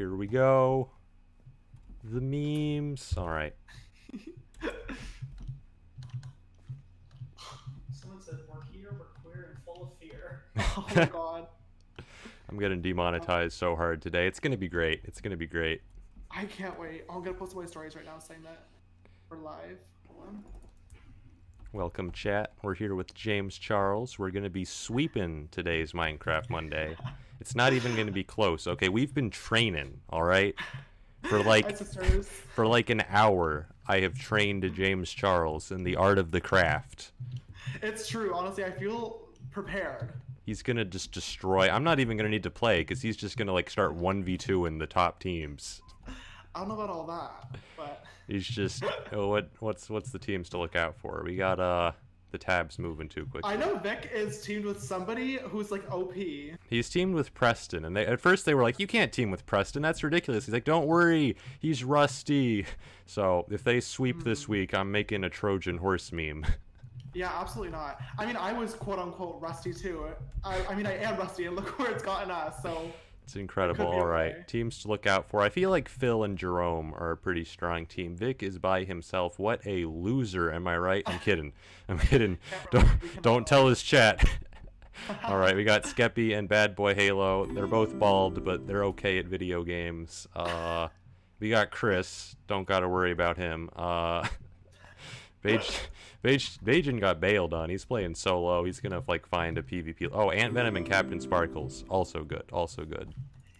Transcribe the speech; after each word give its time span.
Here 0.00 0.16
we 0.16 0.26
go. 0.26 0.88
The 2.02 2.22
memes. 2.22 3.12
All 3.18 3.28
right. 3.28 3.54
Someone 7.92 8.22
said 8.22 8.38
we're 8.48 8.62
here, 8.72 8.96
we're 8.98 9.04
queer 9.22 9.54
and 9.54 9.62
full 9.62 9.82
of 9.82 9.90
fear. 10.00 10.44
Oh 10.56 10.86
my 10.96 11.04
god. 11.04 11.48
I'm 12.48 12.58
getting 12.58 12.80
demonetized 12.80 13.52
so 13.52 13.76
hard 13.76 14.00
today. 14.00 14.26
It's 14.26 14.40
gonna 14.40 14.56
be 14.56 14.70
great. 14.70 15.02
It's 15.04 15.20
gonna 15.20 15.36
be 15.36 15.46
great. 15.46 15.82
I 16.30 16.46
can't 16.46 16.80
wait. 16.80 17.04
I'm 17.10 17.22
gonna 17.22 17.36
post 17.36 17.54
my 17.54 17.66
stories 17.66 17.94
right 17.94 18.06
now 18.06 18.18
saying 18.20 18.40
that 18.44 18.68
we're 19.28 19.36
live. 19.36 19.76
Welcome, 21.72 22.10
chat. 22.10 22.50
We're 22.62 22.74
here 22.74 22.96
with 22.96 23.14
James 23.14 23.56
Charles. 23.56 24.18
We're 24.18 24.32
gonna 24.32 24.50
be 24.50 24.64
sweeping 24.64 25.46
today's 25.52 25.92
Minecraft 25.92 26.50
Monday. 26.50 26.96
It's 27.40 27.54
not 27.54 27.72
even 27.72 27.94
gonna 27.94 28.10
be 28.10 28.24
close. 28.24 28.66
Okay, 28.66 28.88
we've 28.88 29.14
been 29.14 29.30
training. 29.30 30.00
All 30.10 30.24
right, 30.24 30.52
for 31.22 31.40
like 31.44 31.76
for 31.76 32.66
like 32.66 32.90
an 32.90 33.04
hour. 33.08 33.68
I 33.86 34.00
have 34.00 34.18
trained 34.18 34.68
James 34.74 35.12
Charles 35.12 35.70
in 35.70 35.84
the 35.84 35.94
art 35.94 36.18
of 36.18 36.32
the 36.32 36.40
craft. 36.40 37.12
It's 37.82 38.08
true. 38.08 38.34
Honestly, 38.34 38.64
I 38.64 38.72
feel 38.72 39.28
prepared. 39.52 40.14
He's 40.46 40.62
gonna 40.62 40.84
just 40.84 41.12
destroy. 41.12 41.70
I'm 41.70 41.84
not 41.84 42.00
even 42.00 42.16
gonna 42.16 42.30
need 42.30 42.42
to 42.42 42.50
play 42.50 42.80
because 42.80 43.00
he's 43.00 43.16
just 43.16 43.36
gonna 43.36 43.52
like 43.52 43.70
start 43.70 43.94
one 43.94 44.24
v 44.24 44.36
two 44.36 44.66
in 44.66 44.78
the 44.78 44.88
top 44.88 45.20
teams. 45.20 45.82
I 46.52 46.58
don't 46.58 46.68
know 46.68 46.74
about 46.74 46.90
all 46.90 47.06
that, 47.06 47.60
but 47.76 48.04
He's 48.30 48.46
just 48.46 48.84
oh, 49.12 49.28
what 49.28 49.50
what's 49.58 49.90
what's 49.90 50.10
the 50.10 50.18
teams 50.18 50.48
to 50.50 50.58
look 50.58 50.76
out 50.76 50.96
for? 50.96 51.22
We 51.24 51.36
got 51.36 51.58
uh 51.58 51.92
the 52.30 52.38
tabs 52.38 52.78
moving 52.78 53.08
too 53.08 53.26
quick. 53.26 53.42
I 53.44 53.56
know 53.56 53.76
Vic 53.78 54.08
is 54.14 54.40
teamed 54.40 54.64
with 54.64 54.80
somebody 54.80 55.38
who's 55.38 55.72
like 55.72 55.82
OP. 55.92 56.14
He's 56.14 56.88
teamed 56.88 57.14
with 57.14 57.34
Preston, 57.34 57.84
and 57.84 57.96
they 57.96 58.06
at 58.06 58.20
first 58.20 58.46
they 58.46 58.54
were 58.54 58.62
like, 58.62 58.78
"You 58.78 58.86
can't 58.86 59.12
team 59.12 59.32
with 59.32 59.44
Preston. 59.46 59.82
That's 59.82 60.02
ridiculous." 60.04 60.46
He's 60.46 60.52
like, 60.52 60.64
"Don't 60.64 60.86
worry, 60.86 61.36
he's 61.58 61.84
rusty." 61.84 62.66
So 63.06 63.44
if 63.50 63.64
they 63.64 63.80
sweep 63.80 64.22
this 64.22 64.46
week, 64.46 64.72
I'm 64.72 64.92
making 64.92 65.24
a 65.24 65.28
Trojan 65.28 65.78
horse 65.78 66.12
meme. 66.12 66.46
Yeah, 67.12 67.32
absolutely 67.34 67.72
not. 67.72 68.00
I 68.20 68.24
mean, 68.24 68.36
I 68.36 68.52
was 68.52 68.74
quote 68.74 69.00
unquote 69.00 69.40
rusty 69.40 69.74
too. 69.74 70.06
I, 70.44 70.64
I 70.66 70.76
mean, 70.76 70.86
I 70.86 70.96
am 70.98 71.18
rusty, 71.18 71.46
and 71.46 71.56
look 71.56 71.76
where 71.76 71.90
it's 71.90 72.04
gotten 72.04 72.30
us. 72.30 72.62
So 72.62 72.88
It's 73.30 73.36
incredible. 73.36 73.86
All 73.86 74.06
right, 74.06 74.32
okay. 74.32 74.44
teams 74.48 74.82
to 74.82 74.88
look 74.88 75.06
out 75.06 75.28
for. 75.28 75.40
I 75.40 75.50
feel 75.50 75.70
like 75.70 75.88
Phil 75.88 76.24
and 76.24 76.36
Jerome 76.36 76.92
are 76.96 77.12
a 77.12 77.16
pretty 77.16 77.44
strong 77.44 77.86
team. 77.86 78.16
Vic 78.16 78.42
is 78.42 78.58
by 78.58 78.82
himself. 78.82 79.38
What 79.38 79.64
a 79.64 79.84
loser! 79.84 80.52
Am 80.52 80.66
I 80.66 80.76
right? 80.76 81.04
I'm 81.06 81.20
kidding. 81.20 81.52
I'm 81.88 82.00
kidding. 82.00 82.38
Don't 82.72 82.88
don't 83.22 83.46
tell 83.46 83.68
his 83.68 83.84
chat. 83.84 84.28
All 85.24 85.38
right, 85.38 85.54
we 85.54 85.62
got 85.62 85.84
Skeppy 85.84 86.36
and 86.36 86.48
Bad 86.48 86.74
Boy 86.74 86.96
Halo. 86.96 87.46
They're 87.46 87.68
both 87.68 87.96
bald, 87.96 88.44
but 88.44 88.66
they're 88.66 88.84
okay 88.86 89.18
at 89.18 89.26
video 89.26 89.62
games. 89.62 90.26
Uh, 90.34 90.88
we 91.38 91.50
got 91.50 91.70
Chris. 91.70 92.34
Don't 92.48 92.66
gotta 92.66 92.88
worry 92.88 93.12
about 93.12 93.36
him. 93.36 93.70
Uh, 93.76 94.26
Bage, 95.42 95.78
Bage, 96.22 96.58
Bajan 96.58 97.00
got 97.00 97.18
bailed 97.20 97.54
on. 97.54 97.70
He's 97.70 97.84
playing 97.84 98.14
solo. 98.14 98.64
He's 98.64 98.80
gonna 98.80 99.02
like 99.08 99.26
find 99.26 99.56
a 99.58 99.62
PvP. 99.62 100.08
Oh, 100.12 100.30
Ant 100.30 100.52
Venom 100.52 100.76
and 100.76 100.86
Captain 100.86 101.20
Sparkles. 101.20 101.84
Also 101.88 102.24
good. 102.24 102.44
Also 102.52 102.84
good. 102.84 103.14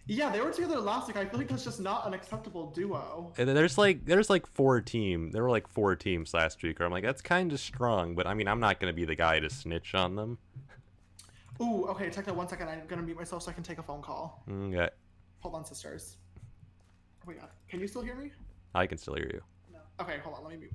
yeah, 0.05 0.29
they 0.31 0.41
were 0.41 0.51
together 0.51 0.79
last 0.79 1.07
week. 1.07 1.17
I 1.17 1.25
feel 1.25 1.39
like 1.39 1.47
that's 1.47 1.63
just 1.63 1.79
not 1.79 2.05
an 2.05 2.13
acceptable 2.13 2.69
duo. 2.71 3.33
And 3.37 3.49
there's 3.49 3.77
like 3.79 4.05
there's 4.05 4.29
like 4.29 4.45
four 4.45 4.79
team. 4.81 5.31
There 5.31 5.41
were 5.43 5.49
like 5.49 5.67
four 5.67 5.95
teams 5.95 6.33
last 6.33 6.61
week. 6.61 6.77
Where 6.79 6.85
I'm 6.85 6.91
like 6.91 7.03
that's 7.03 7.21
kind 7.21 7.51
of 7.51 7.59
strong, 7.59 8.13
but 8.13 8.27
I 8.27 8.33
mean 8.35 8.47
I'm 8.47 8.59
not 8.59 8.79
gonna 8.79 8.93
be 8.93 9.05
the 9.05 9.15
guy 9.15 9.39
to 9.39 9.49
snitch 9.49 9.95
on 9.95 10.15
them. 10.15 10.37
Ooh, 11.61 11.85
okay. 11.89 12.09
Check 12.09 12.25
that 12.25 12.35
one 12.35 12.47
second. 12.47 12.69
I'm 12.69 12.85
gonna 12.87 13.01
mute 13.03 13.17
myself 13.17 13.43
so 13.43 13.51
I 13.51 13.53
can 13.53 13.63
take 13.63 13.77
a 13.79 13.83
phone 13.83 14.01
call. 14.01 14.43
Mm, 14.49 14.75
okay, 14.75 14.89
Hold 15.39 15.55
on, 15.55 15.65
sisters. 15.65 16.17
Oh 16.37 17.23
my 17.27 17.33
god. 17.33 17.49
Can 17.69 17.79
you 17.79 17.87
still 17.87 18.01
hear 18.01 18.15
me? 18.15 18.31
I 18.75 18.85
can 18.87 18.97
still 18.97 19.13
hear 19.15 19.29
you. 19.33 19.41
No. 19.73 19.79
Okay, 20.03 20.19
hold 20.23 20.35
on. 20.37 20.43
Let 20.43 20.53
me 20.53 20.59
mute. 20.59 20.71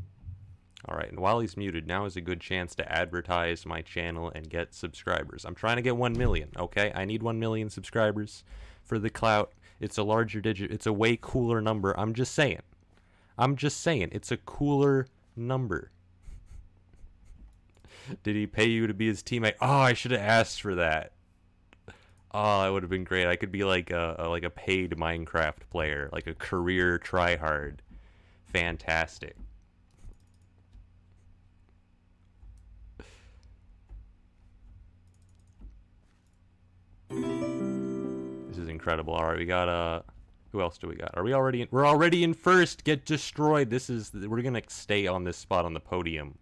All 0.89 0.97
right, 0.97 1.11
and 1.11 1.19
while 1.19 1.41
he's 1.41 1.57
muted, 1.57 1.87
now 1.87 2.05
is 2.05 2.17
a 2.17 2.21
good 2.21 2.41
chance 2.41 2.75
to 2.77 2.93
advertise 2.93 3.67
my 3.67 3.83
channel 3.83 4.31
and 4.33 4.49
get 4.49 4.73
subscribers. 4.73 5.45
I'm 5.45 5.57
trying 5.57 5.77
to 5.77 5.83
get 5.83 5.97
1 5.97 6.17
million, 6.17 6.51
okay? 6.57 6.93
I 6.95 7.05
need 7.05 7.25
1 7.25 7.41
million 7.41 7.71
subscribers 7.71 8.45
for 8.85 9.01
the 9.01 9.11
clout. 9.11 9.53
It's 9.81 9.99
a 9.99 10.05
larger 10.05 10.41
digit, 10.41 10.71
it's 10.71 10.87
a 10.87 10.93
way 10.93 11.19
cooler 11.21 11.61
number. 11.61 11.99
I'm 11.99 12.15
just 12.15 12.35
saying. 12.35 12.63
I'm 13.37 13.57
just 13.57 13.81
saying, 13.81 14.11
it's 14.13 14.31
a 14.31 14.37
cooler 14.37 15.09
number. 15.35 15.91
Did 18.23 18.37
he 18.37 18.47
pay 18.47 18.67
you 18.67 18.87
to 18.87 18.95
be 18.95 19.09
his 19.09 19.25
teammate? 19.25 19.55
Oh, 19.61 19.67
I 19.67 19.93
should 19.93 20.13
have 20.13 20.21
asked 20.21 20.63
for 20.63 20.77
that. 20.77 21.13
Oh, 22.33 22.63
that 22.63 22.69
would 22.69 22.83
have 22.83 22.91
been 22.91 23.05
great. 23.05 23.27
I 23.27 23.37
could 23.37 23.51
be 23.51 23.65
like 23.65 23.91
a, 23.91 24.17
a 24.19 24.29
like 24.29 24.45
a 24.45 24.51
paid 24.51 24.91
Minecraft 24.91 25.69
player, 25.71 26.11
like 26.13 26.27
a 26.27 26.35
career 26.35 26.99
tryhard. 26.99 27.79
Fantastic. 28.53 29.37
Incredible. 38.87 39.15
All 39.15 39.27
right, 39.27 39.37
we 39.37 39.47
got 39.47 39.69
uh, 39.69 40.03
who 40.53 40.61
else 40.61 40.79
do 40.79 40.87
we 40.87 40.95
got? 40.95 41.11
Are 41.15 41.25
we 41.25 41.35
already? 41.35 41.63
In, 41.63 41.69
we're 41.73 41.85
already 41.87 42.23
in 42.23 42.35
first. 42.35 42.85
Get 42.85 43.05
destroyed. 43.05 43.69
This 43.69 43.91
is 43.91 44.13
we're 44.15 44.43
gonna 44.43 44.63
stay 44.69 45.09
on 45.09 45.25
this 45.25 45.37
spot 45.37 45.65
on 45.65 45.75
the 45.75 45.81
podium 45.81 46.39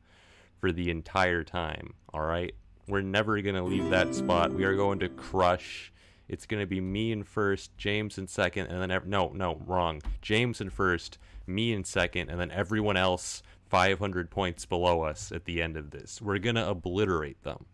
for 0.61 0.71
the 0.71 0.91
entire 0.91 1.43
time. 1.43 1.95
All 2.13 2.21
right, 2.21 2.55
we're 2.87 3.01
never 3.01 3.41
gonna 3.41 3.65
leave 3.65 3.89
that 3.89 4.15
spot. 4.15 4.53
We 4.53 4.65
are 4.65 4.77
going 4.77 4.99
to 4.99 5.09
crush. 5.09 5.91
It's 6.29 6.45
gonna 6.45 6.67
be 6.67 6.83
me 6.83 7.13
in 7.13 7.25
first, 7.25 7.75
James 7.79 8.19
in 8.19 8.27
second, 8.27 8.67
and 8.67 8.83
then 8.83 8.91
ev- 8.91 9.07
no, 9.07 9.31
no, 9.35 9.63
wrong. 9.65 10.03
James 10.21 10.61
in 10.61 10.69
first, 10.69 11.17
me 11.47 11.73
in 11.73 11.83
second, 11.83 12.29
and 12.29 12.39
then 12.39 12.51
everyone 12.51 12.99
else 12.99 13.43
500 13.71 14.31
points 14.31 14.67
below 14.67 15.01
us 15.01 15.33
at 15.33 15.47
the 15.47 15.63
end 15.63 15.79
of 15.79 15.93
this. 15.93 16.21
We're 16.21 16.39
gonna 16.39 16.69
obliterate 16.69 17.43
them. 17.43 17.65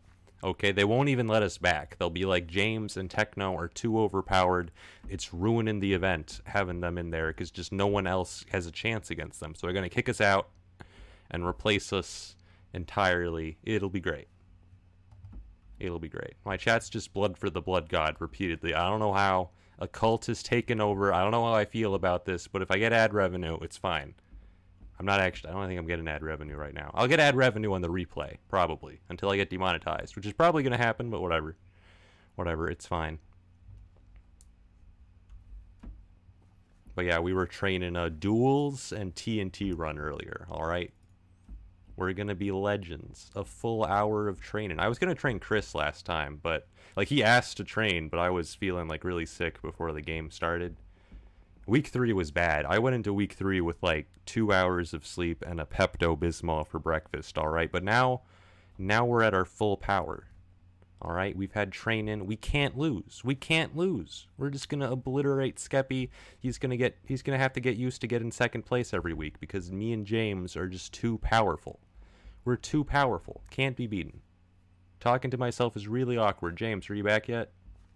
Okay, 0.43 0.73
they 0.73 0.85
won't 0.85 1.11
even 1.11 1.29
let 1.29 1.43
us 1.43 1.59
back. 1.59 1.97
They'll 1.99 2.09
be 2.09 2.25
like 2.25 2.47
James 2.47 2.97
and 2.97 3.11
Techno 3.11 3.55
are 3.57 3.69
too 3.69 4.01
overpowered. 4.01 4.71
It's 5.09 5.35
ruining 5.35 5.81
the 5.81 5.93
event 5.93 6.41
having 6.45 6.81
them 6.81 6.97
in 6.97 7.11
there 7.11 7.29
because 7.29 7.51
just 7.51 7.73
no 7.73 7.87
one 7.87 8.07
else 8.07 8.45
has 8.51 8.67
a 8.67 8.71
chance 8.71 9.11
against 9.11 9.41
them. 9.41 9.55
So 9.55 9.67
they're 9.67 9.75
going 9.75 9.89
to 9.89 9.95
kick 9.95 10.09
us 10.09 10.21
out 10.21 10.49
and 11.31 11.47
replace 11.47 11.93
us 11.93 12.37
entirely. 12.73 13.59
It'll 13.65 13.91
be 13.91 14.01
great. 14.01 14.29
It'll 15.79 15.99
be 15.99 16.09
great. 16.09 16.35
My 16.45 16.57
chat's 16.57 16.89
just 16.89 17.13
blood 17.13 17.37
for 17.37 17.51
the 17.51 17.61
blood 17.61 17.89
god 17.89 18.17
repeatedly. 18.19 18.75
I 18.75 18.89
don't 18.89 19.01
know 19.01 19.13
how 19.13 19.51
a 19.79 19.89
cult 19.89 20.27
has 20.27 20.43
taken 20.43 20.81
over. 20.81 21.13
I 21.13 21.23
don't 21.23 21.33
know 21.33 21.45
how 21.45 21.55
I 21.55 21.65
feel 21.65 21.95
about 21.95 22.25
this, 22.25 22.47
but 22.47 22.63
if 22.63 22.71
I 22.71 22.79
get 22.79 22.93
ad 22.93 23.13
revenue, 23.13 23.59
it's 23.63 23.77
fine. 23.79 24.15
I'm 25.01 25.07
not 25.07 25.19
actually. 25.19 25.49
I 25.49 25.55
don't 25.55 25.67
think 25.67 25.79
I'm 25.79 25.87
getting 25.87 26.07
ad 26.09 26.23
revenue 26.23 26.57
right 26.57 26.75
now. 26.75 26.91
I'll 26.93 27.09
get 27.09 27.21
ad 27.21 27.35
revenue 27.35 27.73
on 27.73 27.81
the 27.81 27.89
replay 27.89 28.37
probably 28.51 29.01
until 29.09 29.31
I 29.31 29.37
get 29.37 29.49
demonetized, 29.49 30.15
which 30.15 30.27
is 30.27 30.35
probably 30.35 30.63
going 30.63 30.73
to 30.73 30.77
happen. 30.77 31.09
But 31.09 31.23
whatever, 31.23 31.57
whatever. 32.35 32.69
It's 32.69 32.85
fine. 32.85 33.19
But 36.95 37.07
yeah, 37.07 37.19
we 37.19 37.33
were 37.33 37.47
training 37.47 37.97
uh, 37.97 38.11
duels 38.11 38.93
and 38.93 39.15
TNT 39.15 39.73
run 39.75 39.99
earlier. 39.99 40.47
All 40.51 40.67
right, 40.67 40.93
we're 41.97 42.13
gonna 42.13 42.35
be 42.35 42.53
legends. 42.53 43.31
A 43.35 43.43
full 43.43 43.87
hour 43.87 44.29
of 44.29 44.39
training. 44.39 44.79
I 44.81 44.89
was 44.89 44.99
gonna 44.99 45.15
train 45.15 45.39
Chris 45.39 45.75
last 45.75 46.05
time, 46.05 46.39
but 46.43 46.69
like 46.95 47.09
he 47.09 47.25
asked 47.25 47.57
to 47.57 47.65
train, 47.65 48.11
but 48.11 48.21
I 48.21 48.29
was 48.29 48.55
feeling 48.55 48.87
like 48.87 49.03
really 49.03 49.25
sick 49.25 49.63
before 49.63 49.93
the 49.93 50.03
game 50.03 50.31
started. 50.31 50.77
Week 51.71 51.87
three 51.87 52.13
was 52.13 52.33
bad. 52.33 52.67
I 52.67 52.81
went 52.81 52.97
into 52.97 53.13
week 53.13 53.35
three 53.35 53.61
with 53.61 53.81
like 53.81 54.09
two 54.27 54.53
hours 54.53 54.93
of 54.93 55.07
sleep 55.07 55.45
and 55.47 55.61
a 55.61 55.65
Pepto 55.65 56.19
Bismol 56.19 56.67
for 56.67 56.81
breakfast. 56.81 57.39
All 57.39 57.47
right, 57.47 57.71
but 57.71 57.85
now, 57.85 58.23
now 58.77 59.05
we're 59.05 59.23
at 59.23 59.35
our 59.35 59.45
full 59.45 59.77
power. 59.77 60.27
All 61.01 61.13
right, 61.13 61.37
we've 61.37 61.53
had 61.53 61.71
training. 61.71 62.27
We 62.27 62.35
can't 62.35 62.77
lose. 62.77 63.23
We 63.23 63.37
can't 63.37 63.77
lose. 63.77 64.27
We're 64.37 64.51
just 64.51 64.69
gonna 64.69 64.91
obliterate 64.91 65.59
Skeppy. 65.59 66.09
He's 66.41 66.59
gonna 66.59 66.77
get. 66.77 66.99
He's 67.07 67.23
gonna 67.23 67.39
have 67.39 67.53
to 67.53 67.61
get 67.61 67.77
used 67.77 68.01
to 68.01 68.09
getting 68.09 68.33
second 68.33 68.67
place 68.67 68.93
every 68.93 69.15
week 69.15 69.39
because 69.39 69.71
me 69.71 69.93
and 69.93 70.05
James 70.05 70.57
are 70.57 70.67
just 70.67 70.93
too 70.93 71.19
powerful. 71.19 71.79
We're 72.45 72.57
too 72.57 72.83
powerful. 72.83 73.45
Can't 73.49 73.77
be 73.77 73.87
beaten. 73.87 74.23
Talking 74.99 75.31
to 75.31 75.39
myself 75.39 75.77
is 75.77 75.87
really 75.87 76.17
awkward. 76.17 76.57
James, 76.57 76.91
are 76.91 76.97
you 76.97 77.05
back 77.05 77.29
yet? 77.29 77.53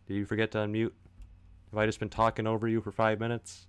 Did 0.06 0.14
you 0.14 0.26
forget 0.26 0.52
to 0.52 0.58
unmute? 0.58 0.92
Have 1.74 1.82
I 1.82 1.86
just 1.86 1.98
been 1.98 2.08
talking 2.08 2.46
over 2.46 2.68
you 2.68 2.80
for 2.80 2.92
five 2.92 3.18
minutes? 3.18 3.66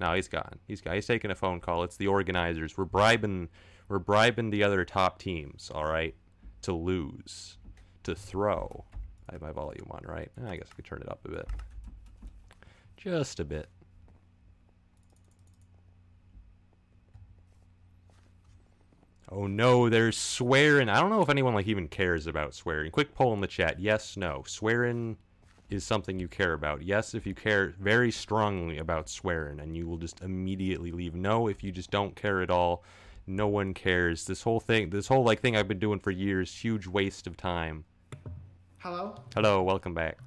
No, 0.00 0.14
he's 0.14 0.26
gone. 0.26 0.58
He's 0.66 0.80
gone. 0.80 0.94
He's 0.94 1.04
taking 1.04 1.30
a 1.30 1.34
phone 1.34 1.60
call. 1.60 1.82
It's 1.82 1.98
the 1.98 2.06
organizers. 2.06 2.78
We're 2.78 2.86
bribing. 2.86 3.50
We're 3.90 3.98
bribing 3.98 4.48
the 4.48 4.64
other 4.64 4.86
top 4.86 5.18
teams. 5.18 5.70
All 5.74 5.84
right, 5.84 6.14
to 6.62 6.72
lose, 6.72 7.58
to 8.04 8.14
throw. 8.14 8.86
I 9.28 9.34
have 9.34 9.42
my 9.42 9.52
volume 9.52 9.86
on, 9.90 10.00
right? 10.06 10.30
I 10.46 10.56
guess 10.56 10.68
I 10.72 10.76
could 10.76 10.86
turn 10.86 11.02
it 11.02 11.10
up 11.10 11.20
a 11.26 11.28
bit. 11.28 11.46
Just 12.96 13.38
a 13.38 13.44
bit. 13.44 13.68
Oh 19.30 19.46
no, 19.46 19.90
there's 19.90 20.16
swearing. 20.16 20.88
I 20.88 21.00
don't 21.00 21.10
know 21.10 21.20
if 21.20 21.28
anyone 21.28 21.52
like 21.52 21.66
even 21.66 21.86
cares 21.86 22.26
about 22.26 22.54
swearing. 22.54 22.90
Quick 22.90 23.14
poll 23.14 23.34
in 23.34 23.42
the 23.42 23.46
chat. 23.46 23.78
Yes, 23.78 24.16
no. 24.16 24.42
Swearing 24.46 25.18
is 25.70 25.84
something 25.84 26.18
you 26.18 26.28
care 26.28 26.52
about. 26.52 26.82
Yes, 26.82 27.14
if 27.14 27.26
you 27.26 27.34
care 27.34 27.74
very 27.80 28.10
strongly 28.10 28.78
about 28.78 29.08
swearing 29.08 29.60
and 29.60 29.76
you 29.76 29.86
will 29.86 29.96
just 29.96 30.20
immediately 30.22 30.92
leave. 30.92 31.14
No, 31.14 31.48
if 31.48 31.64
you 31.64 31.72
just 31.72 31.90
don't 31.90 32.14
care 32.14 32.40
at 32.40 32.50
all, 32.50 32.84
no 33.26 33.48
one 33.48 33.74
cares. 33.74 34.24
This 34.24 34.42
whole 34.42 34.60
thing, 34.60 34.90
this 34.90 35.08
whole 35.08 35.24
like 35.24 35.40
thing 35.40 35.56
I've 35.56 35.68
been 35.68 35.78
doing 35.78 35.98
for 35.98 36.10
years, 36.10 36.54
huge 36.54 36.86
waste 36.86 37.26
of 37.26 37.36
time. 37.36 37.84
Hello? 38.78 39.16
Hello, 39.34 39.62
welcome 39.62 39.94
back. 39.94 40.18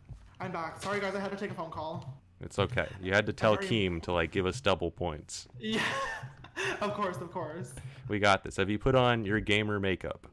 I'm 0.42 0.52
back. 0.52 0.82
Sorry, 0.82 1.00
guys, 1.00 1.16
I 1.16 1.20
had 1.20 1.32
to 1.32 1.38
take 1.38 1.52
a 1.52 1.54
phone 1.54 1.72
call. 1.72 2.18
It's 2.42 2.60
okay. 2.60 2.88
You 3.02 3.14
had 3.14 3.26
to 3.26 3.34
tell. 3.34 3.58
Keem 3.58 4.02
to 4.04 4.14
like 4.14 4.32
give 4.32 4.46
us 4.46 4.62
double 4.62 4.92
points. 4.92 5.48
Yeah. 5.60 5.84
of 6.82 6.94
course, 6.94 7.18
of 7.18 7.32
course. 7.32 7.74
We 8.08 8.20
got 8.20 8.44
this. 8.44 8.58
Have 8.58 8.70
you 8.70 8.80
put 8.80 8.96
on 8.96 9.26
your 9.26 9.40
gamer 9.40 9.80
makeup? 9.80 10.28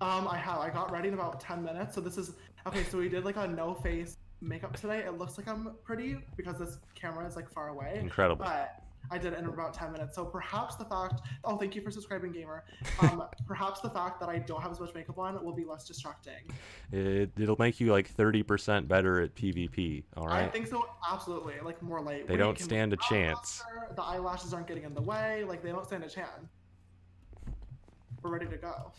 Um, 0.00 0.28
I 0.28 0.36
have. 0.38 0.58
I 0.58 0.70
got 0.70 0.90
ready 0.90 1.08
in 1.08 1.14
about 1.14 1.40
10 1.40 1.62
minutes. 1.62 1.94
So 1.94 2.00
this 2.00 2.16
is 2.16 2.32
okay. 2.66 2.84
So 2.84 2.98
we 2.98 3.08
did 3.08 3.24
like 3.24 3.36
a 3.36 3.46
no 3.46 3.74
face 3.74 4.16
makeup 4.40 4.76
today. 4.76 4.98
It 4.98 5.18
looks 5.18 5.38
like 5.38 5.48
I'm 5.48 5.70
pretty 5.84 6.18
because 6.36 6.58
this 6.58 6.78
camera 6.94 7.26
is 7.26 7.36
like 7.36 7.50
far 7.50 7.68
away. 7.68 7.98
Incredible. 8.00 8.44
But 8.44 8.82
I 9.10 9.18
did 9.18 9.32
it 9.32 9.38
in 9.38 9.46
about 9.46 9.74
10 9.74 9.92
minutes. 9.92 10.14
So 10.14 10.24
perhaps 10.24 10.76
the 10.76 10.84
fact. 10.84 11.22
Oh, 11.44 11.56
thank 11.56 11.74
you 11.74 11.82
for 11.82 11.90
subscribing, 11.90 12.32
gamer. 12.32 12.64
Um, 13.00 13.24
perhaps 13.46 13.80
the 13.80 13.90
fact 13.90 14.20
that 14.20 14.28
I 14.28 14.38
don't 14.38 14.60
have 14.60 14.72
as 14.72 14.80
much 14.80 14.94
makeup 14.94 15.18
on 15.18 15.42
will 15.44 15.54
be 15.54 15.64
less 15.64 15.86
distracting. 15.86 16.50
It, 16.92 17.30
it'll 17.38 17.56
make 17.58 17.80
you 17.80 17.92
like 17.92 18.14
30% 18.14 18.88
better 18.88 19.20
at 19.20 19.34
PvP, 19.34 20.04
all 20.16 20.26
right? 20.26 20.44
I 20.44 20.48
think 20.48 20.66
so. 20.66 20.88
Absolutely. 21.10 21.54
Like 21.62 21.82
more 21.82 22.00
light. 22.00 22.26
They 22.26 22.36
don't 22.36 22.58
stand 22.58 22.92
a 22.92 22.96
chance. 22.96 23.62
The 23.94 24.02
eyelashes 24.02 24.52
aren't 24.52 24.66
getting 24.66 24.84
in 24.84 24.94
the 24.94 25.02
way. 25.02 25.44
Like 25.44 25.62
they 25.62 25.70
don't 25.70 25.86
stand 25.86 26.04
a 26.04 26.08
chance. 26.08 26.28
We're 28.22 28.30
ready 28.30 28.46
to 28.46 28.56
go. 28.56 28.92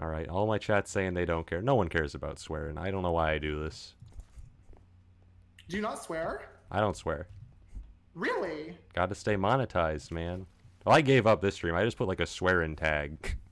All 0.00 0.08
right, 0.08 0.28
all 0.28 0.46
my 0.46 0.58
chat's 0.58 0.90
saying 0.90 1.14
they 1.14 1.26
don't 1.26 1.46
care. 1.46 1.60
No 1.60 1.74
one 1.74 1.88
cares 1.88 2.14
about 2.14 2.38
swearing. 2.38 2.78
I 2.78 2.90
don't 2.90 3.02
know 3.02 3.12
why 3.12 3.32
I 3.32 3.38
do 3.38 3.62
this. 3.62 3.94
Do 5.68 5.76
you 5.76 5.82
not 5.82 6.02
swear? 6.02 6.48
I 6.70 6.80
don't 6.80 6.96
swear. 6.96 7.28
Really? 8.14 8.76
Got 8.94 9.10
to 9.10 9.14
stay 9.14 9.36
monetized, 9.36 10.10
man. 10.10 10.46
Well, 10.84 10.96
I 10.96 11.00
gave 11.02 11.26
up 11.26 11.42
this 11.42 11.54
stream. 11.56 11.74
I 11.74 11.84
just 11.84 11.98
put 11.98 12.08
like 12.08 12.20
a 12.20 12.26
swearing 12.26 12.76
tag. 12.76 13.36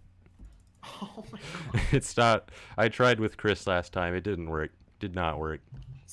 Oh 1.02 1.24
my 1.32 1.38
god. 1.72 1.82
it's 1.92 2.16
not. 2.16 2.50
I 2.78 2.88
tried 2.88 3.20
with 3.20 3.36
Chris 3.36 3.66
last 3.66 3.92
time. 3.92 4.14
It 4.14 4.22
didn't 4.22 4.48
work. 4.48 4.70
Did 5.00 5.14
not 5.14 5.38
work. 5.38 5.60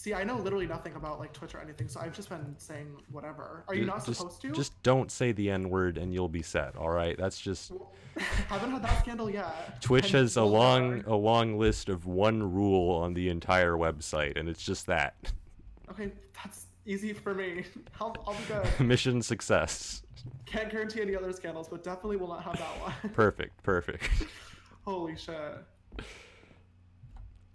See, 0.06 0.13
I 0.13 0.24
know 0.24 0.38
literally 0.38 0.68
nothing 0.68 0.94
about 0.94 1.18
like 1.18 1.34
Twitch 1.34 1.56
or 1.56 1.60
anything, 1.60 1.88
so 1.88 2.00
I've 2.00 2.13
just 2.13 2.30
been 2.30 2.54
saying 2.60 2.96
whatever. 3.12 3.63
Are 3.68 3.74
you 3.74 3.86
not 3.86 4.06
just, 4.06 4.19
supposed 4.19 4.40
to? 4.44 4.52
Just 4.52 4.84
don't 4.84 5.10
say 5.10 5.31
the 5.31 5.50
N 5.50 5.72
word 5.72 5.98
and 5.98 6.13
you'll 6.13 6.30
be 6.30 6.44
set. 6.44 6.75
All 6.75 6.92
right. 6.92 7.18
That's 7.18 7.42
just. 7.42 7.72
haven't 8.48 8.69
had 8.69 8.84
that 8.84 9.00
scandal 9.00 9.31
yet. 9.31 9.81
Twitch 9.81 10.13
And 10.13 10.13
has 10.13 10.38
a 10.38 10.44
long, 10.44 11.04
a 11.07 11.16
long 11.16 11.57
list 11.57 11.90
of 11.90 12.06
one 12.06 12.54
rule 12.54 12.98
on 12.98 13.16
the 13.16 13.30
entire 13.30 13.72
website, 13.72 14.38
and 14.40 14.48
it's 14.48 14.62
just 14.62 14.86
that. 14.86 15.16
Okay, 15.90 16.12
that's 16.36 16.68
easy 16.86 17.12
for 17.12 17.34
me. 17.34 17.63
I'll, 18.00 18.16
I'll 18.28 18.36
be 18.36 18.44
good. 18.78 18.86
Mission 18.86 19.24
success. 19.24 20.04
Can't 20.46 20.69
guarantee 20.69 21.01
any 21.01 21.16
other 21.16 21.34
scandals, 21.34 21.68
but 21.68 21.84
definitely 21.84 22.18
will 22.18 22.28
not 22.28 22.44
have 22.44 22.60
that 22.60 22.80
one. 22.80 22.94
Perfect. 23.13 23.63
Perfect. 23.63 24.08
Holy 24.86 25.18
shit. 25.18 25.66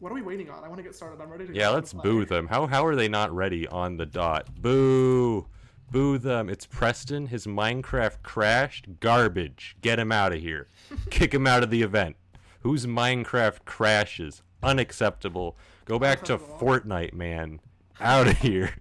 What 0.00 0.10
are 0.10 0.14
we 0.14 0.22
waiting 0.22 0.48
on? 0.48 0.64
I 0.64 0.68
want 0.68 0.78
to 0.78 0.82
get 0.82 0.94
started. 0.94 1.20
I'm 1.20 1.28
ready 1.28 1.46
to. 1.46 1.54
Yeah, 1.54 1.68
let's 1.68 1.92
boo 1.92 2.24
them. 2.24 2.48
How 2.48 2.66
how 2.66 2.86
are 2.86 2.96
they 2.96 3.06
not 3.06 3.34
ready 3.34 3.68
on 3.68 3.98
the 3.98 4.06
dot? 4.06 4.48
Boo! 4.60 5.46
Boo 5.90 6.16
them. 6.16 6.48
It's 6.48 6.64
Preston. 6.64 7.26
His 7.26 7.46
Minecraft 7.46 8.22
crashed. 8.22 9.00
Garbage. 9.00 9.76
Get 9.82 9.98
him 9.98 10.10
out 10.10 10.32
of 10.32 10.40
here. 10.40 10.68
Kick 11.10 11.34
him 11.34 11.46
out 11.46 11.62
of 11.62 11.68
the 11.68 11.82
event. 11.82 12.16
Whose 12.60 12.86
Minecraft 12.86 13.66
crashes? 13.66 14.42
Unacceptable. 14.62 15.58
Go 15.84 15.98
back 15.98 16.24
to 16.24 16.38
Fortnite, 16.38 17.12
man. 17.12 17.60
Out 18.00 18.26
of 18.26 18.38
here. 18.38 18.74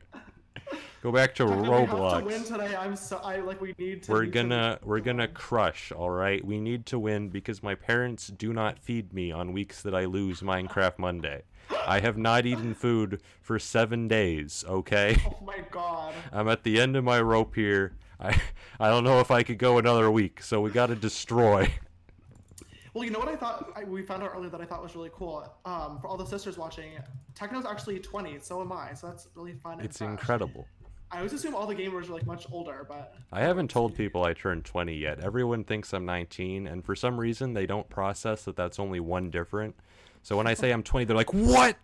Go 1.01 1.11
back 1.13 1.33
to 1.35 1.45
Technically, 1.45 1.69
We 1.69 1.75
have 1.75 1.89
to 1.89 1.95
Roblox. 1.95 2.25
win 2.25 2.43
today. 2.43 2.75
I'm 2.75 2.95
so. 2.95 3.17
I 3.23 3.37
like. 3.37 3.61
We 3.61 3.73
need 3.77 4.03
to. 4.03 4.11
We're 4.11 4.23
need 4.23 4.33
to- 4.33 4.43
gonna 4.43 4.79
we're 4.83 4.99
gonna 4.99 5.27
crush, 5.29 5.91
all 5.93 6.09
right? 6.09 6.43
We 6.43 6.59
need 6.59 6.85
to 6.87 6.99
win 6.99 7.29
because 7.29 7.63
my 7.63 7.73
parents 7.75 8.27
do 8.27 8.51
not 8.51 8.79
feed 8.79 9.13
me 9.13 9.31
on 9.31 9.53
weeks 9.53 9.81
that 9.83 9.95
I 9.95 10.05
lose 10.05 10.41
Minecraft 10.41 10.99
Monday. 10.99 11.43
I 11.87 11.99
have 12.01 12.17
not 12.17 12.45
eaten 12.45 12.73
food 12.73 13.21
for 13.41 13.59
7 13.59 14.07
days, 14.07 14.65
okay? 14.67 15.17
Oh 15.25 15.37
my 15.45 15.59
god. 15.71 16.13
I'm 16.33 16.49
at 16.49 16.63
the 16.63 16.81
end 16.81 16.95
of 16.97 17.03
my 17.03 17.21
rope 17.21 17.55
here. 17.55 17.93
I 18.19 18.39
I 18.79 18.89
don't 18.89 19.05
know 19.05 19.19
if 19.21 19.31
I 19.31 19.43
could 19.43 19.57
go 19.57 19.77
another 19.77 20.11
week, 20.11 20.41
so 20.43 20.59
we 20.59 20.69
got 20.71 20.87
to 20.87 20.95
destroy. 20.95 21.71
Well, 22.93 23.03
you 23.05 23.11
know 23.11 23.19
what 23.19 23.29
I 23.29 23.35
thought? 23.35 23.71
I, 23.75 23.83
we 23.83 24.01
found 24.01 24.23
out 24.23 24.31
earlier 24.35 24.49
that 24.49 24.59
I 24.61 24.65
thought 24.65 24.81
was 24.81 24.95
really 24.95 25.11
cool. 25.13 25.47
Um, 25.63 25.99
for 26.01 26.07
all 26.07 26.17
the 26.17 26.25
sisters 26.25 26.57
watching, 26.57 26.91
Techno's 27.35 27.65
actually 27.65 27.99
20. 27.99 28.39
So 28.39 28.59
am 28.61 28.71
I. 28.71 28.93
So 28.95 29.07
that's 29.07 29.27
really 29.35 29.53
fun. 29.53 29.79
It's 29.79 30.01
incredible. 30.01 30.65
I 31.11 31.17
always 31.17 31.33
assume 31.33 31.55
all 31.55 31.65
the 31.65 31.75
gamers 31.75 32.09
are 32.09 32.13
like 32.13 32.25
much 32.25 32.45
older, 32.51 32.85
but 32.87 33.15
I 33.31 33.41
haven't 33.41 33.69
told 33.69 33.95
people 33.95 34.23
I 34.23 34.33
turned 34.33 34.63
20 34.63 34.95
yet. 34.95 35.19
Everyone 35.19 35.63
thinks 35.63 35.91
I'm 35.93 36.05
19, 36.05 36.67
and 36.67 36.85
for 36.85 36.95
some 36.95 37.19
reason 37.19 37.53
they 37.53 37.65
don't 37.65 37.89
process 37.89 38.43
that 38.45 38.55
that's 38.55 38.79
only 38.79 38.99
one 38.99 39.31
different. 39.31 39.75
So 40.21 40.37
when 40.37 40.45
I 40.45 40.53
say 40.53 40.71
I'm 40.71 40.83
20, 40.83 41.05
they're 41.05 41.15
like, 41.15 41.33
"What? 41.33 41.77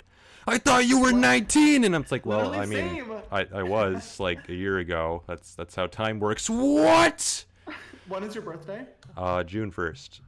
I 0.48 0.60
thought 0.60 0.86
you 0.86 1.00
were 1.00 1.12
19." 1.12 1.84
And 1.86 1.96
I'm 1.96 2.06
like, 2.12 2.26
"Well, 2.26 2.50
Literally 2.52 2.84
I 2.84 3.00
mean. 3.00 3.22
I, 3.32 3.48
I 3.54 3.64
was 3.64 4.20
like 4.20 4.48
a 4.48 4.54
year 4.54 4.78
ago. 4.78 5.24
That's 5.28 5.56
that's 5.56 5.76
how 5.76 5.88
time 5.88 6.20
works." 6.20 6.50
What? 6.50 7.46
when 8.08 8.24
is 8.24 8.36
your 8.36 8.44
birthday? 8.44 8.86
Uh, 9.18 9.44
June 9.44 9.72
1st. 9.72 10.20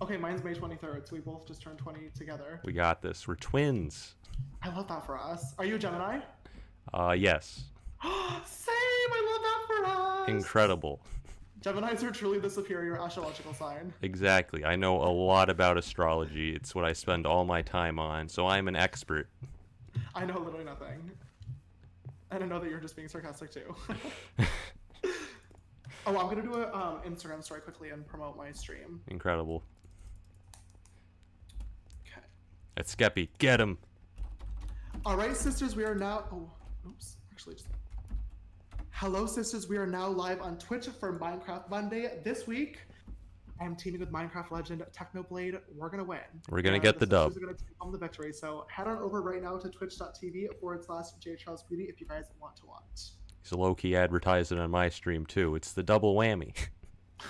Okay, 0.00 0.16
mine's 0.16 0.44
May 0.44 0.54
23rd, 0.54 1.08
so 1.08 1.16
we 1.16 1.20
both 1.20 1.46
just 1.46 1.60
turned 1.60 1.76
20 1.76 2.10
together. 2.16 2.60
We 2.64 2.72
got 2.72 3.02
this. 3.02 3.26
We're 3.26 3.34
twins. 3.34 4.14
I 4.62 4.68
love 4.74 4.86
that 4.88 5.04
for 5.04 5.18
us. 5.18 5.54
Are 5.58 5.64
you 5.64 5.74
a 5.74 5.78
Gemini? 5.78 6.20
Uh, 6.94 7.16
yes. 7.18 7.64
Same! 8.44 8.74
I 9.12 9.30
love 9.32 9.42
that 9.42 9.64
for 9.66 9.86
us! 9.86 10.28
Incredible. 10.28 11.00
Geminis 11.62 12.02
are 12.04 12.10
truly 12.10 12.38
the 12.38 12.48
superior 12.48 13.00
astrological 13.00 13.52
sign. 13.52 13.92
Exactly. 14.02 14.64
I 14.64 14.76
know 14.76 15.02
a 15.02 15.10
lot 15.10 15.50
about 15.50 15.76
astrology. 15.76 16.54
It's 16.54 16.74
what 16.74 16.84
I 16.84 16.92
spend 16.92 17.26
all 17.26 17.44
my 17.44 17.62
time 17.62 17.98
on. 17.98 18.28
So 18.28 18.46
I'm 18.46 18.68
an 18.68 18.76
expert. 18.76 19.28
I 20.14 20.24
know 20.24 20.38
literally 20.38 20.64
nothing. 20.64 21.10
And 22.30 22.44
I 22.44 22.46
know 22.46 22.60
that 22.60 22.70
you're 22.70 22.78
just 22.78 22.94
being 22.94 23.08
sarcastic 23.08 23.50
too. 23.50 23.74
oh, 26.06 26.16
I'm 26.16 26.28
gonna 26.28 26.42
do 26.42 26.54
an 26.54 26.68
um, 26.72 27.00
Instagram 27.06 27.42
story 27.42 27.60
quickly 27.60 27.90
and 27.90 28.06
promote 28.06 28.36
my 28.36 28.52
stream. 28.52 29.00
Incredible. 29.08 29.64
Okay. 32.06 32.24
That's 32.76 32.94
Skeppy. 32.94 33.28
Get 33.38 33.60
him. 33.60 33.78
All 35.04 35.16
right, 35.16 35.36
sisters, 35.36 35.74
we 35.74 35.84
are 35.84 35.94
now. 35.94 36.24
Oh, 36.32 36.50
oops. 36.86 37.16
Actually, 37.32 37.54
just. 37.54 37.68
Hello, 38.98 39.26
sisters. 39.26 39.68
We 39.68 39.76
are 39.76 39.86
now 39.86 40.08
live 40.08 40.40
on 40.40 40.58
Twitch 40.58 40.86
for 40.88 41.16
Minecraft 41.18 41.70
Monday. 41.70 42.18
This 42.24 42.46
week, 42.48 42.78
I'm 43.60 43.76
teaming 43.76 44.00
with 44.00 44.10
Minecraft 44.10 44.50
legend 44.50 44.84
Technoblade. 44.92 45.60
We're 45.76 45.88
gonna 45.88 46.02
win. 46.02 46.18
We're 46.48 46.62
gonna 46.62 46.80
get 46.80 46.98
the 46.98 47.06
dub. 47.06 47.30
sisters 47.30 47.42
are 47.44 47.46
gonna 47.46 47.58
take 47.58 47.76
home 47.78 47.92
the 47.92 47.98
victory. 47.98 48.32
So 48.32 48.66
head 48.68 48.88
on 48.88 48.98
over 48.98 49.22
right 49.22 49.40
now 49.42 49.56
to 49.56 49.68
twitch.tv 49.68 50.58
forward 50.58 50.84
slash 50.84 51.06
J 51.20 51.36
Charles 51.36 51.62
Beauty 51.62 51.84
if 51.84 52.00
you 52.00 52.06
guys 52.08 52.24
want 52.40 52.56
to 52.56 52.66
watch. 52.66 53.12
He's 53.42 53.52
a 53.52 53.56
low 53.56 53.72
key 53.74 53.94
advertising 53.94 54.58
on 54.58 54.70
my 54.70 54.88
stream 54.88 55.24
too. 55.26 55.54
It's 55.54 55.72
the 55.72 55.82
double 55.84 56.16
whammy. 56.16 56.52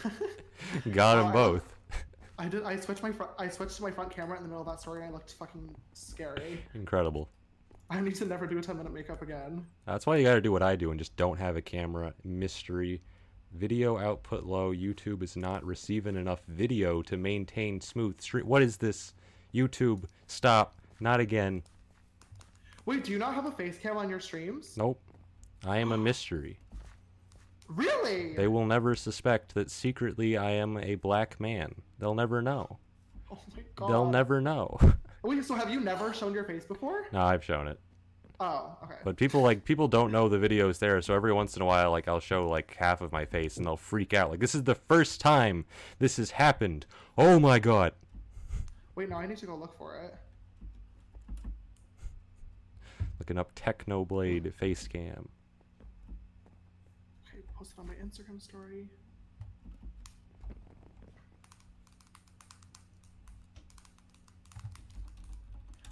Got 0.93 1.19
Oh, 1.19 1.23
them 1.23 1.27
I- 1.29 1.33
both. 1.33 1.65
I 2.41 2.47
did. 2.49 2.63
I 2.63 2.79
switched 2.79 3.03
my 3.03 3.11
front. 3.13 3.33
I 3.39 3.49
switched 3.49 3.77
to 3.77 3.83
my 3.83 3.91
front 3.91 4.11
camera 4.15 4.37
in 4.37 4.45
the 4.45 4.49
middle 4.49 4.63
of 4.63 4.69
that 4.69 4.81
story, 4.81 5.01
and 5.03 5.11
I 5.11 5.13
looked 5.13 5.33
fucking 5.35 5.75
scary. 5.93 6.65
Incredible. 6.73 7.29
I 7.91 8.01
need 8.01 8.15
to 8.17 8.25
never 8.27 8.47
do 8.47 8.59
a 8.59 8.63
10 8.63 8.77
minute 8.77 8.93
makeup 8.93 9.23
again. 9.23 9.65
That's 9.87 10.07
why 10.07 10.17
you 10.17 10.25
gotta 10.25 10.41
do 10.41 10.53
what 10.53 10.63
I 10.63 10.77
do 10.77 10.91
and 10.91 10.99
just 10.99 11.17
don't 11.17 11.39
have 11.39 11.57
a 11.57 11.63
camera. 11.63 12.13
Mystery. 12.25 13.01
Video 13.55 13.97
output 13.97 14.45
low. 14.45 14.73
YouTube 14.75 15.23
is 15.23 15.37
not 15.37 15.65
receiving 15.65 16.17
enough 16.17 16.43
video 16.49 17.01
to 17.03 17.17
maintain 17.17 17.81
smooth 17.81 18.21
stream. 18.21 18.47
What 18.47 18.63
is 18.63 18.77
this? 18.77 19.15
YouTube, 19.55 20.05
stop. 20.27 20.75
Not 21.01 21.21
again. 21.21 21.63
Wait, 22.85 23.05
do 23.05 23.13
you 23.13 23.19
not 23.19 23.35
have 23.35 23.47
a 23.47 23.53
face 23.53 23.79
cam 23.79 23.97
on 23.97 24.11
your 24.11 24.21
streams? 24.21 24.77
Nope. 24.77 25.01
I 25.65 25.79
am 25.79 25.93
a 25.93 25.99
mystery. 25.99 26.59
Really? 27.69 28.35
They 28.35 28.49
will 28.49 28.67
never 28.67 28.95
suspect 28.95 29.55
that 29.55 29.71
secretly 29.71 30.37
I 30.37 30.53
am 30.53 30.77
a 30.79 30.97
black 30.97 31.41
man. 31.41 31.75
They'll 31.99 32.15
never 32.15 32.43
know. 32.43 32.79
oh 33.31 33.39
my 33.57 33.63
god. 33.77 33.91
They'll 33.91 34.11
never 34.11 34.41
know. 34.41 34.79
Wait, 35.29 35.45
so 35.45 35.55
have 35.55 35.69
you 35.69 35.79
never 35.79 36.15
shown 36.15 36.33
your 36.33 36.45
face 36.45 36.65
before? 36.65 37.07
no, 37.13 37.21
I've 37.21 37.45
shown 37.45 37.69
it. 37.69 37.79
Oh, 38.41 38.79
okay. 38.83 38.95
But 39.05 39.19
people 39.19 39.43
like 39.43 39.63
people 39.63 39.87
don't 39.87 40.11
know 40.11 40.27
the 40.27 40.39
video's 40.39 40.79
there, 40.79 41.03
so 41.03 41.13
every 41.15 41.35
once 41.35 41.55
in 41.55 41.61
a 41.61 41.67
while, 41.67 41.91
like 41.91 42.09
I'll 42.09 42.19
show 42.19 42.49
like 42.49 42.75
half 42.77 43.03
of 43.03 43.13
my 43.13 43.27
face, 43.27 43.59
and 43.59 43.67
they'll 43.67 43.77
freak 43.77 44.15
out. 44.15 44.31
Like 44.31 44.41
this 44.41 44.55
is 44.55 44.63
the 44.63 44.75
first 44.75 45.21
time 45.21 45.67
this 45.99 46.17
has 46.17 46.31
happened. 46.31 46.87
Oh 47.19 47.39
my 47.39 47.59
god! 47.59 47.93
Wait, 48.95 49.11
no, 49.11 49.17
I 49.17 49.27
need 49.27 49.37
to 49.37 49.45
go 49.45 49.55
look 49.55 49.77
for 49.77 49.97
it. 49.97 50.15
Looking 53.19 53.37
up 53.37 53.55
Technoblade 53.55 54.55
face 54.55 54.89
cam. 54.89 55.29
Okay, 57.29 57.43
post 57.55 57.75
it 57.77 57.81
on 57.81 57.87
my 57.87 57.95
Instagram 57.95 58.41
story. 58.41 58.89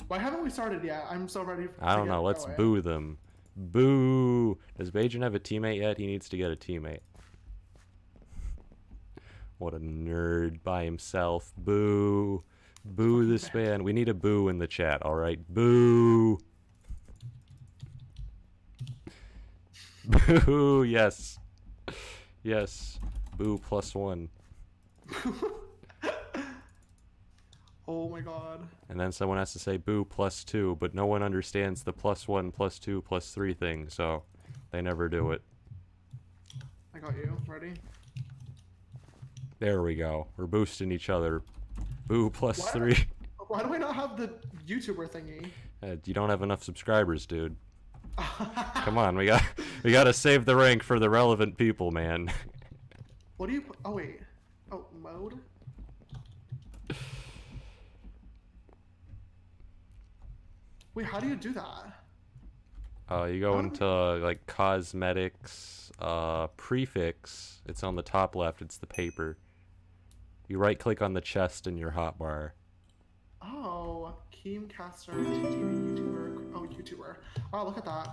Why 0.09 0.19
haven't 0.19 0.43
we 0.43 0.51
started 0.51 0.85
yet? 0.85 1.05
I'm 1.11 1.29
so 1.29 1.43
ready. 1.43 1.69
I 1.81 1.97
don't 1.97 2.07
know. 2.07 2.23
Let's 2.23 2.45
going. 2.45 2.57
boo 2.57 2.81
them. 2.81 3.19
Boo. 3.57 4.59
Does 4.79 4.91
Bajan 4.91 5.23
have 5.23 5.35
a 5.35 5.41
teammate 5.41 5.81
yet? 5.81 5.99
He 5.99 6.07
needs 6.07 6.29
to 6.29 6.37
get 6.37 6.51
a 6.51 6.57
teammate. 6.57 7.01
What 9.59 9.75
a 9.75 9.79
nerd 9.79 10.63
by 10.63 10.85
himself. 10.85 11.53
Boo. 11.57 12.45
Boo 12.85 13.27
this 13.27 13.53
man. 13.53 13.83
We 13.83 13.93
need 13.93 14.09
a 14.09 14.15
boo 14.15 14.49
in 14.49 14.59
the 14.59 14.67
chat, 14.67 15.03
alright? 15.03 15.41
Boo. 15.53 16.39
Boo. 20.05 20.85
Yes. 20.89 21.39
Yes. 22.45 23.01
Boo 23.37 23.59
plus 23.59 23.95
one. 23.95 24.29
oh 27.89 28.09
my 28.09 28.21
god. 28.21 28.67
And 28.89 28.99
then 28.99 29.13
someone 29.13 29.39
has 29.39 29.53
to 29.53 29.59
say 29.59 29.77
boo 29.77 30.05
plus 30.05 30.45
two, 30.45 30.77
but 30.81 30.95
no 30.95 31.07
one 31.07 31.23
understands 31.23 31.83
the 31.83 31.93
plus 31.93 32.27
one, 32.29 32.51
plus 32.53 32.79
two, 32.79 33.03
plus 33.03 33.31
three 33.33 33.55
thing, 33.55 33.89
so 33.89 34.23
they 34.71 34.83
never 34.83 35.09
do 35.09 35.33
it. 35.33 35.43
I 36.95 36.99
got 36.99 37.15
you. 37.17 37.37
Ready? 37.47 37.75
There 39.59 39.83
we 39.83 39.95
go. 39.95 40.27
We're 40.37 40.47
boosting 40.47 40.93
each 40.93 41.09
other. 41.11 41.43
Boo 42.07 42.31
plus 42.31 42.59
What? 42.59 42.73
three. 42.73 42.97
Why 43.49 43.63
do 43.63 43.75
I 43.75 43.79
not 43.79 43.95
have 43.95 44.17
the 44.17 44.31
YouTuber 44.67 45.09
thingy? 45.11 45.51
Uh, 45.83 45.97
you 46.05 46.15
don't 46.15 46.31
have 46.31 46.43
enough 46.43 46.63
subscribers, 46.65 47.27
dude. 47.27 47.57
Come 48.17 48.97
on, 48.99 49.17
we 49.17 49.27
got 49.27 49.43
we 49.83 49.93
got 49.93 50.05
to 50.05 50.13
save 50.13 50.47
the 50.47 50.57
rank 50.57 50.83
for 50.83 50.99
the 50.99 51.11
relevant 51.11 51.57
people, 51.59 51.91
man. 51.91 52.33
What 53.37 53.49
do 53.49 53.53
you? 53.53 53.65
Oh 53.85 53.91
wait. 53.91 54.21
Oh 54.73 54.87
mode. 55.03 55.35
Wait, 60.97 61.05
how 61.05 61.21
do 61.21 61.29
you 61.29 61.37
do 61.37 61.53
that? 61.53 61.93
Uh, 63.11 63.25
you 63.25 63.39
go 63.39 63.59
into 63.59 63.85
like 63.85 64.47
cosmetics, 64.47 65.93
uh, 65.99 66.47
prefix. 66.57 67.61
It's 67.67 67.85
on 67.85 67.97
the 67.97 68.03
top 68.03 68.35
left. 68.35 68.63
It's 68.63 68.79
the 68.79 68.87
paper. 68.87 69.37
You 70.49 70.57
right 70.57 70.79
click 70.79 71.03
on 71.03 71.13
the 71.13 71.21
chest 71.21 71.67
in 71.67 71.77
your 71.77 71.91
hotbar. 71.91 72.53
Oh, 73.43 74.15
Keemstar, 74.33 75.13
YouTuber. 75.13 76.53
Oh, 76.55 76.67
YouTuber. 76.67 77.17
Wow, 77.53 77.67
look 77.67 77.77
at 77.77 77.85
that. 77.85 78.09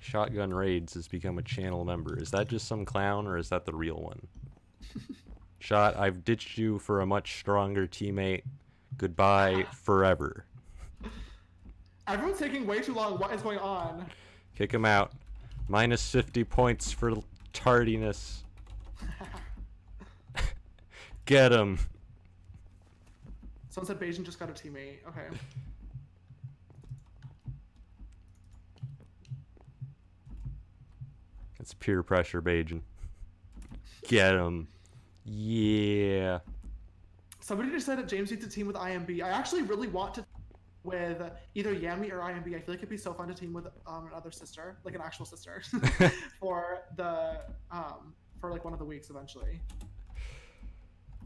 Shotgun 0.00 0.54
Raids 0.54 0.94
has 0.94 1.08
become 1.08 1.38
a 1.38 1.42
channel 1.42 1.84
member. 1.84 2.16
Is 2.16 2.30
that 2.30 2.46
just 2.46 2.68
some 2.68 2.84
clown 2.84 3.26
or 3.26 3.38
is 3.38 3.48
that 3.48 3.66
the 3.66 3.74
real 3.74 4.00
one? 4.00 4.28
Shot, 5.58 5.96
I've 5.96 6.24
ditched 6.24 6.58
you 6.58 6.78
for 6.78 7.00
a 7.00 7.06
much 7.06 7.40
stronger 7.40 7.88
teammate. 7.88 8.42
Goodbye 8.96 9.66
forever. 9.72 10.44
Everyone's 12.06 12.38
taking 12.38 12.66
way 12.66 12.80
too 12.80 12.94
long. 12.94 13.18
What 13.18 13.32
is 13.32 13.42
going 13.42 13.58
on? 13.58 14.04
Kick 14.56 14.72
him 14.72 14.84
out. 14.84 15.12
Minus 15.68 16.10
50 16.10 16.44
points 16.44 16.92
for 16.92 17.14
tardiness. 17.52 18.44
Get 21.24 21.52
him. 21.52 21.78
Someone 23.70 23.86
said 23.86 23.98
Bajan 23.98 24.24
just 24.24 24.38
got 24.38 24.50
a 24.50 24.52
teammate. 24.52 24.98
Okay. 25.08 25.34
It's 31.58 31.72
peer 31.72 32.02
pressure, 32.02 32.42
Bajan. 32.42 32.82
Get 34.06 34.34
him. 34.34 34.68
Yeah. 35.24 36.40
Somebody 37.40 37.70
just 37.70 37.86
said 37.86 37.98
that 37.98 38.06
James 38.06 38.30
needs 38.30 38.44
to 38.44 38.50
team 38.50 38.66
with 38.66 38.76
IMB. 38.76 39.22
I 39.22 39.30
actually 39.30 39.62
really 39.62 39.88
want 39.88 40.14
to 40.14 40.26
with 40.84 41.22
either 41.54 41.74
Yami 41.74 42.12
or 42.12 42.18
IMB. 42.18 42.54
I 42.54 42.60
feel 42.60 42.62
like 42.68 42.78
it'd 42.78 42.88
be 42.88 42.96
so 42.96 43.12
fun 43.12 43.28
to 43.28 43.34
team 43.34 43.52
with 43.52 43.66
um, 43.86 44.06
another 44.10 44.30
sister, 44.30 44.76
like 44.84 44.94
an 44.94 45.00
actual 45.00 45.24
sister, 45.24 45.62
for 46.40 46.82
the 46.96 47.40
um, 47.72 48.14
for 48.40 48.50
like 48.50 48.64
one 48.64 48.72
of 48.72 48.78
the 48.78 48.84
weeks 48.84 49.10
eventually. 49.10 49.60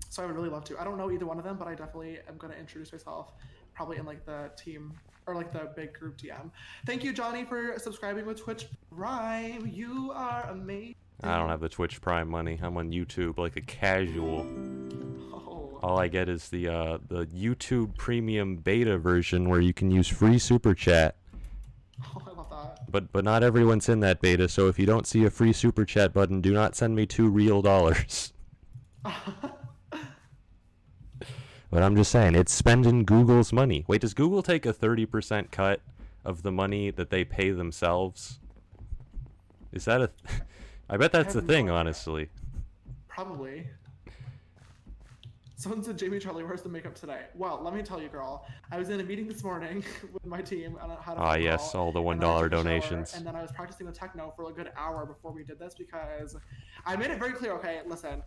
So 0.08 0.22
I 0.22 0.26
would 0.26 0.36
really 0.36 0.48
love 0.48 0.64
to. 0.64 0.80
I 0.80 0.84
don't 0.84 0.96
know 0.96 1.10
either 1.10 1.26
one 1.26 1.38
of 1.38 1.44
them, 1.44 1.56
but 1.58 1.68
I 1.68 1.74
definitely 1.74 2.18
am 2.28 2.36
gonna 2.38 2.54
introduce 2.54 2.92
myself, 2.92 3.32
probably 3.74 3.98
in 3.98 4.06
like 4.06 4.24
the 4.24 4.50
team 4.56 4.94
or 5.26 5.34
like 5.34 5.52
the 5.52 5.70
big 5.76 5.92
group 5.92 6.16
DM. 6.16 6.50
Thank 6.86 7.04
you, 7.04 7.12
Johnny, 7.12 7.44
for 7.44 7.78
subscribing 7.78 8.24
with 8.24 8.40
Twitch 8.40 8.66
Prime. 8.96 9.66
You 9.66 10.10
are 10.14 10.48
amazing. 10.50 10.94
I 11.22 11.36
don't 11.36 11.48
have 11.48 11.60
the 11.60 11.68
Twitch 11.68 12.00
Prime 12.00 12.28
money. 12.28 12.58
I'm 12.62 12.76
on 12.76 12.92
YouTube 12.92 13.38
like 13.38 13.56
a 13.56 13.60
casual. 13.60 14.46
All 15.82 15.98
I 15.98 16.08
get 16.08 16.28
is 16.28 16.48
the 16.48 16.68
uh, 16.68 16.98
the 17.06 17.26
YouTube 17.26 17.96
Premium 17.96 18.56
Beta 18.56 18.98
version 18.98 19.48
where 19.48 19.60
you 19.60 19.72
can 19.72 19.90
use 19.90 20.08
free 20.08 20.38
super 20.38 20.74
chat. 20.74 21.16
oh, 22.04 22.22
I 22.26 22.30
love 22.30 22.50
that. 22.50 22.90
But 22.90 23.12
but 23.12 23.24
not 23.24 23.42
everyone's 23.42 23.88
in 23.88 24.00
that 24.00 24.20
beta, 24.20 24.48
so 24.48 24.68
if 24.68 24.78
you 24.78 24.86
don't 24.86 25.06
see 25.06 25.24
a 25.24 25.30
free 25.30 25.52
super 25.52 25.84
chat 25.84 26.12
button, 26.12 26.40
do 26.40 26.52
not 26.52 26.74
send 26.74 26.96
me 26.96 27.06
two 27.06 27.28
real 27.28 27.62
dollars. 27.62 28.32
But 31.70 31.82
I'm 31.82 31.96
just 31.96 32.10
saying, 32.10 32.34
it's 32.34 32.52
spending 32.52 33.04
Google's 33.04 33.52
money. 33.52 33.84
Wait, 33.86 34.00
does 34.00 34.14
Google 34.14 34.42
take 34.42 34.64
a 34.64 34.72
30% 34.72 35.50
cut 35.50 35.80
of 36.24 36.42
the 36.42 36.50
money 36.50 36.90
that 36.90 37.10
they 37.10 37.24
pay 37.24 37.50
themselves? 37.50 38.40
Is 39.72 39.84
that 39.84 40.00
a 40.00 40.10
I 40.90 40.96
bet 40.96 41.12
that's 41.12 41.34
the 41.34 41.40
have 41.40 41.48
no 41.48 41.54
thing, 41.54 41.70
honestly. 41.70 42.30
Probably. 43.06 43.68
Someone 45.58 45.82
said 45.82 45.98
Jamie 45.98 46.20
Charlie, 46.20 46.44
where's 46.44 46.62
the 46.62 46.68
makeup 46.68 46.94
today? 46.94 47.22
Well, 47.34 47.60
let 47.64 47.74
me 47.74 47.82
tell 47.82 48.00
you, 48.00 48.08
girl. 48.08 48.46
I 48.70 48.78
was 48.78 48.90
in 48.90 49.00
a 49.00 49.02
meeting 49.02 49.26
this 49.26 49.42
morning 49.42 49.82
with 50.12 50.24
my 50.24 50.40
team 50.40 50.78
and 50.80 50.92
I 50.92 51.02
had 51.02 51.16
a 51.16 51.20
Ah, 51.20 51.34
yes, 51.34 51.74
all 51.74 51.90
the 51.90 52.00
and 52.00 52.22
then 52.22 52.30
I 52.30 52.32
$1 52.32 52.42
took 52.42 52.52
a 52.52 52.54
shower, 52.54 52.62
donations. 52.62 53.14
And 53.14 53.26
then 53.26 53.34
I 53.34 53.42
was 53.42 53.50
practicing 53.50 53.84
the 53.84 53.92
techno 53.92 54.32
for 54.36 54.48
a 54.50 54.52
good 54.52 54.70
hour 54.76 55.04
before 55.04 55.32
we 55.32 55.42
did 55.42 55.58
this 55.58 55.74
because 55.74 56.36
I 56.86 56.94
made 56.94 57.10
it 57.10 57.18
very 57.18 57.32
clear. 57.32 57.54
Okay, 57.54 57.80
listen. 57.86 58.22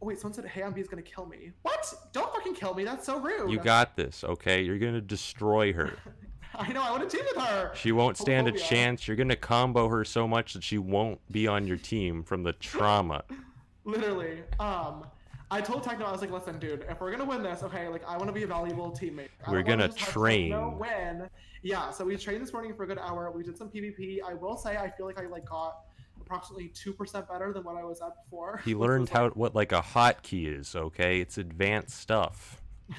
Oh, 0.00 0.06
wait, 0.06 0.20
someone 0.20 0.34
said 0.34 0.44
Hayambi 0.44 0.78
is 0.78 0.86
gonna 0.86 1.02
kill 1.02 1.26
me. 1.26 1.50
What? 1.62 1.92
Don't 2.12 2.32
fucking 2.32 2.54
kill 2.54 2.74
me. 2.74 2.84
That's 2.84 3.04
so 3.04 3.18
rude. 3.18 3.50
You 3.50 3.58
got 3.58 3.96
this, 3.96 4.22
okay? 4.22 4.62
You're 4.62 4.78
gonna 4.78 5.00
destroy 5.00 5.72
her. 5.72 5.94
I 6.54 6.72
know. 6.72 6.82
I 6.84 6.92
want 6.92 7.10
to 7.10 7.16
team 7.16 7.26
with 7.34 7.44
her. 7.44 7.72
She 7.74 7.90
won't 7.90 8.16
stand 8.16 8.46
a 8.46 8.52
chance. 8.52 9.08
You're 9.08 9.16
gonna 9.16 9.34
combo 9.34 9.88
her 9.88 10.04
so 10.04 10.28
much 10.28 10.52
that 10.52 10.62
she 10.62 10.78
won't 10.78 11.18
be 11.32 11.48
on 11.48 11.66
your 11.66 11.76
team 11.76 12.22
from 12.22 12.44
the 12.44 12.52
trauma. 12.52 13.24
Literally. 13.84 14.44
Um, 14.60 15.06
I 15.50 15.60
told 15.62 15.82
Techno, 15.82 16.04
I 16.04 16.12
was 16.12 16.20
like, 16.20 16.30
listen, 16.30 16.58
dude, 16.58 16.84
if 16.90 17.00
we're 17.00 17.10
gonna 17.10 17.24
win 17.24 17.42
this, 17.42 17.62
okay, 17.62 17.88
like 17.88 18.02
I 18.06 18.16
want 18.16 18.28
to 18.28 18.32
be 18.32 18.42
a 18.42 18.46
valuable 18.46 18.90
teammate. 18.90 19.28
I 19.46 19.50
We're 19.50 19.62
gonna 19.62 19.88
train. 19.88 20.50
Techno 20.50 20.76
win. 20.78 21.28
Yeah. 21.62 21.90
So 21.90 22.04
we 22.04 22.16
trained 22.16 22.42
this 22.42 22.52
morning 22.52 22.74
for 22.74 22.84
a 22.84 22.86
good 22.86 22.98
hour. 22.98 23.30
We 23.30 23.42
did 23.42 23.56
some 23.56 23.68
PvP. 23.70 24.18
I 24.22 24.34
will 24.34 24.56
say, 24.56 24.76
I 24.76 24.90
feel 24.90 25.06
like 25.06 25.18
I 25.18 25.26
like 25.26 25.46
got 25.46 25.80
approximately 26.20 26.68
two 26.68 26.92
percent 26.92 27.28
better 27.28 27.52
than 27.54 27.64
what 27.64 27.76
I 27.76 27.84
was 27.84 28.02
at 28.02 28.12
before. 28.24 28.60
He 28.64 28.74
learned 28.84 29.08
how 29.08 29.24
like- 29.24 29.36
what 29.36 29.54
like 29.54 29.72
a 29.72 29.80
hotkey 29.80 30.58
is, 30.58 30.76
okay? 30.76 31.20
It's 31.20 31.38
advanced 31.38 31.98
stuff. 31.98 32.60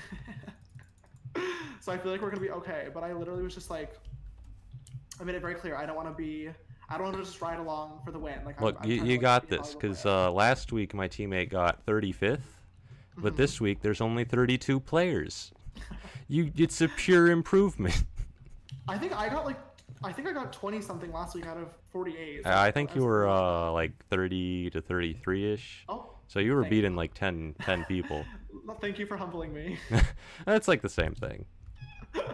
so 1.82 1.92
I 1.92 1.98
feel 1.98 2.12
like 2.12 2.22
we're 2.22 2.32
gonna 2.32 2.42
be 2.42 2.52
okay. 2.52 2.88
But 2.92 3.04
I 3.04 3.14
literally 3.14 3.44
was 3.44 3.54
just 3.54 3.70
like, 3.70 3.94
I 5.20 5.24
made 5.24 5.36
it 5.36 5.42
very 5.42 5.56
clear. 5.56 5.76
I 5.76 5.86
don't 5.86 5.96
want 5.96 6.08
to 6.08 6.16
be. 6.16 6.50
I 6.90 6.98
don't 6.98 7.04
want 7.08 7.18
to 7.18 7.24
just 7.24 7.40
ride 7.42 7.60
along 7.60 8.02
for 8.04 8.12
the 8.12 8.20
win. 8.20 8.40
Like, 8.46 8.60
Look, 8.62 8.78
I'm, 8.80 8.84
I'm 8.84 8.90
you, 8.90 8.96
you 9.04 9.12
like, 9.14 9.22
got 9.22 9.50
this 9.50 9.76
because 9.76 10.06
uh, 10.06 10.32
last 10.32 10.72
week 10.72 10.94
my 10.94 11.08
teammate 11.08 11.50
got 11.50 11.86
35th, 11.86 12.40
but 13.18 13.34
Mhm. 13.34 13.38
this 13.38 13.62
week 13.62 13.82
there's 13.82 14.02
only 14.02 14.24
32 14.24 14.80
players. 14.80 15.52
You, 16.32 16.52
it's 16.56 16.80
a 16.82 16.88
pure 16.88 17.32
improvement. 17.32 18.04
I 18.88 19.00
think 19.00 19.18
I 19.18 19.30
got 19.30 19.46
like, 19.46 19.58
I 20.04 20.12
think 20.12 20.28
I 20.28 20.32
got 20.32 20.54
twenty 20.54 20.80
something 20.80 21.12
last 21.12 21.34
week 21.34 21.48
out 21.48 21.58
of 21.58 21.70
forty-eight. 21.92 22.44
so 22.44 22.50
I 22.52 22.68
I 22.68 22.72
think 22.72 22.94
you 22.94 23.04
were 23.04 23.28
uh, 23.28 23.72
like 23.72 23.94
30 24.12 24.70
to 24.70 24.80
33 24.82 25.54
ish. 25.54 25.86
Oh, 25.90 26.12
So 26.28 26.40
you 26.40 26.54
were 26.54 26.66
beating 26.66 26.96
like 26.96 27.16
10, 27.16 27.56
10 27.62 27.84
people. 27.86 28.24
Thank 28.80 29.00
you 29.00 29.08
for 29.08 29.18
humbling 29.18 29.52
me. 29.54 29.80
That's 30.46 30.68
like 30.68 30.84
the 30.84 30.90
same 30.90 31.16
thing. 31.16 31.46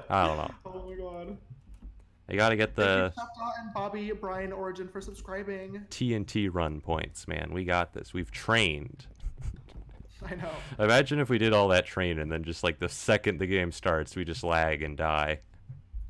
I 0.09 0.27
don't 0.27 0.37
know. 0.37 0.51
oh 0.65 0.89
my 0.89 0.95
god. 0.97 1.37
You 2.29 2.37
gotta 2.37 2.55
get 2.55 2.75
the 2.75 3.13
Thank 3.15 3.29
you, 3.37 3.43
Shepta 3.43 3.59
and 3.61 3.73
Bobby, 3.73 4.11
Brian, 4.11 4.51
Origin 4.51 4.87
for 4.87 4.99
subscribing. 4.99 5.85
TNT 5.89 6.49
run 6.51 6.81
points, 6.81 7.27
man. 7.27 7.51
We 7.53 7.65
got 7.65 7.93
this. 7.93 8.13
We've 8.13 8.31
trained. 8.31 9.05
I 10.25 10.35
know. 10.35 10.49
Imagine 10.83 11.19
if 11.19 11.29
we 11.29 11.37
did 11.37 11.53
all 11.53 11.67
that 11.67 11.85
training 11.85 12.19
and 12.19 12.31
then 12.31 12.43
just 12.43 12.63
like 12.63 12.79
the 12.79 12.89
second 12.89 13.39
the 13.39 13.45
game 13.45 13.71
starts, 13.71 14.15
we 14.15 14.25
just 14.25 14.43
lag 14.43 14.81
and 14.81 14.97
die. 14.97 15.39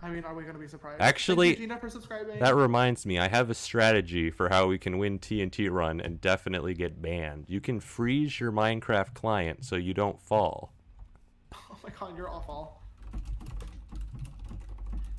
I 0.01 0.09
mean, 0.09 0.23
are 0.23 0.35
we 0.35 0.43
gonna 0.43 0.59
be 0.59 0.67
surprised? 0.67 1.01
Actually, 1.01 1.49
you, 1.49 1.55
Gina, 1.55 1.79
for 1.79 1.89
subscribing. 1.89 2.39
That 2.39 2.55
reminds 2.55 3.05
me, 3.05 3.17
I 3.17 3.27
have 3.27 3.49
a 3.49 3.55
strategy 3.55 4.29
for 4.29 4.49
how 4.49 4.67
we 4.67 4.77
can 4.77 4.99
win 4.99 5.19
TNT 5.19 5.69
run 5.71 5.99
and 5.99 6.21
definitely 6.21 6.75
get 6.75 7.01
banned. 7.01 7.45
You 7.47 7.59
can 7.59 7.79
freeze 7.79 8.39
your 8.39 8.51
Minecraft 8.51 9.15
client 9.15 9.65
so 9.65 9.75
you 9.75 9.93
don't 9.93 10.21
fall. 10.21 10.71
oh 11.55 11.77
my 11.83 11.89
god, 11.99 12.15
you're 12.15 12.29
awful. 12.29 12.74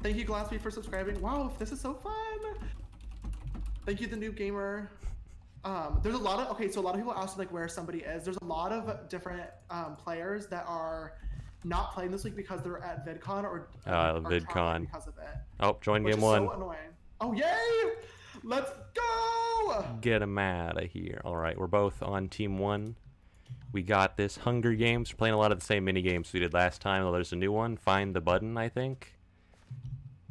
Thank 0.06 0.18
you, 0.18 0.24
Glassby, 0.24 0.60
for 0.60 0.70
subscribing. 0.70 1.20
Wow, 1.20 1.50
this 1.58 1.72
is 1.72 1.80
so 1.80 1.92
fun. 1.92 2.14
Thank 3.84 4.00
you, 4.00 4.06
the 4.06 4.14
new 4.14 4.30
gamer. 4.30 4.88
Um, 5.64 5.98
there's 6.04 6.14
a 6.14 6.18
lot 6.18 6.38
of 6.38 6.52
okay, 6.52 6.70
so 6.70 6.80
a 6.80 6.82
lot 6.82 6.94
of 6.94 7.00
people 7.00 7.12
ask 7.12 7.36
like 7.36 7.52
where 7.52 7.66
somebody 7.66 8.02
is. 8.02 8.22
There's 8.22 8.36
a 8.36 8.44
lot 8.44 8.70
of 8.70 9.08
different 9.08 9.50
um, 9.68 9.96
players 9.96 10.46
that 10.46 10.64
are 10.68 11.14
not 11.64 11.92
playing 11.92 12.12
this 12.12 12.22
week 12.22 12.36
because 12.36 12.62
they're 12.62 12.80
at 12.84 13.04
VidCon 13.04 13.42
or 13.42 13.66
Uh, 13.84 14.20
VidCon. 14.20 14.82
because 14.82 15.08
of 15.08 15.18
it. 15.18 15.28
Oh, 15.58 15.76
join 15.80 16.04
game 16.04 16.20
one. 16.20 16.46
so 16.46 16.52
annoying. 16.52 16.78
Oh 17.20 17.32
yay! 17.32 17.90
Let's 18.44 18.70
go! 18.94 19.84
Get 20.02 20.22
him 20.22 20.38
out 20.38 20.80
of 20.80 20.88
here. 20.88 21.20
All 21.24 21.34
right, 21.36 21.58
we're 21.58 21.66
both 21.66 22.00
on 22.00 22.28
team 22.28 22.58
one. 22.58 22.94
We 23.72 23.82
got 23.82 24.16
this 24.16 24.36
Hunger 24.36 24.74
Games. 24.74 25.12
We're 25.12 25.18
playing 25.18 25.34
a 25.34 25.38
lot 25.38 25.50
of 25.50 25.58
the 25.58 25.66
same 25.66 25.84
mini 25.84 26.00
games 26.00 26.32
we 26.32 26.38
did 26.38 26.54
last 26.54 26.80
time. 26.80 27.02
Though 27.02 27.10
there's 27.10 27.32
a 27.32 27.36
new 27.36 27.50
one, 27.50 27.76
Find 27.76 28.14
the 28.14 28.20
Button, 28.20 28.56
I 28.56 28.68
think. 28.68 29.14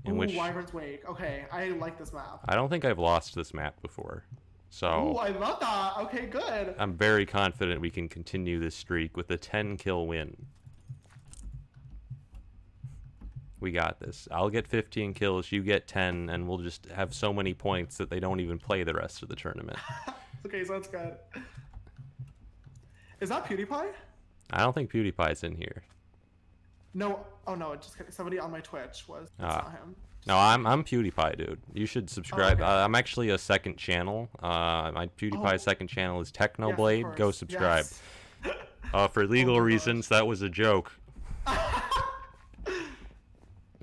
In 0.05 0.13
Ooh, 0.13 0.15
which 0.17 0.35
Wyvern's 0.35 0.74
Wake. 0.74 1.07
Okay, 1.09 1.45
I 1.51 1.69
like 1.69 1.97
this 1.97 2.13
map. 2.13 2.41
I 2.47 2.55
don't 2.55 2.69
think 2.69 2.85
I've 2.85 3.00
lost 3.00 3.35
this 3.35 3.53
map 3.53 3.81
before. 3.81 4.25
Ooh, 4.31 4.38
So 4.69 5.17
I 5.17 5.29
love 5.29 5.59
that. 5.59 5.93
Okay, 6.03 6.27
good. 6.27 6.75
I'm 6.77 6.93
very 6.93 7.25
confident 7.25 7.81
we 7.81 7.89
can 7.89 8.07
continue 8.07 8.59
this 8.59 8.75
streak 8.75 9.17
with 9.17 9.29
a 9.31 9.38
10 9.38 9.77
kill 9.77 10.05
win. 10.05 10.35
We 13.59 13.71
got 13.71 14.00
this. 14.00 14.27
I'll 14.31 14.50
get 14.50 14.67
15 14.67 15.13
kills, 15.15 15.51
you 15.51 15.63
get 15.63 15.88
10, 15.88 16.29
and 16.29 16.47
we'll 16.47 16.59
just 16.59 16.85
have 16.88 17.15
so 17.15 17.33
many 17.33 17.53
points 17.55 17.97
that 17.97 18.12
they 18.12 18.19
don't 18.19 18.39
even 18.39 18.59
play 18.59 18.83
the 18.83 18.93
rest 18.93 19.24
of 19.24 19.29
the 19.29 19.35
tournament. 19.35 19.79
okay, 20.45 20.63
sounds 20.63 20.88
good. 20.88 21.15
Is 23.21 23.29
that 23.29 23.45
PewDiePie? 23.45 23.88
I 24.51 24.59
don't 24.59 24.74
think 24.74 24.91
PewDiePie's 24.91 25.43
in 25.43 25.55
here. 25.55 25.83
No. 26.96 27.25
Oh 27.46 27.54
no, 27.54 27.75
just 27.75 27.96
kidding. 27.98 28.12
Somebody 28.12 28.40
on 28.40 28.50
my 28.50 28.62
Twitch 28.62 29.08
was. 29.08 29.25
It's 29.28 29.32
Ah. 29.42 29.62
not 29.66 29.72
him. 29.74 29.96
No, 30.28 30.38
I'm 30.38 30.66
I'm 30.66 30.84
PewDiePie, 30.84 31.38
dude. 31.38 31.60
You 31.74 31.86
should 31.86 32.10
subscribe. 32.10 32.60
okay. 32.60 32.64
uh, 32.64 32.84
I'm 32.84 32.96
actually 32.96 33.30
a 33.30 33.38
second 33.38 33.78
channel. 33.78 34.28
Uh, 34.42 34.92
my 34.92 35.08
PewDiePie 35.20 35.54
Oh. 35.54 35.58
second 35.58 35.88
channel 35.88 36.20
is 36.22 36.32
Yes, 36.36 36.48
Technoblade. 36.50 37.16
Go 37.16 37.30
subscribe. 37.32 37.86
Yes. 38.44 38.56
Uh, 38.94 39.08
for 39.10 39.25
legal 39.28 39.56
gosh. 39.56 39.66
reasons, 39.66 40.08
that 40.08 40.25
was 40.25 40.42
a 40.42 40.48
joke. 40.48 40.92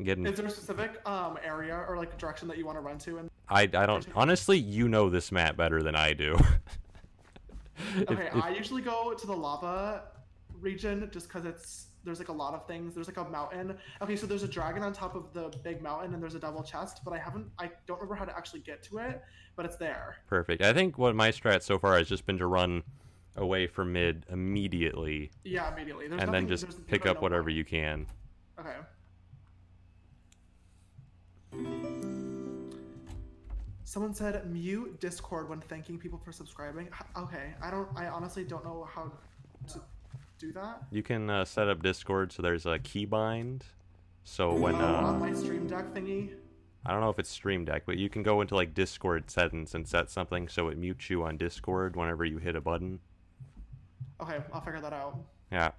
Getting. 0.03 0.25
Is 0.27 0.37
there 0.37 0.47
a 0.47 0.51
specific 0.51 1.07
um 1.07 1.39
area 1.45 1.77
or 1.89 1.97
like 1.97 2.17
direction 2.19 2.49
that 2.49 2.57
you 2.59 2.65
want 2.65 2.77
to 2.77 2.81
run 2.81 2.99
to? 3.01 3.19
And 3.19 3.31
I 3.49 3.63
I 3.63 3.67
don't. 3.87 4.07
Honestly, 4.15 4.57
you 4.59 4.89
know 4.89 5.11
this 5.11 5.31
map 5.31 5.57
better 5.57 5.83
than 5.83 5.95
I 5.95 6.13
do. 6.15 6.39
If- 7.97 8.11
okay, 8.11 8.29
if- 8.35 8.37
I 8.43 8.51
usually 8.51 8.81
go 8.83 9.13
to 9.13 9.27
the 9.27 9.35
lava 9.35 10.05
region 10.61 11.09
just 11.13 11.27
because 11.29 11.45
it's 11.45 11.87
there's 12.05 12.19
like 12.19 12.29
a 12.29 12.33
lot 12.33 12.55
of 12.55 12.67
things. 12.67 12.95
There's 12.95 13.07
like 13.07 13.17
a 13.17 13.25
mountain. 13.25 13.77
Okay, 14.01 14.17
so 14.17 14.27
there's 14.27 14.43
a 14.43 14.49
dragon 14.49 14.83
on 14.83 14.93
top 14.93 15.15
of 15.15 15.33
the 15.33 15.57
big 15.63 15.83
mountain, 15.83 16.15
and 16.15 16.23
there's 16.23 16.35
a 16.35 16.41
double 16.41 16.63
chest, 16.63 17.01
but 17.05 17.13
I 17.13 17.19
haven't. 17.19 17.47
I 17.59 17.71
don't 17.87 17.97
remember 18.01 18.15
how 18.15 18.25
to 18.25 18.37
actually 18.37 18.61
get 18.61 18.83
to 18.85 18.99
it, 18.99 19.23
but 19.57 19.65
it's 19.65 19.77
there. 19.77 20.17
Perfect. 20.27 20.63
I 20.63 20.73
think 20.73 20.99
what 20.99 21.15
my 21.15 21.31
strat 21.31 21.63
so 21.63 21.79
far 21.79 21.97
has 21.99 22.09
just 22.09 22.27
been 22.27 22.39
to 22.39 22.47
run 22.47 22.83
away 23.37 23.67
from 23.67 23.93
mid 23.93 24.27
immediately, 24.31 25.31
Yeah, 25.45 25.73
immediately. 25.73 26.09
There's 26.09 26.21
and 26.21 26.33
nothing, 26.33 26.47
then 26.49 26.57
just 26.57 26.87
pick 26.87 27.07
up 27.07 27.23
whatever 27.23 27.51
you 27.51 27.65
can. 27.65 28.07
Okay. 28.59 28.77
Someone 33.85 34.15
said 34.15 34.51
mute 34.51 35.01
Discord 35.01 35.49
when 35.51 35.61
thanking 35.61 35.99
people 35.99 36.19
for 36.19 36.33
subscribing. 36.33 36.89
Okay, 37.17 37.53
I 37.63 37.71
don't. 37.71 37.89
I 37.95 38.07
honestly 38.07 38.43
don't 38.43 38.65
know 38.65 38.89
how 38.91 39.13
to 39.69 39.81
do 40.43 40.53
that. 40.53 40.83
You 40.91 41.03
can 41.03 41.31
uh, 41.31 41.45
set 41.45 41.69
up 41.69 41.83
Discord 41.83 42.33
so 42.33 42.43
there's 42.43 42.67
a 42.67 42.79
keybind. 42.79 43.63
So 44.25 44.53
when 44.55 44.75
oh, 44.75 44.85
on 44.85 45.15
uh, 45.17 45.19
my 45.19 45.33
stream 45.33 45.67
deck 45.67 45.95
thingy. 45.95 46.31
I 46.85 46.91
don't 46.91 47.01
know 47.01 47.11
if 47.11 47.19
it's 47.21 47.31
Stream 47.31 47.65
Deck, 47.65 47.85
but 47.87 47.97
you 47.97 48.09
can 48.09 48.25
go 48.25 48.41
into 48.41 48.57
like 48.57 48.75
Discord 48.75 49.31
settings 49.31 49.75
and 49.75 49.87
set 49.87 50.11
something 50.11 50.49
so 50.49 50.67
it 50.67 50.77
mutes 50.77 51.09
you 51.11 51.23
on 51.23 51.37
Discord 51.37 51.95
whenever 51.95 52.25
you 52.25 52.39
hit 52.39 52.57
a 52.57 52.61
button. 52.61 52.99
Okay, 54.21 54.39
I'll 54.53 54.61
figure 54.61 54.81
that 54.81 54.93
out. 54.93 55.17
Yeah. 55.53 55.71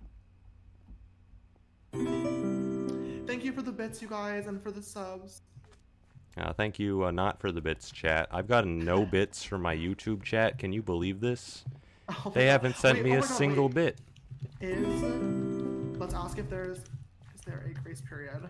Thank 1.92 3.44
you 3.44 3.52
for 3.52 3.62
the 3.62 3.72
bits, 3.72 4.02
you 4.02 4.08
guys, 4.08 4.48
and 4.48 4.62
for 4.62 4.72
the 4.72 4.82
subs. 4.82 5.42
Uh, 6.38 6.54
thank 6.54 6.80
you, 6.80 7.06
uh, 7.06 7.12
not 7.12 7.40
for 7.40 7.52
the 7.52 7.62
bits 7.62 7.92
chat. 7.92 8.28
I've 8.32 8.48
gotten 8.48 8.80
no 8.80 9.06
bits 9.12 9.44
from 9.44 9.62
my 9.62 9.76
YouTube 9.76 10.24
chat. 10.24 10.58
Can 10.58 10.72
you 10.72 10.82
believe 10.82 11.20
this? 11.20 11.66
Oh 12.10 12.32
They 12.34 12.46
haven't 12.48 12.78
sent 12.78 13.00
Wait, 13.00 13.06
me 13.06 13.12
oh 13.12 13.20
a 13.20 13.22
God, 13.22 13.30
single 13.30 13.66
wait. 13.68 13.76
bit. 13.76 13.98
Is 14.62 15.04
let's 16.00 16.14
ask 16.14 16.38
if 16.38 16.50
there's 16.50 16.78
is 16.78 17.42
there 17.46 17.66
a 17.70 17.74
grace 17.82 18.02
period? 18.02 18.50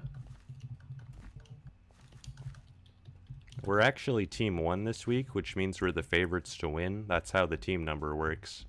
We're 3.65 3.79
actually 3.79 4.25
team 4.25 4.57
one 4.57 4.83
this 4.83 5.07
week, 5.07 5.33
which 5.35 5.55
means 5.55 5.79
we're 5.81 5.93
the 5.93 6.03
favorites 6.03 6.57
to 6.57 6.69
win. 6.69 7.05
That's 7.07 7.31
how 7.31 7.45
the 7.45 7.55
team 7.55 7.85
number 7.85 8.15
works. 8.15 8.65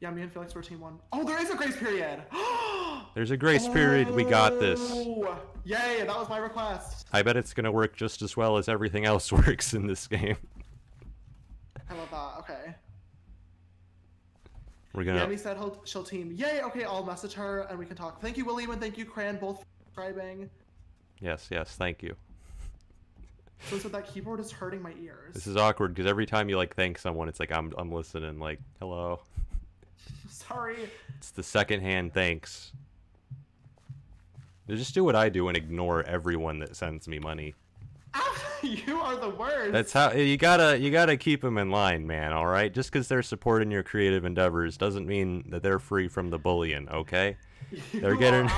Yeah, 0.00 0.10
me 0.10 0.22
and 0.22 0.32
Felix 0.32 0.52
were 0.54 0.62
team 0.62 0.80
one. 0.80 0.98
Oh, 1.12 1.22
there 1.24 1.40
is 1.40 1.50
a 1.50 1.54
grace 1.54 1.76
period. 1.76 2.22
There's 3.14 3.30
a 3.30 3.36
grace 3.36 3.68
period. 3.68 4.10
We 4.10 4.24
got 4.24 4.58
this. 4.58 4.80
Oh, 4.82 5.38
Yay, 5.64 5.98
that 5.98 6.08
was 6.08 6.28
my 6.28 6.38
request. 6.38 7.06
I 7.12 7.22
bet 7.22 7.36
it's 7.36 7.54
gonna 7.54 7.70
work 7.70 7.94
just 7.94 8.20
as 8.22 8.36
well 8.36 8.56
as 8.56 8.68
everything 8.68 9.04
else 9.04 9.30
works 9.46 9.74
in 9.74 9.86
this 9.86 10.08
game. 10.08 10.36
I 11.88 11.94
love 11.94 12.10
that. 12.10 12.38
Okay. 12.40 12.74
We're 14.94 15.04
gonna. 15.04 15.26
me 15.26 15.36
said 15.36 15.56
he'll, 15.56 15.80
she'll 15.84 16.04
team. 16.04 16.32
Yay, 16.32 16.62
okay, 16.62 16.84
I'll 16.84 17.04
message 17.04 17.32
her 17.34 17.66
and 17.70 17.78
we 17.78 17.86
can 17.86 17.96
talk. 17.96 18.20
Thank 18.20 18.36
you, 18.36 18.44
William, 18.44 18.70
and 18.70 18.80
thank 18.80 18.98
you, 18.98 19.04
Cran, 19.04 19.38
both 19.38 19.60
for 19.60 19.64
subscribing. 19.84 20.50
Yes, 21.20 21.48
yes. 21.50 21.76
Thank 21.76 22.02
you. 22.02 22.14
So, 23.70 23.78
so 23.78 23.88
that 23.88 24.12
keyboard 24.12 24.40
is 24.40 24.50
hurting 24.50 24.82
my 24.82 24.92
ears. 25.00 25.34
This 25.34 25.46
is 25.46 25.56
awkward 25.56 25.94
because 25.94 26.10
every 26.10 26.26
time 26.26 26.48
you 26.48 26.56
like 26.56 26.74
thank 26.74 26.98
someone, 26.98 27.28
it's 27.28 27.40
like 27.40 27.52
I'm 27.52 27.72
I'm 27.78 27.90
listening. 27.92 28.38
Like 28.38 28.58
hello. 28.80 29.20
Sorry. 30.28 30.90
It's 31.16 31.30
the 31.30 31.42
secondhand 31.42 32.12
thanks. 32.12 32.72
Just 34.68 34.94
do 34.94 35.04
what 35.04 35.16
I 35.16 35.28
do 35.28 35.48
and 35.48 35.56
ignore 35.56 36.02
everyone 36.04 36.58
that 36.60 36.76
sends 36.76 37.06
me 37.06 37.18
money. 37.18 37.54
you 38.86 39.00
are 39.00 39.16
the 39.16 39.30
worst. 39.30 39.72
That's 39.72 39.92
how 39.92 40.12
you 40.12 40.36
gotta 40.36 40.78
you 40.78 40.90
gotta 40.90 41.16
keep 41.16 41.40
them 41.40 41.58
in 41.58 41.70
line, 41.70 42.06
man. 42.06 42.32
All 42.32 42.46
right, 42.46 42.72
just 42.72 42.92
because 42.92 43.08
they're 43.08 43.22
supporting 43.22 43.70
your 43.70 43.82
creative 43.82 44.24
endeavors 44.24 44.76
doesn't 44.76 45.06
mean 45.06 45.44
that 45.50 45.62
they're 45.62 45.78
free 45.78 46.08
from 46.08 46.30
the 46.30 46.38
bullying. 46.38 46.88
Okay, 46.88 47.36
you 47.70 48.00
they're 48.00 48.16
getting 48.16 48.48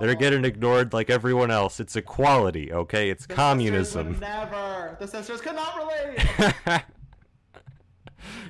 they're 0.00 0.14
getting 0.14 0.44
ignored 0.44 0.92
like 0.92 1.10
everyone 1.10 1.50
else. 1.50 1.80
It's 1.80 1.94
equality. 1.94 2.72
Okay, 2.72 3.10
it's 3.10 3.26
the 3.26 3.34
communism. 3.34 4.18
never 4.20 4.96
the 4.98 5.06
sisters 5.06 5.40
could 5.40 5.54
not 5.54 5.76
relate. 5.76 6.82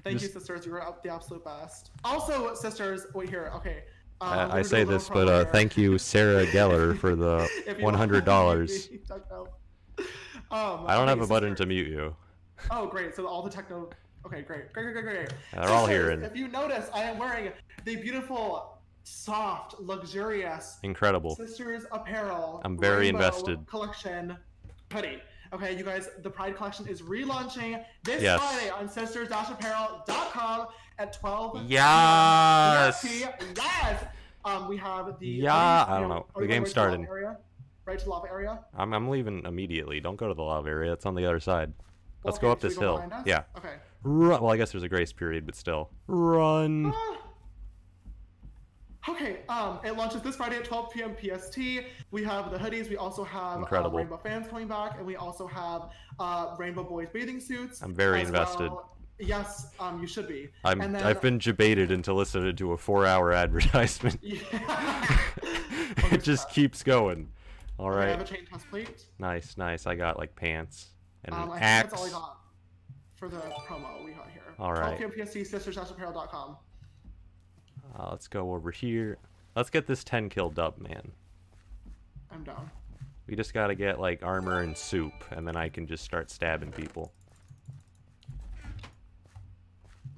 Thank 0.05 0.19
just, 0.19 0.35
you, 0.35 0.41
sisters. 0.41 0.67
You 0.67 0.73
were 0.73 0.85
the 1.03 1.13
absolute 1.13 1.45
best. 1.45 1.91
Also, 2.05 2.55
sisters, 2.55 3.07
wait 3.15 3.29
here. 3.29 3.53
Okay. 3.57 3.85
Um, 4.21 4.29
I, 4.29 4.59
I 4.59 4.63
say 4.63 4.85
this, 4.85 5.09
but 5.09 5.29
uh, 5.29 5.45
thank 5.47 5.77
you, 5.77 5.99
Sarah 5.99 6.47
Geller, 6.47 6.97
for 6.97 7.17
the 7.17 7.49
$100. 7.67 8.89
Um, 10.51 10.85
I 10.87 10.97
don't 10.97 11.09
have 11.09 11.23
a 11.23 11.27
button 11.27 11.55
to 11.55 11.65
mute 11.65 11.89
you. 11.89 12.15
Oh, 12.71 12.87
great. 12.87 13.15
So 13.17 13.27
all 13.27 13.43
the 13.43 13.49
techno. 13.49 13.89
Okay, 14.27 14.43
great. 14.43 14.71
Great, 14.75 14.93
great, 14.93 15.03
great, 15.03 15.05
great. 15.05 15.33
They're 15.55 15.71
all 15.71 15.87
here 15.87 16.11
If 16.11 16.37
you 16.37 16.49
notice, 16.49 16.91
I 16.93 17.05
am 17.05 17.17
wearing 17.17 17.53
the 17.87 17.97
beautiful, 17.97 18.79
soft, 19.03 19.81
luxurious 19.81 20.79
Incredible. 20.83 21.35
Sisters 21.37 21.85
Apparel. 21.91 22.61
I'm 22.67 22.79
very 22.79 23.09
invested. 23.09 23.67
Collection 23.67 24.37
hoodie. 24.93 25.23
Okay, 25.55 25.77
you 25.77 25.85
guys, 25.85 26.09
the 26.23 26.31
Pride 26.31 26.57
collection 26.57 26.87
is 26.87 27.03
relaunching 27.03 27.83
this 28.05 28.23
Yes. 28.23 28.39
Friday 28.41 28.71
on 28.71 28.89
sisters-apparel.com 28.89 30.67
at 30.99 31.13
12 31.15 31.63
Yes. 31.67 33.05
Yes. 33.57 34.05
Um, 34.45 34.69
we 34.69 34.77
have 34.79 35.19
the. 35.21 35.27
Yeah, 35.27 35.85
I 35.89 36.01
don't 36.01 36.09
know. 36.09 36.27
The 36.35 36.41
going 36.41 36.49
game's 36.51 36.71
starting. 36.71 37.07
Area? 37.07 37.39
Right 37.85 37.99
to 37.99 38.05
the 38.05 38.11
lava 38.11 38.29
area. 38.29 38.61
I'm 38.77 38.93
I'm 38.93 39.09
leaving 39.09 39.45
immediately. 39.45 40.01
Don't 40.01 40.17
go 40.17 40.29
to 40.29 40.35
the 40.35 40.43
lava 40.43 40.69
area. 40.69 40.93
It's 40.93 41.07
on 41.07 41.15
the 41.15 41.27
other 41.27 41.41
side. 41.41 41.73
Let's 42.25 42.37
Okay, 42.39 42.47
go 42.47 42.53
up 42.53 42.63
we 42.63 42.69
this 42.69 42.79
hill. 42.79 43.05
Yeah. 43.27 43.43
Okay. 43.57 43.75
Run. 44.05 44.41
Well, 44.43 44.53
I 44.53 44.57
guess 44.57 44.71
there's 44.73 44.85
a 44.85 44.89
grace 44.89 45.13
period, 45.13 45.47
but 45.47 45.57
still. 45.57 45.91
Run. 46.07 46.93
Ah. 46.95 47.19
Okay, 49.09 49.39
um, 49.49 49.81
it 49.85 49.97
launches 49.97 50.23
this 50.23 50.37
Friday 50.37 50.57
at 50.57 50.65
12 50.65 50.93
p.m. 50.93 51.17
PST. 51.17 51.59
We 52.13 52.23
have 52.23 52.53
the 52.53 52.59
hoodies. 52.59 52.89
We 52.89 52.97
also 52.97 53.25
have 53.25 53.57
uh, 53.57 53.61
Incredible. 53.61 53.99
Rainbow 53.99 54.17
fans 54.23 54.47
coming 54.47 54.69
back, 54.69 54.97
and 54.97 55.05
we 55.05 55.17
also 55.17 55.49
have 55.49 55.91
uh, 56.21 56.55
Rainbow 56.57 56.85
Boys 56.85 57.09
bathing 57.13 57.41
suits. 57.41 57.83
I'm 57.83 57.93
very 57.95 58.21
invested. 58.21 58.71
well. 58.71 58.97
Yes, 59.19 59.69
um, 59.81 60.01
you 60.01 60.07
should 60.07 60.29
be. 60.29 60.51
I'm 60.65 60.79
then- 60.79 60.97
I've 60.97 61.21
been 61.21 61.39
debated 61.39 61.91
into 61.91 62.13
listening 62.13 62.55
to 62.55 62.73
a 62.73 62.79
four-hour 62.79 63.33
advertisement. 63.45 64.19
Yeah. 64.23 65.19
it 66.13 66.23
just 66.23 66.51
keeps 66.51 66.85
going. 66.85 67.29
All 67.79 67.91
Okay, 67.93 68.07
I 68.07 68.11
have 68.11 68.21
a 68.21 68.25
chain 68.25 68.47
test 68.47 68.69
plate. 68.71 69.07
Nice, 69.19 69.57
nice. 69.57 69.87
I 69.87 69.95
got 69.95 70.19
like 70.19 70.35
pants 70.37 70.91
and 71.25 71.35
Um, 71.35 71.51
an 71.51 71.51
I 71.51 71.59
axe. 71.59 71.91
think 71.91 71.91
that's 71.91 72.03
all 72.03 72.07
I 72.07 72.11
got 72.11 72.39
for 73.15 73.29
the 73.29 73.39
promo 73.39 74.05
we 74.05 74.13
got 74.13 74.29
here. 74.31 74.43
All 74.59 74.73
right. 74.73 74.99
12 74.99 75.15
p.m. 75.15 76.57
Uh, 77.99 78.09
let's 78.11 78.29
go 78.29 78.55
over 78.55 78.71
here. 78.71 79.19
Let's 79.55 79.71
get 79.71 79.87
this 79.87 80.05
10 80.05 80.29
kill 80.29 80.51
dub, 80.51 80.79
man. 80.79 81.13
I'm 82.31 82.45
down. 82.45 82.71
We 83.27 83.37
just 83.37 83.55
gotta 83.55 83.75
get 83.75 84.01
like 84.01 84.23
armor 84.23 84.61
and 84.61 84.77
soup, 84.77 85.13
and 85.31 85.47
then 85.47 85.57
I 85.57 85.69
can 85.69 85.87
just 85.87 86.05
start 86.05 86.31
stabbing 86.31 86.73
people. 86.73 87.13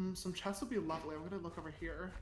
Mm, 0.01 0.17
some 0.17 0.33
chests 0.33 0.61
would 0.61 0.71
be 0.71 0.79
lovely. 0.79 1.15
I'm 1.15 1.23
gonna 1.25 1.43
look 1.43 1.59
over 1.59 1.71
here. 1.79 2.13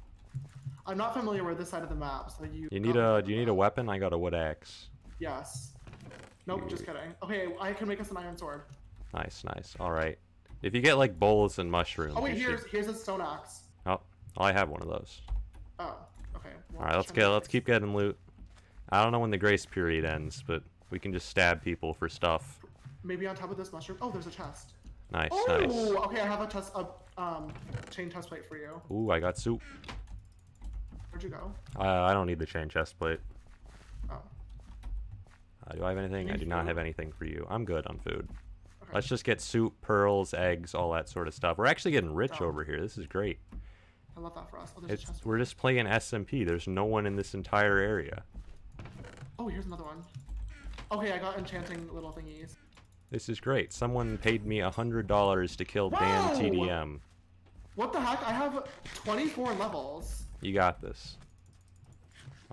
I'm 0.87 0.99
not 0.99 1.15
familiar 1.15 1.45
with 1.45 1.59
this 1.59 1.71
side 1.71 1.83
of 1.83 1.89
the 1.89 1.95
map, 1.95 2.31
so 2.31 2.45
you. 2.45 2.69
You 2.71 2.81
need 2.81 2.97
a 2.97 3.23
do 3.23 3.31
you 3.31 3.39
need 3.39 3.49
a 3.49 3.55
weapon? 3.55 3.89
I 3.89 3.99
got 3.99 4.13
a 4.13 4.19
wood 4.19 4.35
axe. 4.35 4.89
Yes. 5.23 5.75
Nope, 6.49 6.69
just 6.69 6.85
kidding. 6.85 7.15
Okay, 7.23 7.47
I 7.61 7.73
can 7.73 7.87
make 7.87 8.01
us 8.01 8.11
an 8.11 8.17
iron 8.17 8.37
sword. 8.37 8.63
Nice, 9.15 9.45
nice. 9.45 9.77
All 9.79 9.93
right. 9.93 10.19
If 10.63 10.75
you 10.75 10.81
get 10.81 10.99
like 10.99 11.17
bowls 11.17 11.61
and 11.61 11.71
mushrooms, 11.71 12.15
Oh 12.17 12.23
wait, 12.23 12.37
here's 12.37 12.63
should... 12.63 12.71
here's 12.71 12.89
a 12.89 12.95
stone 12.95 13.21
axe. 13.21 13.61
Oh, 13.87 14.01
I 14.37 14.51
have 14.51 14.69
one 14.69 14.83
of 14.83 14.89
those. 14.89 15.21
Oh, 15.79 15.95
okay. 16.35 16.49
well, 16.73 16.81
All 16.81 16.87
right, 16.87 16.97
let's 16.97 17.13
get 17.13 17.29
let's 17.29 17.47
keep 17.47 17.67
getting 17.67 17.95
loot. 17.95 18.19
I 18.89 19.01
don't 19.01 19.13
know 19.13 19.21
when 19.21 19.31
the 19.31 19.39
grace 19.39 19.65
period 19.65 20.05
ends, 20.05 20.43
but 20.45 20.65
we 20.91 20.99
can 20.99 21.13
just 21.13 21.29
stab 21.29 21.63
people 21.63 21.95
for 21.95 22.09
stuff. 22.09 22.59
Maybe 23.05 23.29
on 23.29 23.37
top 23.37 23.53
of 23.53 23.57
this 23.57 23.73
mushroom. 23.73 23.99
Oh, 24.03 24.11
there's 24.11 24.27
a 24.27 24.31
chest. 24.31 24.73
Nice, 25.13 25.31
Oh, 25.31 25.47
nice. 25.49 25.71
okay. 26.07 26.21
I 26.21 26.27
have 26.27 26.41
a 26.41 26.47
test, 26.49 26.73
a 26.75 26.87
um, 27.17 27.53
chain 27.91 28.11
test 28.11 28.29
plate 28.29 28.45
for 28.45 28.57
you. 28.57 28.83
Ooh, 28.91 29.11
I 29.13 29.21
got 29.21 29.39
soup. 29.39 29.63
Where'd 31.11 31.23
you 31.23 31.29
go? 31.29 31.53
Uh, 31.79 32.03
I 32.03 32.13
don't 32.13 32.27
need 32.27 32.41
the 32.41 32.47
chain 32.47 32.69
chest 32.69 32.99
plate. 32.99 33.21
Uh, 35.73 35.77
do 35.77 35.85
I 35.85 35.89
have 35.91 35.99
anything? 35.99 36.31
I 36.31 36.37
do 36.37 36.47
not 36.47 36.67
have 36.67 36.79
anything 36.79 37.13
for 37.13 37.25
you. 37.25 37.47
I'm 37.49 37.65
good 37.65 37.87
on 37.87 37.99
food. 37.99 38.29
okay. 38.83 38.91
Let's 38.95 39.07
just 39.07 39.25
get 39.25 39.41
soup, 39.41 39.75
pearls, 39.81 40.35
eggs, 40.35 40.75
all 40.75 40.93
that 40.93 41.09
sort 41.09 41.29
of 41.29 41.35
stuff. 41.35 41.59
We're 41.59 41.67
actually 41.67 41.93
getting 41.93 42.15
rich 42.15 42.41
Oh. 42.41 42.47
over 42.47 42.65
here. 42.65 42.81
This 42.81 42.99
is 42.99 43.07
great. 43.07 43.39
I 44.17 44.21
love 44.21 44.35
that 44.35 44.51
for 44.51 44.59
us. 44.59 44.73
Oh, 44.77 44.83
It's 44.89 45.07
we're 45.25 45.39
just 45.39 45.57
playing 45.57 45.87
SMP. 45.87 46.47
There's 46.47 46.69
no 46.69 46.85
one 46.85 47.07
in 47.07 47.17
this 47.17 47.35
entire 47.35 47.79
area. 47.79 48.23
Oh, 49.39 49.49
here's 49.49 49.67
another 49.67 49.85
one. 49.85 50.03
Okay, 50.91 51.13
I 51.13 51.19
got 51.19 51.39
enchanting 51.39 51.89
little 51.93 52.13
thingies. 52.13 52.57
This 53.11 53.29
is 53.31 53.41
great. 53.41 53.73
Someone 53.73 54.19
paid 54.19 54.45
me 54.45 54.61
a 54.61 54.71
hundred 54.71 55.07
dollars 55.07 55.57
to 55.57 55.65
kill 55.65 55.89
Dan 55.91 56.37
TDM. 56.37 57.01
What 57.75 57.93
the 57.95 58.01
heck? 58.01 58.23
I 58.27 58.33
have 58.33 58.67
24 58.95 59.55
levels. 59.55 60.25
You 60.43 60.53
got 60.53 60.83
this. 60.83 61.17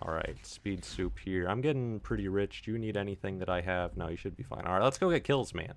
All 0.01 0.13
right, 0.13 0.37
speed 0.45 0.85
soup 0.85 1.19
here. 1.19 1.47
I'm 1.47 1.59
getting 1.61 1.99
pretty 1.99 2.27
rich. 2.29 2.61
Do 2.63 2.71
you 2.71 2.77
need 2.77 2.95
anything 2.95 3.39
that 3.39 3.49
I 3.49 3.61
have? 3.61 3.97
No, 3.97 4.07
you 4.07 4.15
should 4.15 4.37
be 4.37 4.43
fine. 4.43 4.61
All 4.65 4.73
right, 4.73 4.83
let's 4.83 4.97
go 4.97 5.09
get 5.11 5.23
kills, 5.25 5.53
man. 5.53 5.73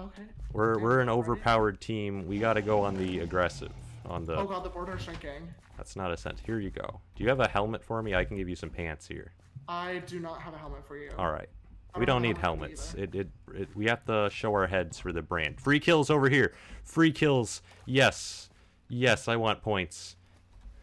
Okay. 0.00 0.22
We're 0.52 0.74
Damn, 0.74 0.82
we're 0.82 1.00
an 1.00 1.08
overpowered 1.10 1.80
team. 1.80 2.26
We 2.26 2.38
got 2.38 2.54
to 2.54 2.62
go 2.62 2.82
on 2.82 2.96
the 2.96 3.20
aggressive. 3.20 3.72
On 4.06 4.24
the 4.24 4.36
Oh 4.36 4.44
god, 4.46 4.62
the 4.64 4.68
border 4.68 4.96
is 4.96 5.02
shrinking. 5.02 5.48
that's 5.76 5.96
not 5.96 6.12
a 6.12 6.16
sense. 6.16 6.40
Here 6.44 6.60
you 6.60 6.70
go. 6.70 7.00
Do 7.16 7.24
you 7.24 7.28
have 7.28 7.40
a 7.40 7.48
helmet 7.48 7.82
for 7.82 8.02
me? 8.02 8.14
I 8.14 8.24
can 8.24 8.36
give 8.36 8.48
you 8.48 8.56
some 8.56 8.70
pants 8.70 9.06
here. 9.08 9.32
I 9.68 10.02
do 10.06 10.20
not 10.20 10.40
have 10.40 10.54
a 10.54 10.58
helmet 10.58 10.86
for 10.86 10.96
you. 10.96 11.10
All 11.18 11.30
right. 11.32 11.48
I 11.94 11.98
We 11.98 12.06
don't 12.06 12.22
don't 12.22 12.28
need 12.28 12.38
helmets. 12.38 12.94
It, 12.94 13.14
it, 13.14 13.28
it 13.54 13.68
we 13.74 13.86
have 13.86 14.04
to 14.04 14.28
show 14.30 14.52
our 14.52 14.66
heads 14.66 14.98
for 14.98 15.12
the 15.12 15.22
brand. 15.22 15.60
Free 15.60 15.80
kills 15.80 16.08
over 16.08 16.28
here. 16.28 16.54
Free 16.84 17.10
kills. 17.10 17.62
Yes. 17.84 18.48
Yes, 18.88 19.28
I 19.28 19.36
want 19.36 19.60
points. 19.62 20.16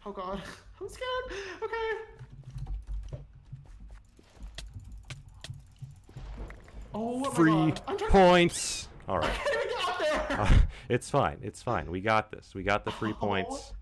Oh 0.04 0.12
god, 0.12 0.42
I'm 0.80 0.88
scared. 0.88 1.40
Okay. 1.62 2.13
Oh 6.94 7.24
Free. 7.30 7.50
I'm 7.52 7.72
trying 7.98 8.10
points. 8.10 8.88
All 9.08 9.16
I 9.16 9.20
right. 9.20 9.30
can't 9.34 9.56
even 9.56 9.68
get 9.68 9.88
up 9.88 9.98
there. 9.98 10.10
Uh, 10.34 10.58
it's 10.88 11.10
fine. 11.10 11.38
It's 11.42 11.62
fine. 11.62 11.90
We 11.90 12.00
got 12.00 12.30
this. 12.32 12.54
We 12.54 12.62
got 12.64 12.84
the 12.84 12.90
free 12.90 13.12
Oh. 13.12 13.26
points. 13.26 13.72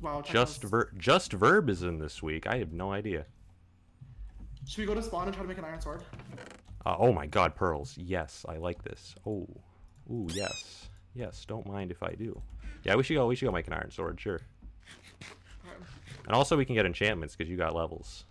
wow. 0.00 0.22
Just 0.22 0.62
ver- 0.62 0.90
just 0.96 1.32
verb 1.32 1.68
is 1.70 1.82
in 1.82 1.98
this 1.98 2.22
week. 2.22 2.46
I 2.46 2.58
have 2.58 2.72
no 2.72 2.92
idea. 2.92 3.26
Should 4.66 4.78
we 4.80 4.86
go 4.86 4.94
to 4.94 5.02
spawn 5.02 5.26
and 5.26 5.34
try 5.34 5.42
to 5.42 5.48
make 5.48 5.58
an 5.58 5.64
iron 5.64 5.80
sword? 5.80 6.02
Uh, 6.84 6.96
oh 6.98 7.12
my 7.12 7.26
god, 7.26 7.54
pearls. 7.54 7.96
Yes, 7.96 8.44
I 8.48 8.56
like 8.56 8.82
this. 8.82 9.14
Oh. 9.26 9.48
Ooh, 10.10 10.26
yes. 10.32 10.88
Yes, 11.14 11.44
don't 11.46 11.66
mind 11.66 11.90
if 11.90 12.02
I 12.02 12.12
do. 12.14 12.40
Yeah, 12.84 12.96
we 12.96 13.02
should 13.04 13.14
go 13.14 13.26
we 13.26 13.36
should 13.36 13.46
go 13.46 13.52
make 13.52 13.66
an 13.68 13.72
iron 13.72 13.90
sword, 13.90 14.20
sure. 14.20 14.40
And 16.26 16.34
also 16.34 16.56
we 16.56 16.64
can 16.64 16.74
get 16.74 16.86
enchantments 16.86 17.34
because 17.36 17.50
you 17.50 17.56
got 17.56 17.74
levels. 17.74 18.24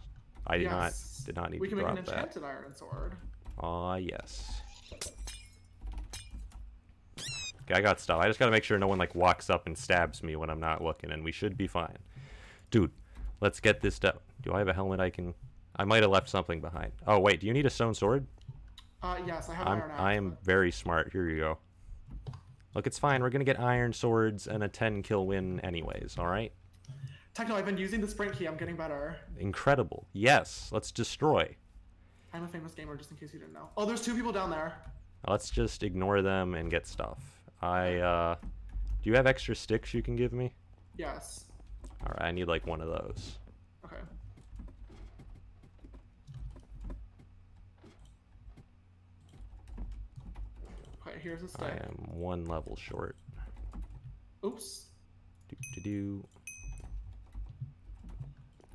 I 0.47 0.57
did 0.57 0.63
Yes. 0.65 0.71
not 0.71 1.25
did 1.25 1.35
not 1.35 1.51
need 1.51 1.61
We 1.61 1.67
to 1.67 1.75
can 1.75 1.77
make 1.79 1.87
an 1.89 1.95
drop 1.95 2.05
that. 2.07 2.13
enchanted 2.15 2.43
iron 2.43 2.73
sword. 2.75 3.15
Aw, 3.59 3.95
yes. 3.95 4.61
Okay, 7.63 7.75
I 7.75 7.81
got 7.81 7.99
stuff. 7.99 8.19
I 8.21 8.27
just 8.27 8.39
gotta 8.39 8.51
make 8.51 8.63
sure 8.63 8.77
no 8.79 8.87
one 8.87 8.97
like 8.97 9.13
walks 9.13 9.49
up 9.49 9.67
and 9.67 9.77
stabs 9.77 10.23
me 10.23 10.35
when 10.35 10.49
I'm 10.49 10.59
not 10.59 10.81
looking, 10.83 11.11
and 11.11 11.23
we 11.23 11.31
should 11.31 11.57
be 11.57 11.67
fine. 11.67 11.97
Dude, 12.71 12.91
let's 13.39 13.59
get 13.59 13.81
this 13.81 13.99
done. 13.99 14.17
Do 14.41 14.53
I 14.53 14.59
have 14.59 14.67
a 14.67 14.73
helmet 14.73 14.99
I 14.99 15.09
can? 15.09 15.33
I 15.75 15.85
might 15.85 16.01
have 16.01 16.11
left 16.11 16.29
something 16.29 16.59
behind. 16.59 16.91
Oh 17.07 17.19
wait, 17.19 17.39
do 17.39 17.47
you 17.47 17.53
need 17.53 17.65
a 17.65 17.69
stone 17.69 17.93
sword? 17.93 18.25
Uh, 19.03 19.17
yes, 19.25 19.49
I 19.49 19.55
have 19.55 19.67
I'm 19.67 19.81
iron. 19.81 19.91
I 19.97 20.13
am 20.15 20.37
very 20.43 20.71
smart. 20.71 21.11
Here 21.11 21.29
you 21.29 21.39
go. 21.39 21.57
Look, 22.73 22.87
it's 22.87 22.97
fine. 22.99 23.21
We're 23.21 23.29
gonna 23.29 23.43
get 23.45 23.59
iron 23.59 23.93
swords 23.93 24.47
and 24.47 24.63
a 24.63 24.67
10 24.67 25.03
kill 25.03 25.25
win 25.27 25.59
anyways. 25.61 26.15
All 26.17 26.27
right. 26.27 26.51
Techno, 27.33 27.55
I've 27.55 27.65
been 27.65 27.77
using 27.77 28.01
the 28.01 28.07
sprint 28.07 28.33
key. 28.33 28.45
I'm 28.45 28.57
getting 28.57 28.75
better. 28.75 29.15
Incredible. 29.39 30.05
Yes. 30.13 30.69
Let's 30.71 30.91
destroy. 30.91 31.55
I'm 32.33 32.43
a 32.43 32.47
famous 32.47 32.73
gamer, 32.73 32.95
just 32.95 33.11
in 33.11 33.17
case 33.17 33.33
you 33.33 33.39
didn't 33.39 33.53
know. 33.53 33.69
Oh, 33.77 33.85
there's 33.85 34.01
two 34.01 34.15
people 34.15 34.31
down 34.31 34.49
there. 34.49 34.75
Let's 35.27 35.49
just 35.49 35.83
ignore 35.83 36.21
them 36.21 36.55
and 36.55 36.69
get 36.69 36.87
stuff. 36.87 37.19
I 37.61 37.97
uh, 37.97 38.35
do 38.41 39.09
you 39.09 39.15
have 39.15 39.27
extra 39.27 39.55
sticks 39.55 39.93
you 39.93 40.01
can 40.01 40.15
give 40.15 40.33
me? 40.33 40.53
Yes. 40.97 41.45
All 42.01 42.13
right, 42.17 42.27
I 42.27 42.31
need 42.31 42.47
like 42.47 42.65
one 42.65 42.81
of 42.81 42.87
those. 42.87 43.37
Okay. 43.85 43.95
Okay, 51.05 51.19
here's 51.21 51.43
a 51.43 51.47
stick. 51.47 51.61
I 51.61 51.85
am 51.85 52.07
one 52.09 52.45
level 52.45 52.75
short. 52.75 53.15
Oops. 54.43 54.85
Do 55.49 55.55
do 55.75 55.81
do. 55.81 56.27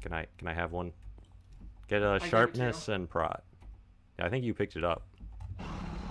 Can 0.07 0.15
I 0.15 0.27
can 0.39 0.47
I 0.47 0.55
have 0.55 0.71
one? 0.71 0.93
Get 1.89 2.01
a 2.01 2.15
it 2.15 2.23
sharpness 2.23 2.87
and 2.87 3.11
prot. 3.11 3.43
Yeah, 4.21 4.27
I 4.27 4.29
think 4.29 4.45
you 4.45 4.55
picked 4.55 4.77
it 4.77 4.85
up. 4.85 5.03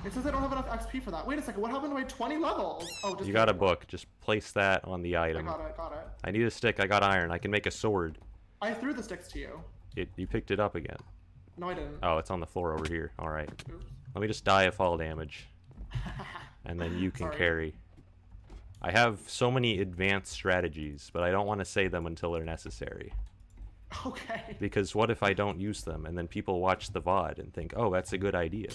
It 0.03 0.11
says 0.11 0.25
I 0.25 0.31
don't 0.31 0.41
have 0.41 0.51
enough 0.51 0.67
XP 0.67 1.01
for 1.01 1.11
that. 1.11 1.25
Wait 1.25 1.39
a 1.39 1.41
second. 1.41 1.61
What 1.61 1.71
happened 1.71 1.91
to 1.91 1.95
my 1.95 2.03
20 2.03 2.37
levels? 2.37 2.85
Oh, 3.05 3.15
just 3.15 3.25
You 3.25 3.31
got 3.31 3.47
a 3.47 3.53
book. 3.53 3.87
Just 3.87 4.07
place 4.19 4.51
that 4.51 4.83
on 4.83 5.01
the 5.01 5.15
item. 5.15 5.47
I 5.47 5.51
got 5.51 5.61
it. 5.61 5.77
Got 5.77 5.93
it. 5.93 6.07
I 6.25 6.31
need 6.31 6.41
a 6.41 6.51
stick. 6.51 6.81
I 6.81 6.87
got 6.87 7.03
iron. 7.03 7.31
I 7.31 7.37
can 7.37 7.51
make 7.51 7.67
a 7.67 7.71
sword. 7.71 8.17
I 8.61 8.73
threw 8.73 8.91
the 8.93 9.01
sticks 9.01 9.29
to 9.29 9.39
you. 9.39 9.61
It, 9.95 10.09
you 10.17 10.27
picked 10.27 10.51
it 10.51 10.59
up 10.59 10.75
again. 10.75 10.97
No, 11.57 11.69
I 11.69 11.73
didn't. 11.73 11.99
Oh, 12.03 12.17
it's 12.17 12.31
on 12.31 12.41
the 12.41 12.45
floor 12.45 12.73
over 12.73 12.85
here. 12.89 13.13
All 13.17 13.29
right. 13.29 13.49
Oops. 13.71 13.85
Let 14.13 14.21
me 14.21 14.27
just 14.27 14.43
die 14.43 14.63
of 14.63 14.75
fall 14.75 14.97
damage, 14.97 15.47
and 16.65 16.79
then 16.79 16.99
you 16.99 17.11
can 17.11 17.27
Sorry. 17.27 17.37
carry. 17.37 17.73
I 18.81 18.91
have 18.91 19.19
so 19.27 19.49
many 19.49 19.79
advanced 19.79 20.33
strategies, 20.33 21.09
but 21.13 21.23
I 21.23 21.31
don't 21.31 21.47
want 21.47 21.59
to 21.59 21.65
say 21.65 21.87
them 21.87 22.05
until 22.05 22.33
they're 22.33 22.43
necessary. 22.43 23.13
Okay. 24.05 24.55
Because 24.59 24.93
what 24.93 25.09
if 25.09 25.23
I 25.23 25.33
don't 25.33 25.59
use 25.59 25.81
them, 25.83 26.05
and 26.05 26.17
then 26.17 26.27
people 26.27 26.59
watch 26.59 26.91
the 26.91 27.01
VOD 27.01 27.39
and 27.39 27.53
think, 27.53 27.73
oh, 27.75 27.91
that's 27.91 28.13
a 28.13 28.17
good 28.17 28.35
idea. 28.35 28.69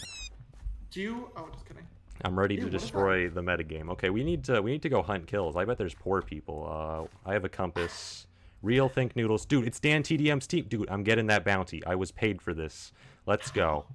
Do 0.90 1.00
you? 1.00 1.30
Oh, 1.36 1.48
just 1.52 1.66
kidding. 1.66 1.86
I'm 2.22 2.38
ready 2.38 2.56
Ew, 2.56 2.62
to 2.62 2.70
destroy 2.70 3.28
the 3.28 3.40
metagame. 3.40 3.90
Okay, 3.90 4.10
we 4.10 4.24
need 4.24 4.44
to 4.44 4.60
we 4.60 4.72
need 4.72 4.82
to 4.82 4.88
go 4.88 5.02
hunt 5.02 5.26
kills. 5.26 5.56
I 5.56 5.64
bet 5.64 5.78
there's 5.78 5.94
poor 5.94 6.20
people. 6.20 6.66
Uh, 6.68 7.28
I 7.28 7.32
have 7.32 7.44
a 7.44 7.48
compass. 7.48 8.26
Real 8.62 8.90
think 8.90 9.16
noodles, 9.16 9.46
dude. 9.46 9.66
It's 9.66 9.80
Dan 9.80 10.02
TDM's 10.02 10.46
team, 10.46 10.66
dude. 10.68 10.90
I'm 10.90 11.02
getting 11.02 11.28
that 11.28 11.46
bounty. 11.46 11.82
I 11.86 11.94
was 11.94 12.10
paid 12.10 12.42
for 12.42 12.52
this. 12.52 12.92
Let's 13.24 13.50
go. 13.50 13.86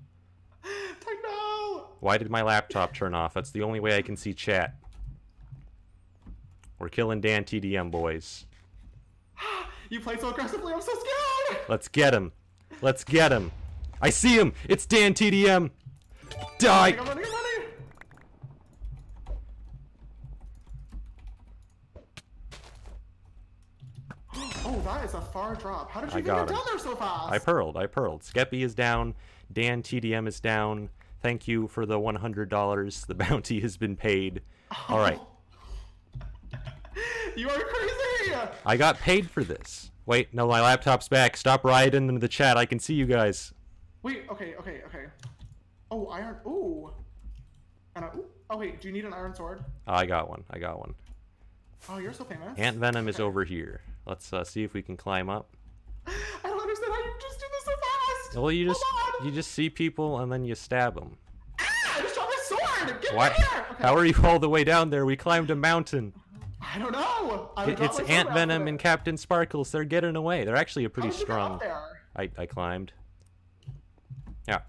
Techno! 0.64 1.90
Why 2.00 2.18
did 2.18 2.32
my 2.32 2.42
laptop 2.42 2.96
turn 2.96 3.14
off? 3.14 3.36
That's 3.36 3.52
the 3.52 3.62
only 3.62 3.80
way 3.80 3.96
I 3.96 4.02
can 4.02 4.18
see 4.18 4.34
chat. 4.34 4.76
We're 6.80 6.90
killing 6.90 7.22
Dan 7.22 7.44
TDM, 7.44 7.92
boys. 7.92 8.48
You 9.96 10.02
play 10.02 10.18
so 10.18 10.30
aggressively. 10.30 10.74
I'm 10.74 10.82
so 10.82 10.92
scared. 10.92 11.62
Let's 11.70 11.88
get 11.88 12.14
him. 12.14 12.34
Let's 12.82 13.06
get 13.06 13.32
him. 13.32 13.50
I 14.02 14.10
see 14.10 14.38
him. 14.38 14.52
It's 14.68 14.86
Dan 14.86 15.14
TDM. 15.14 15.70
Die. 16.58 16.88
I'm 16.88 16.98
running. 16.98 17.12
I'm 17.12 17.32
running. 17.32 17.70
Oh, 24.66 24.82
that 24.84 25.06
is 25.06 25.14
a 25.14 25.22
far 25.22 25.56
drop. 25.56 25.90
How 25.90 26.02
did 26.02 26.12
you 26.12 26.18
I 26.18 26.22
get 26.22 26.50
down 26.50 26.60
there 26.68 26.78
so 26.78 26.94
fast? 26.98 27.32
I 27.32 27.40
pearled. 27.40 27.78
I 27.78 27.86
pearled. 27.86 28.22
Skeppy 28.24 28.66
is 28.66 28.76
down. 28.76 29.16
Dan 29.54 29.82
TDM 29.82 30.28
is 30.28 30.42
down. 30.42 30.90
Thank 31.22 31.48
you 31.48 31.70
for 31.70 31.86
the 31.86 31.98
$100. 31.98 33.08
The 33.08 33.16
bounty 33.16 33.62
has 33.62 33.78
been 33.78 33.96
paid. 33.96 34.42
All 34.90 35.00
right. 35.00 35.22
you 37.36 37.50
are 37.50 37.60
crazy. 37.60 38.34
I 38.66 38.78
got 38.78 38.98
paid 39.00 39.30
for 39.30 39.44
this. 39.44 39.92
Wait, 40.06 40.34
no, 40.34 40.48
my 40.48 40.62
laptop's 40.62 41.08
back. 41.08 41.36
Stop 41.38 41.64
riding 41.64 42.08
into 42.08 42.20
the 42.20 42.28
chat. 42.28 42.58
I 42.58 42.66
can 42.66 42.80
see 42.80 42.94
you 42.94 43.06
guys. 43.06 43.54
Wait. 44.04 44.24
Okay. 44.30 44.56
Okay. 44.60 44.82
Okay. 44.86 45.06
Oh, 45.92 46.08
iron. 46.08 46.36
Ooh. 46.46 46.92
And 47.96 48.06
I, 48.06 48.10
ooh. 48.10 48.26
Oh 48.50 48.58
wait. 48.58 48.80
Do 48.82 48.88
you 48.88 48.94
need 48.94 49.06
an 49.06 49.14
iron 49.14 49.34
sword? 49.34 49.64
Oh, 49.88 49.94
I 49.94 50.06
got 50.06 50.30
one. 50.30 50.44
I 50.52 50.60
got 50.60 50.80
one. 50.80 50.94
Oh, 51.90 51.98
you're 51.98 52.14
so 52.14 52.24
famous. 52.24 52.58
Ant 52.58 52.78
Venom 52.78 53.08
is 53.08 53.16
Okay. 53.16 53.24
over 53.24 53.44
here. 53.44 53.82
Let's 54.06 54.32
uh, 54.34 54.44
see 54.44 54.64
if 54.64 54.74
we 54.74 54.82
can 54.82 54.98
climb 54.98 55.30
up. 55.30 55.50
I 56.08 56.12
don't 56.44 56.60
understand 56.60 56.94
how 56.94 57.00
you 57.00 57.14
just 57.20 57.40
do 57.40 57.46
this 57.52 57.66
so 57.66 57.72
fast. 57.72 58.38
Well, 58.42 58.52
you 58.52 58.66
just 58.66 58.84
you 59.24 59.32
just 59.32 59.52
see 59.52 59.70
people 59.70 60.20
and 60.20 60.32
then 60.32 60.44
you 60.46 60.54
stab 60.56 60.94
them. 60.96 61.18
Ah, 61.60 61.98
I 61.98 62.02
just 62.02 62.16
dropped 62.16 62.32
my 62.32 62.58
scared. 62.58 63.02
Get 63.02 63.16
Why? 63.16 63.28
Okay. 63.30 63.84
How 63.84 63.96
are 63.96 64.06
you 64.06 64.16
all 64.24 64.38
the 64.40 64.50
way 64.50 64.64
down 64.64 64.90
there? 64.92 65.06
We 65.06 65.16
climbed 65.16 65.50
a 65.50 65.56
mountain. 65.56 66.14
I 66.73 66.80
don't 66.80 66.91
know. 66.91 67.51
I 67.56 67.71
It- 67.71 67.80
it's 67.80 67.99
Ant 68.01 68.32
Venom 68.34 68.67
and 68.67 68.80
Captain 68.80 69.17
Sparkles. 69.17 69.71
They're 69.71 69.84
getting 69.84 70.15
away. 70.15 70.43
They're 70.43 70.56
actually 70.56 70.86
a 70.86 70.89
pretty 70.89 71.10
How 71.10 71.13
did 71.13 71.19
you 71.19 71.25
get 71.25 71.34
strong. 71.34 71.62
I 72.15 72.30
I 72.38 72.45
climbed. 72.45 72.93
Yeah. 74.47 74.60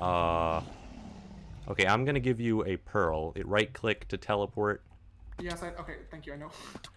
Uh. 0.00 0.60
Okay, 1.68 1.86
I'm 1.86 2.04
gonna 2.04 2.20
give 2.20 2.40
you 2.40 2.64
a 2.64 2.76
pearl. 2.76 3.32
It 3.34 3.46
right 3.46 3.72
click 3.72 4.06
to 4.08 4.16
teleport. 4.16 4.82
Yes, 5.40 5.62
I. 5.62 5.68
Okay, 5.80 5.96
thank 6.10 6.26
you. 6.26 6.32
I 6.34 6.36
know. 6.36 6.50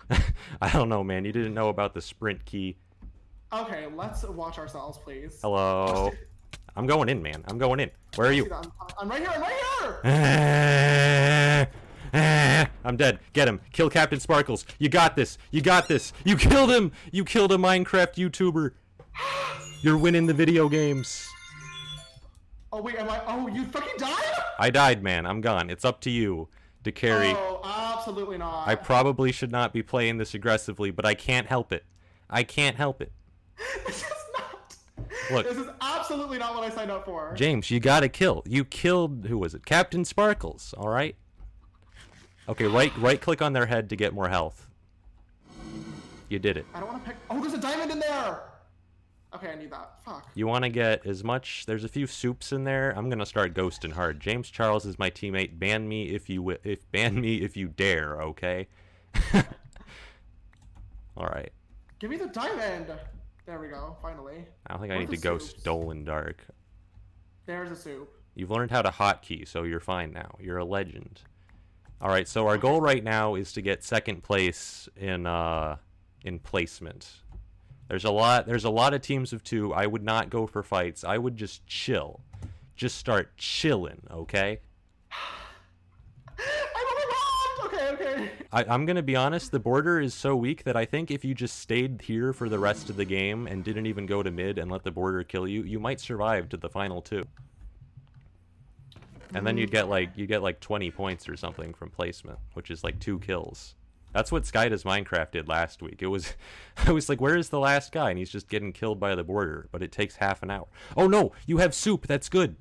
I 0.62 0.70
don't 0.72 0.90
know, 0.90 1.04
man. 1.04 1.26
You 1.26 1.32
didn't 1.32 1.54
know 1.54 1.70
about 1.70 1.94
the 1.94 2.02
sprint 2.02 2.44
key. 2.46 2.78
Okay, 3.52 3.88
let's 3.96 4.24
watch 4.24 4.60
ourselves, 4.60 5.00
please. 5.00 5.40
Hello. 5.42 6.12
I'm 6.76 6.86
going 6.86 7.10
in, 7.10 7.22
man. 7.22 7.44
I'm 7.48 7.58
going 7.58 7.80
in. 7.80 7.90
Where 8.16 8.28
are 8.28 8.32
you? 8.32 8.48
I'm, 8.54 8.72
I'm 9.00 9.10
right 9.10 9.20
here. 9.20 9.32
I'm 9.34 9.42
right 9.42 10.04
here. 10.06 11.68
I'm 12.84 12.98
dead. 12.98 13.20
Get 13.34 13.48
him. 13.48 13.62
Kill 13.72 13.90
Captain 13.90 14.20
Sparkles. 14.20 14.66
You 14.80 14.90
got 14.90 15.16
this. 15.16 15.38
You 15.52 15.62
got 15.62 15.88
this. 15.88 16.12
You 16.24 16.36
killed 16.36 16.72
him. 16.72 16.92
You 17.12 17.24
killed 17.24 17.52
a 17.52 17.58
Minecraft 17.58 18.16
YouTuber. 18.16 18.72
You're 19.82 19.98
winning 19.98 20.26
the 20.26 20.34
video 20.34 20.68
games. 20.70 21.28
Oh 22.72 22.82
wait, 22.82 22.98
am 22.98 23.10
I? 23.10 23.22
Oh, 23.28 23.48
you 23.48 23.66
fucking 23.66 23.98
died? 23.98 24.34
I 24.60 24.70
died, 24.70 25.04
man. 25.04 25.26
I'm 25.26 25.42
gone. 25.42 25.70
It's 25.70 25.86
up 25.86 26.02
to 26.02 26.10
you 26.10 26.50
to 26.84 26.92
carry. 26.92 27.30
Oh, 27.30 27.62
absolutely 27.64 28.38
not. 28.38 28.68
I 28.68 28.76
probably 28.76 29.32
should 29.32 29.52
not 29.52 29.74
be 29.74 29.82
playing 29.82 30.18
this 30.18 30.34
aggressively, 30.34 30.92
but 30.92 31.06
I 31.06 31.14
can't 31.14 31.48
help 31.48 31.72
it. 31.72 31.86
I 32.30 32.44
can't 32.44 32.76
help 32.76 33.02
it. 33.02 33.12
this 33.88 33.98
is 33.98 34.14
not. 34.38 34.78
Look. 35.32 35.48
This 35.48 35.58
is 35.58 35.68
absolutely 35.82 36.38
not 36.38 36.56
what 36.56 36.64
I 36.64 36.74
signed 36.74 36.92
up 36.92 37.06
for. 37.06 37.34
James, 37.36 37.72
you 37.72 37.80
gotta 37.80 38.10
kill. 38.10 38.44
You 38.46 38.66
killed 38.66 39.26
who 39.28 39.38
was 39.38 39.54
it? 39.54 39.66
Captain 39.66 40.06
Sparkles. 40.06 40.74
All 40.78 40.90
right. 40.90 41.16
Okay, 42.50 42.66
right 42.66 42.92
right 42.98 43.22
click 43.22 43.44
on 43.44 43.54
their 43.54 43.68
head 43.68 43.90
to 43.90 43.96
get 43.96 44.12
more 44.14 44.28
health. 44.28 44.68
You 46.30 46.40
did 46.40 46.58
it. 46.58 46.66
I 46.74 46.80
don't 46.80 46.90
want 46.90 47.04
to 47.04 47.10
pick. 47.10 47.18
Oh, 47.30 47.40
there's 47.40 47.54
a 47.54 47.60
diamond 47.60 47.92
in 47.92 48.00
there. 48.00 48.42
Okay, 49.36 49.52
I 49.52 49.56
need 49.56 49.72
that. 49.72 50.04
Fuck. 50.04 50.28
You 50.34 50.48
want 50.48 50.64
to 50.64 50.70
get 50.70 51.06
as 51.06 51.24
much. 51.24 51.68
There's 51.68 51.84
a 51.84 51.88
few 51.88 52.08
soups 52.08 52.52
in 52.52 52.64
there. 52.64 52.92
I'm 52.98 53.08
gonna 53.10 53.28
start 53.28 53.54
ghosting 53.54 53.92
hard. 53.92 54.20
James 54.20 54.50
Charles 54.50 54.88
is 54.88 54.98
my 54.98 55.12
teammate. 55.12 55.60
Ban 55.60 55.88
me 55.88 56.10
if 56.10 56.28
you 56.28 56.58
if 56.64 56.92
ban 56.92 57.22
me 57.22 57.42
if 57.42 57.56
you 57.56 57.68
dare. 57.68 58.20
Okay. 58.24 58.68
All 61.16 61.28
right. 61.28 61.52
Give 62.00 62.10
me 62.10 62.18
the 62.18 62.28
diamond. 62.28 62.88
There 63.46 63.60
we 63.60 63.68
go. 63.68 63.96
Finally. 64.02 64.48
I 64.66 64.74
don't 64.74 64.82
think 64.82 64.92
I 64.92 64.98
need 64.98 65.12
to 65.12 65.12
the 65.12 65.18
ghost 65.18 65.52
soups? 65.52 65.64
Dolan 65.64 66.04
Dark. 66.04 66.44
There's 67.46 67.70
a 67.72 67.76
soup. 67.76 68.12
You've 68.34 68.52
learned 68.52 68.72
how 68.72 68.82
to 68.82 68.90
hotkey, 68.90 69.48
so 69.48 69.64
you're 69.64 69.80
fine 69.80 70.12
now. 70.14 70.36
You're 70.40 70.58
a 70.58 70.66
legend. 70.66 71.22
All 72.02 72.10
right, 72.10 72.30
so 72.30 72.48
our 72.48 72.58
goal 72.58 72.80
right 72.80 73.04
now 73.04 73.36
is 73.36 73.52
to 73.54 73.62
get 73.62 73.84
second 73.84 74.24
place 74.24 74.88
in 74.96 75.26
uh 75.26 75.76
in 76.24 76.40
placement. 76.40 77.10
There's 77.90 78.06
a 78.06 78.12
lot 78.12 78.46
there's 78.46 78.64
a 78.64 78.70
lot 78.70 78.94
of 78.94 79.02
teams 79.02 79.34
of 79.34 79.44
2. 79.44 79.74
I 79.74 79.86
would 79.86 80.04
not 80.04 80.30
go 80.30 80.48
for 80.48 80.64
fights. 80.64 81.04
I 81.04 81.18
would 81.18 81.36
just 81.36 81.66
chill. 81.68 82.22
Just 82.78 82.98
start 82.98 83.36
chilling, 83.38 84.02
okay? 84.12 84.60
Okay, 87.66 87.90
okay. 87.90 88.32
I, 88.52 88.64
I'm 88.64 88.86
gonna 88.86 89.04
be 89.04 89.16
honest. 89.16 89.52
The 89.52 89.60
border 89.60 90.00
is 90.00 90.14
so 90.14 90.36
weak 90.36 90.64
that 90.64 90.76
I 90.76 90.86
think 90.86 91.12
if 91.12 91.24
you 91.24 91.36
just 91.36 91.60
stayed 91.60 92.02
here 92.02 92.34
for 92.34 92.50
the 92.50 92.58
rest 92.58 92.90
of 92.90 92.96
the 92.96 93.06
game 93.06 93.46
and 93.46 93.64
didn't 93.64 93.86
even 93.86 94.06
go 94.06 94.24
to 94.24 94.32
mid 94.32 94.58
and 94.58 94.72
let 94.72 94.84
the 94.84 94.92
border 94.92 95.24
kill 95.24 95.48
you, 95.48 95.64
you 95.64 95.80
might 95.80 96.00
survive 96.00 96.50
to 96.50 96.58
the 96.58 96.70
final 96.70 97.02
two. 97.02 97.26
And 99.34 99.46
then 99.46 99.58
you'd 99.58 99.72
get 99.72 99.90
like 99.90 100.10
you 100.16 100.26
get 100.26 100.42
like 100.42 100.60
20 100.60 100.92
points 100.92 101.30
or 101.30 101.38
something 101.38 101.74
from 101.74 101.90
placement, 101.90 102.40
which 102.54 102.72
is 102.72 102.84
like 102.84 103.00
two 103.00 103.20
kills. 103.20 103.76
That's 104.14 104.32
what 104.32 104.46
Sky 104.46 104.70
Does 104.70 104.84
Minecraft 104.84 105.32
did 105.32 105.48
last 105.48 105.82
week. 105.82 106.02
It 106.02 106.08
was, 106.08 106.34
I 106.88 106.92
was 106.92 107.10
like, 107.10 107.22
where 107.22 107.38
is 107.38 107.50
the 107.50 107.60
last 107.60 107.92
guy? 107.92 108.10
And 108.10 108.18
he's 108.18 108.32
just 108.32 108.50
getting 108.50 108.74
killed 108.74 109.00
by 109.00 109.16
the 109.16 109.24
border, 109.24 109.70
but 109.72 109.84
it 109.84 109.92
takes 109.92 110.16
half 110.16 110.42
an 110.42 110.50
hour. 110.50 110.68
Oh 110.98 111.08
no, 111.08 111.32
you 111.46 111.58
have 111.58 111.76
soup. 111.76 112.08
That's 112.08 112.30
good. 112.30 112.56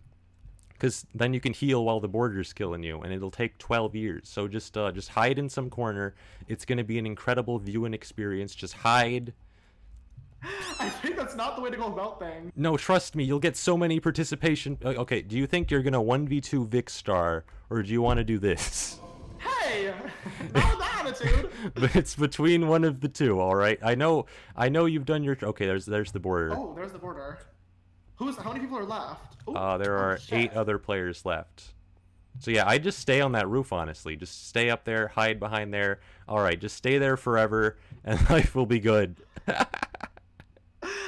Because 0.68 1.06
then 1.12 1.34
you 1.34 1.40
can 1.40 1.52
heal 1.52 1.84
while 1.84 1.98
the 1.98 2.08
border's 2.08 2.52
killing 2.52 2.84
you, 2.84 3.00
and 3.00 3.12
it'll 3.12 3.32
take 3.32 3.58
12 3.58 3.96
years. 3.96 4.28
So 4.28 4.46
just, 4.46 4.76
uh, 4.76 4.92
just 4.92 5.08
hide 5.08 5.36
in 5.38 5.48
some 5.48 5.70
corner. 5.70 6.14
It's 6.46 6.64
gonna 6.64 6.84
be 6.84 6.98
an 6.98 7.06
incredible 7.06 7.58
viewing 7.58 7.94
experience. 7.94 8.54
Just 8.54 8.74
hide. 8.74 9.32
I 10.80 10.88
think 10.88 11.16
that's 11.16 11.34
not 11.34 11.56
the 11.56 11.62
way 11.62 11.70
to 11.70 11.76
go 11.76 11.86
about 11.86 12.20
things. 12.20 12.52
No, 12.54 12.76
trust 12.76 13.16
me, 13.16 13.24
you'll 13.24 13.38
get 13.40 13.56
so 13.56 13.76
many 13.76 13.98
participation. 14.00 14.78
uh, 14.84 14.88
Okay, 14.90 15.22
do 15.22 15.36
you 15.36 15.46
think 15.46 15.70
you're 15.70 15.82
gonna 15.82 16.00
1v2 16.02 16.68
Vikkstar, 16.68 17.42
or 17.70 17.82
do 17.82 17.90
you 17.92 18.00
want 18.02 18.18
to 18.18 18.24
do 18.24 18.38
this? 18.38 18.98
Hey, 19.38 19.92
not 20.54 20.78
that 20.78 21.02
attitude. 21.06 21.50
but 21.74 21.94
it's 21.96 22.14
between 22.14 22.68
one 22.68 22.84
of 22.84 23.00
the 23.00 23.08
two. 23.08 23.40
All 23.40 23.54
right. 23.54 23.78
I 23.82 23.94
know. 23.94 24.26
I 24.56 24.68
know 24.68 24.86
you've 24.86 25.04
done 25.04 25.22
your. 25.24 25.36
Okay. 25.42 25.66
There's 25.66 25.86
there's 25.86 26.12
the 26.12 26.20
border. 26.20 26.52
Oh, 26.56 26.72
there's 26.74 26.92
the 26.92 26.98
border. 26.98 27.38
Who's? 28.16 28.36
How 28.36 28.52
many 28.52 28.60
people 28.64 28.78
are 28.78 28.84
left? 28.84 29.36
Ooh, 29.48 29.54
Uh, 29.54 29.78
there 29.78 29.96
oh, 29.96 30.02
are 30.02 30.18
shit. 30.18 30.38
eight 30.38 30.52
other 30.54 30.78
players 30.78 31.24
left. 31.24 31.74
So 32.40 32.50
yeah, 32.50 32.66
I 32.66 32.78
just 32.78 32.98
stay 33.00 33.20
on 33.20 33.32
that 33.32 33.48
roof. 33.48 33.72
Honestly, 33.72 34.16
just 34.16 34.48
stay 34.48 34.70
up 34.70 34.84
there, 34.84 35.08
hide 35.08 35.38
behind 35.40 35.72
there. 35.74 36.00
All 36.28 36.40
right, 36.40 36.58
just 36.60 36.76
stay 36.76 36.98
there 36.98 37.16
forever, 37.16 37.76
and 38.04 38.28
life 38.30 38.54
will 38.54 38.66
be 38.66 38.80
good. 38.80 39.16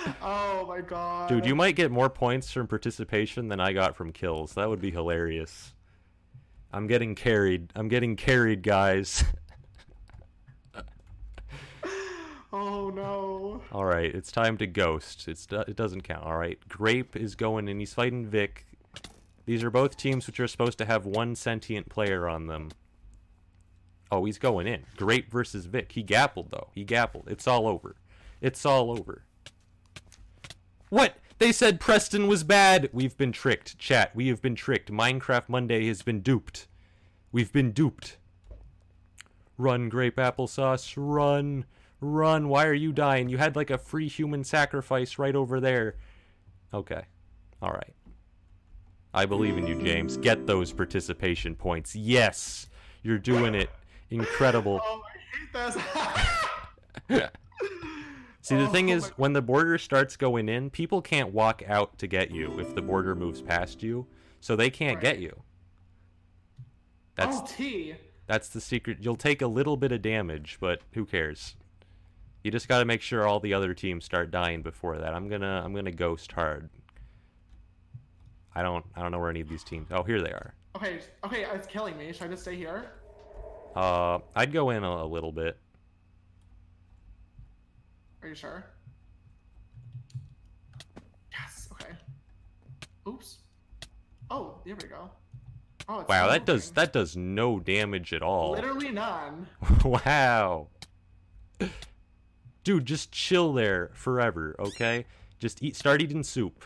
Oh 0.22 0.66
my 0.66 0.80
god. 0.80 1.28
Dude, 1.28 1.46
you 1.46 1.54
might 1.54 1.76
get 1.76 1.90
more 1.90 2.10
points 2.10 2.50
from 2.52 2.66
participation 2.66 3.48
than 3.48 3.60
I 3.60 3.72
got 3.72 3.96
from 3.96 4.12
kills. 4.12 4.54
That 4.54 4.68
would 4.68 4.80
be 4.80 4.90
hilarious. 4.90 5.74
I'm 6.72 6.86
getting 6.86 7.14
carried. 7.14 7.72
I'm 7.74 7.88
getting 7.88 8.16
carried, 8.16 8.62
guys. 8.62 9.24
Oh 12.52 12.90
no. 12.90 13.62
All 13.70 13.84
right, 13.84 14.12
it's 14.12 14.32
time 14.32 14.56
to 14.56 14.66
ghost. 14.66 15.28
It's 15.28 15.46
it 15.52 15.76
doesn't 15.76 16.02
count. 16.02 16.24
All 16.24 16.36
right, 16.36 16.58
Grape 16.68 17.14
is 17.14 17.36
going 17.36 17.68
and 17.68 17.78
he's 17.78 17.94
fighting 17.94 18.26
Vic. 18.26 18.66
These 19.46 19.62
are 19.62 19.70
both 19.70 19.96
teams 19.96 20.26
which 20.26 20.40
are 20.40 20.48
supposed 20.48 20.78
to 20.78 20.84
have 20.84 21.06
one 21.06 21.36
sentient 21.36 21.88
player 21.88 22.28
on 22.28 22.46
them. 22.46 22.70
Oh, 24.10 24.24
he's 24.24 24.38
going 24.38 24.66
in. 24.66 24.84
Grape 24.96 25.30
versus 25.30 25.66
Vic. 25.66 25.92
He 25.92 26.02
gappled 26.02 26.50
though. 26.50 26.70
He 26.74 26.82
gappled. 26.82 27.28
It's 27.28 27.46
all 27.46 27.68
over. 27.68 27.94
It's 28.40 28.66
all 28.66 28.90
over. 28.90 29.22
What? 30.90 31.16
They 31.38 31.52
said 31.52 31.80
Preston 31.80 32.26
was 32.26 32.44
bad. 32.44 32.90
We've 32.92 33.16
been 33.16 33.32
tricked, 33.32 33.78
chat. 33.78 34.14
We 34.14 34.28
have 34.28 34.42
been 34.42 34.54
tricked. 34.54 34.92
Minecraft 34.92 35.48
Monday 35.48 35.86
has 35.86 36.02
been 36.02 36.20
duped. 36.20 36.66
We've 37.32 37.50
been 37.50 37.70
duped. 37.70 38.18
Run, 39.56 39.88
grape 39.88 40.16
applesauce. 40.16 40.92
Run. 40.96 41.64
Run. 42.00 42.48
Why 42.48 42.66
are 42.66 42.74
you 42.74 42.92
dying? 42.92 43.28
You 43.28 43.38
had 43.38 43.56
like 43.56 43.70
a 43.70 43.78
free 43.78 44.08
human 44.08 44.44
sacrifice 44.44 45.18
right 45.18 45.34
over 45.34 45.60
there. 45.60 45.96
Okay. 46.74 47.04
All 47.62 47.72
right. 47.72 47.94
I 49.14 49.26
believe 49.26 49.56
in 49.56 49.66
you, 49.66 49.80
James. 49.82 50.16
Get 50.16 50.46
those 50.46 50.72
participation 50.72 51.54
points. 51.54 51.96
Yes. 51.96 52.68
You're 53.02 53.18
doing 53.18 53.54
it. 53.54 53.70
Incredible. 54.10 54.80
Oh, 54.92 55.02
I 55.06 55.72
hate 57.08 57.08
this. 57.08 57.30
See, 58.50 58.56
the 58.56 58.66
Oh, 58.66 58.72
thing 58.72 58.90
oh 58.90 58.96
is, 58.96 59.08
when 59.10 59.32
the 59.32 59.42
border 59.42 59.78
starts 59.78 60.16
going 60.16 60.48
in, 60.48 60.70
people 60.70 61.00
can't 61.00 61.32
walk 61.32 61.62
out 61.68 61.96
to 61.98 62.08
get 62.08 62.32
you 62.32 62.58
if 62.58 62.74
the 62.74 62.82
border 62.82 63.14
moves 63.14 63.40
past 63.40 63.80
you, 63.80 64.08
so 64.40 64.56
they 64.56 64.70
can't 64.70 65.00
get 65.00 65.20
you. 65.20 65.44
That's 67.14 67.36
oh, 67.36 67.44
T. 67.46 67.94
that's 68.26 68.48
the 68.48 68.60
secret. 68.60 68.98
You'll 69.00 69.14
take 69.14 69.40
a 69.40 69.46
little 69.46 69.76
bit 69.76 69.92
of 69.92 70.02
damage, 70.02 70.58
but 70.60 70.80
who 70.94 71.06
cares? 71.06 71.54
You 72.42 72.50
just 72.50 72.66
got 72.66 72.80
to 72.80 72.84
make 72.84 73.02
sure 73.02 73.24
all 73.24 73.38
the 73.38 73.54
other 73.54 73.72
teams 73.72 74.04
start 74.04 74.32
dying 74.32 74.62
before 74.62 74.98
that. 74.98 75.14
I'm 75.14 75.28
gonna 75.28 75.62
I'm 75.64 75.72
gonna 75.72 75.92
ghost 75.92 76.32
hard. 76.32 76.70
I 78.52 78.62
don't 78.62 78.84
I 78.96 79.02
don't 79.02 79.12
know 79.12 79.20
where 79.20 79.30
any 79.30 79.42
of 79.42 79.48
these 79.48 79.62
teams. 79.62 79.90
Oh, 79.92 80.02
here 80.02 80.20
they 80.20 80.32
are. 80.32 80.54
Okay, 80.74 80.98
okay, 81.22 81.46
it's 81.54 81.68
killing 81.68 81.96
me. 81.96 82.12
Should 82.12 82.24
I 82.24 82.28
just 82.30 82.42
stay 82.42 82.56
here? 82.56 82.90
Uh, 83.76 84.18
I'd 84.34 84.52
go 84.52 84.70
in 84.70 84.82
a, 84.82 85.04
a 85.04 85.06
little 85.06 85.30
bit. 85.30 85.56
Are 88.22 88.28
you 88.28 88.34
sure? 88.34 88.64
Yes. 91.32 91.68
Okay. 91.72 91.92
Oops. 93.08 93.38
Oh, 94.30 94.58
there 94.64 94.76
we 94.76 94.88
go. 94.88 95.10
Oh, 95.88 96.04
Wow, 96.08 96.28
that 96.28 96.44
does 96.46 96.70
that 96.72 96.92
does 96.92 97.16
no 97.16 97.58
damage 97.58 98.12
at 98.12 98.22
all. 98.22 98.52
Literally 98.52 98.90
none. 98.90 99.48
wow. 99.84 100.68
Dude, 102.62 102.86
just 102.86 103.10
chill 103.10 103.52
there 103.52 103.90
forever, 103.94 104.54
okay? 104.58 105.06
Just 105.38 105.62
eat 105.62 105.74
start 105.74 106.00
eating 106.02 106.22
soup. 106.22 106.64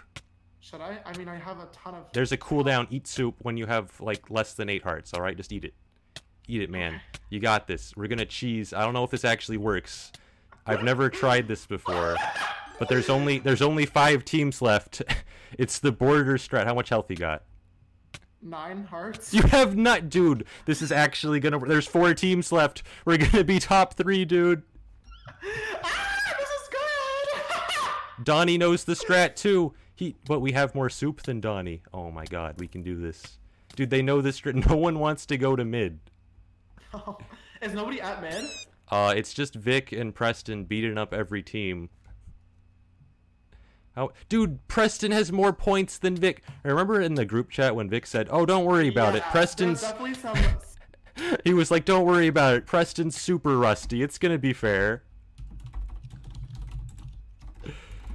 Should 0.60 0.80
I? 0.80 0.98
I 1.06 1.16
mean, 1.16 1.28
I 1.28 1.36
have 1.36 1.58
a 1.58 1.66
ton 1.72 1.94
of. 1.94 2.04
There's 2.12 2.32
a 2.32 2.36
cooldown 2.36 2.86
eat 2.90 3.06
soup 3.06 3.36
when 3.38 3.56
you 3.56 3.66
have 3.66 3.98
like 4.00 4.30
less 4.30 4.54
than 4.54 4.68
8 4.68 4.82
hearts, 4.82 5.14
all 5.14 5.20
right? 5.22 5.36
Just 5.36 5.52
eat 5.52 5.64
it. 5.64 5.74
Eat 6.48 6.62
it, 6.62 6.70
man. 6.70 7.00
You 7.30 7.38
got 7.40 7.66
this. 7.66 7.94
We're 7.96 8.08
going 8.08 8.18
to 8.18 8.26
cheese. 8.26 8.72
I 8.72 8.82
don't 8.82 8.92
know 8.92 9.04
if 9.04 9.10
this 9.10 9.24
actually 9.24 9.56
works. 9.56 10.10
I've 10.66 10.82
never 10.82 11.10
tried 11.10 11.48
this 11.48 11.66
before. 11.66 12.16
But 12.78 12.88
there's 12.88 13.08
only 13.08 13.38
there's 13.38 13.62
only 13.62 13.86
5 13.86 14.24
teams 14.24 14.60
left. 14.60 15.02
it's 15.58 15.78
the 15.78 15.92
border 15.92 16.38
strat. 16.38 16.64
How 16.64 16.74
much 16.74 16.88
health 16.88 17.10
you 17.10 17.16
got? 17.16 17.42
nine 18.44 18.84
hearts. 18.84 19.32
You 19.34 19.42
have 19.42 19.76
not, 19.76 20.08
dude. 20.08 20.44
This 20.66 20.82
is 20.82 20.92
actually 20.92 21.40
gonna. 21.40 21.58
There's 21.58 21.86
four 21.86 22.14
teams 22.14 22.52
left. 22.52 22.82
We're 23.04 23.16
gonna 23.16 23.44
be 23.44 23.58
top 23.58 23.94
three, 23.94 24.24
dude. 24.24 24.62
ah, 25.82 26.16
this 26.38 26.48
is 26.48 26.68
good. 26.70 28.24
Donnie 28.24 28.58
knows 28.58 28.84
the 28.84 28.94
strat 28.94 29.34
too. 29.34 29.74
He, 29.96 30.16
but 30.26 30.40
we 30.40 30.52
have 30.52 30.74
more 30.74 30.90
soup 30.90 31.22
than 31.22 31.40
Donnie. 31.40 31.82
Oh 31.92 32.10
my 32.10 32.24
god, 32.26 32.60
we 32.60 32.68
can 32.68 32.82
do 32.82 33.00
this, 33.00 33.38
dude. 33.74 33.90
They 33.90 34.02
know 34.02 34.20
this 34.20 34.40
strat. 34.40 34.54
No 34.68 34.76
one 34.76 34.98
wants 34.98 35.26
to 35.26 35.36
go 35.38 35.56
to 35.56 35.64
mid. 35.64 35.98
Oh, 36.92 37.18
is 37.62 37.72
nobody 37.72 38.00
at 38.00 38.20
mid? 38.20 38.44
Uh, 38.90 39.14
it's 39.16 39.32
just 39.32 39.54
Vic 39.54 39.92
and 39.92 40.14
Preston 40.14 40.64
beating 40.64 40.98
up 40.98 41.14
every 41.14 41.42
team. 41.42 41.90
How, 43.94 44.10
dude, 44.28 44.66
Preston 44.66 45.12
has 45.12 45.30
more 45.30 45.52
points 45.52 45.98
than 45.98 46.16
Vic. 46.16 46.42
I 46.64 46.68
remember 46.68 47.00
in 47.00 47.14
the 47.14 47.24
group 47.24 47.50
chat 47.50 47.76
when 47.76 47.88
Vic 47.88 48.06
said, 48.06 48.28
"Oh, 48.30 48.44
don't 48.44 48.64
worry 48.64 48.88
about 48.88 49.14
it. 49.14 49.22
Yeah, 49.26 49.30
Preston's." 49.30 49.82
Definitely 49.82 50.14
some. 50.14 50.36
He 51.44 51.54
was 51.54 51.70
like, 51.70 51.84
"Don't 51.84 52.04
worry 52.04 52.26
about 52.26 52.54
it. 52.54 52.66
Preston's 52.66 53.20
super 53.20 53.56
rusty. 53.56 54.02
It's 54.02 54.18
gonna 54.18 54.38
be 54.38 54.52
fair." 54.52 55.04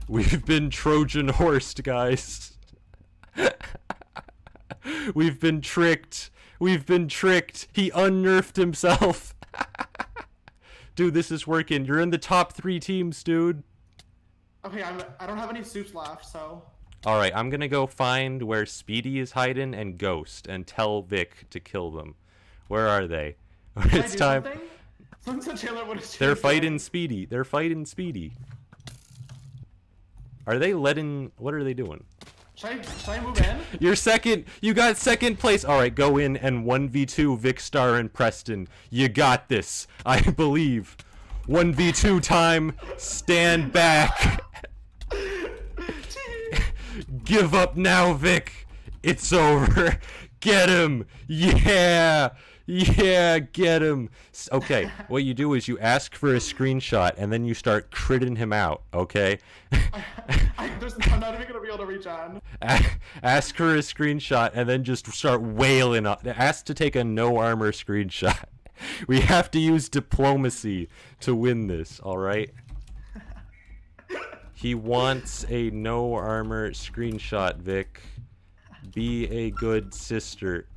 We've 0.10 0.46
been 0.46 0.70
Trojan 0.70 1.30
horsed, 1.30 1.82
guys. 1.84 2.58
We've 5.14 5.40
been 5.40 5.62
tricked. 5.62 6.30
We've 6.60 6.86
been 6.86 7.08
tricked. 7.08 7.68
He 7.72 7.90
unnerfed 7.92 8.58
himself. 8.58 9.34
Dude, 11.00 11.14
this 11.14 11.32
is 11.32 11.48
working. 11.48 11.86
You're 11.86 12.02
in 12.02 12.10
the 12.10 12.18
top 12.18 12.52
three 12.52 12.78
teams, 12.78 13.24
dude. 13.24 13.64
Okay, 14.66 14.84
I'm. 14.84 15.02
I 15.18 15.26
don't 15.26 15.38
have 15.38 15.50
any 15.50 15.64
soups 15.64 15.94
left, 15.94 16.26
so. 16.26 16.62
All 17.06 17.16
right, 17.16 17.32
I'm 17.34 17.50
gonna 17.50 17.70
go 17.70 17.88
find 17.88 18.44
where 18.44 18.66
Speedy 18.66 19.20
is 19.20 19.32
hiding 19.32 19.74
and 19.74 19.98
Ghost, 19.98 20.46
and 20.48 20.68
tell 20.68 21.02
Vic 21.02 21.50
to 21.52 21.62
kill 21.62 21.92
them. 21.92 22.16
Where 22.68 22.90
are 22.90 23.08
they? 23.08 23.38
Can 23.82 24.02
I 24.02 24.04
it's 24.04 24.12
do 24.12 24.18
time. 24.18 24.44
Something? 24.44 24.62
Someone 25.22 25.58
said 25.58 25.88
would 25.88 25.98
have. 26.00 26.18
They're 26.18 26.36
fighting 26.36 26.78
Speedy. 26.78 27.26
They're 27.26 27.46
fighting 27.46 27.86
Speedy. 27.86 28.34
Are 30.46 30.60
they 30.60 30.74
letting? 30.74 31.32
What 31.38 31.54
are 31.54 31.64
they 31.64 31.74
doing? 31.74 32.04
Should 32.60 32.72
I, 32.72 32.82
should 32.82 33.10
I 33.10 33.22
move 33.22 33.39
in? 33.39 33.58
You're 33.80 33.95
second. 33.95 34.43
You 34.60 34.74
got 34.74 34.98
second 34.98 35.39
place. 35.39 35.63
All 35.63 35.80
right, 35.80 35.95
go 35.95 36.17
in 36.17 36.36
and 36.36 36.65
one 36.65 36.89
v 36.89 37.06
two 37.06 37.38
Vikkstar 37.38 37.98
and 37.98 38.12
Preston. 38.12 38.67
You 38.89 39.08
got 39.08 39.48
this. 39.48 39.88
I 40.06 40.19
believe. 40.32 40.98
One 41.45 41.74
v 41.74 41.93
two 41.93 42.19
time. 42.19 42.74
Stand 42.98 43.72
back. 43.72 44.43
Give 47.24 47.56
up 47.56 47.78
now, 47.78 48.12
Vic. 48.12 48.67
It's 49.04 49.32
over. 49.32 49.98
Get 50.41 50.67
him. 50.67 51.06
Yeah. 51.28 52.32
Yeah, 52.70 53.40
get 53.40 53.82
him. 53.82 54.12
Okay, 54.52 54.92
what 55.08 55.24
you 55.24 55.34
do 55.34 55.56
is 55.56 55.68
you 55.68 55.80
ask 55.80 56.14
for 56.14 56.36
a 56.36 56.38
screenshot 56.38 57.16
and 57.18 57.34
then 57.34 57.44
you 57.44 57.56
start 57.56 57.90
critting 57.90 58.38
him 58.38 58.54
out, 58.54 58.84
okay? 58.94 59.40
I, 59.72 60.04
I'm 60.60 61.20
not 61.20 61.34
even 61.34 61.48
gonna 61.48 61.62
be 61.62 61.68
able 61.68 61.80
to 61.80 61.86
reach 61.88 62.06
on. 62.06 62.40
Ask 63.24 63.56
for 63.56 63.74
a 63.74 63.80
screenshot 63.80 64.52
and 64.54 64.70
then 64.70 64.84
just 64.84 65.12
start 65.12 65.42
wailing 65.42 66.06
on 66.06 66.18
ask 66.28 66.64
to 66.66 66.76
take 66.76 66.96
a 66.96 67.04
no 67.04 67.38
armor 67.38 67.72
screenshot 67.72 68.44
we 69.08 69.22
have 69.22 69.50
to 69.52 69.60
use 69.60 69.90
diplomacy 69.90 70.90
to 71.22 71.34
win 71.34 71.66
this 71.66 72.00
all 72.02 72.18
right 72.18 72.52
he 74.54 74.76
wants 74.76 75.44
a 75.50 75.70
no 75.72 76.14
armor 76.14 76.72
screenshot 76.72 77.58
vic 77.58 78.02
be 78.94 79.26
a 79.28 79.50
good 79.52 79.94
sister 79.94 80.68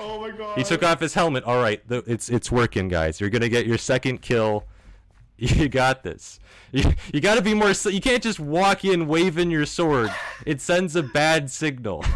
Oh 0.00 0.20
my 0.20 0.30
god. 0.30 0.56
he 0.58 0.64
took 0.64 0.82
off 0.82 1.00
his 1.00 1.14
helmet 1.14 1.44
all 1.44 1.60
right 1.60 1.86
th- 1.88 2.04
it's 2.06 2.28
it's 2.28 2.50
working 2.52 2.88
guys 2.88 3.20
you're 3.20 3.30
gonna 3.30 3.48
get 3.48 3.66
your 3.66 3.78
second 3.78 4.22
kill 4.22 4.64
you 5.38 5.68
got 5.68 6.02
this 6.02 6.40
you, 6.72 6.92
you 7.12 7.20
gotta 7.20 7.42
be 7.42 7.54
more 7.54 7.72
you 7.90 8.00
can't 8.00 8.22
just 8.22 8.40
walk 8.40 8.84
in 8.84 9.06
waving 9.06 9.50
your 9.50 9.66
sword 9.66 10.10
it 10.46 10.60
sends 10.60 10.96
a 10.96 11.02
bad 11.02 11.50
signal 11.50 12.04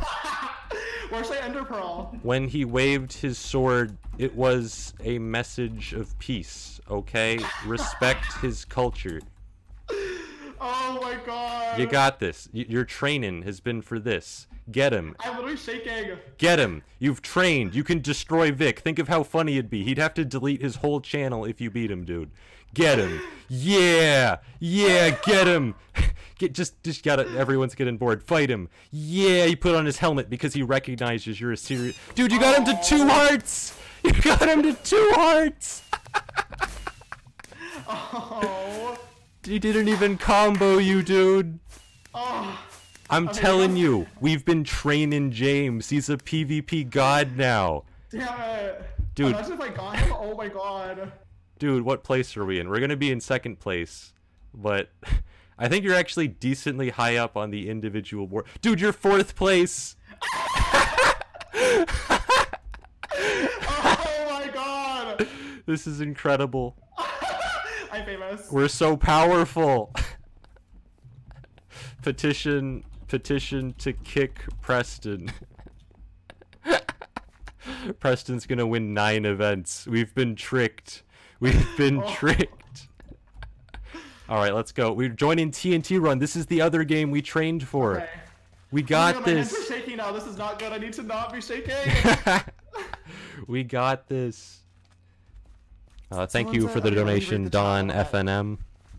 Where 1.11 1.23
should 1.23 1.37
I 1.37 1.41
ender 1.41 1.63
pearl? 1.65 2.17
when 2.23 2.49
he 2.49 2.65
waved 2.65 3.13
his 3.13 3.37
sword, 3.37 3.99
it 4.17 4.35
was 4.35 4.95
a 5.05 5.19
message 5.19 5.93
of 5.93 6.19
peace, 6.19 6.81
okay? 6.91 7.39
Respect 7.67 8.33
his 8.41 8.65
culture. 8.65 9.21
Oh 10.59 10.99
my 11.03 11.17
god. 11.27 11.79
You 11.79 11.87
got 11.87 12.19
this. 12.19 12.49
Y- 12.55 12.65
your 12.67 12.85
training 12.87 13.43
has 13.43 13.61
been 13.61 13.83
for 13.83 13.99
this. 13.99 14.47
Get 14.71 14.93
him. 14.93 15.17
I'm 15.21 15.37
literally 15.37 15.57
shaking. 15.57 16.17
Get 16.39 16.59
him. 16.59 16.83
You've 16.99 17.21
trained. 17.21 17.75
You 17.75 17.83
can 17.83 18.01
destroy 18.01 18.53
Vic. 18.53 18.81
Think 18.81 18.99
of 18.99 19.09
how 19.09 19.23
funny 19.25 19.55
it'd 19.55 19.71
be. 19.71 19.83
He'd 19.83 19.99
have 19.99 20.15
to 20.15 20.25
delete 20.25 20.63
his 20.63 20.77
whole 20.77 21.01
channel 21.01 21.45
if 21.45 21.61
you 21.61 21.71
beat 21.71 21.91
him, 21.91 22.05
dude. 22.05 22.31
Get 22.75 22.99
him. 22.99 23.21
Yeah. 23.49 24.39
Yeah, 24.61 25.11
get 25.25 25.47
him. 25.47 25.75
Get 26.39 26.55
just 26.55 26.83
just 26.83 27.05
got 27.05 27.17
to 27.17 27.29
everyone's 27.37 27.75
getting 27.75 27.99
bored. 27.99 28.23
Fight 28.23 28.51
him. 28.51 28.69
Yeah, 28.91 29.47
he 29.47 29.55
put 29.55 29.75
on 29.75 29.85
his 29.85 29.99
helmet 29.99 30.29
because 30.31 30.55
he 30.55 30.63
recognizes 30.63 31.41
you're 31.41 31.53
a 31.53 31.57
serious 31.57 31.97
Dude, 32.15 32.33
you 32.33 32.41
got 32.41 32.59
him 32.59 32.65
to 32.65 32.83
two 32.83 33.07
hearts. 33.07 33.79
You 34.05 34.11
got 34.21 34.43
him 34.49 34.65
to 34.65 34.75
two 34.75 35.11
hearts. 35.15 35.83
Oh. 37.89 38.99
He 39.45 39.59
didn't 39.59 39.89
even 39.89 40.17
combo 40.17 40.79
you, 40.79 41.03
dude. 41.03 41.59
Oh. 42.15 42.59
I'm 43.13 43.29
Okay, 43.29 43.41
telling 43.41 43.77
you, 43.77 44.07
we've 44.21 44.43
been 44.45 44.65
training 44.65 45.33
James. 45.33 45.91
He's 45.91 46.09
a 46.09 46.17
PvP 46.17 46.89
god 46.89 47.37
now. 47.37 47.85
Damn 48.11 48.41
it. 48.41 48.83
Dude. 49.15 49.33
Imagine 49.37 49.53
if 49.53 49.61
I 49.61 49.69
got 49.69 49.97
him. 49.99 50.13
Oh 50.19 50.35
my 50.35 50.49
god. 50.49 51.13
Dude, 51.59 51.85
what 51.85 52.05
place 52.05 52.37
are 52.39 52.45
we 52.47 52.59
in? 52.59 52.71
We're 52.71 52.81
gonna 52.81 52.97
be 52.97 53.13
in 53.13 53.21
second 53.21 53.61
place, 53.61 54.15
but 54.55 54.89
I 55.59 55.69
think 55.69 55.85
you're 55.85 55.95
actually 55.95 56.27
decently 56.29 56.89
high 56.89 57.17
up 57.17 57.37
on 57.37 57.51
the 57.51 57.69
individual 57.69 58.27
board. 58.27 58.47
Dude, 58.63 58.81
you're 58.81 58.93
fourth 58.93 59.37
place. 59.37 59.97
Oh 63.15 64.29
my 64.31 64.49
god. 64.53 65.29
This 65.67 65.87
is 65.87 66.01
incredible. 66.01 66.77
I'm 67.93 68.05
famous. 68.07 68.51
We're 68.51 68.69
so 68.69 68.97
powerful. 68.97 69.95
petition, 72.03 72.85
petition 73.13 73.75
to 73.75 73.93
kick 73.93 74.41
Preston. 74.63 75.31
Preston's 78.01 78.47
gonna 78.47 78.67
win 78.67 78.95
nine 78.95 79.27
events. 79.27 79.87
We've 79.87 80.15
been 80.15 80.35
tricked. 80.35 81.03
We've 81.39 81.77
been 81.77 82.03
Oh. 82.03 82.15
tricked. 82.15 82.89
All 84.31 84.39
right, 84.39 84.55
let's 84.55 84.73
go. 84.73 84.93
We're 84.95 85.11
joining 85.11 85.51
TNT 85.51 85.99
Run. 85.99 86.21
This 86.21 86.37
is 86.37 86.47
the 86.47 86.63
other 86.63 86.85
game 86.85 87.11
we 87.11 87.21
trained 87.21 87.69
for. 87.69 87.97
Okay. 87.99 88.09
We 88.71 88.83
Oh 88.83 88.87
got 88.87 89.15
God, 89.17 89.27
my 89.27 89.33
hands 89.35 89.53
are 89.53 89.63
shaking 89.65 89.99
now. 89.99 90.11
This 90.13 90.27
is 90.27 90.39
not 90.39 90.59
good. 90.59 90.73
I 90.73 90.79
need 90.79 90.95
to 90.95 91.03
not 91.03 91.35
be 91.35 91.43
shaking. 91.43 91.75
we 93.47 93.63
got 93.63 94.09
this. 94.09 94.61
Uh, 96.11 96.25
thank 96.27 96.47
Someone 96.49 96.55
you 96.55 96.69
for 96.69 96.81
the 96.81 96.89
"Okay, 96.89 96.97
let 96.97 97.05
me 97.07 97.13
read 97.13 97.21
donation, 97.21 97.49
Don. 97.51 97.91
FNM. 97.91 98.57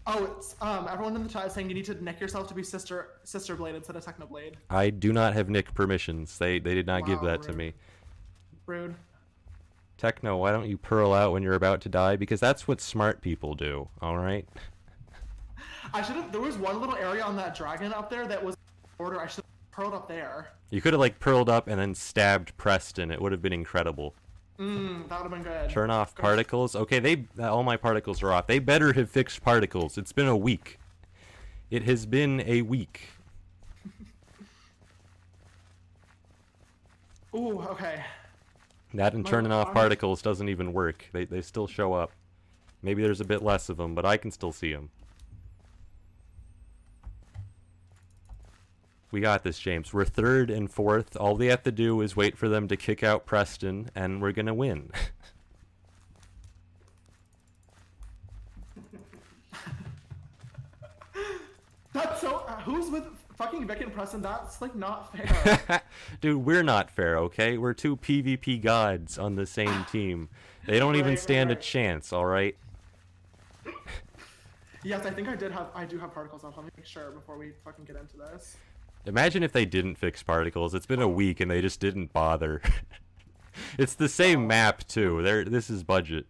Oh, 0.08 0.36
it's 0.38 0.56
um. 0.62 0.88
Everyone 0.90 1.16
in 1.16 1.24
the 1.24 1.30
chat 1.30 1.48
is 1.48 1.54
saying 1.54 1.70
you 1.70 1.76
need 1.76 1.86
to 1.86 2.04
neck 2.04 2.20
yourself 2.20 2.48
to 2.48 2.54
be 2.54 2.64
sister 2.64 3.10
sister 3.24 3.56
blade 3.56 3.76
instead 3.76 3.96
of 3.96 4.06
technoblade. 4.06 4.54
I 4.70 4.90
do 4.90 5.14
not 5.14 5.34
have 5.34 5.50
Nick 5.50 5.74
permissions. 5.74 6.38
They 6.38 6.60
they 6.60 6.74
did 6.74 6.88
not 6.88 7.06
give 7.06 7.22
Wow, 7.22 7.28
that 7.28 7.44
to 7.44 7.54
me. 7.54 7.74
Rude. 8.66 8.96
Techno, 9.98 10.38
why 10.38 10.52
don't 10.52 10.68
you 10.68 10.78
pearl 10.78 11.14
out 11.14 11.32
when 11.32 11.44
you're 11.44 11.54
about 11.54 11.82
to 11.82 11.90
die? 11.90 12.16
Because 12.16 12.40
that's 12.40 12.68
what 12.68 12.82
smart 12.82 13.22
people 13.22 13.54
do. 13.54 13.88
All 14.02 14.18
right. 14.18 14.48
I 15.94 16.02
should 16.02 16.16
have. 16.16 16.32
There 16.32 16.42
was 16.42 16.58
one 16.58 16.80
little 16.80 16.96
area 16.96 17.24
on 17.24 17.36
that 17.38 17.56
dragon 17.56 17.94
up 17.94 18.10
there 18.10 18.28
that 18.28 18.44
was 18.44 18.58
order. 19.00 19.20
I 19.22 19.28
should 19.28 19.44
have 19.44 19.72
pearled 19.72 19.94
up 19.94 20.08
there. 20.08 20.50
You 20.72 20.82
could 20.82 20.94
have 20.94 21.00
like 21.00 21.20
pearled 21.20 21.50
up 21.50 21.68
and 21.68 21.80
then 21.80 21.94
stabbed 21.94 22.56
Preston. 22.58 23.12
It 23.12 23.22
would 23.22 23.32
have 23.32 23.42
been 23.42 23.54
incredible. 23.54 24.16
Mmm, 24.60 25.10
that 25.10 25.24
would 25.24 25.32
have 25.32 25.44
been 25.44 25.52
good. 25.52 25.70
Turn 25.70 25.90
off 25.90 26.16
particles. 26.16 26.76
Okay, 26.76 27.00
they 27.00 27.26
all 27.42 27.64
my 27.64 27.76
particles 27.76 28.22
are 28.22 28.32
off. 28.32 28.48
They 28.48 28.60
better 28.60 28.94
have 28.94 29.10
fixed 29.10 29.44
particles. 29.44 29.98
It's 29.98 30.12
been 30.12 30.28
a 30.28 30.38
week. 30.38 30.80
It 31.72 31.84
has 31.84 32.06
been 32.06 32.44
a 32.46 32.62
week. 32.62 33.10
Ooh, 37.36 37.62
okay. 37.62 38.04
That 38.94 39.14
and 39.14 39.24
My 39.24 39.30
turning 39.30 39.52
off 39.52 39.74
particles 39.74 40.22
doesn't 40.22 40.50
even 40.50 40.72
work. 40.72 41.06
They 41.14 41.26
they 41.26 41.42
still 41.42 41.68
show 41.68 41.94
up. 41.94 42.12
Maybe 42.84 43.02
there's 43.02 43.22
a 43.22 43.26
bit 43.26 43.42
less 43.42 43.70
of 43.70 43.78
them, 43.78 43.96
but 43.96 44.06
I 44.06 44.18
can 44.18 44.30
still 44.30 44.52
see 44.52 44.72
them. 44.72 44.92
We 49.14 49.22
got 49.22 49.44
this, 49.44 49.60
James. 49.60 49.94
We're 49.94 50.06
third 50.06 50.50
and 50.50 50.72
fourth. 50.72 51.16
All 51.16 51.36
we 51.36 51.46
have 51.46 51.62
to 51.64 51.72
do 51.72 52.02
is 52.02 52.16
wait 52.16 52.36
for 52.36 52.50
them 52.50 52.68
to 52.68 52.76
kick 52.76 53.04
out 53.04 53.28
Preston, 53.28 53.92
and 53.94 54.20
we're 54.24 54.32
gonna 54.32 54.56
win. 54.56 54.90
That's 61.94 62.22
so. 62.22 62.38
Uh, 62.48 62.60
who's 62.62 62.90
with 62.90 63.04
fucking 63.38 63.68
Vic 63.68 63.82
and 63.82 63.94
Preston, 63.94 64.24
that's 64.24 64.60
like 64.64 64.74
not 64.74 65.16
fair. 65.16 65.84
Dude, 66.22 66.44
we're 66.44 66.64
not 66.64 66.90
fair, 66.90 67.20
okay? 67.20 67.60
We're 67.60 67.76
two 67.76 67.98
PvP 67.98 68.64
gods 68.64 69.20
on 69.20 69.36
the 69.36 69.46
same 69.46 69.86
team. 69.92 70.30
They 70.66 70.80
don't 70.80 70.96
even 70.96 71.10
Right, 71.10 71.12
right, 71.12 71.20
stand 71.20 71.52
a 71.52 71.56
chance, 71.56 72.12
alright? 72.12 72.56
yes, 74.84 75.06
I 75.06 75.12
think 75.12 75.28
I 75.28 75.36
did 75.36 75.52
have 75.52 75.68
I 75.76 75.86
do 75.86 76.00
have 76.00 76.16
particles 76.16 76.44
off. 76.44 76.58
Let 76.58 76.66
me 76.66 76.72
make 76.76 76.88
sure 76.88 77.12
before 77.12 77.38
we 77.38 77.52
fucking 77.64 77.86
get 77.86 77.96
into 77.96 78.18
this. 78.18 78.58
Imagine 79.06 79.44
if 79.44 79.52
they 79.52 79.66
didn't 79.66 79.96
fix 79.96 80.24
particles. 80.24 80.74
It's 80.74 80.86
been 80.86 81.02
a 81.02 81.08
week 81.08 81.40
and 81.40 81.52
they 81.52 81.62
just 81.62 81.80
didn't 81.80 82.14
bother. 82.14 82.62
it's 83.78 83.96
the 83.96 84.10
same 84.10 84.48
map 84.48 84.88
too. 84.88 85.22
There 85.22 85.44
this 85.44 85.70
is 85.70 85.84
budget. 85.84 86.26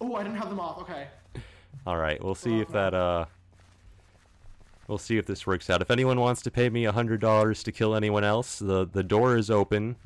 Oh, 0.00 0.14
I 0.14 0.22
didn't 0.22 0.38
have 0.38 0.50
them 0.50 0.60
off. 0.60 0.78
Okay. 0.82 1.08
Alright, 1.86 2.22
we'll 2.22 2.34
see 2.34 2.60
if 2.60 2.68
that 2.68 2.94
uh 2.94 3.26
We'll 4.86 4.98
see 4.98 5.16
if 5.16 5.24
this 5.24 5.46
works 5.46 5.70
out. 5.70 5.80
If 5.80 5.90
anyone 5.90 6.20
wants 6.20 6.42
to 6.42 6.50
pay 6.50 6.68
me 6.68 6.84
a 6.84 6.92
hundred 6.92 7.20
dollars 7.20 7.62
to 7.62 7.72
kill 7.72 7.94
anyone 7.94 8.24
else, 8.24 8.58
the 8.58 8.86
the 8.86 9.02
door 9.02 9.36
is 9.36 9.50
open. 9.50 9.96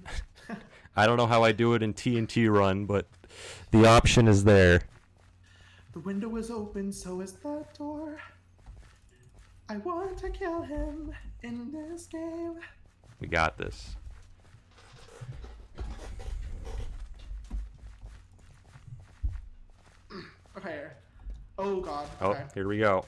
I 0.96 1.06
don't 1.06 1.16
know 1.16 1.26
how 1.26 1.42
I 1.42 1.52
do 1.52 1.74
it 1.74 1.82
in 1.82 1.94
TNT 1.94 2.50
run, 2.50 2.86
but 2.86 3.06
the 3.70 3.86
option 3.86 4.28
is 4.28 4.44
there. 4.44 4.82
The 5.92 6.00
window 6.00 6.36
is 6.36 6.50
open, 6.50 6.92
so 6.92 7.20
is 7.20 7.32
the 7.32 7.64
door. 7.76 8.20
I 9.70 9.76
want 9.78 10.16
to 10.18 10.30
kill 10.30 10.62
him 10.62 11.12
in 11.42 11.70
this 11.72 12.06
game. 12.06 12.58
We 13.20 13.28
got 13.28 13.58
this. 13.58 13.96
Okay. 20.56 20.84
Oh 21.58 21.80
god. 21.80 22.08
Oh, 22.20 22.36
here 22.54 22.66
we 22.66 22.78
go. 22.78 23.04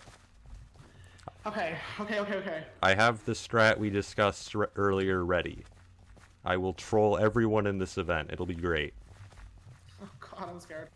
Okay. 1.46 1.76
Okay. 1.98 2.18
Okay. 2.20 2.34
Okay. 2.34 2.64
I 2.82 2.94
have 2.94 3.24
the 3.24 3.32
strat 3.32 3.78
we 3.78 3.88
discussed 3.90 4.54
r- 4.54 4.70
earlier 4.76 5.24
ready. 5.24 5.64
I 6.44 6.56
will 6.58 6.74
troll 6.74 7.18
everyone 7.18 7.66
in 7.66 7.78
this 7.78 7.96
event. 7.96 8.30
It'll 8.32 8.46
be 8.46 8.54
great. 8.54 8.92
Oh 10.02 10.08
god, 10.20 10.48
I'm 10.50 10.60
scared. 10.60 10.88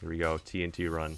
Here 0.00 0.10
we 0.10 0.18
go. 0.18 0.36
TNT 0.36 0.90
run. 0.90 1.16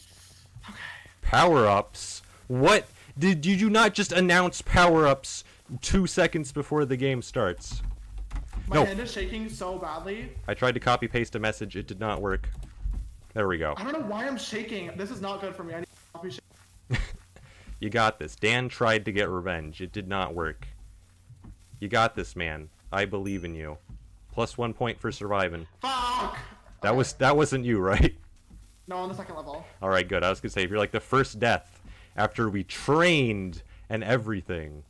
Okay. 0.69 0.79
Power 1.23 1.67
ups. 1.67 2.23
What? 2.47 2.87
Did, 3.19 3.41
did 3.41 3.61
you 3.61 3.69
not 3.69 3.95
just 3.95 4.13
announce 4.13 4.63
power 4.63 5.07
ups 5.07 5.43
two 5.81 6.07
seconds 6.07 6.53
before 6.53 6.85
the 6.85 6.97
game 6.97 7.21
starts? 7.23 7.83
My 8.69 8.77
No. 8.77 8.85
hand 8.85 9.01
is 9.01 9.11
shaking 9.11 9.49
so 9.49 9.79
badly. 9.79 10.31
I 10.47 10.55
tried 10.55 10.73
to 10.75 10.81
copy 10.81 11.09
paste 11.09 11.35
a 11.35 11.39
message. 11.39 11.77
It 11.77 11.87
did 11.87 11.99
not 11.99 12.21
work. 12.21 12.49
There 13.35 13.49
we 13.49 13.59
go. 13.59 13.75
I 13.77 13.83
don't 13.85 13.93
know 13.93 14.07
why 14.07 14.27
I'm 14.27 14.39
shaking. 14.39 14.91
This 14.97 15.11
is 15.11 15.21
not 15.21 15.41
good 15.41 15.55
for 15.55 15.65
me. 15.65 15.75
I 15.75 15.79
need 15.81 15.87
to 16.23 16.31
shaking. 16.31 17.05
You 17.81 17.91
got 17.91 18.19
this. 18.19 18.35
Dan 18.35 18.69
tried 18.69 19.05
to 19.05 19.13
get 19.13 19.29
revenge. 19.29 19.81
It 19.81 19.93
did 19.93 20.09
not 20.09 20.35
work. 20.35 20.67
You 21.79 21.87
got 21.87 22.17
this, 22.17 22.35
man. 22.35 22.71
I 22.91 23.05
believe 23.05 23.45
in 23.45 23.55
you. 23.55 23.79
Plus 24.33 24.59
one 24.59 24.75
point 24.75 24.99
for 24.99 25.13
surviving. 25.13 25.65
Fuck. 25.81 26.39
That 26.83 26.97
was 26.97 27.13
that 27.15 27.37
wasn't 27.37 27.65
you, 27.65 27.79
right? 27.79 28.17
No, 28.89 28.97
on 28.97 29.09
the 29.09 29.15
second 29.15 29.37
level. 29.37 29.65
All 29.81 29.91
right, 29.91 30.09
good. 30.09 30.25
I 30.25 30.31
was 30.31 30.41
gonna 30.41 30.51
say 30.51 30.65
if 30.65 30.71
you're 30.71 30.79
like 30.81 30.91
the 30.91 30.99
first 30.99 31.39
death 31.39 31.78
after 32.19 32.51
we 32.51 32.65
trained 32.65 33.63
and 33.89 34.03
everything. 34.05 34.83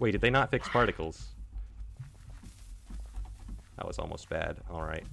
Wait, 0.00 0.12
did 0.12 0.22
they 0.22 0.30
not 0.30 0.50
fix 0.50 0.66
particles? 0.68 1.28
That 3.76 3.86
was 3.86 3.98
almost 3.98 4.28
bad. 4.30 4.56
All 4.70 4.82
right. 4.82 5.04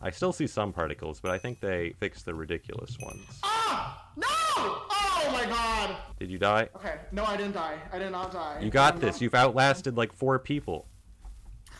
I 0.00 0.10
still 0.10 0.32
see 0.32 0.46
some 0.46 0.72
particles, 0.72 1.20
but 1.20 1.30
I 1.30 1.38
think 1.38 1.60
they 1.60 1.90
fixed 2.00 2.24
the 2.24 2.34
ridiculous 2.34 2.96
ones. 3.02 3.26
Ah! 3.42 4.08
No! 4.16 4.26
Oh 4.28 5.30
my 5.32 5.44
god. 5.44 5.96
Did 6.18 6.30
you 6.30 6.38
die? 6.38 6.68
Okay. 6.76 6.94
No, 7.12 7.24
I 7.24 7.36
didn't 7.36 7.52
die. 7.52 7.76
I 7.92 7.98
did 7.98 8.10
not 8.12 8.32
die. 8.32 8.60
You 8.62 8.70
got 8.70 8.94
I'm 8.94 9.00
this. 9.00 9.16
not- 9.16 9.20
You've 9.20 9.34
outlasted 9.34 9.96
like 9.96 10.12
four 10.12 10.38
people. 10.38 10.88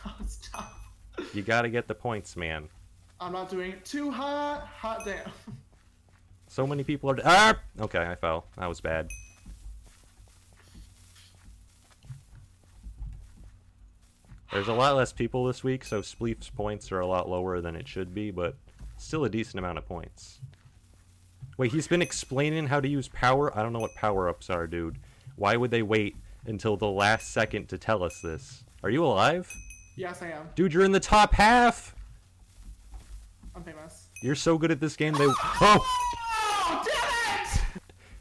Oh, 0.07 0.15
stop. 0.27 0.73
You 1.35 1.43
gotta 1.43 1.69
get 1.69 1.89
the 1.89 1.95
points, 1.95 2.37
man. 2.37 2.69
I'm 3.21 3.33
not 3.33 3.51
doing 3.51 3.73
it 3.73 3.85
too 3.85 4.11
hot. 4.13 4.69
Hot 4.77 5.05
damn. 5.05 5.31
So 6.49 6.67
many 6.67 6.83
people 6.83 7.11
are. 7.11 7.19
Ah! 7.25 7.55
Okay, 7.81 8.05
I 8.05 8.15
fell. 8.15 8.47
That 8.57 8.69
was 8.69 8.81
bad. 8.81 9.09
There's 14.53 14.69
a 14.69 14.73
lot 14.73 14.97
less 14.97 15.13
people 15.13 15.45
this 15.45 15.63
week, 15.63 15.85
so 15.85 16.01
Spleef's 16.01 16.49
points 16.49 16.91
are 16.91 17.01
a 17.01 17.07
lot 17.07 17.29
lower 17.29 17.61
than 17.61 17.77
it 17.77 17.87
should 17.87 18.15
be, 18.15 18.31
but 18.31 18.57
still 18.97 19.25
a 19.25 19.29
decent 19.29 19.59
amount 19.59 19.77
of 19.77 19.87
points. 19.87 20.41
Wait, 21.59 21.71
he's 21.71 21.87
been 21.87 22.01
explaining 22.01 22.67
how 22.67 22.81
to 22.81 22.89
use 22.89 23.09
power? 23.09 23.57
I 23.57 23.63
don't 23.63 23.75
know 23.75 23.79
what 23.79 23.95
power-ups 23.95 24.49
are, 24.49 24.67
dude. 24.67 24.99
Why 25.37 25.57
would 25.57 25.71
they 25.71 25.83
wait 25.83 26.17
until 26.47 26.79
the 26.79 26.89
last 26.89 27.31
second 27.31 27.69
to 27.69 27.79
tell 27.79 28.03
us 28.03 28.21
this? 28.21 28.65
Are 28.83 28.91
you 28.91 29.05
alive? 29.05 29.55
Yes, 29.97 30.23
I 30.23 30.31
am. 30.31 30.49
Dude, 30.55 30.73
you're 30.73 30.85
in 30.85 30.93
the 30.93 31.01
top 31.01 31.35
half! 31.35 31.95
I'm 33.55 33.63
famous. 33.65 34.09
You're 34.23 34.35
so 34.35 34.57
good 34.57 34.71
at 34.71 34.81
this 34.81 34.97
game, 34.97 35.13
they... 35.13 35.27
Oh! 35.29 36.15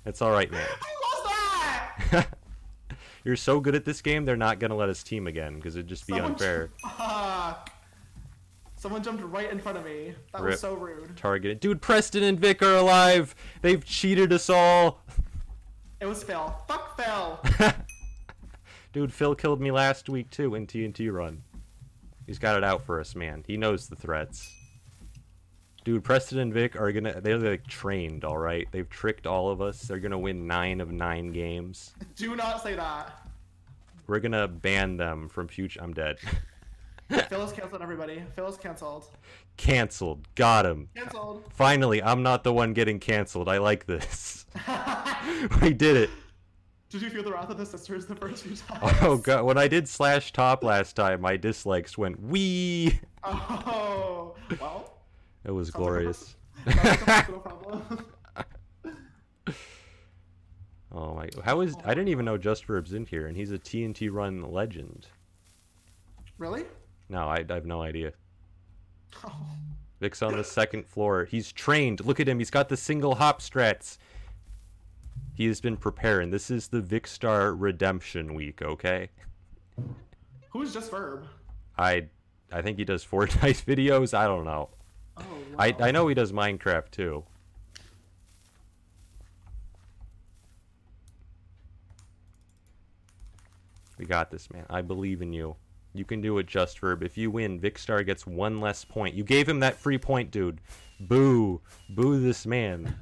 It! 0.07 0.09
It's 0.09 0.21
alright, 0.21 0.51
man. 0.51 0.67
I 0.81 1.23
lost 1.25 2.11
that! 2.11 2.27
You're 3.23 3.35
so 3.35 3.59
good 3.59 3.75
at 3.75 3.83
this 3.83 4.01
game, 4.01 4.25
they're 4.25 4.37
not 4.37 4.59
gonna 4.59 4.75
let 4.75 4.89
us 4.89 5.03
team 5.03 5.27
again 5.27 5.55
because 5.55 5.75
it'd 5.75 5.87
just 5.87 6.07
be 6.07 6.13
Someone 6.13 6.31
unfair. 6.31 6.69
Fuck. 6.97 7.71
Someone 8.75 9.03
jumped 9.03 9.23
right 9.23 9.51
in 9.51 9.59
front 9.59 9.77
of 9.77 9.83
me. 9.85 10.13
That 10.33 10.41
Rip. 10.41 10.51
was 10.51 10.59
so 10.59 10.75
rude. 10.75 11.17
Targeted, 11.17 11.59
dude. 11.59 11.81
Preston 11.81 12.23
and 12.23 12.39
Vic 12.39 12.61
are 12.61 12.75
alive. 12.75 13.35
They've 13.61 13.83
cheated 13.83 14.31
us 14.31 14.49
all. 14.49 15.01
It 15.99 16.05
was 16.05 16.23
Phil. 16.23 16.55
Fuck 16.67 16.95
Phil. 16.95 17.41
dude, 18.93 19.11
Phil 19.11 19.33
killed 19.35 19.59
me 19.59 19.71
last 19.71 20.09
week 20.09 20.29
too 20.29 20.53
in 20.55 20.67
TNT 20.67 21.11
run. 21.11 21.41
He's 22.27 22.39
got 22.39 22.55
it 22.55 22.63
out 22.63 22.85
for 22.85 22.99
us, 22.99 23.15
man. 23.15 23.43
He 23.47 23.57
knows 23.57 23.87
the 23.87 23.95
threats. 23.95 24.53
Dude, 25.87 26.03
Preston 26.03 26.39
and 26.39 26.53
Vic 26.53 26.75
are 26.75 26.91
gonna. 26.91 27.21
They're 27.21 27.37
like 27.37 27.65
trained, 27.65 28.25
all 28.25 28.37
right. 28.37 28.67
They've 28.73 28.89
tricked 28.89 29.25
all 29.25 29.49
of 29.49 29.61
us. 29.61 29.83
They're 29.83 29.99
gonna 30.01 30.19
win 30.19 30.45
nine 30.45 30.81
of 30.81 30.91
nine 30.91 31.31
games. 31.31 31.93
Do 32.17 32.35
not 32.35 32.61
say 32.61 32.75
that. 32.75 33.25
We're 34.05 34.19
gonna 34.19 34.49
ban 34.49 34.97
them 34.97 35.29
from 35.29 35.47
future. 35.47 35.79
I'm 35.81 35.93
dead. 35.93 36.17
Phil 37.29 37.41
is 37.41 37.53
canceled, 37.53 37.81
everybody. 37.81 38.21
Phil 38.35 38.47
is 38.49 38.57
canceled. 38.57 39.05
Cancelled. 39.55 40.27
Got 40.35 40.65
him. 40.65 40.89
Canceled. 40.93 41.45
Finally, 41.53 42.03
I'm 42.03 42.21
not 42.21 42.43
the 42.43 42.51
one 42.51 42.73
getting 42.73 42.99
canceled. 42.99 43.47
I 43.47 43.59
like 43.59 43.85
this. 43.85 44.45
we 45.61 45.71
did 45.71 45.95
it. 45.95 46.09
Did 46.89 47.01
you 47.01 47.09
feel 47.09 47.23
the 47.23 47.31
wrath 47.31 47.49
of 47.49 47.57
the 47.57 47.65
sisters 47.65 48.05
the 48.07 48.15
first 48.17 48.43
few 48.43 48.55
times? 48.67 48.97
Oh 49.01 49.15
god, 49.15 49.45
when 49.45 49.57
I 49.57 49.69
did 49.69 49.87
slash 49.87 50.33
top 50.33 50.65
last 50.65 50.97
time, 50.97 51.21
my 51.21 51.37
dislikes 51.37 51.97
went 51.97 52.21
wee. 52.21 52.99
Oh. 53.23 54.35
Well. 54.59 54.96
It 55.47 55.51
was 55.51 55.69
sounds 55.69 55.75
glorious. 55.77 56.35
like 56.65 56.75
a 56.75 56.97
personal 57.05 57.39
problem. 57.39 58.05
Oh 60.91 61.13
my! 61.15 61.29
How 61.43 61.61
is? 61.61 61.75
I 61.85 61.89
didn't 61.89 62.07
even 62.09 62.25
know 62.25 62.37
JustVurb's 62.37 62.93
in 62.93 63.05
here, 63.05 63.27
and 63.27 63.35
he's 63.35 63.51
a 63.51 63.57
TNT 63.59 64.11
Run 64.11 64.41
legend. 64.51 65.07
really? 66.37 66.65
No, 67.09 67.27
I, 67.27 67.45
I 67.49 67.53
have 67.53 67.65
no 67.65 67.81
idea. 67.81 68.13
Oh. 69.25 69.33
Vic's 69.99 70.21
on 70.21 70.35
the 70.37 70.43
second 70.43 70.85
floor. 70.85 71.25
He's 71.25 71.51
trained. 71.51 72.05
Look 72.05 72.19
at 72.19 72.27
him. 72.27 72.37
He's 72.37 72.51
got 72.51 72.69
the 72.69 72.77
single 72.77 73.15
hop 73.15 73.41
strats. 73.41 73.97
He 75.33 75.47
has 75.47 75.59
been 75.59 75.75
preparing. 75.75 76.29
This 76.29 76.51
is 76.51 76.67
the 76.67 76.81
Vikkstar 76.81 77.55
Redemption 77.57 78.35
week. 78.35 78.61
Okay. 78.61 79.09
Who's 80.49 80.75
JustVurb? 80.75 81.23
I, 81.79 82.07
I 82.51 82.61
think 82.61 82.77
he 82.77 82.85
does 82.85 83.03
Fortnite 83.03 83.65
videos. 83.65 84.13
I 84.15 84.25
don't 84.25 84.45
know. 84.45 84.69
Oh. 85.19 85.23
I 85.57 85.71
wow. 85.71 85.77
I 85.81 85.91
know 85.91 86.07
he 86.07 86.15
does 86.15 86.31
Minecraft 86.31 86.91
too. 86.91 87.23
We 93.97 94.05
got 94.05 94.29
this, 94.29 94.51
man. 94.51 94.65
I 94.69 94.81
believe 94.81 95.21
in 95.21 95.33
you. 95.33 95.55
You 95.93 96.05
can 96.05 96.21
do 96.21 96.37
it, 96.37 96.45
JustVurb. 96.45 97.01
If 97.01 97.17
you 97.17 97.31
win, 97.31 97.59
Vikkstar 97.59 98.05
gets 98.05 98.27
one 98.27 98.61
less 98.61 98.85
point. 98.85 99.15
You 99.15 99.23
gave 99.23 99.49
him 99.49 99.61
that 99.61 99.77
free 99.77 99.97
point, 99.97 100.29
dude. 100.29 100.61
Boo. 100.99 101.61
Boo 101.89 102.19
this 102.19 102.45
man. 102.45 102.95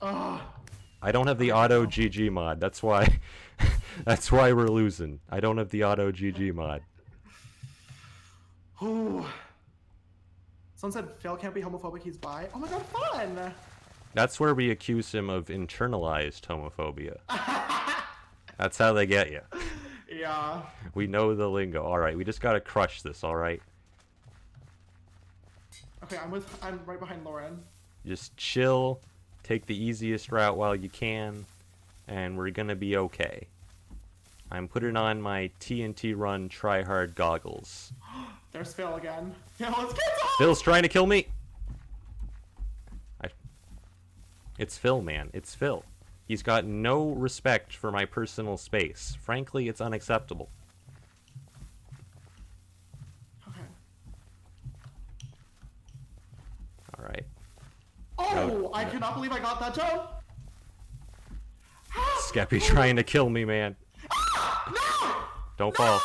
I 0.00 1.12
don't 1.12 1.26
have 1.26 1.38
the 1.38 1.52
auto 1.52 1.86
GG 1.86 2.30
mod. 2.30 2.60
That's 2.60 2.82
why 2.82 3.18
that's 4.04 4.30
why 4.30 4.52
we're 4.52 4.68
losing. 4.68 5.20
I 5.28 5.40
don't 5.40 5.58
have 5.58 5.70
the 5.70 5.84
auto 5.84 6.12
GG 6.12 6.54
mod. 6.54 6.82
Ooh. 8.82 9.26
Someone 10.78 10.92
said 10.92 11.08
Phil 11.18 11.36
can't 11.36 11.52
be 11.52 11.60
homophobic. 11.60 12.04
He's 12.04 12.16
bi. 12.16 12.46
Oh 12.54 12.58
my 12.60 12.68
god, 12.68 12.86
fun! 12.86 13.52
That's 14.14 14.38
where 14.38 14.54
we 14.54 14.70
accuse 14.70 15.10
him 15.10 15.28
of 15.28 15.46
internalized 15.46 16.42
homophobia. 16.42 17.16
That's 18.58 18.78
how 18.78 18.92
they 18.92 19.04
get 19.04 19.32
you. 19.32 19.40
Yeah. 20.08 20.62
We 20.94 21.08
know 21.08 21.34
the 21.34 21.48
lingo. 21.48 21.82
All 21.82 21.98
right, 21.98 22.16
we 22.16 22.24
just 22.24 22.40
gotta 22.40 22.60
crush 22.60 23.02
this. 23.02 23.24
All 23.24 23.34
right, 23.34 23.60
Okay, 26.04 26.16
I'm 26.16 26.30
with. 26.30 26.46
I'm 26.62 26.80
right 26.86 27.00
behind 27.00 27.24
Lauren. 27.24 27.60
just 28.06 28.36
chill, 28.36 29.00
Take 29.42 29.66
the 29.66 29.76
easiest 29.76 30.30
route 30.30 30.56
while 30.56 30.76
you 30.76 30.88
can, 30.88 31.44
and 32.06 32.38
we're 32.38 32.50
gonna 32.50 32.76
be 32.76 32.96
okay. 32.96 33.48
I'm 34.48 34.68
putting 34.68 34.96
on 34.96 35.20
my 35.20 35.50
TNT 35.58 36.14
Run 36.16 36.48
Try 36.48 36.84
Hard 36.84 37.16
goggles. 37.16 37.92
There's 38.58 38.74
Phil 38.74 38.96
again. 38.96 39.32
Yeah, 39.60 39.72
let's 39.78 39.92
get 39.92 40.02
Phil's 40.38 40.60
trying 40.60 40.82
to 40.82 40.88
kill 40.88 41.06
me. 41.06 41.28
I... 43.22 43.28
It's 44.58 44.76
Phil, 44.76 45.00
man. 45.00 45.30
It's 45.32 45.54
Phil. 45.54 45.84
He's 46.26 46.42
got 46.42 46.64
no 46.64 47.10
respect 47.10 47.72
for 47.76 47.92
my 47.92 48.04
personal 48.04 48.56
space. 48.56 49.16
Frankly, 49.20 49.68
it's 49.68 49.80
unacceptable. 49.80 50.48
Okay. 53.48 53.60
All 56.98 57.04
right. 57.04 57.26
Oh, 58.18 58.32
No, 58.34 58.70
I 58.74 58.82
no. 58.84 58.90
cannot 58.90 59.14
believe 59.14 59.30
I 59.30 59.38
got 59.38 59.60
that 59.60 59.74
jump. 59.74 60.02
Skeppy 62.22 62.60
trying 62.60 62.96
to 62.96 63.04
kill 63.04 63.30
me, 63.30 63.44
man. 63.44 63.76
Ah! 64.12 64.72
No! 64.72 65.64
Don't 65.64 65.76
fall. 65.76 66.00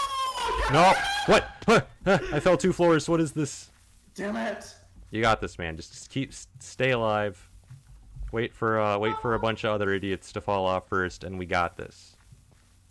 No! 0.71 0.93
What? 1.25 1.87
I 2.05 2.39
fell 2.39 2.57
two 2.57 2.73
floors. 2.73 3.07
What 3.07 3.21
is 3.21 3.31
this? 3.31 3.71
Damn 4.15 4.35
it. 4.35 4.65
You 5.11 5.21
got 5.21 5.41
this, 5.41 5.57
man. 5.57 5.77
Just, 5.77 5.91
just 5.91 6.09
keep, 6.09 6.33
stay 6.59 6.91
alive. 6.91 7.49
Wait 8.31 8.53
for, 8.53 8.79
uh, 8.79 8.97
wait 8.97 9.15
for 9.19 9.35
a 9.35 9.39
bunch 9.39 9.63
of 9.63 9.71
other 9.71 9.93
idiots 9.93 10.31
to 10.33 10.41
fall 10.41 10.65
off 10.65 10.89
first, 10.89 11.23
and 11.23 11.37
we 11.37 11.45
got 11.45 11.77
this. 11.77 12.15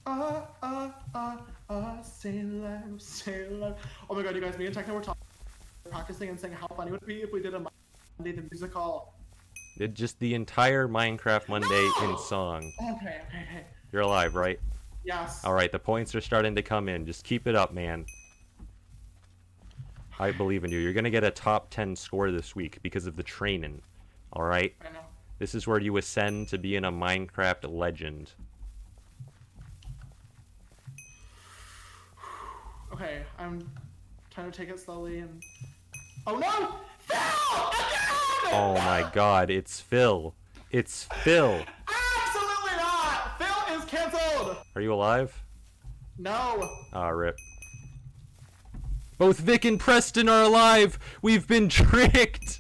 Uh, 0.07 0.43
uh, 0.63 0.91
uh, 1.15 1.37
uh, 1.69 2.03
stay 2.03 2.41
alive, 2.41 2.83
stay 2.99 3.45
alive. 3.47 3.75
Oh 4.09 4.15
my 4.15 4.23
god, 4.23 4.35
you 4.35 4.41
guys, 4.41 4.57
me 4.57 4.67
and 4.67 4.75
Techno 4.75 4.95
were 4.95 5.01
talking, 5.01 5.23
practicing 5.91 6.29
and 6.29 6.39
saying 6.39 6.55
how 6.55 6.69
funny 6.69 6.91
it 6.91 6.93
would 6.93 7.07
be 7.07 7.23
if 7.23 7.33
we 7.33 7.41
did 7.41 7.55
a 7.55 7.59
Monday 8.19 8.37
the 8.37 8.43
musical. 8.51 9.15
Did 9.79 9.95
just 9.95 10.19
the 10.19 10.35
entire 10.35 10.87
Minecraft 10.87 11.49
Monday 11.49 11.91
in 12.03 12.19
song. 12.19 12.73
Okay, 12.81 13.21
okay, 13.29 13.47
okay. 13.49 13.65
You're 13.91 14.03
alive, 14.03 14.35
right? 14.35 14.61
Yes. 15.05 15.45
All 15.45 15.55
right, 15.55 15.73
the 15.73 15.79
points 15.79 16.15
are 16.15 16.21
starting 16.21 16.55
to 16.55 16.63
come 16.63 16.89
in. 16.89 17.07
Just 17.07 17.25
keep 17.25 17.47
it 17.47 17.55
up, 17.55 17.73
man. 17.73 18.07
I 20.23 20.31
believe 20.31 20.63
in 20.63 20.71
you. 20.71 20.79
You're 20.79 20.93
gonna 20.93 21.11
get 21.11 21.25
a 21.25 21.33
top 21.33 21.69
10 21.71 21.97
score 21.97 22.31
this 22.31 22.55
week 22.55 22.79
because 22.81 23.07
of 23.07 23.17
the 23.17 23.25
training. 23.25 23.83
All 24.33 24.45
right. 24.45 24.73
I 24.81 24.93
know. 24.93 25.01
This 25.41 25.53
is 25.53 25.67
where 25.67 25.81
you 25.81 25.97
ascend 25.97 26.47
to 26.51 26.59
being 26.59 26.85
a 26.85 26.93
Minecraft 26.93 27.69
legend. 27.69 28.31
Okay, 32.93 33.25
I'm 33.37 33.69
trying 34.31 34.49
to 34.49 34.57
take 34.57 34.69
it 34.69 34.79
slowly 34.79 35.19
and. 35.19 35.43
Oh 36.25 36.39
no! 36.39 36.77
Phil! 37.01 37.19
Oh 38.53 38.75
my 38.77 39.11
God! 39.13 39.51
It's 39.51 39.81
Phil. 39.81 40.37
It's 40.71 41.09
Phil. 41.25 41.65
Absolutely 41.89 42.77
not! 42.77 43.39
Phil 43.39 43.77
is 43.77 43.85
cancelled! 43.87 44.59
Are 44.77 44.81
you 44.81 44.95
alive? 44.95 45.37
No! 46.17 46.71
Ah, 46.93 47.09
rip. 47.09 47.37
Both 49.23 49.39
Vic 49.39 49.65
and 49.65 49.79
Preston 49.79 50.29
are 50.29 50.43
alive. 50.43 50.99
We've 51.23 51.47
been 51.47 51.69
tricked. 51.69 52.59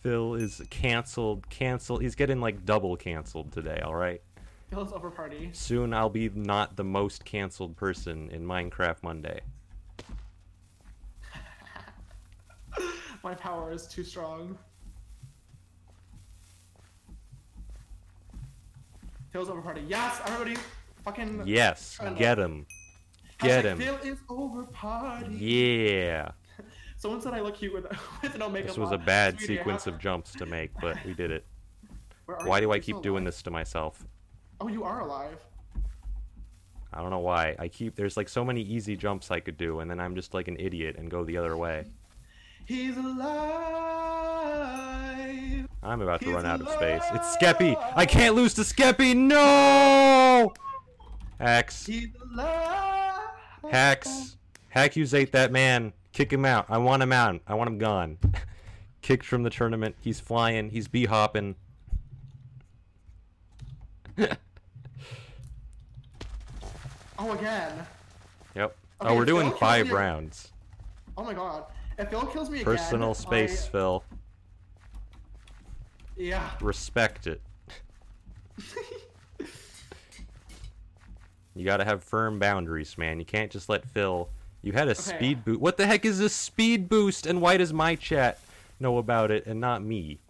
Phil 0.00 0.34
is 0.34 0.62
canceled. 0.70 1.50
Canceled. 1.50 2.00
He's 2.00 2.14
getting 2.14 2.40
like 2.40 2.64
double 2.64 2.96
canceled 2.96 3.52
today. 3.52 3.82
All 3.84 3.94
right. 3.94 4.22
Phil's 4.70 4.94
over 4.94 5.10
party. 5.10 5.50
Soon 5.52 5.92
I'll 5.92 6.08
be 6.08 6.30
not 6.30 6.74
the 6.76 6.84
most 6.84 7.26
canceled 7.26 7.76
person 7.76 8.30
in 8.30 8.46
Minecraft 8.46 9.02
Monday. 9.02 9.42
My 13.22 13.34
power 13.34 13.72
is 13.72 13.86
too 13.86 14.04
strong. 14.04 14.56
Phil's 19.32 19.50
over 19.50 19.60
party. 19.60 19.82
Yes, 19.86 20.18
everybody 20.24 20.56
fucking. 21.04 21.42
Yes, 21.46 21.98
get 22.16 22.38
him. 22.38 22.66
Get 23.38 23.64
him. 23.64 23.78
Phil 23.78 23.96
is 24.04 24.18
over 24.28 24.64
party. 24.64 25.34
Yeah. 25.34 26.30
Someone 26.96 27.20
said 27.22 27.32
I 27.32 27.40
look 27.40 27.56
cute 27.56 27.72
with, 27.72 27.86
with 28.22 28.36
no 28.36 28.48
makeup 28.48 28.68
This 28.68 28.78
was 28.78 28.92
a 28.92 28.98
bad 28.98 29.38
Sweetie, 29.38 29.56
sequence 29.56 29.86
of 29.86 29.98
jumps 29.98 30.32
to 30.32 30.44
make, 30.46 30.70
but 30.80 31.02
we 31.04 31.14
did 31.14 31.30
it. 31.30 31.46
Why 32.44 32.60
do 32.60 32.72
I 32.72 32.78
keep 32.78 33.00
doing 33.02 33.22
alive. 33.22 33.32
this 33.32 33.42
to 33.42 33.50
myself? 33.50 34.04
Oh, 34.60 34.68
you 34.68 34.84
are 34.84 35.00
alive. 35.00 35.38
I 36.92 37.00
don't 37.00 37.10
know 37.10 37.20
why. 37.20 37.54
I 37.58 37.68
keep 37.68 37.94
there's 37.94 38.16
like 38.16 38.28
so 38.28 38.44
many 38.44 38.62
easy 38.62 38.96
jumps 38.96 39.30
I 39.30 39.38
could 39.38 39.56
do, 39.56 39.78
and 39.78 39.88
then 39.88 40.00
I'm 40.00 40.16
just 40.16 40.34
like 40.34 40.48
an 40.48 40.56
idiot 40.58 40.96
and 40.98 41.08
go 41.10 41.24
the 41.24 41.36
other 41.36 41.56
way. 41.56 41.86
He's 42.66 42.96
alive. 42.96 43.30
I'm 45.82 46.02
about 46.02 46.20
to 46.20 46.26
He's 46.26 46.34
run 46.34 46.46
out 46.46 46.60
of 46.60 46.68
space. 46.68 47.02
It's 47.14 47.36
Skeppy! 47.36 47.76
I 47.94 48.06
can't 48.06 48.34
lose 48.34 48.54
to 48.54 48.62
Skeppy! 48.62 49.16
No! 49.16 50.52
Alive. 51.40 53.20
Hacks. 53.70 54.36
Hackusate 54.74 55.30
that 55.32 55.50
man. 55.50 55.92
Kick 56.12 56.32
him 56.32 56.44
out. 56.44 56.66
I 56.68 56.78
want 56.78 57.02
him 57.02 57.12
out. 57.12 57.40
I 57.46 57.54
want 57.54 57.68
him 57.68 57.78
gone. 57.78 58.18
Kicked 59.02 59.24
from 59.24 59.42
the 59.42 59.50
tournament. 59.50 59.96
He's 60.00 60.20
flying. 60.20 60.70
He's 60.70 60.88
bee 60.88 61.06
hopping. 61.06 61.56
Oh, 67.22 67.32
again. 67.32 67.86
Yep. 68.56 68.74
Oh, 69.02 69.04
okay, 69.04 69.14
oh, 69.14 69.16
we're 69.18 69.26
doing 69.26 69.50
Phil 69.50 69.58
five 69.58 69.92
rounds. 69.92 70.52
Oh 71.18 71.22
my 71.22 71.34
god. 71.34 71.64
If 71.98 72.08
Phil 72.08 72.24
kills 72.24 72.48
me 72.48 72.62
again. 72.62 72.64
Personal 72.64 73.12
space, 73.12 73.66
I- 73.66 73.70
Phil. 73.70 74.04
Yeah. 76.16 76.50
Respect 76.62 77.26
it. 77.26 77.42
You 81.60 81.66
gotta 81.66 81.84
have 81.84 82.02
firm 82.02 82.38
boundaries, 82.38 82.96
man. 82.96 83.18
You 83.18 83.26
can't 83.26 83.52
just 83.52 83.68
let 83.68 83.84
Phil. 83.84 84.30
You 84.62 84.72
had 84.72 84.88
a 84.88 84.94
speed 84.94 85.44
boost. 85.44 85.60
What 85.60 85.76
the 85.76 85.86
heck 85.86 86.06
is 86.06 86.20
a 86.20 86.30
speed 86.30 86.88
boost? 86.88 87.26
And 87.26 87.42
why 87.42 87.58
does 87.58 87.70
my 87.70 87.96
chat 87.96 88.40
know 88.80 88.96
about 88.96 89.30
it 89.30 89.44
and 89.44 89.60
not 89.60 89.82
me? 89.82 90.20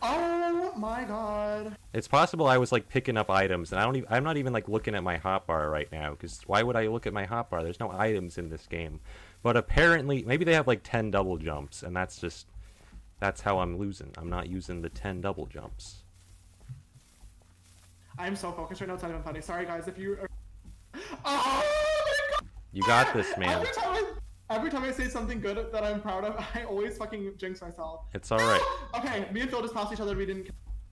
Oh 0.00 0.72
my 0.76 1.04
god. 1.04 1.76
It's 1.92 2.08
possible 2.08 2.46
I 2.46 2.56
was 2.56 2.72
like 2.72 2.88
picking 2.88 3.18
up 3.18 3.30
items, 3.30 3.70
and 3.70 3.80
I 3.80 3.84
don't. 3.84 3.96
Even, 3.96 4.08
I'm 4.10 4.24
not 4.24 4.38
even 4.38 4.54
like 4.54 4.66
looking 4.66 4.94
at 4.94 5.02
my 5.02 5.18
hotbar 5.18 5.70
right 5.70 5.92
now. 5.92 6.12
Because 6.12 6.40
why 6.46 6.62
would 6.62 6.76
I 6.76 6.86
look 6.86 7.06
at 7.06 7.12
my 7.12 7.26
hotbar? 7.26 7.62
There's 7.62 7.80
no 7.80 7.90
items 7.90 8.38
in 8.38 8.48
this 8.48 8.66
game. 8.66 9.00
But 9.42 9.58
apparently, 9.58 10.22
maybe 10.22 10.46
they 10.46 10.54
have 10.54 10.66
like 10.66 10.80
10 10.84 11.10
double 11.10 11.36
jumps, 11.36 11.82
and 11.82 11.94
that's 11.94 12.18
just. 12.18 12.46
That's 13.20 13.42
how 13.42 13.60
I'm 13.60 13.78
losing. 13.78 14.10
I'm 14.18 14.28
not 14.28 14.48
using 14.48 14.82
the 14.82 14.88
10 14.88 15.20
double 15.20 15.46
jumps. 15.46 16.01
I'm 18.18 18.36
so 18.36 18.52
focused 18.52 18.80
right 18.80 18.88
now, 18.88 18.94
it's 18.94 19.02
not 19.02 19.10
even 19.10 19.22
funny. 19.22 19.40
Sorry, 19.40 19.64
guys, 19.64 19.88
if 19.88 19.98
you 19.98 20.14
are. 20.14 20.28
Oh 20.94 21.02
my 21.24 22.36
god! 22.36 22.46
You 22.72 22.82
got 22.82 23.12
this, 23.14 23.36
man. 23.38 23.50
Every 23.50 23.72
time, 23.74 23.84
I, 23.94 24.54
every 24.54 24.70
time 24.70 24.84
I 24.84 24.92
say 24.92 25.08
something 25.08 25.40
good 25.40 25.72
that 25.72 25.84
I'm 25.84 26.00
proud 26.00 26.24
of, 26.24 26.36
I 26.54 26.64
always 26.64 26.96
fucking 26.98 27.32
jinx 27.36 27.60
myself. 27.62 28.02
It's 28.14 28.30
alright. 28.32 28.60
Okay, 28.94 29.26
me 29.32 29.40
and 29.40 29.50
Phil 29.50 29.62
just 29.62 29.72
passed 29.72 29.90
each 29.92 30.00
other. 30.00 30.14
We 30.14 30.26
didn't. 30.26 30.50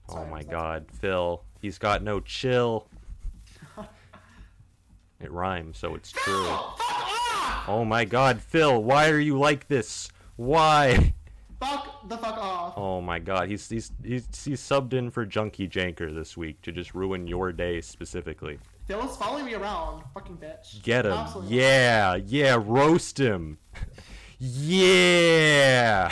Oh 0.09 0.25
my 0.25 0.39
I'm 0.39 0.47
god, 0.47 0.85
Phil. 0.91 1.43
He's 1.61 1.77
got 1.77 2.03
no 2.03 2.19
chill. 2.19 2.87
It 5.19 5.31
rhymes, 5.31 5.77
so 5.77 5.93
it's 5.93 6.11
true. 6.11 6.45
Fuck 6.45 6.79
off! 6.79 7.69
Oh 7.69 7.85
my 7.85 8.05
god, 8.05 8.41
Phil, 8.41 8.83
why 8.83 9.09
are 9.11 9.19
you 9.19 9.37
like 9.37 9.67
this? 9.67 10.09
Why? 10.35 11.13
Fuck 11.61 12.09
the 12.09 12.17
fuck 12.17 12.37
off. 12.37 12.73
Oh 12.75 13.01
my 13.01 13.19
god, 13.19 13.47
he's 13.47 13.69
he's 13.69 13.91
he's, 14.03 14.27
he's 14.43 14.59
subbed 14.59 14.93
in 14.93 15.11
for 15.11 15.27
Junkie 15.27 15.67
Janker 15.67 16.13
this 16.13 16.35
week 16.35 16.59
to 16.63 16.71
just 16.71 16.95
ruin 16.95 17.27
your 17.27 17.51
day 17.51 17.81
specifically. 17.81 18.57
Phil 18.87 19.07
is 19.07 19.15
following 19.15 19.45
me 19.45 19.53
around. 19.53 20.03
Fucking 20.15 20.37
bitch. 20.37 20.81
Get 20.81 21.05
him. 21.05 21.13
Absolutely. 21.13 21.55
Yeah, 21.55 22.15
yeah, 22.15 22.57
roast 22.59 23.19
him. 23.19 23.59
yeah. 24.39 26.11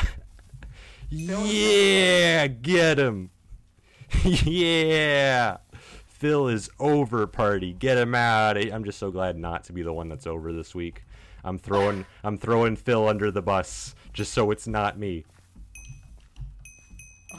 Yeah, 1.10 2.46
get 2.46 3.00
him. 3.00 3.32
yeah. 4.24 5.58
Phil 6.06 6.48
is 6.48 6.70
over 6.80 7.26
party. 7.26 7.74
Get 7.74 7.98
him 7.98 8.14
out. 8.14 8.56
I'm 8.56 8.84
just 8.84 9.00
so 9.00 9.10
glad 9.10 9.36
not 9.36 9.64
to 9.64 9.74
be 9.74 9.82
the 9.82 9.94
one 9.94 10.10
that's 10.10 10.28
over 10.28 10.54
this 10.54 10.76
week. 10.76 11.04
I'm 11.44 11.58
throwing 11.58 12.06
I'm 12.24 12.38
throwing 12.38 12.76
Phil 12.76 13.08
under 13.08 13.32
the 13.32 13.42
bus 13.42 13.96
just 14.14 14.32
so 14.32 14.52
it's 14.52 14.68
not 14.68 15.00
me. 15.00 15.26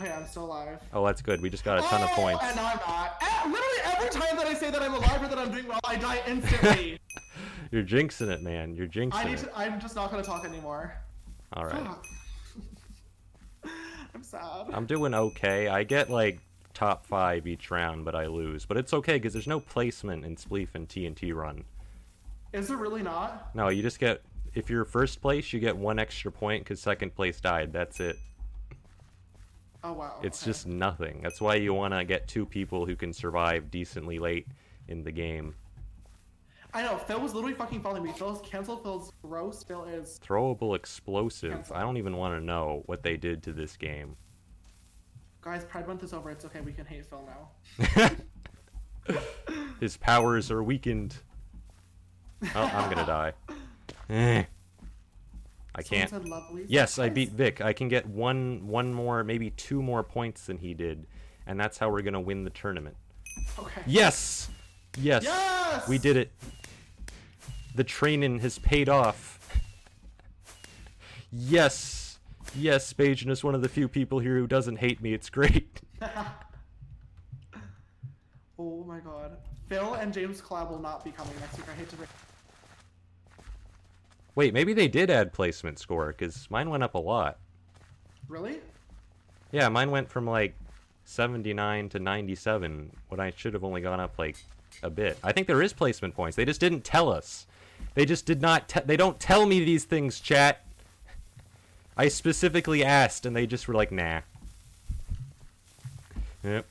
Okay, 0.01 0.11
I'm 0.11 0.27
still 0.27 0.45
alive. 0.47 0.79
Oh, 0.95 1.05
that's 1.05 1.21
good. 1.21 1.43
We 1.43 1.51
just 1.51 1.65
got 1.65 1.79
a 1.79 1.83
ton 1.83 2.03
of 2.03 2.09
Oh, 2.13 2.15
points. 2.17 2.43
And 2.43 2.59
I'm 2.59 2.77
not. 2.79 3.17
Eh, 3.21 3.27
Literally 3.45 3.79
every 3.85 4.09
time 4.11 4.37
that 4.37 4.47
I 4.47 4.55
say 4.55 4.71
that 4.71 4.81
I'm 4.83 4.95
alive 4.95 5.23
or 5.23 5.29
that 5.29 5.39
I'm 5.39 5.51
doing 5.51 5.69
well, 5.69 5.81
I 5.85 5.97
die 5.97 6.23
instantly. 6.27 6.99
You're 7.71 7.85
jinxing 7.85 8.29
it, 8.31 8.43
man. 8.43 8.75
You're 8.75 8.87
jinxing 8.87 9.09
it. 9.09 9.15
I 9.15 9.25
need 9.25 9.35
it. 9.35 9.39
to. 9.41 9.59
I'm 9.59 9.79
just 9.81 9.95
not 9.95 10.11
gonna 10.11 10.23
talk 10.23 10.45
anymore. 10.45 10.95
All 11.53 11.65
right. 11.67 11.87
I'm 14.15 14.23
sad. 14.23 14.67
I'm 14.73 14.87
doing 14.87 15.13
okay. 15.15 15.69
I 15.69 15.85
get 15.85 16.09
like 16.11 16.41
top 16.73 17.05
five 17.05 17.47
each 17.47 17.71
round, 17.71 18.05
but 18.05 18.15
I 18.15 18.27
lose. 18.27 18.65
But 18.65 18.77
it's 18.79 18.95
okay 18.95 19.15
because 19.15 19.35
there's 19.35 19.47
no 19.47 19.61
placement 19.61 20.25
in 20.25 20.37
Spleef 20.37 20.69
and 20.75 20.89
TNT 20.89 21.35
Run. 21.35 21.65
Is 22.53 22.71
it 22.71 22.77
really 22.77 23.03
not? 23.03 23.55
No, 23.55 23.69
you 23.69 23.83
just 23.83 23.99
get 23.99 24.23
if 24.55 24.71
you're 24.71 24.85
first 24.85 25.21
place, 25.21 25.53
you 25.53 25.61
get 25.61 25.77
one 25.77 25.99
extra 25.99 26.33
point 26.33 26.65
because 26.65 26.81
second 26.81 27.15
place 27.15 27.41
died. 27.41 27.73
That's 27.73 28.01
it. 28.01 28.17
Oh 29.83 29.93
wow. 29.93 30.19
It's 30.23 30.43
okay. 30.43 30.51
just 30.51 30.67
nothing. 30.67 31.21
That's 31.23 31.41
why 31.41 31.55
you 31.57 31.73
want 31.75 31.95
to 31.95 32.05
get 32.05 32.29
two 32.29 32.45
people 32.45 32.87
who 32.87 32.97
can 32.97 33.13
survive 33.13 33.71
decently 33.71 34.19
late 34.19 34.47
in 34.89 35.03
the 35.03 35.13
game. 35.13 35.55
I 36.73 36.83
know 36.83 36.99
Phil 36.99 37.19
was 37.19 37.35
literally 37.35 37.55
fucking 37.55 37.83
following 37.83 38.05
me. 38.05 38.13
Phil's 38.13 38.41
canceled. 38.43 38.83
Phil's 38.83 39.13
gross. 39.23 39.65
Phil 39.65 39.85
is. 39.85 40.21
Throwable 40.25 40.77
explosive. 40.77 41.53
Cancel. 41.53 41.77
I 41.77 41.81
don't 41.81 41.97
even 41.97 42.17
want 42.17 42.39
to 42.39 42.45
know 42.45 42.83
what 42.87 43.03
they 43.03 43.17
did 43.17 43.43
to 43.45 43.53
this 43.53 43.77
game. 43.77 44.17
Guys, 45.41 45.65
Pride 45.65 45.89
Month 45.89 46.05
is 46.05 46.13
over. 46.13 46.31
It's 46.31 46.45
okay. 46.45 46.61
We 46.61 46.73
can 46.73 46.87
hate 46.87 47.07
Phil 47.07 47.27
now. 47.89 48.11
His 49.81 49.97
powers 49.97 50.51
are 50.51 50.63
weakened. 50.63 51.17
Oh, 52.55 52.71
I'm 52.73 52.91
gonna 52.91 53.07
die. 53.07 53.33
Eh. 54.09 54.43
I 55.75 55.83
can't. 55.83 56.13
Yes, 56.67 56.99
I 56.99 57.09
beat 57.09 57.31
Vic. 57.31 57.61
I 57.61 57.73
can 57.73 57.89
get 57.89 58.07
one, 58.07 58.67
one 58.67 58.93
more, 58.93 59.23
maybe 59.23 59.51
two 59.51 59.83
more 59.83 60.03
points 60.03 60.47
than 60.47 60.59
he 60.59 60.75
did, 60.75 61.07
and 61.47 61.59
that's 61.61 61.79
how 61.79 61.91
we're 61.91 62.03
gonna 62.03 62.21
win 62.21 62.43
the 62.45 62.51
tournament. 62.51 62.97
Okay. 63.59 63.83
Yes, 63.87 64.51
yes, 64.99 65.23
Yes! 65.25 65.89
we 65.89 65.99
did 65.99 66.17
it. 66.17 66.33
The 67.77 67.85
training 67.85 68.41
has 68.41 68.59
paid 68.59 68.89
off. 68.89 69.37
Yes, 71.33 72.19
yes, 72.57 72.93
Bajan 72.93 73.31
is 73.31 73.45
one 73.45 73.55
of 73.55 73.63
the 73.63 73.69
few 73.69 73.87
people 73.87 74.19
here 74.19 74.37
who 74.37 74.49
doesn't 74.49 74.77
hate 74.77 75.01
me. 75.01 75.15
It's 75.15 75.31
great. 75.31 75.81
oh 78.59 78.85
my 78.85 78.99
god. 78.99 79.37
Phil 79.69 79.95
and 79.95 80.13
James 80.13 80.41
collab 80.43 80.69
will 80.69 80.81
not 80.81 81.05
be 81.05 81.13
coming 81.13 81.35
next 81.39 81.57
week. 81.57 81.67
I 81.73 81.75
hate 81.79 81.89
to. 81.91 81.97
break- 81.97 82.09
Wait, 84.35 84.55
maybe 84.55 84.73
they 84.73 84.89
did 84.89 85.11
add 85.11 85.33
placement 85.33 85.79
score 85.79 86.09
because 86.09 86.49
mine 86.51 86.71
went 86.71 86.83
up 86.83 86.95
a 86.95 86.99
lot. 86.99 87.39
Really? 88.29 88.61
Yeah, 89.53 89.69
mine 89.69 89.91
went 89.91 90.09
from 90.09 90.27
like 90.27 90.55
79 91.05 91.89
to 91.91 91.99
97 91.99 92.91
when 93.09 93.21
I 93.21 93.33
should 93.37 93.55
have 93.55 93.65
only 93.65 93.81
gone 93.81 93.99
up 94.01 94.19
like 94.19 94.37
a 94.83 94.91
bit. 94.91 95.19
I 95.23 95.33
think 95.33 95.47
there 95.47 95.63
is 95.63 95.73
placement 95.73 96.15
points. 96.15 96.37
They 96.37 96.45
just 96.45 96.61
didn't 96.61 96.85
tell 96.85 97.11
us. 97.11 97.47
They 97.95 98.05
just 98.05 98.27
did 98.27 98.41
not 98.41 98.69
they 98.87 98.97
don't 98.97 99.19
tell 99.19 99.47
me 99.47 99.65
these 99.65 99.85
things, 99.85 100.21
chat. 100.21 100.65
I 101.97 102.09
specifically 102.09 102.85
asked 102.85 103.27
and 103.27 103.35
they 103.35 103.47
just 103.47 103.67
were 103.67 103.75
like, 103.75 103.91
"Nah." 103.91 104.21
Yep, 106.45 106.65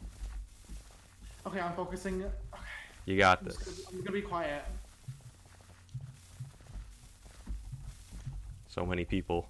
Okay, 1.46 1.60
I'm 1.60 1.74
focusing. 1.74 2.24
Okay. 2.24 2.64
you 3.06 3.18
got 3.18 3.40
I'm, 3.42 3.46
this. 3.46 3.58
gonna, 3.58 3.88
I'm 3.92 3.98
gonna 4.00 4.12
be 4.12 4.22
quiet. 4.22 4.64
So 8.80 8.86
many 8.86 9.04
people. 9.04 9.50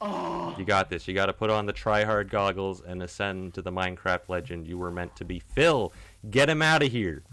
Oh. 0.00 0.54
You 0.56 0.64
got 0.64 0.88
this. 0.88 1.08
You 1.08 1.14
got 1.14 1.26
to 1.26 1.32
put 1.32 1.50
on 1.50 1.66
the 1.66 1.72
tryhard 1.72 2.30
goggles 2.30 2.80
and 2.80 3.02
ascend 3.02 3.54
to 3.54 3.62
the 3.62 3.72
Minecraft 3.72 4.28
legend 4.28 4.68
you 4.68 4.78
were 4.78 4.92
meant 4.92 5.16
to 5.16 5.24
be. 5.24 5.40
Phil, 5.40 5.92
get 6.30 6.48
him 6.48 6.62
out 6.62 6.84
of 6.84 6.92
here. 6.92 7.24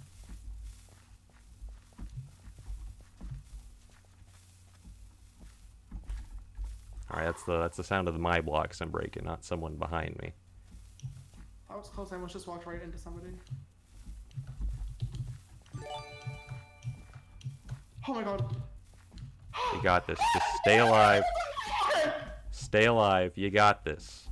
All 7.11 7.19
right, 7.19 7.26
that's 7.26 7.43
the 7.43 7.59
that's 7.59 7.78
the 7.78 7.84
sound 7.84 8.07
of 8.07 8.15
the 8.15 8.19
my 8.19 8.41
blocks 8.41 8.82
I'm 8.82 8.89
breaking, 8.89 9.26
not 9.26 9.45
someone 9.45 9.76
behind 9.76 10.17
me. 10.24 10.34
That 11.69 11.78
was 11.78 11.89
close. 11.89 12.11
I 12.11 12.15
almost 12.15 12.34
just 12.34 12.47
walked 12.47 12.65
right 12.65 12.82
into 12.82 12.97
somebody. 12.97 13.28
Oh 18.07 18.13
my 18.15 18.24
god. 18.24 18.55
You 19.73 19.81
got 19.81 20.07
this. 20.07 20.19
Just 20.33 20.45
stay 20.61 20.79
alive. 20.79 21.23
Stay 22.51 22.85
alive. 22.85 23.33
You 23.35 23.49
got 23.49 23.83
this. 23.85 24.27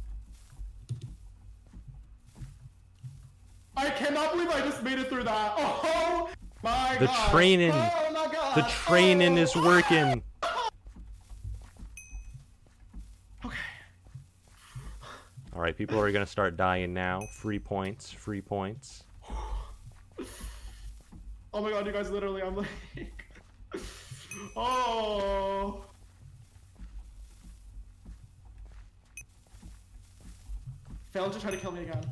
I 3.75 3.89
cannot 3.89 4.33
believe 4.33 4.49
I 4.49 4.59
just 4.61 4.83
made 4.83 4.99
it 4.99 5.07
through 5.07 5.23
that. 5.23 5.53
Oh 5.57 6.29
my 6.63 6.97
The 6.99 7.07
god. 7.07 7.31
training. 7.31 7.71
Oh 7.71 8.11
my 8.13 8.31
god. 8.31 8.55
The 8.55 8.61
training 8.69 9.37
is 9.37 9.53
Oh. 9.55 9.65
working. 9.65 10.21
Okay. 13.45 13.57
All 15.53 15.61
right, 15.61 15.75
people 15.75 15.99
are 15.99 16.11
gonna 16.11 16.25
start 16.25 16.57
dying 16.57 16.93
now. 16.93 17.21
Free 17.39 17.59
points. 17.59 18.11
Free 18.11 18.41
points. 18.41 19.03
Oh 21.53 21.61
my 21.61 21.69
god, 21.71 21.85
you 21.85 21.91
guys 21.91 22.09
literally, 22.11 22.41
I'm 22.41 22.55
like. 22.55 22.67
Oh. 24.55 25.83
Phil 31.11 31.29
to 31.29 31.39
try 31.39 31.51
to 31.51 31.57
kill 31.57 31.71
me 31.71 31.81
again. 31.81 32.03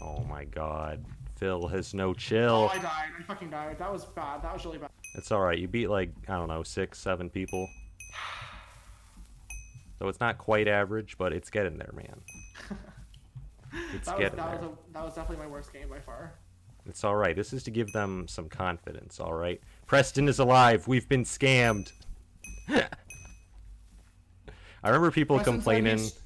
Oh 0.00 0.20
my 0.24 0.44
god. 0.44 1.04
Phil 1.36 1.66
has 1.68 1.92
no 1.94 2.14
chill. 2.14 2.54
Oh, 2.54 2.66
I 2.68 2.78
died. 2.78 3.08
I 3.18 3.22
fucking 3.24 3.50
died. 3.50 3.78
That 3.78 3.92
was 3.92 4.04
bad. 4.04 4.42
That 4.42 4.52
was 4.54 4.64
really 4.64 4.78
bad. 4.78 4.90
It's 5.16 5.32
alright. 5.32 5.58
You 5.58 5.66
beat 5.68 5.88
like, 5.88 6.10
I 6.28 6.34
don't 6.34 6.48
know, 6.48 6.62
six, 6.62 6.98
seven 6.98 7.28
people. 7.30 7.68
So 10.00 10.08
it's 10.08 10.18
not 10.18 10.38
quite 10.38 10.66
average, 10.66 11.16
but 11.18 11.32
it's 11.32 11.50
getting 11.50 11.78
there, 11.78 11.92
man. 11.94 12.20
It's 13.94 14.06
That 14.06 14.16
was, 14.16 14.22
getting 14.24 14.36
that, 14.38 14.60
there. 14.60 14.68
was 14.68 14.78
a, 14.78 14.92
that 14.92 15.04
was 15.04 15.14
definitely 15.14 15.44
my 15.44 15.50
worst 15.50 15.72
game 15.72 15.88
by 15.88 16.00
far. 16.00 16.34
It's 16.86 17.04
alright. 17.04 17.34
This 17.36 17.52
is 17.52 17.62
to 17.62 17.70
give 17.70 17.92
them 17.92 18.26
some 18.28 18.48
confidence, 18.48 19.20
alright? 19.20 19.60
Preston 19.86 20.28
is 20.28 20.38
alive. 20.38 20.86
We've 20.88 21.08
been 21.08 21.24
scammed. 21.24 21.92
I 22.68 22.88
remember 24.84 25.10
people 25.10 25.36
Preston 25.36 25.54
said 25.54 25.56
complaining. 25.58 25.98
he's- 25.98 26.20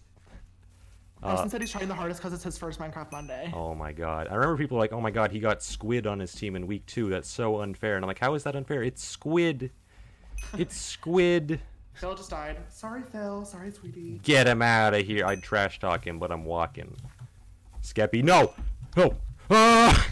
Uh, 1.22 1.30
Preston 1.30 1.50
said 1.50 1.60
he's 1.60 1.70
trying 1.72 1.88
the 1.88 1.94
hardest 1.94 2.20
because 2.20 2.32
it's 2.32 2.44
his 2.44 2.56
first 2.56 2.78
Minecraft 2.78 3.10
Monday. 3.10 3.50
Oh 3.52 3.74
my 3.74 3.92
god. 3.92 4.28
I 4.30 4.34
remember 4.34 4.56
people 4.56 4.78
like, 4.78 4.92
oh 4.92 5.00
my 5.00 5.10
god, 5.10 5.32
he 5.32 5.40
got 5.40 5.62
Squid 5.62 6.06
on 6.06 6.20
his 6.20 6.32
team 6.32 6.54
in 6.54 6.66
week 6.68 6.86
two. 6.86 7.08
That's 7.10 7.28
so 7.28 7.60
unfair. 7.60 7.96
And 7.96 8.04
I'm 8.04 8.08
like, 8.08 8.20
how 8.20 8.34
is 8.34 8.44
that 8.44 8.54
unfair? 8.54 8.82
It's 8.84 9.02
Squid. 9.02 9.70
It's 10.56 10.76
Squid. 10.80 11.60
Phil 11.94 12.14
just 12.14 12.30
died. 12.30 12.58
Sorry, 12.68 13.02
Phil. 13.02 13.44
Sorry, 13.44 13.72
sweetie. 13.72 14.20
Get 14.22 14.46
him 14.46 14.62
out 14.62 14.94
of 14.94 15.04
here. 15.04 15.26
I'd 15.26 15.42
trash 15.42 15.80
talk 15.80 16.06
him, 16.06 16.20
but 16.20 16.30
I'm 16.30 16.44
walking. 16.44 16.94
Skeppy, 17.82 18.22
no! 18.22 18.54
No! 18.96 19.16
Ah! 19.50 20.06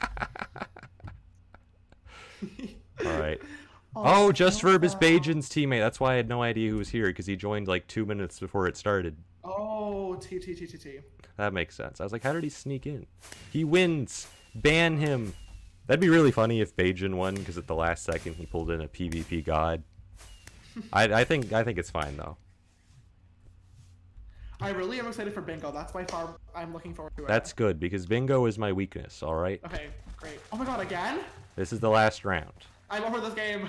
Alright. 3.04 3.40
Oh, 3.96 4.30
JustVurb 4.32 4.84
is 4.84 4.94
Bajan's 4.94 5.48
teammate. 5.48 5.80
That's 5.80 5.98
why 5.98 6.12
I 6.12 6.16
had 6.16 6.28
no 6.28 6.40
idea 6.40 6.70
who 6.70 6.76
was 6.76 6.90
here, 6.90 7.06
because 7.06 7.26
he 7.26 7.34
joined 7.34 7.66
like 7.66 7.84
two 7.88 8.06
minutes 8.06 8.38
before 8.38 8.68
it 8.68 8.76
started. 8.76 9.16
Oh, 9.42 10.14
T 10.16 10.38
T 10.38 10.54
T 10.54 10.66
T 10.66 10.78
T. 10.78 10.98
That 11.36 11.52
makes 11.52 11.74
sense. 11.74 12.00
I 12.00 12.04
was 12.04 12.12
like, 12.12 12.22
how 12.22 12.32
did 12.32 12.44
he 12.44 12.50
sneak 12.50 12.86
in? 12.86 13.06
He 13.50 13.64
wins. 13.64 14.28
Ban 14.54 14.98
him. 14.98 15.34
That'd 15.86 16.00
be 16.00 16.10
really 16.10 16.30
funny 16.30 16.60
if 16.60 16.76
Bajan 16.76 17.14
won 17.14 17.34
because 17.34 17.56
at 17.58 17.66
the 17.66 17.74
last 17.74 18.04
second 18.04 18.34
he 18.34 18.46
pulled 18.46 18.70
in 18.70 18.82
a 18.82 18.88
PvP 18.88 19.44
god. 19.44 19.82
I, 20.92 21.04
I 21.04 21.24
think 21.24 21.52
I 21.52 21.64
think 21.64 21.78
it's 21.78 21.90
fine 21.90 22.16
though. 22.16 22.36
I 24.60 24.70
really 24.70 24.98
am 24.98 25.06
excited 25.06 25.32
for 25.32 25.40
Bingo. 25.40 25.72
That's 25.72 25.92
by 25.92 26.04
far 26.04 26.36
I'm 26.54 26.72
looking 26.72 26.92
forward 26.94 27.16
to 27.16 27.24
it. 27.24 27.28
That's 27.28 27.52
good 27.52 27.80
because 27.80 28.06
bingo 28.06 28.46
is 28.46 28.58
my 28.58 28.72
weakness. 28.72 29.22
All 29.22 29.34
right. 29.34 29.60
okay. 29.64 29.88
Great. 30.16 30.40
Oh 30.52 30.56
my 30.56 30.64
god, 30.64 30.80
again? 30.80 31.20
This 31.56 31.72
is 31.72 31.80
the 31.80 31.90
last 31.90 32.24
round. 32.24 32.52
I'm 32.90 33.04
over 33.04 33.20
this 33.20 33.34
game. 33.34 33.68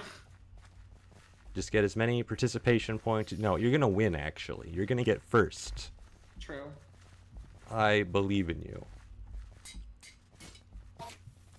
Just 1.53 1.71
get 1.71 1.83
as 1.83 1.95
many 1.95 2.23
participation 2.23 2.99
points. 2.99 3.33
No, 3.33 3.55
you're 3.55 3.71
gonna 3.71 3.87
win. 3.87 4.15
Actually, 4.15 4.69
you're 4.69 4.85
gonna 4.85 5.03
get 5.03 5.21
first. 5.21 5.91
True. 6.39 6.63
I 7.71 8.03
believe 8.03 8.49
in 8.49 8.61
you. 8.61 8.85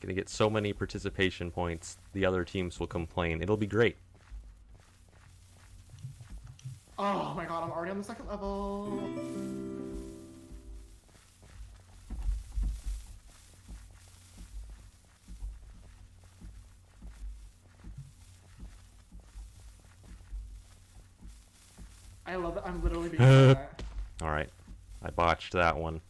Gonna 0.00 0.14
get 0.14 0.30
so 0.30 0.48
many 0.48 0.72
participation 0.72 1.50
points. 1.50 1.98
The 2.14 2.24
other 2.24 2.44
teams 2.44 2.80
will 2.80 2.86
complain. 2.86 3.42
It'll 3.42 3.58
be 3.58 3.66
great. 3.66 3.96
Oh 6.98 7.34
my 7.34 7.44
god, 7.44 7.64
I'm 7.64 7.70
already 7.70 7.90
on 7.90 7.98
the 7.98 8.04
second 8.04 8.28
level. 8.28 9.00
I 22.30 22.36
love 22.36 22.56
it. 22.56 22.62
I'm 22.64 22.82
literally 22.82 23.08
being. 23.16 23.56
All 24.22 24.30
right, 24.30 24.48
I 25.02 25.10
botched 25.10 25.52
that 25.54 25.76
one. 25.76 26.00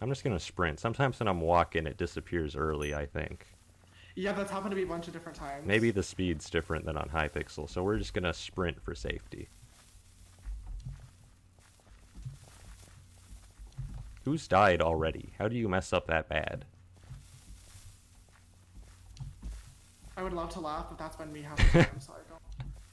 I'm 0.00 0.10
just 0.10 0.22
gonna 0.22 0.38
sprint. 0.38 0.78
Sometimes 0.78 1.18
when 1.18 1.26
I'm 1.28 1.40
walking, 1.40 1.86
it 1.86 1.96
disappears 1.96 2.54
early. 2.54 2.94
I 2.94 3.06
think 3.06 3.46
Yeah, 4.14 4.32
that's 4.32 4.50
happened 4.50 4.70
to 4.72 4.76
me 4.76 4.82
a 4.82 4.86
bunch 4.86 5.06
of 5.08 5.12
different 5.14 5.38
times. 5.38 5.66
maybe 5.66 5.90
the 5.90 6.02
speed's 6.02 6.50
different 6.50 6.84
than 6.84 6.96
on 6.98 7.08
Hypixel, 7.08 7.68
so 7.68 7.82
we're 7.82 7.96
just 7.98 8.12
gonna 8.12 8.34
sprint 8.34 8.80
for 8.82 8.94
safety. 8.94 9.48
Who's 14.24 14.46
died 14.46 14.82
already? 14.82 15.30
How 15.38 15.48
do 15.48 15.56
you 15.56 15.68
mess 15.68 15.92
up 15.94 16.06
that 16.08 16.28
bad? 16.28 16.66
I 20.18 20.22
would 20.22 20.34
love 20.34 20.50
to 20.50 20.60
laugh, 20.60 20.86
but 20.90 20.98
that's 20.98 21.16
been 21.16 21.32
me 21.32 21.42
half 21.42 21.56
the 21.72 21.84
time, 21.84 22.00
so 22.00 22.12
I 22.12 22.28
don't. 22.28 22.42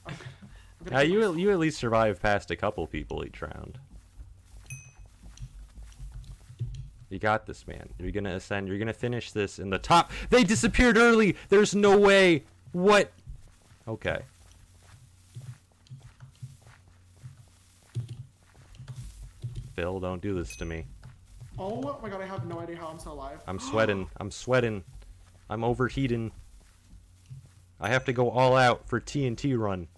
I'm, 0.42 0.45
Yeah, 0.90 1.00
you 1.00 1.34
you 1.36 1.50
at 1.50 1.58
least 1.58 1.78
survive 1.78 2.20
past 2.20 2.50
a 2.50 2.56
couple 2.56 2.86
people 2.86 3.24
each 3.24 3.42
round. 3.42 3.78
You 7.08 7.18
got 7.18 7.46
this, 7.46 7.66
man. 7.66 7.88
You're 7.98 8.10
gonna 8.10 8.34
ascend. 8.34 8.68
You're 8.68 8.78
gonna 8.78 8.92
finish 8.92 9.32
this 9.32 9.58
in 9.58 9.70
the 9.70 9.78
top. 9.78 10.10
They 10.30 10.44
disappeared 10.44 10.96
early. 10.96 11.36
There's 11.48 11.74
no 11.74 11.98
way. 11.98 12.44
What? 12.72 13.12
Okay. 13.86 14.20
Phil, 19.74 20.00
don't 20.00 20.22
do 20.22 20.34
this 20.34 20.56
to 20.56 20.64
me. 20.64 20.86
Oh 21.58 21.98
my 22.02 22.08
god, 22.08 22.20
I 22.20 22.26
have 22.26 22.46
no 22.46 22.60
idea 22.60 22.76
how 22.76 22.88
I'm 22.88 22.98
still 22.98 23.12
alive. 23.12 23.40
I'm 23.46 23.58
sweating. 23.60 24.08
I'm 24.16 24.30
sweating. 24.30 24.84
I'm 25.48 25.62
overheating. 25.62 26.32
I 27.78 27.88
have 27.88 28.04
to 28.06 28.12
go 28.12 28.30
all 28.30 28.56
out 28.56 28.88
for 28.88 29.00
TNT 29.00 29.56
run. 29.56 29.88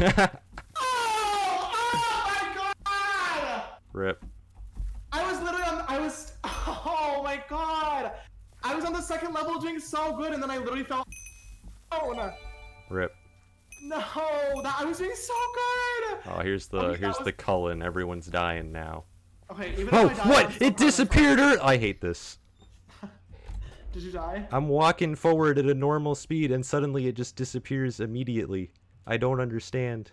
Oh, 0.00 1.70
oh 1.74 2.24
my 2.26 2.54
god! 2.84 3.62
Rip. 3.92 4.24
I 5.12 5.30
was 5.30 5.40
literally 5.42 5.64
on. 5.66 5.84
I 5.88 5.98
was. 6.00 6.32
Oh 6.84 7.22
my 7.24 7.42
god! 7.48 8.12
I 8.64 8.74
was 8.74 8.84
on 8.84 8.92
the 8.92 9.00
second 9.00 9.32
level 9.34 9.58
doing 9.60 9.78
so 9.78 10.16
good, 10.16 10.32
and 10.32 10.42
then 10.42 10.50
I 10.50 10.58
literally 10.58 10.84
fell. 10.84 11.06
Oh 11.92 12.12
no! 12.12 12.32
Rip. 12.90 13.14
No, 13.84 13.98
that 13.98 14.76
I 14.78 14.84
was 14.84 14.98
doing 14.98 15.12
so 15.14 15.34
good. 15.54 16.18
Oh, 16.32 16.40
here's 16.42 16.66
the 16.68 16.94
here's 16.94 17.18
was- 17.18 17.24
the 17.24 17.32
Cullen. 17.32 17.82
Everyone's 17.82 18.26
dying 18.26 18.72
now. 18.72 19.04
Okay, 19.50 19.72
even 19.76 19.88
Oh, 19.94 20.08
die, 20.08 20.14
what? 20.14 20.16
It 20.16 20.18
proud 20.18 20.44
of 20.44 20.60
myself. 20.60 20.76
disappeared. 20.76 21.38
ear- 21.38 21.58
I 21.62 21.76
hate 21.76 22.00
this. 22.00 22.38
Did 23.92 24.02
you 24.04 24.12
die? 24.12 24.48
I'm 24.50 24.68
walking 24.68 25.14
forward 25.14 25.58
at 25.58 25.66
a 25.66 25.74
normal 25.74 26.14
speed 26.14 26.50
and 26.50 26.64
suddenly 26.64 27.06
it 27.08 27.14
just 27.14 27.36
disappears 27.36 28.00
immediately. 28.00 28.70
I 29.06 29.16
don't 29.16 29.40
understand. 29.40 30.10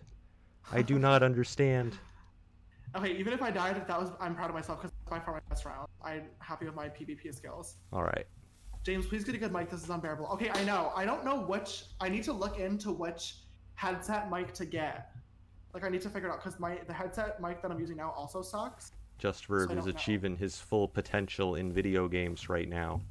I 0.71 0.81
do 0.81 0.99
not 0.99 1.23
understand. 1.23 1.97
Okay, 2.95 3.11
even 3.17 3.33
if 3.33 3.41
I 3.43 3.51
died, 3.51 3.75
that 3.87 3.99
was 3.99 4.09
I'm 4.19 4.33
proud 4.33 4.49
of 4.49 4.55
myself 4.55 4.81
because 4.81 4.91
by 5.07 5.19
far 5.19 5.35
my 5.35 5.39
best 5.47 5.63
round. 5.63 5.87
I'm 6.01 6.23
happy 6.39 6.65
with 6.65 6.73
my 6.73 6.89
PvP 6.89 7.31
skills. 7.35 7.75
All 7.93 8.01
right. 8.01 8.25
James, 8.83 9.05
please 9.05 9.23
get 9.23 9.35
a 9.35 9.37
good 9.37 9.53
mic. 9.53 9.69
This 9.69 9.83
is 9.83 9.89
unbearable. 9.91 10.25
Okay, 10.33 10.49
I 10.49 10.63
know. 10.63 10.91
I 10.95 11.05
don't 11.05 11.23
know 11.23 11.41
which. 11.41 11.83
I 12.01 12.09
need 12.09 12.23
to 12.23 12.33
look 12.33 12.57
into 12.57 12.91
which 12.91 13.35
headset 13.75 14.31
mic 14.31 14.53
to 14.53 14.65
get. 14.65 15.11
Like 15.73 15.83
I 15.83 15.89
need 15.89 16.01
to 16.01 16.09
figure 16.09 16.29
it 16.29 16.31
out 16.31 16.43
because 16.43 16.59
my 16.59 16.79
the 16.87 16.93
headset 16.93 17.39
mic 17.39 17.61
that 17.61 17.69
I'm 17.69 17.79
using 17.79 17.97
now 17.97 18.11
also 18.17 18.41
sucks. 18.41 18.93
JustVurb 19.21 19.77
is 19.77 19.85
achieving 19.85 20.35
his 20.35 20.57
full 20.57 20.87
potential 20.87 21.55
in 21.55 21.71
video 21.71 22.07
games 22.07 22.49
right 22.49 22.67
now. 22.67 23.01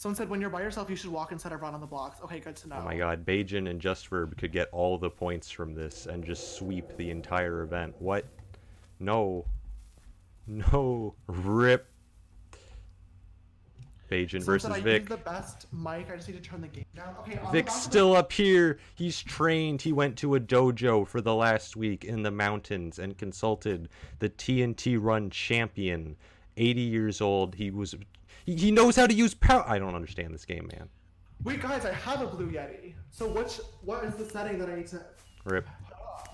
Someone 0.00 0.16
said 0.16 0.30
when 0.30 0.40
you're 0.40 0.48
by 0.48 0.62
yourself, 0.62 0.88
you 0.88 0.96
should 0.96 1.10
walk 1.10 1.30
instead 1.30 1.52
of 1.52 1.60
run 1.60 1.74
on 1.74 1.80
the 1.82 1.86
blocks. 1.86 2.22
Okay, 2.22 2.40
good 2.40 2.56
to 2.56 2.66
oh 2.68 2.68
know. 2.70 2.80
Oh 2.80 2.84
my 2.86 2.96
god, 2.96 3.22
Bajan 3.26 3.68
and 3.68 3.78
JustVurb 3.78 4.34
could 4.38 4.50
get 4.50 4.70
all 4.72 4.96
the 4.96 5.10
points 5.10 5.50
from 5.50 5.74
this 5.74 6.06
and 6.06 6.24
just 6.24 6.56
sweep 6.56 6.96
the 6.96 7.10
entire 7.10 7.60
event. 7.60 7.94
What? 7.98 8.24
No. 8.98 9.44
No. 10.46 11.14
Rip. 11.26 11.86
Bajan 14.10 14.30
Someone 14.30 14.44
versus 14.46 14.62
said 14.62 14.72
I 14.72 14.80
Vic. 14.80 15.06
the 15.06 15.18
best 15.18 15.66
mic. 15.70 16.10
I 16.10 16.16
just 16.16 16.28
need 16.28 16.42
to 16.42 16.50
turn 16.50 16.62
the 16.62 16.68
game 16.68 16.86
down. 16.96 17.14
Okay, 17.20 17.38
Vic's 17.52 17.74
still 17.74 18.16
up 18.16 18.32
here. 18.32 18.78
He's 18.94 19.22
trained. 19.22 19.82
He 19.82 19.92
went 19.92 20.16
to 20.16 20.34
a 20.34 20.40
dojo 20.40 21.06
for 21.06 21.20
the 21.20 21.34
last 21.34 21.76
week 21.76 22.06
in 22.06 22.22
the 22.22 22.30
mountains 22.30 22.98
and 22.98 23.18
consulted 23.18 23.90
the 24.18 24.30
TNT 24.30 24.96
Run 24.98 25.28
champion. 25.28 26.16
80 26.56 26.80
years 26.80 27.20
old. 27.20 27.54
He 27.54 27.70
was. 27.70 27.94
He, 28.46 28.56
he 28.56 28.70
knows 28.70 28.96
how 28.96 29.06
to 29.06 29.14
use 29.14 29.34
power. 29.34 29.64
I 29.66 29.78
don't 29.78 29.94
understand 29.94 30.34
this 30.34 30.44
game, 30.44 30.70
man. 30.72 30.88
Wait, 31.42 31.62
guys, 31.62 31.84
I 31.84 31.92
have 31.92 32.20
a 32.20 32.26
blue 32.26 32.50
yeti. 32.50 32.94
So 33.10 33.28
which 33.28 33.60
what 33.82 34.04
is 34.04 34.14
the 34.14 34.24
setting 34.24 34.58
that 34.58 34.68
I 34.68 34.76
need 34.76 34.86
to? 34.88 35.00
Rip. 35.44 35.66
Ah. 35.94 36.24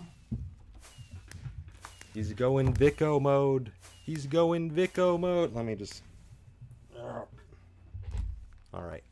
He's 2.12 2.32
going 2.32 2.72
Vico 2.72 3.20
mode. 3.20 3.70
He's 4.04 4.26
going 4.26 4.70
Vico 4.70 5.18
mode. 5.18 5.54
Let 5.54 5.64
me 5.64 5.74
just. 5.74 6.02
All 8.72 8.82
right. 8.82 9.04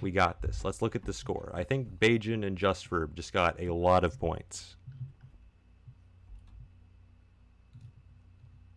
We 0.00 0.10
got 0.10 0.42
this. 0.42 0.64
Let's 0.64 0.82
look 0.82 0.94
at 0.94 1.04
the 1.04 1.12
score. 1.12 1.50
I 1.54 1.64
think 1.64 1.98
Bajan 1.98 2.46
and 2.46 2.56
JustVurb 2.56 3.14
just 3.14 3.32
got 3.32 3.60
a 3.60 3.72
lot 3.72 4.04
of 4.04 4.18
points. 4.18 4.75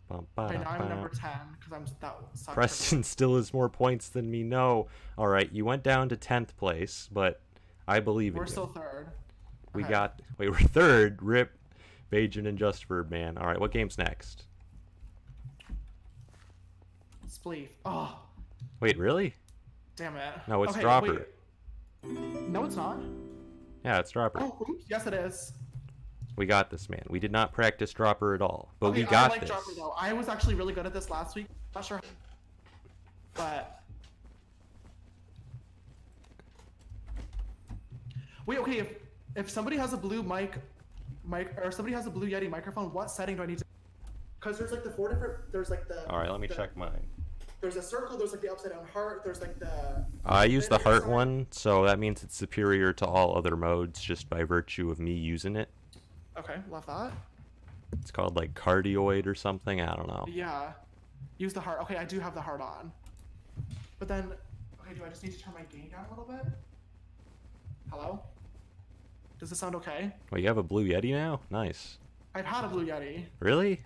Bum, 0.10 0.26
Okay, 0.39 0.57
now 0.57 0.70
I'm 0.72 0.89
number 0.89 1.10
ten 1.10 1.32
because 1.57 1.72
I'm 1.72 1.86
that 2.01 2.16
sucks. 2.34 2.55
Preston 2.55 3.03
still 3.03 3.36
has 3.36 3.53
more 3.53 3.70
points 3.70 4.10
than 4.10 4.30
me. 4.32 4.41
No. 4.43 4.88
All 5.18 5.28
right. 5.28 5.51
You 5.51 5.66
went 5.66 5.84
down 5.84 6.10
to 6.10 6.18
10th 6.18 6.55
place, 6.57 7.07
but 7.12 7.41
I 7.88 7.99
believe 7.99 8.34
in 8.34 8.39
We're 8.39 8.45
you. 8.45 8.51
still 8.51 8.68
third. 8.68 9.12
We 9.74 9.84
Okay. 9.84 9.91
got 9.91 10.22
wait, 10.39 10.49
we're 10.49 10.57
third. 10.60 11.22
Rip, 11.22 11.51
Bajan, 12.12 12.47
and 12.47 12.57
JustVurb, 12.57 13.12
man. 13.12 13.38
All 13.38 13.45
right, 13.45 13.60
what 13.60 13.72
game's 13.72 13.99
next? 13.99 14.45
Spleef. 17.30 17.68
Oh, 17.86 18.20
Wait, 18.80 18.97
really? 18.97 19.36
damn 19.95 20.16
it. 20.16 20.34
No, 20.47 20.64
it's 20.64 20.72
okay, 20.74 20.82
Dropper. 20.82 21.28
wait. 22.03 22.49
No, 22.49 22.64
it's 22.66 22.76
not. 22.76 22.97
Yeah, 23.86 23.99
it's 23.99 24.10
Dropper. 24.12 24.39
Oh, 24.41 24.66
oops. 24.70 24.86
Yes, 24.89 25.05
it 25.05 25.14
is. 25.14 25.53
We 26.40 26.46
got 26.46 26.70
this, 26.70 26.90
man. 26.90 27.04
We 27.10 27.20
did 27.20 27.34
not 27.34 27.52
practice 27.52 27.92
Dropper 27.92 28.34
at 28.34 28.42
all, 28.42 28.70
but 28.80 28.92
okay, 28.92 29.02
we 29.02 29.04
got 29.04 29.26
I 29.26 29.34
like 29.34 29.42
this. 29.42 29.50
Dropper 29.50 29.72
though. 29.76 29.94
I 30.00 30.14
was 30.14 30.30
actually 30.30 30.56
really 30.56 30.72
good 30.72 30.86
at 30.86 30.94
this 30.94 31.10
last 31.10 31.36
week. 31.36 31.48
Not 31.76 31.84
sure, 31.84 32.00
but 33.34 33.82
wait. 38.46 38.58
Okay, 38.60 38.78
if 38.78 38.94
if 39.36 39.50
somebody 39.50 39.76
has 39.76 39.92
a 39.92 39.98
blue 39.98 40.24
mic, 40.24 40.54
mic 41.26 41.54
or 41.62 41.74
somebody 41.74 41.94
has 41.94 42.08
a 42.08 42.10
blue 42.10 42.30
Yeti 42.30 42.50
microphone, 42.50 42.94
what 42.94 43.12
setting 43.12 43.36
do 43.36 43.44
I 43.44 43.46
need 43.46 43.58
to? 43.58 43.66
Because 44.40 44.58
there's 44.58 44.72
like 44.72 44.86
the 44.86 44.92
four 44.92 45.10
different. 45.10 45.52
There's 45.52 45.70
like 45.70 45.90
the. 45.90 46.10
All 46.10 46.20
right, 46.20 46.32
let 46.32 46.40
me 46.40 46.48
the- 46.48 46.56
check 46.56 46.78
mine. 46.78 47.06
There's 47.60 47.76
a 47.76 47.82
circle. 47.82 48.18
There's 48.18 48.32
like 48.32 48.40
the 48.40 48.50
upside 48.50 48.72
down 48.72 48.88
heart. 48.94 49.24
There's 49.26 49.42
like 49.42 49.60
the. 49.60 50.06
I 50.24 50.46
use 50.46 50.70
the 50.70 50.78
heart 50.78 51.02
sign. 51.02 51.12
one, 51.12 51.48
so 51.52 51.84
that 51.84 52.00
means 52.00 52.24
it's 52.24 52.38
superior 52.38 52.94
to 52.94 53.06
all 53.06 53.38
other 53.38 53.58
modes 53.58 54.00
just 54.00 54.30
by 54.30 54.46
virtue 54.46 54.90
of 54.90 55.02
me 55.02 55.12
using 55.12 55.58
it. 55.58 55.68
Okay, 56.40 56.56
love 56.72 56.86
that. 56.86 57.12
It's 58.00 58.12
called 58.12 58.36
like 58.36 58.54
cardioid 58.54 59.28
or 59.28 59.36
something. 59.36 59.82
I 59.82 59.96
don't 59.96 60.08
know. 60.08 60.26
Yeah. 60.30 60.72
Use 61.38 61.54
the 61.54 61.62
heart. 61.62 61.82
Okay, 61.82 61.98
I 61.98 62.06
do 62.06 62.20
have 62.20 62.34
the 62.34 62.42
heart 62.42 62.62
on. 62.62 62.92
But 63.98 64.08
then, 64.08 64.32
okay, 64.82 64.98
do 64.98 65.04
I 65.04 65.10
just 65.10 65.24
need 65.24 65.34
to 65.34 65.40
turn 65.40 65.54
my 65.54 65.64
gain 65.64 65.90
down 65.90 66.06
a 66.06 66.10
little 66.10 66.26
bit? 66.26 66.46
Hello? 67.92 68.22
Does 69.40 69.50
this 69.50 69.60
sound 69.60 69.76
okay? 69.76 70.12
Well, 70.32 70.40
you 70.40 70.48
have 70.48 70.58
a 70.58 70.64
Blue 70.64 70.88
Yeti 70.88 71.12
now? 71.12 71.42
Nice. 71.50 71.98
I've 72.36 72.46
had 72.46 72.64
a 72.64 72.68
Blue 72.68 72.86
Yeti. 72.86 73.26
Really? 73.40 73.82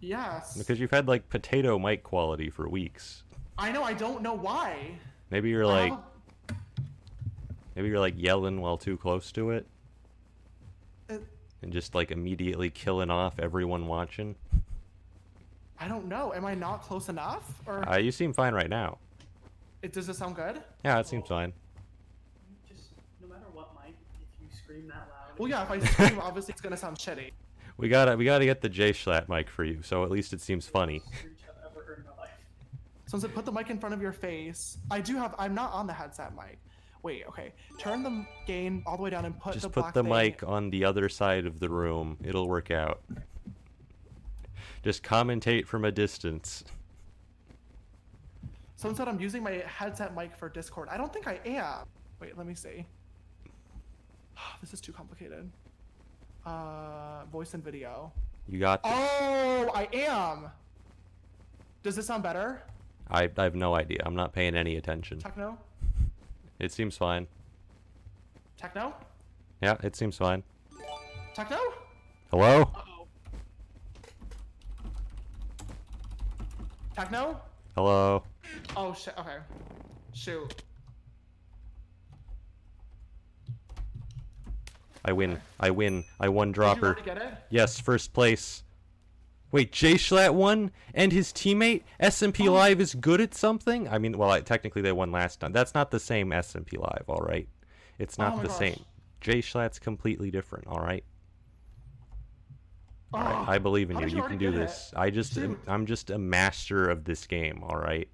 Yes. 0.00 0.56
Because 0.56 0.80
you've 0.80 0.90
had 0.90 1.08
like 1.08 1.28
potato 1.28 1.78
mic 1.78 2.02
quality 2.02 2.50
for 2.50 2.68
weeks. 2.68 3.22
I 3.56 3.70
know, 3.70 3.82
I 3.82 3.94
don't 3.94 4.22
know 4.22 4.34
why. 4.34 4.98
Maybe 5.30 5.48
you're 5.48 5.66
like 5.66 5.92
maybe 7.74 7.88
you're 7.88 8.00
like 8.00 8.14
yelling 8.16 8.60
while 8.60 8.76
too 8.76 8.96
close 8.96 9.32
to 9.32 9.50
it. 9.50 9.66
A- 11.64 11.66
it- 11.66 11.68
and 11.68 11.72
just 11.72 11.94
like 11.94 12.10
immediately 12.10 12.70
killing 12.70 13.10
off 13.10 13.38
everyone 13.38 13.86
watching. 13.86 14.34
I 15.80 15.88
don't 15.88 16.06
know. 16.06 16.32
Am 16.32 16.44
I 16.44 16.54
not 16.54 16.82
close 16.82 17.08
enough? 17.08 17.52
Or 17.66 17.88
Uh, 17.88 17.98
you 17.98 18.12
seem 18.12 18.32
fine 18.32 18.54
right 18.54 18.70
now. 18.70 18.98
it, 19.82 19.92
does 19.92 20.06
this 20.06 20.18
sound 20.18 20.36
good? 20.36 20.62
Yeah, 20.84 20.98
it 21.00 21.06
seems 21.06 21.28
fine. 21.28 21.52
Just 22.68 22.90
no 23.20 23.28
matter 23.28 23.44
what, 23.52 23.74
Mike, 23.74 23.94
if 24.20 24.40
you 24.40 24.46
scream 24.56 24.86
that 24.88 25.08
loud. 25.10 25.38
Well, 25.38 25.48
yeah, 25.48 25.62
if 25.64 25.70
I 25.70 25.78
scream, 25.80 26.20
obviously 26.20 26.52
it's 26.52 26.60
gonna 26.60 26.76
sound 26.76 26.98
shitty. 26.98 27.32
We 27.76 27.88
gotta 27.88 28.16
we 28.16 28.24
gotta 28.24 28.44
get 28.44 28.60
the 28.60 28.70
JSchlatt 28.70 29.28
mic 29.28 29.50
for 29.50 29.64
you, 29.64 29.82
so 29.82 30.04
at 30.04 30.10
least 30.12 30.32
it 30.32 30.40
seems 30.40 30.64
funny. 30.68 31.00
Screech 31.18 31.32
I've 31.48 31.72
ever 31.72 31.84
heard 31.84 31.98
in 31.98 32.04
my 32.04 32.10
life. 32.22 32.30
So 33.06 33.16
instead, 33.16 33.34
put 33.34 33.44
the 33.44 33.50
mic 33.50 33.68
in 33.68 33.78
front 33.80 33.94
of 33.96 34.00
your 34.00 34.12
face. 34.12 34.78
I 34.92 35.00
do 35.00 35.16
have. 35.16 35.34
I'm 35.40 35.56
not 35.56 35.72
on 35.72 35.88
the 35.88 35.92
headset 35.92 36.36
mic. 36.36 36.58
Wait, 37.04 37.22
okay. 37.28 37.52
Turn 37.78 38.02
the 38.02 38.24
gain 38.46 38.82
all 38.86 38.96
the 38.96 39.02
way 39.02 39.10
down 39.10 39.26
and 39.26 39.38
put 39.38 39.52
Just 39.52 39.64
the 39.64 39.68
put 39.68 39.92
the 39.92 40.02
thing- 40.02 40.10
mic 40.10 40.42
on 40.42 40.70
the 40.70 40.86
other 40.86 41.10
side 41.10 41.44
of 41.44 41.60
the 41.60 41.68
room. 41.68 42.16
It'll 42.24 42.48
work 42.48 42.70
out. 42.70 43.02
Just 44.82 45.02
commentate 45.02 45.66
from 45.66 45.84
a 45.84 45.92
distance. 45.92 46.64
Someone 48.76 48.96
said 48.96 49.06
I'm 49.06 49.20
using 49.20 49.42
my 49.42 49.62
headset 49.66 50.16
mic 50.16 50.34
for 50.34 50.48
Discord. 50.48 50.88
I 50.90 50.96
don't 50.96 51.12
think 51.12 51.28
I 51.28 51.38
am. 51.44 51.86
Wait, 52.20 52.36
let 52.38 52.46
me 52.46 52.54
see. 52.54 52.86
This 54.62 54.72
is 54.72 54.80
too 54.80 54.92
complicated. 54.92 55.50
Uh, 56.46 57.24
voice 57.30 57.52
and 57.52 57.62
video. 57.62 58.12
You 58.48 58.58
got 58.58 58.82
this. 58.82 58.92
Oh, 58.94 59.70
I 59.74 59.88
am. 59.92 60.46
Does 61.82 61.96
this 61.96 62.06
sound 62.06 62.22
better? 62.22 62.62
I, 63.10 63.30
I 63.36 63.42
have 63.42 63.54
no 63.54 63.74
idea. 63.74 63.98
I'm 64.06 64.14
not 64.14 64.32
paying 64.32 64.54
any 64.54 64.76
attention. 64.76 65.18
Techno? 65.18 65.58
It 66.58 66.72
seems 66.72 66.96
fine. 66.96 67.26
Techno? 68.56 68.94
Yeah, 69.60 69.76
it 69.82 69.96
seems 69.96 70.16
fine. 70.16 70.42
Techno? 71.34 71.58
Hello? 72.30 72.62
Uh-oh. 72.62 73.06
Techno? 76.94 77.40
Hello? 77.74 78.22
Oh 78.76 78.94
shit. 78.94 79.14
Okay. 79.18 79.36
Shoot. 80.12 80.62
I 85.04 85.12
win. 85.12 85.40
I 85.60 85.70
win. 85.70 86.04
I 86.20 86.28
won 86.28 86.48
Did 86.48 86.50
you 86.50 86.54
dropper. 86.62 86.86
already 86.86 87.02
get 87.02 87.18
it? 87.18 87.34
Yes, 87.50 87.78
first 87.78 88.12
place. 88.12 88.63
Wait, 89.54 89.70
JSchlatt 89.70 90.34
won, 90.34 90.72
and 90.94 91.12
his 91.12 91.32
teammate 91.32 91.84
SMP 92.02 92.48
Oh. 92.48 92.54
Live 92.54 92.80
is 92.80 92.96
good 92.96 93.20
at 93.20 93.36
something. 93.36 93.86
I 93.86 93.98
mean, 93.98 94.18
well, 94.18 94.32
I, 94.32 94.40
technically 94.40 94.82
they 94.82 94.90
won 94.90 95.12
last 95.12 95.38
time. 95.38 95.52
That's 95.52 95.76
not 95.76 95.92
the 95.92 96.00
same 96.00 96.30
SMP 96.30 96.76
Live, 96.76 97.04
all 97.06 97.24
right. 97.24 97.46
It's 98.00 98.18
not 98.18 98.34
Oh 98.34 98.42
the 98.42 98.48
gosh. 98.48 98.58
same. 98.58 98.84
JSchlatt's 99.20 99.78
completely 99.78 100.32
different, 100.32 100.66
all 100.66 100.80
right. 100.80 101.04
Oh, 103.12 103.18
all 103.18 103.22
right, 103.22 103.48
I 103.50 103.58
believe 103.58 103.92
in 103.92 104.00
you. 104.00 104.08
you 104.08 104.16
You 104.16 104.22
can 104.24 104.38
do 104.38 104.50
this. 104.50 104.92
I 104.96 105.10
just, 105.10 105.38
I'm 105.68 105.86
just 105.86 106.10
a 106.10 106.18
master 106.18 106.90
of 106.90 107.04
this 107.04 107.24
game, 107.24 107.62
all 107.62 107.78
right. 107.78 108.08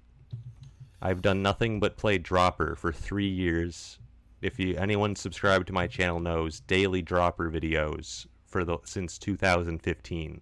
I've 1.01 1.23
done 1.23 1.41
nothing 1.41 1.79
but 1.79 1.97
play 1.97 2.19
Dropper 2.19 2.75
for 2.75 2.91
three 2.91 3.27
years. 3.27 3.97
If 4.43 4.59
you 4.59 4.75
anyone 4.77 5.15
subscribed 5.15 5.65
to 5.67 5.73
my 5.73 5.87
channel 5.87 6.19
knows 6.19 6.59
daily 6.59 7.01
Dropper 7.01 7.49
videos 7.49 8.27
for 8.45 8.63
the 8.63 8.77
since 8.83 9.17
2015. 9.17 10.41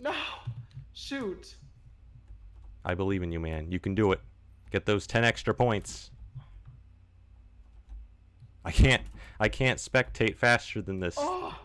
No. 0.00 0.14
Shoot. 0.92 1.56
I 2.84 2.94
believe 2.94 3.22
in 3.22 3.30
you, 3.30 3.40
man. 3.40 3.70
You 3.70 3.78
can 3.78 3.94
do 3.94 4.12
it. 4.12 4.20
Get 4.70 4.86
those 4.86 5.06
10 5.06 5.24
extra 5.24 5.52
points. 5.52 6.10
I 8.64 8.70
can't 8.70 9.02
I 9.38 9.48
can't 9.48 9.78
spectate 9.78 10.36
faster 10.36 10.82
than 10.82 11.00
this. 11.00 11.16
Oh. 11.18 11.58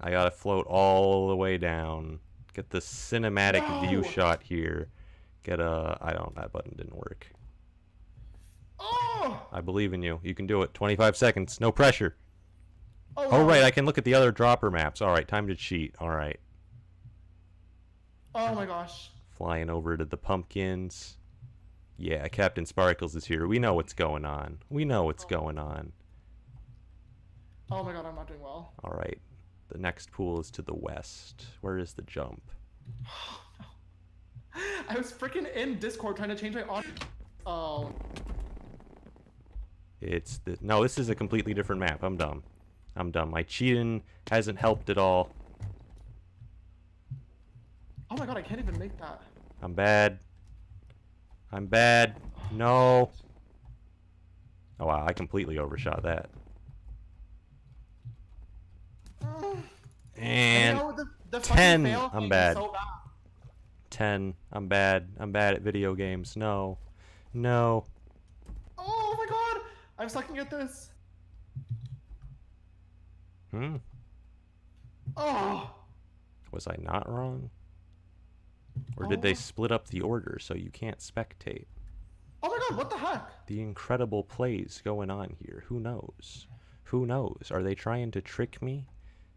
I 0.00 0.10
got 0.10 0.24
to 0.24 0.30
float 0.30 0.66
all 0.66 1.28
the 1.28 1.36
way 1.36 1.58
down. 1.58 2.18
Get 2.54 2.70
the 2.70 2.78
cinematic 2.78 3.88
view 3.88 4.02
shot 4.02 4.42
here. 4.42 4.88
Get 5.42 5.60
a 5.60 5.96
I 6.00 6.12
don't 6.12 6.34
that 6.36 6.52
button 6.52 6.74
didn't 6.76 6.96
work. 6.96 7.28
Oh. 8.78 9.46
I 9.52 9.60
believe 9.60 9.92
in 9.92 10.02
you. 10.02 10.18
You 10.22 10.34
can 10.34 10.46
do 10.46 10.62
it. 10.62 10.74
25 10.74 11.16
seconds. 11.16 11.60
No 11.60 11.70
pressure. 11.70 12.16
Oh, 13.16 13.28
Oh 13.30 13.44
right, 13.44 13.62
I 13.62 13.70
can 13.70 13.84
look 13.84 13.98
at 13.98 14.04
the 14.04 14.14
other 14.14 14.32
dropper 14.32 14.70
maps. 14.70 15.02
All 15.02 15.10
right, 15.12 15.28
time 15.28 15.46
to 15.48 15.54
cheat. 15.54 15.94
All 16.00 16.10
right. 16.10 16.40
Oh 18.34 18.54
my 18.54 18.66
gosh. 18.66 19.10
Flying 19.36 19.70
over 19.70 19.96
to 19.96 20.04
the 20.04 20.16
pumpkins. 20.16 21.16
Yeah, 21.98 22.26
CaptainSparklez 22.28 23.14
is 23.14 23.24
here. 23.26 23.46
We 23.46 23.58
know 23.58 23.74
what's 23.74 23.92
going 23.92 24.24
on. 24.24 24.58
We 24.70 24.84
know 24.84 25.04
what's 25.04 25.24
oh. 25.24 25.28
going 25.28 25.58
on. 25.58 25.92
Oh 27.70 27.82
my 27.82 27.92
god, 27.92 28.06
I'm 28.06 28.14
not 28.14 28.28
doing 28.28 28.40
well. 28.40 28.72
All 28.84 28.92
right. 28.92 29.18
The 29.68 29.78
next 29.78 30.10
pool 30.10 30.40
is 30.40 30.50
to 30.52 30.62
the 30.62 30.74
west. 30.74 31.46
Where 31.60 31.78
is 31.78 31.92
the 31.94 32.02
jump? 32.02 32.42
I 34.88 34.96
was 34.96 35.12
freaking 35.12 35.50
in 35.54 35.78
Discord 35.78 36.16
trying 36.16 36.28
to 36.28 36.36
change 36.36 36.54
my 36.54 36.62
audio. 36.64 36.90
Oh. 37.46 37.90
It's 40.00 40.38
the 40.38 40.58
No, 40.60 40.82
this 40.82 40.98
is 40.98 41.08
a 41.08 41.14
completely 41.14 41.54
different 41.54 41.80
map. 41.80 42.02
I'm 42.02 42.16
dumb. 42.16 42.42
I'm 42.96 43.10
dumb. 43.10 43.30
My 43.30 43.42
cheating 43.42 44.02
hasn't 44.30 44.58
helped 44.58 44.90
at 44.90 44.98
all. 44.98 45.30
Oh 48.12 48.16
my 48.18 48.26
god, 48.26 48.36
I 48.36 48.42
can't 48.42 48.60
even 48.60 48.78
make 48.78 48.94
that. 48.98 49.22
I'm 49.62 49.72
bad. 49.72 50.18
I'm 51.50 51.64
bad. 51.64 52.20
No. 52.52 53.10
Oh 54.78 54.86
wow, 54.86 55.06
I 55.06 55.14
completely 55.14 55.56
overshot 55.56 56.02
that. 56.02 56.28
And 60.18 60.76
you 60.76 60.84
know, 60.84 60.92
the, 60.92 61.06
the 61.30 61.40
10, 61.40 61.84
fail 61.84 62.10
I'm 62.12 62.28
bad. 62.28 62.56
So 62.56 62.70
bad. 62.70 62.82
10. 63.88 64.34
I'm 64.52 64.68
bad. 64.68 65.08
I'm 65.18 65.32
bad 65.32 65.54
at 65.54 65.62
video 65.62 65.94
games. 65.94 66.36
No. 66.36 66.76
No. 67.32 67.86
Oh 68.76 69.14
my 69.16 69.26
god, 69.26 69.62
I'm 69.98 70.10
sucking 70.10 70.36
at 70.36 70.50
this. 70.50 70.90
Hmm. 73.52 73.76
Oh. 75.16 75.70
Was 76.50 76.66
I 76.66 76.76
not 76.78 77.08
wrong? 77.10 77.48
Or 78.96 79.06
did 79.06 79.22
they 79.22 79.30
Oh. 79.32 79.34
split 79.34 79.72
up 79.72 79.88
the 79.88 80.00
order 80.02 80.38
so 80.40 80.54
you 80.54 80.70
can't 80.70 80.98
spectate? 80.98 81.66
Oh 82.42 82.48
my 82.48 82.58
god, 82.68 82.76
what 82.78 82.90
the 82.90 82.98
heck? 82.98 83.46
The 83.46 83.60
incredible 83.60 84.24
plays 84.24 84.80
going 84.84 85.10
on 85.10 85.36
here. 85.38 85.64
Who 85.68 85.80
knows? 85.80 86.46
Who 86.84 87.06
knows? 87.06 87.50
Are 87.50 87.62
they 87.62 87.74
trying 87.74 88.10
to 88.12 88.20
trick 88.20 88.60
me? 88.60 88.86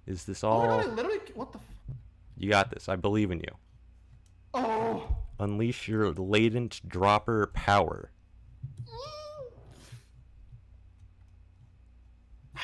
Is 0.05 0.25
this 0.25 0.43
Oh 0.43 0.49
my 0.59 0.67
all. 0.67 0.81
god, 0.81 0.89
I 0.89 0.93
literally. 0.93 1.19
What 1.35 1.51
the. 1.51 1.59
F- 1.59 1.95
You 2.37 2.49
got 2.49 2.71
this. 2.71 2.89
I 2.89 2.95
believe 2.95 3.31
in 3.31 3.39
you. 3.39 3.55
oh. 4.53 5.15
Unleash 5.39 5.87
your 5.89 6.11
latent 6.13 6.79
dropper 6.87 7.47
power. 7.53 8.11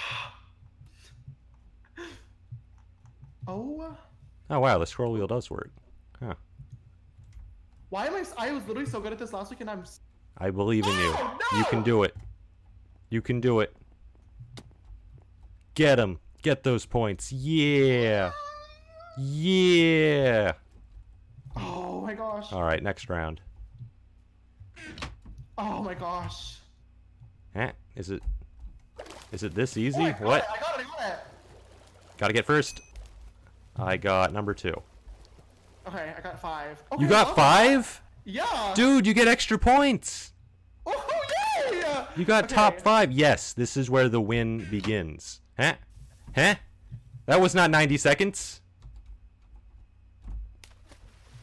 Oh. 3.48 3.98
Oh 4.50 4.60
wow, 4.60 4.78
the 4.78 4.86
scroll 4.86 5.14
wheel 5.14 5.28
does 5.28 5.50
work. 5.50 5.72
Huh. 6.22 6.36
Why 7.92 8.08
am 8.08 8.16
I? 8.16 8.24
I 8.38 8.52
was 8.52 8.66
literally 8.68 8.90
so 8.90 9.02
good 9.02 9.12
at 9.12 9.20
this 9.20 9.34
last 9.34 9.50
week, 9.52 9.60
and 9.60 9.70
I'm. 9.70 9.84
I 10.38 10.50
believe 10.50 10.86
in 10.88 10.94
you. 10.98 11.14
Oh, 11.14 11.38
You 11.58 11.66
can 11.66 11.84
do 11.84 12.04
it. 12.04 12.16
You 13.10 13.22
can 13.22 13.42
do 13.42 13.60
it. 13.60 13.76
Get 15.76 16.00
him. 16.00 16.20
Get 16.42 16.64
those 16.64 16.86
points. 16.86 17.34
Yeah. 17.34 18.32
Yeah. 19.20 20.54
Oh 21.58 22.00
my 22.00 22.14
gosh. 22.14 22.54
All 22.54 22.64
right, 22.64 22.82
next 22.82 23.10
round. 23.10 23.42
Oh 25.58 25.84
my 25.84 25.94
gosh. 25.94 26.60
Eh, 27.56 27.72
is 27.98 28.10
it 28.10 28.24
Is 29.34 29.44
it 29.44 29.54
this 29.54 29.76
easy? 29.76 30.02
Oh, 30.02 30.26
what? 30.26 30.44
It, 30.44 30.50
I 30.50 30.60
got 30.62 30.80
it. 30.80 30.86
I 30.86 30.98
got 30.98 31.12
it. 31.12 31.20
Got 32.18 32.28
to 32.28 32.34
get 32.34 32.46
first. 32.46 32.80
I 33.76 33.98
got 33.98 34.32
number 34.32 34.54
2. 34.54 34.74
Okay, 35.88 36.14
I 36.18 36.22
got 36.22 36.40
five. 36.42 36.82
You 37.00 37.08
got 37.08 37.28
okay. 37.30 37.36
5? 37.42 38.02
Yeah. 38.26 38.74
Dude, 38.76 39.08
you 39.08 39.14
get 39.14 39.28
extra 39.28 39.58
points. 39.58 40.34
Oh 40.86 41.04
yay! 41.72 42.06
You 42.16 42.26
got 42.26 42.46
Okay. 42.46 42.56
top 42.56 42.80
5. 42.80 43.12
Yes, 43.12 43.54
this 43.54 43.76
is 43.78 43.90
where 43.90 44.08
the 44.10 44.22
win 44.22 44.66
begins. 44.70 45.42
Huh? 45.58 45.74
Huh? 46.36 46.56
That 47.26 47.42
was 47.42 47.56
not 47.56 47.72
90 47.72 47.98
seconds. 47.98 48.62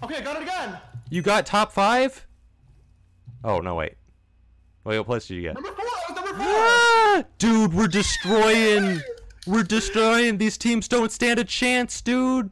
Okay, 0.03 0.17
I 0.17 0.21
got 0.21 0.37
it 0.37 0.43
again. 0.43 0.79
You 1.11 1.23
got 1.23 1.47
top 1.47 1.73
5? 1.73 2.27
Oh, 3.45 3.59
no, 3.61 3.75
wait. 3.75 3.95
Wait, 4.85 4.99
what 4.99 5.07
place 5.07 5.27
did 5.27 5.35
you 5.35 5.43
get? 5.43 5.55
Number 5.55 5.71
four. 5.73 6.15
Number 6.15 6.31
four. 6.35 6.37
Ah! 6.41 7.25
Dude, 7.39 7.75
we're 7.75 7.89
destroying. 7.89 9.01
We're 9.47 9.63
destroying. 9.65 10.39
These 10.39 10.59
teams 10.59 10.87
don't 10.89 11.11
stand 11.11 11.39
a 11.41 11.45
chance, 11.45 12.01
dude. 12.01 12.51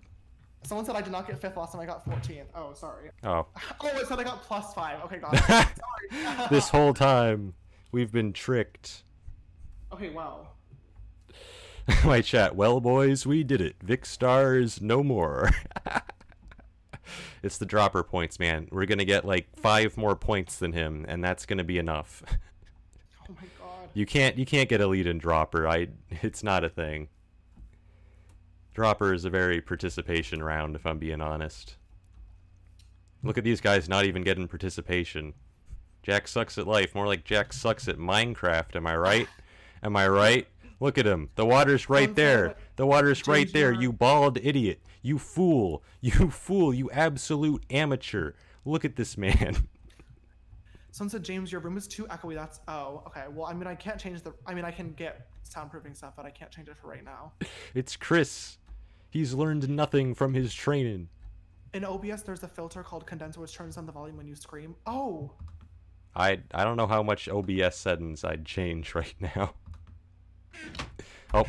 Someone 0.66 0.84
said 0.84 0.96
I 0.96 1.00
did 1.00 1.12
not 1.12 1.28
get 1.28 1.40
fifth 1.40 1.56
last 1.56 1.72
time. 1.72 1.80
I 1.80 1.86
got 1.86 2.04
14th. 2.04 2.46
Oh, 2.52 2.74
sorry. 2.74 3.10
Oh. 3.22 3.46
Oh, 3.80 3.86
it 3.86 4.08
said 4.08 4.18
I 4.18 4.24
got 4.24 4.42
plus 4.42 4.74
five. 4.74 5.00
Okay, 5.04 5.18
got 5.18 5.34
it. 5.34 5.40
sorry. 5.48 6.48
this 6.50 6.68
whole 6.68 6.92
time, 6.92 7.54
we've 7.92 8.10
been 8.10 8.32
tricked. 8.32 9.04
Okay, 9.92 10.08
wow. 10.10 10.48
My 12.04 12.20
chat, 12.20 12.56
well, 12.56 12.80
boys, 12.80 13.24
we 13.24 13.44
did 13.44 13.60
it. 13.60 13.78
Vikkstar's 13.78 14.80
no 14.82 15.04
more. 15.04 15.50
it's 17.44 17.58
the 17.58 17.66
dropper 17.66 18.02
points, 18.02 18.40
man. 18.40 18.66
We're 18.72 18.86
gonna 18.86 19.04
get 19.04 19.24
like 19.24 19.46
five 19.60 19.96
more 19.96 20.16
points 20.16 20.56
than 20.56 20.72
him, 20.72 21.06
and 21.06 21.22
that's 21.22 21.46
gonna 21.46 21.62
be 21.62 21.78
enough. 21.78 22.24
Oh 23.28 23.34
my 23.36 23.46
god. 23.60 23.90
you 23.94 24.04
can't, 24.04 24.36
you 24.36 24.44
can't 24.46 24.68
get 24.68 24.80
a 24.80 24.88
lead 24.88 25.06
in 25.06 25.18
dropper. 25.18 25.68
I, 25.68 25.88
it's 26.22 26.42
not 26.42 26.64
a 26.64 26.68
thing. 26.68 27.06
Dropper 28.76 29.14
is 29.14 29.24
a 29.24 29.30
very 29.30 29.62
participation 29.62 30.42
round, 30.42 30.76
if 30.76 30.84
I'm 30.84 30.98
being 30.98 31.22
honest. 31.22 31.76
Look 33.22 33.38
at 33.38 33.42
these 33.42 33.62
guys 33.62 33.88
not 33.88 34.04
even 34.04 34.22
getting 34.22 34.48
participation. 34.48 35.32
Jack 36.02 36.28
sucks 36.28 36.58
at 36.58 36.66
life, 36.66 36.94
more 36.94 37.06
like 37.06 37.24
Jack 37.24 37.54
sucks 37.54 37.88
at 37.88 37.96
Minecraft. 37.96 38.76
Am 38.76 38.86
I 38.86 38.94
right? 38.98 39.28
Am 39.82 39.96
I 39.96 40.06
right? 40.06 40.46
Look 40.78 40.98
at 40.98 41.06
him. 41.06 41.30
The 41.36 41.46
water's 41.46 41.88
right 41.88 42.14
there. 42.14 42.54
The 42.76 42.84
water's 42.84 43.26
right 43.26 43.50
there. 43.50 43.72
You 43.72 43.94
bald 43.94 44.38
idiot. 44.42 44.82
You 45.00 45.18
fool. 45.18 45.82
You 46.02 46.30
fool. 46.30 46.74
You 46.74 46.90
absolute 46.90 47.64
amateur. 47.70 48.32
Look 48.66 48.84
at 48.84 48.96
this 48.96 49.16
man. 49.16 49.68
Someone 50.90 51.08
said, 51.08 51.22
James, 51.22 51.50
your 51.50 51.62
room 51.62 51.78
is 51.78 51.88
too 51.88 52.04
echoey. 52.04 52.34
That's 52.34 52.60
oh, 52.68 53.04
okay. 53.06 53.24
Well, 53.30 53.46
I 53.46 53.54
mean, 53.54 53.66
I 53.66 53.74
can't 53.74 53.98
change 53.98 54.20
the. 54.20 54.34
I 54.46 54.52
mean, 54.52 54.66
I 54.66 54.70
can 54.70 54.92
get 54.92 55.28
soundproofing 55.48 55.96
stuff, 55.96 56.12
but 56.14 56.26
I 56.26 56.30
can't 56.30 56.50
change 56.50 56.68
it 56.68 56.76
for 56.76 56.88
right 56.88 57.04
now. 57.04 57.32
It's 57.74 57.96
Chris. 57.96 58.58
He's 59.10 59.32
learned 59.34 59.68
nothing 59.68 60.14
from 60.14 60.34
his 60.34 60.52
training. 60.54 61.08
In 61.74 61.84
OBS, 61.84 62.22
there's 62.22 62.42
a 62.42 62.48
filter 62.48 62.82
called 62.82 63.06
condenser, 63.06 63.40
which 63.40 63.54
turns 63.54 63.76
down 63.76 63.86
the 63.86 63.92
volume 63.92 64.16
when 64.16 64.26
you 64.26 64.34
scream. 64.34 64.74
Oh, 64.86 65.32
I 66.14 66.40
I 66.54 66.64
don't 66.64 66.76
know 66.76 66.86
how 66.86 67.02
much 67.02 67.28
OBS 67.28 67.76
settings 67.76 68.24
I'd 68.24 68.44
change 68.44 68.94
right 68.94 69.14
now. 69.20 69.54
Oh. 71.34 71.44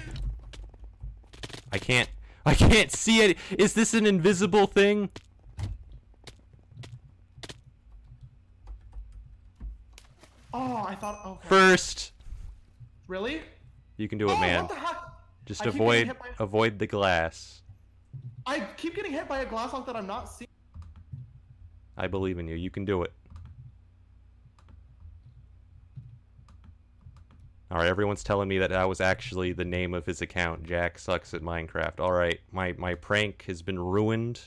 I 1.71 1.77
can't 1.77 2.09
I 2.45 2.53
can't 2.55 2.91
see 2.91 3.21
it. 3.21 3.37
Is 3.57 3.73
this 3.73 3.93
an 3.93 4.05
invisible 4.05 4.65
thing? 4.67 5.09
Oh, 10.53 10.83
I 10.87 10.95
thought. 10.95 11.25
Okay. 11.25 11.47
First. 11.47 12.11
really? 13.07 13.41
You 13.97 14.07
can 14.07 14.17
do 14.17 14.29
it, 14.29 14.33
oh, 14.33 14.39
man. 14.41 14.67
What 15.49 15.57
the 15.57 15.63
heck? 15.63 15.73
Just 15.73 15.79
I 15.79 15.83
avoid 15.83 16.07
by- 16.19 16.43
avoid 16.43 16.79
the 16.79 16.87
glass. 16.87 17.61
I 18.45 18.59
keep 18.77 18.95
getting 18.95 19.11
hit 19.11 19.27
by 19.27 19.39
a 19.39 19.45
glass 19.45 19.73
lock 19.73 19.85
that 19.87 19.95
I'm 19.95 20.07
not 20.07 20.25
seeing. 20.29 20.47
I 21.97 22.07
believe 22.07 22.37
in 22.39 22.47
you. 22.47 22.55
You 22.55 22.69
can 22.69 22.85
do 22.85 23.03
it. 23.03 23.11
All 27.69 27.77
right, 27.79 27.87
everyone's 27.87 28.23
telling 28.23 28.47
me 28.47 28.59
that 28.59 28.69
that 28.69 28.87
was 28.87 29.01
actually 29.01 29.51
the 29.51 29.65
name 29.65 29.93
of 29.93 30.05
his 30.05 30.21
account. 30.21 30.63
Jack 30.63 30.97
sucks 30.97 31.33
at 31.33 31.41
Minecraft. 31.41 31.99
All 31.99 32.13
right, 32.13 32.39
my 32.51 32.73
my 32.77 32.95
prank 32.95 33.43
has 33.47 33.61
been 33.61 33.79
ruined. 33.79 34.39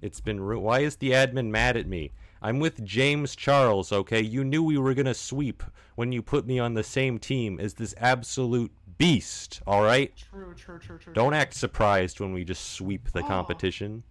It's 0.00 0.20
been 0.20 0.40
ru- 0.40 0.60
Why 0.60 0.80
is 0.80 0.96
the 0.96 1.10
admin 1.10 1.48
mad 1.50 1.76
at 1.76 1.88
me? 1.88 2.12
I'm 2.42 2.58
with 2.60 2.84
James 2.84 3.34
Charles, 3.36 3.92
okay? 3.92 4.20
You 4.20 4.44
knew 4.44 4.62
we 4.62 4.78
were 4.78 4.94
going 4.94 5.06
to 5.06 5.14
sweep 5.14 5.62
when 5.96 6.10
you 6.12 6.22
put 6.22 6.46
me 6.46 6.58
on 6.58 6.72
the 6.74 6.82
same 6.82 7.18
team 7.18 7.60
as 7.60 7.74
this 7.74 7.94
absolute 7.98 8.72
beast, 9.00 9.62
all 9.66 9.82
right? 9.82 10.12
True, 10.30 10.54
true, 10.54 10.78
true, 10.78 10.98
true. 10.98 11.14
Don't 11.14 11.32
act 11.32 11.54
surprised 11.54 12.20
when 12.20 12.34
we 12.34 12.44
just 12.44 12.74
sweep 12.74 13.10
the 13.12 13.22
Oh. 13.22 13.26
competition. 13.26 14.02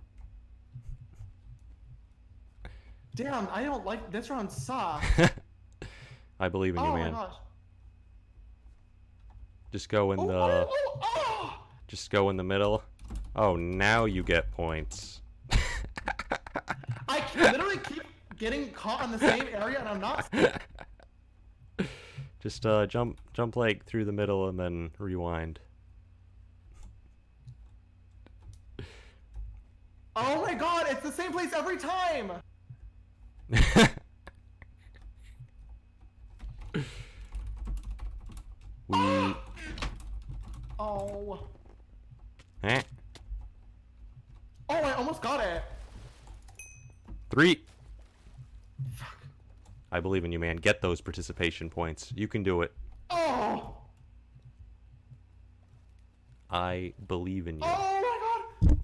Damn, 3.15 3.47
I 3.51 3.63
don't 3.63 3.85
like 3.85 4.11
this 4.11 4.29
round 4.31 4.51
sucks. 4.51 5.05
I 6.39 6.49
believe 6.49 6.75
in 6.75 6.81
you, 6.83 6.89
oh 6.89 6.93
man. 6.95 7.13
my 7.13 7.19
gosh. 7.19 7.33
Just 9.71 9.89
go 9.89 10.11
in 10.13 10.19
Oh, 10.21 10.27
the 10.27 10.33
oh, 10.33 10.67
oh, 10.71 10.99
oh! 11.03 11.63
just 11.87 12.09
go 12.09 12.29
in 12.31 12.37
the 12.37 12.43
middle. 12.43 12.81
Oh, 13.35 13.55
now 13.55 14.05
you 14.05 14.23
get 14.23 14.51
points. 14.51 15.21
I 17.07 17.23
literally 17.35 17.77
keep 17.77 18.01
getting 18.37 18.71
caught 18.71 19.03
in 19.03 19.11
the 19.11 19.19
same 19.19 19.45
area, 19.53 19.79
and 19.79 19.87
I'm 19.89 19.99
not. 20.01 20.27
Just 22.39 22.65
uh 22.65 22.85
jump 22.87 23.19
jump 23.33 23.55
like 23.55 23.85
through 23.85 24.05
the 24.05 24.11
middle 24.13 24.47
and 24.47 24.57
then 24.59 24.91
rewind. 24.97 25.59
Oh 30.15 30.41
my 30.41 30.53
god, 30.53 30.87
it's 30.89 31.01
the 31.01 31.11
same 31.11 31.31
place 31.31 31.53
every 31.53 31.77
time. 31.77 32.31
we 38.87 39.35
Oh. 40.81 41.39
eh, 42.63 42.81
Oh, 44.69 44.75
I 44.75 44.93
almost 44.93 45.21
got 45.21 45.43
it. 45.43 45.61
three. 47.31 47.61
I 49.91 49.99
believe 49.99 50.23
in 50.23 50.31
you, 50.31 50.39
man. 50.39 50.57
Get 50.57 50.81
those 50.81 51.01
participation 51.01 51.69
points. 51.69 52.13
You 52.15 52.27
can 52.27 52.43
do 52.43 52.61
it. 52.61 52.71
Oh. 53.09 53.75
I 56.49 56.93
believe 57.07 57.47
in 57.47 57.57
you. 57.57 57.63
Oh 57.65 58.47
my 58.61 58.67
god. 58.69 58.79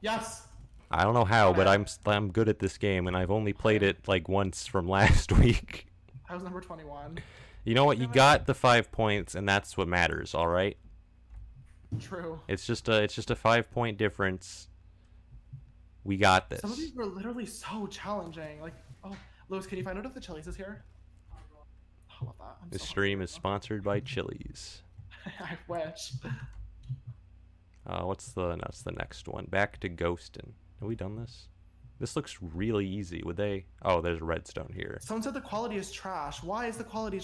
Yes. 0.00 0.46
I 0.90 1.04
don't 1.04 1.14
know 1.14 1.24
how, 1.24 1.52
but 1.52 1.68
I'm 1.68 1.86
I'm 2.06 2.32
good 2.32 2.48
at 2.48 2.58
this 2.58 2.76
game, 2.76 3.06
and 3.06 3.16
I've 3.16 3.30
only 3.30 3.52
played 3.52 3.82
it 3.82 4.08
like 4.08 4.28
once 4.28 4.66
from 4.66 4.88
last 4.88 5.30
week. 5.32 5.86
I 6.28 6.34
was 6.34 6.42
number 6.42 6.60
21. 6.60 7.18
You 7.64 7.74
know 7.74 7.84
what? 7.84 7.98
You 7.98 8.06
got 8.06 8.46
the 8.46 8.54
five 8.54 8.90
points, 8.90 9.34
and 9.34 9.48
that's 9.48 9.76
what 9.76 9.86
matters. 9.86 10.34
All 10.34 10.48
right. 10.48 10.76
True. 11.98 12.40
It's 12.48 12.66
just 12.66 12.88
a 12.88 13.02
it's 13.02 13.14
just 13.14 13.30
a 13.30 13.36
five 13.36 13.70
point 13.70 13.98
difference. 13.98 14.68
We 16.04 16.16
got 16.16 16.48
this. 16.50 16.60
Some 16.60 16.72
of 16.72 16.76
these 16.78 16.94
were 16.94 17.06
literally 17.06 17.46
so 17.46 17.86
challenging. 17.86 18.60
Like, 18.60 18.74
oh, 19.04 19.16
Lewis, 19.48 19.66
can 19.66 19.78
you 19.78 19.84
find 19.84 19.98
out 19.98 20.06
if 20.06 20.14
the 20.14 20.20
Chili's 20.20 20.46
is 20.46 20.56
here? 20.56 20.84
I 21.30 22.24
love 22.24 22.34
that. 22.38 22.56
I'm 22.62 22.70
This 22.70 22.82
so 22.82 22.88
stream 22.88 23.20
is 23.20 23.30
sponsored 23.30 23.82
by 23.84 24.00
Chili's. 24.00 24.82
I 25.40 25.58
wish. 25.68 26.12
Uh, 27.86 28.02
what's 28.02 28.32
the 28.32 28.56
that's 28.56 28.82
the 28.82 28.92
next 28.92 29.28
one? 29.28 29.46
Back 29.46 29.78
to 29.80 29.88
Ghostin. 29.88 30.52
Have 30.80 30.88
we 30.88 30.94
done 30.94 31.16
this? 31.16 31.48
This 31.98 32.16
looks 32.16 32.38
really 32.40 32.86
easy. 32.86 33.22
Would 33.24 33.36
they? 33.36 33.66
Oh, 33.82 34.00
there's 34.00 34.22
redstone 34.22 34.72
here. 34.74 34.98
Someone 35.02 35.22
said 35.22 35.34
the 35.34 35.40
quality 35.40 35.76
is 35.76 35.92
trash. 35.92 36.42
Why 36.42 36.66
is 36.66 36.78
the 36.78 36.84
quality? 36.84 37.20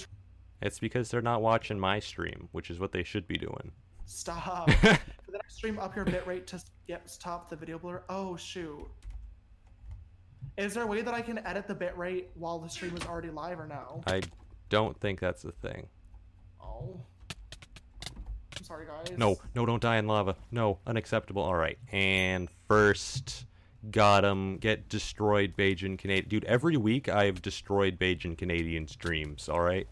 It's 0.61 0.79
because 0.79 1.11
they're 1.11 1.23
not 1.23 1.41
watching 1.41 1.79
my 1.79 1.99
stream, 1.99 2.49
which 2.53 2.71
is 2.71 2.79
what 2.79 2.93
they 2.93 3.03
should 3.03 3.27
be 3.27 3.39
doing. 3.39 3.73
Stop. 4.05 4.71
For 5.47 5.51
the 5.51 5.53
next 5.53 5.57
stream, 5.57 5.79
up 5.79 5.97
your 5.97 6.05
bitrate 6.05 6.47
to 6.47 6.63
yep, 6.89 7.09
stop 7.09 7.49
the 7.49 7.57
video 7.57 7.79
blur. 7.79 8.03
Oh 8.09 8.37
shoot. 8.37 8.87
Is 10.57 10.75
there 10.75 10.85
a 10.85 10.87
way 10.87 11.03
that 11.03 11.15
I 11.15 11.21
can 11.21 11.39
edit 11.47 11.69
the 11.69 11.75
bitrate 11.75 12.27
while 12.35 12.59
the 12.59 12.69
stream 12.69 12.97
is 12.97 13.05
already 13.07 13.31
live 13.31 13.61
or 13.61 13.67
no? 13.67 14.03
I 14.07 14.23
don't 14.69 14.99
think 15.01 15.21
that's 15.21 15.45
a 15.45 15.53
thing. 15.53 15.87
Oh. 16.63 17.01
I'm 18.57 18.65
sorry, 18.65 18.87
guys. 18.87 19.17
No, 19.19 19.37
no, 19.55 19.67
don't 19.67 19.83
die 19.83 19.99
in 19.99 20.07
lava. 20.07 20.37
No, 20.51 20.79
unacceptable. 20.87 21.43
All 21.43 21.55
right, 21.55 21.79
and 21.93 22.49
first, 22.69 23.45
got 23.91 24.25
him. 24.25 24.57
Get 24.57 24.89
destroyed, 24.89 25.57
Bajan 25.57 25.99
Canadian. 25.99 26.29
Dude, 26.29 26.45
every 26.45 26.77
week 26.77 27.09
I've 27.09 27.43
destroyed 27.43 27.99
Bajan 27.99 28.37
Canadian's 28.39 28.97
dreams. 28.97 29.49
All 29.49 29.61
right. 29.61 29.87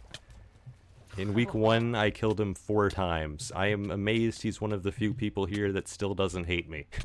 In 1.17 1.35
week 1.35 1.55
oh. 1.55 1.59
one, 1.59 1.95
I 1.95 2.11
killed 2.11 2.41
him 2.41 2.55
four 2.55 2.91
times. 2.91 3.53
I 3.55 3.69
am 3.69 3.91
amazed 3.91 4.43
he's 4.43 4.61
one 4.61 4.73
of 4.73 4.83
the 4.83 4.93
few 4.93 5.15
people 5.15 5.47
here 5.47 5.73
that 5.73 5.89
still 5.89 6.15
doesn't 6.15 6.45
hate 6.45 6.69
me. 6.69 6.87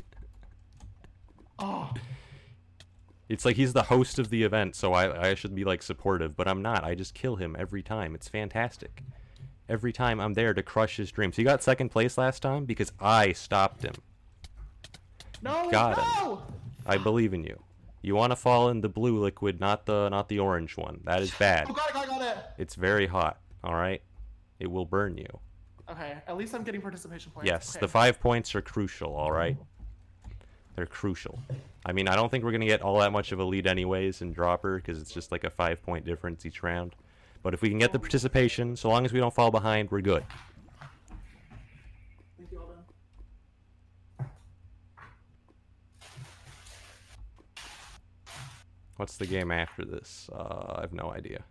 Oh. 1.62 1.92
It's 3.28 3.44
like 3.44 3.56
he's 3.56 3.74
the 3.74 3.82
host 3.82 4.18
of 4.18 4.30
the 4.30 4.44
event, 4.44 4.74
so 4.74 4.94
I, 4.94 5.28
I 5.28 5.34
should 5.34 5.54
be 5.54 5.62
like 5.62 5.82
supportive, 5.82 6.34
but 6.34 6.48
I'm 6.48 6.62
not. 6.62 6.84
I 6.84 6.94
just 6.94 7.12
kill 7.12 7.36
him 7.36 7.54
every 7.58 7.82
time. 7.82 8.14
It's 8.14 8.28
fantastic. 8.28 9.02
Every 9.68 9.92
time 9.92 10.20
I'm 10.20 10.32
there 10.32 10.54
to 10.54 10.62
crush 10.62 10.96
his 10.96 11.12
dreams. 11.12 11.36
He 11.36 11.44
got 11.44 11.62
second 11.62 11.90
place 11.90 12.16
last 12.16 12.40
time 12.40 12.64
because 12.64 12.92
I 12.98 13.32
stopped 13.32 13.82
him. 13.82 13.92
No. 15.42 15.70
Got 15.70 15.98
him. 15.98 16.04
no. 16.16 16.42
I 16.86 16.96
believe 16.96 17.34
in 17.34 17.44
you. 17.44 17.62
You 18.02 18.14
want 18.14 18.32
to 18.32 18.36
fall 18.36 18.70
in 18.70 18.80
the 18.80 18.88
blue 18.88 19.20
liquid, 19.20 19.60
not 19.60 19.84
the 19.84 20.08
not 20.08 20.30
the 20.30 20.38
orange 20.38 20.76
one. 20.78 21.02
That 21.04 21.20
is 21.20 21.30
bad. 21.38 21.66
Oh, 21.68 21.74
got 21.74 21.90
it, 21.90 21.92
got 21.92 22.04
it, 22.04 22.08
got 22.08 22.22
it. 22.22 22.36
It's 22.56 22.74
very 22.74 23.06
hot. 23.06 23.38
All 23.62 23.74
right, 23.74 24.02
it 24.58 24.70
will 24.70 24.86
burn 24.86 25.16
you. 25.16 25.38
Okay, 25.90 26.16
at 26.26 26.36
least 26.36 26.54
I'm 26.54 26.62
getting 26.62 26.80
participation 26.80 27.32
points. 27.32 27.50
Yes, 27.50 27.76
okay. 27.76 27.80
the 27.80 27.88
five 27.88 28.20
points 28.20 28.54
are 28.54 28.62
crucial. 28.62 29.14
All 29.14 29.32
right, 29.32 29.56
they're 30.76 30.86
crucial. 30.86 31.38
I 31.84 31.92
mean, 31.92 32.08
I 32.08 32.16
don't 32.16 32.30
think 32.30 32.44
we're 32.44 32.52
gonna 32.52 32.66
get 32.66 32.82
all 32.82 32.98
that 33.00 33.12
much 33.12 33.32
of 33.32 33.40
a 33.40 33.44
lead 33.44 33.66
anyways 33.66 34.22
in 34.22 34.32
dropper 34.32 34.76
because 34.76 35.00
it's 35.00 35.10
just 35.10 35.32
like 35.32 35.44
a 35.44 35.50
five 35.50 35.82
point 35.82 36.04
difference 36.04 36.46
each 36.46 36.62
round. 36.62 36.94
But 37.42 37.54
if 37.54 37.62
we 37.62 37.70
can 37.70 37.78
get 37.78 37.92
the 37.92 37.98
participation, 37.98 38.76
so 38.76 38.88
long 38.88 39.04
as 39.04 39.12
we 39.12 39.18
don't 39.18 39.34
fall 39.34 39.50
behind, 39.50 39.90
we're 39.90 40.02
good. 40.02 40.24
Thank 42.36 42.52
you, 42.52 42.60
Alden. 42.60 42.76
What's 48.96 49.16
the 49.16 49.26
game 49.26 49.50
after 49.50 49.84
this? 49.86 50.28
Uh, 50.30 50.74
I 50.76 50.80
have 50.82 50.92
no 50.92 51.10
idea. 51.10 51.44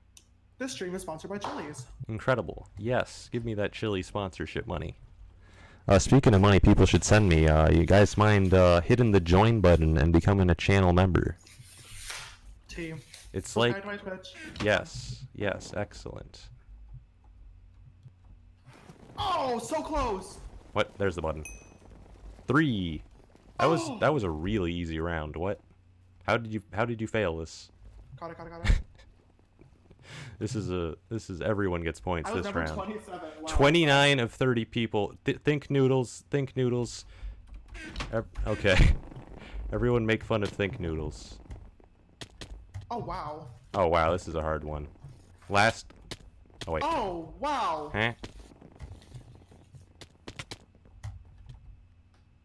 This 0.60 0.74
stream 0.74 0.94
is 0.94 1.02
sponsored 1.02 1.30
by 1.32 1.38
Chili's. 1.38 1.86
Incredible. 2.10 2.68
Yes, 2.78 3.30
give 3.32 3.46
me 3.46 3.54
that 3.56 3.72
chili 3.72 4.02
sponsorship 4.04 4.68
money. 4.68 4.98
Uh, 5.88 5.98
speaking 5.98 6.34
of 6.34 6.42
money, 6.42 6.60
people 6.60 6.86
should 6.86 7.04
send 7.04 7.30
me. 7.30 7.48
Uh, 7.48 7.72
you 7.72 7.86
guys 7.86 8.18
mind 8.18 8.54
uh, 8.54 8.82
hitting 8.82 9.12
the 9.12 9.22
join 9.22 9.62
button 9.62 9.98
and 9.98 10.12
becoming 10.14 10.50
a 10.50 10.56
channel 10.56 10.92
member? 10.94 11.38
T. 12.68 12.94
It's 13.32 13.50
Subscribe 13.52 13.86
like 13.86 14.02
to 14.02 14.08
my 14.08 14.16
Twitch. 14.16 14.34
yes, 14.64 15.24
yes, 15.34 15.74
excellent. 15.78 16.42
Oh, 19.18 19.60
so 19.60 19.82
close. 19.82 20.40
What? 20.74 20.92
There's 20.98 21.16
the 21.16 21.22
button. 21.22 21.44
Three. 22.48 23.02
That 23.60 23.68
was 23.68 23.82
Oh. 23.84 23.98
that 24.02 24.14
was 24.14 24.24
a 24.24 24.30
really 24.30 24.74
easy 24.74 25.00
round. 25.00 25.36
What? 25.36 25.60
How 26.28 26.38
did 26.38 26.54
you 26.54 26.62
how 26.74 26.86
did 26.86 27.00
you 27.02 27.08
fail 27.08 27.38
this? 27.38 27.70
Got 28.20 28.32
it, 28.32 28.38
got 28.38 28.48
it, 28.48 28.50
got 28.52 28.70
it. 28.70 28.80
This 30.40 30.56
is 30.56 30.72
a 30.72 30.96
this 31.10 31.30
is 31.30 31.42
everyone 31.42 31.82
gets 31.82 32.00
points 32.00 32.32
this 32.32 32.54
round. 32.54 32.78
Wow. 32.78 33.46
29 33.48 34.20
of 34.20 34.32
30 34.32 34.66
people. 34.66 35.14
Th- 35.26 35.38
think 35.40 35.70
noodles. 35.70 36.24
Think 36.30 36.56
noodles. 36.56 37.06
Okay. 38.48 38.96
Everyone 39.72 40.06
make 40.06 40.24
fun 40.24 40.44
of 40.44 40.50
think 40.50 40.80
noodles. 40.80 41.38
Oh, 42.92 42.98
wow. 42.98 43.48
Oh 43.76 43.88
wow, 43.88 44.12
this 44.12 44.28
is 44.28 44.34
a 44.34 44.42
hard 44.42 44.64
one. 44.64 44.88
Last. 45.48 45.86
Oh 46.68 46.72
wait. 46.72 46.84
Oh, 46.84 47.32
wow. 47.40 47.92
Huh? 47.94 48.14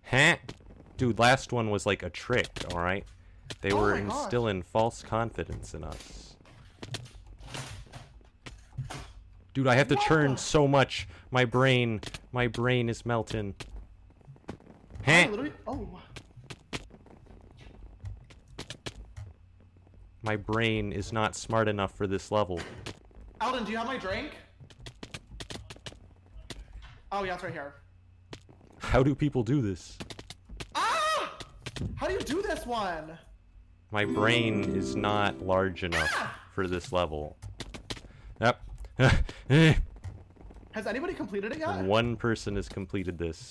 Huh? 0.03 0.37
Dude, 0.97 1.19
last 1.19 1.53
one 1.53 1.71
was 1.71 1.87
like 1.87 2.03
a 2.03 2.11
trick. 2.11 2.51
All 2.73 2.81
right. 2.81 3.05
They 3.63 3.73
Oh 3.73 3.81
were 3.81 3.97
instilling 3.97 4.63
false 4.63 5.03
confidence 5.03 5.73
in 5.75 5.83
us. 5.85 6.34
Dude, 9.55 9.69
I 9.69 9.77
have 9.77 9.87
to 9.89 9.95
What 9.95 10.05
turn 10.05 10.37
so 10.37 10.67
much. 10.67 11.07
My 11.31 11.45
brain, 11.45 12.01
my 12.33 12.49
brain 12.49 12.89
is 12.89 13.07
melting. 13.07 13.55
Literally. 15.07 15.53
Oh. 15.67 16.01
My 20.23 20.37
brain 20.37 20.91
is 20.93 21.13
not 21.13 21.37
smart 21.37 21.69
enough 21.69 21.97
for 21.97 22.09
this 22.09 22.33
level. 22.33 22.61
Alden, 23.41 23.65
do 23.65 23.71
you 23.71 23.79
have 23.79 23.87
my 23.87 23.97
drink? 23.97 24.33
Oh 27.13 27.23
yeah, 27.23 27.35
it's 27.35 27.45
right 27.45 27.53
here. 27.53 27.75
How 28.79 29.05
do 29.05 29.15
people 29.15 29.45
do 29.45 29.63
this? 29.63 29.97
Ah! 30.75 31.39
How 31.95 32.09
do 32.09 32.15
you 32.15 32.21
do 32.21 32.43
this 32.43 32.67
one? 32.67 33.17
My 33.93 34.05
brain 34.05 34.75
is 34.75 34.97
not 34.97 35.43
large 35.43 35.85
enough 35.85 36.13
for 36.55 36.67
this 36.67 36.91
level. 36.91 37.37
Has 38.99 40.87
anybody 40.87 41.15
completed 41.15 41.53
it 41.53 41.59
yet? 41.59 41.83
One 41.85 42.17
person 42.17 42.57
has 42.57 42.69
completed 42.69 43.19
this. 43.19 43.49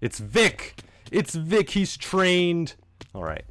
It's 0.00 0.18
Vic! 0.18 0.76
It's 1.10 1.34
Vic, 1.34 1.70
he's 1.70 1.96
trained! 1.96 2.74
Alright. 3.14 3.44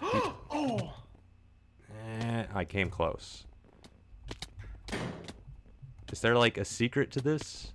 oh! 0.02 0.92
Eh, 2.20 2.44
I 2.54 2.64
came 2.64 2.90
close. 2.90 3.44
Is 6.12 6.20
there 6.20 6.36
like 6.36 6.58
a 6.58 6.64
secret 6.64 7.10
to 7.12 7.22
this? 7.22 7.72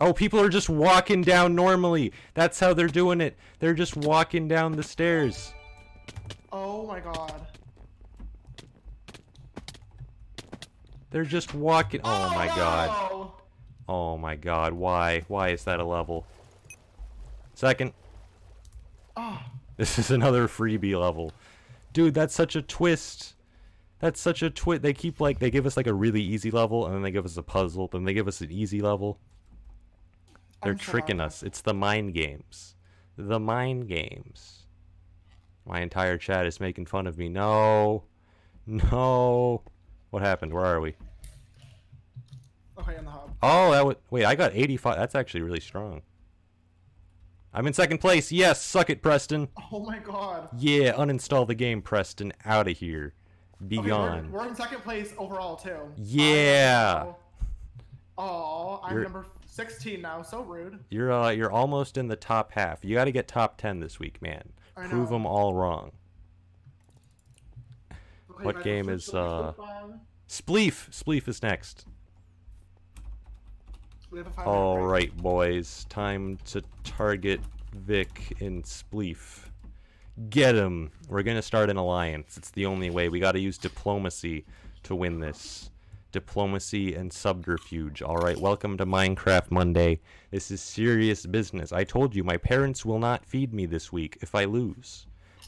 Oh, 0.00 0.12
people 0.12 0.40
are 0.40 0.48
just 0.48 0.68
walking 0.68 1.22
down 1.22 1.54
normally. 1.54 2.12
That's 2.34 2.60
how 2.60 2.72
they're 2.72 2.86
doing 2.86 3.20
it. 3.20 3.36
They're 3.58 3.74
just 3.74 3.96
walking 3.96 4.46
down 4.46 4.72
the 4.72 4.82
stairs. 4.82 5.52
Oh 6.52 6.86
my 6.86 7.00
god. 7.00 7.46
They're 11.10 11.24
just 11.24 11.54
walking. 11.54 12.00
Oh, 12.04 12.28
oh 12.30 12.34
my 12.34 12.46
god. 12.46 13.30
Oh 13.88 14.18
my 14.18 14.36
god. 14.36 14.72
Why? 14.72 15.24
Why 15.28 15.48
is 15.48 15.64
that 15.64 15.80
a 15.80 15.84
level? 15.84 16.26
Second. 17.54 17.92
Oh, 19.16 19.40
This 19.76 19.98
is 19.98 20.10
another 20.12 20.46
freebie 20.46 20.98
level. 21.00 21.32
Dude, 21.92 22.14
that's 22.14 22.34
such 22.34 22.54
a 22.54 22.62
twist. 22.62 23.34
That's 23.98 24.20
such 24.20 24.42
a 24.42 24.50
twist. 24.50 24.82
They 24.82 24.92
keep 24.92 25.20
like 25.20 25.40
they 25.40 25.50
give 25.50 25.66
us 25.66 25.76
like 25.76 25.88
a 25.88 25.94
really 25.94 26.22
easy 26.22 26.52
level 26.52 26.86
and 26.86 26.94
then 26.94 27.02
they 27.02 27.10
give 27.10 27.24
us 27.24 27.36
a 27.36 27.42
puzzle, 27.42 27.88
then 27.88 28.04
they 28.04 28.14
give 28.14 28.28
us 28.28 28.40
an 28.40 28.52
easy 28.52 28.80
level. 28.80 29.18
They're 30.62 30.72
I'm 30.72 30.78
tricking 30.78 31.20
us. 31.20 31.42
It's 31.42 31.60
the 31.60 31.74
mind 31.74 32.14
games. 32.14 32.74
The 33.16 33.38
mind 33.38 33.88
games. 33.88 34.66
My 35.64 35.80
entire 35.80 36.16
chat 36.18 36.46
is 36.46 36.60
making 36.60 36.86
fun 36.86 37.06
of 37.06 37.18
me. 37.18 37.28
No. 37.28 38.04
No. 38.66 39.62
What 40.10 40.22
happened? 40.22 40.52
Where 40.52 40.64
are 40.64 40.80
we? 40.80 40.94
Oh, 42.76 42.82
okay, 42.82 42.96
in 42.96 43.04
the 43.04 43.10
hub. 43.10 43.34
Oh, 43.42 43.72
that 43.72 43.84
was 43.86 43.96
wait. 44.10 44.24
I 44.24 44.34
got 44.34 44.52
85. 44.54 44.96
That's 44.96 45.14
actually 45.14 45.42
really 45.42 45.60
strong. 45.60 46.02
I'm 47.52 47.66
in 47.66 47.72
second 47.72 47.98
place. 47.98 48.30
Yes, 48.30 48.62
suck 48.62 48.90
it, 48.90 49.02
Preston. 49.02 49.48
Oh 49.72 49.80
my 49.80 49.98
god. 49.98 50.48
Yeah, 50.58 50.92
uninstall 50.92 51.46
the 51.46 51.54
game, 51.54 51.82
Preston. 51.82 52.32
Out 52.44 52.68
of 52.68 52.76
here. 52.78 53.14
Be 53.66 53.78
Okay, 53.78 53.88
gone. 53.88 54.30
We're, 54.30 54.40
we're 54.40 54.48
in 54.48 54.54
second 54.54 54.80
place 54.82 55.12
overall 55.18 55.56
too. 55.56 55.76
Yeah. 55.96 57.06
Oh, 58.16 58.80
I'm 58.82 58.92
You're- 58.92 59.04
number 59.04 59.26
16 59.58 60.00
now. 60.00 60.22
So 60.22 60.42
rude. 60.42 60.78
You're 60.88 61.12
uh, 61.12 61.30
you're 61.30 61.50
almost 61.50 61.98
in 61.98 62.06
the 62.06 62.14
top 62.14 62.52
half. 62.52 62.84
You 62.84 62.94
got 62.94 63.06
to 63.06 63.10
get 63.10 63.26
top 63.26 63.58
10 63.58 63.80
this 63.80 63.98
week, 63.98 64.22
man. 64.22 64.52
I 64.76 64.86
Prove 64.86 65.10
know. 65.10 65.16
them 65.16 65.26
all 65.26 65.52
wrong. 65.52 65.90
Okay, 67.90 68.44
What 68.44 68.62
game 68.62 68.88
is, 68.88 69.12
uh. 69.12 69.52
Spleef. 70.28 70.90
Spleef 70.90 71.26
is 71.26 71.42
next. 71.42 71.86
We 74.12 74.18
have 74.18 74.28
a 74.28 74.30
five 74.30 74.46
All 74.46 74.78
right, 74.78 75.14
boys. 75.16 75.86
Time 75.88 76.38
to 76.46 76.62
target 76.84 77.40
Vic 77.74 78.34
in 78.38 78.62
Spleef. 78.62 79.40
Get 80.30 80.54
him. 80.54 80.92
We're 81.08 81.24
gonna 81.24 81.42
start 81.42 81.68
an 81.68 81.78
alliance. 81.78 82.36
It's 82.36 82.52
the 82.52 82.66
only 82.66 82.90
way. 82.90 83.08
We 83.08 83.18
got 83.18 83.32
to 83.32 83.40
use 83.40 83.58
diplomacy 83.58 84.44
to 84.84 84.94
win 84.94 85.18
this. 85.18 85.70
Diplomacy 86.10 86.94
and 86.94 87.12
subterfuge. 87.12 88.00
All 88.00 88.16
right. 88.16 88.38
Welcome 88.38 88.78
to 88.78 88.86
Minecraft 88.86 89.50
Monday. 89.50 90.00
This 90.30 90.50
is 90.50 90.62
serious 90.62 91.26
business. 91.26 91.70
I 91.70 91.84
told 91.84 92.14
you 92.14 92.24
my 92.24 92.38
parents 92.38 92.82
will 92.82 92.98
not 92.98 93.26
feed 93.26 93.52
me 93.52 93.66
this 93.66 93.92
week 93.92 94.16
if 94.22 94.34
I 94.34 94.44
lose. 94.44 95.06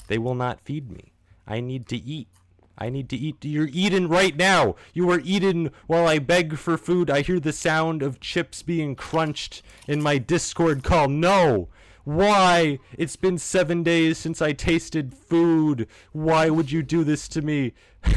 They 0.09 0.19
will 0.19 0.35
not 0.35 0.61
feed 0.61 0.91
me. 0.91 1.13
I 1.47 1.61
need 1.61 1.87
to 1.89 1.97
eat. 1.97 2.29
I 2.77 2.91
need 2.91 3.09
to 3.09 3.17
eat. 3.17 3.43
You're 3.43 3.71
eating 3.73 4.07
right 4.07 4.37
now. 4.37 4.77
You 4.93 5.11
are 5.11 5.23
eating 5.25 5.71
while 5.87 6.07
I 6.07 6.19
beg 6.19 6.59
for 6.59 6.77
food. 6.77 7.09
I 7.09 7.23
hear 7.23 7.41
the 7.41 7.55
sound 7.55 8.03
of 8.03 8.21
chips 8.21 8.63
being 8.63 8.95
crunched 8.95 9.63
in 9.89 10.03
my 10.03 10.19
Discord 10.19 10.85
call. 10.85 11.09
No! 11.09 11.69
Why? 12.05 12.81
It's 12.99 13.17
been 13.17 13.39
seven 13.39 13.83
days 13.83 14.19
since 14.19 14.43
I 14.43 14.53
tasted 14.53 15.15
food. 15.15 15.87
Why 16.13 16.51
would 16.51 16.71
you 16.71 16.83
do 16.83 17.03
this 17.03 17.29
to 17.29 17.41
me? 17.41 17.73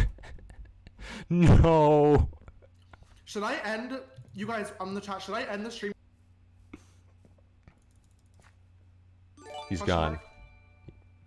no. 1.29 2.29
Should 3.25 3.43
I 3.43 3.55
end, 3.63 3.99
you 4.33 4.45
guys 4.45 4.71
on 4.79 4.93
the 4.93 5.01
chat, 5.01 5.21
should 5.21 5.35
I 5.35 5.43
end 5.43 5.65
the 5.65 5.71
stream? 5.71 5.93
He's 9.69 9.79
Question 9.79 9.87
gone. 9.87 10.11
mark? 10.13 10.21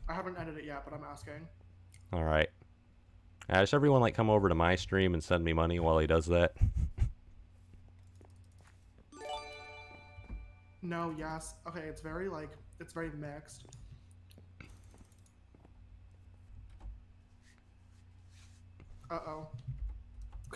I 0.08 0.14
haven't 0.14 0.38
ended 0.38 0.58
it 0.58 0.64
yet, 0.64 0.84
but 0.84 0.94
I'm 0.94 1.04
asking. 1.04 1.48
All 2.12 2.24
right. 2.24 2.48
Does 3.48 3.74
everyone 3.74 4.00
like 4.00 4.14
come 4.14 4.30
over 4.30 4.48
to 4.48 4.54
my 4.54 4.76
stream 4.76 5.14
and 5.14 5.22
send 5.22 5.44
me 5.44 5.52
money 5.52 5.80
while 5.80 5.98
he 5.98 6.06
does 6.06 6.26
that? 6.26 6.52
No, 10.82 11.14
yes. 11.18 11.54
Okay, 11.66 11.82
it's 11.88 12.00
very 12.00 12.28
like 12.28 12.50
it's 12.78 12.92
very 12.92 13.10
mixed. 13.10 13.64
Uh 19.10 19.18
oh. 19.26 19.48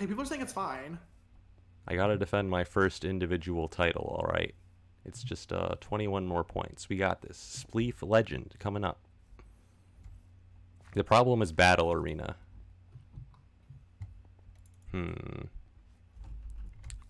Okay, 0.00 0.06
people 0.06 0.22
are 0.22 0.26
saying 0.26 0.40
it's 0.40 0.54
fine. 0.54 0.98
I 1.86 1.94
gotta 1.94 2.16
defend 2.16 2.48
my 2.48 2.64
first 2.64 3.04
individual 3.04 3.68
title, 3.68 4.16
alright? 4.18 4.54
It's 5.04 5.22
just 5.22 5.52
uh 5.52 5.74
21 5.78 6.24
more 6.24 6.42
points. 6.42 6.88
We 6.88 6.96
got 6.96 7.20
this. 7.20 7.66
Spleef 7.70 7.96
Legend 8.00 8.54
coming 8.58 8.82
up. 8.82 8.98
The 10.94 11.04
problem 11.04 11.42
is 11.42 11.52
Battle 11.52 11.92
Arena. 11.92 12.36
Hmm. 14.90 15.12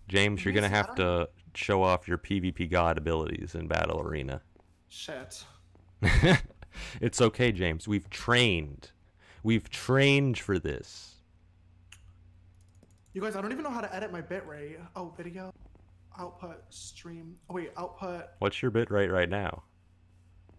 James, 0.09 0.43
you're 0.43 0.53
gonna 0.53 0.67
have 0.67 0.93
to 0.95 1.29
show 1.55 1.83
off 1.83 2.09
your 2.09 2.17
PvP 2.17 2.69
god 2.69 2.97
abilities 2.97 3.55
in 3.55 3.69
Battle 3.69 4.01
Arena. 4.01 4.41
Shit. 4.89 5.45
it's 6.99 7.21
okay, 7.21 7.53
James. 7.53 7.87
We've 7.87 8.09
trained. 8.09 8.91
We've 9.43 9.69
trained 9.69 10.37
for 10.37 10.59
this. 10.59 11.10
You 13.13 13.21
guys, 13.21 13.35
I 13.35 13.41
don't 13.41 13.51
even 13.51 13.63
know 13.63 13.69
how 13.71 13.81
to 13.81 13.93
edit 13.93 14.11
my 14.11 14.21
bitrate. 14.21 14.77
Oh, 14.95 15.13
video, 15.17 15.53
output, 16.17 16.61
stream. 16.69 17.35
Oh 17.49 17.55
wait, 17.55 17.71
output 17.77 18.25
What's 18.39 18.61
your 18.61 18.71
bitrate 18.71 19.11
right 19.11 19.29
now? 19.29 19.63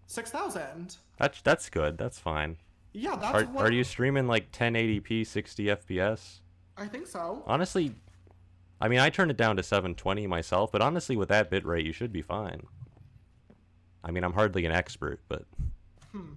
six 0.06 0.30
thousand. 0.30 0.96
That's 1.18 1.40
that's 1.40 1.70
good. 1.70 1.96
That's 1.96 2.18
fine. 2.18 2.58
Yeah, 2.92 3.16
that's 3.16 3.34
Are, 3.34 3.46
what. 3.46 3.64
are 3.64 3.72
you 3.72 3.84
streaming 3.84 4.26
like 4.26 4.52
1080p 4.52 5.26
60 5.26 5.64
fps? 5.66 6.40
I 6.76 6.86
think 6.86 7.06
so. 7.06 7.42
Honestly, 7.46 7.94
I 8.82 8.88
mean, 8.88 8.98
I 8.98 9.08
turned 9.08 9.30
it 9.30 9.38
down 9.38 9.56
to 9.56 9.62
720 9.62 10.26
myself, 10.26 10.70
but 10.70 10.82
honestly, 10.82 11.16
with 11.16 11.30
that 11.30 11.50
bitrate, 11.50 11.86
you 11.86 11.92
should 11.92 12.12
be 12.12 12.20
fine. 12.20 12.66
I 14.04 14.10
mean, 14.10 14.24
I'm 14.24 14.34
hardly 14.34 14.66
an 14.66 14.72
expert, 14.72 15.20
but 15.28 15.44
Hmm. 16.10 16.32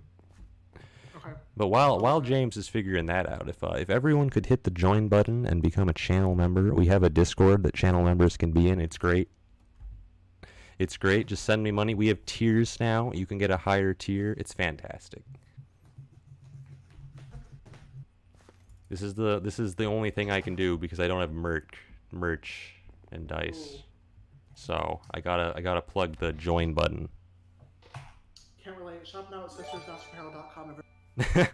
But 1.58 1.68
while 1.68 2.00
while 2.00 2.20
James 2.20 2.58
is 2.58 2.68
figuring 2.68 3.06
that 3.06 3.30
out, 3.30 3.48
if 3.48 3.64
uh, 3.64 3.76
if 3.78 3.90
everyone 3.90 4.30
could 4.30 4.48
hit 4.48 4.64
the 4.64 4.72
join 4.72 5.08
button 5.08 5.46
and 5.46 5.62
become 5.62 5.88
a 5.88 5.94
channel 5.94 6.36
member, 6.36 6.74
we 6.74 6.88
have 6.88 7.04
a 7.04 7.10
Discord 7.10 7.64
that 7.64 7.74
channel 7.74 8.04
members 8.04 8.36
can 8.36 8.52
be 8.52 8.68
in. 8.68 8.82
It's 8.82 8.98
great. 8.98 9.30
It's 10.78 10.98
great. 10.98 11.28
Just 11.28 11.46
send 11.46 11.64
me 11.64 11.72
money. 11.72 11.96
We 11.96 12.08
have 12.10 12.26
tiers 12.26 12.78
now. 12.82 13.12
You 13.14 13.26
can 13.26 13.38
get 13.38 13.52
a 13.52 13.58
higher 13.58 13.94
tier. 13.94 14.36
It's 14.38 14.54
fantastic. 14.54 15.24
This 18.90 19.02
is 19.02 19.14
the 19.14 19.40
this 19.40 19.58
is 19.58 19.76
the 19.76 19.86
only 19.86 20.12
thing 20.12 20.32
I 20.32 20.42
can 20.42 20.56
do 20.56 20.78
because 20.78 21.00
I 21.00 21.08
don't 21.08 21.22
have 21.22 21.32
merch 21.32 21.74
merch 22.12 22.76
and 23.14 23.28
dice. 23.28 23.78
So 24.56 25.00
I 25.12 25.22
gotta 25.22 25.54
I 25.56 25.62
gotta 25.62 25.82
plug 25.82 26.18
the 26.18 26.34
join 26.34 26.74
button. 26.74 27.08
Can't 28.62 28.78
relate. 28.78 29.08
Shop 29.08 29.30
now 29.32 29.46
at. 29.46 30.86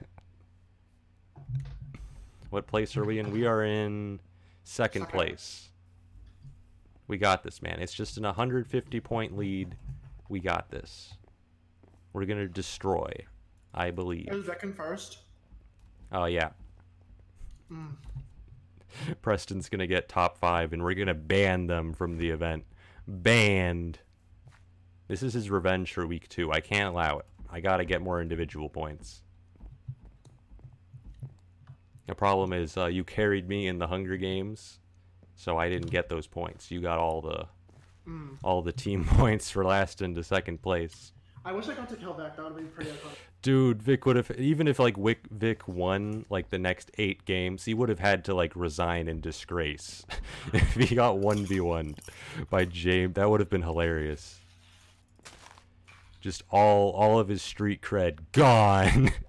what 2.50 2.68
place 2.68 2.98
are 2.98 3.06
we 3.06 3.20
in? 3.20 3.32
We 3.32 3.46
are 3.46 3.64
in 3.64 4.20
second 4.64 5.04
Second. 5.04 5.14
place. 5.14 5.70
We 7.08 7.18
got 7.18 7.44
this, 7.44 7.62
man. 7.62 7.80
It's 7.80 7.94
just 7.94 8.18
an 8.18 8.24
150 8.24 9.00
point 9.02 9.38
lead. 9.38 9.76
We 10.30 10.40
got 10.40 10.70
this. 10.72 11.14
We're 12.14 12.26
gonna 12.26 12.48
destroy. 12.48 13.12
I 13.74 13.92
believe. 13.92 14.30
Is 14.32 14.46
Vicken 14.46 14.74
first? 14.74 15.20
Oh 16.12 16.26
yeah. 16.26 16.50
Mm. 17.72 17.96
Preston's 19.22 19.70
gonna 19.70 19.88
get 19.88 20.10
top 20.10 20.38
five, 20.38 20.74
and 20.74 20.84
we're 20.84 20.94
gonna 20.94 21.14
ban 21.14 21.68
them 21.68 21.94
from 21.94 22.18
the 22.18 22.30
event. 22.30 22.66
Banned. 23.08 24.00
This 25.08 25.24
is 25.24 25.34
his 25.34 25.50
revenge 25.50 25.94
for 25.94 26.08
week 26.08 26.30
two. 26.30 26.52
I 26.52 26.62
can't 26.62 26.90
allow 26.94 27.20
it. 27.20 27.26
I 27.50 27.60
gotta 27.60 27.86
get 27.86 28.02
more 28.02 28.22
individual 28.22 28.70
points. 28.70 29.22
The 32.12 32.16
problem 32.16 32.52
is 32.52 32.76
uh, 32.76 32.88
you 32.88 33.06
carried 33.06 33.48
me 33.48 33.68
in 33.70 33.80
the 33.80 33.88
Hunger 33.88 34.18
Games, 34.18 34.80
so 35.38 35.58
I 35.58 35.70
didn't 35.70 35.92
get 35.92 36.10
those 36.10 36.28
points. 36.28 36.70
You 36.70 36.82
got 36.82 37.00
all 37.00 37.22
the 37.22 37.46
Mm. 38.06 38.38
all 38.44 38.62
the 38.62 38.74
team 38.74 39.06
points 39.18 39.50
for 39.50 39.64
last 39.64 40.02
into 40.02 40.22
second 40.22 40.62
place. 40.62 41.14
I 41.46 41.54
wish 41.54 41.70
I 41.70 41.74
got 41.74 41.88
to 41.88 41.96
kill 41.96 42.14
Vic. 42.14 42.36
That 42.36 42.44
would 42.44 42.58
been 42.58 42.68
pretty 42.68 42.92
iconic. 42.92 43.16
Dude, 43.42 43.82
Vic 43.82 44.06
would 44.06 44.18
have 44.18 44.30
even 44.38 44.68
if 44.68 44.78
like 44.78 44.98
Vic, 44.98 45.20
Vic 45.32 45.66
won 45.70 46.26
like 46.30 46.50
the 46.50 46.60
next 46.60 46.92
eight 46.98 47.24
games, 47.24 47.64
he 47.64 47.74
would 47.74 47.88
have 47.88 48.00
had 48.00 48.26
to 48.26 48.34
like 48.34 48.54
resign 48.58 49.08
in 49.08 49.22
disgrace 49.22 50.06
if 50.54 50.74
he 50.74 50.94
got 50.96 51.18
one 51.20 51.46
v 51.46 51.62
one 51.62 51.96
by 52.50 52.66
James. 52.66 53.14
That 53.14 53.30
would 53.30 53.40
have 53.40 53.50
been 53.50 53.62
hilarious. 53.62 54.38
Just 56.20 56.44
all 56.50 56.92
all 56.92 57.20
of 57.20 57.30
his 57.30 57.42
street 57.42 57.82
cred 57.82 58.18
gone. 58.34 59.12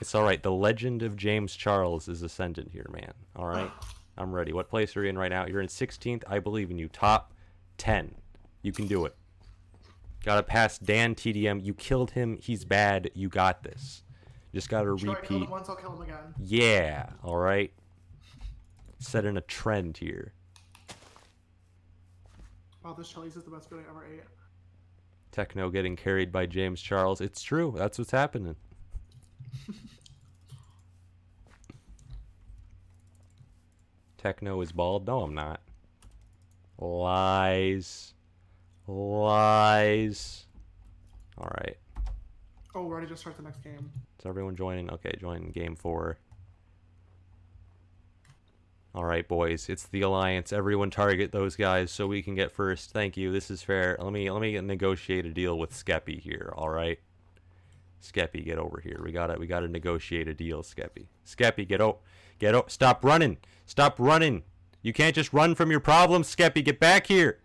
it's 0.00 0.14
all 0.14 0.22
right. 0.24 0.42
The 0.42 0.52
legend 0.52 1.02
of 1.02 1.16
James 1.16 1.54
Charles 1.54 2.08
is 2.08 2.22
ascendant 2.22 2.70
here, 2.72 2.86
man. 2.90 3.12
All 3.36 3.46
right, 3.46 3.70
I'm 4.18 4.32
ready. 4.34 4.52
What 4.52 4.68
place 4.68 4.96
are 4.96 5.02
you 5.02 5.10
in 5.10 5.18
right 5.18 5.30
now? 5.30 5.46
You're 5.46 5.60
in 5.60 5.68
16th. 5.68 6.22
I 6.26 6.38
believe 6.38 6.70
in 6.70 6.78
you. 6.78 6.88
Top 6.88 7.32
10. 7.78 8.14
You 8.62 8.72
can 8.72 8.86
do 8.86 9.04
it. 9.06 9.14
Gotta 10.22 10.42
pass 10.42 10.78
DanTDM. 10.78 11.64
You 11.64 11.72
killed 11.74 12.10
him. 12.10 12.38
He's 12.42 12.64
bad. 12.64 13.10
You 13.14 13.28
got 13.28 13.62
this. 13.62 14.02
Just 14.54 14.68
gotta 14.68 14.96
Sure, 14.98 15.12
I 15.12 15.20
killed 15.20 15.40
repeat. 15.42 15.50
once, 15.50 15.68
I'll 15.68 15.76
kill 15.76 15.94
him 15.94 16.02
again. 16.02 16.34
Yeah. 16.38 17.10
All 17.22 17.36
right. 17.36 17.72
Setting 18.98 19.36
a 19.38 19.40
trend 19.40 19.96
here. 19.96 20.34
Wow, 22.84 22.94
this 22.94 23.08
Chili's 23.08 23.36
is 23.36 23.44
the 23.44 23.50
best 23.50 23.70
food 23.70 23.84
I 23.86 23.90
ever 23.90 24.04
ate. 24.04 24.22
Techno 25.32 25.70
getting 25.70 25.96
carried 25.96 26.32
by 26.32 26.46
James 26.46 26.80
Charles. 26.82 27.20
It's 27.20 27.40
true. 27.40 27.72
That's 27.76 27.98
what's 27.98 28.10
happening. 28.10 28.56
Techno 34.20 34.60
is 34.60 34.70
bald. 34.70 35.06
No, 35.06 35.22
I'm 35.22 35.34
not. 35.34 35.62
Lies. 36.78 38.12
Lies. 38.86 40.44
All 41.38 41.50
right. 41.56 41.78
Oh, 42.74 42.84
we're 42.84 42.96
ready 42.96 43.06
to 43.06 43.16
start 43.16 43.38
the 43.38 43.42
next 43.42 43.64
game. 43.64 43.90
Is 44.18 44.26
everyone 44.26 44.56
joining? 44.56 44.90
Okay, 44.90 45.14
join 45.18 45.50
game 45.52 45.74
four. 45.74 46.18
All 48.94 49.06
right, 49.06 49.26
boys, 49.26 49.70
it's 49.70 49.86
the 49.86 50.02
alliance. 50.02 50.52
Everyone 50.52 50.90
target 50.90 51.32
those 51.32 51.56
guys 51.56 51.90
so 51.90 52.06
we 52.06 52.20
can 52.20 52.34
get 52.34 52.52
first. 52.52 52.90
Thank 52.90 53.16
you. 53.16 53.32
This 53.32 53.50
is 53.50 53.62
fair. 53.62 53.96
Let 53.98 54.12
me 54.12 54.30
let 54.30 54.42
me 54.42 54.60
negotiate 54.60 55.24
a 55.24 55.30
deal 55.30 55.58
with 55.58 55.72
Skeppy 55.72 56.20
here. 56.20 56.52
All 56.56 56.68
right, 56.68 56.98
Skeppy, 58.02 58.44
get 58.44 58.58
over 58.58 58.80
here. 58.80 59.00
We 59.02 59.12
gotta 59.12 59.38
we 59.38 59.46
gotta 59.46 59.68
negotiate 59.68 60.28
a 60.28 60.34
deal, 60.34 60.62
Skeppy. 60.62 61.06
Skeppy, 61.26 61.66
get 61.66 61.80
out, 61.80 62.00
get 62.40 62.54
out. 62.54 62.72
Stop 62.72 63.04
running. 63.04 63.36
Stop 63.66 64.00
running. 64.00 64.42
You 64.82 64.92
can't 64.92 65.14
just 65.14 65.32
run 65.32 65.54
from 65.54 65.70
your 65.70 65.80
problems, 65.80 66.34
Skeppy. 66.34 66.64
Get 66.64 66.80
back 66.80 67.06
here. 67.06 67.38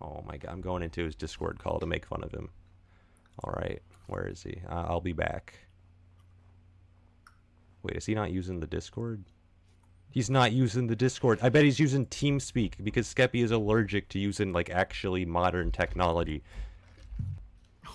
Oh 0.00 0.22
my 0.26 0.36
God, 0.36 0.52
I'm 0.52 0.60
going 0.60 0.82
into 0.82 1.04
his 1.04 1.14
Discord 1.16 1.58
call 1.58 1.80
to 1.80 1.86
make 1.86 2.06
fun 2.06 2.22
of 2.22 2.32
him. 2.32 2.50
All 3.42 3.52
right, 3.56 3.82
where 4.06 4.26
is 4.26 4.42
he? 4.42 4.60
Uh, 4.68 4.84
I'll 4.88 5.00
be 5.00 5.12
back. 5.12 5.54
Wait, 7.82 7.96
is 7.96 8.06
he 8.06 8.14
not 8.14 8.30
using 8.30 8.60
the 8.60 8.66
Discord? 8.66 9.24
He's 10.10 10.28
not 10.28 10.52
using 10.52 10.86
the 10.88 10.96
Discord. 10.96 11.38
I 11.40 11.48
bet 11.48 11.64
he's 11.64 11.78
using 11.78 12.04
TeamSpeak 12.06 12.82
because 12.82 13.12
Skeppy 13.12 13.42
is 13.42 13.52
allergic 13.52 14.08
to 14.10 14.18
using 14.18 14.52
like 14.52 14.68
actually 14.68 15.24
modern 15.24 15.70
technology. 15.70 16.42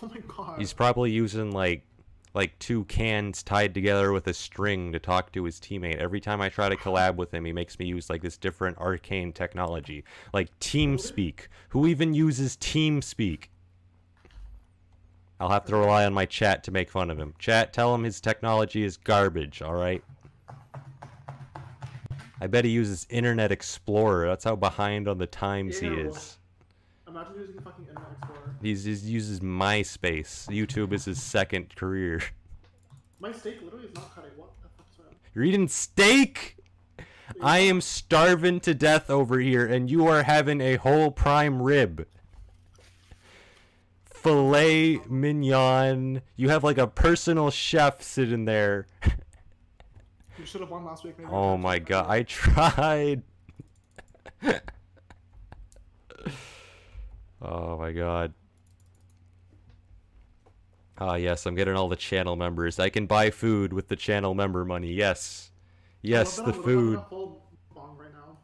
Oh 0.02 0.08
my 0.08 0.20
god. 0.28 0.60
He's 0.60 0.74
probably 0.74 1.12
using 1.12 1.52
like 1.52 1.84
like 2.36 2.60
two 2.60 2.84
cans 2.86 3.41
tied 3.41 3.74
together 3.74 4.12
with 4.12 4.28
a 4.28 4.34
string 4.34 4.91
to 4.91 4.99
talk 4.99 5.32
to 5.32 5.45
his 5.45 5.60
teammate. 5.60 5.95
Every 5.95 6.20
time 6.20 6.41
I 6.41 6.49
try 6.49 6.68
to 6.68 6.76
collab 6.76 7.16
with 7.16 7.34
him, 7.34 7.45
he 7.45 7.53
makes 7.53 7.80
me 7.80 7.86
use 7.86 8.10
like 8.10 8.22
this 8.22 8.38
different 8.38 8.78
arcane 8.78 9.32
technology, 9.32 10.03
like 10.34 10.49
TeamSpeak. 10.60 11.48
Who 11.70 11.88
even 11.88 12.14
uses 12.14 12.57
TeamSpeak? 12.57 13.45
I'll 15.40 15.49
have 15.49 15.66
to 15.66 15.76
rely 15.78 16.06
on 16.06 16.14
my 16.14 16.26
chat 16.26 16.64
to 16.66 16.72
make 16.72 16.90
fun 16.90 17.10
of 17.10 17.18
him. 17.18 17.34
Chat, 17.40 17.72
tell 17.72 17.95
him 17.95 18.03
his 18.03 18.20
technology 18.20 18.84
is 18.84 18.98
garbage, 18.98 19.62
all 19.62 19.74
right? 19.74 20.03
I 22.41 22.48
bet 22.48 22.66
he 22.66 22.72
uses 22.72 23.07
Internet 23.10 23.52
Explorer. 23.53 24.28
That's 24.28 24.44
how 24.44 24.57
behind 24.57 25.07
on 25.07 25.18
the 25.18 25.28
times 25.28 25.80
he 25.80 25.88
is. 25.88 26.38
Imagine 27.16 27.36
using 27.40 27.56
the 27.56 27.62
fucking 27.62 27.86
Internet 27.88 28.12
Explorer. 28.18 28.56
He's, 28.62 28.84
he 28.84 28.92
uses 28.92 29.40
MySpace. 29.40 30.48
YouTube 30.48 30.92
is 30.92 31.06
his 31.06 31.22
second 31.24 31.74
career. 31.74 32.22
My 33.22 33.32
steak 33.32 33.62
literally 33.62 33.86
is 33.86 33.96
not 33.96 34.14
cutting. 34.14 34.32
What 34.36 34.50
the 34.62 34.68
fuck 34.76 34.86
is 34.92 35.00
wrong? 35.00 35.16
You're 35.34 35.46
eating 35.46 35.70
steak? 35.70 36.58
I 37.42 37.60
am 37.60 37.80
starving 37.80 38.60
to 38.62 38.74
death 38.74 39.10
over 39.10 39.40
here, 39.40 39.66
and 39.66 39.90
you 39.90 40.06
are 40.08 40.24
having 40.24 40.60
a 40.60 40.76
whole 40.76 41.10
prime 41.10 41.62
rib. 41.62 42.06
Filet 44.04 45.00
mignon. 45.08 46.22
You 46.36 46.50
have 46.50 46.66
like 46.66 46.78
a 46.78 46.88
personal 46.88 47.50
chef 47.50 48.02
sitting 48.02 48.44
there. 48.44 48.88
You 50.38 50.46
should 50.46 50.60
have 50.60 50.70
won 50.70 50.84
last 50.84 51.06
week. 51.06 51.18
Maybe 51.18 51.30
Oh 51.32 51.56
my 51.56 51.80
god, 51.80 52.08
I 52.10 52.24
tried. 52.28 53.24
Oh 57.46 57.78
my 57.78 57.92
god. 57.92 58.34
Ah, 60.98 61.16
yes, 61.16 61.46
I'm 61.46 61.56
getting 61.56 61.76
all 61.76 61.90
the 61.90 61.98
channel 61.98 62.36
members. 62.36 62.80
I 62.80 62.90
can 62.90 63.06
buy 63.06 63.30
food 63.30 63.74
with 63.74 63.90
the 63.90 63.98
channel 63.98 64.34
member 64.34 64.64
money. 64.64 64.94
Yes. 64.94 65.52
Yes, 66.02 66.38
the 66.38 66.54
food. 66.54 67.02
Bong 67.10 67.98
right 67.98 68.12
now. 68.14 68.38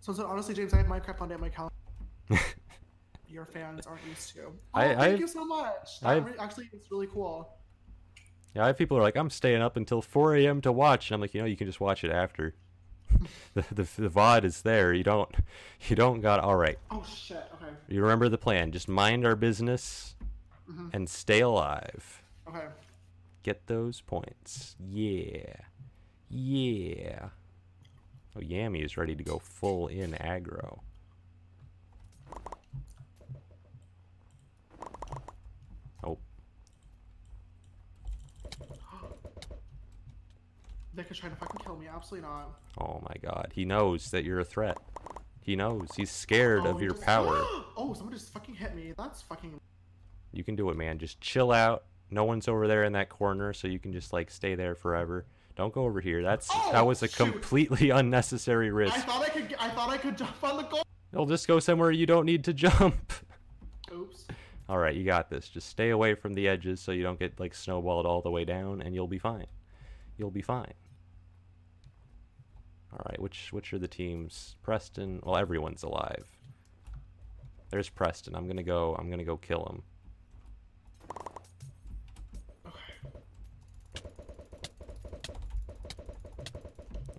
So, 0.00 0.12
so 0.12 0.26
honestly, 0.26 0.54
James, 0.54 0.72
I 0.74 0.78
have 0.78 0.86
Minecraft 0.86 1.20
on 1.20 1.40
my 1.40 1.48
calendar. 1.48 1.74
Your 3.36 3.44
fans 3.44 3.86
aren't 3.86 4.00
used 4.08 4.34
to. 4.34 4.44
Oh, 4.46 4.52
I- 4.72 4.86
thank 4.86 4.98
I've- 5.00 5.18
you 5.20 5.28
so 5.28 5.44
much. 5.44 6.00
That 6.00 6.08
I've- 6.08 6.30
re- 6.30 6.38
actually, 6.38 6.70
it's 6.72 6.90
really 6.90 7.06
cool. 7.06 7.52
Yeah, 8.54 8.64
I 8.64 8.68
have 8.68 8.78
people 8.78 8.96
are 8.96 9.02
like, 9.02 9.14
I'm 9.14 9.28
staying 9.28 9.60
up 9.60 9.76
until 9.76 10.00
4 10.00 10.34
a.m. 10.36 10.62
to 10.62 10.72
watch, 10.72 11.10
and 11.10 11.16
I'm 11.16 11.20
like, 11.20 11.34
you 11.34 11.42
know, 11.42 11.46
you 11.46 11.54
can 11.58 11.66
just 11.66 11.78
watch 11.78 12.02
it 12.02 12.10
after. 12.10 12.54
the, 13.54 13.62
the 13.70 13.82
the 13.98 14.08
VOD 14.08 14.44
is 14.44 14.62
there. 14.62 14.94
You 14.94 15.04
don't 15.04 15.30
you 15.88 15.94
don't 15.96 16.22
got 16.22 16.40
all 16.40 16.56
right. 16.56 16.78
Oh 16.90 17.04
shit. 17.04 17.44
Okay. 17.54 17.72
You 17.88 18.00
remember 18.00 18.28
the 18.30 18.38
plan. 18.38 18.72
Just 18.72 18.88
mind 18.88 19.26
our 19.26 19.36
business 19.36 20.16
Mhm. 20.70 20.94
and 20.94 21.08
stay 21.08 21.40
alive. 21.40 22.22
Okay. 22.48 22.66
Get 23.42 23.66
those 23.66 24.00
points. 24.00 24.76
Yeah. 24.80 25.56
Yeah. 26.30 27.28
Oh, 28.34 28.40
Yami 28.40 28.82
is 28.84 28.96
ready 28.96 29.14
to 29.14 29.22
go 29.22 29.38
full 29.38 29.86
in 29.88 30.12
aggro. 30.12 30.80
Vic 40.96 41.06
is 41.10 41.18
trying 41.18 41.32
to 41.32 41.38
fucking 41.38 41.60
kill 41.64 41.76
me. 41.76 41.86
Absolutely 41.94 42.28
not. 42.28 42.58
oh 42.80 43.00
my 43.08 43.14
god. 43.22 43.52
He 43.54 43.64
knows 43.64 44.10
that 44.10 44.24
you're 44.24 44.40
a 44.40 44.44
threat. 44.44 44.78
He 45.42 45.54
knows. 45.54 45.88
He's 45.96 46.10
scared 46.10 46.62
Oh, 46.64 46.70
of 46.70 46.80
your 46.82 46.92
just- 46.92 47.02
power. 47.06 47.44
oh, 47.76 47.94
someone 47.94 48.14
just 48.14 48.32
fucking 48.32 48.54
hit 48.54 48.74
me. 48.74 48.92
That's 48.96 49.22
fucking. 49.22 49.60
You 50.32 50.42
can 50.44 50.56
do 50.56 50.70
it, 50.70 50.76
man. 50.76 50.98
Just 50.98 51.20
chill 51.20 51.52
out. 51.52 51.84
No 52.10 52.24
one's 52.24 52.48
over 52.48 52.66
there 52.66 52.84
in 52.84 52.92
that 52.94 53.08
corner, 53.08 53.52
so 53.52 53.68
you 53.68 53.78
can 53.78 53.92
just 53.92 54.12
like 54.12 54.30
stay 54.30 54.54
there 54.54 54.74
forever. 54.74 55.26
Don't 55.56 55.72
go 55.72 55.84
over 55.84 56.00
here. 56.00 56.22
That's 56.22 56.48
Oh, 56.52 56.70
that 56.72 56.86
was 56.86 57.02
a 57.02 57.08
shoot. 57.08 57.16
completely 57.16 57.90
unnecessary 58.00 58.70
risk. 58.70 58.94
I 58.96 59.00
thought 59.00 59.22
I 59.22 59.28
could. 59.28 59.54
I 59.58 59.68
thought 59.70 59.90
I 59.90 59.98
could 59.98 60.16
jump 60.18 60.42
on 60.42 60.56
the 60.58 60.62
goal. 60.64 60.82
You'll 61.12 61.26
just 61.26 61.46
go 61.48 61.58
somewhere 61.60 61.90
you 61.90 62.06
don't 62.06 62.26
need 62.26 62.44
to 62.44 62.52
jump. 62.52 63.12
Oops. 63.92 64.26
All 64.68 64.78
right, 64.78 64.94
you 64.94 65.04
got 65.04 65.30
this. 65.30 65.48
Just 65.48 65.68
stay 65.68 65.90
away 65.90 66.14
from 66.14 66.34
the 66.34 66.48
edges 66.48 66.80
so 66.80 66.90
you 66.92 67.02
don't 67.04 67.18
get 67.18 67.38
like 67.38 67.54
snowballed 67.54 68.04
all 68.04 68.20
the 68.20 68.30
way 68.32 68.44
down, 68.44 68.82
and 68.82 68.94
you'll 68.96 69.06
be 69.06 69.18
fine. 69.18 69.46
You'll 70.18 70.30
be 70.32 70.42
fine. 70.42 70.72
All 72.96 73.06
right, 73.10 73.20
which 73.20 73.52
which 73.52 73.72
are 73.74 73.78
the 73.78 73.88
teams? 73.88 74.56
Preston. 74.62 75.20
Well, 75.22 75.36
everyone's 75.36 75.82
alive. 75.82 76.26
There's 77.70 77.90
Preston. 77.90 78.34
I'm 78.34 78.46
gonna 78.46 78.62
go. 78.62 78.96
I'm 78.98 79.10
gonna 79.10 79.24
go 79.24 79.36
kill 79.36 79.64
him. 79.66 79.82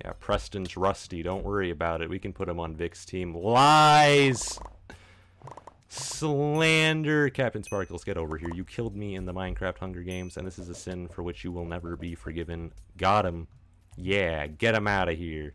Yeah, 0.03 0.13
Preston's 0.19 0.77
rusty. 0.77 1.21
Don't 1.21 1.43
worry 1.43 1.69
about 1.69 2.01
it. 2.01 2.09
We 2.09 2.17
can 2.17 2.33
put 2.33 2.49
him 2.49 2.59
on 2.59 2.75
Vic's 2.75 3.05
team. 3.05 3.35
Lies. 3.35 4.57
Slander! 5.89 7.29
CaptainSparklez, 7.29 8.05
get 8.05 8.17
over 8.17 8.37
here. 8.37 8.49
You 8.53 8.63
killed 8.63 8.95
me 8.95 9.15
in 9.15 9.25
the 9.25 9.33
Minecraft 9.33 9.77
Hunger 9.77 10.03
Games, 10.03 10.37
and 10.37 10.47
this 10.47 10.59
is 10.59 10.69
a 10.69 10.75
sin 10.75 11.07
for 11.07 11.23
which 11.23 11.43
you 11.43 11.51
will 11.51 11.65
never 11.65 11.95
be 11.95 12.15
forgiven. 12.15 12.71
Got 12.97 13.25
him. 13.25 13.47
Yeah, 13.95 14.47
get 14.47 14.75
him 14.75 14.87
out 14.87 15.09
of 15.09 15.17
here. 15.17 15.53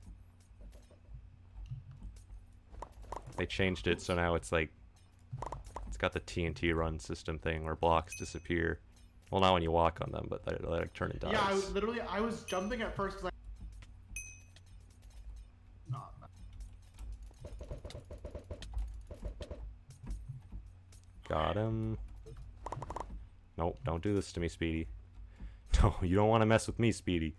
They 3.37 3.47
changed 3.47 3.87
it, 3.87 4.01
so 4.01 4.15
now 4.15 4.35
it's 4.35 4.53
like... 4.53 4.71
It's 5.89 5.97
got 5.97 6.13
the 6.13 6.21
TNT 6.21 6.75
run 6.75 6.99
system 6.99 7.39
thing 7.39 7.65
where 7.65 7.77
blocks 7.77 8.19
disappear. 8.19 8.81
Well, 9.31 9.41
not 9.41 9.55
when 9.55 9.63
you 9.63 9.71
walk 9.71 10.01
on 10.03 10.13
them, 10.13 10.27
but 10.29 10.45
they, 10.45 10.57
they 10.61 10.69
like 10.69 10.93
turn 10.93 11.11
into 11.11 11.29
Yeah, 11.29 11.41
I 11.41 11.55
was 11.55 11.73
literally 11.73 12.01
I 12.03 12.21
was 12.21 12.43
jumping 12.45 12.83
at 12.83 12.95
first 12.95 13.17
because 13.17 13.31
I. 13.31 13.33
Not 15.91 16.13
Got 21.29 21.57
him. 21.57 21.97
Nope, 23.57 23.79
don't 23.85 24.03
do 24.03 24.15
this 24.15 24.33
to 24.33 24.41
me, 24.41 24.49
Speedy. 24.49 24.87
No, 25.83 25.95
you 26.03 26.15
don't 26.15 26.29
want 26.29 26.43
to 26.43 26.47
mess 26.47 26.67
with 26.67 26.79
me, 26.79 26.93
Speedy. 26.93 27.35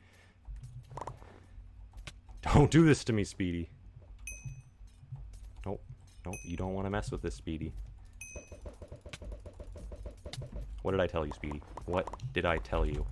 Don't 2.42 2.72
do 2.72 2.84
this 2.84 3.04
to 3.04 3.14
me, 3.14 3.24
Speedy. 3.24 3.70
Nope, 6.26 6.36
you 6.44 6.58
don't 6.58 6.74
want 6.74 6.86
to 6.86 6.90
mess 6.90 7.12
with 7.12 7.22
this, 7.22 7.36
Speedy. 7.36 7.74
What 10.82 10.92
did 10.92 11.00
I 11.00 11.08
tell 11.08 11.26
you, 11.26 11.34
Speedy? 11.34 11.62
What 11.86 12.08
did 12.34 12.46
I 12.46 12.58
tell 12.58 12.86
you? 12.86 13.06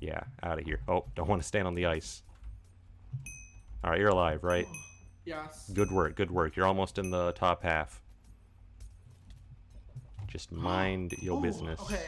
Yeah, 0.00 0.20
out 0.42 0.58
of 0.58 0.64
here. 0.64 0.80
Oh, 0.88 1.04
don't 1.14 1.28
want 1.28 1.42
to 1.42 1.46
stand 1.46 1.66
on 1.66 1.74
the 1.74 1.86
ice. 1.86 2.22
Alright, 3.84 3.98
you're 3.98 4.08
alive, 4.08 4.42
right? 4.42 4.66
yes. 5.24 5.70
Good 5.72 5.90
work, 5.90 6.16
good 6.16 6.30
work. 6.30 6.56
You're 6.56 6.66
almost 6.66 6.98
in 6.98 7.10
the 7.10 7.32
top 7.32 7.62
half. 7.62 8.02
Just 10.26 10.52
mind 10.52 11.14
your 11.20 11.38
Ooh, 11.38 11.42
business. 11.42 11.80
Okay. 11.80 12.06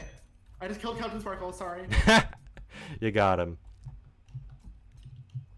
I 0.61 0.67
just 0.67 0.79
killed 0.79 0.97
Captain 0.97 1.19
Sparkle. 1.19 1.51
Sorry. 1.51 1.85
you 2.99 3.11
got 3.11 3.39
him. 3.39 3.57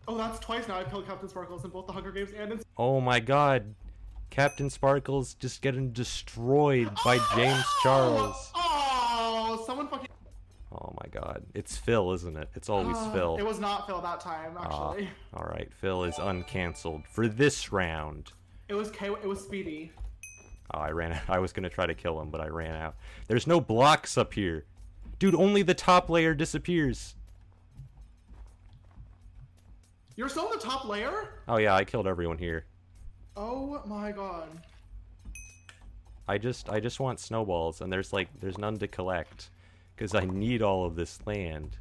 Oh, 0.08 0.18
that's 0.18 0.40
twice 0.40 0.68
now. 0.68 0.78
I've 0.78 0.90
killed 0.90 1.08
CaptainSparklez 1.08 1.64
in 1.66 1.72
both 1.72 1.88
the 1.88 1.94
Hunger 1.94 2.12
Games 2.12 2.32
and 2.38 2.52
in. 2.54 2.60
Oh 2.78 3.00
my 3.02 3.20
god. 3.20 3.74
CaptainSparklez 4.32 5.38
just 5.40 5.62
getting 5.62 5.92
destroyed 5.92 6.90
by 7.04 7.20
James 7.36 7.64
Charles. 7.82 8.52
Oh, 8.56 9.64
someone 9.66 9.88
fucking. 9.88 10.10
Oh 10.72 10.94
my 11.02 11.10
god. 11.10 11.44
It's 11.54 11.78
Phil, 11.78 12.12
isn't 12.12 12.36
it? 12.36 12.50
It's 12.54 12.68
always 12.70 12.98
Uh, 12.98 13.12
Phil. 13.14 13.38
It 13.40 13.46
was 13.46 13.60
not 13.60 13.88
Phil 13.88 14.02
that 14.02 14.20
time, 14.20 14.52
Ah, 14.58 14.64
actually. 14.92 15.10
Alright, 15.34 15.74
Phil 15.74 16.04
is 16.04 16.20
uncancelled 16.20 17.04
for 17.08 17.28
this 17.28 17.72
round. 17.72 18.34
It 18.68 18.74
was 18.74 18.92
K. 18.92 19.08
It 19.08 19.26
was 19.26 19.40
Speedy. 19.42 19.92
Oh, 20.74 20.80
I 20.80 20.90
ran 20.92 21.14
out. 21.14 21.22
I 21.30 21.40
was 21.40 21.54
gonna 21.54 21.70
try 21.70 21.86
to 21.86 21.94
kill 21.96 22.20
him, 22.20 22.30
but 22.30 22.42
I 22.42 22.48
ran 22.48 22.76
out. 22.76 22.96
There's 23.28 23.48
no 23.48 23.62
blocks 23.62 24.18
up 24.18 24.34
here. 24.34 24.66
Dude, 25.18 25.36
only 25.36 25.62
the 25.62 25.74
top 25.74 26.10
layer 26.10 26.34
disappears. 26.34 27.16
You're 30.16 30.30
still 30.30 30.46
in 30.52 30.58
the 30.58 30.64
top 30.64 30.86
layer? 30.86 31.30
Oh 31.48 31.58
yeah, 31.58 31.76
I 31.76 31.84
killed 31.84 32.08
everyone 32.08 32.38
here. 32.38 32.66
Oh 33.36 33.82
my 33.86 34.12
god. 34.12 34.48
I 36.28 36.38
just 36.38 36.70
I 36.70 36.80
just 36.80 37.00
want 37.00 37.20
snowballs 37.20 37.82
and 37.82 37.92
there's 37.92 38.14
like 38.14 38.30
there's 38.40 38.58
none 38.58 38.78
to 38.78 38.88
collect 38.88 39.50
cuz 39.98 40.16
I 40.16 40.26
need 40.26 40.62
all 40.62 40.86
of 40.86 40.96
this 40.96 41.20
land. 41.26 41.78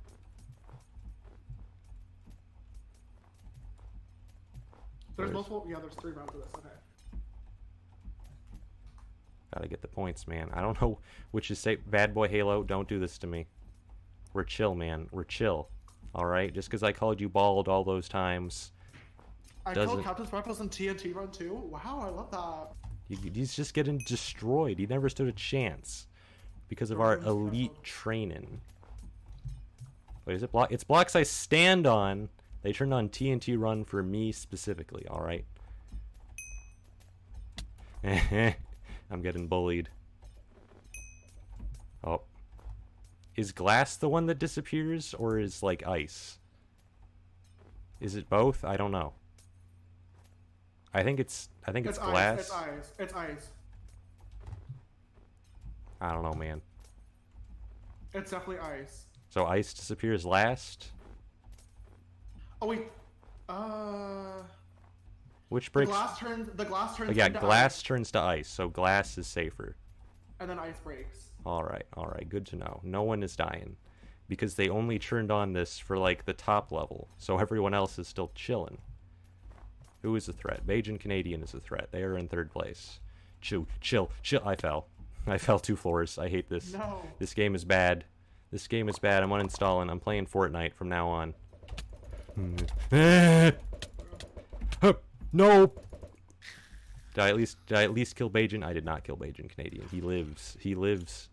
There's 5.16 5.28
Where's- 5.28 5.32
multiple. 5.32 5.66
Yeah, 5.68 5.78
there's 5.80 5.94
three 5.94 6.12
rounds 6.12 6.34
of 6.34 6.40
this. 6.40 6.48
Okay. 6.56 6.68
Got 9.54 9.62
to 9.62 9.68
get 9.68 9.80
the 9.82 9.88
points, 9.88 10.26
man. 10.26 10.50
I 10.52 10.60
don't 10.60 10.80
know 10.82 10.98
which 11.30 11.50
is 11.52 11.60
safe. 11.60 11.78
Bad 11.86 12.12
boy 12.12 12.26
Halo, 12.26 12.64
don't 12.64 12.88
do 12.88 12.98
this 12.98 13.16
to 13.18 13.28
me. 13.28 13.46
We're 14.32 14.42
chill, 14.42 14.74
man. 14.74 15.08
We're 15.12 15.22
chill. 15.24 15.68
All 16.14 16.26
right? 16.26 16.52
Just 16.52 16.70
cuz 16.70 16.82
I 16.82 16.92
called 16.92 17.20
you 17.20 17.28
bald 17.28 17.68
all 17.68 17.84
those 17.84 18.08
times. 18.08 18.72
I 19.66 19.72
Doesn't- 19.74 19.90
killed 19.96 20.04
Captain 20.04 20.26
Sparkles 20.26 20.60
in 20.60 20.68
TNT 20.68 21.12
Run 21.14 21.30
too. 21.30 21.54
Wow, 21.54 22.00
I 22.02 22.08
love 22.08 22.30
that. 22.30 22.72
He's 23.08 23.54
just 23.54 23.74
getting 23.74 23.98
destroyed. 23.98 24.78
He 24.78 24.86
never 24.86 25.08
stood 25.08 25.28
a 25.28 25.32
chance 25.32 26.06
because 26.68 26.90
of 26.90 27.00
our 27.00 27.18
elite 27.18 27.82
training. 27.82 28.60
Wait, 30.24 30.34
is 30.36 30.42
it 30.42 30.50
block? 30.52 30.72
It's 30.72 30.84
blocks 30.84 31.14
I 31.14 31.22
stand 31.22 31.86
on. 31.86 32.30
They 32.62 32.72
turned 32.72 32.94
on 32.94 33.10
TNT 33.10 33.56
run 33.58 33.84
for 33.84 34.02
me 34.02 34.32
specifically. 34.32 35.06
All 35.08 35.20
right. 35.20 35.44
I'm 39.10 39.22
getting 39.22 39.46
bullied. 39.48 39.88
Oh. 42.02 42.22
Is 43.36 43.52
glass 43.52 43.96
the 43.96 44.08
one 44.08 44.26
that 44.26 44.38
disappears 44.38 45.12
or 45.14 45.38
is 45.38 45.62
like 45.62 45.86
ice? 45.86 46.38
Is 48.00 48.14
it 48.14 48.28
both? 48.28 48.64
I 48.64 48.76
don't 48.76 48.92
know. 48.92 49.12
I 50.92 51.02
think 51.02 51.18
it's 51.18 51.48
I 51.66 51.72
think 51.72 51.86
it's, 51.86 51.98
It's 51.98 52.06
glass. 52.06 52.38
ice. 52.38 52.40
It's 52.40 52.52
ice. 52.52 52.92
It's 52.98 53.14
ice. 53.14 53.48
I 56.00 56.12
don't 56.12 56.22
know, 56.22 56.34
man. 56.34 56.60
It's 58.12 58.30
definitely 58.30 58.58
ice. 58.58 59.06
So 59.30 59.46
ice 59.46 59.74
disappears 59.74 60.24
last. 60.24 60.92
Oh 62.62 62.68
wait. 62.68 62.86
Uh. 63.48 64.42
Which 65.48 65.72
breaks? 65.72 65.90
The 65.90 65.96
glass 65.96 66.18
turns. 66.18 66.48
The 66.54 66.64
glass 66.64 66.96
turns. 66.96 67.10
Oh, 67.10 67.12
yeah, 67.14 67.28
glass 67.28 67.76
ice, 67.76 67.82
turns 67.82 68.10
to 68.12 68.20
ice, 68.20 68.48
so 68.48 68.68
glass 68.68 69.18
is 69.18 69.26
safer. 69.26 69.76
and 70.40 70.48
then 70.48 70.58
ice 70.58 70.78
breaks. 70.82 71.30
All 71.46 71.62
right, 71.62 71.84
all 71.94 72.06
right, 72.06 72.28
good 72.28 72.46
to 72.46 72.56
know. 72.56 72.80
No 72.82 73.02
one 73.02 73.22
is 73.22 73.36
dying 73.36 73.76
because 74.28 74.54
they 74.54 74.68
only 74.68 74.98
turned 74.98 75.30
on 75.30 75.52
this 75.52 75.78
for 75.78 75.98
like 75.98 76.24
the 76.24 76.32
top 76.32 76.72
level, 76.72 77.08
so 77.18 77.38
everyone 77.38 77.74
else 77.74 77.98
is 77.98 78.08
still 78.08 78.30
chilling. 78.34 78.78
Who 80.02 80.16
is 80.16 80.28
a 80.28 80.32
threat? 80.32 80.66
Bajan 80.66 81.00
Canadian 81.00 81.42
is 81.42 81.54
a 81.54 81.60
threat. 81.60 81.88
They 81.90 82.02
are 82.02 82.16
in 82.16 82.28
third 82.28 82.50
place. 82.50 83.00
Chill, 83.40 83.66
chill, 83.80 84.10
chill. 84.22 84.42
I 84.44 84.54
fell. 84.54 84.86
I 85.26 85.38
fell 85.38 85.58
two 85.58 85.76
floors. 85.76 86.18
I 86.18 86.28
hate 86.28 86.48
this. 86.48 86.72
No. 86.72 87.02
This 87.18 87.34
game 87.34 87.54
is 87.54 87.64
bad. 87.64 88.04
This 88.50 88.68
game 88.68 88.88
is 88.88 88.98
bad. 88.98 89.22
I'm 89.22 89.30
uninstalling. 89.30 89.90
I'm 89.90 90.00
playing 90.00 90.26
Fortnite 90.26 90.74
from 90.74 90.88
now 90.88 91.08
on. 91.08 91.34
Hmm. 92.34 92.56
no. 95.32 95.72
Did 97.14 97.22
I 97.22 97.28
at 97.28 97.36
least 97.36 97.56
did 97.66 97.78
I 97.78 97.84
at 97.84 97.94
least 97.94 98.16
kill 98.16 98.28
Bajan? 98.28 98.64
I 98.64 98.72
did 98.72 98.84
not 98.84 99.04
kill 99.04 99.16
Bajan 99.16 99.48
Canadian. 99.48 99.86
He 99.90 100.00
lives. 100.00 100.56
He 100.60 100.74
lives. 100.74 101.28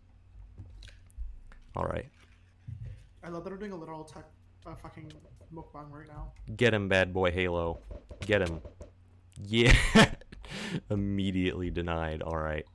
All 1.76 1.84
right. 1.84 2.08
I 3.24 3.28
love 3.28 3.44
that 3.44 3.50
we're 3.50 3.58
doing 3.58 3.72
a 3.72 3.76
literal 3.76 4.04
tech, 4.04 4.24
uh, 4.66 4.74
fucking 4.74 5.12
mukbang 5.54 5.90
right 5.90 6.08
now. 6.08 6.32
Get 6.56 6.74
him, 6.74 6.88
bad 6.88 7.12
boy 7.12 7.30
Halo. 7.30 7.80
Get 8.20 8.42
him. 8.42 8.60
Yeah. 9.42 9.74
Immediately 10.90 11.70
denied. 11.70 12.22
All 12.22 12.36
right. 12.36 12.66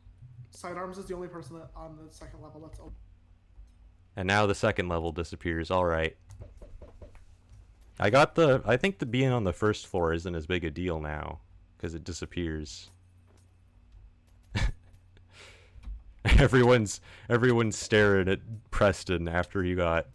Sidearms 0.52 0.98
is 0.98 1.06
the 1.06 1.14
only 1.14 1.28
person 1.28 1.58
that 1.60 1.70
on 1.76 1.98
the 1.98 2.12
second 2.12 2.42
level 2.42 2.62
that's 2.62 2.80
open. 2.80 2.94
And 4.16 4.28
now 4.28 4.48
the 4.48 4.56
second 4.56 4.90
level 4.90 5.12
disappears. 5.12 5.70
All 5.70 5.86
right. 5.86 6.18
I 8.00 8.10
got 8.10 8.36
the. 8.36 8.62
I 8.66 8.78
think 8.78 9.00
the 9.00 9.06
being 9.06 9.32
on 9.32 9.44
the 9.44 9.54
first 9.54 9.88
floor 9.88 10.14
isn't 10.14 10.36
as 10.36 10.48
big 10.48 10.64
a 10.64 10.72
deal 10.72 11.00
now 11.00 11.40
because 11.76 11.94
it 11.94 12.04
disappears. 12.04 12.90
everyone's 16.40 17.02
everyone's 17.30 17.78
staring 17.78 18.28
at 18.28 18.40
Preston 18.72 19.28
after 19.28 19.64
you 19.64 19.76
got 19.76 20.08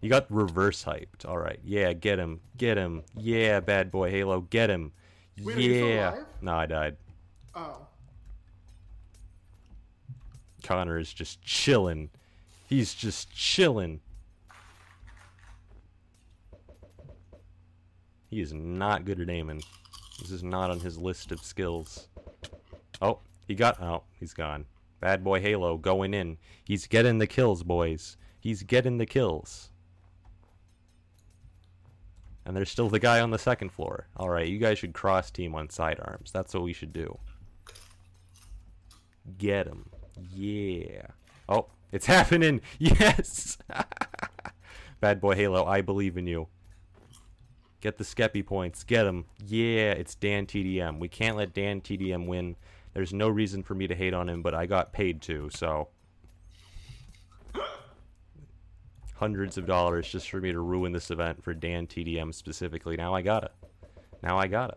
you 0.00 0.08
got 0.08 0.26
reverse 0.30 0.84
hyped. 0.84 1.26
All 1.26 1.38
right. 1.38 1.60
Yeah, 1.64 1.92
get 1.92 2.18
him. 2.18 2.40
Get 2.56 2.76
him. 2.76 3.02
Yeah, 3.16 3.60
bad 3.60 3.90
boy 3.90 4.10
Halo, 4.10 4.40
get 4.40 4.70
him. 4.70 4.92
Wait, 5.42 5.56
are 5.56 5.60
you 5.60 5.74
still 5.74 5.88
yeah. 5.88 6.22
No, 6.40 6.54
I 6.54 6.66
died. 6.66 6.96
Oh. 7.54 7.86
Connor 10.62 10.98
is 10.98 11.12
just 11.12 11.42
chilling. 11.42 12.10
He's 12.68 12.94
just 12.94 13.32
chilling. 13.34 14.00
He 18.28 18.40
is 18.40 18.52
not 18.52 19.04
good 19.04 19.20
at 19.20 19.28
aiming. 19.28 19.62
This 20.20 20.30
is 20.30 20.42
not 20.42 20.70
on 20.70 20.80
his 20.80 20.96
list 20.96 21.32
of 21.32 21.40
skills. 21.40 22.08
Oh, 23.00 23.18
he 23.46 23.54
got. 23.54 23.80
Oh, 23.82 24.04
he's 24.18 24.32
gone. 24.32 24.64
Bad 25.02 25.24
boy 25.24 25.40
Halo 25.40 25.78
going 25.78 26.14
in. 26.14 26.38
He's 26.62 26.86
getting 26.86 27.18
the 27.18 27.26
kills, 27.26 27.64
boys. 27.64 28.16
He's 28.38 28.62
getting 28.62 28.98
the 28.98 29.04
kills. 29.04 29.70
And 32.46 32.56
there's 32.56 32.70
still 32.70 32.88
the 32.88 33.00
guy 33.00 33.20
on 33.20 33.32
the 33.32 33.38
second 33.38 33.72
floor. 33.72 34.06
Alright, 34.16 34.46
you 34.46 34.58
guys 34.58 34.78
should 34.78 34.94
cross 34.94 35.32
team 35.32 35.56
on 35.56 35.70
sidearms. 35.70 36.30
That's 36.30 36.54
what 36.54 36.62
we 36.62 36.72
should 36.72 36.92
do. 36.92 37.18
Get 39.38 39.66
him. 39.66 39.90
Yeah. 40.32 41.08
Oh, 41.48 41.66
it's 41.90 42.06
happening. 42.06 42.60
Yes. 42.78 43.58
Bad 45.00 45.20
boy 45.20 45.34
Halo, 45.34 45.64
I 45.64 45.80
believe 45.80 46.16
in 46.16 46.28
you. 46.28 46.46
Get 47.80 47.98
the 47.98 48.04
Skeppy 48.04 48.46
points. 48.46 48.84
Get 48.84 49.04
him. 49.04 49.24
Yeah, 49.44 49.90
it's 49.90 50.14
DanTDM. 50.14 51.00
We 51.00 51.08
can't 51.08 51.36
let 51.36 51.54
DanTDM 51.54 52.28
win. 52.28 52.54
There's 52.94 53.12
no 53.12 53.28
reason 53.28 53.62
for 53.62 53.74
me 53.74 53.86
to 53.86 53.94
hate 53.94 54.14
on 54.14 54.28
him, 54.28 54.42
but 54.42 54.54
I 54.54 54.66
got 54.66 54.92
paid 54.92 55.22
to, 55.22 55.48
so. 55.50 55.88
Hundreds 59.14 59.56
of 59.56 59.66
dollars 59.66 60.10
just 60.10 60.28
for 60.28 60.40
me 60.40 60.52
to 60.52 60.60
ruin 60.60 60.92
this 60.92 61.10
event 61.10 61.42
for 61.42 61.54
DanTDM 61.54 62.34
specifically. 62.34 62.96
Now 62.96 63.14
I 63.14 63.22
gotta. 63.22 63.52
Now 64.22 64.36
I 64.36 64.46
gotta. 64.46 64.76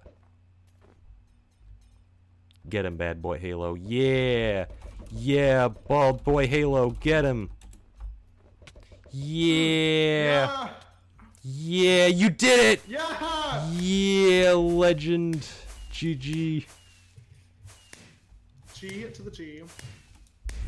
Get 2.69 2.85
him, 2.85 2.95
bad 2.95 3.21
boy 3.21 3.37
Halo. 3.39 3.75
Yeah! 3.75 4.65
Yeah, 5.11 5.67
bald 5.67 6.23
boy 6.23 6.47
Halo, 6.47 6.91
get 6.91 7.25
him! 7.25 7.51
Yeah! 9.11 10.69
Yeah, 11.43 12.07
you 12.07 12.29
did 12.29 12.59
it! 12.59 12.81
Yeah! 12.87 13.69
Yeah, 13.73 14.53
legend. 14.53 15.47
GG. 15.91 16.65
G 18.87 19.05
to 19.09 19.21
the 19.23 19.31
G. 19.31 19.63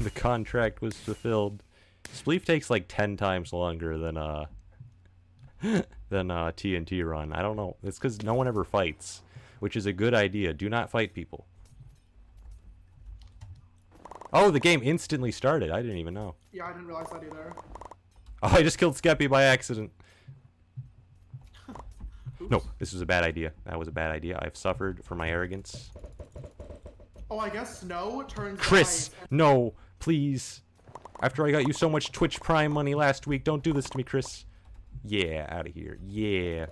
The 0.02 0.10
contract 0.10 0.82
was 0.82 0.96
fulfilled. 0.96 1.64
Spleef 2.06 2.46
takes 2.46 2.70
like 2.70 2.86
10 2.88 3.18
times 3.18 3.54
longer 3.54 3.98
than 3.98 4.18
uh 4.18 4.46
than 6.10 6.32
uh 6.32 6.52
TNT 6.52 7.08
run. 7.08 7.34
I 7.34 7.42
don't 7.42 7.56
know. 7.56 7.78
It's 7.84 8.00
cuz 8.00 8.24
no 8.24 8.34
one 8.34 8.48
ever 8.48 8.64
fights, 8.64 9.22
which 9.60 9.76
is 9.76 9.86
a 9.86 9.94
good 9.94 10.14
idea. 10.14 10.54
Do 10.54 10.70
not 10.70 10.90
fight 10.90 11.14
people. 11.14 11.46
Oh, 14.34 14.52
the 14.52 14.60
game 14.60 14.82
instantly 14.84 15.32
started. 15.32 15.72
I 15.72 15.82
didn't 15.82 15.98
even 15.98 16.14
know. 16.14 16.36
Yeah, 16.52 16.66
I 16.66 16.74
didn't 16.74 16.88
realize 16.88 17.10
that 17.12 17.24
either. 17.24 17.54
Oh, 18.44 18.50
I 18.50 18.62
just 18.62 18.78
killed 18.78 18.96
Skeppy 18.96 19.30
by 19.30 19.44
accident. 19.44 19.92
No, 22.50 22.62
this 22.78 22.94
was 22.94 23.02
a 23.02 23.06
bad 23.06 23.24
idea. 23.24 23.52
That 23.66 23.80
was 23.80 23.88
a 23.88 23.92
bad 23.92 24.12
idea. 24.12 24.40
I've 24.40 24.56
suffered 24.56 25.04
for 25.04 25.16
my 25.16 25.28
arrogance. 25.28 25.90
Oh, 27.30 27.40
I 27.40 27.50
guess 27.50 27.80
snow 27.80 28.24
turns 28.28 28.60
Chris, 28.60 29.10
no, 29.30 29.74
please. 30.00 30.62
After 31.22 31.46
I 31.46 31.52
got 31.52 31.68
you 31.68 31.74
so 31.74 31.90
much 31.90 32.12
Twitch 32.12 32.40
Prime 32.40 32.72
money 32.72 32.96
last 32.96 33.28
week, 33.28 33.44
don't 33.44 33.64
do 33.64 33.74
this 33.74 33.90
to 33.90 33.98
me, 33.98 34.04
Chris. 34.04 34.46
Yeah, 35.04 35.46
out 35.50 35.68
of 35.68 35.74
here. 35.74 35.98
Yeah. 36.06 36.68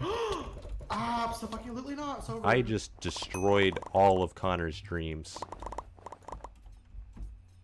Absolutely 0.90 1.94
not. 1.94 2.24
So 2.24 2.40
I 2.44 2.62
just 2.62 2.98
destroyed 3.00 3.78
all 3.92 4.22
of 4.22 4.34
Connor's 4.34 4.80
dreams. 4.80 5.38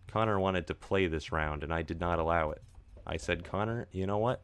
Connor 0.08 0.40
wanted 0.40 0.66
to 0.66 0.74
play 0.74 1.06
this 1.06 1.30
round, 1.32 1.62
and 1.62 1.72
I 1.72 1.82
did 1.82 2.00
not 2.00 2.18
allow 2.18 2.50
it. 2.50 2.62
I 3.06 3.16
said, 3.16 3.44
Connor, 3.44 3.86
you 3.92 4.06
know 4.06 4.18
what? 4.18 4.42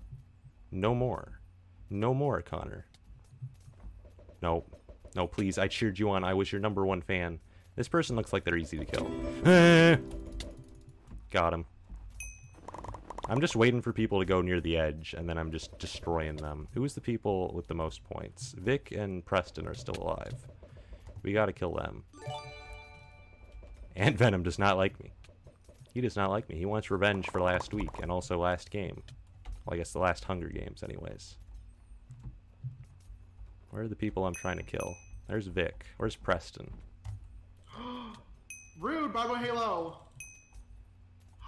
No 0.71 0.95
more. 0.95 1.41
No 1.91 2.15
more, 2.15 2.41
Connor. 2.43 2.87
No. 4.43 4.65
No, 5.17 5.27
please. 5.27 5.57
I 5.57 5.67
cheered 5.67 5.99
you 5.99 6.11
on. 6.11 6.23
I 6.25 6.35
was 6.35 6.53
your 6.53 6.61
number 6.61 6.85
one 6.85 7.01
fan. 7.01 7.41
This 7.75 7.89
person 7.89 8.17
looks 8.17 8.33
like 8.35 8.45
they're 8.45 8.59
easy 8.59 8.79
to 8.79 8.85
kill. 8.85 9.11
Got 11.31 11.55
him. 11.55 11.65
I'm 13.29 13.41
just 13.41 13.57
waiting 13.57 13.81
for 13.81 13.93
people 13.93 14.21
to 14.21 14.25
go 14.25 14.41
near 14.41 14.61
the 14.61 14.77
edge, 14.77 15.15
and 15.17 15.29
then 15.29 15.37
I'm 15.37 15.51
just 15.51 15.77
destroying 15.79 16.37
them. 16.37 16.69
Who's 16.75 16.95
the 16.95 17.01
people 17.01 17.53
with 17.55 17.67
the 17.67 17.75
most 17.75 18.05
points? 18.05 18.55
Vic 18.57 18.93
and 18.97 19.25
Preston 19.25 19.67
are 19.67 19.75
still 19.75 19.97
alive. 19.97 20.35
We 21.23 21.33
gotta 21.33 21.53
kill 21.53 21.75
them. 21.75 22.05
And 23.97 24.17
Venom 24.19 24.45
does 24.45 24.59
not 24.59 24.77
like 24.77 25.03
me. 25.03 25.13
He 25.93 26.01
does 26.01 26.15
not 26.15 26.31
like 26.31 26.49
me. 26.49 26.57
He 26.57 26.67
wants 26.67 26.91
revenge 26.91 27.29
for 27.31 27.41
last 27.41 27.75
week, 27.75 27.91
and 28.01 28.13
also 28.13 28.39
last 28.39 28.71
game. 28.71 29.03
Well, 29.65 29.75
I 29.75 29.79
guess 29.79 29.93
the 29.93 29.99
last 29.99 30.25
Hunger 30.25 30.49
Games, 30.49 30.83
anyways. 30.85 31.37
Where 33.71 33.83
are 33.83 33.89
the 33.89 33.97
people 33.97 34.25
I'm 34.25 34.35
trying 34.35 34.59
to 34.59 34.63
kill? 34.63 34.95
There's 35.29 35.47
Vic. 35.47 35.87
Where's 35.97 36.17
Preston? 36.17 36.73
rude. 38.81 39.13
Bye 39.13 39.27
bye 39.27 39.39
Halo. 39.39 39.99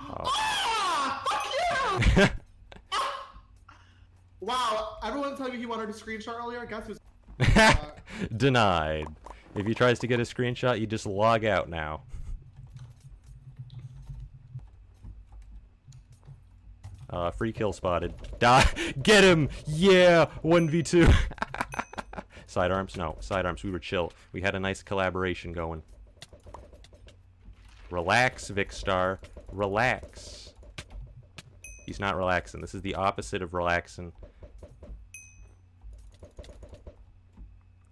Oh. 0.01 0.15
Ah! 0.25 1.25
Fuck 1.29 2.19
you! 2.19 2.29
wow, 4.41 4.99
everyone 5.03 5.37
told 5.37 5.53
me 5.53 5.59
he 5.59 5.67
wanted 5.67 5.89
a 5.89 5.93
screenshot 5.93 6.39
earlier. 6.39 6.65
Guess 6.67 6.87
who's 6.87 6.99
Denied. 8.37 9.07
If 9.55 9.67
he 9.67 9.75
tries 9.75 9.99
to 10.01 10.07
get 10.07 10.21
a 10.21 10.25
screenshot, 10.25 10.81
you 10.81 10.87
just 10.87 11.07
log 11.07 11.45
out 11.45 11.69
now. 11.69 12.03
Uh, 17.11 17.31
free 17.31 17.53
kill 17.53 17.73
spotted. 17.73 18.15
Die. 18.39 18.65
Get 19.03 19.25
him! 19.25 19.49
Yeah! 19.67 20.27
1v2. 20.45 21.15
Sidearms? 22.49 22.97
No. 22.97 23.17
Sidearms. 23.21 23.63
We 23.63 23.71
were 23.71 23.79
chill. 23.79 24.11
We 24.33 24.41
had 24.41 24.55
a 24.55 24.59
nice 24.59 24.83
collaboration 24.83 25.53
going. 25.53 25.83
Relax, 27.91 28.51
Vikkstar. 28.51 29.19
Relax. 29.53 30.55
He's 31.85 32.01
not 32.01 32.17
relaxing. 32.17 32.63
This 32.63 32.75
is 32.75 32.81
the 32.81 32.95
opposite 32.95 33.43
of 33.43 33.53
relaxing. 33.53 34.13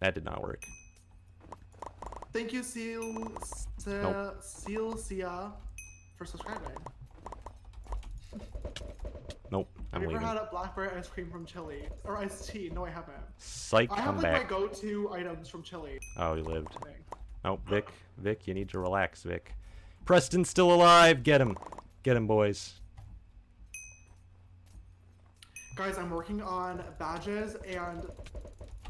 That 0.01 0.15
did 0.15 0.25
not 0.25 0.43
work. 0.43 0.65
Thank 2.33 2.53
you, 2.53 2.63
Seal, 2.63 3.33
Nope. 3.87 4.37
Seal 4.43 4.97
Sia, 4.97 5.53
for 6.17 6.25
subscribing. 6.25 6.77
Nope. 9.51 9.76
I'm 9.93 10.03
Have 10.03 10.11
you 10.11 10.17
ever 10.17 10.27
had 10.27 10.37
a 10.37 10.49
blackberry 10.51 10.91
ice 10.97 11.09
cream 11.09 11.31
from 11.31 11.47
Chili 11.47 11.89
or 12.05 12.19
iced 12.19 12.49
tea? 12.49 12.71
No, 12.75 12.85
I 12.85 12.91
haven't. 12.91 13.17
Psych, 13.39 13.91
I 13.91 14.01
have 14.01 14.17
like 14.17 14.23
back. 14.23 14.43
my 14.43 14.49
go-to 14.49 15.11
items 15.13 15.49
from 15.49 15.63
Chili. 15.63 15.99
Oh, 16.19 16.35
he 16.35 16.43
lived. 16.43 16.77
Oh, 17.45 17.59
Vic, 17.69 17.89
Vic, 18.19 18.47
you 18.47 18.55
need 18.55 18.69
to 18.71 18.79
relax, 18.81 19.23
Vic. 19.23 19.55
Preston's 20.05 20.51
still 20.51 20.73
alive. 20.73 21.23
Get 21.23 21.41
him, 21.41 21.57
get 22.03 22.17
him, 22.17 22.27
boys. 22.27 22.81
Guys, 25.77 25.99
I'm 25.99 26.11
working 26.11 26.43
on 26.43 26.83
badges 26.99 27.57
and 27.67 28.07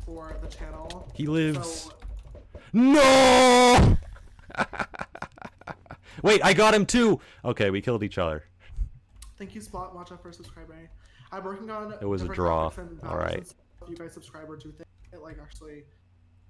for 0.05 0.36
the 0.40 0.47
channel. 0.47 1.10
He 1.14 1.27
lives. 1.27 1.82
So 1.82 1.93
No. 2.73 3.97
Wait, 6.23 6.44
I 6.44 6.52
got 6.55 6.74
him 6.74 6.86
too. 6.86 7.20
Okay, 7.44 7.70
we 7.70 7.81
killed 7.81 8.02
each 8.02 8.18
other. 8.18 8.44
Thank 9.38 9.54
you, 9.54 9.60
Spot 9.60 9.94
Matcha, 9.94 10.20
for 10.20 10.32
subscribing. 10.32 10.88
I'm 11.32 11.44
working 11.44 11.70
on. 11.70 11.94
It 12.00 12.06
was 12.06 12.22
a 12.22 12.28
draw. 12.28 12.70
graphics 12.70 12.78
and 12.78 13.00
badges 13.00 13.10
All 13.10 13.18
right. 13.18 13.54
you 13.88 13.96
guys 13.96 14.12
subscribe 14.12 14.48
or 14.48 14.56
do 14.56 14.70
things, 14.72 14.86
it 15.12 15.20
like 15.22 15.38
actually. 15.40 15.84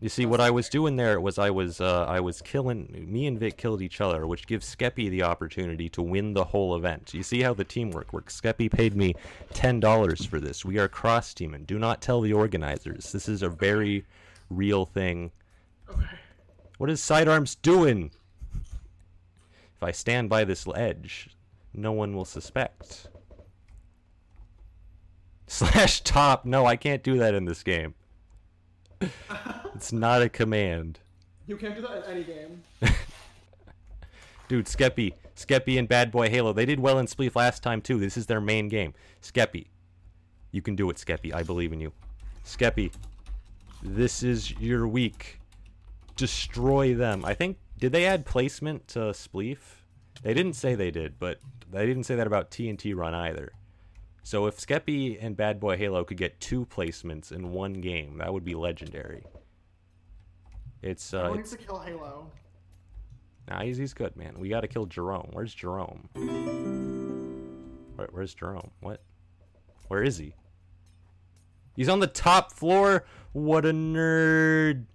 You 0.00 0.10
see, 0.10 0.26
what 0.26 0.42
I 0.42 0.50
was 0.50 0.68
doing 0.68 0.96
there 0.96 1.18
was 1.22 1.38
I 1.38 1.48
was 1.48 1.80
uh, 1.80 2.04
I 2.04 2.20
was 2.20 2.42
killing. 2.42 3.06
Me 3.10 3.26
and 3.26 3.40
Vic 3.40 3.56
killed 3.56 3.80
each 3.80 4.02
other, 4.02 4.26
which 4.26 4.46
gives 4.46 4.74
Skeppy 4.76 5.08
the 5.08 5.22
opportunity 5.22 5.88
to 5.90 6.02
win 6.02 6.34
the 6.34 6.44
whole 6.44 6.76
event. 6.76 7.14
You 7.14 7.22
see 7.22 7.40
how 7.40 7.54
the 7.54 7.64
teamwork 7.64 8.12
works. 8.12 8.38
Skeppy 8.38 8.70
paid 8.70 8.94
me 8.94 9.14
ten 9.54 9.80
dollars 9.80 10.26
for 10.26 10.38
this. 10.38 10.66
We 10.66 10.78
are 10.78 10.88
cross 10.88 11.32
teaming. 11.32 11.64
Do 11.64 11.78
not 11.78 12.02
tell 12.02 12.20
the 12.20 12.34
organizers. 12.34 13.10
This 13.10 13.26
is 13.26 13.42
a 13.42 13.48
very 13.48 14.04
real 14.50 14.84
thing. 14.84 15.30
Okay. 15.88 16.04
What 16.76 16.90
is 16.90 17.02
Sidearms 17.02 17.54
doing? 17.54 18.10
If 19.76 19.82
I 19.82 19.92
stand 19.92 20.28
by 20.28 20.44
this 20.44 20.66
ledge, 20.66 21.30
no 21.76 21.92
one 21.92 22.14
will 22.14 22.24
suspect. 22.24 23.08
Slash 25.46 26.00
top. 26.00 26.44
No, 26.44 26.66
I 26.66 26.76
can't 26.76 27.02
do 27.02 27.18
that 27.18 27.34
in 27.34 27.44
this 27.44 27.62
game. 27.62 27.94
It's 29.76 29.92
not 29.92 30.22
a 30.22 30.30
command. 30.30 31.00
You 31.46 31.58
can't 31.58 31.76
do 31.76 31.82
that 31.82 32.06
in 32.06 32.10
any 32.10 32.24
game. 32.24 32.62
Dude, 34.48 34.64
Skeppy. 34.64 35.12
Skeppy 35.36 35.78
and 35.78 35.86
Bad 35.86 36.10
Boy 36.10 36.30
Halo. 36.30 36.54
They 36.54 36.64
did 36.64 36.80
well 36.80 36.98
in 36.98 37.04
Spleef 37.04 37.36
last 37.36 37.62
time, 37.62 37.82
too. 37.82 37.98
This 37.98 38.16
is 38.16 38.24
their 38.24 38.40
main 38.40 38.70
game. 38.70 38.94
Skeppy. 39.20 39.66
You 40.50 40.62
can 40.62 40.76
do 40.76 40.88
it, 40.88 40.96
Skeppy. 40.96 41.34
I 41.34 41.42
believe 41.42 41.74
in 41.74 41.80
you. 41.80 41.92
Skeppy. 42.42 42.90
This 43.82 44.22
is 44.22 44.50
your 44.52 44.88
week. 44.88 45.40
Destroy 46.16 46.94
them. 46.94 47.22
I 47.22 47.34
think. 47.34 47.58
Did 47.78 47.92
they 47.92 48.06
add 48.06 48.24
placement 48.24 48.88
to 48.88 49.00
Spleef? 49.10 49.58
They 50.22 50.32
didn't 50.32 50.54
say 50.54 50.74
they 50.74 50.90
did, 50.90 51.18
but 51.18 51.38
they 51.70 51.86
didn't 51.86 52.05
say 52.05 52.14
that 52.16 52.26
about 52.26 52.51
TNT 52.51 52.94
Run 52.94 53.14
either. 53.14 53.52
So 54.22 54.47
if 54.47 54.56
Skeppy 54.56 55.18
and 55.20 55.36
Bad 55.36 55.60
Boy 55.60 55.76
Halo 55.76 56.02
could 56.05 56.16
get 56.16 56.40
two 56.40 56.66
placements 56.66 57.30
in 57.30 57.52
one 57.52 57.74
game, 57.74 58.18
that 58.18 58.32
would 58.32 58.44
be 58.44 58.55
legendary. 58.55 59.24
It's 60.82 61.14
uh, 61.14 61.26
it's 61.28 61.36
needs 61.36 61.51
to 61.51 61.59
kill 61.59 61.78
Halo. 61.78 62.30
Nah, 63.48 63.62
he's, 63.62 63.76
he's 63.76 63.94
good, 63.94 64.16
man. 64.16 64.34
We 64.38 64.48
gotta 64.48 64.66
kill 64.66 64.86
Jerome. 64.86 65.30
Where's 65.32 65.55
Jerome? 65.55 66.09
Where, 67.94 68.09
where's 68.10 68.34
Jerome? 68.34 68.72
What? 68.80 69.02
Where 69.88 70.02
is 70.02 70.18
he? 70.18 70.34
He's 71.76 71.88
on 71.88 72.01
the 72.01 72.06
top 72.06 72.52
floor? 72.52 73.05
What 73.32 73.64
a 73.64 73.72
nerd. 73.72 74.86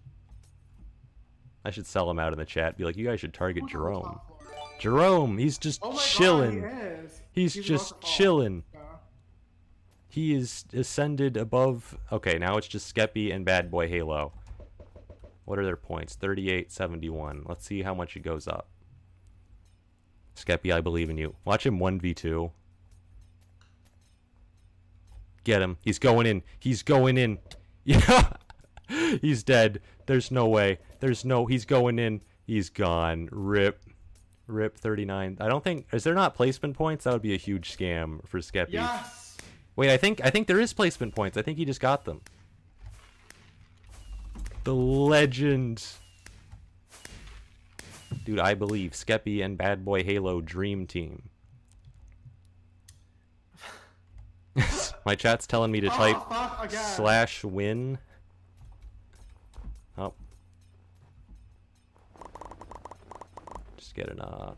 I 1.63 1.69
should 1.69 1.85
sell 1.85 2.09
him 2.09 2.19
out 2.19 2.33
in 2.33 2.39
the 2.39 2.45
chat. 2.45 2.77
Be 2.77 2.83
like, 2.83 2.97
you 2.97 3.05
guys 3.05 3.19
should 3.19 3.33
target 3.33 3.67
Jerome. 3.67 4.19
Jerome, 4.81 5.37
he's 5.37 5.57
just 5.59 5.79
Oh 5.83 5.95
chilling. 5.97 6.61
god, 6.61 6.71
he. 7.31 7.41
He's, 7.43 7.53
He's 7.53 7.65
just 7.65 7.91
about 7.91 8.01
to 8.01 8.07
fall. 8.07 8.17
chilling. 8.17 8.63
Yeah. 8.73 8.79
He 10.09 10.33
is 10.33 10.65
ascended 10.73 11.37
above. 11.37 11.97
Okay, 12.11 12.37
now 12.39 12.57
it's 12.57 12.67
just 12.67 12.93
Skeppy 12.93 13.33
and 13.33 13.45
Bad 13.45 13.69
Boy 13.69 13.87
Halo. 13.87 14.33
What 15.45 15.59
are 15.59 15.63
their 15.65 15.75
points? 15.77 16.15
38, 16.15 16.71
71. 16.71 17.43
Let's 17.47 17.65
see 17.65 17.83
how 17.83 17.93
much 17.93 18.15
it 18.15 18.21
goes 18.21 18.47
up. 18.47 18.67
Skeppy, 20.35 20.73
I 20.73 20.81
believe 20.81 21.09
in 21.11 21.17
you. 21.17 21.35
Watch 21.45 21.65
him 21.65 21.77
1v2. 21.79 22.51
Get 25.43 25.61
him. 25.61 25.77
He's 25.83 25.99
going 25.99 26.25
in. 26.25 26.41
He's 26.59 26.83
going 26.83 27.17
in. 27.17 27.37
Yeah. 27.83 28.33
He's 29.21 29.41
dead. 29.43 29.79
There's 30.05 30.29
no 30.29 30.47
way. 30.47 30.77
There's 30.99 31.23
no. 31.25 31.45
He's 31.47 31.65
going 31.65 31.97
in. 31.97 32.21
He's 32.43 32.69
gone. 32.69 33.27
Rip. 33.31 33.81
Rip 34.51 34.77
39. 34.77 35.37
I 35.39 35.47
don't 35.47 35.63
think. 35.63 35.87
Is 35.91 36.03
there 36.03 36.13
not 36.13 36.35
placement 36.35 36.75
points? 36.75 37.05
That 37.05 37.13
would 37.13 37.21
be 37.21 37.33
a 37.33 37.37
huge 37.37 37.75
scam 37.75 38.27
for 38.27 38.39
Skeppy. 38.39 38.73
Yes. 38.73 39.37
Wait, 39.75 39.89
I 39.91 39.97
think 39.97 40.21
I 40.23 40.29
think 40.29 40.47
there 40.47 40.59
is 40.59 40.73
placement 40.73 41.15
points. 41.15 41.37
I 41.37 41.41
think 41.41 41.57
he 41.57 41.65
just 41.65 41.79
got 41.79 42.05
them. 42.05 42.21
The 44.63 44.75
legend. 44.75 45.83
Dude, 48.25 48.39
I 48.39 48.53
believe 48.53 48.91
Skeppy 48.91 49.43
and 49.43 49.57
Bad 49.57 49.83
Boy 49.83 50.03
Halo 50.03 50.41
Dream 50.41 50.85
Team. 50.85 51.29
My 55.05 55.15
chat's 55.15 55.47
telling 55.47 55.71
me 55.71 55.79
to 55.81 55.87
oh, 55.87 55.91
type 55.91 56.17
oh, 56.29 56.67
slash 56.69 57.43
win. 57.43 57.97
Oh. 59.97 60.13
Just 63.81 63.95
getting 63.95 64.19
uh 64.21 64.53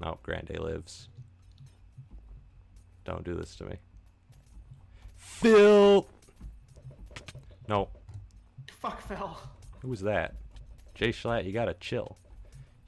No, 0.00 0.18
Grande 0.24 0.58
lives. 0.58 1.08
Don't 3.04 3.22
do 3.24 3.36
this 3.36 3.54
to 3.56 3.64
me. 3.64 3.76
Phil 5.16 6.08
No. 7.68 7.88
Fuck 8.80 9.06
Phil. 9.06 9.38
Who 9.82 9.88
was 9.88 10.00
that? 10.00 10.34
JSchlatt, 10.98 11.44
you 11.44 11.52
gotta 11.52 11.74
chill. 11.74 12.18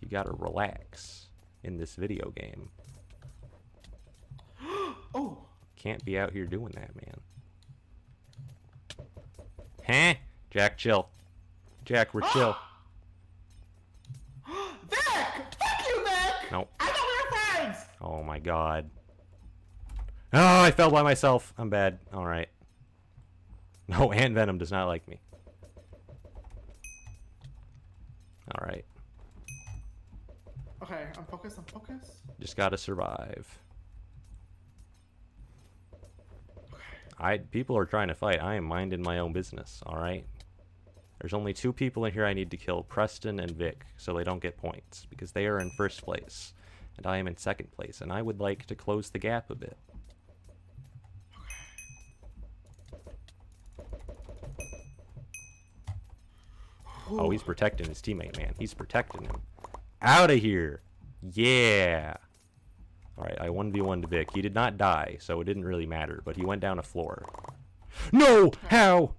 You 0.01 0.09
gotta 0.09 0.33
relax 0.33 1.27
in 1.63 1.79
this 1.79 1.95
video 1.95 2.31
game. 2.31 2.71
Oh. 5.17 5.39
Can't 5.77 6.05
be 6.05 6.19
out 6.19 6.33
here 6.33 6.45
doing 6.45 6.73
that, 6.75 6.91
man. 6.97 7.21
Huh? 9.87 10.15
Jack, 10.51 10.77
chill. 10.77 11.09
Jack, 11.85 12.13
we're 12.15 12.21
chill. 12.33 12.57
Vic! 14.91 14.99
Fuck 14.99 15.89
you, 15.89 16.05
Vic! 16.05 16.53
Nope. 16.53 16.71
I 16.81 16.87
thought 16.87 17.07
we 17.07 17.15
were 17.25 17.31
friends! 17.37 17.79
Oh 18.01 18.23
my 18.35 18.41
god. 18.41 18.91
Oh, 20.33 20.63
I 20.63 20.73
fell 20.73 20.91
by 20.91 21.05
myself. 21.05 21.55
I'm 21.57 21.71
bad. 21.71 22.01
Alright. 22.13 22.49
No, 23.87 24.11
Ant 24.13 24.35
Venom 24.35 24.59
does 24.59 24.73
not 24.73 24.89
like 24.89 25.07
me. 25.07 25.21
Alright. 28.53 28.85
Okay, 30.83 31.07
I'm 31.17 31.25
focused, 31.27 31.59
I'm 31.59 31.65
focused. 31.65 32.11
Just 32.41 32.57
gotta 32.57 32.77
survive. 32.77 33.47
I 37.17 37.39
people 37.39 37.79
are 37.79 37.87
trying 37.87 38.09
to 38.09 38.15
fight. 38.15 38.43
I 38.43 38.57
am 38.57 38.65
minding 38.65 39.01
my 39.01 39.21
own 39.21 39.33
business, 39.33 39.81
alright? 39.87 40.27
There's 41.21 41.35
only 41.35 41.55
two 41.55 41.73
people 41.73 42.05
in 42.05 42.13
here 42.13 42.27
I 42.27 42.35
need 42.35 42.51
to 42.51 42.57
kill, 42.57 42.83
Preston 42.83 43.39
and 43.39 43.53
Vic, 43.53 43.85
so 43.97 44.13
they 44.13 44.25
don't 44.25 44.43
get 44.43 44.57
points, 44.57 45.07
because 45.09 45.31
they 45.31 45.47
are 45.47 45.61
in 45.61 45.71
first 45.71 46.03
place, 46.03 46.53
and 46.97 47.07
I 47.07 47.19
am 47.19 47.27
in 47.27 47.37
second 47.37 47.73
place, 47.73 48.01
and 48.01 48.13
I 48.13 48.23
would 48.23 48.41
like 48.41 48.67
to 48.67 48.75
close 48.75 49.11
the 49.11 49.19
gap 49.19 49.51
a 49.51 49.55
bit. 49.55 49.77
Oh, 57.11 57.31
he's 57.31 57.43
protecting 57.43 57.89
his 57.89 58.01
teammate, 58.01 58.37
man. 58.39 58.55
He's 58.59 58.75
protecting 58.75 59.23
him. 59.23 59.43
Out 60.01 60.31
of 60.31 60.39
here! 60.39 60.81
Yeah! 61.23 62.17
Alright, 63.17 63.41
I 63.41 63.49
1v1 63.49 64.03
to 64.03 64.09
Vic. 64.09 64.31
He 64.35 64.43
did 64.43 64.55
not 64.55 64.77
die, 64.77 65.19
so 65.21 65.41
it 65.41 65.45
didn't 65.45 65.65
really 65.65 65.87
matter, 65.87 66.23
but 66.25 66.37
he 66.37 66.45
went 66.45 66.61
down 66.61 66.79
a 66.79 66.83
floor. 66.83 67.27
No! 68.11 68.53
How? 68.69 69.15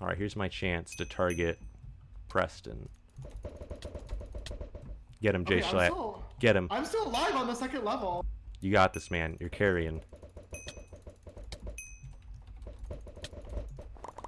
Alright, 0.00 0.18
here's 0.18 0.36
my 0.36 0.48
chance 0.48 0.94
to 0.96 1.04
target 1.04 1.58
Preston. 2.28 2.88
Get 5.26 5.34
him, 5.34 5.44
Jay 5.44 5.56
Okay, 5.58 5.66
Schlatt. 5.66 5.86
still- 5.90 6.22
Get 6.38 6.54
him. 6.54 6.68
I'm 6.70 6.84
still 6.84 7.08
alive 7.08 7.34
on 7.34 7.48
the 7.48 7.54
second 7.56 7.84
level. 7.84 8.24
You 8.60 8.70
got 8.70 8.94
this, 8.94 9.10
man. 9.10 9.36
You're 9.40 9.48
carrying. 9.48 10.00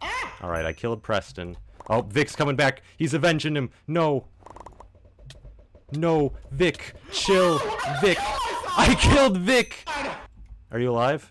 Ah! 0.02 0.34
Alright, 0.42 0.64
I 0.64 0.72
killed 0.72 1.00
Preston. 1.04 1.56
Oh, 1.88 2.00
Vic's 2.02 2.34
coming 2.34 2.56
back. 2.56 2.82
He's 2.96 3.14
avenging 3.14 3.54
him. 3.54 3.70
No. 3.86 4.26
No, 5.92 6.32
Vic. 6.50 6.94
Chill. 7.12 7.58
Vic. 8.00 8.18
I 8.20 8.96
killed 8.98 9.36
Vic. 9.36 9.88
Are 10.72 10.80
you 10.80 10.90
alive? 10.90 11.30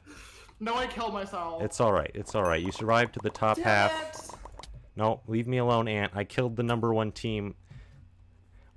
No, 0.61 0.75
I 0.77 0.87
killed 0.87 1.11
myself. 1.13 1.61
It's 1.61 1.81
alright. 1.81 2.11
It's 2.13 2.35
alright. 2.35 2.61
You 2.63 2.71
survived 2.71 3.15
to 3.15 3.19
the 3.21 3.29
top 3.31 3.57
Damn 3.57 3.65
half. 3.65 4.13
it. 4.31 4.39
No, 4.95 5.19
leave 5.27 5.45
me 5.45 5.57
alone, 5.57 5.89
Ant. 5.89 6.13
I 6.15 6.23
killed 6.23 6.55
the 6.55 6.63
number 6.63 6.93
one 6.93 7.11
team. 7.11 7.53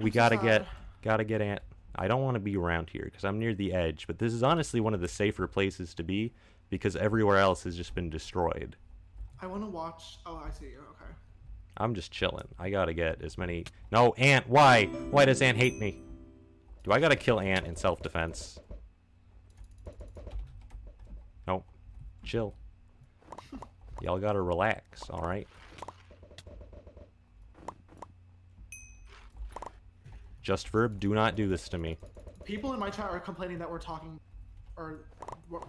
We 0.00 0.06
I'm 0.10 0.14
gotta 0.14 0.36
get, 0.36 0.66
gotta 1.02 1.24
get 1.24 1.40
Ant. 1.40 1.60
I 1.94 2.08
don't 2.08 2.22
want 2.22 2.34
to 2.34 2.40
be 2.40 2.56
around 2.56 2.90
here 2.90 3.04
because 3.04 3.24
I'm 3.24 3.38
near 3.38 3.54
the 3.54 3.72
edge, 3.72 4.06
but 4.06 4.18
this 4.18 4.32
is 4.32 4.42
honestly 4.42 4.80
one 4.80 4.94
of 4.94 5.00
the 5.00 5.08
safer 5.08 5.46
places 5.46 5.94
to 5.94 6.02
be 6.02 6.32
because 6.68 6.96
everywhere 6.96 7.38
else 7.38 7.64
has 7.64 7.76
just 7.76 7.94
been 7.94 8.10
destroyed. 8.10 8.76
I 9.42 9.46
want 9.46 9.62
to 9.62 9.68
watch. 9.68 10.18
Oh, 10.24 10.42
I 10.46 10.50
see. 10.50 10.66
You, 10.66 10.78
okay. 10.78 11.12
I'm 11.76 11.94
just 11.94 12.12
chilling. 12.12 12.48
I 12.58 12.70
gotta 12.70 12.94
get 12.94 13.22
as 13.22 13.38
many. 13.38 13.64
No, 13.90 14.12
Ant. 14.14 14.48
Why? 14.48 14.86
Why 15.10 15.24
does 15.24 15.42
Ant 15.42 15.58
hate 15.58 15.78
me? 15.78 16.02
Do 16.84 16.92
I 16.92 17.00
gotta 17.00 17.16
kill 17.16 17.40
Ant 17.40 17.66
in 17.66 17.76
self-defense? 17.76 18.58
Nope. 21.46 21.64
Chill. 22.22 22.54
Y'all 24.00 24.18
gotta 24.18 24.40
relax. 24.40 25.08
All 25.10 25.22
JustVurb. 30.44 30.98
Do 30.98 31.14
not 31.14 31.36
do 31.36 31.48
this 31.48 31.68
to 31.70 31.78
me. 31.78 31.98
People 32.44 32.72
in 32.72 32.80
my 32.80 32.90
chat 32.90 33.10
are 33.10 33.20
complaining 33.20 33.58
that 33.58 33.70
we're 33.70 33.78
talking, 33.78 34.18
or 34.76 35.00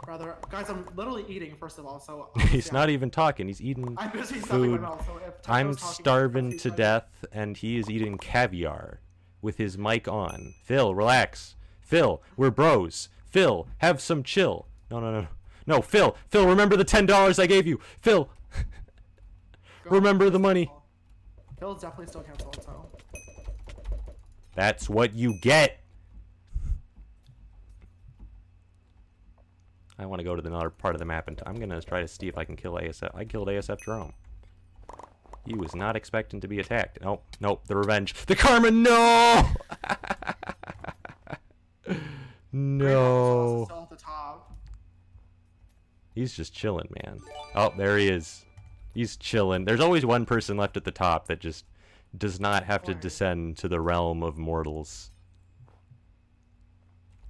rather, 0.07 0.37
guys, 0.49 0.69
I'm 0.69 0.87
literally 0.95 1.25
eating. 1.27 1.55
First 1.55 1.77
of 1.77 1.85
all, 1.85 1.99
so 1.99 2.29
He's 2.49 2.67
yeah. 2.67 2.73
not 2.73 2.89
even 2.89 3.09
talking. 3.11 3.47
He's 3.47 3.61
eating 3.61 3.95
I'm 3.97 4.11
busy 4.11 4.35
my 4.35 4.41
food. 4.41 4.81
mouth. 4.81 5.05
So 5.05 5.19
I'm 5.51 5.73
starving 5.73 6.57
to 6.59 6.71
death, 6.71 7.25
and 7.31 7.57
he 7.57 7.77
is 7.77 7.89
eating 7.89 8.17
caviar 8.17 9.01
with 9.41 9.57
his 9.57 9.77
mic 9.77 10.07
on. 10.07 10.53
Phil, 10.63 10.95
relax. 10.95 11.55
Phil, 11.81 12.21
we're 12.37 12.51
bros. 12.51 13.09
Phil, 13.25 13.67
have 13.79 13.99
some 14.01 14.23
chill. 14.23 14.67
No, 14.89 14.99
no, 14.99 15.11
no, 15.11 15.21
no. 15.21 15.27
No, 15.67 15.81
Phil, 15.81 16.15
Phil, 16.29 16.47
remember 16.47 16.75
the 16.75 16.83
ten 16.83 17.05
dollars 17.05 17.37
I 17.37 17.45
gave 17.45 17.67
you. 17.67 17.79
Phil, 18.01 18.29
remember 19.85 20.29
the 20.29 20.39
money. 20.39 20.71
Phil's 21.59 21.81
definitely 21.81 22.07
still 22.07 22.21
canceled. 22.21 22.63
So 22.63 22.89
that's 24.55 24.89
what 24.89 25.13
you 25.13 25.39
get. 25.39 25.77
I 29.97 30.05
want 30.05 30.19
to 30.19 30.23
go 30.23 30.35
to 30.35 30.45
another 30.45 30.71
part 30.71 30.95
of 30.95 30.99
the 30.99 31.05
map, 31.05 31.27
and 31.27 31.39
I'm 31.45 31.55
gonna 31.55 31.79
try 31.81 32.01
to 32.01 32.07
see 32.07 32.27
if 32.27 32.37
I 32.37 32.43
can 32.43 32.55
kill 32.55 32.73
ASF. 32.73 33.11
I 33.13 33.23
killed 33.23 33.47
ASF 33.47 33.81
Jerome. 33.81 34.13
He 35.45 35.53
was 35.55 35.75
not 35.75 35.95
expecting 35.95 36.41
to 36.41 36.47
be 36.47 36.59
attacked. 36.59 36.99
Nope, 37.01 37.23
nope. 37.39 37.67
The 37.67 37.75
revenge, 37.75 38.13
the 38.25 38.35
karma. 38.35 38.71
No. 38.71 39.47
no. 42.51 43.65
Still 43.65 43.81
at 43.83 43.89
the 43.89 43.95
top. 43.95 44.57
He's 46.13 46.33
just 46.33 46.53
chilling, 46.53 46.89
man. 47.03 47.19
Oh, 47.55 47.73
there 47.77 47.97
he 47.97 48.07
is. 48.09 48.45
He's 48.93 49.15
chilling. 49.15 49.65
There's 49.65 49.79
always 49.79 50.05
one 50.05 50.25
person 50.25 50.57
left 50.57 50.77
at 50.77 50.83
the 50.83 50.91
top 50.91 51.27
that 51.27 51.39
just 51.39 51.65
does 52.17 52.39
not 52.39 52.63
have 52.65 52.83
to 52.83 52.93
descend 52.93 53.57
to 53.57 53.67
the 53.67 53.79
realm 53.79 54.23
of 54.23 54.37
mortals. 54.37 55.11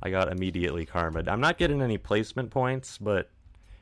I 0.03 0.09
got 0.09 0.31
immediately 0.31 0.85
karma. 0.85 1.23
I'm 1.27 1.41
not 1.41 1.57
getting 1.57 1.81
any 1.81 1.97
placement 1.97 2.49
points, 2.49 2.97
but 2.97 3.29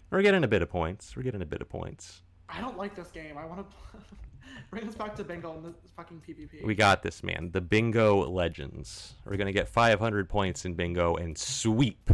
we're 0.09 0.21
getting 0.21 0.43
a 0.43 0.47
bit 0.47 0.61
of 0.61 0.69
points. 0.69 1.15
We're 1.15 1.23
getting 1.23 1.41
a 1.41 1.45
bit 1.45 1.61
of 1.61 1.69
points. 1.69 2.21
I 2.49 2.59
don't 2.59 2.77
like 2.77 2.95
this 2.95 3.09
game. 3.09 3.37
I 3.37 3.45
want 3.45 3.69
to 3.69 3.75
bring 4.69 4.87
us 4.87 4.95
back 4.95 5.15
to 5.15 5.23
bingo 5.23 5.53
and 5.53 5.65
the 5.65 5.73
fucking 5.95 6.21
PvP. 6.27 6.65
We 6.65 6.75
got 6.75 7.03
this, 7.03 7.23
man. 7.23 7.51
The 7.51 7.61
Bingo 7.61 8.27
Legends. 8.29 9.13
We're 9.25 9.37
gonna 9.37 9.51
get 9.53 9.69
500 9.69 10.27
points 10.27 10.65
in 10.65 10.73
Bingo 10.73 11.15
and 11.15 11.37
sweep. 11.37 12.09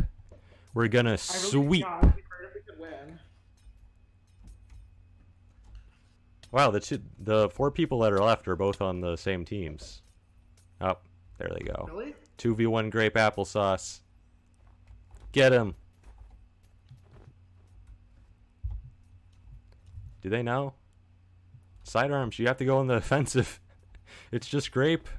We're 0.74 0.88
gonna 0.88 1.12
really, 1.12 1.18
sweep. 1.18 1.86
Yeah, 1.86 1.99
it'd 1.99 2.16
be 2.16 2.22
great 2.22 2.49
if 2.49 2.53
we 2.53 2.62
could 2.62 2.80
win. 2.80 3.20
Wow, 6.56 6.72
the 6.72 6.80
two, 6.80 7.02
the 7.19 7.49
four 7.49 7.69
people 7.69 7.99
that 7.99 8.14
are 8.14 8.23
left 8.23 8.48
are 8.48 8.56
both 8.56 8.82
on 8.82 9.02
the 9.02 9.18
same 9.18 9.44
teams. 9.44 10.02
Oh, 10.80 10.98
there 11.38 11.52
they 11.53 11.65
go. 11.65 11.86
Really? 11.91 12.15
Two 12.38 12.56
v 12.56 12.65
one 12.65 12.90
grape 12.90 13.15
applesauce. 13.15 13.99
Get 15.34 15.52
him. 15.52 15.76
Do 20.22 20.30
they 20.30 20.41
know? 20.41 20.76
Sidearms, 21.84 22.40
you 22.40 22.48
have 22.48 22.56
to 22.56 22.65
go 22.65 22.77
on 22.77 22.88
the 22.88 22.94
offensive. 23.03 23.60
It's 24.32 24.48
just 24.48 24.72
grape. 24.72 25.10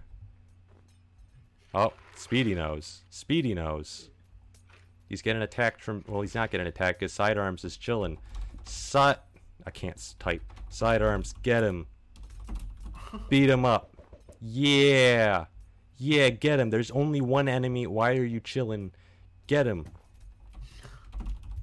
Oh, 1.74 1.92
Speedy 2.14 2.54
knows. 2.54 3.02
Speedy 3.10 3.52
knows. 3.52 4.08
He's 5.06 5.20
getting 5.20 5.42
attacked 5.42 5.82
from. 5.82 6.02
Well, 6.08 6.22
he's 6.22 6.34
not 6.34 6.50
getting 6.50 6.66
attacked 6.66 7.00
because 7.00 7.12
sidearms 7.12 7.62
is 7.62 7.76
chilling. 7.76 8.16
Sut. 8.64 9.22
I 9.66 9.70
can't 9.70 10.02
type. 10.18 10.40
Sidearms, 10.68 11.34
get 11.43 11.62
him. 11.62 11.86
Beat 13.28 13.48
him 13.48 13.64
up. 13.64 13.90
Yeah. 14.40 15.47
Yeah, 15.98 16.28
get 16.28 16.60
him. 16.60 16.70
There's 16.70 16.90
only 16.90 17.20
one 17.20 17.48
enemy. 17.48 17.86
Why 17.86 18.16
are 18.16 18.24
you 18.24 18.40
chilling? 18.40 18.93
Get 19.47 19.66
him. 19.66 19.86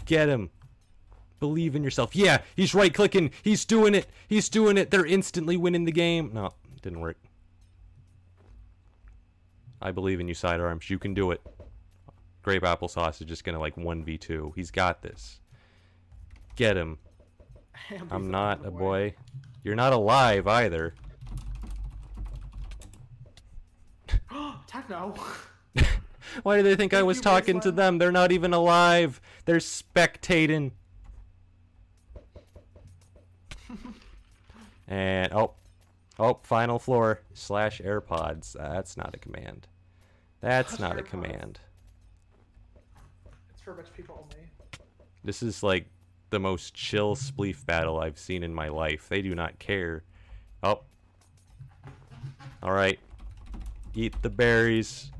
Get 0.05 0.29
him. 0.29 0.49
Believe 1.39 1.75
in 1.75 1.83
yourself. 1.83 2.15
Yeah, 2.15 2.39
he's 2.55 2.73
right 2.73 2.93
clicking. 2.93 3.31
He's 3.43 3.65
doing 3.65 3.93
it. 3.93 4.07
He's 4.27 4.49
doing 4.49 4.77
it. 4.77 4.91
They're 4.91 5.05
instantly 5.05 5.57
winning 5.57 5.85
the 5.85 5.91
game. 5.91 6.31
No, 6.33 6.51
didn't 6.81 7.01
work. 7.01 7.17
I 9.81 9.91
believe 9.91 10.21
in 10.21 10.27
you, 10.29 10.33
sidearms. 10.33 10.89
You 10.89 10.97
can 10.97 11.13
do 11.13 11.31
it. 11.31 11.41
Grape 12.41 12.63
applesauce 12.63 13.21
is 13.21 13.27
just 13.27 13.43
gonna 13.43 13.59
like 13.59 13.75
1v2. 13.75 14.53
He's 14.55 14.71
got 14.71 15.01
this. 15.01 15.41
Get 16.55 16.77
him. 16.77 16.97
I'm 18.11 18.31
not 18.31 18.65
a 18.65 18.71
boy. 18.71 19.15
You're 19.63 19.75
not 19.75 19.93
alive 19.93 20.47
either. 20.47 20.93
Techno. 24.67 25.15
Why 26.43 26.57
do 26.57 26.63
they 26.63 26.75
think 26.75 26.93
I 26.93 27.03
was 27.03 27.21
talking 27.21 27.59
to 27.61 27.71
them? 27.71 27.97
They're 27.97 28.11
not 28.11 28.31
even 28.31 28.53
alive. 28.53 29.21
They're 29.45 29.57
spectating. 29.57 30.71
and 34.87 35.31
oh, 35.33 35.53
oh, 36.19 36.39
final 36.43 36.79
floor 36.79 37.21
slash 37.33 37.81
AirPods. 37.81 38.53
That's 38.53 38.97
not 38.97 39.13
a 39.13 39.19
command. 39.19 39.67
That's 40.41 40.79
not 40.79 40.97
a 40.99 41.03
command. 41.03 41.59
it's 43.53 43.61
for 43.61 43.73
rich 43.73 43.87
people 43.95 44.19
only. 44.23 44.43
This 45.23 45.41
is 45.41 45.63
like 45.63 45.85
the 46.33 46.39
most 46.39 46.73
chill 46.73 47.15
spleef 47.15 47.63
battle 47.63 47.99
I've 47.99 48.17
seen 48.17 48.41
in 48.41 48.55
my 48.55 48.67
life. 48.67 49.07
They 49.07 49.21
do 49.21 49.35
not 49.35 49.59
care. 49.59 50.03
Oh. 50.63 50.81
Alright. 52.63 52.99
Eat 53.93 54.19
the 54.23 54.31
berries. 54.31 55.11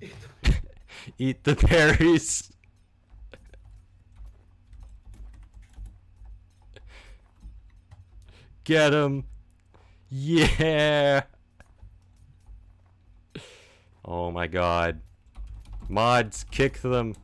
Eat 1.18 1.42
the 1.44 1.54
berries. 1.54 2.52
Get 8.64 8.92
him. 8.92 9.24
Yeah. 10.10 11.22
Oh 14.04 14.30
my 14.30 14.46
god. 14.46 15.00
Mods, 15.88 16.44
kick 16.50 16.82
them. 16.82 17.14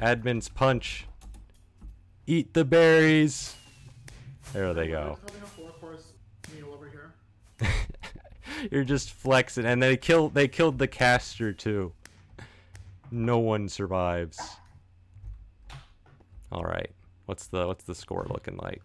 Admin's 0.00 0.48
punch. 0.48 1.06
Eat 2.26 2.54
the 2.54 2.64
berries. 2.64 3.54
There 4.52 4.72
they 4.72 4.88
go. 4.88 5.18
We're 5.22 5.32
having 5.32 5.42
a 5.42 5.46
four 5.46 5.70
course 5.80 6.12
meal 6.54 6.72
over 6.72 6.88
here. 6.88 7.68
You're 8.70 8.84
just 8.84 9.10
flexing, 9.10 9.66
and 9.66 9.82
they 9.82 9.96
killed. 9.96 10.34
They 10.34 10.48
killed 10.48 10.78
the 10.78 10.88
caster 10.88 11.52
too. 11.52 11.92
No 13.10 13.38
one 13.38 13.68
survives. 13.68 14.40
All 16.50 16.64
right. 16.64 16.90
What's 17.26 17.46
the 17.46 17.66
what's 17.66 17.84
the 17.84 17.94
score 17.94 18.26
looking 18.28 18.56
like? 18.56 18.82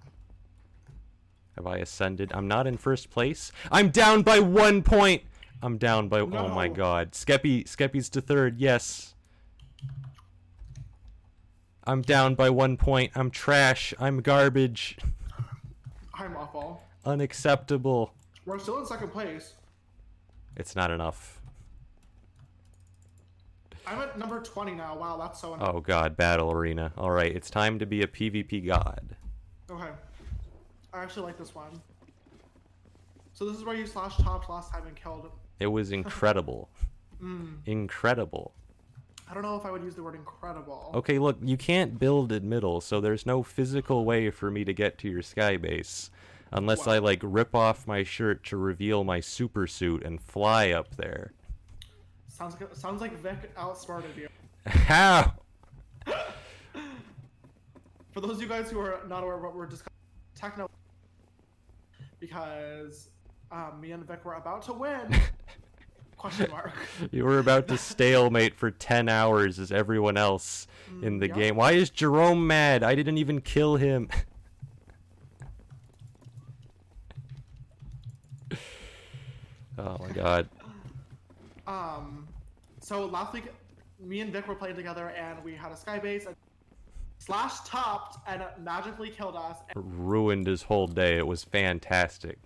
Have 1.56 1.66
I 1.66 1.78
ascended? 1.78 2.32
I'm 2.34 2.48
not 2.48 2.68
in 2.68 2.78
first 2.78 3.10
place. 3.10 3.52
I'm 3.72 3.90
down 3.90 4.22
by 4.22 4.40
one 4.40 4.84
point. 4.84 5.24
I'm 5.64 5.78
down 5.78 6.10
by. 6.10 6.20
Oh 6.20 6.50
my 6.50 6.68
god. 6.68 7.14
Skeppy 7.14 7.64
Skeppy's 7.64 8.10
to 8.10 8.22
third. 8.22 8.60
Yes. 8.60 9.15
I'm 11.88 12.02
down 12.02 12.36
by 12.36 12.50
one 12.50 12.78
point. 12.78 13.12
I'm 13.16 13.30
trash. 13.30 13.94
I'm 14.00 14.22
garbage. 14.22 14.98
I'm 16.14 16.36
awful. 16.36 16.82
Unacceptable. 17.06 18.14
We're 18.46 18.60
still 18.60 18.80
in 18.80 18.86
second 18.86 19.10
place. 19.10 19.54
It's 20.56 20.76
not 20.76 20.90
enough. 20.92 21.42
I'm 23.86 24.00
at 24.00 24.18
number 24.18 24.40
20 24.42 24.74
now. 24.74 24.98
Wow, 24.98 25.18
that's 25.18 25.40
so. 25.40 25.56
Oh 25.60 25.80
god, 25.80 26.18
battle 26.18 26.52
arena. 26.52 26.92
All 26.98 27.12
right, 27.12 27.32
it's 27.36 27.50
time 27.52 27.78
to 27.80 27.86
be 27.86 28.02
a 28.02 28.08
PvP 28.08 28.66
god. 28.66 29.16
Okay. 29.70 29.90
I 30.94 31.04
actually 31.04 31.24
like 31.28 31.38
this 31.38 31.54
one. 31.54 31.82
So 33.34 33.46
this 33.46 33.58
is 33.58 33.64
where 33.64 33.76
you 33.76 33.86
slash 33.86 34.16
topped 34.18 34.50
last 34.50 34.72
time 34.72 34.88
and 34.88 34.96
killed. 34.96 35.30
It 35.60 35.68
was 35.68 35.92
incredible. 35.92 36.70
Mm, 37.24 37.60
incredible. 37.66 38.54
I 39.28 39.34
don't 39.34 39.44
know 39.44 39.56
if 39.56 39.66
I 39.66 39.72
would 39.72 39.84
use 39.84 39.96
the 39.96 40.04
word 40.04 40.16
incredible. 40.16 40.92
Okay, 40.94 41.18
look, 41.18 41.38
you 41.42 41.58
can't 41.58 41.98
build 41.98 42.32
at 42.32 42.44
middle, 42.44 42.80
so 42.80 43.02
there's 43.02 43.26
no 43.26 43.42
physical 43.42 44.06
way 44.06 44.30
for 44.30 44.52
me 44.52 44.64
to 44.66 44.74
get 44.74 44.98
to 45.00 45.10
your 45.10 45.24
sky 45.24 45.58
base 45.58 46.12
unless 46.52 46.88
I 46.88 47.00
like 47.00 47.20
rip 47.24 47.56
off 47.56 47.88
my 47.88 48.04
shirt 48.04 48.44
to 48.46 48.58
reveal 48.58 49.04
my 49.04 49.20
super 49.20 49.66
suit 49.68 50.04
and 50.04 50.22
fly 50.22 50.70
up 50.72 50.96
there. 50.96 51.34
Sounds 52.28 52.56
like 52.60 52.76
sounds 52.76 53.02
like 53.02 53.18
Vic 53.20 53.52
outsmarted 53.58 54.16
you. 54.16 54.28
How? 54.66 55.34
For 58.12 58.22
those 58.22 58.38
of 58.38 58.42
you 58.42 58.48
guys 58.48 58.70
who 58.70 58.80
are 58.80 59.02
not 59.08 59.24
aware 59.24 59.36
of 59.36 59.42
what 59.42 59.56
we're 59.56 59.66
discussing, 59.66 59.92
techno, 60.36 60.70
because 62.20 63.10
um, 63.52 63.80
me 63.82 63.92
and 63.92 64.06
Vic 64.06 64.24
were 64.24 64.36
about 64.36 64.62
to 64.64 64.74
win. 64.74 65.14
Question 66.18 66.50
mark. 66.52 66.74
You 67.12 67.26
were 67.26 67.40
about 67.40 67.68
to 67.68 67.78
stalemate 67.78 68.56
for 68.56 68.72
10 68.72 69.10
hours 69.10 69.60
as 69.60 69.72
everyone 69.72 70.18
else 70.18 70.68
in 71.02 71.20
the 71.20 71.28
yeah. 71.28 71.34
game. 71.34 71.56
Why 71.56 71.74
is 71.74 71.90
Jerome 71.90 72.48
mad? 72.48 72.84
I 72.84 72.96
didn't 72.96 73.18
even 73.18 73.42
kill 73.42 73.76
him. 73.76 74.10
oh 79.78 79.98
my 80.00 80.10
god. 80.14 80.50
Um, 81.68 82.28
so 82.80 83.06
last 83.08 83.34
week, 83.34 83.46
me 84.00 84.20
and 84.20 84.32
Vic 84.32 84.48
were 84.48 84.54
playing 84.54 84.76
together, 84.76 85.10
and 85.10 85.44
we 85.44 85.56
had 85.56 85.72
a 85.72 85.76
sky 85.76 85.98
base, 85.98 86.28
and 86.28 86.36
slash 87.18 87.62
topped, 87.66 88.20
and 88.28 88.44
magically 88.62 89.10
killed 89.10 89.36
us. 89.36 89.58
ruined 89.74 90.46
his 90.46 90.62
whole 90.62 90.86
day. 90.86 91.18
It 91.18 91.26
was 91.26 91.44
fantastic. 91.44 92.38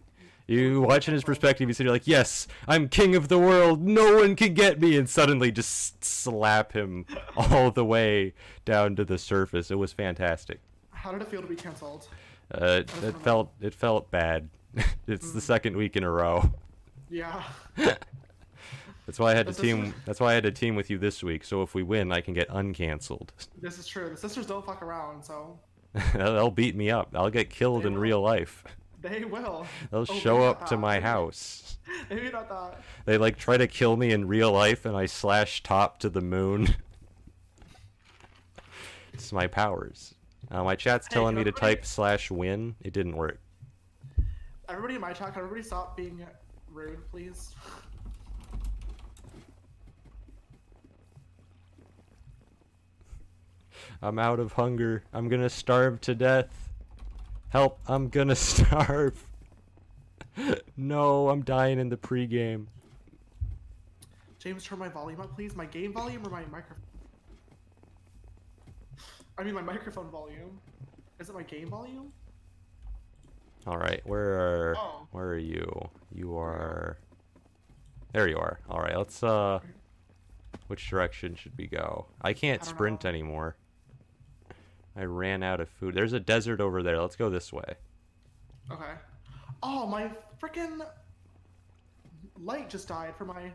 You 0.49 0.81
watching 0.81 1.13
his 1.13 1.23
perspective, 1.23 1.67
you 1.69 1.73
see, 1.75 1.83
you're 1.83 1.93
like, 1.93 2.07
yes, 2.07 2.47
I'm 2.67 2.89
king 2.89 3.15
of 3.15 3.27
the 3.27 3.37
world. 3.37 3.85
No 3.87 4.15
one 4.17 4.35
can 4.35 4.55
get 4.55 4.81
me, 4.81 4.97
and 4.97 5.07
suddenly 5.07 5.51
just 5.51 6.03
slap 6.03 6.71
him 6.73 7.05
all 7.37 7.69
the 7.69 7.85
way 7.85 8.33
down 8.65 8.95
to 8.95 9.05
the 9.05 9.19
surface. 9.19 9.69
It 9.69 9.75
was 9.77 9.93
fantastic. 9.93 10.59
How 10.89 11.11
did 11.11 11.21
it 11.21 11.27
feel 11.27 11.41
to 11.41 11.47
be 11.47 11.55
canceled? 11.55 12.07
Uh, 12.51 12.81
it, 12.81 13.03
it 13.03 13.17
felt 13.19 13.51
it 13.61 13.75
felt 13.75 14.09
bad. 14.09 14.49
it's 15.07 15.33
the 15.33 15.41
second 15.41 15.77
week 15.77 15.95
in 15.95 16.03
a 16.03 16.09
row. 16.09 16.51
Yeah. 17.11 17.43
That's 17.75 19.19
why 19.19 19.31
I 19.31 19.35
had 19.35 19.45
to 19.47 19.53
team. 19.53 19.93
That's 20.05 20.19
why 20.19 20.31
I 20.31 20.33
had 20.33 20.43
to 20.43 20.51
team 20.51 20.75
with 20.75 20.89
you 20.89 20.97
this 20.97 21.23
week. 21.23 21.43
So 21.43 21.61
if 21.61 21.75
we 21.75 21.83
win, 21.83 22.11
I 22.11 22.21
can 22.21 22.33
get 22.33 22.49
uncanceled. 22.49 23.29
This 23.61 23.77
is 23.77 23.85
true. 23.85 24.09
The 24.09 24.17
sisters 24.17 24.47
don't 24.47 24.65
fuck 24.65 24.81
around, 24.81 25.23
so 25.23 25.59
They'll 26.13 26.51
beat 26.51 26.75
me 26.75 26.89
up. 26.89 27.09
I'll 27.13 27.29
get 27.29 27.49
killed 27.49 27.83
They 27.83 27.87
in 27.87 27.93
will. 27.93 28.01
real 28.01 28.21
life. 28.21 28.63
They 29.01 29.23
will. 29.25 29.65
They'll 29.91 30.01
Oh, 30.01 30.19
show 30.19 30.43
up 30.43 30.65
to 30.67 30.77
my 30.77 30.99
house. 31.11 31.77
Maybe 32.09 32.29
not 32.31 32.49
that. 32.49 32.81
They 33.05 33.17
like 33.17 33.37
try 33.37 33.57
to 33.57 33.67
kill 33.67 33.97
me 33.97 34.11
in 34.11 34.27
real 34.27 34.51
life, 34.51 34.85
and 34.85 34.95
I 34.95 35.05
slash 35.05 35.63
top 35.63 35.99
to 35.99 36.09
the 36.09 36.21
moon. 36.21 36.75
it's 39.13 39.31
my 39.31 39.47
powers. 39.47 40.13
Uh, 40.51 40.63
my 40.63 40.75
chat's 40.75 41.07
Hey, 41.07 41.13
telling 41.13 41.35
me 41.35 41.43
to 41.43 41.51
type 41.51 41.85
slash 41.85 42.31
win. 42.31 42.75
It 42.81 42.93
didn't 42.93 43.15
work. 43.15 43.39
Everybody 44.67 44.95
in 44.95 45.01
my 45.01 45.13
chat, 45.13 45.33
can 45.33 45.41
everybody 45.43 45.63
stop 45.63 45.97
being 45.97 46.25
rude, 46.71 46.99
please? 47.09 47.53
I'm 54.01 54.19
out 54.19 54.39
of 54.39 54.53
hunger. 54.53 55.03
I'm 55.13 55.27
gonna 55.29 55.49
starve 55.49 56.01
to 56.01 56.15
death. 56.15 56.68
Help! 57.49 57.79
I'm 57.87 58.09
gonna 58.09 58.35
starve. 58.35 59.25
no, 60.77 61.29
I'm 61.29 61.41
dying 61.43 61.79
in 61.79 61.89
the 61.89 61.97
pregame. 61.97 62.67
James, 64.39 64.63
turn 64.63 64.79
my 64.79 64.87
volume 64.87 65.19
up, 65.19 65.35
please. 65.35 65.55
My 65.55 65.65
game 65.65 65.91
volume 65.91 66.25
or 66.25 66.29
my 66.29 66.45
microphone? 66.45 66.83
I 69.37 69.43
mean, 69.43 69.53
my 69.53 69.61
microphone 69.61 70.09
volume. 70.09 70.59
Is 71.19 71.29
it 71.29 71.35
my 71.35 71.43
game 71.43 71.69
volume? 71.69 72.13
All 73.67 73.77
right, 73.77 74.01
where 74.05 74.33
are 74.71 74.75
Oh. 74.77 75.07
where 75.11 75.27
are 75.27 75.37
you? 75.37 75.89
You 76.13 76.37
are. 76.37 76.97
There 78.13 78.27
you 78.27 78.37
are. 78.37 78.59
All 78.69 78.79
right, 78.79 78.97
let's 78.97 79.21
uh. 79.23 79.59
Which 80.67 80.87
direction 80.89 81.35
should 81.35 81.53
we 81.57 81.65
go? 81.67 82.05
I 82.21 82.33
can't 82.33 82.61
I 82.61 82.65
sprint 82.65 83.03
know. 83.03 83.09
anymore. 83.09 83.55
I 84.95 85.03
ran 85.03 85.43
out 85.43 85.59
of 85.59 85.69
food. 85.69 85.95
There's 85.95 86.13
a 86.13 86.19
desert 86.19 86.59
over 86.59 86.83
there. 86.83 86.99
Let's 86.99 87.15
go 87.15 87.29
this 87.29 87.53
way. 87.53 87.75
Okay. 88.71 88.93
Oh, 89.63 89.85
my 89.85 90.11
freaking 90.41 90.85
light 92.41 92.69
just 92.69 92.87
died 92.87 93.15
for 93.15 93.25
my. 93.25 93.51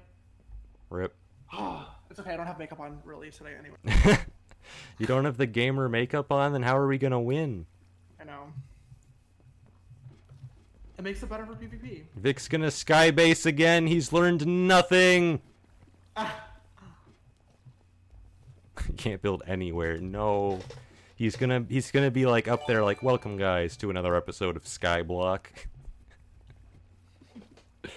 Rip. 0.90 1.14
Oh, 1.52 1.88
it's 2.10 2.20
okay. 2.20 2.32
I 2.32 2.36
don't 2.36 2.46
have 2.46 2.58
makeup 2.58 2.80
on 2.80 3.00
really 3.04 3.30
today 3.30 3.54
anyway. 3.58 4.18
you 4.98 5.06
don't 5.06 5.24
have 5.24 5.36
the 5.36 5.46
gamer 5.46 5.88
makeup 5.88 6.32
on, 6.32 6.52
then 6.52 6.62
how 6.62 6.76
are 6.76 6.86
we 6.86 6.98
gonna 6.98 7.20
win? 7.20 7.66
I 8.20 8.24
know. 8.24 8.52
It 10.96 11.02
makes 11.02 11.22
it 11.22 11.28
better 11.28 11.44
for 11.44 11.54
PvP. 11.54 12.04
Vic's 12.16 12.48
gonna 12.48 12.68
skybase 12.68 13.46
again. 13.46 13.86
He's 13.86 14.12
learned 14.12 14.46
nothing. 14.46 15.40
Ah, 16.16 16.44
Can't 18.96 19.20
build 19.20 19.42
anywhere. 19.46 19.98
No. 19.98 20.60
He's 21.16 21.36
gonna 21.36 21.64
he's 21.68 21.92
gonna 21.92 22.10
be 22.10 22.26
like 22.26 22.48
up 22.48 22.66
there 22.66 22.82
like 22.82 23.00
welcome 23.02 23.36
guys 23.36 23.76
to 23.76 23.88
another 23.88 24.16
episode 24.16 24.56
of 24.56 24.64
Skyblock. 24.64 25.46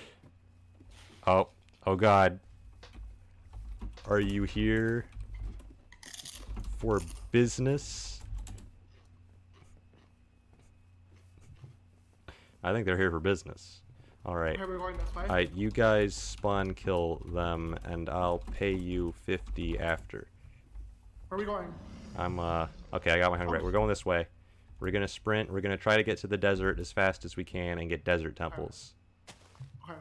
oh. 1.27 1.47
Oh 1.87 1.95
god. 1.95 2.39
Are 4.05 4.19
you 4.19 4.43
here 4.43 5.05
for 6.77 7.01
business? 7.31 8.21
I 12.63 12.71
think 12.71 12.85
they're 12.85 12.97
here 12.97 13.09
for 13.09 13.19
business. 13.19 13.81
Alright. 14.27 14.59
okay, 14.59 14.65
we're 14.65 14.77
going 14.77 14.97
this 14.97 15.15
way. 15.15 15.23
Alright, 15.23 15.51
you 15.55 15.71
guys 15.71 16.13
spawn 16.13 16.75
kill 16.75 17.21
them 17.33 17.79
and 17.85 18.09
I'll 18.09 18.43
pay 18.51 18.73
you 18.73 19.13
50 19.25 19.79
after. 19.79 20.27
Where 21.29 21.37
are 21.37 21.39
we 21.39 21.45
going? 21.45 21.73
I'm 22.17 22.39
uh 22.39 22.67
okay, 22.93 23.11
I 23.11 23.19
got 23.19 23.31
my 23.31 23.37
hunger 23.37 23.53
right. 23.53 23.63
We're 23.63 23.71
going 23.71 23.87
this 23.87 24.05
way. 24.05 24.27
We're 24.79 24.91
gonna 24.91 25.07
sprint, 25.07 25.51
we're 25.51 25.61
gonna 25.61 25.77
try 25.77 25.97
to 25.97 26.03
get 26.03 26.17
to 26.19 26.27
the 26.27 26.37
desert 26.37 26.79
as 26.79 26.91
fast 26.91 27.25
as 27.25 27.37
we 27.37 27.43
can 27.43 27.79
and 27.79 27.89
get 27.89 28.03
desert 28.03 28.35
temples. 28.35 28.93
Okay. 29.83 29.99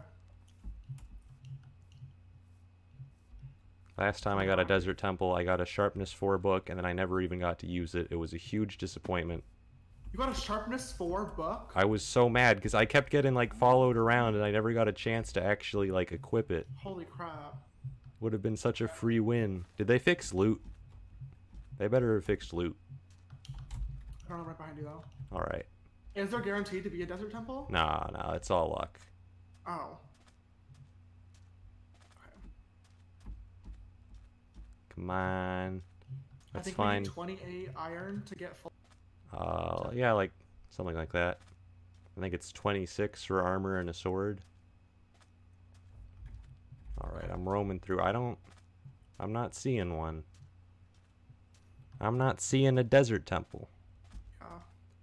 Last 3.98 4.22
time 4.22 4.38
I 4.38 4.44
got 4.44 4.58
a 4.58 4.64
desert 4.64 4.98
temple, 4.98 5.34
I 5.34 5.44
got 5.44 5.60
a 5.60 5.66
sharpness 5.66 6.12
4 6.12 6.36
book 6.38 6.68
and 6.68 6.78
then 6.78 6.84
I 6.84 6.92
never 6.92 7.20
even 7.20 7.38
got 7.38 7.58
to 7.60 7.66
use 7.66 7.94
it. 7.94 8.08
It 8.10 8.16
was 8.16 8.34
a 8.34 8.38
huge 8.38 8.76
disappointment. 8.76 9.44
You 10.16 10.18
got 10.18 10.30
a 10.30 10.40
sharpness 10.40 10.92
four 10.92 11.26
book? 11.36 11.72
I 11.74 11.84
was 11.84 12.02
so 12.02 12.28
mad 12.30 12.56
because 12.56 12.72
I 12.72 12.86
kept 12.86 13.10
getting 13.10 13.34
like 13.34 13.54
followed 13.54 13.98
around 13.98 14.34
and 14.34 14.42
I 14.42 14.50
never 14.50 14.72
got 14.72 14.88
a 14.88 14.92
chance 14.92 15.30
to 15.32 15.44
actually 15.44 15.90
like 15.90 16.10
equip 16.10 16.50
it. 16.50 16.66
Holy 16.76 17.04
crap. 17.04 17.56
Would 18.20 18.32
have 18.32 18.40
been 18.40 18.56
such 18.56 18.80
a 18.80 18.88
free 18.88 19.20
win. 19.20 19.66
Did 19.76 19.88
they 19.88 19.98
fix 19.98 20.32
loot? 20.32 20.62
They 21.78 21.88
better 21.88 22.14
have 22.14 22.24
fixed 22.24 22.52
loot. 22.52 22.76
I 23.50 24.28
don't 24.28 24.38
know 24.38 24.44
right 24.44 24.56
behind 24.56 24.78
you 24.78 24.84
though. 24.84 25.04
Alright. 25.34 25.66
Is 26.14 26.30
there 26.30 26.40
guaranteed 26.40 26.82
to 26.84 26.90
be 26.90 27.02
a 27.02 27.06
desert 27.06 27.30
temple? 27.30 27.68
Nah, 27.70 28.08
nah, 28.12 28.32
it's 28.32 28.50
all 28.50 28.70
luck. 28.70 28.98
Oh. 29.66 29.98
Okay. 32.18 32.30
Come 34.94 35.10
on. 35.10 35.82
That's 36.52 36.68
I 36.68 36.70
think 36.70 36.76
fine. 36.76 37.02
we 37.16 37.26
need 37.26 37.38
28 37.38 37.68
iron 37.76 38.22
to 38.26 38.34
get 38.34 38.56
full. 38.56 38.72
Uh, 39.32 39.90
yeah, 39.92 40.12
like 40.12 40.30
something 40.70 40.96
like 40.96 41.12
that. 41.12 41.38
I 42.16 42.20
think 42.20 42.32
it's 42.32 42.50
26 42.52 43.24
for 43.24 43.42
armor 43.42 43.78
and 43.78 43.90
a 43.90 43.94
sword. 43.94 44.40
All 46.98 47.10
right, 47.14 47.30
I'm 47.30 47.46
roaming 47.46 47.78
through. 47.78 48.00
I 48.00 48.12
don't. 48.12 48.38
I'm 49.20 49.34
not 49.34 49.54
seeing 49.54 49.98
one. 49.98 50.24
I'm 52.00 52.18
not 52.18 52.40
seeing 52.40 52.78
a 52.78 52.84
desert 52.84 53.26
temple. 53.26 53.68
Yeah. 54.40 54.46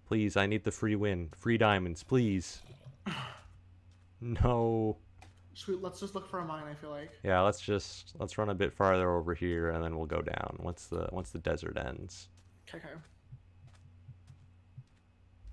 Please, 0.08 0.38
I 0.38 0.46
need 0.46 0.64
the 0.64 0.72
free 0.72 0.96
win. 0.96 1.30
Free 1.36 1.58
diamonds, 1.58 2.04
please. 2.04 2.62
No. 4.22 4.96
We, 5.68 5.76
let's 5.76 6.00
just 6.00 6.16
look 6.16 6.30
for 6.30 6.40
a 6.40 6.46
mine. 6.46 6.64
I 6.66 6.74
feel 6.76 6.92
like. 6.92 7.12
Yeah, 7.24 7.42
let's 7.42 7.60
just 7.60 8.14
let's 8.18 8.38
run 8.38 8.50
a 8.50 8.56
bit 8.56 8.74
farther 8.74 9.12
over 9.12 9.34
here 9.34 9.72
and 9.72 9.84
then 9.84 9.98
we'll 9.98 10.06
go 10.06 10.22
down 10.22 10.58
once 10.60 10.88
the 10.88 11.10
once 11.12 11.32
the 11.32 11.40
desert 11.40 11.78
ends. 11.78 12.30
Okay. 12.70 12.78
Okay. 12.78 12.96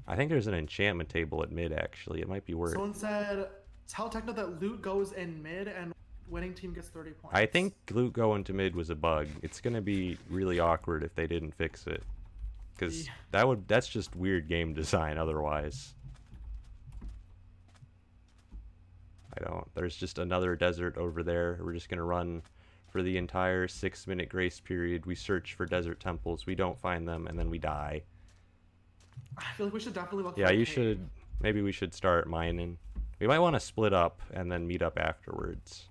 I 0.07 0.17
think 0.17 0.31
there's 0.31 0.47
an 0.47 0.55
enchantment 0.55 1.09
table 1.09 1.43
at 1.43 1.51
mid 1.51 1.73
actually. 1.73 2.21
It 2.21 2.29
might 2.29 2.45
be 2.45 2.55
worth. 2.55 2.73
Someone 2.73 2.95
said, 2.95 3.49
"Tell 3.89 4.09
Techno 4.09 4.33
that 4.33 4.61
loot 4.61 4.81
goes 4.81 5.13
in 5.13 5.43
mid 5.43 5.67
and 5.67 5.93
winning 6.31 6.55
team 6.55 6.73
gets 6.73 6.89
30 6.89 7.11
points." 7.13 7.37
I 7.37 7.47
think 7.47 7.75
loot 7.91 8.13
going 8.13 8.45
to 8.45 8.53
mid 8.53 8.75
was 8.77 8.91
a 8.91 8.95
bug. 8.95 9.29
It's 9.43 9.61
gonna 9.61 9.81
be 9.83 10.17
really 10.29 10.59
awkward 10.61 11.03
if 11.03 11.15
they 11.15 11.27
didn't 11.27 11.53
fix 11.53 11.87
it, 11.87 12.03
because 12.75 13.07
Yeah. 13.07 13.13
that 13.33 13.49
would 13.49 13.67
that's 13.69 13.89
just 13.89 14.15
weird 14.17 14.49
game 14.49 14.73
design. 14.75 15.19
Otherwise, 15.19 15.95
I 19.37 19.45
don't. 19.45 19.73
There's 19.75 19.97
just 19.97 20.19
another 20.19 20.57
desert 20.57 20.97
over 20.97 21.23
there. 21.23 21.59
We're 21.63 21.73
just 21.75 21.89
gonna 21.89 22.05
run 22.05 22.43
for 22.89 23.03
the 23.03 23.17
entire 23.17 23.69
six 23.69 24.07
minute 24.07 24.29
grace 24.29 24.59
period. 24.61 25.07
We 25.07 25.15
search 25.15 25.55
for 25.55 25.67
desert 25.67 26.01
temples. 26.01 26.47
We 26.47 26.55
don't 26.57 26.79
find 26.79 27.07
them, 27.07 27.27
and 27.27 27.39
then 27.39 27.49
we 27.51 27.59
die. 27.59 28.03
I 29.39 29.53
feel 29.53 29.67
like 29.67 29.75
we 29.75 29.81
should 29.81 29.95
definitely 29.95 30.25
look. 30.25 30.37
Yeah, 30.37 30.51
you 30.51 30.65
should. 30.65 31.09
Maybe 31.41 31.63
we 31.63 31.73
should 31.73 31.95
start 31.95 32.29
mining. 32.29 32.79
We 33.21 33.27
might 33.27 33.39
want 33.39 33.55
to 33.55 33.61
split 33.61 33.93
up 33.93 34.21
and 34.33 34.51
then 34.51 34.67
meet 34.67 34.83
up 34.83 34.99
afterwards. 34.99 35.90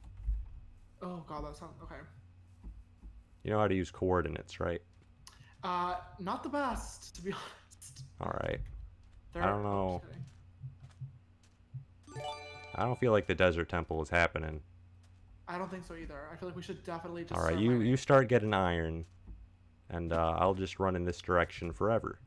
Oh 1.02 1.24
god, 1.28 1.46
that 1.46 1.56
sounds 1.56 1.80
okay. 1.84 1.96
You 3.44 3.52
know 3.52 3.60
how 3.60 3.68
to 3.68 3.76
use 3.76 3.90
coordinates, 3.92 4.60
right? 4.60 4.82
Uh, 5.64 5.96
not 6.20 6.44
the 6.44 6.50
best 6.50 7.16
to 7.16 7.22
be 7.22 7.32
honest. 7.34 8.04
All 8.22 8.32
right. 8.44 8.60
They're- 9.34 9.44
don't 9.44 9.64
know. 9.64 10.02
I 12.76 12.84
don't 12.86 13.00
feel 13.00 13.12
like 13.12 13.28
the 13.28 13.36
desert 13.36 13.70
temple 13.70 14.02
is 14.02 14.10
happening. 14.10 14.62
I 15.48 15.58
don't 15.58 15.70
think 15.70 15.84
so 15.84 15.96
either. 15.96 16.28
I 16.32 16.36
feel 16.36 16.48
like 16.48 16.56
we 16.56 16.62
should 16.62 16.84
definitely 16.84 17.24
just. 17.24 17.40
All 17.40 17.46
right, 17.46 17.58
you 17.58 17.80
you 17.82 17.98
start 17.98 18.28
getting 18.30 18.54
iron, 18.54 19.06
and 19.90 20.14
uh, 20.14 20.36
I'll 20.38 20.54
just 20.54 20.80
run 20.80 20.96
in 20.96 21.04
this 21.04 21.20
direction 21.22 21.74
forever, 21.74 22.20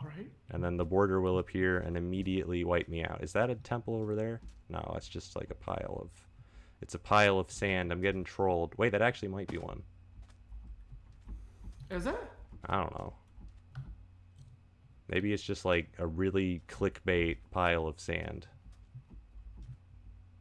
All 0.00 0.06
right. 0.08 0.30
and 0.50 0.62
then 0.62 0.76
the 0.76 0.84
border 0.84 1.20
will 1.20 1.38
appear 1.38 1.80
and 1.80 1.96
immediately 1.96 2.64
wipe 2.64 2.88
me 2.88 3.02
out. 3.04 3.22
Is 3.22 3.32
that 3.32 3.50
a 3.50 3.56
temple 3.56 3.96
over 3.96 4.14
there? 4.14 4.40
No, 4.68 4.94
it's 4.96 5.08
just 5.08 5.34
like 5.36 5.50
a 5.50 5.54
pile 5.54 5.98
of. 6.02 6.10
It's 6.84 6.94
a 6.94 6.98
pile 6.98 7.38
of 7.38 7.50
sand. 7.50 7.90
I'm 7.90 8.02
getting 8.02 8.24
trolled. 8.24 8.74
Wait, 8.76 8.92
that 8.92 9.00
actually 9.00 9.28
might 9.28 9.48
be 9.48 9.56
one. 9.56 9.82
Is 11.90 12.06
it? 12.06 12.22
I 12.66 12.76
don't 12.76 12.92
know. 12.92 13.14
Maybe 15.08 15.32
it's 15.32 15.42
just 15.42 15.64
like 15.64 15.88
a 15.98 16.06
really 16.06 16.60
clickbait 16.68 17.38
pile 17.50 17.86
of 17.86 17.98
sand. 17.98 18.48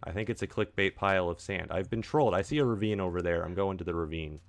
I 0.03 0.11
think 0.11 0.30
it's 0.30 0.41
a 0.41 0.48
clickbait 0.48 0.95
pile 0.95 1.30
of 1.30 1.40
sand. 1.40 1.68
I've 1.72 1.90
been 1.90 2.02
trolled. 2.02 2.34
I 2.34 2.41
see 2.41 2.57
a 2.57 2.65
ravine 2.65 2.99
over 2.99 3.22
there. 3.22 3.44
I'm 3.44 3.53
going 3.53 3.78
to 3.78 3.86
the 3.86 3.95
ravine. 3.95 4.41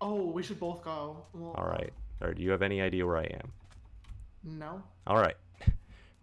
Oh, 0.00 0.30
we 0.30 0.44
should 0.44 0.60
both 0.60 0.84
go. 0.84 1.24
Well, 1.32 1.50
All 1.56 1.66
right. 1.66 1.92
Or 2.20 2.32
do 2.32 2.44
you 2.44 2.52
have 2.52 2.62
any 2.62 2.80
idea 2.80 3.04
where 3.04 3.16
I 3.16 3.24
am? 3.24 3.52
No. 4.44 4.84
All 5.04 5.16
right. 5.16 5.36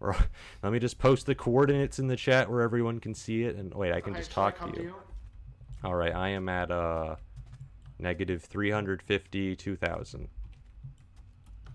Let 0.62 0.72
me 0.72 0.78
just 0.78 0.98
post 0.98 1.26
the 1.26 1.34
coordinates 1.34 1.98
in 1.98 2.06
the 2.06 2.16
chat 2.16 2.50
where 2.50 2.62
everyone 2.62 2.98
can 2.98 3.12
see 3.12 3.42
it. 3.42 3.56
And 3.56 3.74
wait, 3.74 3.92
I 3.92 4.00
can 4.00 4.12
Okay, 4.12 4.20
just 4.20 4.30
should 4.30 4.40
I 4.40 4.44
talk 4.44 4.56
come 4.56 4.72
to 4.72 4.82
you. 4.82 4.94
All 5.84 5.94
right. 5.94 6.14
I 6.14 6.30
am 6.30 6.48
at 6.48 6.70
uh 6.70 7.16
negative 7.98 8.44
350 8.44 9.56
2000. 9.56 10.28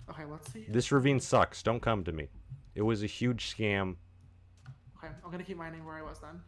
Okay, 0.09 0.25
let's 0.25 0.51
see. 0.51 0.65
This 0.67 0.91
ravine 0.91 1.19
sucks. 1.19 1.63
Don't 1.63 1.81
come 1.81 2.03
to 2.03 2.11
me. 2.11 2.27
It 2.75 2.81
was 2.81 3.03
a 3.03 3.07
huge 3.07 3.55
scam. 3.55 3.95
Okay, 4.97 5.13
I'm 5.23 5.31
gonna 5.31 5.43
keep 5.43 5.57
mining 5.57 5.85
where 5.85 5.95
I 5.95 6.01
was 6.01 6.19
then. 6.19 6.41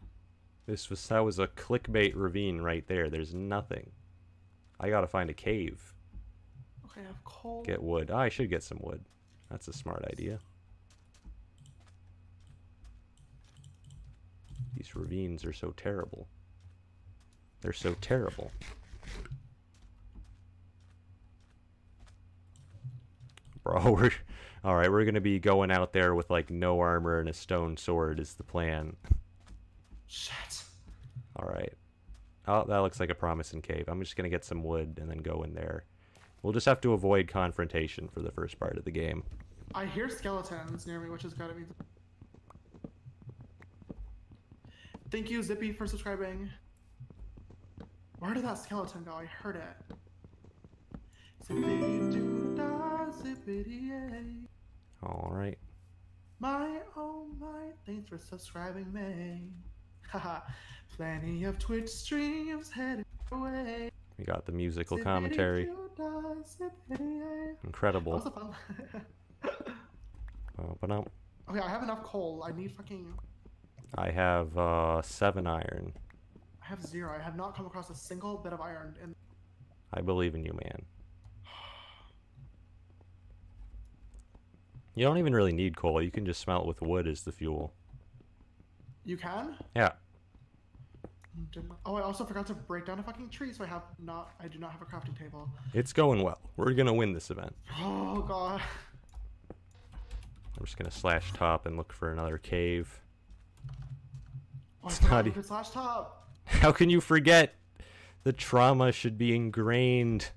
This 0.66 0.90
was 0.90 1.06
that 1.08 1.24
was 1.24 1.38
a 1.38 1.46
clickbait 1.46 2.12
ravine 2.14 2.60
right 2.60 2.86
there. 2.86 3.08
There's 3.08 3.34
nothing. 3.34 3.90
I 4.78 4.90
gotta 4.90 5.06
find 5.06 5.30
a 5.30 5.34
cave. 5.34 5.94
Okay, 6.84 7.00
I 7.02 7.06
have 7.06 7.24
coal. 7.24 7.62
Get 7.62 7.82
wood. 7.82 8.10
Ah, 8.12 8.18
I 8.18 8.28
should 8.28 8.50
get 8.50 8.62
some 8.62 8.78
wood. 8.82 9.04
That's 9.50 9.68
a 9.68 9.72
smart 9.72 10.04
idea. 10.10 10.38
These 14.76 14.94
ravines 14.94 15.44
are 15.44 15.52
so 15.52 15.72
terrible. 15.76 16.28
They're 17.60 17.72
so 17.72 17.94
terrible. 18.00 18.50
Bro, 23.62 23.90
we're 24.00 24.10
all 24.64 24.76
right. 24.76 24.90
We're 24.90 25.04
gonna 25.04 25.20
be 25.20 25.38
going 25.38 25.70
out 25.70 25.92
there 25.92 26.14
with 26.14 26.30
like 26.30 26.50
no 26.50 26.80
armor 26.80 27.18
and 27.18 27.28
a 27.28 27.32
stone 27.32 27.76
sword 27.76 28.20
is 28.20 28.34
the 28.34 28.44
plan. 28.44 28.96
Shit. 30.06 30.64
All 31.36 31.48
right. 31.48 31.72
Oh, 32.48 32.64
that 32.64 32.78
looks 32.78 33.00
like 33.00 33.10
a 33.10 33.14
promising 33.14 33.62
cave. 33.62 33.84
I'm 33.88 34.00
just 34.00 34.16
gonna 34.16 34.28
get 34.28 34.44
some 34.44 34.62
wood 34.62 34.98
and 35.00 35.10
then 35.10 35.18
go 35.18 35.42
in 35.42 35.54
there. 35.54 35.84
We'll 36.42 36.52
just 36.52 36.66
have 36.66 36.80
to 36.82 36.92
avoid 36.92 37.26
confrontation 37.26 38.08
for 38.08 38.20
the 38.20 38.30
first 38.30 38.58
part 38.60 38.78
of 38.78 38.84
the 38.84 38.90
game. 38.92 39.24
I 39.74 39.86
hear 39.86 40.08
skeletons 40.08 40.86
near 40.86 41.00
me, 41.00 41.10
which 41.10 41.22
has 41.22 41.34
gotta 41.34 41.54
be. 41.54 41.64
The... 41.64 42.88
Thank 45.10 45.28
you, 45.30 45.42
Zippy, 45.42 45.72
for 45.72 45.86
subscribing. 45.86 46.48
Where 48.18 48.32
did 48.34 48.44
that 48.44 48.58
skeleton 48.58 49.04
go? 49.04 49.12
I 49.12 49.26
heard 49.26 49.56
it. 49.56 49.96
Zippy 51.46 51.60
doo 52.10 52.54
dah, 52.56 53.10
zippy 53.10 53.92
All 55.02 55.28
right. 55.30 55.58
My 56.40 56.80
oh 56.96 57.26
my, 57.38 57.70
thanks 57.84 58.08
for 58.08 58.18
subscribing 58.18 58.92
me. 58.92 59.42
Haha, 60.10 60.40
plenty 60.96 61.44
of 61.44 61.58
Twitch 61.58 61.88
streams 61.88 62.70
headed 62.70 63.04
away. 63.30 63.90
We 64.18 64.24
got 64.24 64.46
the 64.46 64.52
musical 64.52 64.98
commentary. 64.98 65.66
doo 65.66 65.90
dah, 65.96 66.20
zippity 66.42 67.18
yay. 67.18 67.20
That 67.20 67.56
Incredible. 67.64 68.12
was 68.12 68.26
a 68.26 68.30
fun. 68.30 68.54
Uh, 70.58 70.72
but 70.80 70.88
no, 70.88 71.04
okay, 71.50 71.60
I 71.60 71.68
have 71.68 71.82
enough 71.82 72.02
coal. 72.02 72.42
I 72.46 72.50
need 72.56 72.72
fucking. 72.72 73.12
I 73.94 74.10
have 74.10 74.56
uh, 74.56 75.02
seven 75.02 75.46
iron. 75.46 75.92
I 76.66 76.70
have 76.70 76.84
zero. 76.84 77.14
I 77.18 77.22
have 77.22 77.36
not 77.36 77.54
come 77.56 77.66
across 77.66 77.90
a 77.90 77.94
single 77.94 78.36
bit 78.38 78.52
of 78.52 78.60
iron. 78.60 78.96
And 79.02 79.14
I 79.94 80.00
believe 80.00 80.34
in 80.34 80.44
you, 80.44 80.52
man. 80.52 80.82
You 84.94 85.04
don't 85.04 85.18
even 85.18 85.34
really 85.34 85.52
need 85.52 85.76
coal. 85.76 86.02
You 86.02 86.10
can 86.10 86.24
just 86.26 86.40
smelt 86.40 86.66
with 86.66 86.80
wood 86.82 87.06
as 87.06 87.22
the 87.22 87.32
fuel. 87.32 87.72
you 89.04 89.16
can. 89.16 89.54
Yeah. 89.74 89.92
Oh, 91.84 91.96
I 91.96 92.00
also 92.00 92.24
forgot 92.24 92.46
to 92.46 92.54
break 92.54 92.86
down 92.86 92.98
a 92.98 93.02
fucking 93.02 93.28
tree, 93.28 93.52
so 93.52 93.62
I 93.62 93.66
have 93.66 93.82
not. 94.02 94.30
I 94.40 94.48
do 94.48 94.58
not 94.58 94.72
have 94.72 94.80
a 94.80 94.86
crafting 94.86 95.16
table. 95.18 95.50
It's 95.74 95.92
going 95.92 96.22
well. 96.22 96.38
We're 96.56 96.72
gonna 96.72 96.94
win 96.94 97.12
this 97.12 97.30
event. 97.30 97.54
Oh 97.78 98.22
god. 98.26 98.62
I'm 100.58 100.64
just 100.64 100.78
gonna 100.78 100.90
slash 100.90 101.30
top 101.34 101.66
and 101.66 101.76
look 101.76 101.92
for 101.92 102.10
another 102.10 102.38
cave. 102.38 103.00
Oh, 104.82 104.86
It's 104.88 105.02
not 105.02 105.26
e- 105.26 105.32
slash 105.42 105.68
top. 105.70 106.25
How 106.60 106.72
can 106.72 106.90
you 106.90 107.00
forget? 107.00 107.54
The 108.22 108.32
trauma 108.32 108.92
should 108.92 109.18
be 109.18 109.34
ingrained. 109.34 110.30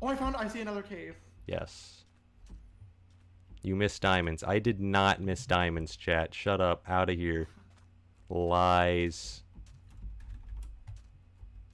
Oh, 0.00 0.08
I 0.08 0.16
found. 0.16 0.36
I 0.36 0.48
see 0.48 0.60
another 0.60 0.82
cave. 0.82 1.16
Yes. 1.46 2.04
You 3.62 3.76
missed 3.76 4.02
diamonds. 4.02 4.42
I 4.42 4.58
did 4.58 4.80
not 4.80 5.20
miss 5.20 5.46
diamonds, 5.46 5.96
chat. 5.96 6.34
Shut 6.34 6.60
up. 6.60 6.82
Out 6.88 7.08
of 7.08 7.16
here. 7.16 7.48
Lies. 8.28 9.42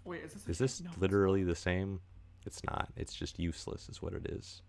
Wait, 0.04 0.22
is 0.24 0.32
this? 0.32 0.48
Is 0.48 0.58
this 0.58 0.80
No, 0.82 0.90
literally 0.98 1.44
the 1.44 1.54
same? 1.54 2.00
It's 2.46 2.62
not. 2.64 2.88
It's 2.96 3.14
just 3.14 3.38
useless, 3.38 3.88
is 3.88 4.00
what 4.00 4.12
it 4.12 4.26
is. 4.26 4.62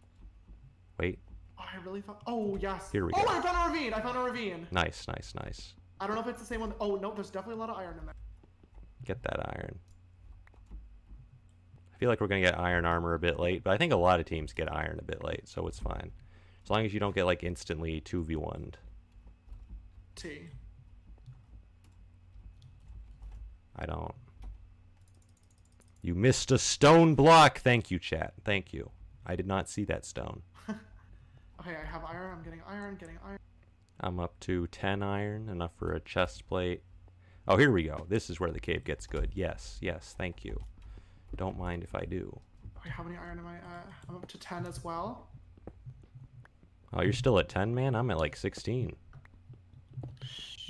Wait. 1.00 1.20
Oh, 1.58 1.64
I 1.64 1.84
really 1.86 2.02
thought. 2.02 2.22
Oh 2.28 2.58
yes. 2.60 2.92
Here 2.92 3.06
we 3.06 3.12
oh, 3.16 3.24
go. 3.24 3.30
I 3.30 3.42
found 3.42 3.58
a 3.58 3.74
ravine. 3.74 3.94
I 3.94 4.02
found 4.02 4.18
a 4.18 4.22
ravine. 4.22 4.68
Nice, 4.72 5.08
nice, 5.08 5.34
nice. 5.44 5.74
I 6.00 6.08
don't 6.08 6.16
know 6.16 6.22
if 6.22 6.28
it's 6.28 6.42
the 6.42 6.48
same 6.48 6.62
one. 6.62 6.74
Oh 6.80 6.96
no, 6.96 7.14
there's 7.14 7.30
definitely 7.30 7.56
a 7.56 7.66
lot 7.66 7.70
of 7.70 7.78
iron 7.78 7.98
in 8.00 8.06
there. 8.06 8.16
Get 9.06 9.24
that 9.24 9.40
iron. 9.40 9.80
I 11.94 11.98
feel 11.98 12.10
like 12.10 12.22
we're 12.22 12.28
gonna 12.28 12.42
get 12.42 12.58
iron 12.58 12.86
armor 12.86 13.14
a 13.14 13.20
bit 13.20 13.40
late, 13.40 13.64
but 13.64 13.72
I 13.72 13.78
think 13.78 13.92
a 13.92 13.98
lot 13.98 14.20
of 14.20 14.26
teams 14.26 14.54
get 14.54 14.72
iron 14.72 15.00
a 15.00 15.04
bit 15.04 15.24
late, 15.24 15.48
so 15.48 15.68
it's 15.68 15.80
fine. 15.80 16.12
As 16.64 16.70
long 16.70 16.86
as 16.86 16.94
you 16.94 17.00
don't 17.00 17.16
get 17.16 17.26
like 17.26 17.44
instantly 17.44 18.02
2v1'd. 18.02 18.78
T. 20.16 20.50
I 23.76 23.86
don't. 23.86 24.14
You 26.02 26.16
missed 26.16 26.52
a 26.52 26.58
stone 26.58 27.16
block. 27.16 27.60
Thank 27.60 27.92
you, 27.92 28.00
chat. 28.00 28.34
Thank 28.44 28.74
you. 28.74 28.92
I 29.26 29.36
did 29.36 29.48
not 29.48 29.70
see 29.70 29.86
that 29.86 30.06
stone. 30.06 30.42
Okay, 31.62 31.76
I 31.76 31.92
have 31.92 32.06
iron. 32.06 32.38
I'm 32.38 32.44
getting 32.44 32.62
iron. 32.66 32.96
Getting 32.96 33.18
iron. 33.26 33.38
I'm 34.00 34.18
up 34.18 34.40
to 34.42 34.68
10 34.68 35.04
iron, 35.04 35.50
enough 35.50 35.72
for 35.76 35.92
a 35.92 36.00
chest 36.00 36.48
plate. 36.48 36.84
Oh, 37.50 37.58
here 37.58 37.72
we 37.72 37.82
go. 37.82 38.06
This 38.08 38.30
is 38.30 38.40
where 38.40 38.52
the 38.52 38.60
cave 38.60 38.84
gets 38.84 39.08
good. 39.08 39.32
Yes, 39.34 39.80
yes, 39.82 40.14
thank 40.16 40.46
you. 40.46 40.64
Don't 41.36 41.58
mind 41.58 41.84
if 41.84 41.96
I 41.96 42.06
do. 42.06 42.40
Okay, 42.78 42.92
how 42.92 43.02
many 43.02 43.18
iron 43.18 43.40
am 43.40 43.48
I 43.48 43.56
at? 43.56 43.88
I'm 44.08 44.18
up 44.18 44.28
to 44.28 44.38
ten 44.38 44.68
as 44.68 44.84
well. 44.84 45.28
Oh, 46.94 47.02
you're 47.02 47.12
still 47.12 47.40
at 47.40 47.50
10, 47.50 47.74
man? 47.74 47.96
I'm 47.96 48.10
at 48.12 48.18
like 48.18 48.36
16. 48.36 48.96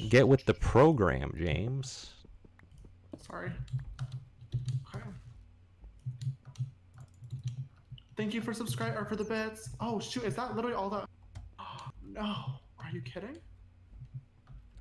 Get 0.09 0.27
with 0.27 0.45
the 0.45 0.53
program, 0.53 1.33
James. 1.37 2.11
Sorry. 3.25 3.51
Okay. 4.95 5.03
Thank 8.15 8.33
you 8.33 8.41
for 8.41 8.53
subscribe 8.53 8.97
or 8.97 9.05
for 9.05 9.17
the 9.17 9.23
bits. 9.23 9.69
Oh 9.79 9.99
shoot, 9.99 10.23
is 10.23 10.35
that 10.35 10.55
literally 10.55 10.75
all 10.75 10.89
that? 10.89 11.09
no. 12.05 12.21
Are 12.21 12.91
you 12.91 13.01
kidding? 13.01 13.37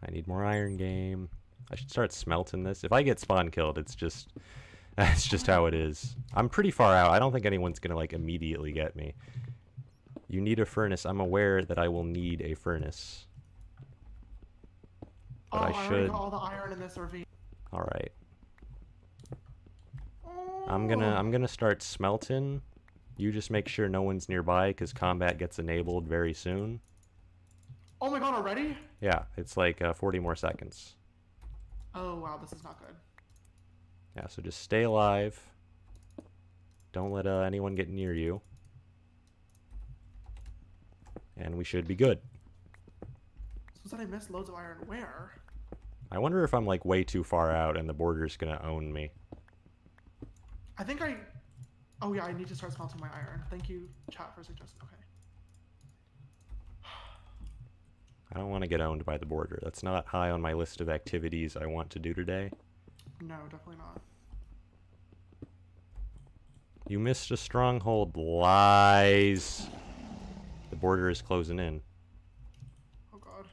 I 0.07 0.11
need 0.13 0.27
more 0.29 0.45
iron 0.45 0.77
game. 0.77 1.29
I 1.71 1.77
should 1.77 1.91
start 1.91 2.13
smelting 2.13 2.63
this. 2.63 2.85
If 2.85 2.93
I 2.93 3.03
get 3.03 3.21
spawn 3.21 3.51
killed, 3.51 3.79
it's 3.79 3.95
just 3.95 4.29
that's 4.97 5.27
just 5.27 5.47
how 5.47 5.67
it 5.67 5.75
is. 5.75 6.17
I'm 6.35 6.49
pretty 6.49 6.71
far 6.71 6.95
out. 6.95 7.13
I 7.13 7.19
don't 7.19 7.33
think 7.33 7.47
anyone's 7.47 7.79
gonna 7.79 7.97
like 7.97 8.13
immediately 8.13 8.73
get 8.73 8.97
me. 8.97 9.15
You 10.29 10.41
need 10.41 10.61
a 10.61 10.67
furnace. 10.67 11.07
I'm 11.07 11.21
aware 11.21 11.65
that 11.65 11.79
I 11.79 11.89
will 11.89 12.05
need 12.05 12.43
a 12.43 12.55
furnace. 12.55 13.27
But 15.51 15.61
oh, 15.61 15.65
I 15.65 15.89
should. 15.89 16.11
got 16.11 16.21
all 16.21 16.31
the 16.31 16.37
iron 16.37 16.73
in 16.73 16.81
this 16.81 16.99
ravine. 16.99 17.25
All 17.73 17.81
right. 17.81 18.13
I'm 20.69 20.87
gonna 20.87 21.15
I'm 21.17 21.31
gonna 21.31 21.49
start 21.49 21.83
smelting. 21.83 22.61
You 23.17 23.33
just 23.33 23.51
make 23.51 23.69
sure 23.69 23.89
no 23.89 24.03
one's 24.03 24.29
nearby 24.29 24.69
because 24.69 24.93
combat 24.93 25.39
gets 25.39 25.59
enabled 25.59 26.07
very 26.07 26.35
soon. 26.35 26.81
Oh 28.01 28.11
my 28.11 28.21
god, 28.21 28.35
already? 28.35 28.77
Yeah, 29.01 29.23
it's 29.37 29.57
like 29.57 29.83
uh, 29.83 29.93
40 29.93 30.21
more 30.21 30.37
seconds. 30.37 30.95
Oh 32.01 32.15
wow, 32.15 32.39
this 32.41 32.53
is 32.53 32.63
not 32.63 32.79
good. 32.79 32.95
Yeah, 34.15 34.29
so 34.29 34.41
just 34.41 34.63
stay 34.63 34.85
alive. 34.85 35.39
Don't 36.93 37.11
let 37.11 37.27
uh, 37.27 37.41
anyone 37.41 37.75
get 37.75 37.89
near 37.89 38.15
you. 38.15 38.41
And 41.37 41.57
we 41.57 41.65
should 41.65 41.89
be 41.89 41.97
good. 41.97 42.21
So 43.83 43.97
that 43.97 44.01
I 44.01 44.05
missed 44.05 44.31
loads 44.31 44.49
of 44.49 44.55
iron. 44.55 44.79
Where? 44.87 45.33
I 46.13 46.19
wonder 46.19 46.45
if 46.45 46.55
I'm 46.55 46.67
like 46.67 46.85
way 46.85 47.03
too 47.03 47.25
far 47.25 47.51
out 47.51 47.77
and 47.77 47.89
the 47.89 47.93
border's 47.93 48.37
gonna 48.37 48.61
own 48.63 48.93
me. 48.93 49.11
I 50.79 50.85
think 50.85 51.03
I. 51.03 51.17
Oh 52.01 52.13
yeah, 52.13 52.25
I 52.25 52.33
need 52.33 52.47
to 52.47 52.55
start 52.55 52.73
smelting 52.73 53.01
my 53.01 53.09
iron. 53.13 53.43
Thank 53.51 53.69
you, 53.69 53.89
chat, 54.13 54.33
for 54.37 54.45
suggesting. 54.45 54.81
Okay. 54.85 54.98
I 58.33 58.39
don't 58.39 58.51
want 58.51 58.63
to 58.63 58.69
get 58.69 58.81
owned 58.81 59.05
by 59.05 59.17
the 59.17 59.27
border. 59.27 59.59
That's 59.63 59.83
not 59.83 60.07
high 60.07 60.31
on 60.31 60.41
my 60.41 60.53
list 60.53 60.81
of 60.81 60.89
activities 60.89 61.57
I 61.57 61.67
want 61.67 61.91
to 61.91 61.99
do 61.99 62.13
today. 62.13 62.51
No, 63.23 63.37
definitely 63.51 63.77
not. 63.77 64.01
You 66.89 66.99
missed 66.99 67.31
a 67.31 67.37
stronghold. 67.37 68.17
Lies. 68.17 69.69
The 70.71 70.77
border 70.77 71.11
is 71.11 71.23
closing 71.23 71.59
in. 71.59 71.81
Oh 73.15 73.19
god. 73.19 73.47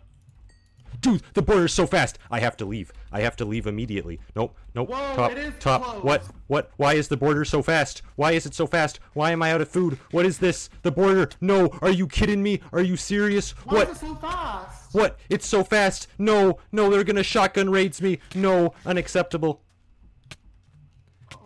Dude, 0.99 1.23
the 1.33 1.41
border's 1.41 1.73
so 1.73 1.87
fast. 1.87 2.19
I 2.29 2.39
have 2.39 2.57
to 2.57 2.65
leave. 2.65 2.91
I 3.15 3.21
have 3.21 3.37
to 3.37 3.45
leave 3.45 3.65
immediately. 3.65 4.19
Nope. 4.35 4.57
Nope. 4.75 4.89
Whoa, 4.89 5.15
top. 5.15 5.31
it 5.31 5.37
is 5.37 5.53
top. 5.61 6.03
What? 6.03 6.23
closed. 6.23 6.33
What? 6.47 6.71
Why 6.75 6.95
is 6.95 7.07
the 7.07 7.15
border 7.15 7.45
so 7.45 7.61
fast? 7.61 8.01
Why 8.17 8.33
is 8.33 8.45
it 8.45 8.53
so 8.53 8.67
fast? 8.67 8.99
Why 9.13 9.31
am 9.31 9.41
I 9.41 9.53
out 9.53 9.61
of 9.61 9.69
food? 9.69 9.97
What 10.11 10.25
is 10.25 10.39
this? 10.39 10.69
The 10.81 10.91
border? 10.91 11.29
No. 11.39 11.69
Are 11.81 11.91
you 11.91 12.07
kidding 12.07 12.43
me? 12.43 12.59
Are 12.73 12.81
you 12.81 12.97
serious? 12.97 13.51
Why 13.63 13.73
what? 13.73 13.89
is 13.89 13.95
it 13.95 13.99
so 14.01 14.15
fast? 14.15 14.93
What? 14.93 15.17
It's 15.29 15.47
so 15.47 15.63
fast. 15.63 16.09
No. 16.17 16.59
No, 16.73 16.89
they're 16.89 17.05
gonna 17.05 17.23
shotgun 17.23 17.69
raids 17.69 18.01
me. 18.01 18.19
No. 18.35 18.73
Unacceptable. 18.85 19.61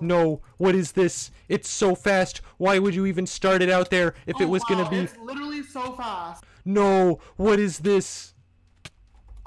No. 0.01 0.41
What 0.57 0.73
is 0.73 0.93
this? 0.93 1.29
It's 1.49 1.69
so 1.69 1.93
fast. 1.93 2.41
Why 2.57 2.79
would 2.79 2.95
you 2.95 3.05
even 3.05 3.27
start 3.27 3.61
it 3.61 3.69
out 3.69 3.91
there 3.91 4.15
if 4.25 4.37
Oh, 4.39 4.41
it 4.41 4.49
was 4.49 4.63
wow, 4.67 4.75
gonna 4.75 4.89
be? 4.89 4.97
It's 5.01 5.17
literally 5.19 5.61
so 5.61 5.91
fast. 5.93 6.43
No. 6.65 7.19
What 7.35 7.59
is 7.59 7.77
this? 7.77 8.33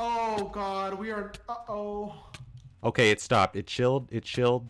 Oh 0.04 0.50
god, 0.52 0.94
we 0.94 1.12
are. 1.12 1.30
Uh 1.48 1.54
oh. 1.68 2.14
Okay, 2.82 3.12
it 3.12 3.20
stopped. 3.20 3.54
It 3.54 3.68
chilled. 3.68 4.08
It 4.10 4.24
chilled. 4.24 4.68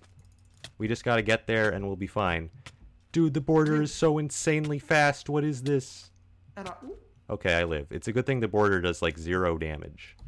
We 0.76 0.88
just 0.88 1.04
gotta 1.04 1.22
get 1.22 1.46
there 1.46 1.70
and 1.70 1.86
we'll 1.86 1.96
be 1.96 2.06
fine. 2.06 2.50
Dude, 3.12 3.32
the 3.32 3.40
border 3.40 3.80
is 3.80 3.94
so 3.94 4.18
insanely 4.18 4.78
fast. 4.78 5.30
What 5.30 5.42
is 5.42 5.62
this? 5.62 6.10
Okay, 7.30 7.54
I 7.54 7.64
live. 7.64 7.86
It's 7.90 8.08
a 8.08 8.12
good 8.12 8.26
thing 8.26 8.40
the 8.40 8.48
border 8.48 8.82
does 8.82 9.00
like 9.00 9.18
zero 9.18 9.56
damage. 9.56 10.18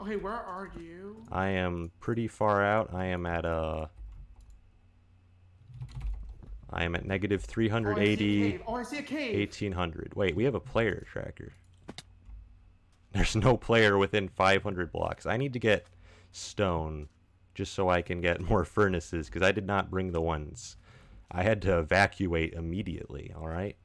okay, 0.00 0.14
where 0.14 0.32
are 0.32 0.70
you? 0.78 1.24
I 1.32 1.48
am 1.48 1.90
pretty 1.98 2.28
far 2.28 2.64
out. 2.64 2.94
I 2.94 3.06
am 3.06 3.26
at 3.26 3.44
uh 3.44 3.86
I 6.70 6.84
am 6.84 6.94
at 6.94 7.04
negative 7.04 7.40
Oh, 7.40 7.50
I 7.50 7.64
see 7.64 7.66
a 7.66 7.70
380, 7.72 8.50
cave. 8.52 8.62
Oh, 8.68 8.74
I 8.76 8.82
see 8.84 8.98
a 8.98 9.02
cave. 9.02 9.38
1800. 9.38 10.14
Wait, 10.14 10.36
we 10.36 10.44
have 10.44 10.54
a 10.54 10.60
player 10.60 11.04
tracker. 11.10 11.52
There's 13.14 13.36
no 13.36 13.56
player 13.56 13.96
within 13.96 14.28
500 14.28 14.90
blocks. 14.90 15.24
I 15.24 15.36
need 15.36 15.52
to 15.52 15.60
get 15.60 15.86
stone 16.32 17.08
just 17.54 17.72
so 17.72 17.88
I 17.88 18.02
can 18.02 18.20
get 18.20 18.40
more 18.50 18.64
furnaces 18.64 19.28
because 19.28 19.42
I 19.42 19.52
did 19.52 19.66
not 19.66 19.90
bring 19.90 20.10
the 20.12 20.20
ones. 20.20 20.76
I 21.30 21.42
had 21.42 21.62
to 21.62 21.78
evacuate 21.78 22.52
immediately, 22.54 23.32
all 23.36 23.48
right? 23.48 23.76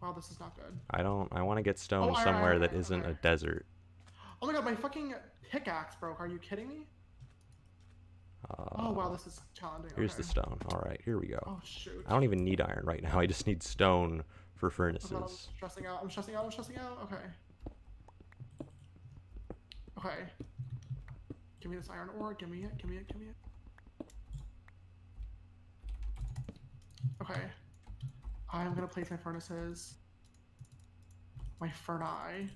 Wow, 0.00 0.12
this 0.12 0.30
is 0.30 0.40
not 0.40 0.56
good. 0.56 0.78
I 0.90 1.02
don't 1.02 1.28
I 1.32 1.42
want 1.42 1.58
to 1.58 1.62
get 1.62 1.78
stone 1.78 2.10
Oh, 2.10 2.24
somewhere 2.24 2.52
iron, 2.52 2.60
that 2.62 2.70
iron, 2.70 2.80
isn't 2.80 3.06
a 3.06 3.14
desert. 3.14 3.66
Oh 4.40 4.46
my 4.46 4.52
god, 4.52 4.64
my 4.64 4.74
fucking 4.74 5.14
pickaxe 5.50 5.94
broke. 5.96 6.20
Are 6.20 6.26
you 6.26 6.38
kidding 6.38 6.68
me? 6.68 6.86
Uh, 8.50 8.64
Oh 8.72 8.92
wow, 8.92 9.08
this 9.10 9.26
is 9.28 9.40
challenging. 9.54 9.92
Here's 9.94 10.12
okay. 10.12 10.22
the 10.22 10.28
stone. 10.28 10.58
All 10.70 10.82
right, 10.84 11.00
here 11.04 11.18
we 11.18 11.28
go. 11.28 11.38
Oh 11.46 11.60
shoot. 11.64 12.04
I 12.08 12.12
don't 12.12 12.24
even 12.24 12.44
need 12.44 12.60
iron 12.60 12.84
right 12.84 13.02
now. 13.02 13.18
I 13.20 13.26
just 13.26 13.46
need 13.46 13.62
stone 13.62 14.24
for 14.62 14.70
furnaces. 14.70 15.10
I'm 15.10 15.24
stressing 15.56 15.86
out. 15.86 15.98
I'm 16.00 16.08
stressing 16.08 16.36
out. 16.36 16.44
I'm 16.44 16.52
stressing 16.52 16.76
out. 16.76 17.00
Okay. 17.02 17.16
Okay. 19.98 20.20
Give 21.60 21.68
me 21.72 21.76
this 21.76 21.88
iron 21.90 22.10
ore. 22.16 22.34
Give 22.34 22.48
me 22.48 22.58
it. 22.58 22.78
Give 22.78 22.88
me 22.88 22.98
it. 22.98 23.08
Give 23.08 23.16
me 23.16 23.26
it. 23.26 23.34
Okay. 27.20 27.40
I'm 28.52 28.72
gonna 28.72 28.86
place 28.86 29.10
my 29.10 29.16
furnaces. 29.16 29.94
My 31.60 31.68
furnace. 31.68 32.52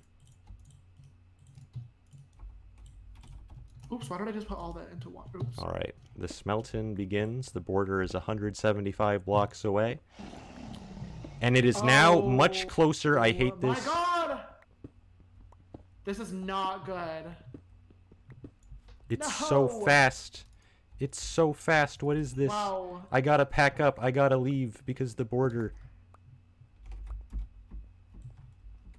Oops, 3.92 4.08
why 4.08 4.18
did 4.18 4.28
I 4.28 4.30
just 4.30 4.46
put 4.46 4.58
all 4.58 4.72
that 4.74 4.90
into 4.92 5.10
one? 5.10 5.26
Oops. 5.34 5.58
All 5.58 5.70
right, 5.70 5.94
the 6.16 6.28
smelting 6.28 6.94
begins. 6.94 7.50
The 7.50 7.60
border 7.60 8.00
is 8.00 8.14
175 8.14 9.24
blocks 9.24 9.64
away. 9.64 9.98
And 11.40 11.56
it 11.56 11.64
is 11.64 11.82
now 11.82 12.20
much 12.20 12.64
Oh, 12.64 12.68
closer. 12.68 13.18
I 13.18 13.32
hate 13.32 13.60
this. 13.60 13.68
My 13.68 13.74
this. 13.74 13.84
god! 13.86 14.40
This 16.04 16.18
is 16.18 16.32
not 16.32 16.86
good. 16.86 17.24
It's 19.08 19.32
so 19.34 19.68
fast. 19.68 20.44
It's 20.98 21.20
so 21.22 21.52
fast. 21.52 22.02
What 22.02 22.16
is 22.16 22.34
this? 22.34 22.48
Wow. 22.50 23.02
I 23.12 23.20
gotta 23.20 23.44
pack 23.44 23.80
up. 23.80 23.98
I 24.00 24.10
gotta 24.10 24.36
leave 24.36 24.82
because 24.86 25.14
the 25.14 25.24
border. 25.24 25.74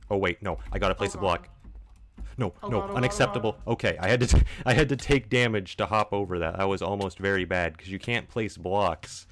Oh 0.10 0.18
wait, 0.18 0.42
no. 0.42 0.60
I 0.72 0.80
gotta 0.80 0.96
place 0.96 1.16
a 1.16 1.18
block. 1.18 1.50
Oh, 1.50 2.24
no, 2.38 2.54
Oh 2.62 2.68
no, 2.70 2.80
God, 2.80 2.84
oh 2.84 2.88
God, 2.88 2.94
oh 2.94 2.98
unacceptable. 2.98 3.58
Okay, 3.68 3.98
I 4.00 4.08
had 4.08 4.20
to, 4.22 4.28
t- 4.28 4.44
I 4.66 4.74
had 4.74 4.90
to 4.90 4.96
take 4.96 5.30
damage 5.30 5.76
to 5.78 5.88
hop 5.88 6.14
over 6.14 6.38
that. 6.40 6.58
That 6.58 6.70
was 6.70 6.82
almost 6.82 7.18
very 7.18 7.46
bad 7.46 7.74
because 7.76 7.90
you 7.92 8.00
can't 8.00 8.30
place 8.30 8.58
blocks. 8.58 9.26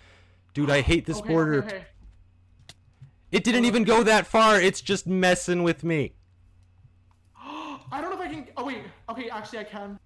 Dude, 0.54 0.70
I 0.72 0.82
hate 0.82 1.06
this 1.06 1.20
Okay, 1.20 1.28
border. 1.30 1.60
Okay, 1.60 1.76
okay. 1.76 1.86
It 3.32 3.44
didn't 3.44 3.66
even 3.66 3.84
go 3.84 4.04
that 4.04 4.28
far. 4.28 4.60
It's 4.60 4.82
just 4.82 5.08
messing 5.08 5.64
with 5.64 5.84
me. 5.84 6.14
I 7.92 8.02
don't 8.02 8.10
know 8.10 8.22
if 8.22 8.30
I 8.30 8.34
can. 8.34 8.48
Oh 8.58 8.66
wait. 8.66 8.80
Okay, 9.10 9.30
actually 9.30 9.60
I 9.60 9.64
can. 9.64 10.00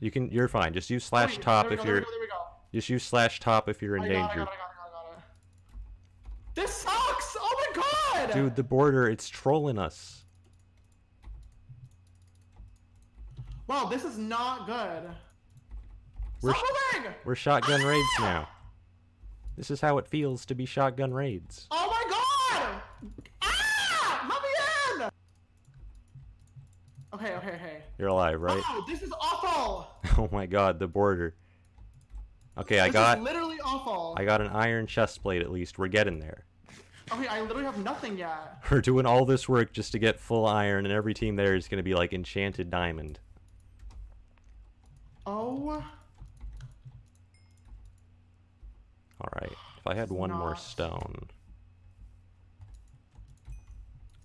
You 0.00 0.10
can. 0.10 0.30
You're 0.30 0.48
fine. 0.48 0.72
Just 0.72 0.90
use 0.90 1.04
slash 1.04 1.36
Wait, 1.36 1.42
top 1.42 1.70
if 1.70 1.78
go, 1.78 1.84
you're. 1.84 1.94
we 1.96 2.00
go, 2.00 2.10
there 2.10 2.20
we 2.20 2.26
go. 2.26 2.32
Just 2.72 2.88
use 2.88 3.02
slash 3.02 3.40
top 3.40 3.68
if 3.68 3.82
you're 3.82 3.96
in 3.96 4.04
I 4.04 4.08
got 4.08 4.14
it, 4.14 4.16
I 4.16 4.26
danger. 4.28 4.44
got 4.44 4.52
it, 4.52 4.58
I 4.58 4.66
got 4.66 4.68
it, 4.68 4.80
I 4.80 4.90
got 4.90 5.10
it, 5.10 5.10
I 5.10 5.14
got 5.14 5.18
it. 5.18 5.24
This 6.54 6.74
sucks! 6.74 7.36
Oh 7.38 7.72
my 7.74 7.82
god! 8.24 8.32
Dude, 8.32 8.56
the 8.56 8.62
border, 8.62 9.08
it's 9.08 9.28
trolling 9.28 9.78
us. 9.78 10.24
Wow, 13.66 13.86
this 13.86 14.04
is 14.04 14.18
not 14.18 14.66
good. 14.66 15.08
We're 16.42 16.54
sh-! 16.54 16.62
We're 17.24 17.34
shotgun 17.36 17.82
raids 17.82 18.08
ah! 18.18 18.22
now. 18.22 18.48
This 19.56 19.70
is 19.70 19.80
how 19.80 19.98
it 19.98 20.06
feels 20.06 20.46
to 20.46 20.54
be 20.54 20.64
shotgun 20.66 21.12
raids. 21.12 21.66
Oh 21.70 21.88
my 21.90 22.10
god! 22.10 23.22
Ah! 23.42 24.26
Let 24.30 24.42
me 24.42 25.04
in! 25.04 25.10
Okay, 27.14 27.36
okay, 27.36 27.56
okay. 27.56 27.82
You're 27.98 28.08
alive, 28.08 28.40
right? 28.40 28.62
Oh, 28.68 28.84
this 28.88 29.02
is 29.02 29.12
awful! 29.20 29.88
Oh 30.18 30.28
my 30.30 30.44
god, 30.44 30.78
the 30.78 30.86
border. 30.86 31.34
Okay, 32.58 32.80
I 32.80 32.88
This 32.88 32.92
got 32.92 33.18
is 33.18 33.24
literally 33.24 33.56
awful. 33.64 34.14
I 34.18 34.24
got 34.24 34.42
an 34.42 34.48
iron 34.48 34.86
chest 34.86 35.22
plate 35.22 35.40
at 35.40 35.50
least. 35.50 35.78
We're 35.78 35.88
getting 35.88 36.18
there. 36.18 36.44
Okay, 37.10 37.26
I 37.26 37.40
literally 37.40 37.64
have 37.64 37.78
nothing 37.78 38.18
yet. 38.18 38.62
We're 38.70 38.82
doing 38.82 39.06
all 39.06 39.24
this 39.24 39.48
work 39.48 39.72
just 39.72 39.92
to 39.92 39.98
get 39.98 40.20
full 40.20 40.46
iron 40.46 40.84
and 40.84 40.92
every 40.92 41.14
team 41.14 41.36
there 41.36 41.54
is 41.54 41.66
going 41.66 41.78
to 41.78 41.82
be 41.82 41.94
like 41.94 42.12
enchanted 42.12 42.70
diamond. 42.70 43.20
Oh. 45.26 45.82
All 49.22 49.28
right. 49.40 49.52
If 49.78 49.86
I 49.86 49.94
had 49.94 50.10
one 50.10 50.30
more 50.30 50.56
stone. 50.56 51.28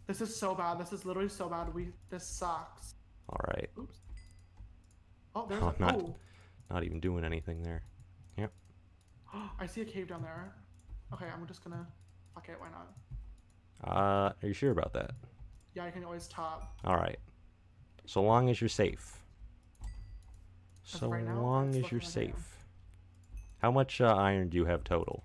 This 0.07 0.21
is 0.21 0.35
so 0.35 0.55
bad. 0.55 0.79
This 0.79 0.91
is 0.93 1.05
literally 1.05 1.29
so 1.29 1.49
bad. 1.49 1.73
We 1.73 1.89
this 2.09 2.25
sucks. 2.25 2.95
All 3.29 3.39
right. 3.49 3.69
Oops. 3.77 3.97
Oh, 5.35 5.45
there's 5.47 5.61
Oh, 5.61 5.73
a, 5.77 5.81
not- 5.81 5.95
oh. 5.95 6.15
Not 6.69 6.83
even 6.83 6.99
doing 6.99 7.23
anything 7.23 7.63
there. 7.63 7.83
Yep. 8.37 8.51
I 9.59 9.65
see 9.67 9.81
a 9.81 9.85
cave 9.85 10.07
down 10.07 10.21
there. 10.21 10.53
Okay, 11.13 11.25
I'm 11.33 11.45
just 11.47 11.63
gonna 11.63 11.87
fuck 12.33 12.49
it, 12.49 12.57
why 12.59 12.67
not? 12.69 12.93
Uh, 13.95 14.33
are 14.41 14.47
you 14.47 14.53
sure 14.53 14.71
about 14.71 14.91
that? 14.93 15.11
Yeah, 15.75 15.85
I 15.85 15.91
can 15.91 16.03
always 16.03 16.27
top. 16.27 16.75
All 16.83 16.95
right. 16.95 17.19
So 18.05 18.21
long 18.23 18.49
as 18.49 18.59
you're 18.59 18.67
safe. 18.69 19.21
So 20.83 21.07
right 21.07 21.23
now, 21.23 21.39
long 21.41 21.75
as 21.75 21.91
you're 21.91 22.01
safe. 22.01 22.56
How 23.59 23.71
much 23.71 24.01
uh, 24.01 24.05
iron 24.07 24.49
do 24.49 24.57
you 24.57 24.65
have 24.65 24.83
total? 24.83 25.23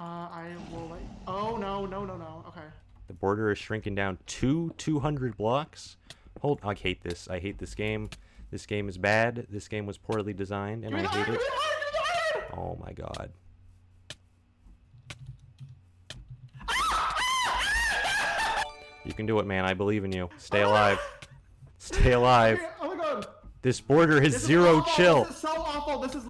Uh 0.00 0.02
I 0.02 0.50
will 0.72 0.88
like 0.88 1.02
Oh 1.26 1.56
no, 1.56 1.86
no, 1.86 2.04
no, 2.04 2.16
no. 2.16 2.44
Okay. 2.48 2.66
The 3.06 3.14
border 3.14 3.50
is 3.52 3.58
shrinking 3.58 3.94
down 3.94 4.18
to 4.26 4.74
200 4.78 5.36
blocks. 5.36 5.96
Hold, 6.40 6.60
I 6.64 6.74
hate 6.74 7.02
this. 7.02 7.28
I 7.28 7.38
hate 7.38 7.58
this 7.58 7.74
game. 7.74 8.10
This 8.50 8.66
game 8.66 8.88
is 8.88 8.98
bad. 8.98 9.46
This 9.48 9.68
game 9.68 9.86
was 9.86 9.96
poorly 9.98 10.32
designed, 10.32 10.84
and 10.84 10.94
I 10.96 11.02
the 11.02 11.08
iron, 11.08 11.24
hate 11.24 11.34
it. 11.34 11.40
iron, 11.40 12.42
iron! 12.52 12.58
Oh 12.58 12.78
my 12.84 12.92
god. 12.92 13.30
You 19.04 19.12
can 19.12 19.26
do 19.26 19.38
it, 19.40 19.46
man. 19.46 19.64
I 19.64 19.74
believe 19.74 20.04
in 20.04 20.12
you. 20.12 20.28
Stay 20.36 20.62
alive. 20.62 20.98
Stay 21.78 22.12
alive. 22.12 22.60
Oh 22.80 22.94
my 22.94 22.96
god. 22.96 23.26
This 23.62 23.80
border 23.80 24.20
has 24.20 24.32
This 24.32 24.42
is 24.42 24.46
zero 24.46 24.84
chill. 24.96 25.24
This 25.24 25.34
is 25.34 25.40
so 25.40 25.48
awful. 25.48 26.00
This 26.00 26.14
is 26.14 26.24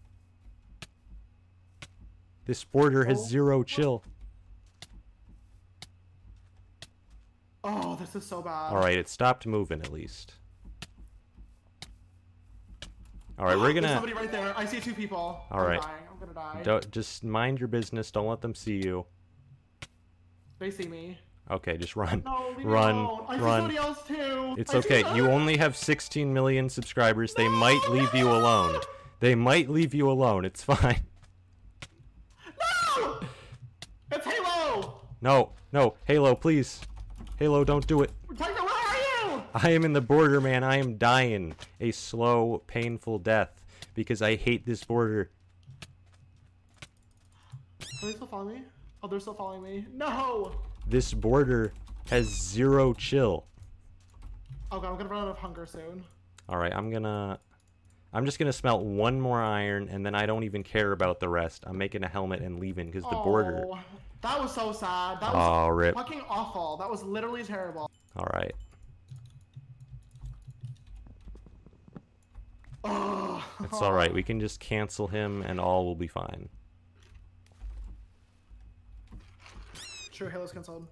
This 2.44 2.64
border 2.64 3.04
has 3.04 3.18
Oh. 3.20 3.24
zero 3.26 3.62
chill. 3.62 4.02
Oh, 7.64 7.96
this 7.96 8.16
is 8.16 8.26
so 8.26 8.42
bad. 8.42 8.70
All 8.72 8.78
right, 8.78 8.96
it 8.98 9.08
stopped 9.08 9.46
moving 9.46 9.80
at 9.80 9.92
least. 9.92 10.34
All 13.38 13.46
right, 13.46 13.56
we're 13.56 13.68
gonna 13.72 13.82
There's 13.82 13.92
somebody 13.92 14.12
right 14.14 14.30
there. 14.30 14.52
I 14.56 14.64
see 14.66 14.80
two 14.80 14.94
people. 14.94 15.40
Alright. 15.50 15.82
I'm 15.82 15.90
I'm 16.12 16.18
gonna 16.18 16.34
die. 16.34 16.62
don't, 16.62 16.90
just 16.90 17.24
mind 17.24 17.58
your 17.60 17.68
business. 17.68 18.10
Don't 18.10 18.26
let 18.26 18.40
them 18.40 18.54
see 18.54 18.76
you. 18.84 19.06
They 20.58 20.70
see 20.70 20.86
me. 20.86 21.18
Okay, 21.50 21.76
just 21.76 21.96
run, 21.96 22.22
No, 22.24 22.54
run. 22.62 22.94
I 23.28 23.36
see 23.36 23.42
run. 23.42 23.60
somebody 23.62 23.76
else 23.78 24.02
too. 24.06 24.54
It's 24.58 24.74
I 24.74 24.78
okay. 24.78 25.14
You 25.16 25.28
only 25.28 25.56
have 25.56 25.76
16 25.76 26.32
million 26.32 26.68
subscribers. 26.68 27.34
They 27.34 27.48
might 27.48 27.80
No, 27.86 27.92
leave 27.94 28.14
you 28.14 28.30
alone. 28.30 28.80
They 29.20 29.34
might 29.34 29.68
leave 29.68 29.92
you 29.94 30.08
alone. 30.10 30.44
It's 30.44 30.62
fine. 30.62 31.00
No! 32.96 33.20
It's 34.12 34.24
Halo! 34.26 35.00
No, 35.22 35.52
no, 35.72 35.94
Halo, 36.04 36.34
please. 36.34 36.80
Halo, 37.38 37.62
don't 37.62 37.86
do 37.86 38.02
it. 38.02 38.10
Tiger, 38.36 38.54
where 38.54 38.74
are 38.74 39.36
you? 39.36 39.42
I 39.54 39.70
am 39.70 39.84
in 39.84 39.92
the 39.92 40.00
border, 40.00 40.40
man. 40.40 40.64
I 40.64 40.78
am 40.78 40.98
dying 40.98 41.54
a 41.80 41.92
slow, 41.92 42.62
painful 42.66 43.20
death 43.20 43.62
because 43.94 44.20
I 44.20 44.34
hate 44.34 44.66
this 44.66 44.82
border. 44.82 45.30
Are 47.80 48.06
they 48.06 48.12
still 48.12 48.26
following 48.26 48.56
me? 48.56 48.62
Oh, 49.00 49.06
they're 49.06 49.20
still 49.20 49.34
following 49.34 49.62
me. 49.62 49.86
No! 49.94 50.56
This 50.88 51.14
border 51.14 51.72
has 52.10 52.26
zero 52.50 52.92
chill. 52.92 53.46
Okay, 54.72 54.86
I'm 54.86 54.96
gonna 54.96 55.08
run 55.08 55.22
out 55.22 55.28
of 55.28 55.38
hunger 55.38 55.66
soon. 55.66 56.02
All 56.48 56.58
right, 56.58 56.74
I'm 56.74 56.90
gonna. 56.90 57.38
I'm 58.12 58.24
just 58.24 58.40
gonna 58.40 58.52
smelt 58.52 58.82
one 58.82 59.20
more 59.20 59.40
iron, 59.40 59.88
and 59.88 60.04
then 60.04 60.16
I 60.16 60.26
don't 60.26 60.42
even 60.42 60.64
care 60.64 60.90
about 60.90 61.20
the 61.20 61.28
rest. 61.28 61.62
I'm 61.64 61.78
making 61.78 62.02
a 62.02 62.08
helmet 62.08 62.40
and 62.40 62.58
leaving 62.58 62.86
because 62.86 63.04
the 63.04 63.10
border. 63.10 63.64
That 64.22 64.40
was 64.40 64.54
so 64.54 64.72
sad. 64.72 65.20
That 65.20 65.34
was 65.34 65.48
Oh, 65.48 65.68
rip. 65.68 65.94
fucking 65.96 66.22
awful. 66.28 66.76
That 66.76 66.88
was 66.88 67.02
literally 67.02 67.42
terrible. 67.42 67.90
All 68.16 68.28
right. 68.32 68.54
Oh. 72.84 73.44
It's 73.64 73.80
all 73.80 73.92
right. 73.92 74.12
We 74.12 74.22
can 74.22 74.38
just 74.40 74.60
cancel 74.60 75.08
him, 75.08 75.42
and 75.42 75.58
all 75.60 75.84
will 75.84 75.94
be 75.96 76.06
fine. 76.06 76.48
Sure, 80.12 80.28
Halo's 80.30 80.52
cancelled. 80.52 80.86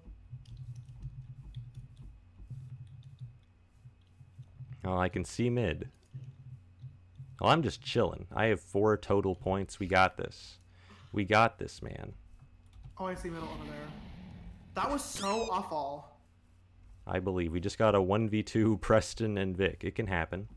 Oh, 4.83 4.97
I 4.97 5.09
can 5.09 5.23
see 5.23 5.49
mid. 5.49 5.89
Well, 7.39 7.51
I'm 7.51 7.61
just 7.63 7.81
chilling. 7.81 8.27
I 8.33 8.45
have 8.45 8.59
four 8.59 8.97
total 8.97 9.35
points. 9.35 9.79
We 9.79 9.87
got 9.87 10.17
this. 10.17 10.57
We 11.13 11.23
got 11.23 11.59
this, 11.59 11.81
man. 11.81 12.13
Oh, 13.01 13.07
I 13.07 13.15
see 13.15 13.31
middle 13.31 13.47
over 13.47 13.65
there. 13.65 13.87
That 14.75 14.91
was 14.91 15.03
so 15.03 15.47
awful. 15.51 16.05
I 17.07 17.17
believe. 17.17 17.51
We 17.51 17.59
just 17.59 17.79
got 17.79 17.95
a 17.95 17.97
1v2 17.97 18.79
Preston 18.79 19.39
and 19.39 19.57
Vic. 19.57 19.81
It 19.83 19.95
can 19.95 20.05
happen. 20.05 20.47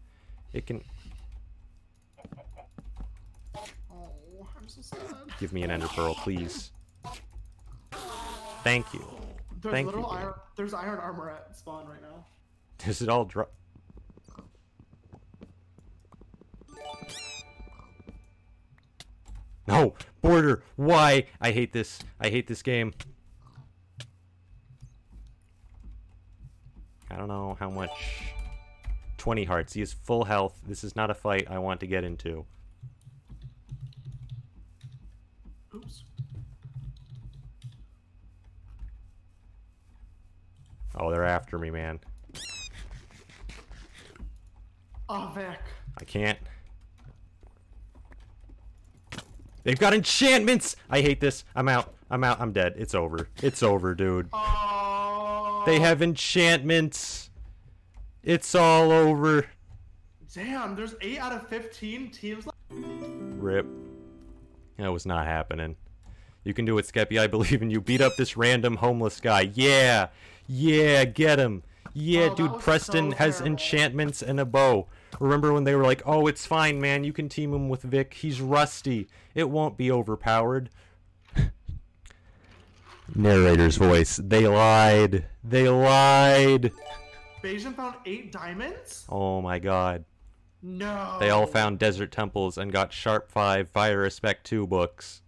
It 0.53 0.67
can. 0.67 0.83
Oh, 3.57 4.47
I'm 4.59 4.69
so 4.69 4.83
sad. 4.83 4.99
Give 5.41 5.55
me 5.55 5.63
an 5.63 5.71
ender 5.71 5.89
pearl, 5.89 6.15
please. 6.17 6.73
Thank 8.63 8.93
you. 8.93 9.07
There's 9.63 9.73
Thank 9.73 9.93
you, 9.93 10.05
iron. 10.05 10.35
There's 10.55 10.75
iron 10.75 10.99
armor 10.99 11.31
at 11.31 11.57
spawn 11.57 11.87
right 11.87 12.03
now. 12.03 12.27
Does 12.77 13.01
it 13.01 13.09
all 13.09 13.25
drop? 13.25 13.51
No! 19.67 19.95
Border! 20.21 20.63
Why? 20.77 21.27
I 21.41 21.51
hate 21.51 21.73
this. 21.73 22.01
I 22.21 22.29
hate 22.29 22.47
this 22.47 22.63
game. 22.63 22.93
I 27.11 27.17
don't 27.17 27.29
know 27.29 27.57
how 27.59 27.71
much. 27.71 27.91
20 29.19 29.45
hearts. 29.45 29.73
He 29.73 29.81
has 29.81 29.93
full 29.93 30.25
health. 30.25 30.61
This 30.67 30.85
is 30.85 30.95
not 30.97 31.11
a 31.11 31.15
fight 31.15 31.47
I 31.49 31.59
want 31.59 31.81
to 31.81 31.87
get 31.87 32.05
into. 32.05 32.45
Oops. 35.75 36.05
Oh, 40.97 41.11
they're 41.11 41.25
after 41.25 41.59
me, 41.59 41.71
man. 41.71 42.01
Oh, 45.09 45.33
Vic. 45.35 45.59
I 45.99 46.05
can't. 46.05 46.39
They've 49.65 49.79
got 49.79 49.95
enchantments! 49.95 50.77
I 50.89 51.01
hate 51.01 51.21
this. 51.21 51.45
I'm 51.57 51.69
out. 51.69 51.95
I'm 52.11 52.23
out. 52.23 52.41
I'm 52.41 52.53
dead. 52.53 52.75
It's 52.77 52.95
over. 52.95 53.29
It's 53.43 53.63
over, 53.63 53.95
dude. 53.95 54.29
Oh. 54.33 55.63
They 55.67 55.81
have 55.81 56.03
enchantments. 56.03 57.31
It's 58.23 58.55
all 58.55 58.93
over. 58.93 59.47
Damn, 60.35 60.77
there's 60.77 60.95
8 61.01 61.19
out 61.19 61.33
of 61.33 61.49
15 61.49 62.11
teams 62.11 62.47
left. 62.47 62.59
Rip. 62.71 63.67
That 64.79 64.93
was 64.93 65.07
not 65.07 65.27
happening. 65.27 65.77
You 66.45 66.53
can 66.53 66.65
do 66.65 66.77
it, 66.79 66.87
Skeppy. 66.87 67.19
I 67.19 67.27
believe 67.27 67.63
in 67.63 67.71
you. 67.71 67.81
Beat 67.81 68.01
up 68.01 68.17
this 68.17 68.37
random 68.37 68.77
homeless 68.77 69.21
guy. 69.21 69.51
Yeah. 69.55 70.09
Yeah, 70.47 71.05
get 71.05 71.39
him. 71.39 71.63
Yeah, 71.95 72.29
Oh, 72.33 72.35
dude, 72.35 72.61
Preston 72.61 73.13
so 73.13 73.17
has 73.19 73.41
enchantments 73.41 74.21
and 74.23 74.41
a 74.41 74.45
bow. 74.45 74.89
Remember 75.21 75.53
when 75.53 75.65
they 75.65 75.75
were 75.75 75.85
like, 75.85 76.03
oh, 76.07 76.27
it's 76.27 76.47
fine, 76.47 76.81
man. 76.81 77.05
You 77.05 77.13
can 77.13 77.29
team 77.29 77.53
him 77.53 77.69
with 77.69 77.83
Vic. 77.83 78.15
He's 78.15 78.41
rusty. 78.41 79.09
It 79.35 79.51
won't 79.51 79.77
be 79.77 79.91
overpowered. 79.91 80.71
Narrator's 83.15 83.77
voice. 83.77 84.21
They 84.23 84.47
lied. 84.47 85.27
They 85.43 85.69
lied. 85.69 86.73
Bajan 87.43 87.75
found 87.75 87.97
8 88.07 88.33
diamonds? 88.33 89.05
Oh 89.09 89.43
my 89.43 89.59
god. 89.59 90.05
No. 90.63 91.19
They 91.21 91.29
all 91.29 91.47
found 91.47 91.79
desert 91.79 92.11
temples 92.11 92.57
and 92.57 92.73
got 92.73 92.93
Sharp 92.93 93.31
5 93.31 93.69
Fire 93.69 94.07
Aspect 94.07 94.47
2 94.47 94.67
books. 94.67 95.21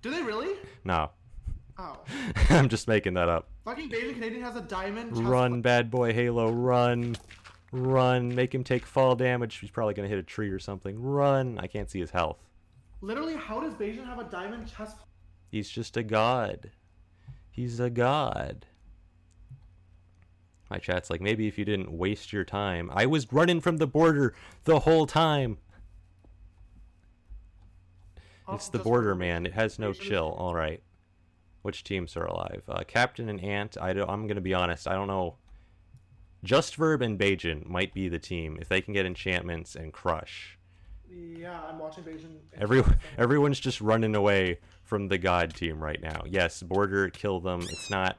Do 0.00 0.10
they 0.10 0.22
really? 0.22 0.54
No. 0.82 1.10
Oh. 1.78 1.98
I'm 2.50 2.70
just 2.70 2.88
making 2.88 3.14
that 3.14 3.28
up. 3.28 3.48
Fucking 3.64 3.90
Bajan 3.90 4.14
Canadian 4.14 4.42
has 4.42 4.56
a 4.56 4.62
diamond. 4.62 5.16
Run, 5.16 5.60
bad 5.60 5.90
boy 5.90 6.14
Halo, 6.14 6.50
run. 6.50 7.16
Run. 7.74 8.32
Make 8.32 8.54
him 8.54 8.62
take 8.62 8.86
fall 8.86 9.16
damage. 9.16 9.56
He's 9.56 9.70
probably 9.70 9.94
going 9.94 10.08
to 10.08 10.14
hit 10.14 10.18
a 10.22 10.26
tree 10.26 10.48
or 10.50 10.60
something. 10.60 11.00
Run. 11.00 11.58
I 11.58 11.66
can't 11.66 11.90
see 11.90 11.98
his 11.98 12.10
health. 12.12 12.38
Literally, 13.00 13.34
how 13.34 13.60
does 13.60 13.74
Bajan 13.74 14.06
have 14.06 14.20
a 14.20 14.24
diamond 14.24 14.70
chest? 14.70 14.96
He's 15.50 15.68
just 15.68 15.96
a 15.96 16.04
god. 16.04 16.70
He's 17.50 17.80
a 17.80 17.90
god. 17.90 18.66
My 20.70 20.78
chat's 20.78 21.10
like, 21.10 21.20
maybe 21.20 21.48
if 21.48 21.58
you 21.58 21.64
didn't 21.64 21.90
waste 21.90 22.32
your 22.32 22.44
time. 22.44 22.90
I 22.94 23.06
was 23.06 23.32
running 23.32 23.60
from 23.60 23.78
the 23.78 23.86
border 23.88 24.34
the 24.64 24.80
whole 24.80 25.06
time. 25.06 25.58
Oh, 28.46 28.54
It's 28.54 28.68
the 28.68 28.78
border, 28.78 29.14
man. 29.16 29.46
It 29.46 29.52
has 29.54 29.78
no 29.80 29.92
chill. 29.92 30.28
All 30.38 30.54
right. 30.54 30.80
Which 31.62 31.82
teams 31.82 32.16
are 32.16 32.26
alive? 32.26 32.62
Uh, 32.68 32.84
Captain 32.86 33.28
and 33.28 33.42
Ant. 33.42 33.76
I 33.80 33.92
don't, 33.94 34.08
I'm 34.08 34.26
gonna 34.28 34.40
be 34.40 34.54
honest. 34.54 34.86
I 34.86 34.92
don't 34.92 35.08
know. 35.08 35.36
JustVurb 36.44 37.00
and 37.00 37.18
Bajan 37.18 37.66
might 37.66 37.94
be 37.94 38.08
the 38.08 38.18
team 38.18 38.58
if 38.60 38.68
they 38.68 38.80
can 38.80 38.92
get 38.92 39.06
enchantments 39.06 39.74
and 39.74 39.92
crush. 39.92 40.58
Yeah, 41.10 41.60
I'm 41.68 41.78
watching 41.78 42.04
Bajan. 42.04 42.36
Every 42.58 42.82
everyone's 43.16 43.60
just 43.60 43.80
running 43.80 44.14
away 44.14 44.58
from 44.82 45.08
the 45.08 45.18
God 45.18 45.54
team 45.54 45.82
right 45.82 46.00
now. 46.00 46.22
Yes, 46.26 46.62
border 46.62 47.08
kill 47.08 47.40
them. 47.40 47.60
It's 47.62 47.90
not. 47.90 48.16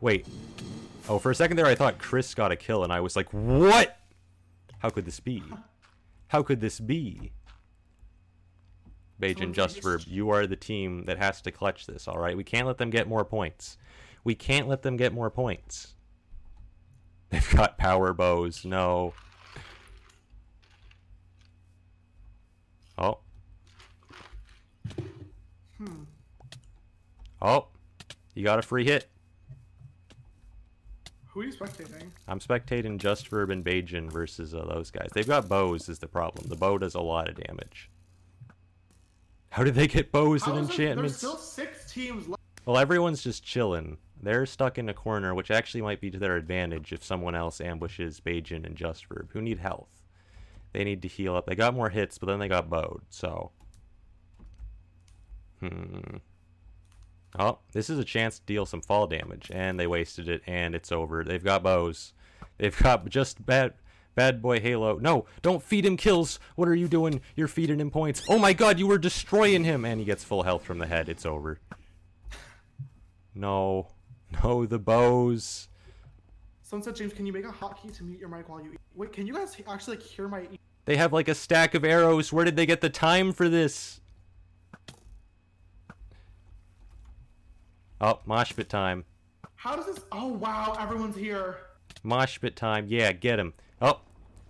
Wait. 0.00 0.26
Oh, 1.08 1.18
for 1.18 1.30
a 1.30 1.34
second 1.34 1.56
there, 1.56 1.66
I 1.66 1.74
thought 1.74 1.98
Chris 1.98 2.34
got 2.34 2.52
a 2.52 2.56
kill, 2.56 2.84
and 2.84 2.92
I 2.92 3.00
was 3.00 3.16
like, 3.16 3.32
"What? 3.32 3.98
How 4.80 4.90
could 4.90 5.04
this 5.04 5.20
be? 5.20 5.42
How 6.28 6.42
could 6.42 6.60
this 6.60 6.80
be?" 6.80 7.32
Bajan, 9.20 9.52
JustVurb, 9.52 10.06
you 10.06 10.30
are 10.30 10.46
the 10.46 10.56
team 10.56 11.04
that 11.06 11.18
has 11.18 11.42
to 11.42 11.50
clutch 11.50 11.86
this. 11.86 12.06
All 12.06 12.18
right, 12.18 12.36
we 12.36 12.44
can't 12.44 12.66
let 12.66 12.78
them 12.78 12.90
get 12.90 13.08
more 13.08 13.24
points. 13.24 13.76
We 14.22 14.34
can't 14.34 14.68
let 14.68 14.82
them 14.82 14.96
get 14.96 15.12
more 15.12 15.30
points. 15.30 15.94
They've 17.30 17.50
got 17.50 17.76
power 17.78 18.12
bows. 18.12 18.64
No. 18.64 19.12
Oh. 22.96 23.18
Hmm. 25.78 26.02
Oh. 27.40 27.66
You 28.34 28.44
got 28.44 28.58
a 28.58 28.62
free 28.62 28.84
hit. 28.84 29.08
Who 31.26 31.40
are 31.40 31.44
you 31.44 31.52
spectating? 31.52 32.08
I'm 32.26 32.40
spectating 32.40 32.98
JustVurb 32.98 33.52
and 33.52 33.64
Bajan 33.64 34.10
versus 34.10 34.54
uh, 34.54 34.64
those 34.64 34.90
guys. 34.90 35.08
They've 35.12 35.26
got 35.26 35.48
bows 35.48 35.88
is 35.88 35.98
the 35.98 36.08
problem. 36.08 36.48
The 36.48 36.56
bow 36.56 36.78
does 36.78 36.94
a 36.94 37.00
lot 37.00 37.28
of 37.28 37.36
damage. 37.36 37.90
How 39.50 39.62
did 39.64 39.74
they 39.74 39.86
get 39.86 40.10
bows 40.10 40.42
How 40.42 40.52
and 40.56 40.62
is 40.62 40.68
there- 40.68 40.76
there's 40.76 40.80
enchantments? 40.88 41.16
still 41.18 41.36
six 41.36 41.92
teams 41.92 42.26
left. 42.28 42.40
Well, 42.66 42.78
everyone's 42.78 43.22
just 43.22 43.44
chilling. 43.44 43.98
They're 44.20 44.46
stuck 44.46 44.78
in 44.78 44.88
a 44.88 44.94
corner, 44.94 45.34
which 45.34 45.50
actually 45.50 45.82
might 45.82 46.00
be 46.00 46.10
to 46.10 46.18
their 46.18 46.36
advantage 46.36 46.92
if 46.92 47.04
someone 47.04 47.34
else 47.34 47.60
ambushes 47.60 48.20
Bajan 48.20 48.66
and 48.66 48.76
JustVurb, 48.76 49.30
who 49.32 49.40
need 49.40 49.58
health. 49.58 50.02
They 50.72 50.84
need 50.84 51.02
to 51.02 51.08
heal 51.08 51.36
up. 51.36 51.46
They 51.46 51.54
got 51.54 51.74
more 51.74 51.90
hits, 51.90 52.18
but 52.18 52.26
then 52.26 52.38
they 52.38 52.48
got 52.48 52.68
bowed, 52.68 53.02
so. 53.10 53.52
Hmm. 55.60 56.18
Oh, 57.38 57.58
this 57.72 57.90
is 57.90 57.98
a 57.98 58.04
chance 58.04 58.38
to 58.38 58.46
deal 58.46 58.66
some 58.66 58.80
fall 58.80 59.06
damage, 59.06 59.50
and 59.52 59.78
they 59.78 59.86
wasted 59.86 60.28
it, 60.28 60.42
and 60.46 60.74
it's 60.74 60.90
over. 60.90 61.22
They've 61.22 61.42
got 61.42 61.62
bows. 61.62 62.12
They've 62.58 62.76
got 62.76 63.08
just 63.08 63.44
bad. 63.44 63.74
Bad 64.14 64.42
boy 64.42 64.58
Halo. 64.58 64.98
No, 64.98 65.26
don't 65.42 65.62
feed 65.62 65.86
him 65.86 65.96
kills. 65.96 66.40
What 66.56 66.66
are 66.66 66.74
you 66.74 66.88
doing? 66.88 67.20
You're 67.36 67.46
feeding 67.46 67.78
him 67.78 67.92
points. 67.92 68.20
Oh 68.28 68.36
my 68.36 68.52
god, 68.52 68.80
you 68.80 68.88
were 68.88 68.98
destroying 68.98 69.62
him. 69.62 69.84
And 69.84 70.00
he 70.00 70.04
gets 70.04 70.24
full 70.24 70.42
health 70.42 70.64
from 70.64 70.80
the 70.80 70.88
head. 70.88 71.08
It's 71.08 71.24
over. 71.24 71.60
No. 73.32 73.86
No, 74.32 74.66
the 74.66 74.78
bows. 74.78 75.68
Someone 76.62 76.84
said, 76.84 76.96
James, 76.96 77.12
can 77.12 77.24
you 77.24 77.32
make 77.32 77.44
a 77.44 77.48
hotkey 77.48 77.96
to 77.96 78.04
mute 78.04 78.20
your 78.20 78.28
mic 78.28 78.48
while 78.48 78.60
you 78.60 78.72
eat? 78.72 78.80
Wait, 78.94 79.12
can 79.12 79.26
you 79.26 79.32
guys 79.32 79.56
actually 79.68 79.96
like, 79.96 80.04
hear 80.04 80.28
my 80.28 80.42
eat? 80.52 80.60
They 80.84 80.96
have 80.96 81.12
like 81.12 81.28
a 81.28 81.34
stack 81.34 81.74
of 81.74 81.84
arrows. 81.84 82.32
Where 82.32 82.44
did 82.44 82.56
they 82.56 82.66
get 82.66 82.80
the 82.80 82.90
time 82.90 83.32
for 83.32 83.48
this? 83.48 84.00
Oh, 88.00 88.20
mosh 88.26 88.54
pit 88.54 88.68
time. 88.68 89.04
How 89.56 89.76
does 89.76 89.86
this? 89.86 90.00
Oh 90.12 90.28
wow, 90.28 90.76
everyone's 90.78 91.16
here. 91.16 91.56
Mosh 92.02 92.40
pit 92.40 92.54
time. 92.54 92.86
Yeah, 92.88 93.12
get 93.12 93.38
him. 93.38 93.54
Oh, 93.82 94.00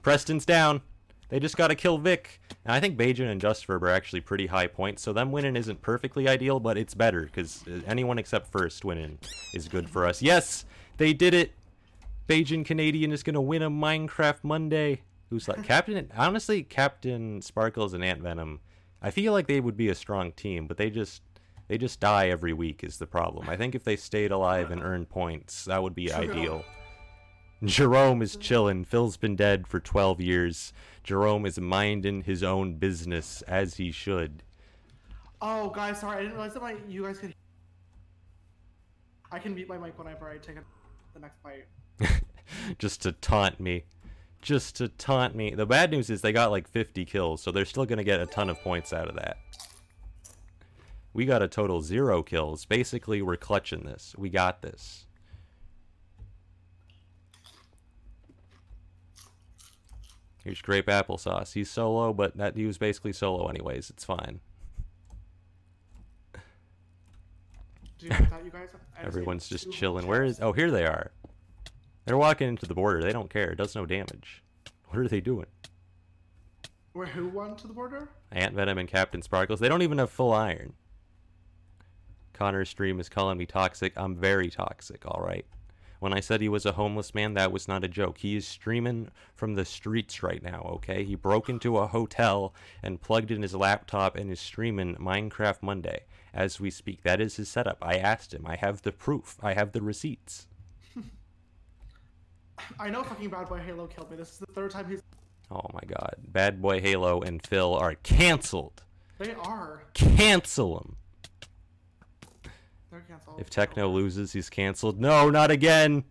Preston's 0.03 0.45
down. 0.45 0.83
They 1.29 1.41
just 1.41 1.57
got 1.57 1.69
to 1.69 1.75
kill 1.75 1.99
Vic. 1.99 2.41
And 2.69 2.75
I 2.75 2.81
think 2.81 2.99
Bajan 2.99 3.31
and 3.31 3.41
JustVurb 3.41 3.81
are 3.81 3.89
actually 3.89 4.21
pretty 4.21 4.47
high 4.47 4.67
points, 4.67 5.01
so 5.01 5.15
them 5.15 5.33
winning 5.33 5.57
isn't 5.57 5.81
perfectly 5.81 6.29
ideal, 6.29 6.61
but 6.61 6.77
it's 6.77 6.93
better 6.93 7.23
because 7.23 7.65
uh, 7.67 7.81
anyone 7.87 8.19
except 8.19 8.53
first 8.53 8.85
winning 8.85 9.17
is 9.55 9.69
good 9.69 9.89
for 9.89 10.05
us. 10.05 10.21
Yes, 10.21 10.67
they 10.99 11.15
did 11.15 11.33
it. 11.33 11.53
Bajan 12.29 12.67
Canadian 12.67 13.11
is 13.11 13.23
gonna 13.23 13.41
win 13.41 13.63
a 13.63 13.71
Minecraft 13.71 14.45
Monday. 14.45 15.01
Who's 15.31 15.49
like 15.49 15.65
Captain? 15.65 16.13
Honestly, 16.15 16.63
CaptainSparklez 16.63 17.95
and 17.95 18.05
Ant 18.05 18.21
Venom. 18.21 18.61
I 19.01 19.13
feel 19.13 19.33
like 19.33 19.47
they 19.47 19.61
would 19.61 19.79
be 19.79 19.89
a 19.89 19.95
strong 19.95 20.33
team, 20.33 20.67
but 20.67 20.77
they 20.77 20.91
just 20.91 21.23
they 21.69 21.79
just 21.79 22.01
die 22.01 22.29
every 22.29 22.53
week 22.53 22.85
is 22.85 22.99
the 22.99 23.07
problem. 23.07 23.49
I 23.49 23.57
think 23.57 23.75
if 23.77 23.85
they 23.85 23.97
stayed 23.97 24.31
alive 24.31 24.71
and 24.71 24.83
earned 24.83 25.09
points, 25.09 25.65
that 25.65 25.83
would 25.83 25.95
be 25.95 26.13
ideal. 26.13 26.67
Jerome 27.65 28.23
is 28.23 28.37
chillin'. 28.37 28.87
Phil's 28.87 29.17
been 29.17 29.35
dead 29.35 29.67
for 29.67 29.81
12 29.81 30.21
years. 30.21 30.73
Jerome 31.03 31.45
is 31.45 31.59
minding 31.59 32.23
his 32.23 32.43
own 32.43 32.75
business 32.75 33.43
as 33.43 33.77
he 33.77 33.91
should. 33.91 34.43
Oh 35.41 35.71
guys, 35.71 36.01
sorry, 36.01 36.19
I 36.19 36.21
didn't 36.21 36.35
realize 36.35 36.55
that 36.55 36.63
my 36.63 36.77
you 36.89 37.05
guys 37.05 37.19
could. 37.19 37.35
I 39.31 39.39
can 39.39 39.55
mute 39.55 39.69
my 39.69 39.79
mic 39.79 39.99
whenever 39.99 40.29
I 40.29 40.39
take 40.39 40.57
a, 40.57 40.65
the 41.15 41.21
next 41.21 41.43
bite. 41.43 41.67
Just 42.79 43.03
to 43.03 43.13
taunt 43.13 43.61
me. 43.61 43.85
Just 44.41 44.77
to 44.77 44.89
taunt 44.89 45.35
me. 45.35 45.55
The 45.55 45.67
bad 45.67 45.91
news 45.91 46.11
is 46.11 46.23
they 46.23 46.33
got 46.33 46.51
like 46.51 46.69
50 46.69 47.05
kills, 47.05 47.43
so 47.43 47.51
they're 47.51 47.65
still 47.65 47.85
going 47.85 47.99
to 47.99 48.05
get 48.05 48.21
a 48.21 48.27
ton 48.27 48.49
of 48.49 48.61
points 48.63 48.93
out 48.93 49.09
of 49.09 49.17
that. 49.17 49.37
We 51.13 51.27
got 51.27 51.43
a 51.43 51.49
total 51.49 51.83
zero 51.83 52.23
kills. 52.23 52.65
Basically, 52.65 53.21
we're 53.21 53.37
clutching 53.37 53.85
this. 53.85 54.15
We 54.17 54.31
got 54.31 54.63
this. 54.63 55.07
Here's 60.49 60.63
grape 60.63 60.87
applesauce. 60.87 61.53
He's 61.53 61.71
solo, 61.71 62.15
but 62.15 62.39
that 62.39 62.57
he 62.57 62.65
was 62.65 62.79
basically 62.79 63.13
solo 63.13 63.49
anyways. 63.49 63.91
It's 63.91 64.03
fine. 64.03 64.41
Do 66.33 68.07
you 68.07 68.09
like 68.09 68.31
that, 68.31 68.43
you 68.43 68.51
guys? 68.51 68.71
Everyone's 69.03 69.47
just 69.47 69.71
chilling. 69.71 70.07
Where 70.07 70.25
is? 70.25 70.41
Oh, 70.41 70.53
here 70.53 70.71
they 70.71 70.87
are. 70.87 71.11
They're 72.07 72.17
walking 72.17 72.49
into 72.49 72.65
the 72.65 72.73
border. 72.73 73.03
They 73.03 73.13
don't 73.13 73.29
care. 73.29 73.51
It 73.51 73.57
does 73.57 73.75
no 73.75 73.85
damage. 73.85 74.43
What 74.87 75.01
are 75.01 75.09
they 75.09 75.21
doing? 75.21 75.49
Where 76.95 77.05
who 77.05 77.29
won 77.29 77.55
to 77.57 77.67
the 77.67 77.75
border? 77.75 78.09
Ant 78.33 78.55
Venom 78.55 78.79
and 78.79 78.89
CaptainSparklez. 78.89 79.59
They 79.59 79.69
don't 79.69 79.83
even 79.83 79.99
have 79.99 80.09
full 80.09 80.33
iron. 80.33 80.73
Connor's 82.33 82.71
stream 82.71 83.01
is 83.01 83.11
calling 83.11 83.37
me 83.37 83.45
toxic. 83.45 83.93
I'm 83.97 84.17
very 84.17 84.49
toxic, 84.49 85.05
all 85.05 85.23
right. 85.23 85.45
When 86.01 86.13
I 86.13 86.21
said 86.21 86.41
he 86.41 86.49
was 86.49 86.65
a 86.65 86.73
homeless 86.73 87.15
man, 87.15 87.35
that 87.35 87.51
was 87.51 87.67
not 87.67 87.85
a 87.85 87.89
joke. 87.89 88.19
He 88.19 88.37
is 88.37 88.47
streaming 88.47 89.11
from 89.35 89.55
the 89.55 89.65
streets 89.65 90.23
right 90.23 90.43
now, 90.43 90.63
okay? 90.75 91.03
He 91.05 91.17
broke 91.17 91.49
into 91.49 91.79
a 91.79 91.89
hotel 91.89 92.55
and 92.83 93.01
plugged 93.01 93.31
in 93.31 93.43
his 93.43 93.55
laptop 93.55 94.17
and 94.17 94.31
is 94.31 94.39
streaming 94.39 94.95
Minecraft 94.97 95.63
Monday 95.63 96.05
as 96.33 96.61
we 96.61 96.71
speak. 96.71 97.03
That 97.03 97.21
is 97.21 97.37
his 97.37 97.49
setup. 97.49 97.79
I 97.83 97.97
asked 97.97 98.33
him. 98.33 98.47
I 98.47 98.57
have 98.57 98.83
the 98.83 98.93
proof. 98.93 99.37
I 99.43 99.55
have 99.55 99.73
the 99.73 99.83
receipts. 99.83 100.47
I 102.79 102.91
know 102.91 103.03
fucking 103.03 103.31
Bad 103.31 103.49
Boy 103.49 103.59
Halo 103.59 103.87
killed 103.87 104.11
me. 104.11 104.17
This 104.17 104.33
is 104.33 104.39
the 104.39 104.47
third 104.47 104.71
time 104.71 104.89
he's. 104.89 105.03
Oh 105.51 105.67
my 105.73 105.81
god. 105.87 106.15
Bad 106.19 106.63
Boy 106.63 106.81
Halo 106.81 107.21
and 107.23 107.45
Phil 107.45 107.75
are 107.75 107.95
canceled. 107.95 108.85
They 109.19 109.35
are. 109.35 109.83
Cancel 109.95 110.79
him. 110.79 110.97
They're 112.91 113.01
canceled. 113.01 113.41
If 113.41 113.51
Techno 113.51 113.89
loses, 113.89 114.33
he's 114.33 114.49
canceled. 114.49 115.01
No, 115.01 115.31
not 115.31 115.51
again. 115.51 116.05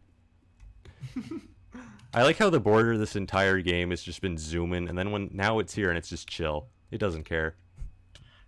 I 2.13 2.23
like 2.23 2.37
how 2.37 2.49
the 2.49 2.59
border 2.59 2.97
this 2.97 3.15
entire 3.15 3.61
game 3.61 3.89
has 3.89 4.01
just 4.01 4.21
been 4.21 4.37
zooming, 4.37 4.87
and 4.89 4.97
then 4.97 5.11
when 5.11 5.29
now 5.33 5.59
it's 5.59 5.73
here 5.73 5.89
and 5.89 5.97
it's 5.97 6.09
just 6.09 6.27
chill. 6.27 6.67
It 6.91 6.99
doesn't 6.99 7.23
care. 7.23 7.55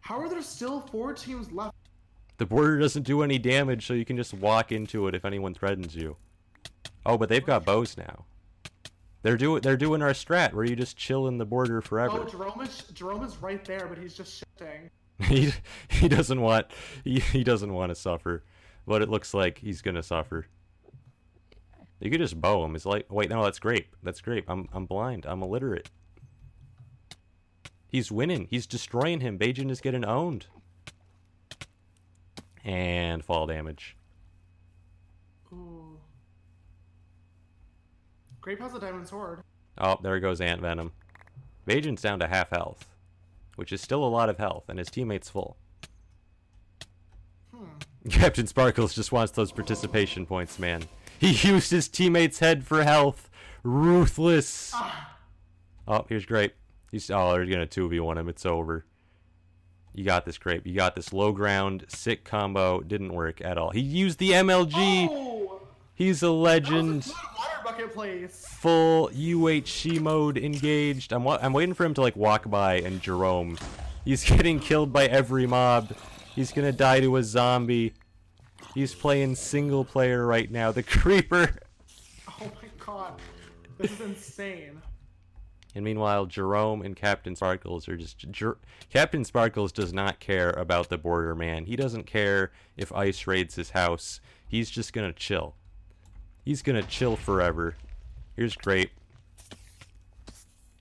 How 0.01 0.19
are 0.19 0.29
there 0.29 0.41
still 0.41 0.81
four 0.81 1.13
teams 1.13 1.51
left? 1.51 1.75
The 2.37 2.45
border 2.45 2.79
doesn't 2.79 3.03
do 3.03 3.21
any 3.21 3.37
damage, 3.37 3.85
so 3.85 3.93
you 3.93 4.05
can 4.05 4.15
just 4.15 4.33
walk 4.33 4.71
into 4.71 5.07
it 5.07 5.15
if 5.15 5.25
anyone 5.25 5.53
threatens 5.53 5.93
you. 5.95 6.15
Oh, 7.05 7.17
but 7.17 7.27
they've 7.27 7.45
got 7.45 7.65
bows 7.65 7.97
now. 7.97 8.25
They're 9.21 9.37
doing 9.37 9.61
they're 9.61 9.75
doing 9.75 10.01
our 10.01 10.11
strat 10.11 10.53
where 10.53 10.63
you 10.63 10.75
just 10.75 10.95
chill 10.95 11.27
in 11.27 11.37
the 11.37 11.45
border 11.45 11.81
forever. 11.81 12.19
Oh, 12.21 12.25
Jerome 12.25 12.61
is 12.61 12.83
Jerome 12.93 13.23
is 13.23 13.35
right 13.37 13.63
there, 13.65 13.87
but 13.87 13.97
he's 13.97 14.13
just 14.13 14.39
shifting. 14.39 14.89
he 15.23 15.51
he 15.89 16.07
doesn't 16.07 16.39
want 16.39 16.67
he, 17.03 17.19
he 17.19 17.43
doesn't 17.43 17.73
want 17.73 17.89
to 17.89 17.95
suffer, 17.95 18.43
but 18.87 19.01
it 19.01 19.09
looks 19.09 19.33
like 19.33 19.57
he's 19.59 19.81
gonna 19.81 20.03
suffer. 20.03 20.47
You 21.99 22.09
could 22.09 22.21
just 22.21 22.39
bow 22.39 22.63
him. 22.63 22.75
It's 22.75 22.85
like 22.85 23.11
wait 23.11 23.29
no, 23.29 23.43
that's 23.43 23.59
grape. 23.59 23.95
That's 24.01 24.21
grape. 24.21 24.45
I'm 24.49 24.69
I'm 24.71 24.85
blind. 24.85 25.25
I'm 25.25 25.43
illiterate. 25.43 25.89
He's 27.87 28.11
winning. 28.11 28.47
He's 28.49 28.67
destroying 28.67 29.19
him. 29.19 29.37
Bajan 29.37 29.71
is 29.71 29.81
getting 29.81 30.05
owned. 30.05 30.45
And 32.63 33.25
fall 33.25 33.47
damage. 33.47 33.97
Ooh. 35.51 35.97
Grape 38.41 38.59
has 38.59 38.73
a 38.75 38.79
diamond 38.79 39.07
sword. 39.07 39.41
Oh, 39.79 39.97
there 40.01 40.15
he 40.15 40.21
goes 40.21 40.39
Ant 40.39 40.61
Venom. 40.61 40.91
Bajan's 41.67 42.01
down 42.01 42.19
to 42.19 42.27
half 42.27 42.49
health, 42.49 42.87
which 43.59 43.73
is 43.73 43.81
still 43.81 44.05
a 44.05 44.07
lot 44.07 44.29
of 44.29 44.37
health, 44.37 44.69
and 44.69 44.79
his 44.79 44.89
teammate's 44.89 45.29
full. 45.29 45.57
Hmm. 47.53 47.65
CaptainSparklez 48.07 48.93
just 48.93 49.11
wants 49.11 49.33
those 49.33 49.51
participation 49.51 50.25
points, 50.25 50.57
man. 50.57 50.83
He 51.19 51.31
used 51.47 51.69
his 51.69 51.89
teammate's 51.89 52.39
head 52.39 52.65
for 52.65 52.83
health. 52.83 53.29
Ruthless. 53.63 54.71
Ah, 54.73 55.17
Oh, 55.89 56.05
here's 56.07 56.25
Grape. 56.25 56.53
He's 56.89 57.11
oh, 57.11 57.33
they're 57.33 57.45
gonna 57.45 57.65
two 57.65 57.89
v 57.89 57.99
one 57.99 58.17
him. 58.17 58.29
It's 58.29 58.45
over. 58.45 58.85
You 59.93 60.05
got 60.05 60.23
this, 60.23 60.37
Grape. 60.37 60.65
You 60.65 60.75
got 60.75 60.95
this 60.95 61.11
low 61.11 61.33
ground 61.33 61.85
sick 61.89 62.23
combo. 62.23 62.79
Didn't 62.79 63.11
work 63.11 63.41
at 63.41 63.57
all. 63.57 63.71
He 63.71 63.81
used 63.81 64.19
the 64.19 64.31
MLG. 64.31 65.07
Oh! 65.11 65.38
He's 65.99 66.23
a 66.23 66.31
legend. 66.31 67.11
water 67.37 67.49
bucket 67.63 67.93
place. 67.93 68.45
Full 68.47 69.09
UHC 69.09 69.99
mode 69.99 70.37
engaged. 70.37 71.11
I'm 71.11 71.25
wa- 71.25 71.37
I'm 71.41 71.51
waiting 71.51 71.73
for 71.75 71.83
him 71.85 71.93
to 71.95 72.01
like 72.01 72.15
walk 72.15 72.49
by 72.49 72.75
and 72.75 73.01
Jerome. 73.01 73.57
He's 74.05 74.23
getting 74.29 74.59
killed 74.61 74.93
by 74.93 75.07
every 75.07 75.45
mob. 75.45 75.93
He's 76.33 76.53
gonna 76.53 76.71
die 76.71 77.01
to 77.01 77.17
a 77.17 77.23
zombie. 77.23 77.93
He's 78.73 78.95
playing 78.95 79.35
single 79.35 79.83
player 79.83 80.25
right 80.25 80.49
now. 80.49 80.71
The 80.71 80.83
creeper. 80.97 81.55
Oh 82.29 82.45
my 82.61 82.69
god. 82.85 83.19
This 83.77 83.91
is 83.91 83.99
insane. 84.01 84.81
And 85.75 85.83
meanwhile, 85.83 86.25
Jerome 86.27 86.81
and 86.81 86.95
CaptainSparklez 86.95 87.87
are 87.89 87.97
just. 87.97 88.17
Jer- 88.31 88.57
CaptainSparklez 88.93 89.73
does 89.73 89.91
not 89.93 90.19
care 90.21 90.51
about 90.51 90.87
the 90.89 90.97
border 90.97 91.35
man. 91.35 91.65
He 91.65 91.75
doesn't 91.75 92.05
care 92.05 92.51
if 92.77 92.91
ICE 92.93 93.27
raids 93.27 93.55
his 93.55 93.71
house. 93.71 94.21
He's 94.47 94.69
just 94.69 94.93
gonna 94.93 95.11
chill. 95.13 95.55
He's 96.49 96.63
gonna 96.63 96.81
chill 96.81 97.15
forever. 97.15 97.75
Here's 98.35 98.55
Grape. 98.55 98.89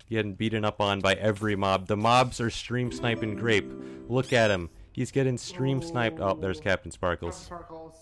Getting 0.09 0.33
beaten 0.33 0.65
up 0.65 0.81
on 0.81 1.03
by 1.03 1.13
every 1.13 1.57
mob. 1.57 1.89
The 1.89 1.95
mobs 1.95 2.41
are 2.41 2.49
stream 2.49 2.91
sniping 2.91 3.35
Grape. 3.35 3.71
Look 4.09 4.33
at 4.33 4.51
him. 4.51 4.71
He's 4.93 5.11
getting 5.11 5.37
stream 5.37 5.83
sniped. 5.83 6.21
Oh, 6.21 6.39
there's 6.41 6.59
Captain 6.59 6.91
CaptainSparklez. 6.91 7.35
Sparkles. 7.35 7.97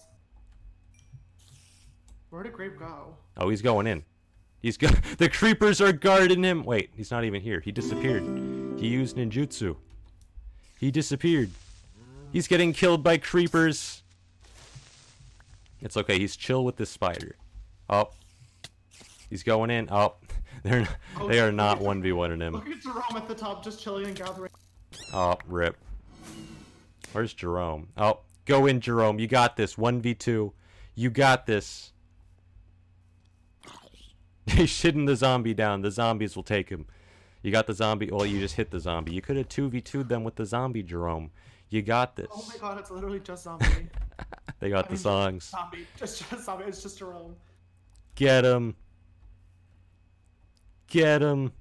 Where 2.30 2.44
did 2.44 2.52
Grape 2.52 2.78
go? 2.78 3.16
Oh, 3.36 3.48
he's 3.48 3.62
going 3.62 3.88
in. 3.88 4.04
He's 4.60 4.76
go- 4.76 4.86
the 5.18 5.28
creepers 5.28 5.80
are 5.80 5.92
guarding 5.92 6.44
him. 6.44 6.62
Wait, 6.62 6.90
he's 6.94 7.10
not 7.10 7.24
even 7.24 7.42
here. 7.42 7.58
He 7.58 7.72
disappeared. 7.72 8.22
He 8.78 8.86
used 8.86 9.16
ninjutsu. 9.16 9.74
He 10.78 10.92
disappeared. 10.92 11.50
He's 12.32 12.46
getting 12.46 12.72
killed 12.72 13.02
by 13.02 13.16
creepers. 13.16 14.04
It's 15.80 15.96
okay. 15.96 16.16
He's 16.16 16.36
chill 16.36 16.64
with 16.64 16.76
this 16.76 16.90
spider. 16.90 17.34
Oh, 17.88 18.10
he's 19.30 19.42
going 19.42 19.70
in. 19.70 19.88
Oh, 19.90 20.14
they're 20.62 20.80
n- 20.80 20.88
oh, 21.20 21.28
they 21.28 21.40
are 21.40 21.52
not 21.52 21.80
one 21.80 22.02
v 22.02 22.12
one 22.12 22.32
in 22.32 22.40
him. 22.42 22.54
Look 22.54 22.68
at 22.68 22.80
Jerome 22.80 23.16
at 23.16 23.28
the 23.28 23.34
top 23.34 23.62
just 23.64 23.80
chilling 23.82 24.06
and 24.06 24.16
gathering. 24.16 24.50
Oh, 25.12 25.36
rip. 25.48 25.76
Where's 27.12 27.32
Jerome? 27.32 27.88
Oh, 27.96 28.20
go 28.44 28.66
in, 28.66 28.80
Jerome. 28.80 29.18
You 29.18 29.26
got 29.26 29.56
this. 29.56 29.76
1v2. 29.76 30.52
You 30.94 31.10
got 31.10 31.46
this. 31.46 31.92
He's 34.46 34.70
shitting 34.70 35.06
the 35.06 35.16
zombie 35.16 35.54
down. 35.54 35.82
The 35.82 35.90
zombies 35.90 36.36
will 36.36 36.42
take 36.42 36.68
him. 36.68 36.86
You 37.42 37.52
got 37.52 37.66
the 37.66 37.74
zombie. 37.74 38.10
Well, 38.10 38.26
you 38.26 38.40
just 38.40 38.56
hit 38.56 38.70
the 38.70 38.80
zombie. 38.80 39.12
You 39.12 39.20
could 39.20 39.36
have 39.36 39.48
2v2'd 39.48 40.08
them 40.08 40.24
with 40.24 40.34
the 40.36 40.44
zombie, 40.46 40.82
Jerome. 40.82 41.30
You 41.68 41.82
got 41.82 42.16
this. 42.16 42.28
Oh 42.32 42.44
my 42.48 42.56
god, 42.58 42.78
it's 42.78 42.90
literally 42.90 43.20
just 43.20 43.44
zombie. 43.44 43.66
they 44.60 44.68
got 44.68 44.84
I 44.84 44.88
the 44.88 44.94
mean, 44.94 44.98
songs. 44.98 45.44
Zombie. 45.44 45.86
Just, 45.96 46.28
just 46.28 46.44
zombie. 46.44 46.64
It's 46.64 46.82
just 46.82 46.98
Jerome. 46.98 47.34
Get 48.16 48.44
him. 48.44 48.74
Get 50.88 51.22
him. 51.22 51.52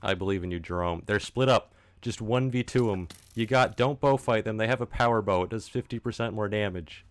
I 0.00 0.14
believe 0.14 0.44
in 0.44 0.52
you, 0.52 0.60
Jerome. 0.60 1.02
They're 1.06 1.18
split 1.18 1.48
up. 1.48 1.74
Just 2.00 2.20
1v2 2.20 2.90
them. 2.90 3.08
You 3.34 3.46
got, 3.46 3.76
don't 3.76 4.00
bow 4.00 4.16
fight 4.16 4.44
them. 4.44 4.56
They 4.56 4.68
have 4.68 4.80
a 4.80 4.86
power 4.86 5.20
bow. 5.20 5.42
It 5.42 5.50
does 5.50 5.68
50% 5.68 6.32
more 6.32 6.48
damage. 6.48 7.04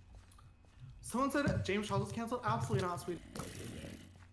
Someone 1.01 1.29
said 1.29 1.65
James 1.65 1.87
Charles 1.87 2.05
was 2.05 2.13
canceled. 2.13 2.41
Absolutely 2.45 2.87
not, 2.87 3.01
sweet. 3.01 3.19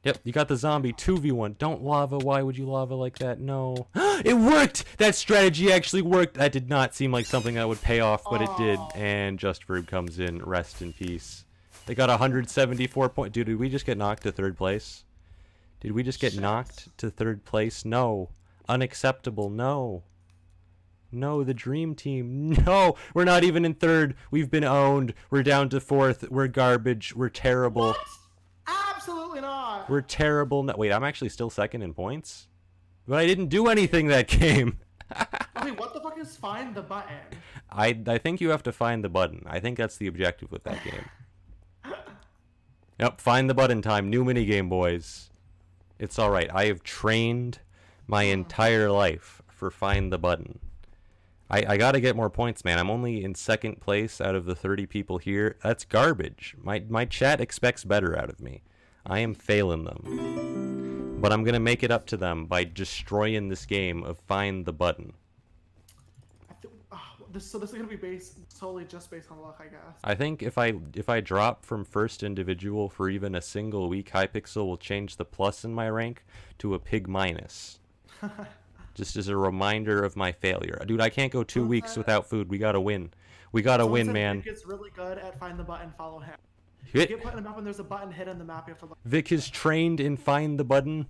Yep, 0.04 0.18
you 0.24 0.32
got 0.32 0.48
the 0.48 0.56
zombie 0.56 0.92
2v1. 0.92 1.58
Don't 1.58 1.84
lava. 1.84 2.18
Why 2.18 2.42
would 2.42 2.58
you 2.58 2.66
lava 2.66 2.94
like 2.96 3.18
that? 3.18 3.38
No. 3.38 3.86
it 3.94 4.36
worked! 4.36 4.84
That 4.98 5.14
strategy 5.14 5.72
actually 5.72 6.02
worked. 6.02 6.34
That 6.34 6.50
did 6.50 6.68
not 6.68 6.94
seem 6.94 7.12
like 7.12 7.26
something 7.26 7.54
that 7.54 7.68
would 7.68 7.80
pay 7.82 8.00
off, 8.00 8.24
but 8.24 8.42
it 8.42 8.50
did. 8.58 8.80
And 8.96 9.38
JustVurb 9.38 9.86
comes 9.86 10.18
in. 10.18 10.42
Rest 10.42 10.82
in 10.82 10.92
peace. 10.92 11.44
They 11.86 11.94
got 11.94 12.08
174 12.08 13.08
point. 13.10 13.32
Dude, 13.32 13.46
did 13.46 13.58
we 13.58 13.68
just 13.68 13.86
get 13.86 13.96
knocked 13.96 14.24
to 14.24 14.32
third 14.32 14.56
place? 14.56 15.04
Did 15.80 15.92
we 15.92 16.02
just 16.02 16.20
get 16.20 16.32
Shit. 16.32 16.42
knocked 16.42 16.96
to 16.98 17.08
third 17.10 17.44
place? 17.44 17.84
No. 17.84 18.30
Unacceptable. 18.68 19.50
No. 19.50 20.02
No, 21.12 21.44
the 21.44 21.54
dream 21.54 21.94
team. 21.94 22.56
No, 22.66 22.96
we're 23.14 23.24
not 23.24 23.44
even 23.44 23.64
in 23.64 23.74
third. 23.74 24.16
We've 24.30 24.50
been 24.50 24.64
owned. 24.64 25.14
We're 25.30 25.42
down 25.42 25.68
to 25.70 25.80
fourth. 25.80 26.28
We're 26.30 26.48
garbage. 26.48 27.14
We're 27.14 27.28
terrible. 27.28 27.88
What? 27.88 27.96
We're 29.88 30.00
terrible. 30.02 30.62
No, 30.62 30.74
wait, 30.76 30.92
I'm 30.92 31.04
actually 31.04 31.30
still 31.30 31.50
second 31.50 31.82
in 31.82 31.94
points, 31.94 32.48
but 33.06 33.18
I 33.18 33.26
didn't 33.26 33.46
do 33.46 33.68
anything 33.68 34.08
that 34.08 34.28
game. 34.28 34.78
Okay, 35.58 35.72
what 35.72 35.92
the 35.92 36.00
fuck 36.00 36.18
is 36.18 36.34
find 36.34 36.74
the 36.74 36.80
button? 36.80 37.18
I 37.70 37.96
I 38.06 38.16
think 38.16 38.40
you 38.40 38.48
have 38.48 38.62
to 38.62 38.72
find 38.72 39.04
the 39.04 39.10
button. 39.10 39.44
I 39.46 39.60
think 39.60 39.76
that's 39.76 39.98
the 39.98 40.06
objective 40.06 40.50
with 40.50 40.64
that 40.64 40.82
game. 40.82 41.04
Yep, 42.98 43.20
find 43.20 43.50
the 43.50 43.54
button 43.54 43.82
time. 43.82 44.08
New 44.10 44.24
minigame, 44.24 44.68
boys. 44.68 45.30
It's 45.98 46.18
all 46.18 46.30
right. 46.30 46.48
I 46.52 46.66
have 46.66 46.82
trained 46.82 47.58
my 48.06 48.28
oh. 48.28 48.32
entire 48.32 48.90
life 48.90 49.42
for 49.48 49.70
find 49.70 50.12
the 50.12 50.18
button. 50.18 50.60
I, 51.50 51.64
I 51.68 51.76
got 51.76 51.92
to 51.92 52.00
get 52.00 52.16
more 52.16 52.30
points, 52.30 52.64
man. 52.64 52.78
I'm 52.78 52.90
only 52.90 53.22
in 53.22 53.34
second 53.34 53.80
place 53.80 54.20
out 54.20 54.34
of 54.34 54.46
the 54.46 54.54
30 54.54 54.86
people 54.86 55.18
here. 55.18 55.56
That's 55.62 55.84
garbage. 55.84 56.56
My 56.60 56.82
my 56.88 57.04
chat 57.04 57.40
expects 57.40 57.84
better 57.84 58.18
out 58.18 58.30
of 58.30 58.40
me. 58.40 58.62
I 59.06 59.18
am 59.20 59.34
failing 59.34 59.84
them. 59.84 61.18
But 61.20 61.32
I'm 61.32 61.44
going 61.44 61.54
to 61.54 61.60
make 61.60 61.82
it 61.82 61.90
up 61.90 62.06
to 62.06 62.16
them 62.16 62.46
by 62.46 62.64
destroying 62.64 63.48
this 63.48 63.66
game 63.66 64.02
of 64.02 64.18
find 64.18 64.64
the 64.64 64.72
button. 64.72 65.12
I 66.50 66.54
th- 66.60 66.74
ah, 66.90 67.16
this, 67.32 67.44
so 67.44 67.58
this 67.58 67.70
is 67.70 67.76
gonna 67.76 67.88
be 67.88 67.96
based 67.96 68.38
solely 68.48 68.84
just 68.84 69.10
based 69.10 69.30
on 69.30 69.40
luck, 69.40 69.60
I 69.60 69.64
guess. 69.64 69.96
I 70.02 70.14
think 70.14 70.42
if 70.42 70.58
I 70.58 70.74
if 70.94 71.08
I 71.08 71.20
drop 71.20 71.64
from 71.64 71.84
first 71.84 72.22
individual 72.22 72.88
for 72.88 73.08
even 73.08 73.34
a 73.34 73.42
single 73.42 73.88
week, 73.88 74.10
Hypixel 74.10 74.66
will 74.66 74.76
change 74.76 75.16
the 75.16 75.24
plus 75.24 75.64
in 75.64 75.72
my 75.72 75.88
rank 75.88 76.24
to 76.58 76.74
a 76.74 76.78
pig 76.78 77.08
minus. 77.08 77.78
Just 78.94 79.16
as 79.16 79.28
a 79.28 79.36
reminder 79.36 80.04
of 80.04 80.16
my 80.16 80.32
failure. 80.32 80.82
Dude, 80.86 81.00
I 81.00 81.08
can't 81.08 81.32
go 81.32 81.42
two 81.42 81.60
Who's 81.60 81.68
weeks 81.68 81.96
without 81.96 82.28
food. 82.28 82.50
We 82.50 82.58
gotta 82.58 82.80
win. 82.80 83.10
We 83.52 83.62
gotta 83.62 83.86
win, 83.86 84.12
man. 84.12 84.42
Is 84.44 84.66
really 84.66 84.90
good 84.90 85.18
at 85.18 85.38
find 85.38 85.58
the 85.58 85.64
button, 85.64 85.92
follow 85.96 86.18
him. 86.18 86.36
Vic, 86.92 87.08
Get 87.08 87.22
put 87.22 87.30
in 87.30 87.36
the 87.36 87.42
map 87.42 87.56
when 87.56 87.64
there's 87.64 87.78
a 87.78 87.84
button 87.84 88.12
hidden 88.12 88.32
in 88.32 88.38
the 88.38 88.44
map. 88.44 88.66
You 88.66 88.72
have 88.72 88.80
to 88.80 88.86
look. 88.86 88.98
Vic 89.04 89.32
is 89.32 89.48
trained 89.48 90.00
in 90.00 90.16
find 90.16 90.58
the 90.58 90.64
button. 90.64 91.06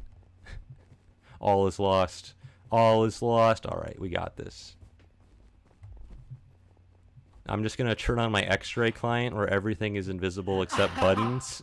All 1.40 1.66
is 1.66 1.78
lost. 1.78 2.34
All 2.70 3.04
is 3.04 3.20
lost. 3.20 3.66
All 3.66 3.78
right, 3.78 3.98
we 3.98 4.08
got 4.08 4.36
this. 4.36 4.76
I'm 7.46 7.62
just 7.64 7.76
gonna 7.76 7.94
turn 7.94 8.18
on 8.18 8.30
my 8.30 8.42
X-ray 8.42 8.92
client 8.92 9.34
where 9.34 9.48
everything 9.48 9.96
is 9.96 10.08
invisible 10.08 10.62
except 10.62 10.94
buttons. 11.00 11.62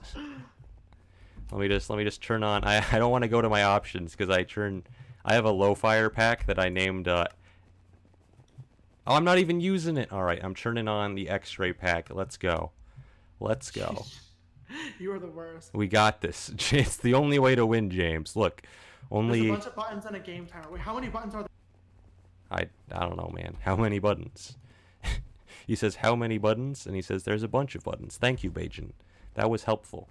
let 1.51 1.59
me 1.61 1.67
just 1.69 1.89
let 1.89 1.97
me 1.97 2.03
just 2.03 2.21
turn 2.21 2.43
on. 2.43 2.65
I, 2.65 2.83
I 2.91 2.99
don't 2.99 3.11
want 3.11 3.23
to 3.23 3.29
go 3.29 3.41
to 3.41 3.49
my 3.49 3.63
options 3.63 4.11
because 4.15 4.29
I 4.29 4.43
turn. 4.43 4.83
I 5.23 5.33
have 5.35 5.45
a 5.45 5.51
low 5.51 5.75
fire 5.75 6.09
pack 6.09 6.45
that 6.47 6.59
I 6.59 6.69
named. 6.69 7.07
Uh, 7.07 7.25
oh, 9.07 9.15
I'm 9.15 9.23
not 9.23 9.37
even 9.37 9.61
using 9.61 9.95
it. 9.95 10.11
All 10.11 10.23
right, 10.23 10.39
I'm 10.43 10.55
turning 10.55 10.87
on 10.89 11.15
the 11.15 11.29
X-ray 11.29 11.73
pack. 11.73 12.09
Let's 12.13 12.35
go. 12.35 12.71
Let's 13.39 13.71
go. 13.71 14.05
You 14.99 15.11
are 15.13 15.17
the 15.19 15.25
worst. 15.25 15.71
We 15.73 15.87
got 15.87 16.21
this. 16.21 16.51
It's 16.71 16.97
the 16.97 17.15
only 17.15 17.39
way 17.39 17.55
to 17.55 17.65
win, 17.65 17.89
James. 17.89 18.35
Look, 18.35 18.61
only 19.09 19.47
There's 19.47 19.49
a 19.49 19.53
bunch 19.53 19.65
of 19.65 19.75
buttons 19.75 20.05
in 20.05 20.13
a 20.13 20.19
game 20.19 20.45
timer. 20.45 20.69
Wait, 20.71 20.81
how 20.81 20.93
many 20.93 21.07
buttons 21.07 21.33
are 21.33 21.41
there? 21.41 21.49
I 22.51 22.67
I 22.95 23.05
don't 23.07 23.17
know, 23.17 23.31
man. 23.33 23.57
How 23.61 23.75
many 23.75 23.97
buttons? 23.97 24.57
he 25.65 25.75
says 25.75 25.95
how 25.95 26.15
many 26.15 26.37
buttons, 26.37 26.85
and 26.85 26.95
he 26.95 27.01
says 27.01 27.23
there's 27.23 27.41
a 27.41 27.47
bunch 27.47 27.73
of 27.73 27.83
buttons. 27.83 28.17
Thank 28.17 28.43
you, 28.43 28.51
Bajan. 28.51 28.91
That 29.33 29.49
was 29.49 29.63
helpful. 29.63 30.07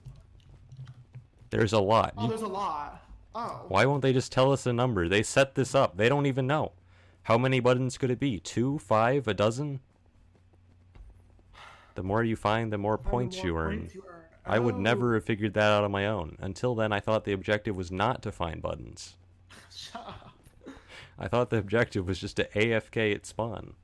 There's 1.50 1.72
a 1.72 1.80
lot. 1.80 2.14
Oh, 2.16 2.22
You- 2.24 2.28
there's 2.28 2.42
a 2.42 2.48
lot. 2.48 3.00
Oh. 3.36 3.64
Why 3.68 3.86
won't 3.86 4.02
they 4.02 4.12
just 4.12 4.32
tell 4.32 4.50
us 4.50 4.66
a 4.66 4.72
number? 4.72 5.08
They 5.08 5.22
set 5.22 5.54
this 5.54 5.72
up. 5.72 5.96
They 5.96 6.08
don't 6.08 6.26
even 6.26 6.48
know. 6.48 6.72
How 7.22 7.38
many 7.38 7.60
buttons 7.60 7.96
could 7.96 8.10
it 8.10 8.18
be? 8.18 8.40
Two, 8.40 8.80
five, 8.80 9.28
a 9.28 9.34
dozen? 9.34 9.80
The 11.98 12.04
more 12.04 12.22
you 12.22 12.36
find, 12.36 12.72
the 12.72 12.78
more 12.78 12.96
points 12.96 13.38
more 13.38 13.44
you 13.46 13.56
earn. 13.56 13.90
you 13.92 14.04
earn. 14.08 14.20
I 14.46 14.60
would 14.60 14.76
Oh. 14.76 14.78
never 14.78 15.14
have 15.14 15.24
figured 15.24 15.54
that 15.54 15.72
out 15.72 15.82
on 15.82 15.90
my 15.90 16.06
own. 16.06 16.36
Until 16.38 16.76
then, 16.76 16.92
I 16.92 17.00
thought 17.00 17.24
the 17.24 17.32
objective 17.32 17.74
was 17.74 17.90
not 17.90 18.22
to 18.22 18.30
find 18.30 18.62
buttons. 18.62 19.16
I 21.18 21.26
thought 21.26 21.50
the 21.50 21.56
objective 21.58 22.06
was 22.06 22.20
just 22.20 22.36
to 22.36 22.44
AFK 22.54 23.12
at 23.12 23.26
spawn. 23.26 23.74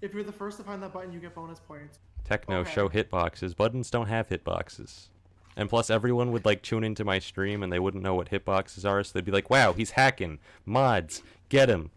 If 0.00 0.14
you're 0.14 0.22
the 0.22 0.30
first 0.30 0.58
to 0.58 0.62
find 0.62 0.80
that 0.84 0.92
button, 0.92 1.12
you 1.12 1.18
get 1.18 1.34
bonus 1.34 1.58
points. 1.58 1.98
Techno 2.22 2.60
Okay. 2.60 2.70
show 2.72 2.88
hitboxes. 2.88 3.56
Buttons 3.56 3.90
don't 3.90 4.06
have 4.06 4.28
hitboxes. 4.28 5.08
And 5.56 5.68
plus, 5.68 5.90
everyone 5.90 6.30
would 6.30 6.44
like 6.44 6.62
tune 6.62 6.84
into 6.84 7.04
my 7.04 7.18
stream 7.18 7.64
and 7.64 7.72
they 7.72 7.80
wouldn't 7.80 8.04
know 8.04 8.14
what 8.14 8.30
hitboxes 8.30 8.88
are, 8.88 9.02
so 9.02 9.10
they'd 9.12 9.24
be 9.24 9.32
like, 9.32 9.50
wow, 9.50 9.72
he's 9.72 9.90
hacking. 9.90 10.38
Mods, 10.64 11.20
get 11.48 11.68
him. 11.68 11.90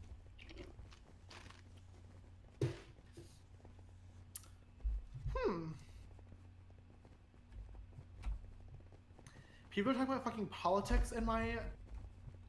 Hmm. 5.36 5.68
People 9.78 9.91
are 9.91 9.94
talking 9.94 10.12
about 10.14 10.24
fucking 10.24 10.48
politics 10.48 11.12
in 11.12 11.24
my 11.24 11.60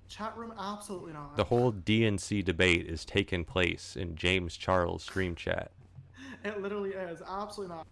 chat 0.09 0.35
room. 0.35 0.55
Absolutely 0.59 1.13
not. 1.13 1.37
The 1.37 1.45
whole 1.45 1.71
DNC 1.71 2.43
debate 2.43 2.87
is 2.87 3.05
taking 3.05 3.45
place 3.45 3.97
in 3.97 4.17
James 4.17 4.57
Charles 4.57 5.03
stream 5.03 5.35
chat. 5.35 5.71
It 6.45 6.63
literally 6.63 6.93
is. 6.93 7.21
Absolutely 7.29 7.77
not. 7.77 7.87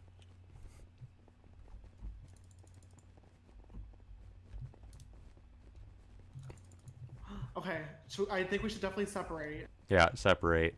Okay, 7.59 7.81
so 8.09 8.27
I 8.31 8.43
think 8.43 8.63
we 8.63 8.71
should 8.71 8.81
definitely 8.81 9.05
separate. 9.05 9.67
Yeah, 9.91 10.09
separate. 10.15 10.77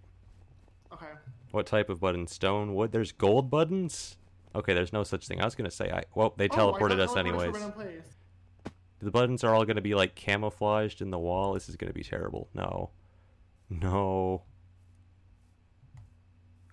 Okay. 0.93 1.07
What 1.53 1.67
type 1.67 1.89
of 1.91 2.01
button? 2.01 2.27
Stone, 2.27 2.75
wood? 2.75 2.91
There's 2.91 3.13
gold 3.13 3.51
buttons? 3.51 4.17
Okay, 4.57 4.75
there's 4.75 4.93
no 4.93 5.05
such 5.05 5.29
thing. 5.29 5.41
I 5.41 5.45
was 5.45 5.55
gonna 5.55 5.71
say, 5.71 5.93
I 5.93 6.03
well, 6.17 6.35
they 6.37 6.49
Oh, 6.49 6.73
teleported 6.73 6.89
got 6.89 7.01
us 7.01 7.11
teleported 7.11 7.15
to 7.15 7.19
a 7.19 7.21
anyways. 7.21 8.18
The 9.01 9.11
buttons 9.11 9.45
are 9.45 9.55
all 9.55 9.65
gonna 9.65 9.81
be 9.81 9.95
like 9.95 10.15
camouflaged 10.15 11.01
in 11.01 11.11
the 11.11 11.19
wall. 11.19 11.55
This 11.55 11.69
is 11.69 11.77
gonna 11.77 11.93
be 11.93 12.03
terrible. 12.03 12.49
No. 12.55 12.91
No. 13.71 14.43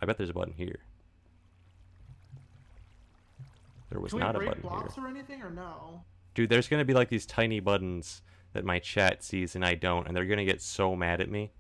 I 0.02 0.06
bet 0.06 0.18
there's 0.18 0.30
a 0.30 0.34
button 0.34 0.54
here. 0.54 0.80
There 3.90 4.00
was 4.00 4.12
Can 4.12 4.20
not 4.20 4.36
a 4.36 4.40
button 4.40 4.62
here. 4.62 4.62
blocks 4.62 4.98
or 4.98 5.08
anything, 5.08 5.42
or 5.42 5.50
no? 5.52 6.04
Dude, 6.34 6.50
there's 6.50 6.68
gonna 6.68 6.86
be 6.86 6.94
like 6.94 7.10
these 7.10 7.26
tiny 7.26 7.60
buttons 7.60 8.22
that 8.54 8.66
my 8.66 8.80
chat 8.80 9.24
sees 9.24 9.56
and 9.56 9.64
I 9.64 9.76
don't, 9.76 10.08
and 10.08 10.16
they're 10.16 10.26
gonna 10.26 10.46
get 10.46 10.62
so 10.62 10.96
mad 10.96 11.22
at 11.22 11.30
me. 11.30 11.52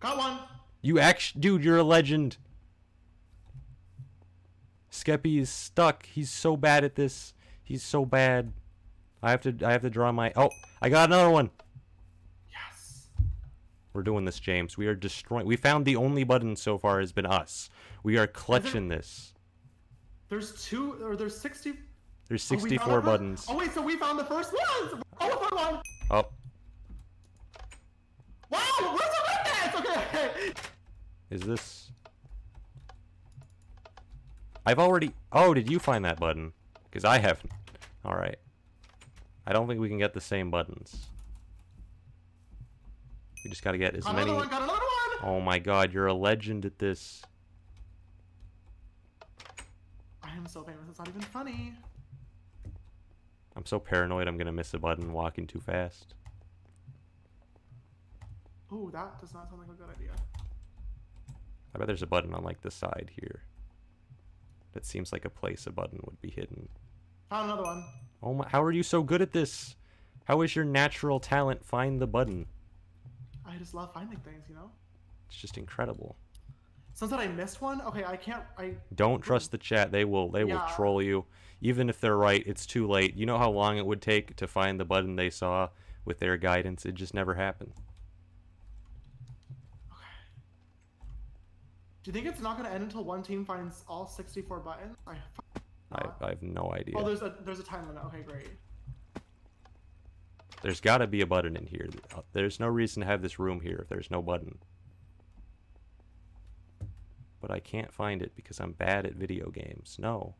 Got 0.00 0.18
one. 0.18 0.38
You 0.82 0.98
act, 0.98 1.40
dude, 1.40 1.64
you're 1.64 1.78
a 1.78 1.82
legend. 1.82 2.36
Skeppy 4.90 5.38
is 5.38 5.50
stuck. 5.50 6.06
He's 6.06 6.30
so 6.30 6.56
bad 6.56 6.84
at 6.84 6.94
this. 6.94 7.34
He's 7.62 7.82
so 7.82 8.04
bad. 8.04 8.52
I 9.24 9.30
have 9.30 9.40
to 9.40 9.56
I 9.64 9.72
have 9.72 9.80
to 9.80 9.90
draw 9.90 10.12
my 10.12 10.32
Oh, 10.36 10.50
I 10.82 10.90
got 10.90 11.08
another 11.08 11.30
one. 11.30 11.50
Yes. 12.52 13.08
We're 13.94 14.02
doing 14.02 14.26
this, 14.26 14.38
James. 14.38 14.76
We 14.76 14.86
are 14.86 14.94
destroying. 14.94 15.46
We 15.46 15.56
found 15.56 15.86
the 15.86 15.96
only 15.96 16.24
button 16.24 16.56
so 16.56 16.76
far 16.76 17.00
has 17.00 17.10
been 17.10 17.24
us. 17.24 17.70
We 18.02 18.18
are 18.18 18.26
clutching 18.26 18.88
this. 18.88 19.32
There's 20.28 20.62
two, 20.62 21.02
or 21.02 21.16
there's 21.16 21.38
60. 21.38 21.72
There's 22.28 22.52
oh, 22.52 22.56
we 22.56 22.60
found 22.60 22.70
64 22.70 22.92
our 22.92 23.00
first- 23.00 23.06
buttons. 23.06 23.46
Oh, 23.48 23.56
wait, 23.56 23.72
so 23.72 23.80
we 23.80 23.96
found 23.96 24.18
the 24.18 24.24
first 24.24 24.52
one. 24.52 25.02
Oh, 25.20 25.48
the 25.50 25.56
one. 25.56 25.82
Oh, 26.10 26.26
Wow, 28.50 28.60
where's 28.78 29.00
the 29.00 29.80
witness? 29.80 30.14
Okay. 30.14 30.52
is 31.30 31.40
this? 31.40 31.90
I've 34.66 34.78
already. 34.78 35.14
Oh, 35.32 35.54
did 35.54 35.70
you 35.70 35.78
find 35.78 36.04
that 36.04 36.20
button? 36.20 36.52
Because 36.90 37.06
I 37.06 37.18
haven't. 37.18 37.52
All 38.04 38.16
right. 38.16 38.36
I 39.46 39.52
don't 39.52 39.66
think 39.68 39.80
we 39.80 39.88
can 39.88 39.98
get 39.98 40.14
the 40.14 40.20
same 40.20 40.50
buttons. 40.50 41.06
We 43.44 43.50
just 43.50 43.62
gotta 43.62 43.78
get 43.78 43.94
as 43.94 44.04
Got 44.04 44.14
many. 44.16 44.30
another 44.30 44.40
one, 44.40 44.48
got 44.48 44.62
another 44.62 44.80
one. 44.80 45.36
Oh 45.36 45.40
my 45.40 45.58
god, 45.58 45.92
you're 45.92 46.06
a 46.06 46.14
legend 46.14 46.64
at 46.64 46.78
this. 46.78 47.22
I 50.22 50.34
am 50.34 50.46
so 50.46 50.62
famous, 50.62 50.88
it's 50.88 50.98
not 50.98 51.08
even 51.08 51.20
funny. 51.20 51.74
I'm 53.56 53.66
so 53.66 53.78
paranoid 53.78 54.26
I'm 54.26 54.36
gonna 54.38 54.52
miss 54.52 54.72
a 54.74 54.78
button 54.78 55.12
walking 55.12 55.46
too 55.46 55.60
fast. 55.60 56.14
Ooh, 58.72 58.90
that 58.92 59.20
does 59.20 59.32
not 59.34 59.48
sound 59.48 59.60
like 59.60 59.70
a 59.70 59.80
good 59.80 59.90
idea. 59.94 60.10
I 61.74 61.78
bet 61.78 61.86
there's 61.86 62.02
a 62.02 62.06
button 62.06 62.34
on 62.34 62.42
like 62.42 62.62
the 62.62 62.70
side 62.70 63.10
here. 63.20 63.42
That 64.72 64.84
seems 64.86 65.12
like 65.12 65.24
a 65.24 65.30
place 65.30 65.66
a 65.66 65.70
button 65.70 66.00
would 66.04 66.20
be 66.20 66.30
hidden. 66.30 66.68
Found 67.30 67.44
another 67.50 67.62
one. 67.62 67.84
Oh 68.24 68.32
my, 68.32 68.48
how 68.48 68.62
are 68.62 68.72
you 68.72 68.82
so 68.82 69.02
good 69.02 69.20
at 69.20 69.32
this? 69.32 69.76
How 70.24 70.40
is 70.40 70.56
your 70.56 70.64
natural 70.64 71.20
talent 71.20 71.62
find 71.62 72.00
the 72.00 72.06
button? 72.06 72.46
I 73.46 73.56
just 73.56 73.74
love 73.74 73.92
finding 73.92 74.18
things, 74.20 74.44
you 74.48 74.54
know? 74.54 74.70
It's 75.28 75.36
just 75.36 75.58
incredible. 75.58 76.16
Sounds 76.94 77.10
that 77.10 77.20
I 77.20 77.26
missed 77.26 77.60
one, 77.60 77.82
okay, 77.82 78.02
I 78.04 78.16
can't, 78.16 78.42
I, 78.56 78.76
Don't 78.94 79.20
trust 79.20 79.50
the 79.50 79.58
chat. 79.58 79.92
They 79.92 80.06
will 80.06 80.30
they 80.30 80.44
will 80.44 80.62
troll 80.74 81.02
you. 81.02 81.26
Even 81.60 81.90
if 81.90 82.00
they're 82.00 82.16
right, 82.16 82.42
it's 82.46 82.64
too 82.64 82.86
late. 82.86 83.14
You 83.14 83.26
know 83.26 83.36
how 83.36 83.50
long 83.50 83.76
it 83.76 83.84
would 83.84 84.00
take 84.00 84.36
to 84.36 84.46
find 84.46 84.80
the 84.80 84.84
button 84.84 85.16
they 85.16 85.28
saw 85.28 85.68
with 86.06 86.18
their 86.18 86.38
guidance? 86.38 86.86
It 86.86 86.94
just 86.94 87.12
never 87.12 87.34
happened. 87.34 87.72
do 92.04 92.10
you 92.10 92.12
think 92.12 92.26
it's 92.26 92.40
not 92.40 92.56
gonna 92.56 92.68
end 92.68 92.84
until 92.84 93.02
one 93.02 93.22
team 93.22 93.44
finds 93.44 93.82
all 93.88 94.06
64 94.06 94.60
buttons? 94.60 94.96
I, 95.06 95.16
I. 95.94 96.08
I 96.20 96.28
have 96.30 96.42
no 96.42 96.72
idea. 96.74 96.94
Oh, 96.96 97.04
there's 97.04 97.22
a, 97.22 97.34
there's 97.44 97.60
a 97.60 97.64
time 97.64 97.86
limit, 97.86 98.04
okay, 98.06 98.22
great. 98.22 98.48
There's 100.62 100.80
got 100.80 100.98
to 100.98 101.06
be 101.06 101.20
a 101.20 101.26
button 101.26 101.56
in 101.56 101.66
here. 101.66 101.90
Uh, 102.16 102.22
There's 102.32 102.58
no 102.58 102.68
reason 102.68 103.02
to 103.02 103.06
have 103.06 103.20
this 103.20 103.38
room 103.38 103.60
here 103.60 103.80
if 103.82 103.88
there's 103.90 104.10
no 104.10 104.22
button. 104.22 104.56
But 107.42 107.50
I 107.50 107.60
can't 107.60 107.92
find 107.92 108.22
it 108.22 108.32
because 108.34 108.60
I'm 108.60 108.72
bad 108.72 109.04
at 109.04 109.14
video 109.14 109.50
games. 109.50 109.98
No. 110.00 110.34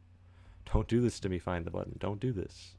Don't 0.73 0.89
do 0.89 1.03
this 1.03 1.21
to 1.21 1.29
me, 1.29 1.39
find 1.39 1.67
the 1.67 1.71
button. 1.71 1.97
Don't 1.99 2.21
do 2.21 2.33
this. 2.33 2.75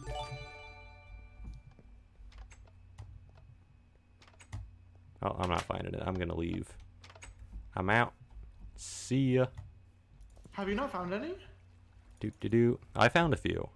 Okay. 0.00 0.38
Oh, 5.24 5.36
I'm 5.40 5.48
not 5.50 5.62
finding 5.62 5.94
it. 5.94 6.02
I'm 6.06 6.14
going 6.14 6.28
to 6.28 6.36
leave. 6.36 6.68
I'm 7.76 7.90
out. 7.90 8.12
See 8.76 9.34
ya. 9.34 9.46
Have 10.52 10.68
you 10.68 10.74
not 10.74 10.92
found 10.92 11.12
any? 11.12 11.34
Do 12.20 12.30
do 12.40 12.48
do. 12.48 12.78
I 12.94 13.08
found 13.08 13.32
a 13.32 13.36
few. 13.36 13.68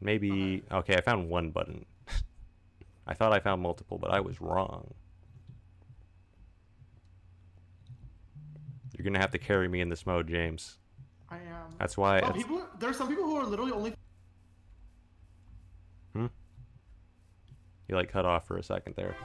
Maybe 0.00 0.62
okay. 0.70 0.96
I 0.96 1.00
found 1.00 1.28
one 1.30 1.50
button. 1.50 1.86
I 3.06 3.14
thought 3.14 3.32
I 3.32 3.40
found 3.40 3.62
multiple, 3.62 3.98
but 3.98 4.10
I 4.10 4.20
was 4.20 4.40
wrong. 4.40 4.92
You're 8.96 9.04
gonna 9.04 9.18
have 9.18 9.30
to 9.32 9.38
carry 9.38 9.68
me 9.68 9.80
in 9.80 9.88
this 9.88 10.06
mode, 10.06 10.28
James. 10.28 10.78
I 11.30 11.36
am. 11.36 11.74
That's 11.78 11.96
why. 11.96 12.20
Oh, 12.20 12.28
it's- 12.28 12.36
people, 12.36 12.66
there's 12.78 12.96
some 12.96 13.08
people 13.08 13.24
who 13.24 13.36
are 13.36 13.44
literally 13.44 13.72
only. 13.72 13.94
Hmm? 16.14 16.26
You 17.88 17.96
like 17.96 18.10
cut 18.10 18.24
off 18.26 18.46
for 18.46 18.58
a 18.58 18.62
second 18.62 18.94
there. 18.96 19.16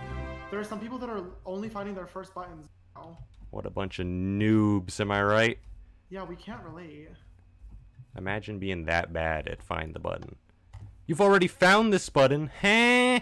There 0.50 0.60
are 0.60 0.64
some 0.64 0.80
people 0.80 0.98
that 1.00 1.10
are 1.10 1.24
only 1.46 1.70
finding 1.70 1.96
their 1.96 2.08
first 2.08 2.34
buttons 2.34 2.68
now. 2.96 3.18
What 3.50 3.66
a 3.66 3.70
bunch 3.70 4.00
of 4.00 4.08
noobs, 4.08 5.00
am 5.00 5.12
I 5.12 5.22
right? 5.24 5.60
Yeah, 6.10 6.24
we 6.24 6.36
can't 6.36 6.64
relate. 6.64 7.10
Imagine 8.18 8.60
being 8.60 8.86
that 8.86 9.14
bad 9.14 9.48
at 9.48 9.64
find 9.64 9.94
the 9.94 10.00
button. 10.00 10.36
You've 11.06 11.22
already 11.22 11.48
found 11.48 11.92
this 11.92 12.10
button, 12.10 12.52
huh? 12.62 13.20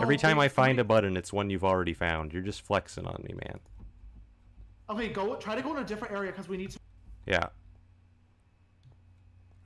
Every 0.00 0.14
Oh, 0.14 0.18
time 0.18 0.36
wait, 0.38 0.44
I 0.44 0.48
find 0.48 0.78
a 0.78 0.84
button, 0.84 1.16
it's 1.16 1.32
one 1.32 1.50
you've 1.50 1.64
already 1.64 1.94
found. 1.94 2.32
You're 2.32 2.42
just 2.42 2.62
flexing 2.62 3.06
on 3.06 3.24
me, 3.28 3.34
man. 3.34 3.58
Okay, 4.88 5.08
go. 5.08 5.34
Try 5.36 5.54
to 5.54 5.62
go 5.62 5.72
in 5.76 5.82
a 5.82 5.86
different 5.86 6.14
area 6.14 6.30
because 6.32 6.48
we 6.48 6.56
need 6.56 6.70
to. 6.70 6.78
Yeah. 7.26 7.46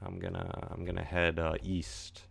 I'm 0.05 0.19
gonna 0.19 0.69
I'm 0.71 0.85
gonna 0.85 1.05
head 1.05 1.39
uh, 1.39 1.55
east. 1.63 2.23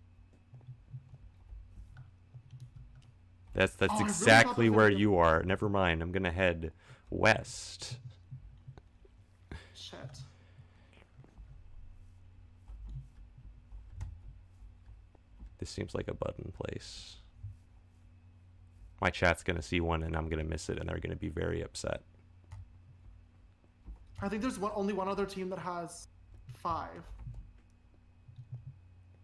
That's 3.53 3.75
that's 3.75 3.91
Oh, 3.91 3.95
I 3.95 3.99
really 3.99 4.09
exactly 4.09 4.69
where 4.69 4.89
be- 4.89 4.95
you 4.95 5.17
are. 5.17 5.43
Never 5.43 5.69
mind. 5.69 6.01
I'm 6.01 6.11
gonna 6.11 6.31
head 6.31 6.71
west. 7.09 7.97
Shit. 9.75 9.97
This 15.59 15.69
seems 15.69 15.93
like 15.95 16.07
a 16.07 16.13
button 16.13 16.51
place. 16.51 17.17
My 19.01 19.09
chat's 19.09 19.43
gonna 19.43 19.61
see 19.61 19.79
one 19.79 20.03
and 20.03 20.15
I'm 20.15 20.29
gonna 20.29 20.43
miss 20.43 20.69
it 20.69 20.79
and 20.79 20.89
they're 20.89 20.99
gonna 20.99 21.15
be 21.15 21.29
very 21.29 21.61
upset. 21.61 22.01
I 24.21 24.29
think 24.29 24.41
there's 24.41 24.57
one, 24.57 24.71
only 24.75 24.93
one 24.93 25.07
other 25.09 25.25
team 25.25 25.49
that 25.49 25.59
has 25.59 26.07
five. 26.55 27.03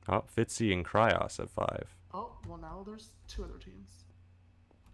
Oh, 0.08 0.24
Fitzy 0.36 0.74
and 0.74 0.86
Cryos 0.86 1.38
have 1.38 1.50
five. 1.50 1.88
Oh, 2.14 2.34
well 2.48 2.58
now 2.58 2.84
there's 2.86 3.10
two 3.28 3.44
other 3.44 3.58
teams. 3.58 4.04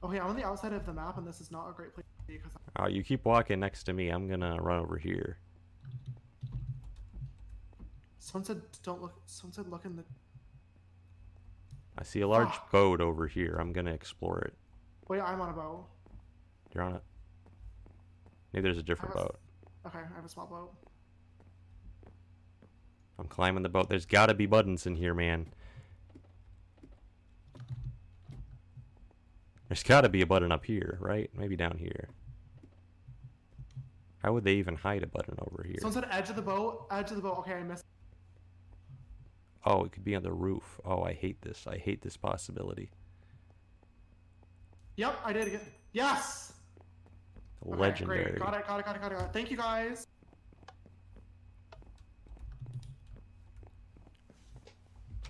Okay, 0.05 0.19
I'm 0.19 0.27
on 0.27 0.35
the 0.35 0.43
outside 0.43 0.71
of 0.71 0.85
the 0.85 0.93
map, 0.93 1.17
and 1.17 1.25
this 1.25 1.41
is 1.41 1.49
not 1.49 1.67
a 1.67 1.73
great 1.73 1.91
place 1.95 2.05
to 2.19 2.27
be 2.27 2.37
because 2.37 2.51
Oh, 2.77 2.87
you 2.87 3.01
keep 3.03 3.25
walking 3.25 3.59
next 3.59 3.85
to 3.85 3.93
me. 3.93 4.09
I'm 4.09 4.27
gonna 4.27 4.61
run 4.61 4.77
over 4.79 4.97
here. 4.97 5.39
someone 8.19 8.45
said 8.45 8.61
don't 8.83 9.01
look. 9.01 9.13
Someone 9.25 9.53
said 9.53 9.67
look 9.67 9.83
in 9.85 9.95
the. 9.95 10.03
I 11.97 12.03
see 12.03 12.21
a 12.21 12.27
large 12.27 12.49
Fuck. 12.49 12.71
boat 12.71 13.01
over 13.01 13.25
here. 13.27 13.57
I'm 13.59 13.73
gonna 13.73 13.93
explore 13.93 14.39
it. 14.41 14.53
Wait, 15.07 15.21
I'm 15.21 15.41
on 15.41 15.49
a 15.49 15.53
boat. 15.53 15.85
You're 16.73 16.83
on 16.83 16.95
it. 16.95 17.03
Maybe 18.53 18.63
there's 18.63 18.77
a 18.77 18.83
different 18.83 19.15
was- 19.15 19.23
boat. 19.23 19.39
Okay, 19.87 19.99
I 19.99 20.15
have 20.15 20.25
a 20.25 20.29
small 20.29 20.45
boat. 20.45 20.71
I'm 23.17 23.27
climbing 23.27 23.63
the 23.63 23.69
boat. 23.69 23.89
There's 23.89 24.05
gotta 24.05 24.35
be 24.35 24.45
buttons 24.45 24.85
in 24.85 24.95
here, 24.97 25.15
man. 25.15 25.47
There's 29.67 29.83
gotta 29.83 30.09
be 30.09 30.21
a 30.21 30.25
button 30.25 30.51
up 30.51 30.65
here, 30.65 30.97
right? 31.01 31.29
Maybe 31.37 31.55
down 31.55 31.77
here. 31.77 32.09
How 34.19 34.33
would 34.33 34.43
they 34.43 34.53
even 34.53 34.75
hide 34.75 35.03
a 35.03 35.07
button 35.07 35.35
over 35.39 35.63
here? 35.63 35.77
Someone 35.81 36.03
said 36.03 36.07
edge 36.11 36.29
of 36.29 36.35
the 36.35 36.41
boat. 36.41 36.87
Edge 36.91 37.09
of 37.11 37.15
the 37.15 37.21
boat. 37.21 37.39
Okay, 37.39 37.53
I 37.53 37.63
missed. 37.63 37.83
Oh, 39.65 39.83
it 39.83 39.91
could 39.91 40.03
be 40.03 40.15
on 40.15 40.23
the 40.23 40.31
roof. 40.31 40.79
Oh, 40.85 41.03
I 41.03 41.13
hate 41.13 41.41
this. 41.41 41.65
I 41.67 41.77
hate 41.77 42.01
this 42.01 42.17
possibility. 42.17 42.89
Yep, 44.97 45.19
I 45.23 45.33
did. 45.33 45.51
Get... 45.51 45.63
Yes. 45.93 46.53
Okay, 47.67 47.79
Legendary. 47.79 48.23
Great. 48.23 48.39
Got 48.39 48.53
it. 48.53 48.67
Got 48.67 48.79
it. 48.79 48.85
Got 48.85 48.95
it. 48.95 49.01
Got 49.01 49.11
it. 49.11 49.17
Got 49.17 49.25
it. 49.25 49.33
Thank 49.33 49.51
you 49.51 49.57
guys. 49.57 50.07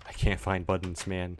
I 0.06 0.12
can't 0.12 0.40
find 0.40 0.66
buttons, 0.66 1.06
man. 1.06 1.38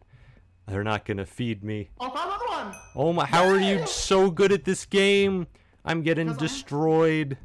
They're 0.67 0.85
not 0.85 1.05
gonna 1.05 1.27
feed 1.27 1.63
me. 1.63 1.91
Oh, 2.01 2.11
found 2.11 2.29
another 2.31 2.47
one. 2.49 2.75
Oh 2.95 3.13
my, 3.13 3.25
how 3.25 3.45
are 3.45 3.61
you 3.61 3.87
so 3.87 4.31
good 4.31 4.53
at 4.53 4.65
this 4.65 4.85
game? 4.85 5.47
I'm 5.85 6.03
getting 6.03 6.35
destroyed. 6.35 7.39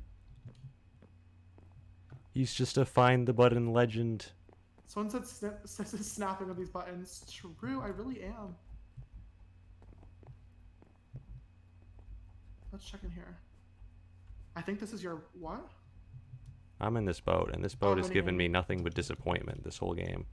He's 2.34 2.54
just 2.54 2.78
a 2.78 2.86
find 2.86 3.28
the 3.28 3.34
button 3.34 3.72
legend. 3.72 4.32
Someone 4.88 5.10
said 5.10 5.28
snip, 5.28 5.60
says 5.66 5.92
snapping 6.06 6.50
of 6.50 6.58
these 6.58 6.70
buttons. 6.70 7.24
True, 7.32 7.82
I 7.82 7.88
really 7.88 8.24
am. 8.24 8.56
Let's 12.72 12.86
check 12.86 13.02
in 13.04 13.12
here. 13.12 13.38
I 14.56 14.62
think 14.62 14.80
this 14.80 14.94
is 14.94 15.04
your 15.04 15.24
what? 15.40 15.68
I'm 16.80 16.98
in 16.98 17.06
this 17.06 17.20
boat, 17.20 17.52
and 17.54 17.64
this 17.64 17.76
boat 17.76 17.98
oh, 18.00 18.02
has 18.02 18.10
given 18.10 18.36
me 18.36 18.48
nothing 18.48 18.84
but 18.84 18.96
disappointment 18.96 19.64
this 19.64 19.78
whole 19.78 19.94
game. 19.94 20.26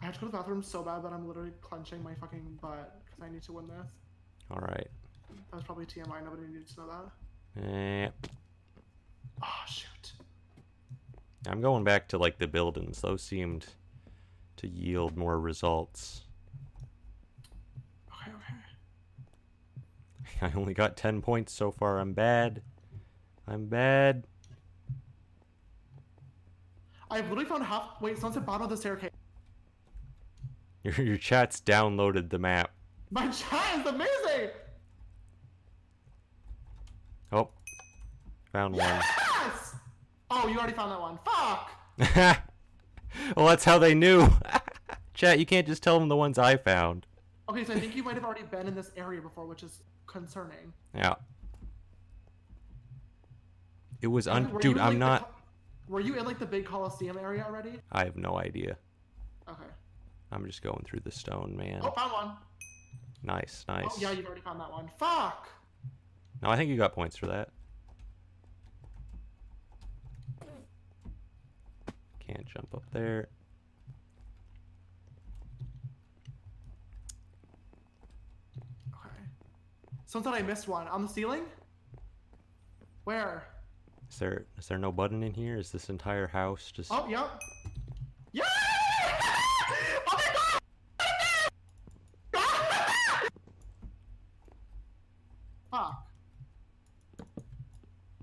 I 0.00 0.04
have 0.06 0.14
to 0.14 0.20
go 0.20 0.26
to 0.26 0.32
the 0.32 0.38
bathroom 0.38 0.62
so 0.62 0.82
bad 0.82 1.02
that 1.04 1.12
I'm 1.12 1.26
literally 1.26 1.52
clenching 1.60 2.02
my 2.02 2.14
fucking 2.14 2.58
butt 2.60 3.00
because 3.04 3.22
I 3.22 3.32
need 3.32 3.42
to 3.44 3.52
win 3.52 3.66
this. 3.68 3.92
Alright. 4.50 4.88
That 5.50 5.56
was 5.56 5.64
probably 5.64 5.86
TMI. 5.86 6.22
Nobody 6.24 6.42
needed 6.48 6.68
to 6.68 6.80
know 6.80 6.86
that. 6.88 7.64
Eh, 7.64 8.28
Oh 9.42 9.64
shoot. 9.68 10.12
I'm 11.48 11.60
going 11.60 11.84
back 11.84 12.08
to 12.08 12.18
like 12.18 12.38
the 12.38 12.46
buildings. 12.46 13.00
Those 13.00 13.22
seemed 13.22 13.66
to 14.56 14.66
yield 14.66 15.16
more 15.16 15.38
results. 15.38 16.22
Okay, 18.10 18.32
okay. 18.34 18.54
I 20.54 20.58
only 20.58 20.74
got 20.74 20.96
10 20.96 21.22
points 21.22 21.52
so 21.52 21.70
far. 21.70 22.00
I'm 22.00 22.12
bad. 22.12 22.62
I'm 23.46 23.66
bad. 23.66 24.26
I've 27.08 27.28
literally 27.28 27.44
found 27.44 27.62
half. 27.64 28.00
Wait, 28.00 28.16
someone 28.18 28.32
the 28.32 28.40
bottom 28.40 28.64
of 28.64 28.70
the 28.70 28.76
staircase. 28.76 29.10
Your, 30.86 31.04
your 31.04 31.16
chat's 31.16 31.60
downloaded 31.60 32.30
the 32.30 32.38
map. 32.38 32.70
My 33.10 33.26
chat 33.26 33.80
is 33.80 33.86
amazing. 33.86 34.50
Oh. 37.32 37.48
Found 38.52 38.76
Yes. 38.76 39.74
Oh, 40.30 40.46
you 40.46 40.56
already 40.56 40.74
found 40.74 40.92
that 40.92 41.00
one. 41.00 41.18
Fuck. 41.24 41.72
well, 43.36 43.46
that's 43.46 43.64
how 43.64 43.78
they 43.78 43.94
knew. 43.94 44.28
Chat, 45.14 45.40
you 45.40 45.46
can't 45.46 45.66
just 45.66 45.82
tell 45.82 45.98
them 45.98 46.08
the 46.08 46.16
ones 46.16 46.38
I 46.38 46.56
found. 46.56 47.06
Okay, 47.48 47.64
so 47.64 47.72
I 47.72 47.80
think 47.80 47.96
you 47.96 48.04
might 48.04 48.14
have 48.14 48.24
already 48.24 48.42
been 48.42 48.68
in 48.68 48.74
this 48.74 48.92
area 48.96 49.20
before, 49.20 49.46
which 49.46 49.62
is 49.62 49.82
concerning. 50.06 50.72
Yeah. 50.94 51.14
It 54.02 54.08
was 54.08 54.28
un. 54.28 54.56
Dude, 54.60 54.78
I'm 54.78 54.90
like, 54.90 54.98
not. 54.98 55.32
Were 55.88 56.00
you 56.00 56.14
in 56.14 56.24
like 56.24 56.38
the 56.38 56.46
big 56.46 56.64
Coliseum 56.64 57.18
area 57.18 57.44
already? 57.48 57.80
I 57.90 58.04
have 58.04 58.16
no 58.16 58.38
idea. 58.38 58.76
Okay. 59.48 59.70
I'm 60.32 60.44
just 60.46 60.62
going 60.62 60.84
through 60.86 61.00
the 61.00 61.10
stone, 61.10 61.54
man. 61.56 61.80
Oh, 61.82 61.90
found 61.90 62.12
one. 62.12 62.30
Nice, 63.22 63.64
nice. 63.68 63.86
Oh, 63.90 63.98
yeah, 64.00 64.10
you've 64.10 64.26
already 64.26 64.40
found 64.40 64.60
that 64.60 64.70
one. 64.70 64.90
Fuck. 64.98 65.48
No, 66.42 66.50
I 66.50 66.56
think 66.56 66.70
you 66.70 66.76
got 66.76 66.92
points 66.92 67.16
for 67.16 67.26
that. 67.26 67.50
Can't 72.20 72.46
jump 72.46 72.74
up 72.74 72.82
there. 72.92 73.28
Okay. 78.92 79.14
Someone 80.06 80.34
said 80.34 80.42
I 80.42 80.46
missed 80.46 80.66
one 80.66 80.88
on 80.88 81.02
the 81.02 81.08
ceiling. 81.08 81.44
Where? 83.04 83.46
Is 84.10 84.18
there 84.18 84.46
is 84.58 84.66
there 84.66 84.78
no 84.78 84.90
button 84.90 85.22
in 85.22 85.32
here? 85.34 85.56
Is 85.56 85.70
this 85.70 85.88
entire 85.88 86.26
house 86.26 86.72
just 86.72 86.90
Oh, 86.92 87.06
yep. 87.08 87.40
Yeah! 88.32 88.44
Oh 90.08 90.16
my 90.16 90.22
god! 90.32 90.60
Fuck. 95.76 96.06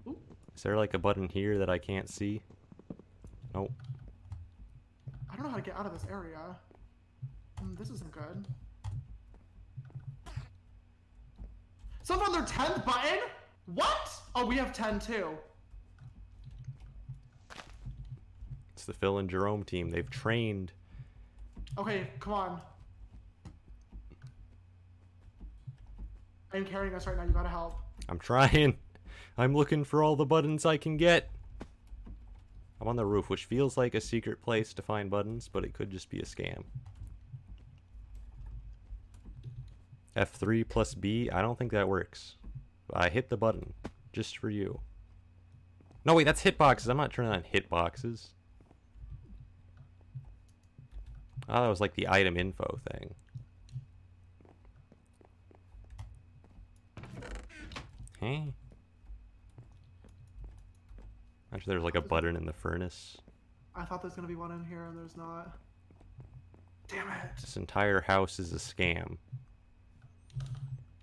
Ooh, 0.07 0.17
Is 0.55 0.63
there 0.63 0.75
like 0.75 0.93
a 0.93 0.97
button 0.97 1.29
here 1.29 1.59
that 1.59 1.69
I 1.69 1.77
can't 1.77 2.09
see? 2.09 2.41
Nope. 3.53 3.71
I 5.31 5.35
don't 5.35 5.45
know 5.45 5.51
how 5.51 5.57
to 5.57 5.61
get 5.61 5.75
out 5.75 5.85
of 5.85 5.93
this 5.93 6.05
area. 6.09 6.39
Mm, 7.61 7.77
this 7.77 7.89
isn't 7.91 8.11
good. 8.11 8.47
Someone 12.01 12.27
on 12.27 12.33
their 12.33 12.43
10th 12.43 12.85
button? 12.85 13.19
What? 13.67 14.09
Oh, 14.35 14.45
we 14.45 14.57
have 14.57 14.73
10 14.73 14.99
too. 14.99 15.37
It's 18.73 18.85
the 18.85 18.93
Phil 18.93 19.19
and 19.19 19.29
Jerome 19.29 19.63
team. 19.63 19.91
They've 19.91 20.09
trained. 20.09 20.71
Okay, 21.77 22.07
come 22.19 22.33
on. 22.33 22.61
I'm 26.53 26.65
carrying 26.65 26.93
us 26.93 27.07
right 27.07 27.17
now. 27.17 27.23
You 27.23 27.31
gotta 27.31 27.49
help. 27.49 27.79
I'm 28.07 28.19
trying. 28.19 28.77
I'm 29.37 29.55
looking 29.55 29.83
for 29.83 30.03
all 30.03 30.15
the 30.15 30.25
buttons 30.25 30.65
I 30.65 30.77
can 30.77 30.97
get. 30.97 31.29
I'm 32.79 32.87
on 32.87 32.95
the 32.95 33.05
roof, 33.05 33.29
which 33.29 33.45
feels 33.45 33.77
like 33.77 33.95
a 33.95 34.01
secret 34.01 34.41
place 34.41 34.73
to 34.73 34.81
find 34.81 35.09
buttons, 35.09 35.49
but 35.51 35.63
it 35.63 35.73
could 35.73 35.89
just 35.89 36.09
be 36.09 36.19
a 36.19 36.25
scam. 36.25 36.63
F3 40.15 40.67
plus 40.67 40.93
B, 40.93 41.29
I 41.31 41.41
don't 41.41 41.57
think 41.57 41.71
that 41.71 41.87
works. 41.87 42.35
I 42.93 43.09
hit 43.09 43.29
the 43.29 43.37
button 43.37 43.73
just 44.11 44.37
for 44.37 44.49
you. 44.49 44.81
No, 46.05 46.13
wait, 46.13 46.25
that's 46.25 46.43
hitboxes. 46.43 46.89
I'm 46.89 46.97
not 46.97 47.13
turning 47.13 47.31
on 47.31 47.43
hitboxes. 47.51 48.27
Oh, 51.49 51.63
that 51.63 51.67
was 51.67 51.81
like 51.81 51.95
the 51.95 52.09
item 52.09 52.37
info 52.37 52.79
thing. 52.91 53.15
Hey. 58.23 58.53
Actually, 61.53 61.71
there's 61.71 61.83
like 61.83 61.95
a 61.95 62.01
button 62.01 62.37
in 62.37 62.45
the 62.45 62.53
furnace. 62.53 63.17
I 63.75 63.83
thought 63.83 64.01
there's 64.01 64.13
gonna 64.13 64.29
be 64.29 64.37
one 64.37 64.51
in 64.51 64.63
here 64.63 64.85
and 64.85 64.97
there's 64.97 65.17
not. 65.17 65.57
Damn 66.87 67.09
it. 67.09 67.35
This 67.41 67.57
entire 67.57 67.99
house 67.99 68.39
is 68.39 68.53
a 68.53 68.57
scam. 68.57 69.17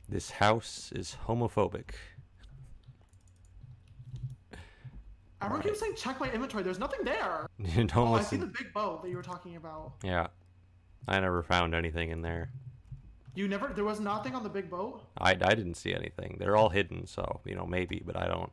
This 0.08 0.30
house 0.30 0.92
is 0.94 1.18
homophobic. 1.26 1.90
Everyone 5.42 5.62
keeps 5.62 5.80
saying 5.80 5.96
check 5.96 6.18
my 6.20 6.30
inventory. 6.32 6.62
There's 6.62 6.78
nothing 6.78 7.00
there. 7.04 7.46
Don't 7.74 7.96
Oh, 7.96 8.14
I 8.14 8.22
see 8.22 8.36
the 8.36 8.46
big 8.46 8.72
boat 8.72 9.02
that 9.02 9.10
you 9.10 9.16
were 9.16 9.22
talking 9.22 9.56
about. 9.56 9.92
Yeah. 10.02 10.28
I 11.06 11.20
never 11.20 11.42
found 11.42 11.74
anything 11.74 12.10
in 12.10 12.22
there. 12.22 12.50
You 13.34 13.46
never. 13.46 13.68
There 13.68 13.84
was 13.84 14.00
nothing 14.00 14.34
on 14.34 14.42
the 14.42 14.48
big 14.48 14.68
boat. 14.68 15.02
I, 15.16 15.30
I 15.30 15.34
didn't 15.34 15.76
see 15.76 15.94
anything. 15.94 16.36
They're 16.38 16.56
all 16.56 16.68
hidden, 16.68 17.06
so 17.06 17.40
you 17.44 17.54
know 17.54 17.66
maybe, 17.66 18.02
but 18.04 18.16
I 18.16 18.26
don't. 18.26 18.50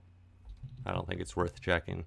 I 0.85 0.93
don't 0.93 1.07
think 1.07 1.19
it's 1.19 1.35
worth 1.35 1.59
checking. 1.59 2.05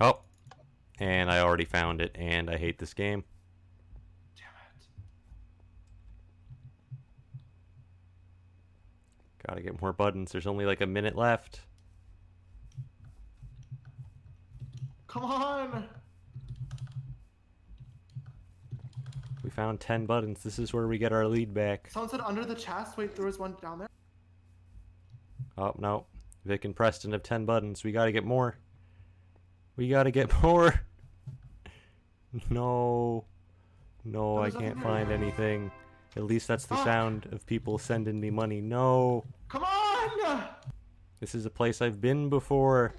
Oh, 0.00 0.20
and 0.98 1.30
I 1.30 1.40
already 1.40 1.64
found 1.64 2.00
it, 2.00 2.14
and 2.14 2.50
I 2.50 2.56
hate 2.56 2.78
this 2.78 2.94
game. 2.94 3.24
Damn 4.36 4.46
it. 4.76 4.86
Gotta 9.46 9.62
get 9.62 9.80
more 9.80 9.92
buttons. 9.92 10.32
There's 10.32 10.46
only 10.46 10.66
like 10.66 10.80
a 10.80 10.86
minute 10.86 11.16
left. 11.16 11.60
Come 15.06 15.24
on. 15.24 15.88
Found 19.58 19.80
10 19.80 20.06
buttons. 20.06 20.44
This 20.44 20.60
is 20.60 20.72
where 20.72 20.86
we 20.86 20.98
get 20.98 21.12
our 21.12 21.26
lead 21.26 21.52
back. 21.52 21.88
Someone 21.90 22.08
said 22.08 22.20
under 22.20 22.44
the 22.44 22.54
chest. 22.54 22.96
Wait, 22.96 23.16
there 23.16 23.26
was 23.26 23.40
one 23.40 23.56
down 23.60 23.80
there. 23.80 23.88
Oh, 25.56 25.74
no. 25.78 26.06
Vic 26.44 26.64
and 26.64 26.76
Preston 26.76 27.10
have 27.10 27.24
10 27.24 27.44
buttons. 27.44 27.82
We 27.82 27.90
gotta 27.90 28.12
get 28.12 28.24
more. 28.24 28.56
We 29.74 29.88
gotta 29.88 30.12
get 30.12 30.30
more. 30.44 30.80
No. 32.50 33.24
No, 34.04 34.38
I 34.40 34.50
can't 34.50 34.80
find 34.80 35.10
anything. 35.10 35.72
At 36.16 36.22
least 36.22 36.46
that's 36.46 36.66
the 36.66 36.76
Fuck. 36.76 36.84
sound 36.84 37.26
of 37.32 37.44
people 37.44 37.78
sending 37.78 38.20
me 38.20 38.30
money. 38.30 38.60
No. 38.60 39.24
Come 39.48 39.64
on. 39.64 40.44
This 41.18 41.34
is 41.34 41.46
a 41.46 41.50
place 41.50 41.82
I've 41.82 42.00
been 42.00 42.28
before. 42.28 42.94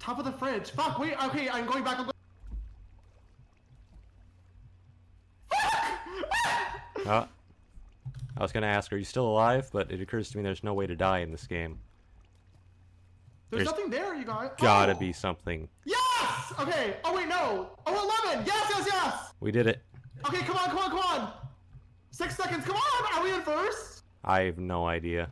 Top 0.00 0.18
of 0.18 0.24
the 0.24 0.32
fridge. 0.32 0.70
Fuck. 0.70 0.98
Wait. 0.98 1.14
Okay, 1.26 1.48
I'm 1.48 1.66
going 1.66 1.84
back. 1.84 1.98
I'm 1.98 2.04
going. 2.06 2.14
Oh. 7.06 7.10
Uh, 7.10 7.26
I 8.36 8.42
was 8.42 8.52
gonna 8.52 8.66
ask, 8.66 8.92
are 8.92 8.96
you 8.96 9.04
still 9.04 9.26
alive? 9.26 9.68
But 9.72 9.90
it 9.90 10.00
occurs 10.00 10.30
to 10.30 10.36
me 10.38 10.42
there's 10.42 10.64
no 10.64 10.74
way 10.74 10.86
to 10.86 10.96
die 10.96 11.18
in 11.20 11.30
this 11.30 11.46
game. 11.46 11.78
There's, 13.50 13.64
There's 13.64 13.76
nothing 13.76 13.90
there, 13.90 14.14
you 14.14 14.24
guys. 14.24 14.50
Gotta 14.58 14.92
Oh. 14.94 14.98
be 14.98 15.12
something. 15.12 15.68
Yes. 15.84 16.52
Okay. 16.58 16.96
Oh 17.04 17.14
wait, 17.14 17.28
no. 17.28 17.70
Oh, 17.86 18.22
11. 18.32 18.46
Yes, 18.46 18.66
yes, 18.70 18.86
yes. 18.90 19.32
We 19.40 19.50
did 19.50 19.66
it. 19.66 19.82
Okay, 20.26 20.38
come 20.40 20.56
on, 20.56 20.66
come 20.68 20.78
on, 20.78 20.90
come 20.90 20.98
on. 21.00 21.32
Six 22.10 22.36
seconds. 22.36 22.64
Come 22.64 22.76
on. 22.76 23.14
Are 23.18 23.24
we 23.24 23.32
in 23.34 23.40
first? 23.42 24.04
I 24.24 24.42
have 24.42 24.58
no 24.58 24.86
idea. 24.86 25.30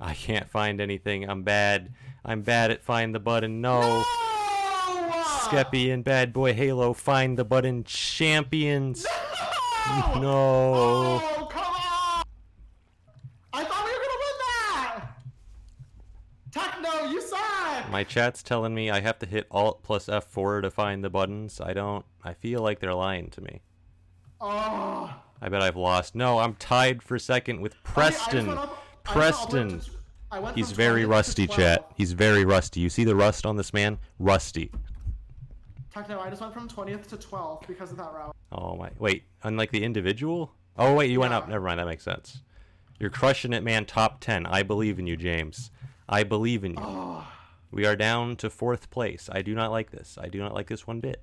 I 0.00 0.14
can't 0.14 0.48
find 0.48 0.80
anything. 0.80 1.28
I'm 1.28 1.42
bad. 1.42 1.92
I'm 2.24 2.42
bad 2.42 2.70
at 2.70 2.82
find 2.82 3.14
the 3.14 3.20
button. 3.20 3.60
No. 3.60 3.80
No. 3.80 4.04
Skeppy 5.46 5.92
and 5.92 6.04
BadBoyHalo 6.04 6.94
find 6.94 7.38
the 7.38 7.44
button 7.44 7.84
champions. 7.84 9.06
No. 9.88 10.20
No. 10.20 11.20
Oh, 11.22 11.48
come 11.50 11.62
on. 11.62 12.24
I 13.52 13.64
thought 13.64 13.84
we 13.84 13.92
were 13.92 13.98
gonna 13.98 14.20
win 14.24 14.36
that. 14.42 15.04
Techno, 16.50 17.10
you 17.10 17.20
suck. 17.20 17.90
My 17.90 18.02
chat's 18.04 18.42
telling 18.42 18.74
me 18.74 18.90
I 18.90 19.00
have 19.00 19.18
to 19.20 19.26
hit 19.26 19.46
Alt 19.50 19.82
plus 19.82 20.06
F4 20.06 20.62
to 20.62 20.70
find 20.70 21.04
the 21.04 21.10
buttons. 21.10 21.60
I 21.60 21.72
don't. 21.72 22.04
I 22.24 22.34
feel 22.34 22.60
like 22.60 22.80
they're 22.80 22.94
lying 22.94 23.30
to 23.30 23.40
me. 23.40 23.62
Oh. 24.40 25.14
I 25.40 25.48
bet 25.48 25.62
I've 25.62 25.76
lost. 25.76 26.14
No, 26.14 26.38
I'm 26.40 26.54
tied 26.54 27.02
for 27.02 27.18
second 27.18 27.60
with 27.60 27.80
Preston. 27.84 28.50
I 28.50 28.54
just 28.54 28.68
Preston. 29.06 29.58
I 29.58 29.64
went 29.70 29.72
up 29.72 29.78
Preston. 29.78 29.80
to- 29.80 29.96
I 30.32 30.52
He's 30.52 30.72
very 30.72 31.04
rusty, 31.04 31.46
chat. 31.46 31.90
He's 31.94 32.12
very 32.12 32.44
rusty. 32.44 32.80
You 32.80 32.88
see 32.90 33.04
the 33.04 33.14
rust 33.14 33.46
on 33.46 33.56
this 33.56 33.72
man? 33.72 33.98
Rusty. 34.18 34.70
Techno, 35.94 36.18
I 36.20 36.28
just 36.28 36.40
went 36.42 36.52
from 36.52 36.68
20th 36.68 37.06
to 37.08 37.16
12th 37.16 37.66
because 37.66 37.90
of 37.92 37.96
that 37.98 38.12
route. 38.12 38.34
Oh 38.52 38.76
my! 38.76 38.90
Wait, 38.98 39.24
unlike 39.44 39.70
the 39.70 39.82
individual? 39.82 40.52
Oh 40.76 40.94
wait, 40.94 41.10
you 41.10 41.20
went 41.20 41.32
up. 41.32 41.48
Never 41.48 41.64
mind. 41.64 41.80
That 41.80 41.86
makes 41.86 42.04
sense. 42.04 42.42
You're 42.98 43.10
crushing 43.10 43.52
it, 43.52 43.62
man. 43.62 43.86
Top 43.86 44.20
ten. 44.20 44.46
I 44.46 44.62
believe 44.62 44.98
in 44.98 45.06
you, 45.06 45.16
James. 45.16 45.70
I 46.08 46.22
believe 46.22 46.64
in 46.64 46.72
you. 46.72 46.78
Oh. 46.80 47.26
We 47.70 47.86
are 47.86 47.96
down 47.96 48.36
to 48.36 48.50
fourth 48.50 48.90
place. 48.90 49.28
I 49.32 49.42
do 49.42 49.54
not 49.54 49.70
like 49.70 49.90
this. 49.90 50.18
I 50.20 50.28
do 50.28 50.38
not 50.38 50.54
like 50.54 50.66
this 50.68 50.86
one 50.86 51.00
bit. 51.00 51.22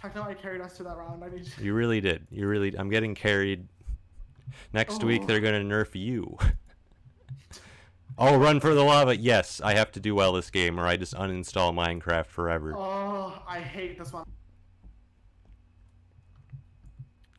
Techno, 0.00 0.22
I 0.22 0.34
carried 0.34 0.60
us 0.60 0.76
to 0.76 0.82
that 0.84 0.96
round. 0.96 1.24
I 1.24 1.28
need. 1.28 1.50
You 1.60 1.74
really 1.74 2.00
did. 2.00 2.26
You 2.30 2.46
really. 2.46 2.76
I'm 2.78 2.88
getting 2.90 3.14
carried. 3.14 3.66
Next 4.72 5.02
week 5.02 5.22
Oh. 5.22 5.26
they're 5.26 5.40
gonna 5.40 5.60
nerf 5.60 5.94
you. 5.94 6.36
oh, 8.18 8.36
run 8.36 8.60
for 8.60 8.74
the 8.74 8.82
lava. 8.84 9.16
Yes, 9.16 9.60
I 9.62 9.74
have 9.74 9.92
to 9.92 10.00
do 10.00 10.14
well 10.14 10.32
this 10.32 10.50
game, 10.50 10.78
or 10.78 10.86
I 10.86 10.96
just 10.96 11.14
uninstall 11.14 11.72
Minecraft 11.74 12.26
forever. 12.26 12.74
Oh, 12.76 13.40
I 13.48 13.60
hate 13.60 13.98
this 13.98 14.12
one. 14.12 14.24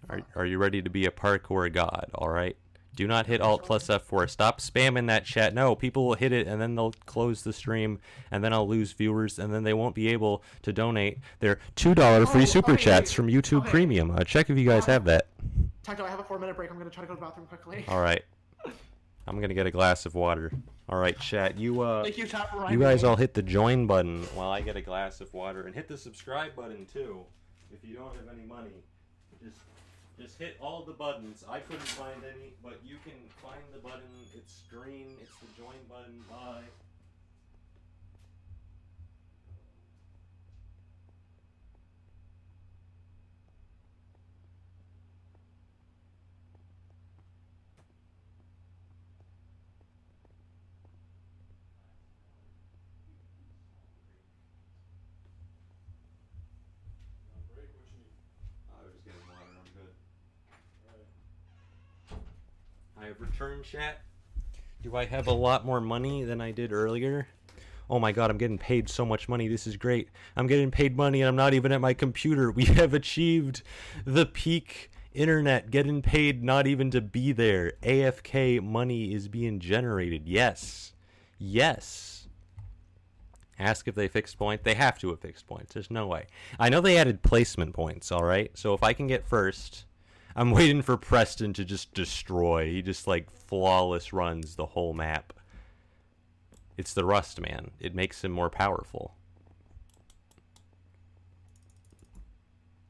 Are, 0.10 0.22
are 0.36 0.46
you 0.46 0.58
ready 0.58 0.82
to 0.82 0.90
be 0.90 1.06
a 1.06 1.12
parkour 1.12 1.72
god? 1.72 2.10
All 2.16 2.30
right. 2.30 2.58
Do 2.96 3.08
not 3.08 3.28
hit 3.28 3.40
Alt 3.40 3.64
plus 3.64 3.88
F4. 3.88 4.30
Stop 4.30 4.60
spamming 4.60 5.08
that 5.08 5.24
chat. 5.24 5.54
No, 5.54 5.74
people 5.74 6.06
will 6.06 6.16
hit 6.16 6.34
it 6.34 6.48
and 6.48 6.60
then 6.60 6.76
they'll 6.76 6.94
close 7.06 7.44
the 7.44 7.54
stream 7.54 8.00
and 8.30 8.44
then 8.44 8.52
I'll 8.52 8.68
lose 8.68 8.92
viewers 8.92 9.40
and 9.40 9.54
then 9.54 9.64
they 9.64 9.74
won't 9.74 9.96
be 9.96 10.10
able 10.10 10.44
to 10.64 10.74
donate 10.74 11.20
their 11.40 11.60
$2 11.78 12.28
free 12.28 12.42
Oh, 12.42 12.46
super 12.46 12.74
okay. 12.74 12.84
chats 12.84 13.14
from 13.14 13.28
YouTube 13.28 13.60
Okay. 13.62 13.70
Premium. 13.70 14.12
Uh, 14.12 14.24
check 14.26 14.50
if 14.50 14.58
you 14.58 14.66
guys 14.66 14.84
have 14.86 15.06
that. 15.06 15.28
Techno, 15.84 16.04
I 16.04 16.10
have 16.10 16.20
a 16.20 16.24
four 16.24 16.40
minute 16.40 16.58
break. 16.58 16.72
I'm 16.72 16.78
gonna 16.78 16.90
try 16.90 17.04
to 17.04 17.08
go 17.08 17.14
to 17.14 17.20
the 17.22 17.26
bathroom 17.26 17.46
quickly. 17.48 17.86
All 17.88 18.02
right. 18.02 18.24
I'm 19.30 19.38
going 19.38 19.50
to 19.50 19.56
get 19.56 19.68
a 19.68 19.72
glass 19.72 20.08
of 20.08 20.16
water. 20.16 20.52
All 20.90 20.98
right, 20.98 21.18
chat. 21.20 21.56
You 21.56 21.82
uh 21.82 22.02
Thank 22.02 22.18
you, 22.18 22.26
you 22.72 22.80
guys 22.80 23.04
all 23.04 23.16
hit 23.16 23.36
the 23.36 23.44
join 23.44 23.86
button 23.86 24.24
while 24.34 24.50
I 24.50 24.62
get 24.62 24.76
a 24.76 24.82
glass 24.82 25.22
of 25.22 25.32
water 25.36 25.68
and 25.68 25.76
hit 25.76 25.88
the 25.88 25.98
subscribe 25.98 26.56
button 26.56 26.88
too. 26.92 27.20
If 27.72 27.88
you 27.88 27.96
don't 27.96 28.16
have 28.16 28.28
any 28.34 28.48
money, 28.48 28.72
just 29.44 29.60
just 30.20 30.40
hit 30.40 30.58
all 30.60 30.84
the 30.84 30.94
buttons. 30.94 31.46
I 31.48 31.60
couldn't 31.60 31.84
find 31.84 32.24
any, 32.24 32.54
but 32.64 32.80
you 32.84 32.96
can 33.04 33.14
find 33.44 33.62
the 33.72 33.78
button. 33.78 34.02
It's 34.36 34.64
green. 34.74 35.16
It's 35.22 35.36
the 35.38 35.62
join 35.62 35.78
button. 35.88 36.24
Bye. 36.28 36.64
I 57.60 58.84
was 58.84 58.94
just 58.94 59.06
getting 59.06 59.22
water. 59.28 59.56
I'm 59.56 59.70
good. 59.76 59.94
Returned 63.18 63.64
chat. 63.64 64.02
Do 64.82 64.96
I 64.96 65.06
have 65.06 65.28
a 65.28 65.34
lot 65.34 65.66
more 65.66 65.82
money 65.82 66.24
than 66.24 66.42
I 66.42 66.52
did 66.52 66.72
earlier? 66.72 67.28
Oh 67.90 68.00
my 68.00 68.12
god, 68.12 68.30
I'm 68.30 68.38
getting 68.38 68.58
paid 68.58 68.88
so 68.88 69.04
much 69.04 69.28
money. 69.28 69.48
This 69.48 69.66
is 69.66 69.76
great. 69.76 70.10
I'm 70.36 70.48
getting 70.48 70.70
paid 70.70 70.96
money 70.96 71.22
and 71.22 71.28
I'm 71.28 71.36
not 71.36 71.54
even 71.54 71.72
at 71.72 71.82
my 71.82 71.94
computer. 71.94 72.52
We 72.60 72.66
have 72.66 72.94
achieved 72.94 73.64
the 74.06 74.26
peak 74.26 74.92
internet. 75.14 75.72
Getting 75.72 76.02
paid 76.02 76.44
not 76.44 76.68
even 76.68 76.92
to 76.92 77.02
be 77.02 77.32
there. 77.32 77.74
AFK 77.82 78.62
money 78.62 79.14
is 79.14 79.28
being 79.28 79.60
generated. 79.60 80.28
Yes. 80.28 80.94
Yes. 81.40 82.28
Ask 83.58 83.88
if 83.88 83.96
they 83.96 84.08
fixed 84.08 84.38
point. 84.38 84.64
They 84.64 84.76
have 84.76 85.00
to 85.00 85.10
have 85.10 85.20
fixed 85.20 85.48
points. 85.48 85.74
There's 85.74 85.92
no 85.92 86.08
way. 86.08 86.28
I 86.60 86.70
know 86.70 86.80
they 86.80 86.98
added 86.98 87.24
placement 87.24 87.74
points, 87.74 88.12
all 88.12 88.24
right? 88.24 88.52
So 88.54 88.74
if 88.74 88.84
I 88.84 88.94
can 88.94 89.08
get 89.08 89.28
first, 89.28 89.86
I'm 90.40 90.52
waiting 90.52 90.82
for 90.82 90.96
Preston 90.96 91.52
to 91.52 91.66
just 91.66 91.94
destroy. 91.94 92.72
He 92.72 92.82
just 92.82 93.08
like 93.08 93.30
flawless 93.30 94.14
runs 94.14 94.56
the 94.56 94.68
whole 94.68 94.94
map. 94.94 95.34
It's 96.78 96.94
the 96.94 97.04
Rust 97.04 97.42
man. 97.42 97.72
It 97.78 97.94
makes 97.94 98.24
him 98.24 98.32
more 98.32 98.50
powerful. 98.50 99.16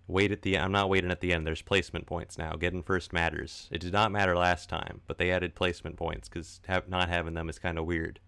Wait 0.05 0.31
at 0.31 0.43
the 0.43 0.59
I'm 0.59 0.71
not 0.71 0.89
waiting 0.89 1.09
at 1.09 1.21
the 1.21 1.33
end. 1.33 1.47
There's 1.47 1.63
placement 1.63 2.05
points 2.05 2.37
now. 2.37 2.51
Getting 2.51 2.83
first 2.83 3.11
matters. 3.13 3.67
It 3.71 3.81
did 3.81 3.93
not 3.93 4.11
matter 4.11 4.37
last 4.37 4.69
time, 4.69 5.01
but 5.07 5.17
they 5.17 5.31
added 5.31 5.55
placement 5.55 5.97
points 5.97 6.29
because 6.29 6.61
have, 6.67 6.87
not 6.87 7.09
having 7.09 7.33
them 7.33 7.49
is 7.49 7.57
kind 7.57 7.79
of 7.79 7.85
weird. 7.87 8.19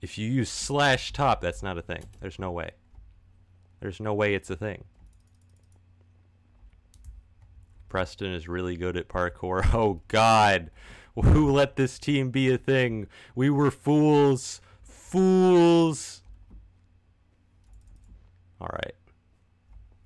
If 0.00 0.18
you 0.18 0.28
use 0.28 0.50
slash 0.50 1.12
top, 1.12 1.40
that's 1.40 1.62
not 1.62 1.78
a 1.78 1.82
thing. 1.82 2.06
There's 2.18 2.40
no 2.40 2.50
way. 2.50 2.72
There's 3.78 4.00
no 4.00 4.12
way 4.12 4.34
it's 4.34 4.50
a 4.50 4.56
thing. 4.56 4.86
Preston 7.88 8.32
is 8.32 8.48
really 8.48 8.76
good 8.76 8.96
at 8.96 9.08
parkour. 9.08 9.64
Oh 9.74 10.00
God, 10.08 10.70
who 11.14 11.50
let 11.50 11.76
this 11.76 11.98
team 11.98 12.30
be 12.30 12.52
a 12.52 12.58
thing? 12.58 13.06
We 13.34 13.50
were 13.50 13.70
fools, 13.70 14.60
fools. 14.82 16.22
All 18.60 18.70
right. 18.72 18.94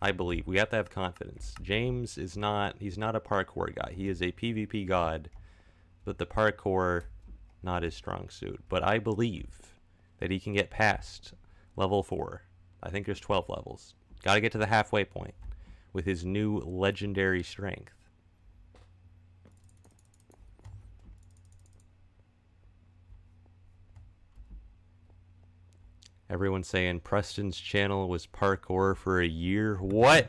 I 0.00 0.10
believe 0.10 0.46
we 0.46 0.58
have 0.58 0.70
to 0.70 0.76
have 0.76 0.90
confidence. 0.90 1.54
James 1.62 2.18
is 2.18 2.36
not 2.36 2.76
he's 2.78 2.98
not 2.98 3.16
a 3.16 3.20
parkour 3.20 3.74
guy. 3.74 3.92
He 3.94 4.08
is 4.08 4.20
a 4.20 4.32
PvP 4.32 4.86
god, 4.86 5.30
but 6.04 6.18
the 6.18 6.26
parkour 6.26 7.04
not 7.62 7.82
his 7.82 7.94
strong 7.94 8.28
suit. 8.28 8.60
But 8.68 8.82
I 8.82 8.98
believe 8.98 9.76
that 10.18 10.30
he 10.30 10.40
can 10.40 10.54
get 10.54 10.70
past 10.70 11.34
level 11.76 12.02
4. 12.02 12.42
I 12.82 12.90
think 12.90 13.06
there's 13.06 13.20
12 13.20 13.48
levels. 13.48 13.94
Got 14.22 14.34
to 14.34 14.40
get 14.40 14.52
to 14.52 14.58
the 14.58 14.66
halfway 14.66 15.04
point 15.04 15.34
with 15.92 16.04
his 16.04 16.24
new 16.24 16.58
legendary 16.58 17.42
strength. 17.42 17.92
Everyone's 26.30 26.68
saying 26.68 27.00
Preston's 27.00 27.58
channel 27.58 28.08
was 28.08 28.26
parkour 28.26 28.96
for 28.96 29.20
a 29.20 29.26
year. 29.26 29.76
What? 29.76 30.28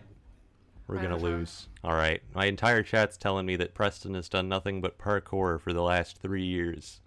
We're 0.85 1.01
gonna 1.01 1.17
lose. 1.17 1.69
All 1.81 1.95
right. 1.95 2.21
My 2.35 2.45
entire 2.45 2.83
chat's 2.83 3.15
telling 3.15 3.45
me 3.45 3.55
that 3.55 3.73
Preston 3.73 4.13
has 4.15 4.27
done 4.27 4.49
nothing 4.49 4.81
but 4.81 4.97
parkour 4.97 5.61
for 5.61 5.71
the 5.71 5.81
last 5.81 6.17
three 6.17 6.43
years. 6.43 6.99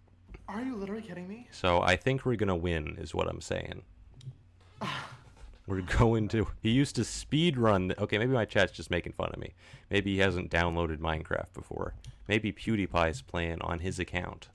Are 0.49 0.63
you 0.63 0.77
literally 0.77 1.03
kidding 1.03 1.29
me? 1.29 1.47
So 1.51 1.83
I 1.83 1.97
think 1.97 2.25
we're 2.25 2.37
gonna 2.37 2.57
win, 2.57 2.97
is 2.99 3.15
what 3.15 3.29
I'm 3.29 3.43
saying. 3.43 3.83
We're 5.67 5.81
going 5.99 6.29
to. 6.29 6.49
He 6.63 6.71
used 6.71 6.97
to 6.97 7.05
speed 7.05 7.57
run. 7.59 7.93
Okay, 7.99 8.19
maybe 8.19 8.33
my 8.33 8.45
chat's 8.45 8.73
just 8.73 8.91
making 8.91 9.13
fun 9.13 9.31
of 9.33 9.39
me. 9.39 9.55
Maybe 9.91 10.15
he 10.15 10.19
hasn't 10.21 10.51
downloaded 10.51 10.99
Minecraft 10.99 11.53
before. 11.53 11.95
Maybe 12.29 12.53
PewDiePie's 12.53 13.23
playing 13.23 13.61
on 13.63 13.81
his 13.81 13.99
account. 13.99 14.49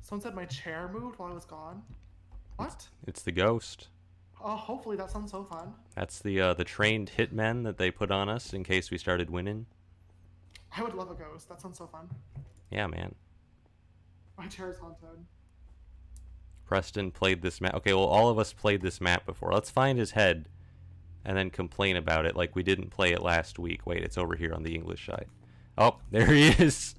Someone 0.00 0.22
said 0.22 0.34
my 0.34 0.46
chair 0.46 0.88
moved 0.92 1.18
while 1.18 1.30
I 1.30 1.34
was 1.34 1.44
gone. 1.44 1.82
What? 2.56 2.88
It's 3.06 3.22
the 3.22 3.32
ghost. 3.32 3.88
Oh, 4.42 4.56
hopefully 4.56 4.96
that 4.96 5.10
sounds 5.10 5.32
so 5.32 5.44
fun. 5.44 5.74
That's 5.94 6.20
the 6.20 6.40
uh, 6.40 6.54
the 6.54 6.64
trained 6.64 7.12
hitmen 7.18 7.64
that 7.64 7.76
they 7.76 7.90
put 7.90 8.10
on 8.10 8.28
us 8.28 8.52
in 8.52 8.64
case 8.64 8.90
we 8.90 8.98
started 8.98 9.30
winning. 9.30 9.66
I 10.76 10.82
would 10.82 10.94
love 10.94 11.10
a 11.10 11.14
ghost. 11.14 11.48
That 11.48 11.60
sounds 11.60 11.78
so 11.78 11.86
fun. 11.86 12.08
Yeah, 12.70 12.86
man. 12.86 13.14
My 14.36 14.46
chair 14.46 14.70
is 14.70 14.78
haunted. 14.78 15.24
Preston 16.68 17.10
played 17.10 17.40
this 17.40 17.62
map. 17.62 17.74
Okay, 17.76 17.94
well, 17.94 18.04
all 18.04 18.28
of 18.28 18.38
us 18.38 18.52
played 18.52 18.82
this 18.82 19.00
map 19.00 19.24
before. 19.24 19.50
Let's 19.52 19.70
find 19.70 19.98
his 19.98 20.10
head 20.10 20.50
and 21.24 21.36
then 21.36 21.48
complain 21.48 21.96
about 21.96 22.26
it 22.26 22.36
like 22.36 22.54
we 22.54 22.62
didn't 22.62 22.90
play 22.90 23.12
it 23.12 23.22
last 23.22 23.58
week. 23.58 23.86
Wait, 23.86 24.04
it's 24.04 24.18
over 24.18 24.36
here 24.36 24.52
on 24.52 24.64
the 24.64 24.74
English 24.74 25.06
side. 25.06 25.26
Oh, 25.78 25.96
there 26.10 26.26
he 26.26 26.48
is. 26.48 26.94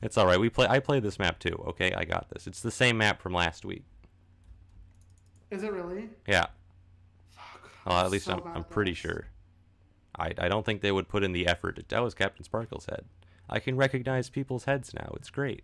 it's 0.00 0.16
all 0.16 0.26
right. 0.26 0.40
We 0.40 0.48
play. 0.48 0.66
I 0.66 0.78
played 0.78 1.02
this 1.02 1.18
map 1.18 1.38
too. 1.38 1.62
Okay, 1.68 1.92
I 1.92 2.04
got 2.04 2.30
this. 2.30 2.46
It's 2.46 2.62
the 2.62 2.70
same 2.70 2.96
map 2.96 3.20
from 3.20 3.34
last 3.34 3.66
week. 3.66 3.84
Is 5.50 5.62
it 5.62 5.72
really? 5.72 6.08
Yeah. 6.26 6.46
Fuck. 7.30 7.70
Well, 7.84 7.98
at 7.98 8.10
least 8.10 8.24
so 8.24 8.32
I'm, 8.32 8.56
I'm 8.56 8.64
pretty 8.64 8.92
this. 8.92 8.98
sure. 8.98 9.26
I, 10.18 10.32
I 10.38 10.48
don't 10.48 10.64
think 10.64 10.80
they 10.80 10.92
would 10.92 11.08
put 11.08 11.22
in 11.22 11.32
the 11.32 11.46
effort. 11.46 11.78
That 11.88 12.02
was 12.02 12.14
CaptainSparklez's 12.14 12.86
head. 12.86 13.04
I 13.50 13.60
can 13.60 13.76
recognize 13.76 14.30
people's 14.30 14.64
heads 14.64 14.92
now. 14.94 15.12
It's 15.16 15.30
great. 15.30 15.62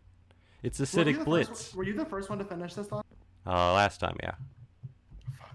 It's 0.64 0.80
acidic 0.80 1.18
the 1.18 1.24
blitz. 1.24 1.48
First, 1.50 1.76
were 1.76 1.84
you 1.84 1.92
the 1.92 2.06
first 2.06 2.30
one 2.30 2.38
to 2.38 2.44
finish 2.44 2.72
this 2.72 2.90
last? 2.90 3.04
Uh, 3.46 3.74
last 3.74 4.00
time, 4.00 4.16
yeah. 4.22 4.32
Fuck. 5.38 5.50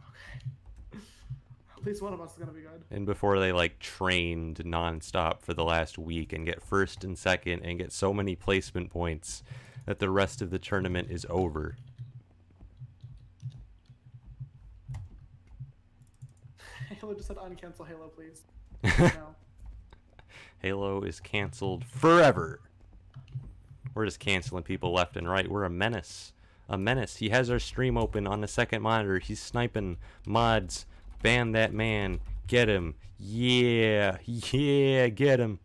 Okay. 0.94 0.94
At 1.80 1.84
least 1.84 2.04
one 2.04 2.14
of 2.14 2.22
us 2.22 2.34
is 2.34 2.38
gonna 2.38 2.52
be 2.52 2.62
good. 2.62 2.84
And 2.92 3.08
before 3.08 3.40
they 3.40 3.52
like 3.52 3.80
trained 3.80 4.58
nonstop 4.58 5.42
for 5.42 5.56
the 5.56 5.64
last 5.64 5.98
week 5.98 6.32
and 6.32 6.46
get 6.46 6.62
first 6.62 7.04
and 7.04 7.18
second 7.18 7.64
and 7.64 7.80
get 7.80 7.92
so 7.92 8.14
many 8.14 8.36
placement 8.36 8.92
points 8.92 9.42
that 9.88 9.98
the 9.98 10.12
rest 10.12 10.44
of 10.44 10.52
the 10.52 10.60
tournament 10.60 11.08
is 11.10 11.26
over. 11.28 11.76
Halo 17.02 17.16
just 17.16 17.30
said 17.30 17.38
uncancel 17.38 17.88
Halo, 17.88 18.10
please. 18.10 18.44
no. 19.00 19.36
Halo 20.60 21.02
is 21.02 21.20
canceled 21.20 21.84
forever. 21.84 22.60
We're 24.00 24.06
just 24.06 24.22
canceling 24.22 24.64
people 24.64 24.94
left 24.94 25.18
and 25.18 25.30
right. 25.30 25.46
We're 25.46 25.66
a 25.66 25.70
menace. 25.70 26.32
A 26.70 26.78
menace. 26.78 27.18
He 27.18 27.28
has 27.32 27.50
our 27.50 27.60
stream 27.60 27.98
open 27.98 28.28
on 28.28 28.40
the 28.40 28.48
second 28.48 28.82
monitor. 28.82 29.20
He's 29.20 29.42
sniping 29.42 29.98
mods. 30.26 30.86
Ban 31.22 31.52
that 31.52 31.74
man. 31.74 32.22
Get 32.48 32.70
him. 32.70 32.96
Yeah. 33.20 34.20
Yeah, 34.24 35.10
get 35.10 35.42
him. 35.42 35.60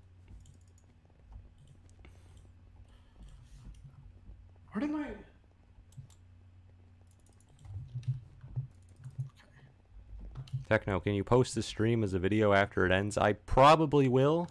Where 4.72 4.80
did 4.80 4.90
my? 4.90 5.06
Techno, 10.68 10.98
can 10.98 11.14
you 11.14 11.22
post 11.22 11.54
the 11.54 11.62
stream 11.62 12.02
as 12.02 12.14
a 12.14 12.18
video 12.18 12.52
after 12.52 12.84
it 12.84 12.90
ends? 12.90 13.16
I 13.16 13.34
probably 13.34 14.08
will, 14.08 14.48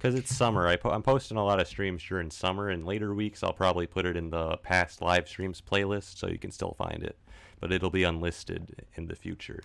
because 0.00 0.14
it's 0.14 0.34
summer. 0.34 0.66
I 0.66 0.76
po- 0.76 0.90
I'm 0.90 1.02
posting 1.02 1.36
a 1.36 1.44
lot 1.44 1.60
of 1.60 1.68
streams 1.68 2.02
during 2.02 2.30
summer, 2.30 2.70
and 2.70 2.86
later 2.86 3.14
weeks 3.14 3.42
I'll 3.42 3.52
probably 3.52 3.86
put 3.86 4.06
it 4.06 4.16
in 4.16 4.30
the 4.30 4.56
past 4.58 5.02
live 5.02 5.28
streams 5.28 5.60
playlist, 5.60 6.16
so 6.16 6.26
you 6.26 6.38
can 6.38 6.50
still 6.50 6.74
find 6.78 7.02
it, 7.02 7.18
but 7.60 7.70
it'll 7.70 7.90
be 7.90 8.04
unlisted 8.04 8.86
in 8.94 9.08
the 9.08 9.14
future. 9.14 9.60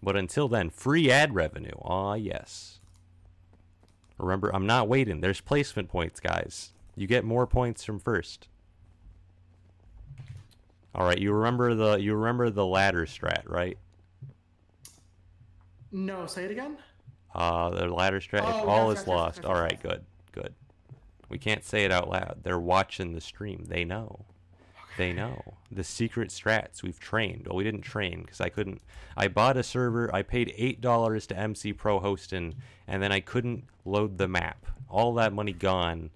But 0.00 0.16
until 0.16 0.46
then, 0.46 0.70
free 0.70 1.10
ad 1.10 1.34
revenue. 1.34 1.74
Ah, 1.82 2.14
yes. 2.14 2.78
Remember, 4.18 4.54
I'm 4.54 4.66
not 4.66 4.88
waiting. 4.88 5.20
There's 5.20 5.40
placement 5.40 5.88
points, 5.88 6.20
guys. 6.20 6.72
You 6.94 7.08
get 7.08 7.24
more 7.24 7.46
points 7.46 7.82
from 7.82 7.98
first. 7.98 8.46
All 10.94 11.04
right, 11.04 11.18
you 11.18 11.32
remember 11.32 11.74
the 11.74 11.96
you 11.96 12.14
remember 12.14 12.50
the 12.50 12.64
ladder 12.64 13.04
strat, 13.04 13.42
right? 13.46 13.78
No, 15.90 16.26
say 16.26 16.44
it 16.44 16.52
again. 16.52 16.78
Uh, 17.34 17.70
the 17.70 17.86
ladder 17.88 18.20
strat. 18.20 18.40
Oh, 18.44 18.66
all 18.68 18.88
yes, 18.90 19.00
is 19.00 19.06
yes, 19.06 19.08
lost. 19.08 19.36
yes, 19.38 19.46
all 19.46 19.60
right, 19.60 19.80
good, 19.82 20.04
good. 20.32 20.54
We 21.28 21.38
can't 21.38 21.64
say 21.64 21.84
it 21.84 21.90
out 21.92 22.08
loud. 22.08 22.38
They're 22.44 22.58
watching 22.58 23.12
the 23.12 23.20
stream. 23.20 23.64
They 23.68 23.84
know. 23.84 24.24
They 24.96 25.12
know 25.12 25.54
the 25.70 25.84
secret 25.84 26.30
strats 26.30 26.82
we've 26.82 26.98
trained. 26.98 27.46
Well, 27.46 27.56
we 27.56 27.64
didn't 27.64 27.82
train 27.82 28.22
because 28.22 28.40
I 28.40 28.48
couldn't. 28.48 28.80
I 29.14 29.28
bought 29.28 29.58
a 29.58 29.62
server. 29.62 30.08
I 30.14 30.22
paid 30.22 30.54
eight 30.56 30.80
dollars 30.80 31.26
to 31.26 31.36
MC 31.38 31.74
Pro 31.74 31.98
hosting, 32.00 32.54
and 32.88 33.02
then 33.02 33.12
I 33.12 33.20
couldn't 33.20 33.64
load 33.84 34.16
the 34.16 34.28
map. 34.28 34.64
All 34.88 35.12
that 35.14 35.34
money 35.34 35.52
gone. 35.52 36.08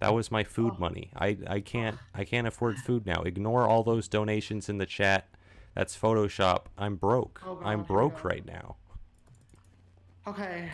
That 0.00 0.14
was 0.14 0.30
my 0.30 0.44
food 0.44 0.74
Oh. 0.76 0.80
money. 0.80 1.10
I, 1.16 1.36
I 1.46 1.60
can't 1.60 1.98
I 2.14 2.24
can't 2.24 2.46
afford 2.46 2.78
food 2.78 3.04
now. 3.04 3.22
Ignore 3.22 3.68
all 3.68 3.82
those 3.82 4.08
donations 4.08 4.70
in 4.70 4.78
the 4.78 4.86
chat. 4.86 5.28
That's 5.74 5.94
Photoshop. 5.96 6.66
I'm 6.78 6.96
broke. 6.96 7.42
Oh, 7.44 7.56
God, 7.56 7.66
I'm 7.68 7.82
broke 7.82 8.24
right 8.24 8.46
now. 8.46 8.76
Okay, 10.28 10.68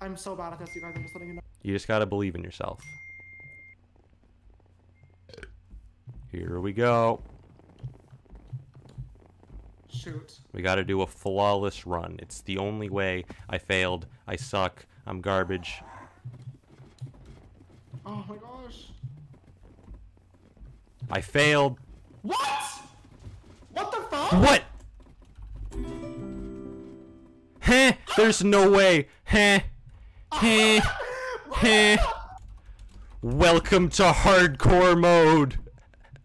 I'm 0.00 0.16
so 0.16 0.36
bad 0.36 0.52
at 0.52 0.60
this, 0.60 0.76
you 0.76 0.80
guys. 0.80 0.92
I'm 0.94 1.02
just 1.02 1.12
letting 1.12 1.30
you 1.30 1.34
know. 1.34 1.40
You 1.62 1.74
just 1.74 1.88
gotta 1.88 2.06
believe 2.06 2.36
in 2.36 2.44
yourself. 2.44 2.80
Here 6.30 6.60
we 6.60 6.72
go. 6.72 7.20
Shoot. 9.92 10.38
We 10.52 10.62
gotta 10.62 10.84
do 10.84 11.02
a 11.02 11.06
flawless 11.08 11.84
run. 11.84 12.14
It's 12.20 12.42
the 12.42 12.58
only 12.58 12.90
way. 12.90 13.24
I 13.50 13.58
failed. 13.58 14.06
I 14.28 14.36
suck. 14.36 14.86
I'm 15.04 15.20
garbage. 15.20 15.82
Oh 18.06 18.24
my 18.28 18.36
gosh. 18.36 18.86
I 21.10 21.20
failed. 21.20 21.76
What? 22.22 22.38
What 23.72 23.90
the 23.90 24.00
fuck? 24.02 24.32
What? 24.34 24.62
Heh. 27.62 27.92
There's 28.16 28.42
no 28.42 28.68
way. 28.70 29.08
Heh. 29.24 29.60
Heh. 30.34 30.80
Heh. 31.54 31.96
Welcome 33.22 33.88
to 33.90 34.02
hardcore 34.10 34.98
mode. 34.98 35.58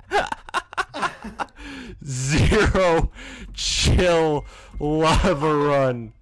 Zero 2.03 3.11
chill 3.53 4.45
lava 4.79 5.55
run. 5.55 6.13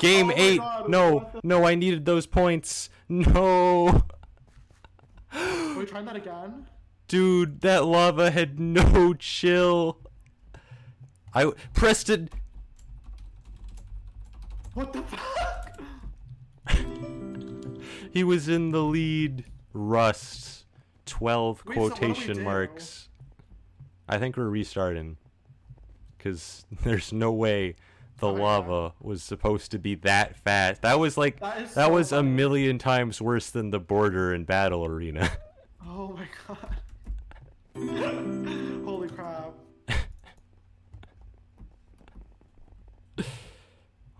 Game 0.00 0.30
Oh 0.30 0.34
8. 0.36 0.58
God, 0.58 0.88
no, 0.88 1.30
no, 1.44 1.64
I 1.64 1.76
needed 1.76 2.04
those 2.06 2.26
points. 2.26 2.90
No. 3.08 4.02
Are 5.32 5.78
we 5.78 5.84
trying 5.86 6.06
that 6.06 6.16
again? 6.16 6.66
Dude, 7.06 7.60
that 7.60 7.84
lava 7.84 8.32
had 8.32 8.58
no 8.58 9.14
chill. 9.14 9.98
I 11.32 11.52
Preston 11.72 12.30
What 14.80 14.92
the 14.94 15.02
fuck? 15.02 15.80
He 18.12 18.24
was 18.24 18.48
in 18.48 18.70
the 18.70 18.82
lead. 18.82 19.44
Rust. 19.74 20.64
12 21.06 21.64
Wait, 21.66 21.74
so 21.74 21.80
what 21.82 21.88
do 21.94 22.06
we 22.06 22.12
quotation 22.14 22.36
do? 22.36 22.42
marks. 22.44 23.08
I 24.08 24.18
think 24.18 24.36
we're 24.36 24.48
restarting. 24.48 25.16
Because 26.16 26.64
there's 26.82 27.12
no 27.12 27.30
way 27.30 27.76
the 28.18 28.28
Oh, 28.28 28.36
yeah. 28.36 28.42
lava 28.42 28.92
was 29.00 29.22
supposed 29.22 29.70
to 29.72 29.78
be 29.78 29.94
that 29.96 30.36
fast. 30.38 30.80
That 30.82 30.98
was 30.98 31.16
like, 31.18 31.40
That 31.40 31.58
that 31.74 31.86
so 31.86 31.92
was 31.92 32.10
a 32.12 32.22
million 32.22 32.78
times 32.78 33.20
worse 33.20 33.50
than 33.50 33.70
the 33.70 33.80
border 33.80 34.32
in 34.34 34.44
Battle 34.44 34.84
Arena. 34.84 35.30
Oh 35.86 36.08
my 36.16 36.26
god. 36.46 36.76
Holy 38.84 39.08
crap. 39.08 39.52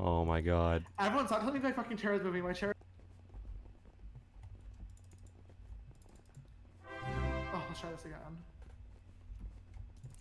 Oh 0.03 0.25
my 0.25 0.41
god. 0.41 0.85
Everyone 0.99 1.27
stop 1.27 1.41
telling 1.41 1.55
me 1.55 1.61
my 1.61 1.73
fucking 1.73 1.97
chair 1.97 2.15
is 2.15 2.23
moving. 2.23 2.43
My 2.43 2.53
chair. 2.53 2.75
Oh, 7.53 7.63
let's 7.69 7.81
try 7.81 7.91
this 7.91 8.05
again. 8.05 8.19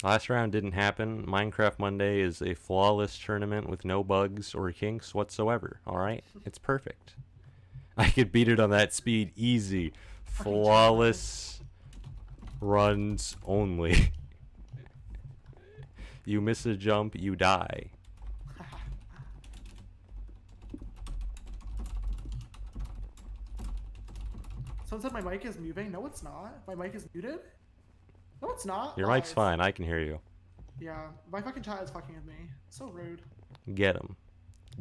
Last 0.04 0.30
round 0.30 0.54
didn't 0.54 0.72
happen. 0.72 1.26
Minecraft 1.26 1.78
Monday 1.78 2.22
is 2.22 2.42
a 2.42 2.54
flawless 2.54 3.18
tournament 3.18 3.70
with 3.70 3.84
no 3.84 4.04
bugs 4.04 4.56
or 4.56 4.72
kinks 4.72 5.14
whatsoever. 5.14 5.82
All 5.86 5.98
right, 5.98 6.24
it's 6.46 6.58
perfect. 6.58 7.16
I 7.98 8.10
could 8.10 8.32
beat 8.32 8.48
it 8.48 8.60
on 8.60 8.70
that 8.70 8.94
speed 8.94 9.32
easy. 9.36 9.92
Flawless 10.24 11.60
runs 12.62 13.36
only. 13.46 14.12
you 16.26 16.40
miss 16.40 16.66
a 16.66 16.76
jump, 16.76 17.16
you 17.16 17.36
die. 17.36 17.90
Someone 24.90 25.04
said 25.04 25.14
my 25.14 25.22
mic 25.22 25.46
is 25.46 25.60
moving. 25.60 25.92
No, 25.92 26.08
it's 26.08 26.24
not. 26.24 26.64
My 26.68 26.74
mic 26.74 26.96
is 26.96 27.08
muted. 27.14 27.42
No, 28.42 28.50
it's 28.50 28.66
not. 28.66 28.98
Your 28.98 29.08
Oh, 29.12 29.14
mic's 29.14 29.30
it's- 29.30 29.36
fine. 29.36 29.62
I 29.62 29.70
can 29.72 29.86
hear 29.86 30.00
you. 30.00 30.20
Yeah, 30.80 31.10
my 31.32 31.42
fucking 31.42 31.62
chat 31.62 31.84
is 31.84 31.92
fucking 31.92 32.16
with 32.16 32.26
me. 32.26 32.50
So 32.70 32.88
rude. 32.88 33.22
Get 33.76 33.96
him. 33.96 34.16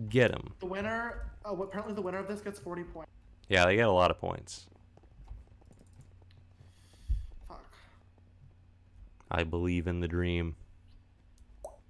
Get 0.09 0.31
him. 0.31 0.55
The 0.61 0.67
winner. 0.67 1.33
Oh, 1.45 1.63
apparently 1.63 1.93
the 1.93 2.01
winner 2.01 2.19
of 2.19 2.27
this 2.29 2.41
gets 2.41 2.59
40 2.59 2.85
points. 2.85 3.11
Yeah, 3.49 3.67
they 3.67 3.77
get 3.77 3.87
a 3.89 3.93
lot 3.93 4.11
of 4.11 4.19
points. 4.19 4.67
Fuck. 7.49 7.67
I 9.31 9.45
believe 9.45 9.87
in 9.87 10.01
the 10.01 10.09
dream. 10.09 10.57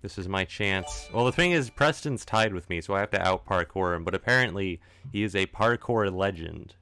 This 0.02 0.18
is 0.18 0.26
my 0.26 0.44
chance. 0.44 1.08
Well, 1.12 1.24
the 1.24 1.32
thing 1.32 1.52
is, 1.52 1.70
Preston's 1.70 2.24
tied 2.24 2.52
with 2.54 2.68
me, 2.68 2.80
so 2.80 2.94
I 2.94 3.00
have 3.00 3.10
to 3.10 3.22
out 3.24 3.44
parkour 3.46 3.94
him. 3.94 4.02
But 4.04 4.14
apparently, 4.16 4.80
he 5.12 5.22
is 5.22 5.36
a 5.36 5.46
parkour 5.46 6.12
legend. 6.12 6.74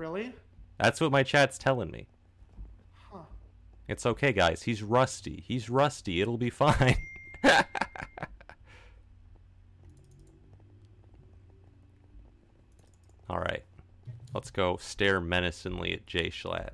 Really? 0.00 0.32
That's 0.78 0.98
what 0.98 1.12
my 1.12 1.22
chat's 1.22 1.58
telling 1.58 1.90
me. 1.90 2.06
Huh. 3.12 3.18
It's 3.86 4.06
okay, 4.06 4.32
guys. 4.32 4.62
He's 4.62 4.82
rusty. 4.82 5.44
He's 5.46 5.68
rusty. 5.68 6.22
It'll 6.22 6.38
be 6.38 6.48
fine. 6.48 6.96
All 13.28 13.40
right. 13.40 13.62
Let's 14.32 14.50
go 14.50 14.78
stare 14.78 15.20
menacingly 15.20 15.92
at 15.92 16.06
JSchlatt. 16.06 16.70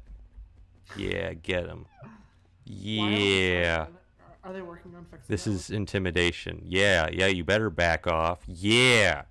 Yeah, 0.96 1.32
get 1.32 1.66
him. 1.66 1.86
Yeah. 2.64 3.86
Are- 4.44 4.52
they 4.52 4.62
working 4.62 4.94
on 4.94 5.05
fixing 5.06 5.26
This 5.26 5.48
is 5.48 5.70
intimidation. 5.70 6.62
Yeah, 6.64 7.08
yeah, 7.12 7.26
you 7.26 7.42
better 7.42 7.70
back 7.70 8.06
off. 8.06 8.38
Yeah. 8.46 9.22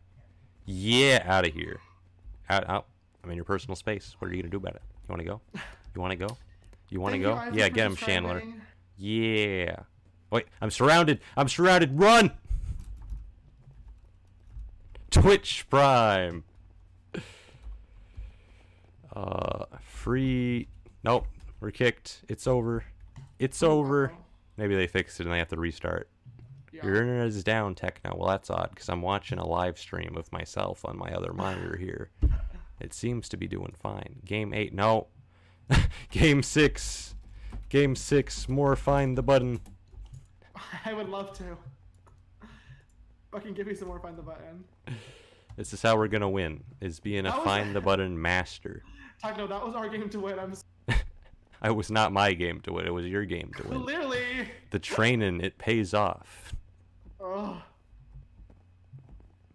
Yeah, 0.65 1.23
out 1.25 1.47
of 1.47 1.53
here. 1.53 1.79
Out, 2.49 2.69
out. 2.69 2.87
I'm 3.25 3.31
in 3.31 3.35
your 3.35 3.45
personal 3.45 3.75
space. 3.75 4.15
What 4.19 4.29
are 4.29 4.35
you 4.35 4.43
going 4.43 4.51
to 4.51 4.55
do 4.55 4.57
about 4.57 4.75
it? 4.75 4.83
You 4.85 5.09
want 5.09 5.19
to 5.21 5.25
go? 5.25 5.41
You 5.95 6.01
want 6.01 6.11
to 6.11 6.15
go? 6.15 6.37
You 6.89 7.01
want 7.01 7.13
to 7.13 7.19
go? 7.19 7.43
you, 7.51 7.59
yeah, 7.59 7.69
get 7.69 7.87
him, 7.87 7.95
Chandler. 7.95 8.43
Yeah. 8.97 9.77
Wait, 10.29 10.45
I'm 10.61 10.69
surrounded. 10.69 11.21
I'm 11.35 11.49
surrounded. 11.49 11.99
Run! 11.99 12.31
Twitch 15.09 15.65
Prime. 15.69 16.43
Uh, 19.15 19.65
free. 19.81 20.67
Nope, 21.03 21.25
we're 21.61 21.71
kicked. 21.71 22.21
It's 22.27 22.45
over. 22.45 22.83
It's 23.39 23.63
over. 23.63 24.11
Maybe 24.57 24.75
they 24.75 24.87
fixed 24.87 25.19
it 25.19 25.23
and 25.23 25.33
they 25.33 25.39
have 25.39 25.47
to 25.49 25.57
restart. 25.57 26.09
Yeah. 26.71 26.85
Your 26.85 26.95
internet 26.97 27.27
is 27.27 27.43
down, 27.43 27.73
Techno. 27.75 28.15
Well, 28.17 28.27
that's 28.27 28.49
odd 28.49 28.69
because 28.71 28.89
I'm 28.89 29.01
watching 29.01 29.39
a 29.39 29.47
live 29.47 29.79
stream 29.79 30.15
of 30.17 30.31
myself 30.31 30.83
on 30.85 30.97
my 30.97 31.11
other 31.11 31.33
monitor 31.33 31.77
here. 31.77 32.11
It 32.79 32.93
seems 32.93 33.29
to 33.29 33.37
be 33.37 33.47
doing 33.47 33.73
fine. 33.77 34.21
Game 34.25 34.53
8. 34.53 34.73
No. 34.73 35.07
Game 36.11 36.43
6. 36.43 37.15
Game 37.69 37.95
6. 37.95 38.49
More 38.49 38.75
find 38.75 39.17
the 39.17 39.23
button. 39.23 39.61
I 40.85 40.93
would 40.93 41.09
love 41.09 41.33
to. 41.37 41.57
Fucking 43.31 43.53
give 43.53 43.67
me 43.67 43.75
some 43.75 43.87
more 43.87 43.99
find 43.99 44.17
the 44.17 44.21
button. 44.23 44.63
This 45.57 45.71
is 45.71 45.81
how 45.81 45.95
we're 45.95 46.09
to 46.19 46.27
win, 46.27 46.65
is 46.81 46.99
being 46.99 47.25
a 47.25 47.31
was- 47.31 47.45
find 47.45 47.73
the 47.73 47.79
button 47.79 48.21
master. 48.21 48.83
Techno, 49.21 49.47
that 49.47 49.65
was 49.65 49.73
our 49.73 49.87
game 49.87 50.09
to 50.09 50.19
win. 50.19 50.37
I'm 50.37 50.53
It 51.63 51.71
was 51.73 51.89
not 51.89 52.11
my 52.11 52.33
game 52.33 52.59
to 52.63 52.73
win. 52.73 52.85
It 52.85 52.93
was 52.93 53.05
your 53.05 53.23
game 53.23 53.53
to 53.55 53.67
win. 53.69 53.83
clearly. 53.83 54.49
The 54.71 54.79
training, 54.79 55.39
it 55.39 55.57
pays 55.57 55.93
off. 55.93 56.53
Ugh. 57.23 57.55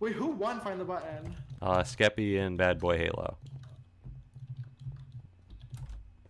Wait, 0.00 0.14
who 0.14 0.28
won 0.28 0.60
find 0.60 0.80
the 0.80 0.84
button? 0.84 1.36
Uh, 1.60 1.80
Skeppy 1.80 2.40
and 2.40 2.58
BadBoyHalo. 2.58 3.34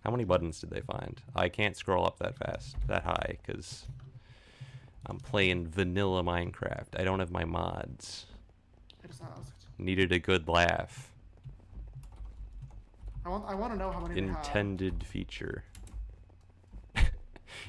How 0.04 0.10
many 0.10 0.24
buttons 0.24 0.60
did 0.60 0.70
they 0.70 0.80
find? 0.80 1.20
I 1.36 1.48
can't 1.48 1.76
scroll 1.76 2.04
up 2.04 2.18
that 2.18 2.36
fast, 2.36 2.76
that 2.88 3.04
high, 3.04 3.38
because 3.38 3.86
I'm 5.06 5.18
playing 5.18 5.68
vanilla 5.68 6.24
Minecraft. 6.24 6.98
I 6.98 7.04
don't 7.04 7.20
have 7.20 7.30
my 7.30 7.44
mods. 7.44 8.26
I 9.04 9.06
just 9.06 9.22
asked. 9.22 9.66
Needed 9.78 10.10
a 10.10 10.18
good 10.18 10.48
laugh. 10.48 11.12
I 13.24 13.28
want. 13.28 13.44
I 13.46 13.54
want 13.54 13.72
to 13.72 13.78
know 13.78 13.90
how 13.90 14.00
many. 14.00 14.18
Intended 14.18 15.04
feature. 15.04 15.64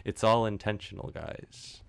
it's 0.06 0.24
all 0.24 0.46
intentional, 0.46 1.12
guys. 1.14 1.82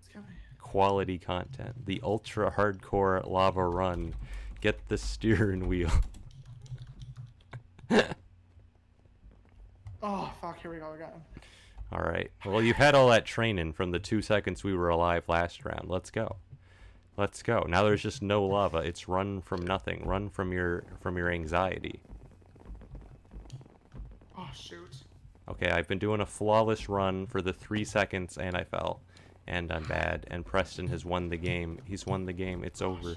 Excuse 0.00 0.24
me. 0.24 0.34
Quality 0.72 1.18
content. 1.18 1.84
The 1.84 2.00
ultra 2.02 2.50
hardcore 2.50 3.28
lava 3.28 3.64
run. 3.66 4.14
Get 4.62 4.88
the 4.88 4.96
steering 4.96 5.68
wheel. 5.68 5.90
Oh 10.02 10.32
fuck! 10.40 10.60
Here 10.60 10.70
we 10.72 10.78
go 10.78 10.92
again. 10.94 11.10
All 11.92 12.00
right. 12.00 12.30
Well, 12.44 12.60
you've 12.60 12.76
had 12.76 12.94
all 12.94 13.08
that 13.10 13.24
training 13.24 13.72
from 13.74 13.92
the 13.92 14.00
two 14.00 14.20
seconds 14.20 14.64
we 14.64 14.74
were 14.74 14.88
alive 14.88 15.24
last 15.28 15.64
round. 15.64 15.88
Let's 15.88 16.10
go. 16.10 16.36
Let's 17.16 17.42
go. 17.42 17.64
Now 17.68 17.84
there's 17.84 18.02
just 18.02 18.22
no 18.22 18.44
lava. 18.44 18.78
It's 18.78 19.06
run 19.06 19.42
from 19.42 19.64
nothing. 19.64 20.02
Run 20.04 20.28
from 20.28 20.52
your 20.52 20.84
from 21.00 21.16
your 21.16 21.30
anxiety. 21.30 22.00
Oh 24.36 24.50
shoot. 24.52 24.96
Okay, 25.48 25.70
I've 25.70 25.86
been 25.86 25.98
doing 25.98 26.20
a 26.20 26.26
flawless 26.26 26.88
run 26.88 27.26
for 27.26 27.40
the 27.42 27.52
three 27.52 27.84
seconds 27.84 28.38
and 28.38 28.56
I 28.56 28.64
fell. 28.64 29.02
And 29.46 29.72
I'm 29.72 29.84
bad. 29.84 30.26
And 30.30 30.46
Preston 30.46 30.86
has 30.88 31.04
won 31.04 31.28
the 31.28 31.36
game. 31.36 31.80
He's 31.84 32.06
won 32.06 32.26
the 32.26 32.32
game. 32.32 32.64
It's 32.64 32.80
over. 32.80 33.16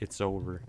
It's 0.00 0.20
over. 0.20 0.62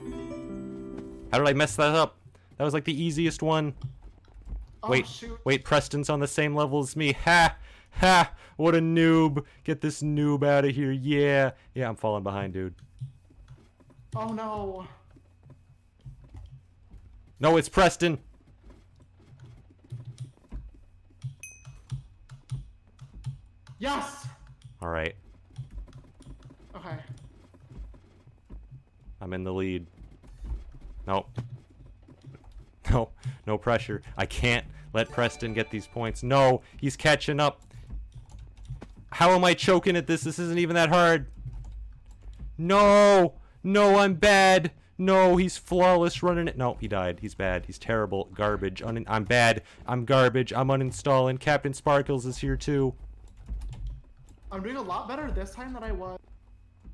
How 0.00 1.38
did 1.38 1.48
I 1.48 1.52
mess 1.52 1.76
that 1.76 1.94
up? 1.94 2.16
That 2.58 2.64
was 2.64 2.74
like 2.74 2.84
the 2.84 3.02
easiest 3.02 3.42
one. 3.42 3.74
Oh, 4.82 4.90
Wait, 4.90 5.24
wait, 5.44 5.64
Preston's 5.64 6.10
on 6.10 6.20
the 6.20 6.28
same 6.28 6.54
level 6.54 6.80
as 6.80 6.94
me. 6.94 7.12
Ha! 7.24 7.56
Ha! 7.92 8.32
What 8.56 8.74
a 8.74 8.80
noob. 8.80 9.44
Get 9.64 9.80
this 9.80 10.02
noob 10.02 10.46
out 10.46 10.64
of 10.64 10.74
here. 10.74 10.92
Yeah. 10.92 11.52
Yeah, 11.74 11.88
I'm 11.88 11.96
falling 11.96 12.22
behind, 12.22 12.52
dude. 12.52 12.74
Oh 14.14 14.28
no. 14.28 14.86
No, 17.40 17.56
it's 17.56 17.68
Preston. 17.68 18.18
Yes. 23.78 24.26
All 24.82 24.88
right. 24.88 25.14
Okay. 26.76 26.96
I'm 29.20 29.32
in 29.32 29.44
the 29.44 29.52
lead. 29.52 29.86
Nope. 31.06 31.28
No, 32.90 33.08
no 33.46 33.56
pressure. 33.56 34.02
I 34.16 34.26
can't 34.26 34.66
let 34.92 35.10
Preston 35.10 35.54
get 35.54 35.70
these 35.70 35.86
points. 35.86 36.22
No, 36.22 36.60
he's 36.78 36.96
catching 36.96 37.40
up. 37.40 37.62
How 39.10 39.30
am 39.30 39.44
I 39.44 39.54
choking 39.54 39.96
at 39.96 40.06
this? 40.06 40.22
This 40.22 40.38
isn't 40.38 40.58
even 40.58 40.74
that 40.74 40.90
hard. 40.90 41.26
No, 42.58 43.34
no, 43.62 43.96
I'm 43.98 44.14
bad. 44.14 44.72
No, 44.98 45.36
he's 45.36 45.56
flawless 45.56 46.22
running 46.22 46.46
it. 46.46 46.56
No, 46.56 46.76
he 46.80 46.86
died. 46.88 47.18
He's 47.20 47.34
bad. 47.34 47.64
He's 47.66 47.78
terrible. 47.78 48.28
Garbage. 48.34 48.82
Un- 48.82 49.04
I'm 49.08 49.24
bad. 49.24 49.62
I'm 49.86 50.04
garbage. 50.04 50.52
I'm 50.52 50.68
uninstalling. 50.68 51.38
CaptainSparklez 51.38 52.26
is 52.26 52.38
here 52.38 52.56
too. 52.56 52.94
I'm 54.54 54.62
doing 54.62 54.76
a 54.76 54.82
lot 54.82 55.08
better 55.08 55.32
this 55.32 55.50
time 55.50 55.72
than 55.72 55.82
I 55.82 55.90
was. 55.90 56.16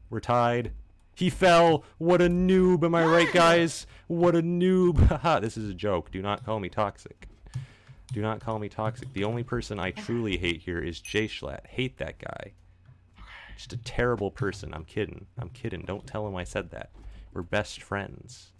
We're 0.09 0.21
tied. 0.21 0.73
He 1.15 1.29
fell. 1.29 1.85
What 1.99 2.23
a 2.23 2.29
noob. 2.29 2.83
Am 2.85 2.95
I 2.95 3.05
right, 3.05 3.31
guys? 3.31 3.87
What 4.07 4.35
a 4.35 4.41
noob. 4.41 5.07
Haha, 5.09 5.41
this 5.41 5.59
is 5.59 5.69
a 5.69 5.75
joke. 5.75 6.11
Do 6.11 6.23
not 6.23 6.43
call 6.43 6.59
me 6.59 6.71
toxic. 6.71 7.29
Do 8.15 8.23
not 8.23 8.41
call 8.41 8.59
me 8.59 8.71
toxic. 8.71 9.13
The 9.13 9.25
only 9.25 9.43
person 9.43 9.79
I 9.79 9.91
truly 9.91 10.39
hate 10.39 10.63
here 10.63 10.81
is 10.81 11.01
JSchlatt. 11.03 11.67
Hate 11.67 11.99
that 11.99 12.19
guy. 12.19 12.53
Just 13.59 13.75
a 13.75 13.77
terrible 13.77 14.31
person. 14.31 14.73
I'm 14.73 14.85
kidding. 14.85 15.27
I'm 15.39 15.51
kidding. 15.51 15.83
Don't 15.83 16.07
tell 16.07 16.27
him 16.27 16.37
I 16.37 16.45
said 16.45 16.71
that. 16.71 16.89
We're 17.35 17.43
best 17.43 17.83
friends. 17.83 18.53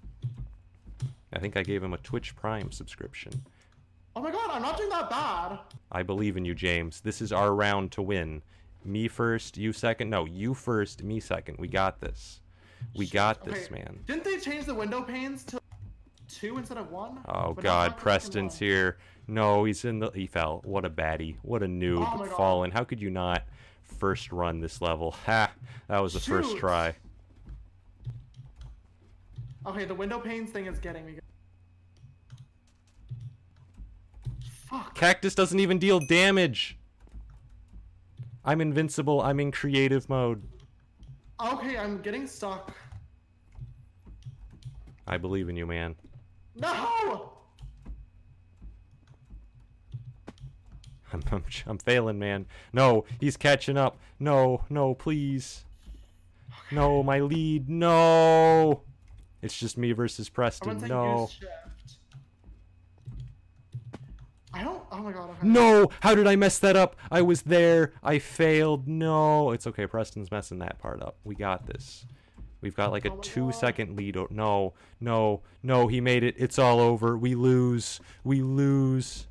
I 1.33 1.39
think 1.39 1.57
I 1.57 1.63
gave 1.63 1.83
him 1.83 1.95
a 1.95 1.99
Twitch 1.99 2.37
Prime 2.37 2.71
subscription. 2.71 3.33
Oh 4.15 4.21
my 4.21 4.31
god, 4.31 4.51
I'm 4.51 4.61
not 4.61 4.77
doing 4.77 4.91
that 4.91 5.09
bad. 5.09 5.59
I 5.91 6.03
believe 6.03 6.37
in 6.37 6.45
you, 6.45 6.55
James. 6.55 7.01
This 7.01 7.23
is 7.23 7.33
our 7.33 7.55
round 7.55 7.93
to 7.93 8.03
win. 8.03 8.43
Me 8.85 9.09
first, 9.09 9.57
you 9.59 9.73
second. 9.73 10.11
No, 10.11 10.25
you 10.25 10.55
first, 10.55 11.03
me 11.03 11.21
second. 11.21 11.59
We 11.59 11.69
got 11.69 12.01
this. 12.01 12.41
We 12.95 13.07
got 13.07 13.45
this, 13.45 13.67
Okay, 13.67 13.83
man. 13.83 14.01
Didn't 14.07 14.25
they 14.25 14.39
change 14.39 14.65
the 14.65 14.75
window 14.75 15.03
panes 15.03 15.45
to 15.45 15.61
two 16.29 16.57
instead 16.59 16.79
of 16.79 16.91
one? 16.91 17.19
Oh 17.29 17.53
But 17.53 17.63
God, 17.63 17.97
Preston's 17.97 18.59
here. 18.59 18.99
No, 19.29 19.65
he's 19.65 19.85
in 19.85 19.99
the. 20.01 20.11
He 20.11 20.27
fell. 20.27 20.61
What 20.65 20.85
a 20.85 20.91
baddie. 20.91 21.37
What 21.43 21.63
a 21.63 21.67
noob. 21.67 22.09
Oh. 22.11 22.25
Fallen. 22.37 22.71
How 22.71 22.85
could 22.85 23.01
you 23.01 23.11
not 23.11 23.45
first 23.83 24.33
run 24.33 24.61
this 24.61 24.81
level? 24.81 25.15
Ha! 25.27 25.53
That 25.89 25.99
was 25.99 26.15
the 26.15 26.21
first 26.21 26.57
try. 26.57 26.95
Okay, 29.67 29.85
the 29.85 29.95
window 29.95 30.19
panes 30.19 30.51
thing 30.51 30.67
is 30.67 30.79
getting 30.79 31.05
me. 31.05 31.19
Fuck. 34.69 34.95
Cactus 34.95 35.35
doesn't 35.35 35.61
even 35.61 35.79
deal 35.79 36.01
damage. 36.01 36.79
I'm 38.45 38.61
invincible. 38.61 39.21
I'm 39.23 39.41
in 39.41 39.53
creative 39.53 40.09
mode. 40.09 40.43
Okay, 41.41 41.77
I'm 41.77 42.01
getting 42.03 42.27
stuck. 42.27 42.75
I 45.07 45.17
believe 45.19 45.49
in 45.49 45.57
you, 45.57 45.67
man. 45.67 45.97
No! 46.57 47.33
I'm, 51.13 51.23
I'm, 51.33 51.45
I'm 51.67 51.79
failing, 51.79 52.19
man. 52.19 52.47
No, 52.73 53.05
he's 53.19 53.37
catching 53.37 53.77
up. 53.77 53.99
No, 54.19 54.63
no, 54.71 54.95
please. 54.95 55.65
No, 56.71 57.03
my 57.03 57.21
lead. 57.21 57.69
No. 57.69 58.83
It's 59.43 59.59
just 59.59 59.77
me 59.77 59.93
versus 59.93 60.29
Preston. 60.29 60.79
No. 60.87 61.23
use 61.23 61.31
shift. 61.33 61.51
I 64.53 64.63
don't. 64.63 64.83
Oh 65.01 65.03
my 65.03 65.13
god. 65.13 65.31
Okay. 65.31 65.49
No! 65.49 65.89
How 66.01 66.15
did 66.15 66.27
I 66.27 66.37
mess 66.37 66.59
that 66.59 66.77
up? 66.77 66.95
I 67.11 67.23
was 67.23 67.43
there. 67.43 67.95
I 68.03 68.19
failed. 68.19 68.87
No. 68.87 69.51
It's 69.53 69.67
okay. 69.67 69.87
Preston's 69.87 70.31
messing 70.31 70.59
that 70.59 70.79
part 70.79 71.01
up. 71.01 71.17
We 71.25 71.35
got 71.35 71.67
this. 71.67 72.05
We've 72.61 72.77
got 72.77 72.93
like 72.93 73.07
a 73.07 73.13
Oh 73.13 73.17
two 73.17 73.47
God. 73.47 73.55
second 73.55 73.97
lead. 73.97 74.17
No, 74.31 74.75
no, 75.01 75.41
no. 75.63 75.87
He 75.87 76.03
made 76.03 76.23
it. 76.23 76.35
It's 76.37 76.59
all 76.59 76.81
over. 76.81 77.17
We 77.17 77.35
lose. 77.35 77.99
We 78.25 78.43
lose. 78.43 79.27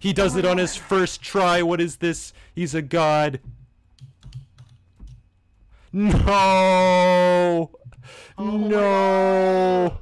He 0.00 0.10
oh 0.10 0.12
does 0.12 0.34
Oh 0.34 0.38
it 0.40 0.44
on 0.44 0.58
his 0.58 0.74
first 0.74 1.22
try. 1.22 1.62
What 1.62 1.80
is 1.80 1.98
this? 1.98 2.32
He's 2.56 2.74
a 2.74 2.82
god. 2.82 3.38
No! 5.92 7.70
Oh 8.36 8.56
no! 8.56 9.98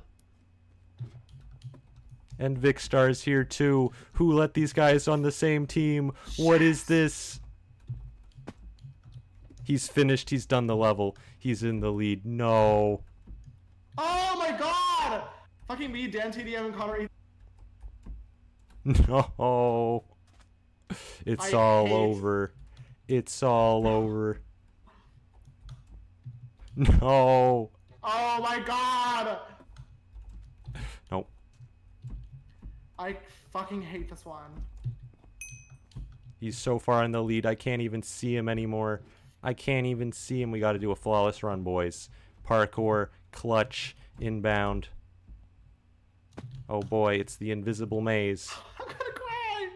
And 2.41 2.59
Vikkstar's 2.59 3.23
here 3.23 3.45
too. 3.45 3.93
Who 4.15 4.33
let 4.33 4.55
these 4.55 4.73
guys 4.73 5.07
on 5.07 5.21
the 5.21 5.31
same 5.31 5.67
team? 5.67 6.13
What 6.39 6.63
is 6.63 6.85
this? 6.85 7.39
He's 9.63 9.87
finished. 9.87 10.31
He's 10.31 10.47
done 10.47 10.67
the 10.67 10.75
level. 10.75 11.17
He's 11.39 11.63
in 11.63 11.81
the 11.81 11.93
lead. 11.93 12.25
No. 12.25 13.03
Oh 13.99 14.37
my 14.39 14.57
god! 14.59 15.23
Fucking 15.69 15.93
me, 15.93 16.11
DanTDM, 16.11 16.67
and 16.67 16.75
Connor. 16.75 17.09
No. 18.83 20.05
It's 21.27 21.53
I 21.53 21.57
all 21.59 21.87
hate- 21.87 21.93
over. 21.93 22.53
It's 23.07 23.43
all 23.43 23.87
over. 23.87 24.41
No. 26.77 27.71
Oh 28.03 28.41
my 28.41 28.59
god! 28.61 29.39
Nope. 31.13 31.29
I 33.01 33.17
fucking 33.51 33.81
hate 33.81 34.11
this 34.11 34.27
one. 34.27 34.51
He's 36.39 36.59
so 36.59 36.79
far 36.79 37.03
in 37.03 37.13
the 37.13 37.23
lead. 37.23 37.47
I 37.47 37.55
can't 37.55 37.81
even 37.81 38.03
see 38.03 38.37
him 38.37 38.47
anymore. 38.47 39.01
I 39.43 39.55
can't 39.55 39.87
even 39.87 40.13
see 40.13 40.43
him. 40.43 40.51
We 40.51 40.61
got 40.61 40.73
to 40.73 40.79
do 40.79 40.91
a 40.91 40.97
flawless 40.97 41.43
run, 41.43 41.63
boys. 41.63 42.11
Parkour, 42.47 43.09
clutch, 43.33 43.97
inbound. 44.21 44.89
Oh 46.69 46.83
boy, 46.83 47.15
it's 47.15 47.37
the 47.37 47.51
invisible 47.51 48.03
maze. 48.03 48.53
I'm 48.79 48.87
gonna 48.87 49.13
cry! 49.15 49.69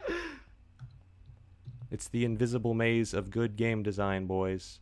It's 1.91 2.09
the 2.09 2.27
invisible 2.27 2.75
maze 2.75 3.15
of 3.15 3.31
good 3.31 3.57
game 3.57 3.83
design, 3.83 4.27
boys. 4.27 4.81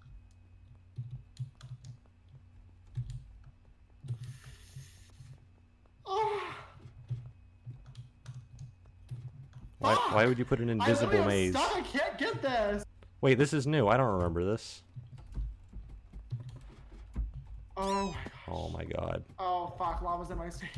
Oh, 6.05 6.43
Why, 9.83 9.95
why 10.13 10.27
would 10.27 10.39
you 10.39 10.45
put 10.45 10.61
an 10.61 10.71
invisible 10.71 11.25
maze? 11.25 11.55
stuck. 11.55 11.75
I 11.75 11.81
can't 11.81 12.17
get 12.17 12.41
this. 12.41 12.85
Wait, 13.21 13.37
this 13.37 13.53
is 13.53 13.67
new. 13.67 13.89
I 13.89 13.97
don't 13.97 14.13
remember 14.13 14.45
this. 14.45 14.83
Oh 17.77 18.07
my 18.07 18.13
god. 18.13 18.31
Oh 18.49 18.69
my 18.69 18.85
god. 18.85 19.25
Oh 19.41 19.75
fuck, 19.77 20.01
lava's 20.03 20.31
in 20.31 20.39
my 20.39 20.51
stage. 20.51 20.69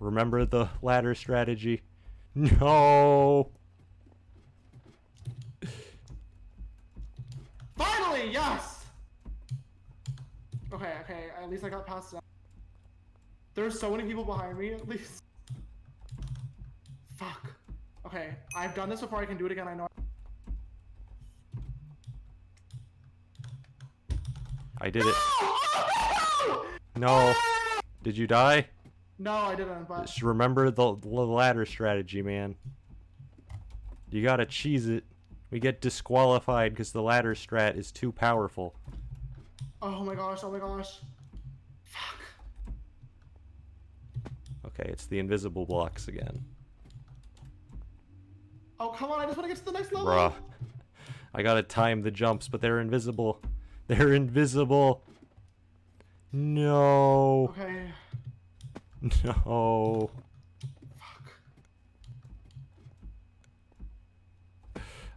Remember 0.00 0.44
the 0.44 0.68
ladder 0.82 1.14
strategy? 1.14 1.80
No. 2.34 3.50
Finally, 7.74 8.30
yes! 8.30 8.84
Okay, 10.72 10.92
okay, 11.02 11.24
at 11.42 11.50
least 11.50 11.64
I 11.64 11.70
got 11.70 11.86
past 11.86 12.12
that. 12.12 12.22
There's 13.54 13.80
so 13.80 13.90
many 13.90 14.04
people 14.04 14.24
behind 14.24 14.58
me, 14.58 14.72
at 14.72 14.86
least. 14.86 15.22
Fuck. 17.16 17.54
Okay, 18.08 18.30
I've 18.56 18.74
done 18.74 18.88
this 18.88 19.02
before, 19.02 19.18
I 19.18 19.26
can 19.26 19.36
do 19.36 19.44
it 19.44 19.52
again, 19.52 19.68
I 19.68 19.74
know. 19.74 19.86
I 24.80 24.88
did 24.88 25.02
it. 25.02 25.14
Oh, 25.14 26.66
No. 26.96 27.34
Did 28.02 28.16
you 28.16 28.26
die? 28.26 28.66
No, 29.18 29.32
I 29.32 29.54
didn't, 29.54 29.86
but 29.86 30.06
Just 30.06 30.22
remember 30.22 30.70
the, 30.70 30.96
the 30.96 31.06
ladder 31.06 31.66
strategy, 31.66 32.22
man. 32.22 32.54
You 34.10 34.22
gotta 34.22 34.46
cheese 34.46 34.88
it. 34.88 35.04
We 35.50 35.60
get 35.60 35.82
disqualified 35.82 36.72
because 36.72 36.92
the 36.92 37.02
ladder 37.02 37.34
strat 37.34 37.76
is 37.76 37.92
too 37.92 38.10
powerful. 38.10 38.74
oh 39.82 40.02
my 40.02 40.14
gosh, 40.14 40.38
oh 40.44 40.50
my 40.50 40.60
gosh. 40.60 41.00
Fuck. 41.82 42.20
Okay, 44.64 44.88
it's 44.90 45.04
the 45.04 45.18
invisible 45.18 45.66
blocks 45.66 46.08
again. 46.08 46.42
Oh, 48.80 48.90
come 48.90 49.10
on, 49.10 49.20
I 49.20 49.24
just 49.26 49.36
want 49.36 49.48
to 49.48 49.54
get 49.54 49.58
to 49.58 49.64
the 49.64 49.78
next 49.78 49.92
level. 49.92 50.08
Bruh. 50.08 50.32
I 51.34 51.42
gotta 51.42 51.62
time 51.62 52.02
the 52.02 52.10
jumps, 52.10 52.48
but 52.48 52.60
they're 52.60 52.80
invisible. 52.80 53.40
They're 53.88 54.12
invisible. 54.14 55.02
No. 56.32 57.54
Okay. 57.58 57.90
No. 59.24 60.10
Fuck. 60.98 61.32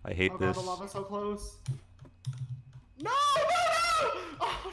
I 0.06 0.14
hate 0.14 0.31
Oh 0.33 0.38
this. 0.38 0.56
god, 0.56 0.64
the 0.64 0.69
lava's 0.69 0.91
so 0.91 1.03
close. 1.03 1.57
No, 3.01 3.11
no, 3.38 3.43
no! 3.43 4.11
Oh, 4.41 4.72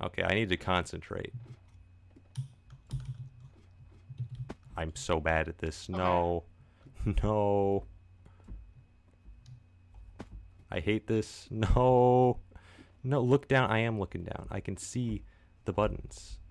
Okay, 0.04 0.22
I 0.22 0.34
need 0.34 0.48
to 0.50 0.56
concentrate. 0.56 1.32
I'm 4.76 4.94
so 4.94 5.20
bad 5.20 5.48
at 5.48 5.58
this. 5.58 5.88
No. 5.88 6.44
No. 7.22 7.84
I 10.70 10.80
hate 10.80 11.06
this. 11.06 11.46
No. 11.50 12.40
No, 13.04 13.20
look 13.20 13.46
down. 13.46 13.70
I 13.70 13.78
am 13.78 14.00
looking 14.00 14.24
down. 14.24 14.48
I 14.50 14.58
can 14.58 14.76
see 14.76 15.22
the 15.64 15.72
buttons. 15.72 16.38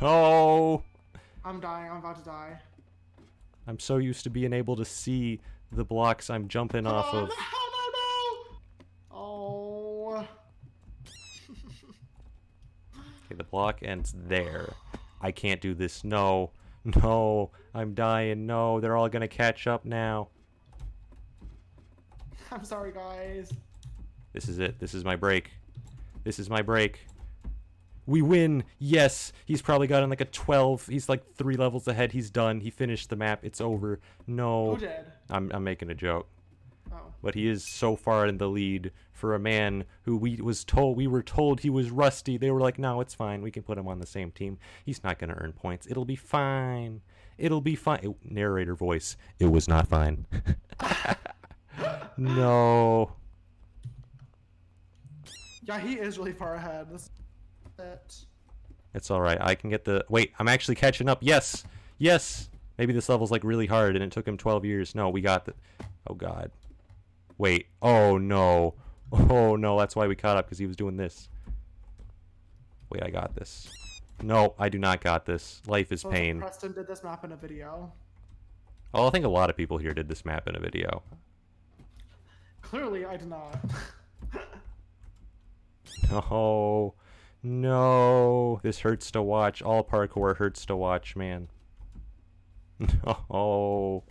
No. 0.00 0.82
I'm 1.44 1.60
dying, 1.60 1.90
I'm 1.90 1.98
about 1.98 2.16
to 2.16 2.24
die. 2.24 2.58
I'm 3.66 3.78
so 3.78 3.98
used 3.98 4.24
to 4.24 4.30
being 4.30 4.52
able 4.52 4.74
to 4.76 4.84
see 4.84 5.40
the 5.70 5.84
blocks 5.84 6.30
I'm 6.30 6.48
jumping 6.48 6.86
off 6.86 7.08
oh, 7.12 7.18
of. 7.18 7.28
No, 7.28 7.34
no, 7.74 7.88
no! 7.92 8.58
Oh. 9.12 10.28
Okay, 13.26 13.34
the 13.36 13.44
block 13.44 13.80
ends 13.82 14.14
there. 14.16 14.72
I 15.20 15.32
can't 15.32 15.60
do 15.60 15.74
this. 15.74 16.04
No. 16.04 16.52
No. 17.02 17.50
I'm 17.74 17.94
dying. 17.94 18.46
No. 18.46 18.80
They're 18.80 18.96
all 18.96 19.08
gonna 19.08 19.28
catch 19.28 19.66
up 19.66 19.84
now. 19.84 20.28
I'm 22.52 22.64
sorry, 22.64 22.92
guys. 22.92 23.52
This 24.32 24.48
is 24.48 24.58
it. 24.58 24.78
This 24.78 24.94
is 24.94 25.04
my 25.04 25.16
break. 25.16 25.50
This 26.24 26.38
is 26.38 26.48
my 26.48 26.62
break. 26.62 27.06
We 28.06 28.22
win. 28.22 28.64
Yes. 28.78 29.32
He's 29.46 29.62
probably 29.62 29.86
gotten 29.88 30.10
like 30.10 30.20
a 30.20 30.26
12. 30.26 30.86
He's 30.86 31.08
like 31.08 31.34
three 31.34 31.56
levels 31.56 31.88
ahead. 31.88 32.12
He's 32.12 32.30
done. 32.30 32.60
He 32.60 32.70
finished 32.70 33.10
the 33.10 33.16
map. 33.16 33.40
It's 33.42 33.60
over. 33.60 34.00
No. 34.26 34.78
I'm, 35.28 35.50
I'm 35.52 35.64
making 35.64 35.90
a 35.90 35.94
joke. 35.94 36.28
Oh. 36.96 37.12
But 37.22 37.34
he 37.34 37.48
is 37.48 37.64
so 37.64 37.96
far 37.96 38.26
in 38.26 38.38
the 38.38 38.48
lead 38.48 38.92
for 39.12 39.34
a 39.34 39.38
man 39.38 39.84
who 40.02 40.16
we 40.16 40.36
was 40.36 40.64
told 40.64 40.96
we 40.96 41.06
were 41.06 41.22
told 41.22 41.60
he 41.60 41.70
was 41.70 41.90
rusty. 41.90 42.36
They 42.36 42.50
were 42.50 42.60
like, 42.60 42.78
"No, 42.78 43.00
it's 43.00 43.14
fine. 43.14 43.42
We 43.42 43.50
can 43.50 43.62
put 43.62 43.78
him 43.78 43.88
on 43.88 43.98
the 43.98 44.06
same 44.06 44.30
team. 44.30 44.58
He's 44.84 45.02
not 45.02 45.18
going 45.18 45.30
to 45.30 45.36
earn 45.36 45.52
points. 45.52 45.86
It'll 45.88 46.04
be 46.04 46.16
fine. 46.16 47.02
It'll 47.38 47.60
be 47.60 47.74
fine." 47.74 48.00
It- 48.02 48.30
narrator 48.30 48.74
voice. 48.74 49.16
It 49.38 49.46
was 49.46 49.68
not 49.68 49.88
fine. 49.88 50.26
no. 52.16 53.12
Yeah, 55.64 55.80
he 55.80 55.94
is 55.94 56.18
really 56.18 56.32
far 56.32 56.54
ahead. 56.54 56.88
This 56.90 57.10
it. 57.78 58.26
It's 58.94 59.10
all 59.10 59.20
right. 59.20 59.38
I 59.40 59.54
can 59.54 59.68
get 59.70 59.84
the 59.84 60.04
Wait, 60.08 60.32
I'm 60.38 60.48
actually 60.48 60.76
catching 60.76 61.08
up. 61.08 61.18
Yes. 61.20 61.64
Yes. 61.98 62.48
Maybe 62.78 62.92
this 62.92 63.08
level's 63.08 63.30
like 63.30 63.44
really 63.44 63.66
hard 63.66 63.96
and 63.96 64.04
it 64.04 64.10
took 64.10 64.26
him 64.26 64.36
12 64.36 64.64
years. 64.64 64.94
No, 64.94 65.08
we 65.08 65.20
got 65.20 65.44
the 65.44 65.54
Oh 66.06 66.14
god. 66.14 66.50
Wait. 67.38 67.68
Oh 67.82 68.18
no. 68.18 68.74
Oh 69.12 69.54
no, 69.54 69.78
that's 69.78 69.94
why 69.94 70.08
we 70.08 70.16
caught 70.16 70.36
up 70.36 70.48
cuz 70.48 70.58
he 70.58 70.66
was 70.66 70.74
doing 70.74 70.96
this. 70.96 71.28
Wait, 72.90 73.04
I 73.04 73.10
got 73.10 73.36
this. 73.36 73.68
No, 74.20 74.54
I 74.58 74.68
do 74.68 74.78
not 74.78 75.00
got 75.00 75.26
this. 75.26 75.62
Life 75.66 75.92
is 75.92 76.00
So 76.00 76.10
pain. 76.10 76.40
Preston 76.40 76.72
did 76.72 76.88
this 76.88 77.04
map 77.04 77.24
in 77.24 77.30
a 77.32 77.36
video. 77.36 77.92
Oh, 78.92 79.06
I 79.06 79.10
think 79.10 79.24
a 79.24 79.28
lot 79.28 79.48
of 79.48 79.56
people 79.56 79.78
here 79.78 79.94
did 79.94 80.08
this 80.08 80.24
map 80.24 80.48
in 80.48 80.56
a 80.56 80.60
video. 80.60 81.02
Clearly, 82.62 83.04
I 83.04 83.16
did 83.16 83.28
not. 83.28 83.58
No. 86.10 86.94
No. 87.42 88.60
This 88.62 88.80
hurts 88.80 89.10
to 89.12 89.22
watch. 89.22 89.62
All 89.62 89.84
parkour 89.84 90.36
hurts 90.36 90.66
to 90.66 90.76
watch, 90.76 91.16
man. 91.16 91.48
No. 93.04 94.04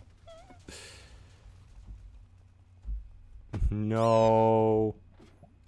No. 3.70 4.94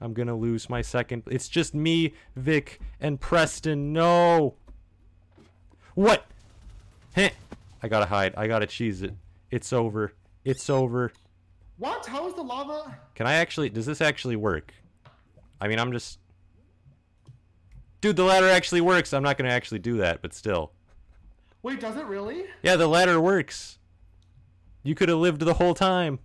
I'm 0.00 0.12
gonna 0.12 0.36
lose 0.36 0.70
my 0.70 0.82
second. 0.82 1.24
It's 1.26 1.48
just 1.48 1.74
me, 1.74 2.14
Vic, 2.36 2.80
and 3.00 3.20
Preston. 3.20 3.92
No. 3.92 4.54
What? 5.94 6.26
Heh. 7.14 7.30
I 7.82 7.88
gotta 7.88 8.06
hide. 8.06 8.34
I 8.36 8.46
gotta 8.46 8.66
cheese 8.66 9.02
it. 9.02 9.14
It's 9.50 9.72
over. 9.72 10.12
It's 10.44 10.70
over. 10.70 11.12
what? 11.78 12.06
How 12.06 12.26
is 12.28 12.34
the 12.34 12.42
lava? 12.42 12.96
Can 13.14 13.26
I 13.26 13.34
actually? 13.34 13.70
Does 13.70 13.86
this 13.86 14.00
actually 14.00 14.36
work? 14.36 14.72
I 15.60 15.68
mean, 15.68 15.78
I'm 15.78 15.92
just. 15.92 16.18
Dude, 18.00 18.14
the 18.14 18.24
ladder 18.24 18.48
actually 18.48 18.80
works. 18.80 19.12
I'm 19.12 19.24
not 19.24 19.36
gonna 19.36 19.50
actually 19.50 19.80
do 19.80 19.96
that, 19.98 20.22
but 20.22 20.32
still. 20.32 20.72
Wait, 21.62 21.80
does 21.80 21.96
it 21.96 22.06
really? 22.06 22.44
Yeah, 22.62 22.76
the 22.76 22.86
ladder 22.86 23.20
works. 23.20 23.78
You 24.84 24.94
could 24.94 25.08
have 25.08 25.18
lived 25.18 25.40
the 25.40 25.54
whole 25.54 25.74
time. 25.74 26.20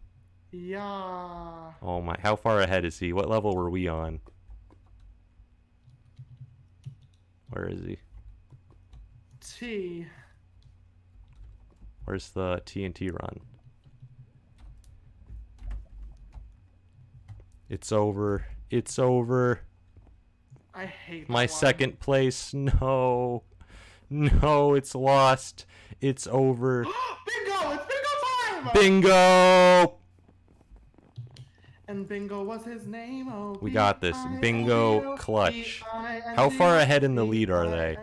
Yeah. 0.55 1.71
Oh 1.81 1.99
my! 2.01 2.15
How 2.21 2.35
far 2.35 2.61
ahead 2.61 2.85
is 2.85 2.99
he? 2.99 3.11
What 3.11 3.27
level 3.27 3.55
were 3.55 3.71
we 3.71 3.87
on? 3.87 4.19
Where 7.49 7.67
is 7.67 7.79
he? 7.83 7.97
T. 9.41 10.05
Where's 12.05 12.29
the 12.29 12.61
TNT 12.67 13.11
run? 13.11 13.39
It's 17.67 17.91
over. 17.91 18.45
It's 18.69 18.99
over. 18.99 19.61
I 20.75 20.85
hate 20.85 21.29
My 21.29 21.47
second 21.47 21.99
place. 21.99 22.53
No. 22.53 23.43
No, 24.09 24.75
it's 24.75 24.93
lost. 24.93 25.65
It's 25.99 26.27
over. 26.27 26.83
bingo! 27.25 27.71
It's 27.71 27.85
bingo 27.85 28.61
time! 28.61 28.71
Bingo! 28.75 30.02
And 31.93 32.07
bingo 32.07 32.43
was 32.43 32.65
his 32.65 32.87
name. 32.87 33.27
Oh, 33.29 33.55
We 33.61 33.69
got 33.69 34.01
this. 34.01 34.17
Bingo 34.41 35.15
clutch. 35.15 35.83
How 36.35 36.49
far 36.49 36.79
ahead 36.79 37.03
in 37.03 37.13
the 37.13 37.23
lead 37.23 37.51
are 37.51 37.69
they? 37.69 37.95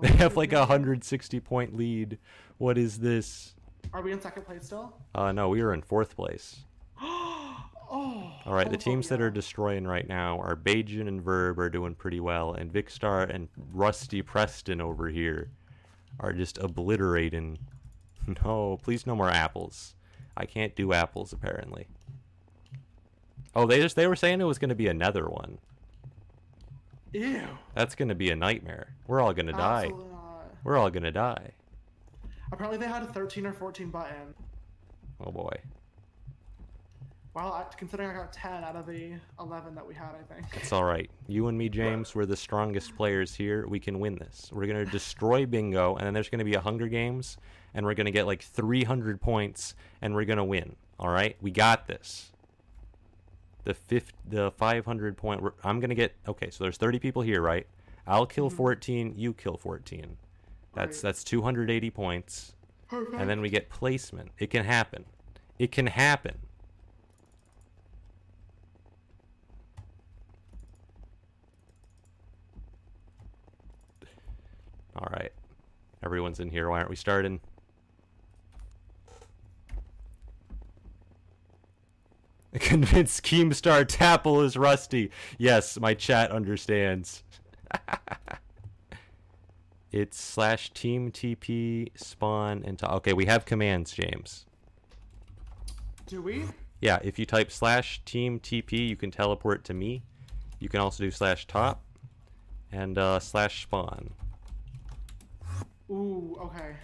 They 0.00 0.08
have 0.16 0.36
like 0.36 0.52
a 0.52 0.58
160 0.58 1.38
point 1.38 1.76
lead. 1.76 2.18
What 2.58 2.76
is 2.76 2.98
this? 2.98 3.54
Are 3.92 4.02
we 4.02 4.10
in 4.10 4.20
second 4.20 4.42
place 4.42 4.64
still? 4.64 4.92
Uh, 5.14 5.30
no, 5.30 5.48
we 5.50 5.60
are 5.60 5.72
in 5.72 5.82
fourth 5.82 6.16
place. 6.16 6.64
Oh. 7.92 8.32
All 8.46 8.54
right, 8.54 8.70
the 8.70 8.76
teams 8.76 9.08
that 9.08 9.20
are 9.20 9.32
destroying 9.32 9.84
right 9.84 10.06
now 10.08 10.38
are 10.38 10.54
Bajan 10.54 11.08
and 11.08 11.20
Vurb 11.20 11.58
are 11.58 11.68
doing 11.68 11.96
pretty 11.96 12.20
well, 12.20 12.52
and 12.54 12.72
Vikkstar 12.72 13.28
and 13.28 13.48
Rusty 13.72 14.22
Preston 14.22 14.80
over 14.80 15.08
here 15.08 15.50
are 16.20 16.32
just 16.32 16.58
obliterating. 16.58 17.58
No, 18.44 18.78
please 18.80 19.08
no 19.08 19.16
more 19.16 19.28
apples. 19.28 19.96
I 20.36 20.46
can't 20.46 20.76
do 20.76 20.92
apples 20.92 21.32
apparently. 21.32 21.88
Oh, 23.54 23.66
they 23.66 23.80
just 23.80 23.96
they 23.96 24.06
were 24.06 24.16
saying 24.16 24.40
it 24.40 24.44
was 24.44 24.58
going 24.58 24.68
to 24.68 24.74
be 24.74 24.88
another 24.88 25.28
one. 25.28 25.58
Ew. 27.12 27.42
That's 27.74 27.94
going 27.94 28.08
to 28.08 28.14
be 28.14 28.30
a 28.30 28.36
nightmare. 28.36 28.94
We're 29.06 29.20
all 29.20 29.32
going 29.32 29.46
to 29.46 29.52
die. 29.52 29.88
Not. 29.88 30.54
We're 30.62 30.76
all 30.76 30.90
going 30.90 31.02
to 31.02 31.10
die. 31.10 31.50
Apparently 32.52 32.78
they 32.78 32.86
had 32.86 33.02
a 33.02 33.06
13 33.06 33.46
or 33.46 33.52
14 33.52 33.90
button. 33.90 34.34
Oh 35.24 35.30
boy. 35.30 35.56
Well, 37.34 37.52
I, 37.52 37.64
considering 37.76 38.10
I 38.10 38.14
got 38.14 38.32
10 38.32 38.64
out 38.64 38.74
of 38.74 38.86
the 38.86 39.12
11 39.38 39.76
that 39.76 39.86
we 39.86 39.94
had, 39.94 40.10
I 40.14 40.34
think. 40.34 40.46
It's 40.54 40.72
all 40.72 40.82
right. 40.82 41.08
You 41.28 41.46
and 41.46 41.56
me, 41.56 41.68
James, 41.68 42.12
we're 42.12 42.26
the 42.26 42.36
strongest 42.36 42.96
players 42.96 43.34
here. 43.36 43.68
We 43.68 43.78
can 43.78 44.00
win 44.00 44.16
this. 44.16 44.50
We're 44.52 44.66
going 44.66 44.84
to 44.84 44.90
destroy 44.90 45.46
Bingo, 45.46 45.94
and 45.94 46.06
then 46.06 46.12
there's 46.12 46.28
going 46.28 46.40
to 46.40 46.44
be 46.44 46.54
a 46.54 46.60
Hunger 46.60 46.88
Games, 46.88 47.38
and 47.72 47.86
we're 47.86 47.94
going 47.94 48.06
to 48.06 48.10
get 48.10 48.26
like 48.26 48.42
300 48.42 49.20
points, 49.20 49.76
and 50.02 50.14
we're 50.14 50.24
going 50.24 50.38
to 50.38 50.44
win. 50.44 50.74
All 50.98 51.08
right? 51.08 51.36
We 51.40 51.52
got 51.52 51.86
this. 51.86 52.29
The 53.64 53.74
fifth, 53.74 54.12
the 54.28 54.50
500 54.52 55.16
point. 55.16 55.42
I'm 55.64 55.80
going 55.80 55.90
to 55.90 55.94
get. 55.94 56.14
Okay, 56.26 56.50
so 56.50 56.64
there's 56.64 56.76
30 56.76 56.98
people 56.98 57.22
here, 57.22 57.42
right? 57.42 57.66
I'll 58.06 58.26
kill 58.26 58.48
mm-hmm. 58.48 58.56
14. 58.56 59.14
You 59.16 59.32
kill 59.34 59.56
14. 59.56 60.16
That's 60.74 60.98
Right. 60.98 61.02
that's 61.02 61.24
280 61.24 61.90
points, 61.90 62.54
Perfect. 62.88 63.16
and 63.20 63.28
then 63.28 63.40
we 63.40 63.50
get 63.50 63.68
placement. 63.70 64.30
It 64.38 64.50
can 64.50 64.64
happen. 64.64 65.04
It 65.58 65.72
can 65.72 65.86
happen. 65.88 66.38
All 74.96 75.08
right. 75.12 75.32
Everyone's 76.02 76.40
in 76.40 76.48
here. 76.50 76.68
Why 76.68 76.78
aren't 76.78 76.90
we 76.90 76.96
starting? 76.96 77.40
Convince 82.58 83.20
Keemstar 83.20 83.84
TapL 83.84 84.44
is 84.44 84.56
rusty. 84.56 85.10
Yes, 85.38 85.78
my 85.78 85.94
chat 85.94 86.32
understands. 86.32 87.22
it's 89.92 90.20
slash 90.20 90.70
team 90.70 91.12
TP 91.12 91.90
spawn 91.94 92.62
and 92.64 92.78
to- 92.80 92.92
okay, 92.94 93.12
we 93.12 93.26
have 93.26 93.44
commands, 93.44 93.92
James. 93.92 94.46
Do 96.06 96.20
we? 96.20 96.44
Yeah, 96.80 96.98
if 97.04 97.20
you 97.20 97.26
type 97.26 97.52
slash 97.52 98.00
team 98.04 98.40
TP, 98.40 98.88
you 98.88 98.96
can 98.96 99.12
teleport 99.12 99.62
to 99.64 99.74
me. 99.74 100.02
You 100.58 100.68
can 100.68 100.80
also 100.80 101.04
do 101.04 101.10
slash 101.12 101.46
top 101.46 101.82
and 102.72 102.98
uh, 102.98 103.20
slash 103.20 103.62
spawn. 103.62 104.10
Ooh, 105.88 106.36
okay. 106.40 106.74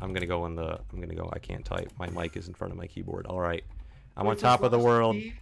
I'm 0.00 0.14
gonna 0.14 0.26
go 0.26 0.42
on 0.44 0.54
the. 0.54 0.80
I'm 0.92 1.00
gonna 1.00 1.14
go. 1.14 1.28
I 1.32 1.38
can't 1.38 1.64
type. 1.64 1.92
My 1.98 2.08
mic 2.08 2.36
is 2.36 2.48
in 2.48 2.54
front 2.54 2.72
of 2.72 2.78
my 2.78 2.86
keyboard. 2.86 3.26
All 3.26 3.40
right. 3.40 3.64
I'm 4.20 4.26
Wait, 4.26 4.32
on 4.32 4.36
top 4.36 4.62
of 4.62 4.70
the 4.70 4.78
world. 4.78 5.16
Team, 5.16 5.32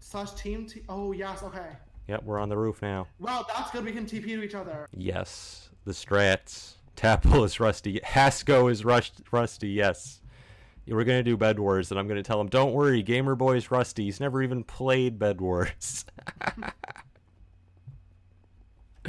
slash 0.00 0.32
team. 0.32 0.66
T- 0.66 0.82
oh, 0.88 1.12
yes, 1.12 1.44
okay. 1.44 1.68
Yep, 2.08 2.24
we're 2.24 2.40
on 2.40 2.48
the 2.48 2.58
roof 2.58 2.82
now. 2.82 3.06
Wow, 3.20 3.46
that's 3.54 3.70
good. 3.70 3.84
We 3.84 3.92
can 3.92 4.04
TP 4.04 4.24
to 4.24 4.42
each 4.42 4.56
other. 4.56 4.88
Yes, 4.92 5.70
the 5.84 5.92
strats. 5.92 6.72
TapL 6.96 7.44
is 7.44 7.60
rusty. 7.60 8.00
Hasco 8.00 8.68
is 8.68 8.84
rushed, 8.84 9.20
rusty. 9.30 9.68
Yes. 9.68 10.20
We're 10.88 11.04
gonna 11.04 11.22
do 11.22 11.36
Bed 11.36 11.60
Wars, 11.60 11.92
and 11.92 12.00
I'm 12.00 12.08
gonna 12.08 12.24
tell 12.24 12.40
him, 12.40 12.48
"Don't 12.48 12.72
worry, 12.72 13.00
Gamer 13.00 13.36
Boy's 13.36 13.70
rusty. 13.70 14.06
He's 14.06 14.18
never 14.18 14.42
even 14.42 14.64
played 14.64 15.20
Bed 15.20 15.40
Wars." 15.40 16.04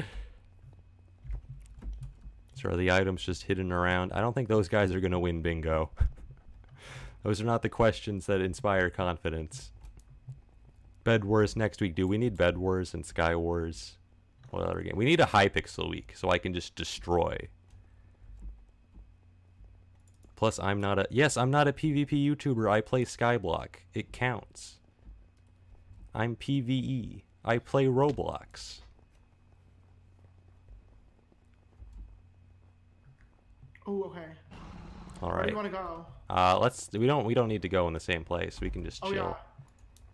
so 2.53 2.69
are 2.69 2.75
the 2.75 2.91
items 2.91 3.23
just 3.23 3.41
hidden 3.41 3.71
around? 3.71 4.13
I 4.13 4.21
don't 4.21 4.33
think 4.33 4.47
those 4.47 4.69
guys 4.69 4.93
are 4.93 4.99
gonna 4.99 5.19
win 5.19 5.41
bingo. 5.41 5.89
Those 7.23 7.39
are 7.39 7.45
not 7.45 7.61
the 7.61 7.69
questions 7.69 8.25
that 8.25 8.41
inspire 8.41 8.89
confidence. 8.89 9.71
Bed 11.03 11.23
Wars 11.23 11.55
next 11.55 11.81
week. 11.81 11.95
Do 11.95 12.07
we 12.07 12.17
need 12.17 12.37
Bed 12.37 12.57
Wars 12.57 12.93
and 12.93 13.05
Sky 13.05 13.35
Wars? 13.35 13.97
What 14.49 14.63
other 14.63 14.81
game? 14.81 14.95
We 14.95 15.05
need 15.05 15.19
a 15.19 15.25
Hypixel 15.25 15.89
week 15.89 16.13
so 16.15 16.29
I 16.29 16.37
can 16.37 16.53
just 16.53 16.75
destroy. 16.75 17.47
Plus, 20.35 20.59
I'm 20.59 20.81
not 20.81 20.97
a 20.97 21.07
yes, 21.11 21.37
I'm 21.37 21.51
not 21.51 21.67
a 21.67 21.73
PvP 21.73 22.09
YouTuber. 22.09 22.69
I 22.69 22.81
play 22.81 23.05
Skyblock. 23.05 23.75
It 23.93 24.11
counts. 24.11 24.79
I'm 26.13 26.35
PvE. 26.35 27.21
I 27.45 27.59
play 27.59 27.85
Roblox. 27.85 28.81
Oh, 33.85 34.03
okay. 34.05 34.25
All 35.21 35.31
Where 35.31 35.43
do 35.43 35.49
you 35.49 35.55
want 35.55 35.67
to 35.67 35.71
go? 35.73 36.05
Uh, 36.29 36.57
let's. 36.59 36.89
We 36.93 37.05
don't. 37.05 37.25
We 37.25 37.33
don't 37.33 37.47
need 37.47 37.61
to 37.61 37.69
go 37.69 37.87
in 37.87 37.93
the 37.93 37.99
same 37.99 38.23
place. 38.23 38.59
We 38.61 38.69
can 38.69 38.83
just 38.83 38.99
Oh 39.03 39.11
chill. 39.11 39.37
yeah. 39.37 39.65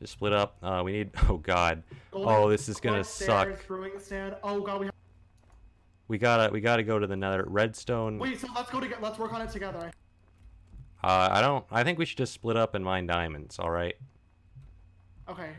Just 0.02 0.14
split 0.14 0.34
up. 0.34 0.58
Uh, 0.62 0.82
we 0.84 0.92
need. 0.92 1.12
Oh 1.30 1.38
God. 1.38 1.84
Golden- 2.12 2.34
Oh, 2.34 2.50
this 2.50 2.68
is 2.70 2.80
gonna 2.80 3.04
suck. 3.04 3.48
Stairs, 3.48 3.60
Brewing 3.68 4.00
stand. 4.00 4.36
Oh 4.44 4.62
god, 4.62 4.80
we 4.80 4.86
have... 4.88 4.96
We 6.08 6.18
gotta. 6.18 6.52
We 6.52 6.62
gotta 6.62 6.84
go 6.84 7.00
to 7.00 7.08
the 7.08 7.16
Nether. 7.16 7.46
Redstone. 7.48 8.20
Wait, 8.20 8.40
so 8.40 8.48
let's 8.56 8.70
go 8.70 8.80
together. 8.80 9.02
Let's 9.02 9.18
work 9.18 9.34
on 9.34 9.42
it 9.42 9.50
together. 9.50 9.92
Uh, 11.04 11.30
I 11.32 11.42
don't. 11.42 11.66
I 11.72 11.84
think 11.84 12.00
we 12.00 12.06
should 12.06 12.18
just 12.18 12.34
split 12.34 12.58
up 12.58 12.76
and 12.76 12.84
mine 12.84 13.08
diamonds. 13.08 13.60
All 13.60 13.70
right. 13.72 13.96
Okay. 15.30 15.52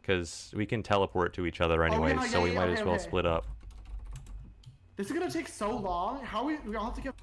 Because 0.00 0.52
we 0.54 0.66
can 0.66 0.82
teleport 0.82 1.32
to 1.34 1.46
each 1.46 1.60
other 1.60 1.82
anyway, 1.82 2.12
Oh, 2.12 2.22
yeah, 2.22 2.28
so 2.28 2.38
yeah, 2.38 2.44
we 2.44 2.50
might 2.52 2.64
okay, 2.68 2.80
as 2.80 2.84
well 2.84 2.94
okay. 2.96 3.04
split 3.04 3.24
up. 3.26 3.46
This 4.96 5.06
is 5.06 5.12
gonna 5.12 5.30
take 5.30 5.48
so 5.48 5.74
long. 5.76 6.22
How 6.22 6.44
we 6.44 6.58
we 6.58 6.76
all 6.76 6.84
have 6.86 6.94
to 6.94 7.00
get 7.00 7.14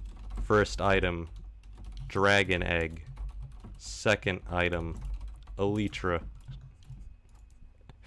First 0.44 0.82
item, 0.82 1.30
dragon 2.12 2.62
egg. 2.62 3.04
Second 3.78 4.42
item, 4.52 5.00
elytra. 5.58 6.22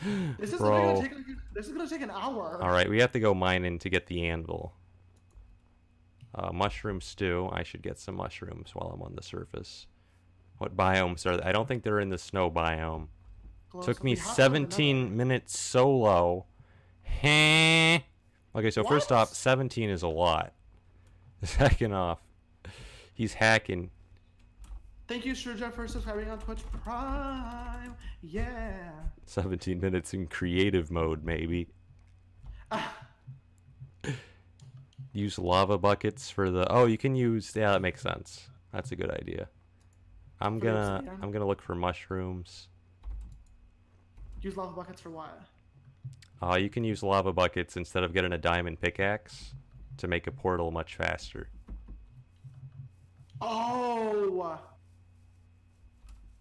this 0.39 0.53
is 0.53 0.59
Bro. 0.59 0.95
gonna 0.97 1.09
take 1.09 1.17
like, 1.17 1.27
this 1.55 1.67
is 1.67 1.73
gonna 1.73 1.89
take 1.89 2.03
an 2.03 2.11
hour. 2.11 2.61
All 2.63 2.71
right, 2.71 2.89
we 2.89 3.01
have 3.01 3.11
to 3.13 3.21
go 3.21 3.35
mining 3.35 3.79
to 3.81 3.89
get 3.89 4.07
the 4.07 4.27
anvil. 4.27 4.75
Uh, 6.35 6.53
mushroom 6.53 7.01
stew. 7.01 7.49
I 7.53 7.63
should 7.63 7.83
get 7.83 7.99
some 7.99 8.17
mushrooms 8.17 8.75
while 8.75 8.91
I'm 8.95 9.03
on 9.03 9.15
the 9.17 9.23
surface. 9.23 9.87
What 10.59 10.77
biomes 10.77 11.27
are 11.27 11.39
they? 11.39 11.43
I 11.43 11.53
don't 11.53 11.67
think 11.67 11.83
they're 11.83 12.01
in 12.01 12.11
the 12.11 12.19
snow 12.19 12.51
biome. 12.51 13.09
Glow 13.71 13.83
Took 13.83 14.05
me 14.05 14.13
We 14.13 14.17
have 14.19 14.37
to 14.37 14.43
go 14.43 14.49
to 14.49 14.53
the 14.53 14.59
Nether. 14.61 14.71
17 14.71 15.17
minutes 15.17 15.59
solo. 15.59 16.47
Okay, 18.57 18.71
so 18.71 18.85
first 18.85 19.11
off, 19.11 19.33
17 19.35 19.91
is 19.91 20.03
a 20.03 20.09
lot. 20.09 20.53
Second 21.43 21.93
off, 21.93 22.21
he's 23.15 23.35
hacking. 23.35 23.91
Thank 25.07 25.25
you, 25.27 25.35
Sturgeon, 25.35 25.71
for 25.73 25.87
subscribing 25.87 26.31
on 26.31 26.39
Twitch 26.39 26.61
Prime. 26.83 27.95
Yeah. 28.23 28.91
17 29.27 29.81
minutes 29.81 30.15
in 30.15 30.27
creative 30.27 30.91
mode, 30.91 31.25
maybe. 31.25 31.69
Ah, 32.71 32.95
Use 35.13 35.39
lava 35.39 35.79
buckets 35.79 36.29
for 36.31 36.51
the. 36.51 36.67
Oh, 36.73 36.87
you 36.87 36.99
can 36.99 37.15
use. 37.15 37.53
Yeah, 37.55 37.71
that 37.73 37.83
makes 37.83 38.03
sense. 38.03 38.49
That's 38.73 38.91
a 38.91 38.97
good 38.97 39.11
idea. 39.11 39.49
I'm 40.41 40.59
For 40.59 40.67
gonna. 40.67 40.95
obsidian? 40.97 41.19
I'm 41.23 41.31
gonna 41.31 41.47
look 41.47 41.63
for 41.63 41.75
mushrooms. 41.77 42.69
use 44.43 44.57
lava 44.57 44.73
buckets 44.73 45.01
for 45.01 45.11
what? 45.11 45.41
Uh, 46.43 46.57
you 46.57 46.69
can 46.69 46.83
use 46.83 47.03
lava 47.03 47.33
buckets 47.33 47.77
instead 47.77 48.03
of 48.03 48.13
getting 48.13 48.33
a 48.33 48.39
diamond 48.39 48.81
pickaxe 48.81 49.55
to 49.99 50.09
make 50.09 50.27
a 50.27 50.33
portal 50.33 50.71
much 50.73 50.97
faster. 50.97 51.49
Oh. 53.41 54.59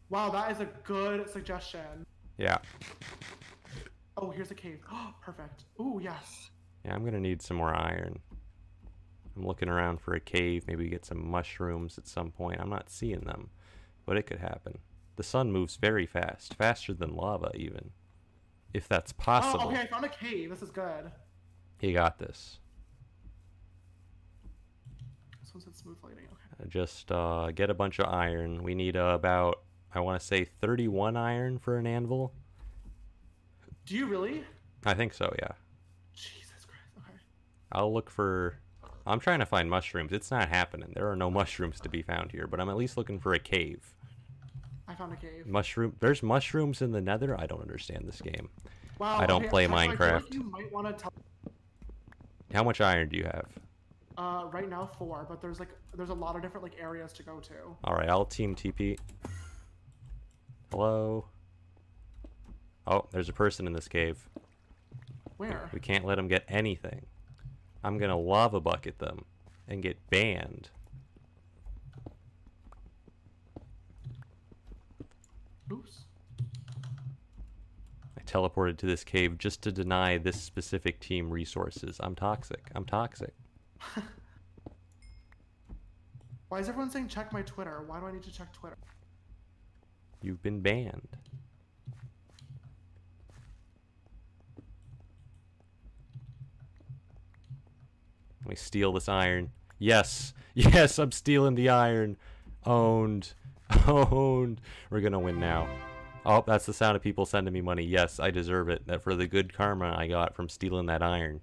Wow, 0.10 0.30
that 0.30 0.52
is 0.52 0.60
a 0.60 0.68
good 0.84 1.30
suggestion. 1.30 2.06
Yeah. 2.38 2.60
Oh, 4.18 4.30
here's 4.30 4.52
a 4.52 4.56
cave. 4.56 4.80
Oh, 4.92 5.14
Perfect. 5.22 5.66
Ooh, 5.80 6.00
yes. 6.02 6.50
Yeah, 6.86 6.94
I'm 6.94 7.04
gonna 7.04 7.20
need 7.20 7.42
some 7.42 7.58
more 7.58 7.74
iron. 7.74 8.20
I'm 9.36 9.48
looking 9.48 9.70
around 9.70 10.02
for 10.02 10.14
a 10.14 10.20
cave, 10.20 10.66
maybe 10.68 10.88
get 10.90 11.06
some 11.06 11.28
mushrooms 11.30 11.98
at 11.98 12.08
some 12.08 12.30
point. 12.30 12.60
I'm 12.60 12.70
not 12.70 12.90
seeing 12.90 13.22
them, 13.22 13.50
but 14.06 14.18
it 14.18 14.24
could 14.24 14.40
happen. 14.40 14.78
The 15.16 15.24
sun 15.24 15.52
moves 15.52 15.78
very 15.78 16.06
fast, 16.06 16.54
faster 16.56 16.94
than 16.94 17.16
lava 17.16 17.52
even. 17.56 17.92
If 18.74 18.88
that's 18.88 19.14
possible. 19.14 19.66
Oh, 19.66 19.72
okay, 19.72 19.82
I 19.82 19.88
found 19.88 20.06
a 20.06 20.10
cave. 20.10 20.50
This 20.50 20.62
is 20.62 20.70
good. 20.70 21.12
You 21.82 21.94
got 21.94 22.18
this. 22.18 22.60
This 25.42 25.54
one 25.54 25.62
said 25.62 25.76
smooth 25.76 25.98
lighting. 26.04 26.26
Okay. 26.26 26.43
Just 26.68 27.12
uh, 27.12 27.52
get 27.52 27.70
a 27.70 27.74
bunch 27.74 28.00
of 28.00 28.08
iron. 28.08 28.64
We 28.64 28.76
need 28.76 28.96
uh, 28.96 29.12
about, 29.14 29.62
I 29.94 30.00
want 30.00 30.20
to 30.20 30.26
say 30.26 30.46
31 30.46 31.18
iron 31.18 31.60
for 31.60 31.78
an 31.78 31.88
anvil. 31.88 32.34
Do 33.86 33.96
you 33.96 34.06
really? 34.06 34.44
I 34.86 34.94
think 34.94 35.14
so, 35.14 35.34
yeah. 35.40 35.52
Jesus 36.14 36.66
Christ. 36.66 36.84
Okay. 36.98 37.18
I'll 37.72 37.94
look 37.94 38.10
for. 38.10 38.58
I'm 39.06 39.20
trying 39.20 39.40
to 39.40 39.46
find 39.46 39.70
mushrooms. 39.70 40.14
It's 40.14 40.32
not 40.32 40.48
happening. 40.48 40.94
There 40.96 41.12
are 41.12 41.16
no 41.16 41.30
mushrooms 41.30 41.80
to 41.82 41.90
be 41.90 42.02
found 42.02 42.32
here, 42.32 42.48
but 42.48 42.62
I'm 42.62 42.70
at 42.70 42.78
least 42.78 42.96
looking 42.96 43.20
for 43.20 43.34
a 43.34 43.40
cave. 43.40 43.94
I 44.88 44.96
found 44.96 45.14
a 45.14 45.16
cave. 45.18 45.46
Mushroom. 45.46 45.96
There's 46.00 46.24
mushrooms 46.24 46.82
in 46.82 46.92
the 46.92 47.02
Nether. 47.02 47.40
I 47.40 47.46
don't 47.46 47.62
understand 47.62 48.08
this 48.08 48.22
game. 48.22 48.50
Wow. 49.00 49.18
I 49.18 49.26
don't 49.26 49.42
okay, 49.44 49.50
play 49.50 49.66
I 49.66 49.68
Minecraft. 49.68 50.34
you 50.34 50.44
might 50.44 50.72
want 50.72 50.88
to 50.88 50.94
tell. 50.94 51.14
How 52.54 52.64
much 52.64 52.80
iron 52.80 53.10
do 53.10 53.18
you 53.18 53.24
have? 53.24 53.48
Uh, 54.18 54.46
right 54.52 54.70
now 54.70 54.90
four, 54.98 55.26
but 55.28 55.42
there's 55.42 55.60
like 55.60 55.70
there's 55.96 56.10
a 56.10 56.14
lot 56.14 56.36
of 56.36 56.42
different 56.42 56.64
like 56.64 56.76
areas 56.80 57.14
to 57.14 57.24
go 57.24 57.40
to. 57.40 57.54
All 57.84 57.96
right, 57.96 58.10
I'll 58.10 58.26
team 58.26 58.56
TP. 58.56 58.98
Hello. 60.72 61.26
Oh, 62.86 63.08
there's 63.12 63.30
a 63.30 63.34
person 63.34 63.66
in 63.66 63.74
this 63.74 63.88
cave. 63.88 64.28
Where? 65.38 65.70
We 65.74 65.80
can't 65.80 66.06
let 66.06 66.16
them 66.16 66.28
get 66.28 66.46
anything. 66.48 67.06
I'm 67.84 67.98
gonna 67.98 68.18
lava 68.18 68.60
bucket 68.60 69.00
them 69.00 69.26
and 69.68 69.82
get 69.82 69.98
banned. 70.10 70.70
Oops. 75.72 76.02
I 78.18 78.22
teleported 78.26 78.78
to 78.78 78.86
this 78.86 79.04
cave 79.04 79.38
just 79.38 79.62
to 79.64 79.72
deny 79.72 80.18
this 80.18 80.40
specific 80.40 81.00
team 81.00 81.32
resources. 81.32 81.98
I'm 82.00 82.16
toxic. 82.16 82.70
I'm 82.76 82.86
toxic. 82.86 83.34
Why 86.50 86.60
is 86.60 86.70
everyone 86.70 86.92
saying 86.92 87.08
check 87.08 87.34
my 87.34 87.42
Twitter? 87.42 87.84
Why 87.86 88.00
do 88.00 88.06
I 88.06 88.12
need 88.12 88.24
to 88.24 88.32
check 88.32 88.54
Twitter? 88.54 88.78
You've 90.22 90.42
been 90.42 90.62
banned. 90.62 91.18
Let 98.42 98.50
me 98.50 98.56
steal 98.56 98.92
this 98.94 99.08
iron. 99.10 99.52
Yes. 99.80 100.34
Yes, 100.54 101.00
I'm 101.00 101.12
stealing 101.12 101.56
the 101.56 101.70
iron. 101.70 102.18
Owned. 102.66 103.34
Owned. 103.88 104.62
We're 104.90 105.02
going 105.02 105.14
to 105.14 105.20
win 105.20 105.40
now. 105.40 105.68
Oh, 106.26 106.44
that's 106.46 106.66
the 106.66 106.74
sound 106.74 106.96
of 106.96 107.02
people 107.02 107.26
sending 107.26 107.54
me 107.54 107.62
money. 107.62 107.84
Yes, 107.84 108.20
I 108.20 108.32
deserve 108.32 108.70
it. 108.70 108.86
That 108.88 109.02
for 109.02 109.16
the 109.16 109.28
good 109.28 109.54
karma 109.54 109.96
I 109.98 110.08
got 110.08 110.36
from 110.36 110.48
stealing 110.48 110.86
that 110.86 111.02
iron. 111.02 111.42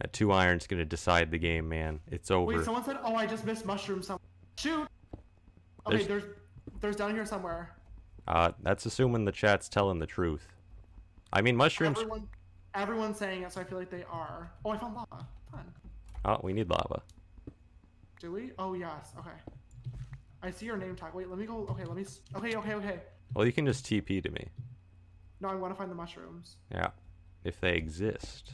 That 0.00 0.12
two 0.14 0.32
iron's 0.32 0.66
to 0.66 0.84
decide 0.84 1.30
the 1.30 1.38
game, 1.38 1.68
man. 1.68 2.00
It's 2.10 2.30
over. 2.30 2.56
Wait, 2.56 2.64
someone 2.64 2.84
said, 2.84 2.98
"Oh, 3.04 3.14
I 3.14 3.26
just 3.26 3.44
missed 3.44 3.66
mushrooms." 3.66 4.06
Some 4.06 4.18
shoot. 4.56 4.88
Okay, 5.86 6.04
There's- 6.04 6.06
there's 6.06 6.24
there's 6.80 6.96
down 6.96 7.14
here 7.14 7.26
somewhere. 7.26 7.76
Uh, 8.26 8.52
that's 8.62 8.86
assuming 8.86 9.24
the 9.26 9.32
chat's 9.32 9.68
telling 9.68 9.98
the 9.98 10.06
truth. 10.06 10.46
I 11.32 11.42
mean, 11.42 11.54
mushrooms. 11.56 11.98
Everyone, 11.98 12.28
everyone's 12.74 13.18
saying 13.18 13.42
it, 13.42 13.52
so 13.52 13.60
I 13.60 13.64
feel 13.64 13.78
like 13.78 13.90
they 13.90 14.04
are. 14.04 14.50
Oh, 14.64 14.70
I 14.70 14.78
found 14.78 14.94
lava. 14.94 15.26
Fun. 15.50 15.64
Oh, 16.24 16.38
we 16.42 16.52
need 16.54 16.70
lava. 16.70 17.02
Do 18.20 18.32
we? 18.32 18.52
Oh 18.58 18.72
yes. 18.72 19.12
Okay. 19.18 19.36
I 20.42 20.50
see 20.50 20.64
your 20.64 20.78
name 20.78 20.96
tag. 20.96 21.12
Wait, 21.12 21.28
let 21.28 21.38
me 21.38 21.44
go. 21.44 21.66
Okay, 21.70 21.84
let 21.84 21.96
me. 21.96 22.06
Okay, 22.36 22.56
okay, 22.56 22.74
okay. 22.74 23.00
Well, 23.34 23.44
you 23.44 23.52
can 23.52 23.66
just 23.66 23.84
TP 23.84 24.22
to 24.22 24.30
me. 24.30 24.46
No, 25.40 25.48
I 25.48 25.54
want 25.56 25.74
to 25.74 25.78
find 25.78 25.90
the 25.90 25.94
mushrooms. 25.94 26.56
Yeah, 26.72 26.90
if 27.44 27.60
they 27.60 27.74
exist. 27.74 28.52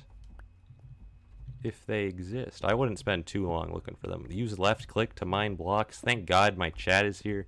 If 1.62 1.84
they 1.86 2.04
exist, 2.04 2.64
I 2.64 2.74
wouldn't 2.74 2.98
spend 2.98 3.26
too 3.26 3.48
long 3.48 3.72
looking 3.72 3.96
for 3.96 4.06
them. 4.06 4.26
Use 4.30 4.58
left 4.58 4.86
click 4.86 5.14
to 5.16 5.24
mine 5.24 5.54
blocks. 5.54 6.00
Thank 6.00 6.26
God 6.26 6.56
my 6.56 6.70
chat 6.70 7.06
is 7.06 7.20
here. 7.20 7.46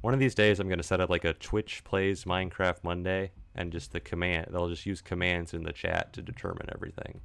One 0.00 0.14
of 0.14 0.20
these 0.20 0.34
days, 0.34 0.58
I'm 0.58 0.68
gonna 0.68 0.82
set 0.82 1.00
up 1.00 1.10
like 1.10 1.24
a 1.24 1.34
Twitch 1.34 1.84
plays 1.84 2.24
Minecraft 2.24 2.82
Monday, 2.82 3.30
and 3.54 3.70
just 3.70 3.92
the 3.92 4.00
command. 4.00 4.48
They'll 4.50 4.68
just 4.68 4.86
use 4.86 5.00
commands 5.00 5.54
in 5.54 5.62
the 5.62 5.72
chat 5.72 6.12
to 6.14 6.22
determine 6.22 6.68
everything. 6.74 7.20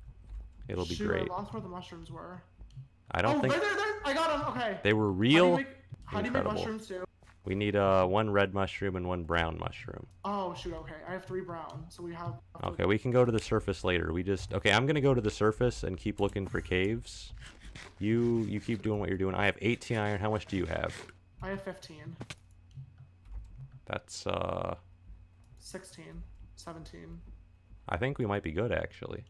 It'll 0.68 0.86
be 0.86 0.96
Shoot, 0.96 1.08
great. 1.08 1.30
I 1.30 1.34
lost 1.34 1.54
where 1.54 1.62
the 1.62 1.70
mushrooms 1.70 2.12
were. 2.12 2.42
I 3.12 3.22
don't 3.22 3.38
oh, 3.38 3.42
think 3.42 3.54
right 3.54 3.62
there, 3.62 3.76
there. 3.76 3.96
I 4.04 4.14
got 4.14 4.56
them. 4.56 4.56
Okay. 4.56 4.80
they 4.84 4.94
were 4.94 5.12
How 5.12 5.20
do 5.22 5.28
you 5.28 5.36
real. 5.36 5.58
make, 5.58 5.68
how 6.06 6.20
do 6.22 6.26
you 6.26 6.32
make 6.32 6.44
mushrooms 6.44 6.88
do? 6.88 7.06
We 7.48 7.56
need 7.56 7.78
uh 7.78 8.06
one 8.06 8.30
red 8.30 8.54
mushroom 8.54 8.98
and 8.98 9.08
one 9.08 9.24
brown 9.24 9.58
mushroom. 9.58 10.06
Oh 10.26 10.54
shoot. 10.54 10.74
Okay, 10.74 10.96
I 11.08 11.14
have 11.14 11.24
three 11.24 11.40
brown, 11.40 11.86
so 11.88 12.04
we 12.04 12.14
have. 12.14 12.34
Okay, 12.62 12.84
we 12.84 13.00
can 13.00 13.10
go 13.10 13.24
to 13.24 13.32
the 13.32 13.40
surface 13.40 13.86
later. 13.86 14.12
We 14.12 14.22
just 14.22 14.54
okay. 14.54 14.74
I'm 14.74 14.86
gonna 14.86 15.00
go 15.00 15.14
to 15.14 15.22
the 15.22 15.32
surface 15.32 15.84
and 15.84 15.98
keep 15.98 16.20
looking 16.20 16.46
for 16.46 16.60
caves. 16.60 17.32
You 18.00 18.46
you 18.50 18.60
keep 18.60 18.82
doing 18.82 19.00
what 19.00 19.08
you're 19.08 19.18
doing. 19.18 19.34
I 19.34 19.46
have 19.46 19.58
18 19.62 19.98
iron. 19.98 20.20
How 20.20 20.30
much 20.30 20.46
do 20.48 20.58
you 20.58 20.66
have? 20.66 20.94
I 21.42 21.48
have 21.52 21.62
15, 21.62 22.18
That's 23.86 24.28
uh. 24.28 24.76
16, 25.60 26.04
17. 26.58 27.22
I 27.88 27.96
think 27.96 28.18
we 28.18 28.26
might 28.26 28.44
be 28.44 28.52
good 28.52 28.74
actually. 28.74 29.24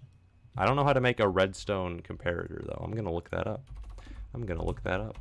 I 0.58 0.66
don't 0.66 0.76
know 0.76 0.84
how 0.84 0.94
to 0.94 1.02
make 1.02 1.20
a 1.20 1.28
redstone 1.28 2.02
comparator 2.02 2.66
though. 2.66 2.82
I'm 2.84 2.96
gonna 2.96 3.14
look 3.14 3.30
that 3.30 3.46
up. 3.46 3.64
I'm 4.34 4.44
gonna 4.44 4.66
look 4.66 4.82
that 4.86 5.02
up. 5.02 5.20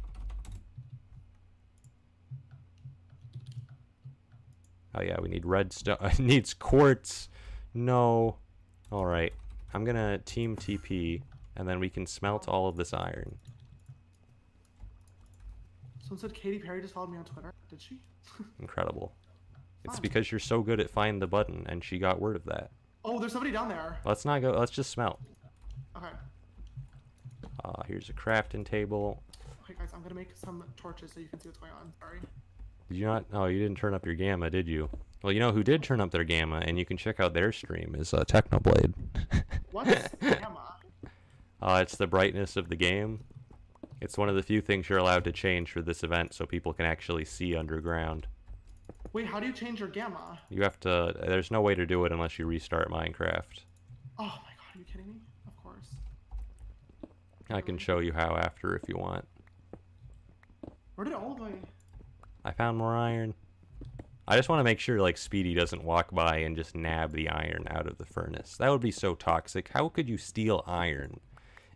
Oh 4.97 5.03
yeah, 5.03 5.17
we 5.21 5.29
need 5.29 5.45
redstone. 5.45 5.99
It 6.03 6.19
needs 6.19 6.55
quartz. 6.55 7.29
No. 7.75 8.37
All 8.91 9.05
right. 9.05 9.33
I'm 9.75 9.85
gonna 9.85 10.19
team 10.19 10.57
TP, 10.57 11.23
and 11.57 11.69
then 11.69 11.81
we 11.81 11.91
can 11.91 12.07
smelt 12.07 12.49
all 12.49 12.69
of 12.69 12.77
this 12.77 12.95
iron. 12.95 13.37
Someone 16.01 16.21
said 16.21 16.35
Katy 16.35 16.61
Perry 16.61 16.81
just 16.81 16.95
followed 16.95 17.11
me 17.11 17.19
on 17.19 17.25
Twitter. 17.25 17.53
Did 17.69 17.83
she? 17.83 17.99
Incredible. 18.61 19.13
It's 19.85 20.01
because 20.01 20.33
you're 20.33 20.41
so 20.41 20.63
good 20.63 20.81
at 20.81 20.91
find 20.91 21.23
the 21.23 21.27
button, 21.27 21.65
and 21.69 21.85
she 21.85 21.99
got 21.99 22.21
word 22.21 22.35
of 22.35 22.45
that. 22.47 22.71
Oh, 23.05 23.21
there's 23.21 23.33
somebody 23.33 23.53
down 23.53 23.69
there. 23.69 23.99
Let's 24.05 24.25
not 24.25 24.41
go. 24.41 24.53
Let's 24.53 24.73
just 24.73 24.91
smelt. 24.91 25.21
Okay. 25.97 26.07
Uh, 27.65 27.83
here's 27.87 28.09
a 28.09 28.13
crafting 28.13 28.65
table. 28.65 29.23
Okay, 29.63 29.75
guys, 29.79 29.91
I'm 29.95 30.03
gonna 30.03 30.15
make 30.15 30.37
some 30.37 30.65
torches 30.77 31.13
so 31.13 31.21
you 31.21 31.29
can 31.29 31.41
see 31.41 31.49
what's 31.49 31.59
going 31.59 31.73
on. 31.73 31.93
Sorry. 32.01 32.19
Did 32.89 32.99
you 32.99 33.07
not? 33.07 33.25
Oh, 33.33 33.47
you 33.47 33.59
didn't 33.59 33.79
turn 33.79 33.95
up 33.95 34.07
your 34.07 34.15
gamma, 34.15 34.51
did 34.51 34.69
you? 34.69 34.89
Well, 35.23 35.33
you 35.33 35.41
know 35.41 35.53
who 35.53 35.65
did 35.65 35.83
turn 35.83 36.01
up 36.01 36.11
their 36.11 36.25
gamma, 36.25 36.63
and 36.65 36.79
you 36.79 36.85
can 36.85 36.97
check 36.97 37.19
out 37.19 37.35
their 37.35 37.51
stream 37.53 37.97
is 37.99 38.15
uh, 38.15 38.25
Technoblade. 38.25 38.95
What's 39.73 40.09
gamma? 40.21 40.77
Uh, 41.61 41.81
it's 41.83 41.97
the 41.97 42.07
brightness 42.07 42.57
of 42.57 42.69
the 42.69 42.77
game. 42.77 43.25
It's 44.01 44.19
one 44.19 44.29
of 44.29 44.35
the 44.35 44.43
few 44.43 44.61
things 44.61 44.89
you're 44.89 44.99
allowed 44.99 45.25
to 45.25 45.33
change 45.33 45.73
for 45.73 45.83
this 45.83 46.05
event, 46.05 46.35
so 46.35 46.47
people 46.47 46.73
can 46.73 46.87
actually 46.87 47.25
see 47.25 47.57
underground. 47.57 48.27
Wait, 49.13 49.27
how 49.27 49.41
do 49.41 49.47
you 49.47 49.53
change 49.53 49.81
your 49.81 49.89
gamma? 49.89 50.39
You 50.51 50.63
have 50.63 50.79
to. 50.81 51.15
There's 51.27 51.51
no 51.51 51.63
way 51.63 51.75
to 51.75 51.87
do 51.87 52.05
it 52.05 52.13
unless 52.13 52.39
you 52.39 52.47
restart 52.47 52.91
Minecraft. 52.91 53.65
Oh 54.19 54.25
my 54.25 54.27
god, 54.29 54.75
are 54.75 54.79
you 54.79 54.85
kidding 54.85 55.09
me? 55.09 55.17
Of 55.47 55.57
course. 55.63 55.89
I 57.51 57.63
can 57.63 57.79
show 57.79 57.99
you 57.99 58.13
how 58.13 58.37
after 58.37 58.77
if 58.77 58.83
you 58.89 58.97
want. 58.97 59.27
Where 60.95 61.05
did 61.05 61.15
all 61.15 61.37
my 61.37 61.51
I 62.47 62.53
found 62.53 62.79
more 62.79 62.95
iron. 62.95 63.35
I 64.29 64.37
just 64.37 64.49
want 64.49 64.61
to 64.61 64.65
make 64.65 64.79
sure 64.79 65.01
like 65.01 65.19
Speedy 65.19 65.53
doesn't 65.53 65.83
walk 65.83 66.15
by 66.15 66.39
and 66.39 66.55
just 66.55 66.77
nab 66.77 67.11
the 67.11 67.29
iron 67.29 67.67
out 67.69 67.89
of 67.89 67.99
the 67.99 68.05
furnace. 68.05 68.57
That 68.57 68.71
would 68.71 68.81
be 68.81 68.93
so 68.93 69.17
toxic. 69.17 69.71
How 69.75 69.89
could 69.89 70.09
you 70.09 70.17
steal 70.17 70.63
iron 70.65 71.19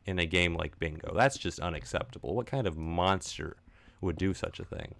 in 0.07 0.20
a 0.20 0.26
game 0.26 0.55
like 0.55 0.78
Bingo? 0.78 1.12
That's 1.12 1.36
just 1.36 1.58
unacceptable. 1.58 2.36
What 2.36 2.47
kind 2.47 2.68
of 2.68 2.76
monster 2.76 3.57
would 4.00 4.16
do 4.16 4.32
such 4.32 4.60
a 4.60 4.65
thing? 4.65 4.94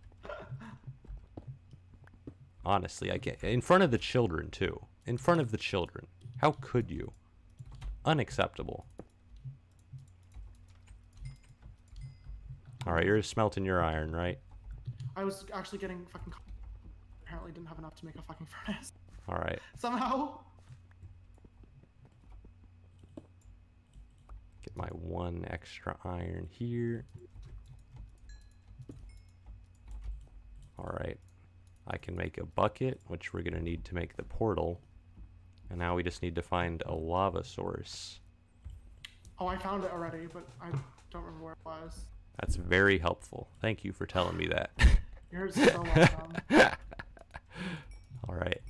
Honestly, 2.65 3.13
I 3.13 3.19
can't. 3.19 3.41
In 3.45 3.61
front 3.61 3.85
of 3.85 3.93
the 3.93 3.99
children 3.99 4.51
too. 4.51 4.87
In 5.07 5.19
front 5.19 5.41
of 5.41 5.53
the 5.53 5.57
children. 5.57 6.09
How 6.39 6.51
could 6.61 6.91
you? 6.91 7.13
Unacceptable. 8.05 8.87
All 12.89 12.93
right, 12.93 13.07
you're 13.07 13.23
smelting 13.23 13.65
your 13.65 13.85
iron, 13.85 14.11
right? 14.11 14.41
I 15.21 15.25
was 15.25 15.45
actually 15.53 15.77
getting 15.77 16.07
fucking 16.07 16.33
apparently 17.23 17.53
didn't 17.53 17.67
have 17.67 17.79
enough 17.79 17.95
to 17.97 18.07
make 18.07 18.15
a 18.15 18.23
fucking 18.23 18.47
furnace. 18.67 18.95
All 19.29 19.35
right. 19.35 19.59
Somehow. 19.79 20.39
Get 24.63 24.75
my 24.75 24.87
one 24.87 25.45
extra 25.51 25.95
iron 26.07 26.49
here. 26.51 27.05
Alright. 30.79 31.19
I 31.87 31.99
can 31.99 32.17
make 32.17 32.39
a 32.39 32.47
bucket, 32.47 32.99
which 33.09 33.35
we're 33.35 33.43
going 33.43 33.53
to 33.53 33.63
need 33.63 33.85
to 33.85 33.95
make 33.95 34.17
the 34.17 34.23
portal. 34.23 34.81
And 35.69 35.79
now 35.79 35.97
we 35.97 36.03
just 36.03 36.23
need 36.23 36.35
to 36.37 36.43
find 36.43 36.83
a 36.87 36.95
lava 36.95 37.45
source. 37.45 38.21
Oh, 39.39 39.49
I 39.49 39.59
found 39.59 39.85
it 39.85 39.93
already, 39.93 40.29
but 40.33 40.49
I 40.63 40.71
don't 41.11 41.25
remember 41.25 41.45
where 41.45 41.53
it 41.53 41.59
was. 41.67 42.07
That's 42.41 42.57
very 42.57 42.99
helpful. 42.99 43.51
Thank 43.61 43.85
you 43.85 43.93
for 43.93 44.07
telling 44.07 44.39
me 44.39 44.47
that. 44.47 44.71
You're 45.33 45.51
so 45.51 45.83
welcome. 45.95 46.33
Alright. 48.29 48.63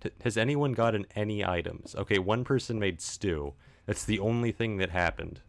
T- 0.00 0.10
Has 0.22 0.36
anyone 0.36 0.72
gotten 0.72 1.06
any 1.16 1.44
items? 1.44 1.94
Okay, 1.96 2.18
one 2.18 2.44
person 2.44 2.78
made 2.78 3.00
stew. 3.00 3.54
That's 3.86 4.04
the 4.04 4.20
only 4.20 4.52
thing 4.52 4.76
that 4.78 4.90
happened. 4.90 5.40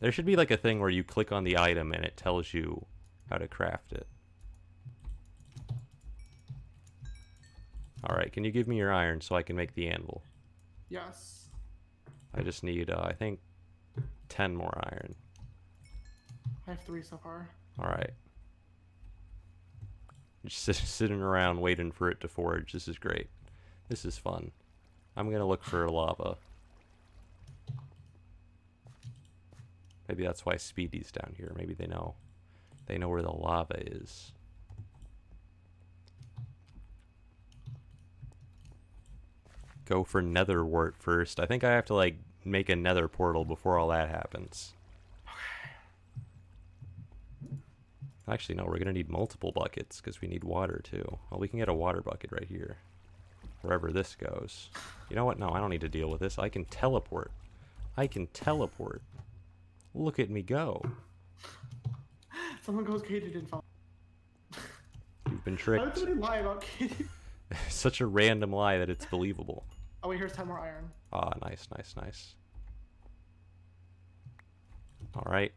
There 0.00 0.12
should 0.12 0.26
be 0.26 0.36
like 0.36 0.50
a 0.50 0.56
thing 0.56 0.80
where 0.80 0.90
you 0.90 1.02
click 1.04 1.32
on 1.32 1.44
the 1.44 1.58
item 1.58 1.92
and 1.92 2.04
it 2.04 2.16
tells 2.16 2.52
you 2.54 2.84
how 3.30 3.38
to 3.38 3.48
craft 3.48 3.92
it. 3.92 4.06
Alright, 8.08 8.32
can 8.32 8.44
you 8.44 8.52
give 8.52 8.68
me 8.68 8.76
your 8.76 8.92
iron 8.92 9.20
so 9.20 9.34
I 9.34 9.42
can 9.42 9.56
make 9.56 9.74
the 9.74 9.88
anvil? 9.88 10.22
yes. 10.88 11.34
I 12.34 12.42
just 12.42 12.62
need, 12.62 12.90
uh, 12.90 13.00
I 13.02 13.14
think, 13.14 13.40
10 14.28 14.54
more 14.54 14.78
iron. 14.92 15.14
I 16.68 16.72
have 16.72 16.80
three 16.82 17.02
so 17.02 17.16
far. 17.16 17.48
Alright. 17.80 18.10
Just 20.44 20.62
sit, 20.62 20.76
sitting 20.84 21.22
around 21.22 21.62
waiting 21.62 21.90
for 21.90 22.10
it 22.10 22.20
to 22.20 22.28
forge. 22.28 22.72
This 22.72 22.86
is 22.86 22.98
great. 22.98 23.28
This 23.88 24.04
is 24.04 24.18
fun. 24.18 24.52
I'm 25.16 25.30
gonna 25.30 25.46
look 25.46 25.64
for 25.64 25.88
lava. 25.88 26.36
Maybe 30.08 30.24
that's 30.24 30.44
why 30.44 30.56
Speedy's 30.56 31.10
down 31.10 31.34
here. 31.36 31.52
Maybe 31.56 31.72
they 31.74 31.86
know. 31.86 32.14
They 32.86 32.98
know 32.98 33.08
where 33.08 33.22
the 33.22 33.30
lava 33.30 33.82
is. 33.86 34.32
Go 39.86 40.04
for 40.04 40.20
nether 40.20 40.64
wart 40.64 40.96
first. 40.98 41.40
I 41.40 41.46
think 41.46 41.64
I 41.64 41.70
have 41.72 41.86
to 41.86 41.94
like 41.94 42.16
make 42.44 42.68
a 42.68 42.76
nether 42.76 43.08
portal 43.08 43.46
before 43.46 43.78
all 43.78 43.88
that 43.88 44.10
happens. 44.10 44.74
Actually, 48.30 48.56
no, 48.56 48.64
we're 48.66 48.78
gonna 48.78 48.92
need 48.92 49.08
multiple 49.08 49.52
buckets 49.52 50.00
because 50.00 50.20
we 50.20 50.28
need 50.28 50.44
water 50.44 50.80
too. 50.84 51.18
Well, 51.30 51.40
we 51.40 51.48
can 51.48 51.58
get 51.58 51.68
a 51.68 51.74
water 51.74 52.02
bucket 52.02 52.30
right 52.32 52.46
here. 52.46 52.76
Wherever 53.62 53.90
this 53.90 54.14
goes. 54.14 54.68
You 55.08 55.16
know 55.16 55.24
what? 55.24 55.38
No, 55.38 55.50
I 55.50 55.58
don't 55.58 55.70
need 55.70 55.80
to 55.80 55.88
deal 55.88 56.10
with 56.10 56.20
this. 56.20 56.38
I 56.38 56.48
can 56.48 56.64
teleport. 56.66 57.32
I 57.96 58.06
can 58.06 58.26
teleport. 58.28 59.02
Look 59.94 60.18
at 60.20 60.30
me 60.30 60.42
go. 60.42 60.82
Someone 62.62 62.84
goes, 62.84 63.02
Katie 63.02 63.30
didn't 63.30 63.48
follow. 63.48 63.64
You've 65.30 65.44
been 65.44 65.56
tricked. 65.56 65.80
Why 65.82 65.90
would 65.90 66.04
tricked. 66.04 66.20
lie 66.20 66.36
about 66.36 66.60
Katie? 66.60 67.06
Such 67.68 68.00
a 68.00 68.06
random 68.06 68.52
lie 68.52 68.78
that 68.78 68.90
it's 68.90 69.06
believable. 69.06 69.64
Oh 70.02 70.10
wait, 70.10 70.18
here's 70.18 70.32
ten 70.32 70.46
more 70.46 70.60
iron. 70.60 70.90
Ah, 71.12 71.32
nice, 71.42 71.66
nice, 71.76 71.94
nice. 71.96 72.34
Alright. 75.16 75.52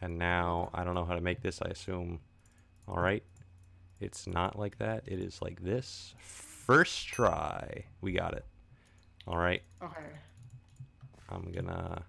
And 0.00 0.18
now, 0.18 0.70
I 0.72 0.84
don't 0.84 0.94
know 0.94 1.04
how 1.04 1.14
to 1.14 1.20
make 1.20 1.42
this, 1.42 1.60
I 1.60 1.68
assume. 1.70 2.20
Alright. 2.88 3.24
It's 4.00 4.26
not 4.26 4.58
like 4.58 4.78
that. 4.78 5.02
It 5.06 5.18
is 5.18 5.42
like 5.42 5.62
this. 5.62 6.14
First 6.18 7.08
try. 7.08 7.84
We 8.00 8.12
got 8.12 8.34
it. 8.34 8.44
Alright. 9.26 9.62
Okay. 9.82 10.00
I'm 11.28 11.50
gonna... 11.50 12.02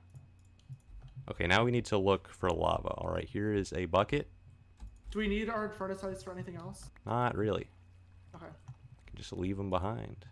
Okay, 1.31 1.47
now 1.47 1.63
we 1.63 1.71
need 1.71 1.85
to 1.85 1.97
look 1.97 2.27
for 2.27 2.49
lava. 2.49 2.89
Alright, 2.89 3.27
here 3.27 3.53
is 3.53 3.73
a 3.73 3.85
bucket. 3.85 4.27
Do 5.11 5.19
we 5.19 5.27
need 5.27 5.49
our 5.49 5.69
furnace 5.69 6.01
for 6.23 6.31
anything 6.31 6.55
else? 6.55 6.91
Not 7.05 7.35
really. 7.35 7.69
Okay. 8.35 8.45
Can 9.07 9.15
just 9.15 9.33
leave 9.33 9.57
them 9.57 9.71
behind. 9.71 10.25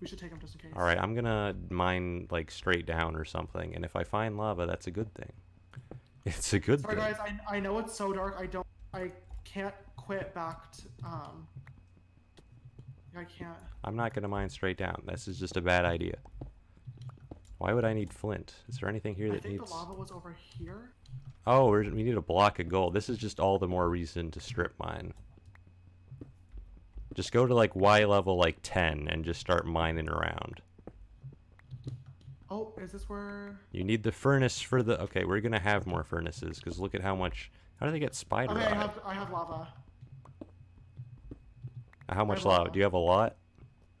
We 0.00 0.06
should 0.06 0.18
take 0.18 0.30
them 0.30 0.40
just 0.40 0.54
in 0.54 0.60
case. 0.60 0.72
Alright, 0.76 0.98
I'm 0.98 1.14
gonna 1.14 1.56
mine, 1.70 2.26
like, 2.30 2.50
straight 2.50 2.84
down 2.84 3.16
or 3.16 3.24
something. 3.24 3.74
And 3.74 3.84
if 3.84 3.96
I 3.96 4.04
find 4.04 4.36
lava, 4.36 4.66
that's 4.66 4.86
a 4.86 4.90
good 4.90 5.14
thing. 5.14 5.32
It's 6.24 6.52
a 6.54 6.58
good 6.58 6.80
Sorry 6.80 6.96
thing. 6.96 7.04
guys, 7.04 7.16
I, 7.50 7.56
I 7.56 7.60
know 7.60 7.78
it's 7.78 7.94
so 7.94 8.12
dark. 8.12 8.36
I 8.38 8.46
don't. 8.46 8.66
I 8.94 9.10
can't 9.44 9.74
quit 9.96 10.34
back. 10.34 10.72
To, 10.72 10.82
um. 11.06 11.46
I 13.16 13.24
can't. 13.24 13.56
I'm 13.84 13.94
not 13.94 14.14
gonna 14.14 14.28
mine 14.28 14.48
straight 14.48 14.76
down. 14.78 15.02
This 15.06 15.28
is 15.28 15.38
just 15.38 15.56
a 15.56 15.60
bad 15.60 15.84
idea. 15.84 16.16
Why 17.58 17.72
would 17.72 17.84
I 17.84 17.92
need 17.92 18.12
flint? 18.12 18.54
Is 18.68 18.78
there 18.78 18.88
anything 18.88 19.14
here 19.14 19.28
that 19.28 19.34
I 19.34 19.36
that 19.36 19.42
think 19.42 19.60
needs? 19.60 19.70
the 19.70 19.76
lava 19.76 19.92
was 19.94 20.10
over 20.10 20.34
here. 20.58 20.92
Oh, 21.46 21.68
we're, 21.68 21.84
we 21.90 22.02
need 22.02 22.16
a 22.16 22.22
block 22.22 22.58
of 22.58 22.68
gold. 22.68 22.94
This 22.94 23.08
is 23.08 23.18
just 23.18 23.38
all 23.38 23.58
the 23.58 23.68
more 23.68 23.88
reason 23.88 24.30
to 24.32 24.40
strip 24.40 24.74
mine. 24.78 25.12
Just 27.14 27.32
go 27.32 27.46
to 27.46 27.54
like 27.54 27.76
Y 27.76 28.04
level 28.04 28.36
like 28.36 28.56
10 28.62 29.08
and 29.08 29.24
just 29.24 29.40
start 29.40 29.66
mining 29.66 30.08
around. 30.08 30.62
Oh, 32.54 32.72
is 32.80 32.92
this 32.92 33.08
where? 33.08 33.58
You 33.72 33.82
need 33.82 34.04
the 34.04 34.12
furnace 34.12 34.60
for 34.60 34.80
the. 34.80 35.00
Okay, 35.02 35.24
we're 35.24 35.40
gonna 35.40 35.58
have 35.58 35.88
more 35.88 36.04
furnaces 36.04 36.60
because 36.60 36.78
look 36.78 36.94
at 36.94 37.00
how 37.00 37.16
much. 37.16 37.50
How 37.80 37.86
do 37.86 37.92
they 37.92 37.98
get 37.98 38.14
spider 38.14 38.52
Okay. 38.52 38.64
I 38.64 38.74
have 38.74 39.00
I 39.04 39.14
have 39.14 39.30
lava. 39.32 39.68
How 42.08 42.24
much 42.24 42.44
lava? 42.44 42.58
lava. 42.58 42.70
Do 42.70 42.78
you 42.78 42.84
have 42.84 42.92
a 42.92 42.98
lot? 42.98 43.34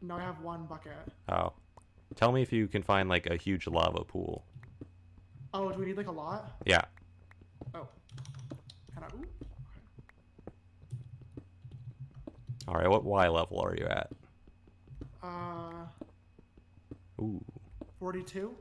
No, 0.00 0.14
I 0.14 0.20
have 0.20 0.40
one 0.40 0.66
bucket. 0.66 0.92
Oh, 1.28 1.52
tell 2.14 2.30
me 2.30 2.42
if 2.42 2.52
you 2.52 2.68
can 2.68 2.84
find 2.84 3.08
like 3.08 3.26
a 3.26 3.36
huge 3.36 3.66
lava 3.66 4.04
pool. 4.04 4.44
Oh, 5.52 5.72
do 5.72 5.78
we 5.80 5.86
need 5.86 5.96
like 5.96 6.06
a 6.06 6.12
lot? 6.12 6.52
Yeah. 6.64 6.82
Oh. 7.74 7.88
Can 8.94 9.02
I? 9.02 9.06
Ooh. 9.16 9.26
All 12.68 12.74
right. 12.76 12.88
What 12.88 13.04
Y 13.04 13.26
level 13.26 13.58
are 13.58 13.74
you 13.76 13.86
at? 13.86 14.12
Uh, 15.20 15.86
Ooh. 17.20 17.44
42. 18.04 18.54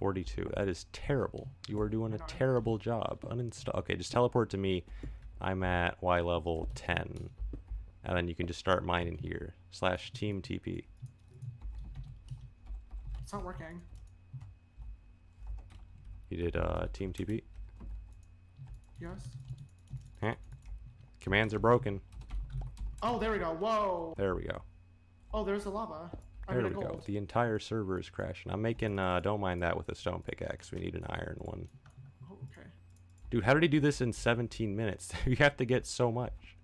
42. 0.00 0.50
That 0.56 0.68
is 0.68 0.86
terrible. 0.92 1.46
You 1.68 1.80
are 1.80 1.88
doing 1.88 2.12
a 2.14 2.16
know, 2.16 2.24
I 2.24 2.26
know. 2.26 2.36
terrible 2.36 2.78
job. 2.78 3.20
Uninstall. 3.30 3.78
Okay, 3.78 3.94
just 3.94 4.10
teleport 4.10 4.50
to 4.50 4.56
me. 4.56 4.82
I'm 5.40 5.62
at 5.62 6.02
Y 6.02 6.20
level 6.20 6.68
10. 6.74 7.30
And 8.02 8.16
then 8.16 8.26
you 8.26 8.34
can 8.34 8.48
just 8.48 8.58
start 8.58 8.84
mining 8.84 9.18
here. 9.18 9.54
Slash 9.70 10.10
team 10.10 10.42
TP. 10.42 10.82
It's 13.22 13.32
not 13.32 13.44
working. 13.44 13.80
You 16.28 16.38
did 16.38 16.56
uh, 16.56 16.88
team 16.92 17.12
TP. 17.12 17.42
Yes. 19.00 19.28
Heh. 20.20 20.34
Commands 21.20 21.54
are 21.54 21.60
broken. 21.60 22.00
Oh, 23.00 23.20
there 23.20 23.30
we 23.30 23.38
go. 23.38 23.52
Whoa. 23.52 24.14
There 24.16 24.34
we 24.34 24.42
go. 24.42 24.60
Oh, 25.32 25.44
there's 25.44 25.62
the 25.62 25.70
lava. 25.70 26.10
There 26.50 26.62
we 26.62 26.70
a 26.70 26.70
go. 26.70 27.00
The 27.04 27.16
entire 27.16 27.58
server 27.58 27.98
is 27.98 28.10
crashing. 28.10 28.52
I'm 28.52 28.62
making, 28.62 28.98
uh, 28.98 29.20
don't 29.20 29.40
mind 29.40 29.62
that 29.62 29.76
with 29.76 29.88
a 29.88 29.94
stone 29.94 30.22
pickaxe. 30.26 30.72
We 30.72 30.80
need 30.80 30.94
an 30.94 31.06
iron 31.08 31.36
one. 31.40 31.68
Oh, 32.30 32.36
okay. 32.52 32.68
Dude, 33.30 33.44
how 33.44 33.54
did 33.54 33.62
he 33.62 33.68
do 33.68 33.80
this 33.80 34.00
in 34.00 34.12
17 34.12 34.74
minutes? 34.74 35.12
you 35.26 35.36
have 35.36 35.56
to 35.58 35.64
get 35.64 35.86
so 35.86 36.10
much. 36.10 36.56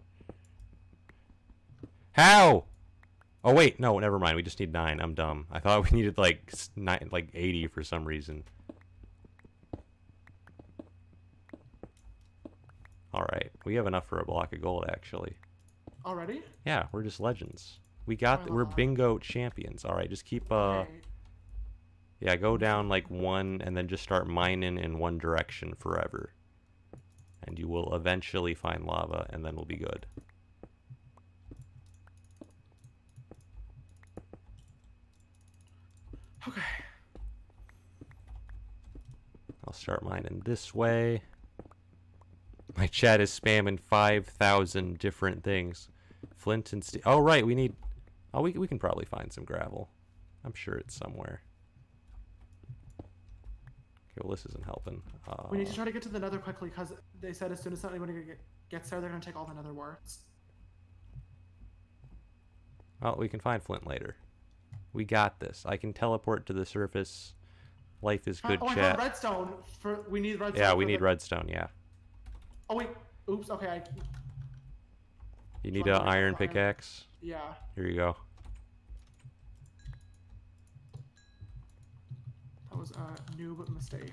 How? 2.12 2.64
Oh 3.44 3.54
wait, 3.54 3.78
no, 3.78 3.98
never 3.98 4.18
mind. 4.18 4.36
We 4.36 4.42
just 4.42 4.58
need 4.58 4.72
nine. 4.72 5.00
I'm 5.00 5.14
dumb. 5.14 5.46
I 5.52 5.60
thought 5.60 5.90
we 5.90 5.96
needed 5.96 6.18
like 6.18 6.52
nine, 6.74 7.08
like 7.12 7.28
80 7.32 7.68
for 7.68 7.84
some 7.84 8.04
reason. 8.04 8.42
All 13.14 13.26
right, 13.32 13.50
we 13.64 13.74
have 13.76 13.86
enough 13.86 14.06
for 14.06 14.18
a 14.18 14.24
block 14.24 14.52
of 14.52 14.60
gold, 14.60 14.84
actually. 14.88 15.36
Already? 16.04 16.42
Yeah, 16.66 16.86
we're 16.92 17.02
just 17.02 17.20
legends. 17.20 17.78
We 18.06 18.16
got. 18.16 18.40
Th- 18.40 18.50
we're 18.50 18.64
bingo 18.64 19.18
champions. 19.18 19.84
All 19.84 19.94
right, 19.94 20.08
just 20.08 20.24
keep. 20.24 20.50
Uh, 20.50 20.84
yeah, 22.20 22.36
go 22.36 22.56
down 22.56 22.88
like 22.88 23.10
one, 23.10 23.60
and 23.62 23.76
then 23.76 23.88
just 23.88 24.02
start 24.02 24.26
mining 24.26 24.78
in 24.78 24.98
one 24.98 25.18
direction 25.18 25.74
forever, 25.74 26.32
and 27.46 27.58
you 27.58 27.68
will 27.68 27.94
eventually 27.94 28.54
find 28.54 28.84
lava, 28.84 29.26
and 29.30 29.44
then 29.44 29.54
we'll 29.54 29.66
be 29.66 29.76
good. 29.76 30.06
Okay. 36.48 36.62
I'll 39.66 39.72
start 39.72 40.04
mining 40.04 40.42
this 40.44 40.72
way. 40.72 41.22
My 42.76 42.86
chat 42.86 43.20
is 43.20 43.38
spamming 43.38 43.80
5,000 43.80 44.98
different 44.98 45.42
things. 45.42 45.88
Flint 46.36 46.72
and 46.72 46.84
steel. 46.84 47.02
Oh, 47.04 47.18
right. 47.18 47.44
We 47.44 47.54
need. 47.54 47.74
Oh, 48.36 48.42
we, 48.42 48.52
we 48.52 48.68
can 48.68 48.78
probably 48.78 49.06
find 49.06 49.32
some 49.32 49.44
gravel. 49.44 49.88
I'm 50.44 50.52
sure 50.52 50.74
it's 50.74 50.94
somewhere. 50.94 51.40
Okay, 53.00 54.20
well, 54.22 54.30
this 54.32 54.44
isn't 54.44 54.64
helping. 54.66 55.02
Uh, 55.26 55.44
We 55.50 55.56
need 55.56 55.68
to 55.68 55.72
try 55.74 55.86
to 55.86 55.90
get 55.90 56.02
to 56.02 56.10
the 56.10 56.20
nether 56.20 56.36
quickly 56.38 56.68
because 56.68 56.92
they 57.18 57.32
said 57.32 57.50
as 57.50 57.60
soon 57.60 57.72
as 57.72 57.82
anybody 57.86 58.12
get- 58.12 58.38
gets 58.68 58.90
there, 58.90 59.00
they're 59.00 59.08
going 59.08 59.22
to 59.22 59.26
take 59.26 59.36
all 59.36 59.46
the 59.46 59.54
nether 59.54 59.72
warts. 59.72 60.18
well, 63.00 63.16
we 63.18 63.26
can 63.28 63.40
find 63.40 63.62
Flint 63.62 63.86
later. 63.86 64.16
We 64.92 65.04
got 65.06 65.40
this. 65.40 65.64
I 65.66 65.78
can 65.78 65.94
teleport 65.94 66.44
to 66.46 66.52
the 66.52 66.66
surface. 66.66 67.32
Life 68.02 68.28
is 68.28 68.42
good, 68.42 68.58
oh, 68.60 68.66
I 68.68 68.74
chat. 68.74 68.96
found 68.96 68.98
redstone. 68.98 69.52
For 69.80 70.04
we 70.10 70.20
need 70.20 70.38
redstone. 70.40 70.60
Yeah, 70.62 70.74
we 70.74 70.84
need 70.84 71.00
the- 71.00 71.04
redstone. 71.04 71.48
Yeah. 71.48 71.68
Oh 72.68 72.76
wait. 72.76 72.88
Oops. 73.30 73.48
Okay. 73.50 73.66
I, 73.68 73.82
You 75.62 75.70
need 75.72 75.86
an 75.86 75.94
iron 75.94 76.04
have? 76.06 76.14
Iron. 76.14 76.34
pickaxe. 76.36 77.04
yeah. 77.22 77.54
Here 77.74 77.86
you 77.86 77.96
go. 77.96 78.16
Uh, 82.96 83.00
A 83.02 83.36
noob 83.40 83.68
mistake. 83.74 84.12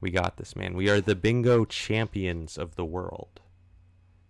We 0.00 0.10
got 0.10 0.36
this, 0.36 0.54
man. 0.54 0.74
We 0.74 0.88
are 0.90 1.00
the 1.00 1.16
bingo 1.16 1.64
champions 1.64 2.58
of 2.58 2.76
the 2.76 2.84
world. 2.84 3.40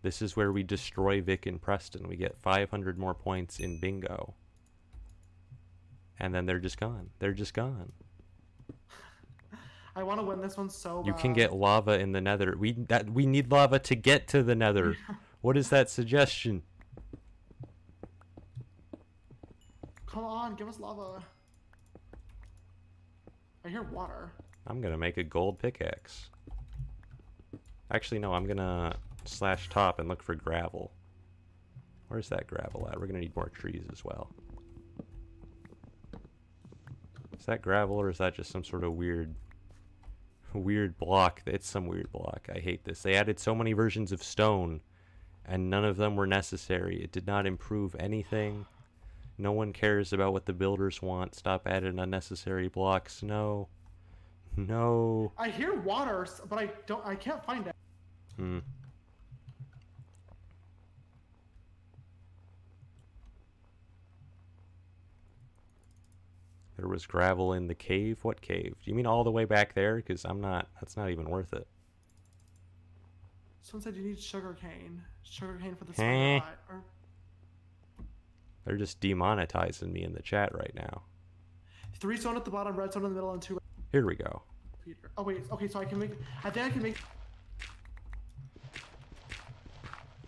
This 0.02 0.22
is 0.22 0.36
where 0.36 0.52
we 0.52 0.62
destroy 0.62 1.20
Vic 1.20 1.46
and 1.46 1.60
Preston. 1.60 2.06
We 2.08 2.16
get 2.16 2.38
500 2.38 2.96
more 2.98 3.14
points 3.14 3.58
in 3.58 3.80
bingo. 3.80 4.34
And 6.18 6.32
then 6.34 6.46
they're 6.46 6.60
just 6.60 6.78
gone. 6.78 7.10
They're 7.18 7.32
just 7.32 7.52
gone. 7.52 7.92
I 9.96 10.02
want 10.02 10.20
to 10.20 10.26
win 10.26 10.40
this 10.40 10.56
one 10.56 10.70
so 10.70 11.02
You 11.04 11.12
bad. 11.12 11.20
can 11.20 11.32
get 11.32 11.54
lava 11.54 11.98
in 11.98 12.12
the 12.12 12.20
nether. 12.20 12.54
We 12.56 12.72
that 12.72 13.10
we 13.10 13.26
need 13.26 13.50
lava 13.50 13.78
to 13.80 13.94
get 13.94 14.28
to 14.28 14.42
the 14.42 14.54
nether. 14.54 14.96
What 15.42 15.56
is 15.56 15.68
that 15.70 15.88
suggestion? 15.88 16.62
Come 20.16 20.24
on, 20.24 20.54
give 20.54 20.66
us 20.66 20.80
lava. 20.80 21.22
I 23.62 23.68
hear 23.68 23.82
water. 23.82 24.32
I'm 24.66 24.80
gonna 24.80 24.96
make 24.96 25.18
a 25.18 25.22
gold 25.22 25.58
pickaxe. 25.58 26.30
Actually, 27.90 28.20
no. 28.20 28.32
I'm 28.32 28.46
gonna 28.46 28.96
slash 29.26 29.68
top 29.68 29.98
and 29.98 30.08
look 30.08 30.22
for 30.22 30.34
gravel. 30.34 30.90
Where's 32.08 32.30
that 32.30 32.46
gravel 32.46 32.88
at? 32.90 32.98
We're 32.98 33.08
gonna 33.08 33.18
need 33.18 33.36
more 33.36 33.50
trees 33.50 33.82
as 33.92 34.06
well. 34.06 34.30
Is 37.38 37.44
that 37.44 37.60
gravel 37.60 38.00
or 38.00 38.08
is 38.08 38.16
that 38.16 38.36
just 38.36 38.50
some 38.50 38.64
sort 38.64 38.84
of 38.84 38.94
weird, 38.94 39.34
weird 40.54 40.96
block? 40.96 41.42
It's 41.44 41.68
some 41.68 41.88
weird 41.88 42.10
block. 42.10 42.48
I 42.54 42.60
hate 42.60 42.84
this. 42.84 43.02
They 43.02 43.16
added 43.16 43.38
so 43.38 43.54
many 43.54 43.74
versions 43.74 44.12
of 44.12 44.22
stone, 44.22 44.80
and 45.44 45.68
none 45.68 45.84
of 45.84 45.98
them 45.98 46.16
were 46.16 46.26
necessary. 46.26 47.04
It 47.04 47.12
did 47.12 47.26
not 47.26 47.44
improve 47.44 47.94
anything. 47.98 48.64
No 49.38 49.52
one 49.52 49.72
cares 49.72 50.12
about 50.12 50.32
what 50.32 50.46
the 50.46 50.52
builders 50.52 51.02
want. 51.02 51.34
Stop 51.34 51.66
adding 51.66 51.98
unnecessary 51.98 52.68
blocks. 52.68 53.22
No. 53.22 53.68
No. 54.56 55.32
I 55.36 55.50
hear 55.50 55.78
water, 55.80 56.26
but 56.48 56.58
I 56.58 56.70
don't. 56.86 57.04
I 57.04 57.14
can't 57.14 57.44
find 57.44 57.66
it. 57.66 57.74
Hmm. 58.36 58.58
There 66.78 66.88
was 66.88 67.06
gravel 67.06 67.52
in 67.54 67.66
the 67.66 67.74
cave. 67.74 68.18
What 68.22 68.40
cave? 68.40 68.74
Do 68.82 68.90
you 68.90 68.94
mean 68.94 69.06
all 69.06 69.24
the 69.24 69.30
way 69.30 69.44
back 69.44 69.74
there? 69.74 69.96
Because 69.96 70.24
I'm 70.24 70.40
not. 70.40 70.68
That's 70.80 70.96
not 70.96 71.10
even 71.10 71.28
worth 71.28 71.52
it. 71.52 71.66
Someone 73.62 73.82
said 73.82 73.96
you 73.96 74.02
need 74.02 74.20
sugar 74.20 74.56
cane. 74.58 75.02
Sugar 75.22 75.58
cane 75.60 75.74
for 75.74 75.84
the. 75.84 75.92
Or 76.70 76.84
They're 78.66 78.76
just 78.76 79.00
demonetizing 79.00 79.92
me 79.92 80.02
in 80.02 80.12
the 80.12 80.22
chat 80.22 80.52
right 80.54 80.72
now. 80.74 81.02
three 81.94 82.16
stone 82.16 82.36
at 82.36 82.44
the 82.44 82.50
bottom, 82.50 82.74
red 82.74 82.86
redstone 82.86 83.04
in 83.04 83.10
the 83.10 83.14
middle, 83.14 83.32
and 83.32 83.40
two. 83.40 83.58
Here 83.92 84.04
we 84.04 84.16
go. 84.16 84.42
Peter. 84.84 85.10
Oh 85.16 85.22
wait. 85.22 85.44
Okay, 85.52 85.68
so 85.68 85.78
I 85.78 85.84
can 85.84 85.98
make. 85.98 86.10
I 86.44 86.50
think 86.50 86.66
I 86.66 86.70
can 86.70 86.82
make. 86.82 86.96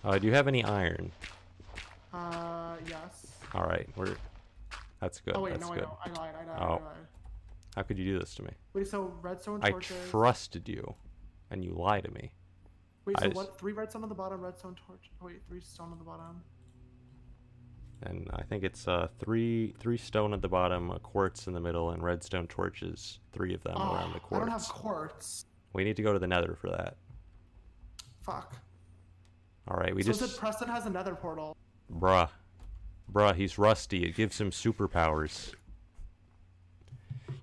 Uh, 0.05 0.19
do 0.19 0.29
you 0.29 0.33
have 0.33 0.47
any 0.47 0.65
iron? 0.65 1.11
Uh, 2.15 2.77
yes. 2.89 3.27
All 3.53 3.65
right, 3.65 3.89
we're. 3.97 4.15
That's 5.01 5.21
good. 5.21 5.37
oh 5.37 5.41
wait, 5.41 5.55
that's 5.55 5.69
no, 5.69 5.75
good. 5.75 5.85
I 6.05 6.09
know. 6.09 6.15
I 6.15 6.21
lied. 6.21 6.35
I 6.41 6.45
lied. 6.45 6.59
Oh. 6.61 6.65
I 6.65 6.71
lied. 6.71 6.83
How 7.75 7.83
could 7.83 7.99
you 7.99 8.05
do 8.05 8.19
this 8.19 8.35
to 8.37 8.43
me? 8.43 8.51
Wait, 8.73 8.89
so 8.89 9.13
redstone 9.21 9.61
torches. 9.61 9.97
I 10.07 10.11
trusted 10.11 10.69
you, 10.69 10.95
and 11.51 11.65
you 11.65 11.75
lie 11.75 12.01
to 12.01 12.11
me. 12.13 12.33
Wait, 13.05 13.19
so 13.19 13.27
just- 13.27 13.37
what? 13.37 13.59
Three 13.59 13.73
redstone 13.73 14.05
on 14.05 14.09
the 14.09 14.15
bottom, 14.15 14.41
redstone 14.41 14.77
torch. 14.87 15.11
Oh, 15.21 15.27
wait, 15.27 15.43
three 15.49 15.61
stone 15.61 15.91
on 15.93 15.99
the 15.99 16.05
bottom. 16.05 16.41
And 18.03 18.31
I 18.33 18.43
think 18.43 18.63
it's 18.63 18.87
uh, 18.87 19.09
three 19.19 19.75
three 19.79 19.97
stone 19.97 20.33
at 20.33 20.41
the 20.41 20.49
bottom, 20.49 20.91
a 20.91 21.01
quartz 21.01 21.47
in 21.49 21.53
the 21.53 21.61
middle, 21.61 21.91
and 21.91 22.03
redstone 22.03 22.47
torches, 22.47 23.19
three 23.33 23.53
of 23.55 23.63
them 23.65 23.75
Oh, 23.77 23.95
around 23.95 24.13
the 24.13 24.21
quartz. 24.21 24.43
I 24.43 24.45
don't 24.47 24.53
have 24.53 24.69
quartz. 24.69 25.45
We 25.73 25.83
need 25.85 25.97
to 25.97 26.03
go 26.03 26.13
to 26.13 26.19
the 26.19 26.27
nether 26.29 26.57
for 26.61 26.71
that. 26.71 26.97
Fuck. 28.21 28.57
All 29.67 29.77
right, 29.77 29.95
we 29.95 30.03
so 30.03 30.13
just 30.13 30.21
said 30.21 30.39
Preston 30.39 30.69
has 30.69 30.87
another 30.87 31.15
portal. 31.15 31.57
bruh, 31.93 32.29
bruh. 33.13 33.35
He's 33.35 33.59
rusty. 33.59 34.05
It 34.05 34.15
gives 34.15 34.41
him 34.41 34.51
superpowers. 34.51 35.53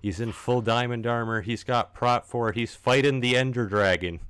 He's 0.02 0.20
in 0.20 0.32
full 0.32 0.62
diamond 0.62 1.06
armor. 1.06 1.42
He's 1.42 1.64
got 1.64 1.92
prop 1.92 2.26
for 2.26 2.48
it. 2.48 2.54
He's 2.56 2.74
fighting 2.74 3.20
the 3.20 3.36
Ender 3.36 3.66
Dragon. 3.66 4.20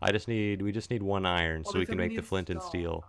I 0.00 0.10
just 0.12 0.28
need 0.28 0.62
we 0.62 0.72
just 0.72 0.90
need 0.90 1.02
one 1.02 1.24
iron 1.26 1.62
Well, 1.64 1.72
so 1.72 1.78
we 1.78 1.86
can 1.86 1.96
we 1.98 2.08
make 2.08 2.16
the 2.16 2.22
flint 2.22 2.50
and 2.50 2.62
steel. 2.62 3.04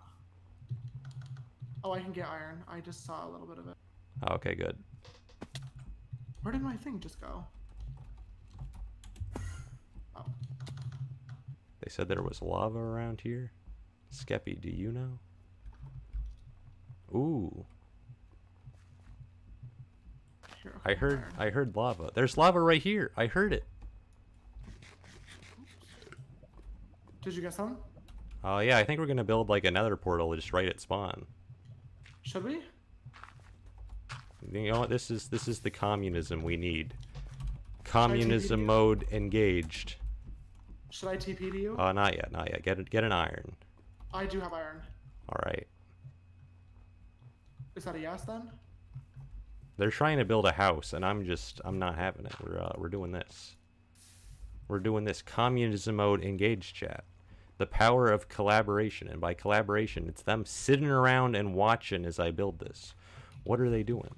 Oh, 1.84 1.92
I 1.92 2.00
can 2.00 2.12
get 2.12 2.26
iron. 2.26 2.64
I 2.66 2.80
just 2.80 3.04
saw 3.04 3.28
a 3.28 3.30
little 3.30 3.46
bit 3.46 3.58
of 3.58 3.68
it. 3.68 3.76
Oh, 4.26 4.34
okay, 4.36 4.54
good. 4.54 4.76
Where 6.42 6.52
did 6.52 6.62
my 6.62 6.76
thing 6.76 6.98
just 6.98 7.20
go? 7.20 7.44
Oh, 10.16 10.24
They 11.84 11.90
said 11.90 12.08
there 12.08 12.22
was 12.22 12.40
lava 12.40 12.78
around 12.78 13.20
here. 13.20 13.52
Skeppy, 14.10 14.58
do 14.58 14.70
you 14.70 14.92
know? 14.92 15.18
Ooh, 17.14 17.66
here. 20.64 20.80
I 20.84 20.94
heard 20.94 21.18
iron. 21.18 21.32
I 21.38 21.50
heard 21.50 21.76
lava. 21.76 22.10
There's 22.14 22.36
lava 22.36 22.60
right 22.60 22.82
here. 22.82 23.12
I 23.16 23.26
heard 23.26 23.52
it. 23.52 23.64
Did 27.22 27.34
you 27.34 27.42
get 27.42 27.54
some? 27.54 27.78
Oh 28.42 28.58
yeah, 28.58 28.78
I 28.78 28.84
think 28.84 29.00
we're 29.00 29.06
gonna 29.06 29.24
build 29.24 29.48
like 29.48 29.64
another 29.64 29.96
portal 29.96 30.34
just 30.34 30.52
right 30.52 30.68
at 30.68 30.80
spawn. 30.80 31.26
Should 32.24 32.44
we? 32.44 32.60
You 34.50 34.72
know 34.72 34.80
what? 34.80 34.90
This 34.90 35.10
is 35.10 35.28
this 35.28 35.46
is 35.46 35.60
the 35.60 35.70
communism 35.70 36.42
we 36.42 36.56
need. 36.56 36.94
Communism 37.84 38.64
mode 38.64 39.06
engaged. 39.12 39.96
Should 40.90 41.08
I 41.10 41.16
TP 41.16 41.50
to 41.52 41.58
you? 41.58 41.76
Uh, 41.78 41.92
not 41.92 42.14
yet, 42.16 42.32
not 42.32 42.50
yet. 42.50 42.62
Get 42.62 42.90
get 42.90 43.04
an 43.04 43.12
iron. 43.12 43.54
I 44.12 44.26
do 44.26 44.40
have 44.40 44.52
iron. 44.52 44.80
All 45.28 45.40
right. 45.46 45.66
Is 47.76 47.84
that 47.84 47.94
a 47.94 47.98
yes 48.00 48.22
then? 48.22 48.50
They're 49.76 49.90
trying 49.90 50.18
to 50.18 50.24
build 50.24 50.46
a 50.46 50.52
house, 50.52 50.92
and 50.92 51.04
I'm 51.04 51.24
just 51.24 51.60
I'm 51.64 51.78
not 51.78 51.96
having 51.96 52.26
it. 52.26 52.32
We're 52.42 52.58
uh, 52.58 52.72
we're 52.78 52.88
doing 52.88 53.12
this. 53.12 53.56
We're 54.68 54.78
doing 54.80 55.04
this 55.04 55.20
communism 55.20 55.96
mode 55.96 56.24
engaged 56.24 56.74
chat. 56.74 57.04
The 57.58 57.66
power 57.66 58.08
of 58.08 58.28
collaboration, 58.28 59.08
and 59.08 59.20
by 59.20 59.34
collaboration, 59.34 60.06
it's 60.08 60.22
them 60.22 60.44
sitting 60.44 60.88
around 60.88 61.36
and 61.36 61.54
watching 61.54 62.04
as 62.04 62.18
I 62.18 62.30
build 62.32 62.58
this. 62.58 62.94
What 63.44 63.60
are 63.60 63.70
they 63.70 63.82
doing? 63.84 64.14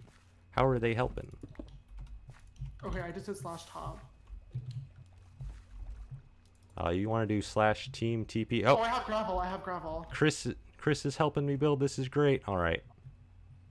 How 0.52 0.64
are 0.66 0.78
they 0.78 0.94
helping? 0.94 1.30
Okay, 2.84 3.00
I 3.00 3.10
just 3.10 3.26
did 3.26 3.36
slash 3.36 3.66
top. 3.66 3.98
Uh, 6.82 6.90
you 6.90 7.08
want 7.08 7.26
to 7.28 7.34
do 7.34 7.40
slash 7.42 7.90
team 7.92 8.24
TP? 8.24 8.64
Oh, 8.64 8.76
Oh, 8.76 8.80
I 8.82 8.88
have 8.88 9.04
gravel. 9.04 9.38
I 9.38 9.48
have 9.48 9.62
gravel. 9.62 10.06
Chris 10.10 10.46
Chris 10.78 11.04
is 11.06 11.16
helping 11.16 11.46
me 11.46 11.56
build. 11.56 11.80
This 11.80 11.98
is 11.98 12.08
great. 12.08 12.42
All 12.46 12.58
right, 12.58 12.82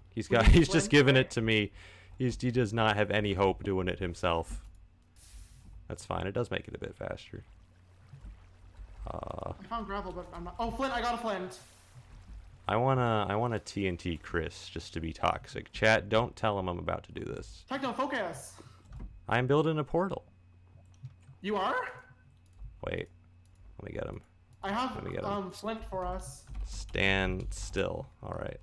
he's 0.10 0.28
got 0.28 0.48
he's 0.48 0.68
just 0.68 0.90
giving 0.90 1.16
it 1.16 1.30
to 1.32 1.42
me. 1.42 1.72
He's 2.18 2.38
he 2.40 2.52
does 2.52 2.74
not 2.74 2.98
have 2.98 3.12
any 3.12 3.34
hope 3.34 3.64
doing 3.64 3.88
it 3.88 4.00
himself. 4.00 4.62
That's 5.88 6.06
fine. 6.06 6.26
It 6.28 6.34
does 6.34 6.50
make 6.50 6.68
it 6.68 6.76
a 6.76 6.80
bit 6.80 6.96
faster. 6.96 7.44
Uh, 9.08 9.52
I 9.60 9.64
found 9.70 9.86
gravel, 9.86 10.12
but 10.12 10.26
I'm 10.34 10.44
not. 10.46 10.56
Oh, 10.60 10.72
flint! 10.72 10.94
I 10.94 11.02
got 11.02 11.14
a 11.16 11.18
flint. 11.18 11.60
I 12.68 12.76
wanna 12.78 13.28
I 13.30 13.36
wanna 13.36 13.60
TNT 13.60 14.20
Chris 14.22 14.68
just 14.70 14.94
to 14.94 15.00
be 15.00 15.14
toxic. 15.14 15.72
Chat, 15.72 16.10
don't 16.10 16.36
tell 16.36 16.58
him 16.58 16.68
I'm 16.68 16.80
about 16.80 17.04
to 17.04 17.12
do 17.12 17.24
this. 17.24 17.64
Techno, 17.70 17.94
focus. 17.94 18.54
I'm 19.30 19.46
building 19.46 19.78
a 19.78 19.84
portal. 19.84 20.24
You 21.42 21.56
are? 21.58 21.76
Wait, 22.88 23.08
let 23.82 23.92
me 23.92 23.96
get 23.98 24.08
him. 24.08 24.22
I 24.64 24.72
have 24.72 24.96
Let 24.96 25.04
me 25.04 25.12
get 25.12 25.24
'em. 25.24 25.30
um 25.32 25.52
flint 25.52 25.82
for 25.92 26.06
us. 26.06 26.44
Stand 26.66 27.46
still. 27.52 28.08
All 28.24 28.36
right. 28.40 28.60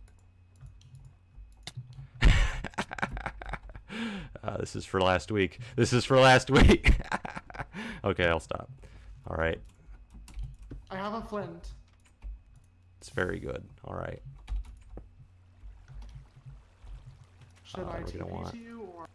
uh, 4.42 4.56
this 4.58 4.74
is 4.74 4.84
for 4.84 5.00
last 5.00 5.30
week. 5.30 5.60
This 5.76 5.92
is 5.92 6.04
for 6.04 6.18
last 6.18 6.50
week. 6.50 6.96
okay, 8.04 8.26
I'll 8.26 8.40
stop. 8.40 8.68
All 9.28 9.36
right. 9.36 9.60
I 10.92 10.96
have 10.96 11.14
a 11.14 11.22
flint. 11.22 11.68
It's 13.00 13.08
very 13.08 13.38
good. 13.38 13.64
All 13.84 13.94
right. 13.94 14.20
Should 17.64 17.80
Uh, 17.80 17.88
I 17.92 18.00
gonna 18.02 18.26
want- 18.26 18.50
to 18.50 18.58
you 18.58 18.82
or? 18.82 19.08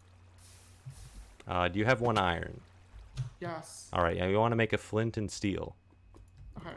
Uh, 1.48 1.68
do 1.68 1.78
you 1.78 1.86
have 1.86 2.02
one 2.02 2.18
iron? 2.18 2.60
Yes. 3.40 3.90
All 3.94 4.02
right. 4.02 4.18
Yeah, 4.18 4.26
you 4.26 4.40
want 4.40 4.52
to 4.54 4.56
make 4.56 4.74
a 4.74 4.78
flint 4.80 5.18
and 5.18 5.30
steel. 5.32 5.76
Okay. 6.58 6.74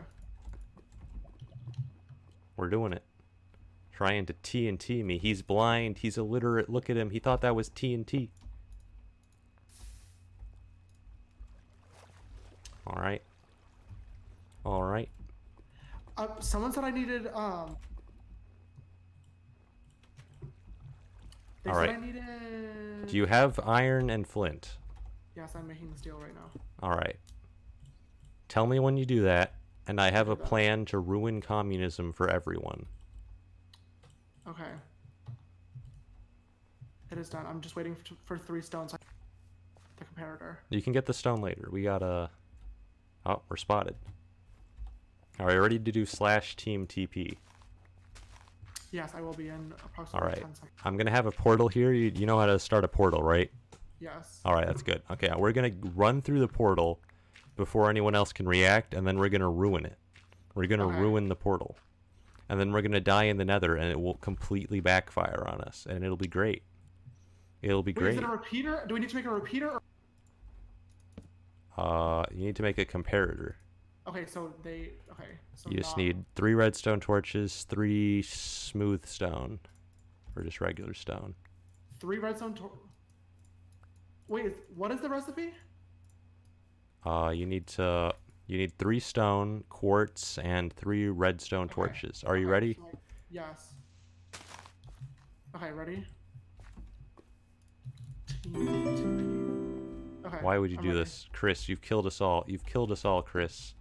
We're 2.57 2.69
doing 2.69 2.93
it. 2.93 3.03
Trying 3.93 4.27
to 4.27 4.35
TNT 4.35 5.03
me. 5.03 5.17
He's 5.17 5.41
blind. 5.41 5.99
He's 5.99 6.19
illiterate. 6.19 6.69
Look 6.69 6.91
at 6.91 6.97
him. 6.99 7.09
He 7.11 7.19
thought 7.19 7.41
that 7.41 7.55
was 7.57 7.70
TNT. 7.70 8.29
All 12.87 13.01
right. 13.01 13.23
All 14.65 14.83
right. 14.83 15.09
Uh, 16.17 16.29
someone 16.41 16.73
said 16.73 16.85
I 16.85 16.91
needed 16.91 17.29
um. 17.35 17.77
They 21.63 21.71
All 21.71 21.77
said 21.77 21.89
right. 21.89 21.91
I 21.91 22.01
needed. 22.01 23.07
Do 23.07 23.17
you 23.17 23.27
have 23.27 23.61
iron 23.65 24.11
and 24.11 24.27
flint? 24.27 24.77
Yes, 25.37 25.53
I'm 25.55 25.67
making 25.67 25.95
steel 25.97 26.17
right 26.17 26.35
now. 26.35 26.61
All 26.83 26.91
right. 26.91 27.17
Tell 28.49 28.67
me 28.67 28.79
when 28.79 28.97
you 28.97 29.07
do 29.07 29.23
that, 29.23 29.55
and 29.87 30.01
I 30.01 30.11
have 30.11 30.29
a 30.29 30.37
plan 30.37 30.85
to 30.87 30.99
ruin 30.99 31.41
communism 31.41 32.13
for 32.13 32.29
everyone. 32.29 32.87
Okay. 34.49 34.71
It 37.11 37.19
is 37.19 37.29
done. 37.29 37.47
I'm 37.47 37.61
just 37.61 37.77
waiting 37.77 37.95
for, 37.95 38.15
for 38.25 38.39
three 38.39 38.63
stones. 38.63 38.93
The 38.93 40.05
comparator. 40.05 40.57
You 40.69 40.83
can 40.83 40.93
get 40.93 41.07
the 41.07 41.15
stone 41.15 41.41
later. 41.41 41.69
We 41.71 41.83
got 41.83 42.03
a. 42.03 42.31
Oh, 43.27 43.43
we're 43.49 43.57
spotted. 43.57 43.97
All 45.41 45.47
right, 45.47 45.57
ready 45.57 45.78
to 45.78 45.91
do 45.93 46.05
slash 46.05 46.55
team 46.55 46.86
TP. 46.86 47.39
Yes, 48.93 49.12
I 49.15 49.23
will 49.23 49.33
be 49.33 49.49
in 49.49 49.73
All 49.73 49.86
approximately 49.86 50.28
right. 50.28 50.41
10 50.43 50.55
seconds. 50.55 50.70
I'm 50.85 50.99
gonna 50.99 51.10
have 51.10 51.25
a 51.25 51.31
portal 51.31 51.69
here. 51.69 51.93
You, 51.93 52.12
you 52.15 52.27
know 52.27 52.39
how 52.39 52.44
to 52.44 52.59
start 52.59 52.85
a 52.85 52.89
portal, 52.89 53.23
right? 53.23 53.51
Yes. 54.01 54.41
All 54.44 54.52
right, 54.52 54.67
that's 54.67 54.83
good. 54.83 55.01
Okay, 55.10 55.33
we're 55.35 55.52
gonna 55.52 55.73
run 55.94 56.20
through 56.20 56.41
the 56.41 56.49
portal 56.49 57.01
before 57.57 57.89
anyone 57.89 58.15
else 58.15 58.35
can 58.35 58.47
react, 58.47 58.93
and 58.93 59.07
then 59.07 59.19
we're 59.19 59.31
gonna 59.31 59.49
ruin 59.49 59.86
it. 59.86 59.97
We're 60.55 60.67
gonna 60.67 60.89
Okay. 60.89 60.99
ruin 60.99 61.31
the 61.31 61.36
portal, 61.36 61.78
and 62.51 62.60
then 62.60 62.70
we're 62.70 62.83
gonna 62.83 63.01
die 63.01 63.25
in 63.25 63.39
the 63.39 63.44
Nether, 63.47 63.77
and 63.77 63.91
it 63.91 63.99
will 63.99 64.17
completely 64.17 64.81
backfire 64.81 65.43
on 65.47 65.62
us, 65.62 65.86
and 65.89 66.05
it'll 66.05 66.19
be 66.19 66.28
great. 66.28 66.65
It'll 67.62 67.83
be 67.83 67.93
Wait, 67.93 67.97
is 68.09 68.15
great. 68.17 68.19
it 68.19 68.25
a 68.25 68.31
repeater? 68.31 68.85
Do 68.86 68.93
we 68.93 69.01
need 69.01 69.09
to 69.09 69.17
make 69.17 69.25
a 69.25 69.31
repeater? 69.31 69.70
Or... 69.70 69.81
Uh, 71.78 72.27
you 72.31 72.44
need 72.44 72.57
to 72.57 72.62
make 72.62 72.77
a 72.77 72.85
comparator. 72.85 73.55
Okay, 74.11 74.27
so 74.27 74.53
they. 74.65 74.91
Okay. 75.13 75.39
So 75.55 75.71
You 75.71 75.77
just 75.79 75.97
not- 75.97 75.99
need 76.03 76.25
three 76.35 76.55
redstone 76.55 76.99
torches, 77.01 77.63
three 77.65 78.23
smooth 78.23 79.07
stone, 79.07 79.61
or 80.35 80.43
just 80.43 80.61
regular 80.61 80.95
stone. 80.95 81.35
three 82.01 82.19
redstone. 82.19 82.55
Tor- 82.55 82.73
Wait, 84.27 84.55
what 84.75 84.91
is 84.91 85.01
the 85.01 85.09
recipe? 85.09 85.53
Uh, 87.05 87.33
you 87.35 87.47
need 87.47 87.67
to 87.69 88.15
you 88.47 88.59
need 88.59 88.77
three 88.79 88.99
stone, 89.01 89.63
quartz, 89.69 90.39
and 90.39 90.73
three 90.73 91.09
redstone 91.09 91.67
Okay. 91.67 91.75
torches. 91.75 92.25
Are 92.25 92.37
you 92.37 92.49
ready? 92.49 92.75
so 92.75 92.99
Yes. 93.31 93.75
Okay, 95.55 95.71
ready? 95.73 96.05
Okay. 100.25 100.39
Why 100.43 100.59
would 100.59 100.71
you 100.71 100.79
I'm 100.79 100.83
do 100.83 100.89
ready. 100.91 101.01
this, 101.01 101.29
Chris? 101.33 101.69
You've 101.69 101.81
killed 101.83 102.07
us 102.07 102.21
all. 102.21 102.45
You've 102.47 102.65
killed 102.67 102.91
us 102.93 103.05
all, 103.05 103.23
Chris. 103.23 103.75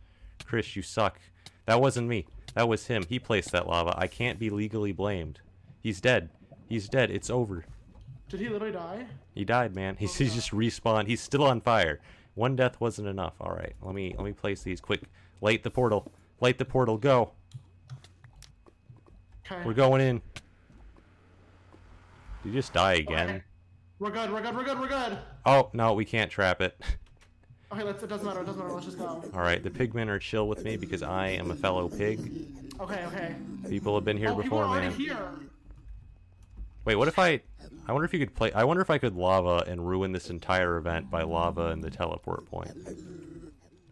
Chris, 0.45 0.75
you 0.75 0.81
suck. 0.81 1.19
That 1.65 1.81
wasn't 1.81 2.07
me. 2.07 2.25
That 2.55 2.67
was 2.67 2.87
him. 2.87 3.03
He 3.07 3.19
placed 3.19 3.51
that 3.51 3.67
lava. 3.67 3.93
I 3.97 4.07
can't 4.07 4.39
be 4.39 4.49
legally 4.49 4.91
blamed. 4.91 5.39
He's 5.81 6.01
dead. 6.01 6.29
He's 6.67 6.89
dead. 6.89 7.11
It's 7.11 7.29
over. 7.29 7.65
Did 8.27 8.39
he 8.39 8.49
literally 8.49 8.73
die? 8.73 9.05
He 9.33 9.45
died, 9.45 9.75
man. 9.75 9.95
He's, 9.97 10.11
Oh, 10.15 10.23
he's 10.23 10.35
just 10.35 10.51
respawned. 10.51 11.07
He's 11.07 11.21
still 11.21 11.43
on 11.43 11.61
fire. 11.61 11.99
One 12.35 12.55
death 12.55 12.79
wasn't 12.79 13.07
enough. 13.07 13.33
All 13.41 13.51
right, 13.51 13.73
let 13.81 13.93
me 13.95 14.13
let 14.17 14.23
me 14.23 14.33
place 14.33 14.61
these 14.63 14.79
quick. 14.79 15.01
Light 15.41 15.63
the 15.63 15.69
portal. 15.71 16.11
Light 16.39 16.57
the 16.57 16.65
portal. 16.65 16.97
Go. 16.97 17.31
We're 19.65 19.73
going 19.73 19.99
in. 20.01 20.21
Did 22.43 22.49
you 22.49 22.51
just 22.53 22.71
die 22.71 22.93
again? 22.93 23.29
Okay. 23.29 23.43
We're 23.97 24.11
good. 24.11 24.31
We're 24.31 24.41
good. 24.41 24.55
We're 24.55 24.63
good. 24.63 24.79
We're 24.79 24.87
good. 24.87 25.17
Oh 25.45 25.69
no, 25.73 25.93
we 25.93 26.05
can't 26.05 26.31
trap 26.31 26.61
it. 26.61 26.79
Okay, 27.71 27.83
let's. 27.83 28.01
It 28.01 28.07
doesn't 28.07 28.25
matter. 28.25 28.41
It 28.41 28.45
doesn't 28.45 28.59
matter. 28.59 28.73
Let's 28.73 28.85
just 28.85 28.97
go. 28.97 29.23
All 29.33 29.41
right, 29.41 29.61
the 29.61 29.69
pigmen 29.69 30.07
are 30.07 30.19
chill 30.19 30.47
with 30.47 30.63
me 30.63 30.75
because 30.75 31.03
I 31.03 31.27
am 31.29 31.51
a 31.51 31.55
fellow 31.55 31.87
pig. 31.87 32.19
Okay. 32.79 33.05
Okay. 33.05 33.35
People 33.67 33.93
have 33.95 34.05
been 34.05 34.17
here 34.17 34.29
oh, 34.29 34.35
before, 34.35 34.63
are 34.63 34.79
man. 34.79 34.91
here. 34.93 35.29
Wait, 36.85 36.95
what 36.95 37.07
if 37.07 37.19
I? 37.19 37.41
I 37.87 37.91
wonder 37.91 38.05
if 38.05 38.13
you 38.13 38.19
could 38.19 38.33
play. 38.33 38.51
I 38.53 38.63
wonder 38.63 38.81
if 38.81 38.89
I 38.89 38.97
could 38.97 39.15
lava 39.15 39.63
and 39.67 39.87
ruin 39.87 40.11
this 40.11 40.29
entire 40.29 40.77
event 40.77 41.11
by 41.11 41.21
lava 41.21 41.67
and 41.67 41.83
the 41.83 41.91
teleport 41.91 42.45
point. 42.45 42.71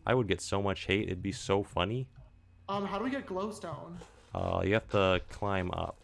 I 0.05 0.15
would 0.15 0.27
get 0.27 0.41
so 0.41 0.61
much 0.61 0.85
hate. 0.85 1.03
It'd 1.03 1.21
be 1.21 1.31
so 1.31 1.63
funny. 1.63 2.07
Um, 2.69 2.85
how 2.85 2.97
do 2.97 3.03
we 3.03 3.11
get 3.11 3.27
glowstone? 3.27 3.97
Uh, 4.33 4.61
you 4.63 4.73
have 4.73 4.87
to 4.89 5.21
climb 5.29 5.69
up. 5.71 5.97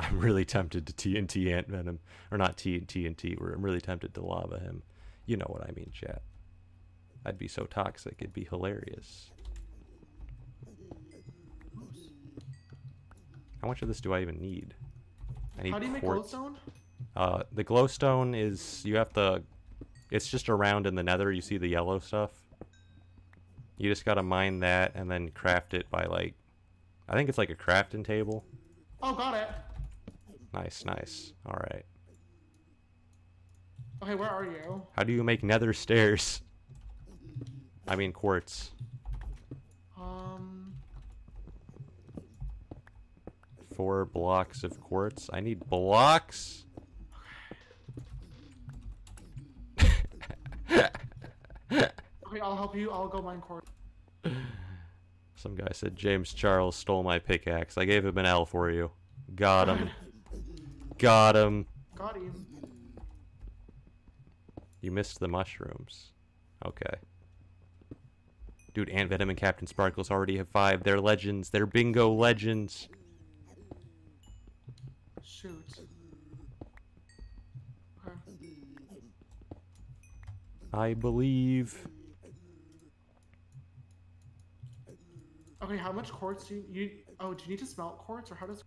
I'm 0.00 0.18
really 0.18 0.44
tempted 0.44 0.86
to 0.86 0.92
TNT 0.92 1.46
AntVenom, 1.46 1.98
or 2.30 2.38
not 2.38 2.56
TNT 2.56 3.06
and 3.06 3.16
T. 3.16 3.36
I'm 3.40 3.62
really 3.62 3.80
tempted 3.80 4.14
to 4.14 4.24
lava 4.24 4.58
him. 4.58 4.82
You 5.26 5.36
know 5.36 5.46
what 5.48 5.62
I 5.62 5.72
mean, 5.72 5.90
chat. 5.92 6.22
I'd 7.24 7.38
be 7.38 7.48
so 7.48 7.64
toxic. 7.64 8.16
It'd 8.18 8.32
be 8.32 8.44
hilarious. 8.44 9.30
How 13.62 13.68
much 13.68 13.80
of 13.80 13.88
this 13.88 14.00
do 14.00 14.12
I 14.12 14.20
even 14.20 14.38
need? 14.38 14.74
I 15.58 15.62
need 15.62 15.72
How 15.72 15.78
do 15.78 15.86
you 15.86 15.92
make 15.92 16.02
glowstone? 16.02 16.56
Uh, 17.16 17.44
the 17.52 17.64
glowstone 17.64 18.38
is 18.38 18.84
you 18.84 18.96
have 18.96 19.12
to. 19.14 19.42
It's 20.10 20.28
just 20.28 20.48
around 20.48 20.86
in 20.86 20.94
the 20.94 21.02
Nether. 21.02 21.32
You 21.32 21.40
see 21.40 21.56
the 21.56 21.68
yellow 21.68 21.98
stuff. 21.98 22.30
You 23.78 23.90
just 23.90 24.04
gotta 24.04 24.22
mine 24.22 24.60
that 24.60 24.92
and 24.94 25.10
then 25.10 25.30
craft 25.30 25.74
it 25.74 25.90
by 25.90 26.04
like, 26.04 26.34
I 27.08 27.14
think 27.14 27.28
it's 27.28 27.38
like 27.38 27.50
a 27.50 27.54
crafting 27.54 28.04
table. 28.04 28.44
Oh, 29.02 29.14
got 29.14 29.34
it. 29.34 29.48
Nice, 30.52 30.84
nice. 30.84 31.32
All 31.46 31.58
right. 31.70 31.84
Okay, 34.02 34.14
where 34.14 34.28
are 34.28 34.44
you? 34.44 34.82
How 34.96 35.02
do 35.02 35.12
you 35.12 35.24
make 35.24 35.42
Nether 35.42 35.72
stairs? 35.72 36.42
I 37.86 37.96
mean 37.96 38.12
quartz. 38.12 38.70
Um, 39.98 40.74
four 43.74 44.04
blocks 44.04 44.64
of 44.64 44.80
quartz. 44.80 45.28
I 45.32 45.40
need 45.40 45.60
blocks. 45.68 46.64
Okay, 51.70 52.40
I'll 52.40 52.56
help 52.56 52.74
you. 52.74 52.90
I'll 52.90 53.06
go 53.06 53.22
mine 53.22 53.40
quartz. 53.40 53.70
Some 55.36 55.54
guy 55.54 55.68
said 55.72 55.94
James 55.94 56.32
Charles 56.34 56.74
stole 56.74 57.04
my 57.04 57.20
pickaxe. 57.20 57.78
I 57.78 57.84
gave 57.84 58.04
him 58.04 58.18
an 58.18 58.26
L 58.26 58.44
for 58.44 58.70
you. 58.70 58.90
Got 59.36 59.68
him. 59.68 59.90
Got 60.98 61.36
him. 61.36 61.66
Got 61.94 62.16
him. 62.16 62.46
You 64.80 64.90
missed 64.90 65.20
the 65.20 65.28
mushrooms. 65.28 66.12
Okay. 66.66 66.96
Dude, 68.74 68.88
AntVenom 68.88 69.30
and 69.30 69.36
CaptainSparklez 69.36 70.10
already 70.10 70.36
have 70.36 70.48
five. 70.48 70.82
They're 70.82 71.00
legends. 71.00 71.48
They're 71.50 71.64
bingo 71.64 72.12
legends. 72.12 72.88
Shoot. 75.22 75.64
I 80.72 80.92
believe. 80.94 81.86
Okay, 85.62 85.76
how 85.76 85.92
much 85.92 86.10
quartz 86.10 86.48
do 86.48 86.56
you, 86.56 86.64
you? 86.68 86.90
Oh, 87.20 87.32
do 87.32 87.44
you 87.44 87.50
need 87.50 87.60
to 87.60 87.66
smelt 87.66 87.98
quartz, 87.98 88.32
or 88.32 88.34
how 88.34 88.46
does? 88.46 88.64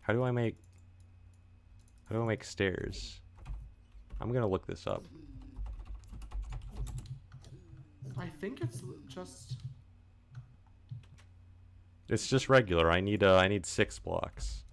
How 0.00 0.12
do 0.12 0.22
I 0.22 0.30
make... 0.30 0.56
How 2.04 2.14
do 2.14 2.22
I 2.22 2.26
make 2.26 2.44
stairs? 2.44 3.20
I'm 4.20 4.32
gonna 4.32 4.46
look 4.46 4.66
this 4.66 4.86
up. 4.86 5.04
I 8.18 8.26
think 8.26 8.60
it's 8.60 8.82
just. 9.08 9.58
It's 12.08 12.26
just 12.26 12.48
regular. 12.48 12.90
I 12.90 13.00
need 13.00 13.22
uh, 13.22 13.36
I 13.36 13.48
need 13.48 13.66
six 13.66 13.98
blocks. 13.98 14.64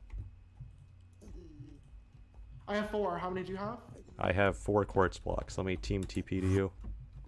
I 2.68 2.76
have 2.76 2.90
four. 2.90 3.18
How 3.18 3.30
many 3.30 3.46
do 3.46 3.52
you 3.54 3.58
have? 3.58 3.80
I 4.20 4.32
have 4.32 4.56
four 4.58 4.86
quartz 4.86 5.18
blocks. 5.18 5.58
Let 5.58 5.66
me 5.66 5.76
team 5.76 6.04
TP 6.04 6.42
to 6.42 6.48
you. 6.48 6.72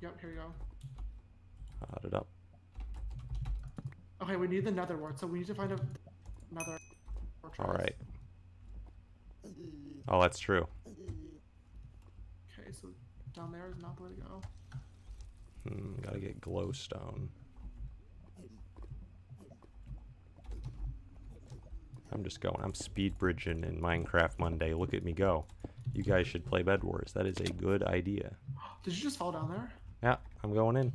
Yep, 0.02 0.20
here 0.22 0.30
you 0.30 0.36
go. 0.36 0.54
Add 1.96 2.06
it 2.06 2.14
up. 2.14 2.28
Okay, 4.22 4.36
we 4.36 4.48
need 4.48 4.66
the 4.66 4.72
nether 4.72 4.98
wart, 4.98 5.20
so 5.20 5.28
we 5.28 5.40
need 5.40 5.48
to 5.48 5.56
find 5.56 5.72
a 5.72 5.80
another. 6.52 6.80
fortress. 7.42 7.68
All 7.68 7.74
right. 7.74 7.96
Oh, 10.08 10.22
that's 10.22 10.40
true. 10.40 10.68
Okay, 10.88 12.72
so 12.72 12.90
down 13.34 13.52
there 13.52 13.70
is 13.70 13.82
not 13.82 13.98
the 13.98 14.04
way 14.04 14.10
to 14.10 14.22
go. 14.22 14.42
Hmm, 15.68 15.94
gotta 16.02 16.20
get 16.20 16.42
glowstone. 16.42 17.30
I'm 22.12 22.24
just 22.24 22.42
going. 22.42 22.60
I'm 22.62 22.74
speed 22.74 23.18
bridging 23.18 23.64
in 23.64 23.82
Minecraft 23.82 24.38
Monday. 24.38 24.74
Look 24.74 24.94
at 24.94 25.04
me 25.04 25.14
go. 25.14 25.46
You 25.94 26.04
guys 26.04 26.28
should 26.28 26.46
play 26.46 26.62
Bed 26.62 26.84
Wars. 26.84 27.12
That 27.14 27.26
is 27.26 27.38
a 27.38 27.52
good 27.52 27.84
idea. 27.84 28.36
Did 28.84 28.96
you 28.96 29.02
just 29.02 29.18
fall 29.18 29.32
down 29.32 29.50
there? 29.50 29.72
Yeah, 30.04 30.18
I'm 30.44 30.54
going 30.54 30.78
in. 30.78 30.92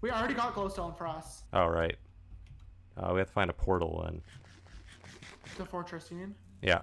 We 0.00 0.10
already 0.10 0.34
got 0.34 0.54
glowstone 0.54 0.96
for 0.96 1.06
us. 1.06 1.44
All 1.52 1.70
right. 1.70 1.96
Uh, 2.96 3.10
we 3.12 3.18
have 3.18 3.28
to 3.28 3.32
find 3.32 3.50
a 3.50 3.54
portal 3.54 4.02
then. 4.04 4.22
The 5.58 5.66
fortress, 5.66 6.08
you 6.10 6.16
mean? 6.16 6.34
Yeah. 6.62 6.82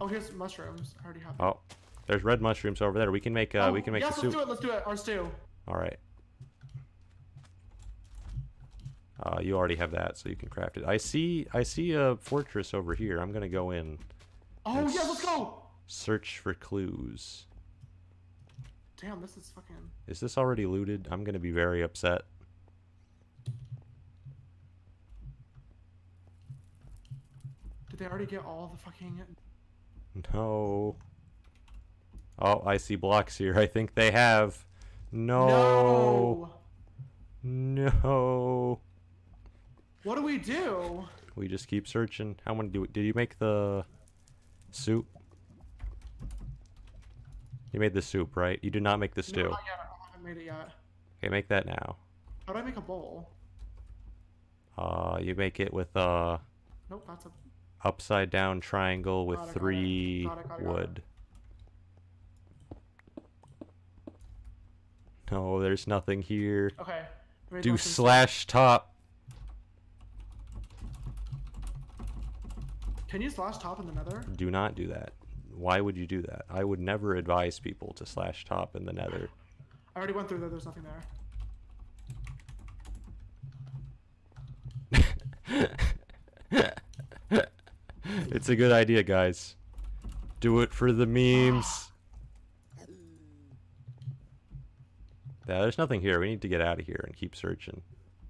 Oh, 0.00 0.06
here's 0.06 0.32
mushrooms. 0.32 0.94
I 1.00 1.04
already 1.04 1.20
have. 1.20 1.36
Them. 1.38 1.46
Oh, 1.46 1.58
there's 2.06 2.22
red 2.24 2.40
mushrooms 2.40 2.80
over 2.82 2.98
there. 2.98 3.10
We 3.10 3.20
can 3.20 3.32
make. 3.32 3.54
Uh, 3.54 3.70
we 3.72 3.80
Oh, 3.80 3.82
can 3.82 3.92
make 3.92 4.02
yes, 4.02 4.16
the 4.16 4.22
let's 4.22 4.34
soup. 4.34 4.40
do 4.40 4.40
it. 4.40 4.48
Let's 4.48 4.60
do 4.60 4.70
it. 4.72 4.86
Our 4.86 4.96
stew. 4.96 5.30
All 5.68 5.76
right. 5.76 5.98
Uh, 9.22 9.38
you 9.40 9.56
already 9.56 9.76
have 9.76 9.92
that, 9.92 10.18
so 10.18 10.28
you 10.28 10.36
can 10.36 10.48
craft 10.48 10.76
it. 10.76 10.84
I 10.84 10.96
see. 10.98 11.46
I 11.54 11.62
see 11.62 11.92
a 11.92 12.16
fortress 12.16 12.74
over 12.74 12.94
here. 12.94 13.18
I'm 13.20 13.32
gonna 13.32 13.48
go 13.48 13.70
in. 13.70 13.98
Oh 14.66 14.82
Yes. 14.82 14.94
yeah, 14.94 15.02
let's 15.08 15.24
go. 15.24 15.62
Search 15.86 16.38
for 16.38 16.52
clues. 16.54 17.46
Damn, 19.00 19.20
this 19.20 19.36
is 19.36 19.50
fucking. 19.54 19.76
Is 20.06 20.20
this 20.20 20.36
already 20.36 20.66
looted? 20.66 21.08
I'm 21.10 21.24
gonna 21.24 21.38
be 21.38 21.50
very 21.52 21.82
upset. 21.82 22.22
Did 27.90 27.98
they 28.00 28.06
already 28.06 28.26
get 28.26 28.44
all 28.44 28.70
the 28.74 28.78
fucking? 28.82 29.20
No. 30.32 30.96
Oh, 32.38 32.62
I 32.66 32.76
see 32.78 32.96
blocks 32.96 33.36
here. 33.36 33.56
I 33.58 33.66
think 33.66 33.94
they 33.94 34.10
have. 34.10 34.64
No. 35.12 36.50
No. 37.42 38.80
What 40.02 40.16
do 40.16 40.22
we 40.22 40.38
do? 40.38 41.04
We 41.36 41.48
just 41.48 41.68
keep 41.68 41.86
searching. 41.86 42.36
How 42.46 42.54
many 42.54 42.68
do? 42.68 42.86
Did 42.86 43.02
you 43.04 43.12
make 43.14 43.38
the 43.38 43.84
soup? 44.70 45.06
You 47.72 47.80
made 47.80 47.94
the 47.94 48.02
soup, 48.02 48.36
right? 48.36 48.58
You 48.62 48.70
did 48.70 48.82
not 48.82 48.98
make 49.00 49.14
the 49.14 49.22
stew. 49.22 49.44
No, 49.44 49.50
not 49.50 49.60
yet. 49.66 49.78
I 49.80 50.06
haven't 50.12 50.24
made 50.24 50.36
it 50.40 50.46
yet. 50.46 50.70
Okay, 51.22 51.28
make 51.30 51.48
that 51.48 51.66
now. 51.66 51.96
How 52.46 52.52
do 52.52 52.58
I 52.58 52.62
make 52.62 52.76
a 52.76 52.80
bowl? 52.80 53.28
Uh, 54.78 55.18
you 55.20 55.34
make 55.34 55.58
it 55.60 55.72
with 55.72 55.94
a 55.96 56.40
Nope, 56.90 57.04
that's 57.08 57.26
a. 57.26 57.30
upside 57.84 58.30
down 58.30 58.60
triangle 58.60 59.26
with 59.26 59.38
Got 59.38 59.48
it, 59.48 59.52
three 59.54 60.24
got 60.24 60.38
it, 60.38 60.48
got 60.48 60.60
it. 60.60 60.66
wood. 60.66 61.02
No, 65.30 65.60
there's 65.60 65.86
nothing 65.86 66.22
here. 66.22 66.72
Okay. 66.80 67.02
Do 67.60 67.76
slash 67.76 68.46
top. 68.46 68.94
Can 73.08 73.22
you 73.22 73.30
slash 73.30 73.58
top 73.58 73.78
in 73.78 73.86
the 73.86 73.92
nether? 73.92 74.24
Do 74.36 74.50
not 74.50 74.74
do 74.74 74.88
that. 74.88 75.12
Why 75.54 75.80
would 75.80 75.96
you 75.96 76.06
do 76.06 76.20
that? 76.22 76.46
I 76.50 76.64
would 76.64 76.80
never 76.80 77.14
advise 77.14 77.60
people 77.60 77.92
to 77.94 78.04
slash 78.04 78.44
top 78.44 78.74
in 78.74 78.84
the 78.84 78.92
nether. 78.92 79.28
I 79.94 79.98
already 79.98 80.14
went 80.14 80.28
through 80.28 80.40
there. 80.40 80.48
There's 80.48 80.66
nothing 80.66 80.82
there. 80.82 81.02
it's 88.30 88.48
a 88.48 88.56
good 88.56 88.72
idea, 88.72 89.02
guys. 89.04 89.54
Do 90.40 90.60
it 90.60 90.72
for 90.72 90.92
the 90.92 91.06
memes. 91.06 91.92
Yeah, 95.48 95.60
there's 95.60 95.78
nothing 95.78 96.00
here. 96.00 96.20
We 96.20 96.28
need 96.28 96.42
to 96.42 96.48
get 96.48 96.60
out 96.60 96.80
of 96.80 96.86
here 96.86 97.02
and 97.06 97.14
keep 97.16 97.36
searching. 97.36 97.82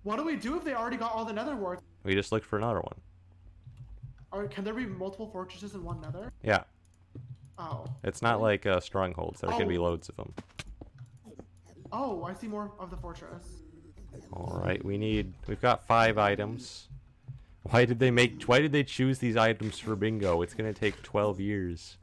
What 0.02 0.16
do 0.16 0.24
we 0.24 0.36
do 0.36 0.56
if 0.56 0.64
they 0.64 0.74
already 0.74 0.96
got 0.96 1.12
all 1.12 1.24
the 1.24 1.32
nether 1.32 1.56
warts? 1.56 1.82
We 2.02 2.14
just 2.14 2.32
look 2.32 2.44
for 2.44 2.56
another 2.58 2.80
one. 2.80 3.00
Or 4.32 4.46
can 4.48 4.64
there 4.64 4.74
be 4.74 4.84
multiple 4.84 5.28
fortresses 5.28 5.74
in 5.74 5.84
one 5.84 6.00
nether? 6.00 6.32
Yeah, 6.42 6.64
Oh. 7.56 7.86
it's 8.02 8.20
not 8.20 8.40
like 8.42 8.66
uh, 8.66 8.80
strongholds. 8.80 9.40
There 9.40 9.50
gonna 9.50 9.66
be 9.66 9.78
Oh. 9.78 9.82
loads 9.84 10.08
of 10.08 10.16
them. 10.16 10.32
Oh, 11.92 12.24
I 12.24 12.34
see 12.34 12.48
more 12.48 12.72
of 12.80 12.90
the 12.90 12.96
fortress. 12.96 13.46
All 14.32 14.60
right, 14.62 14.84
we 14.84 14.98
need. 14.98 15.32
We've 15.46 15.60
got 15.60 15.86
five 15.86 16.18
items. 16.18 16.88
Why 17.62 17.84
did 17.84 17.98
they 18.00 18.10
make? 18.10 18.42
Why 18.44 18.60
did 18.60 18.72
they 18.72 18.82
choose 18.82 19.20
these 19.20 19.36
items 19.36 19.78
for 19.78 19.94
bingo? 19.96 20.42
It's 20.42 20.54
gonna 20.54 20.74
take 20.74 21.00
12 21.02 21.40
years. 21.40 21.96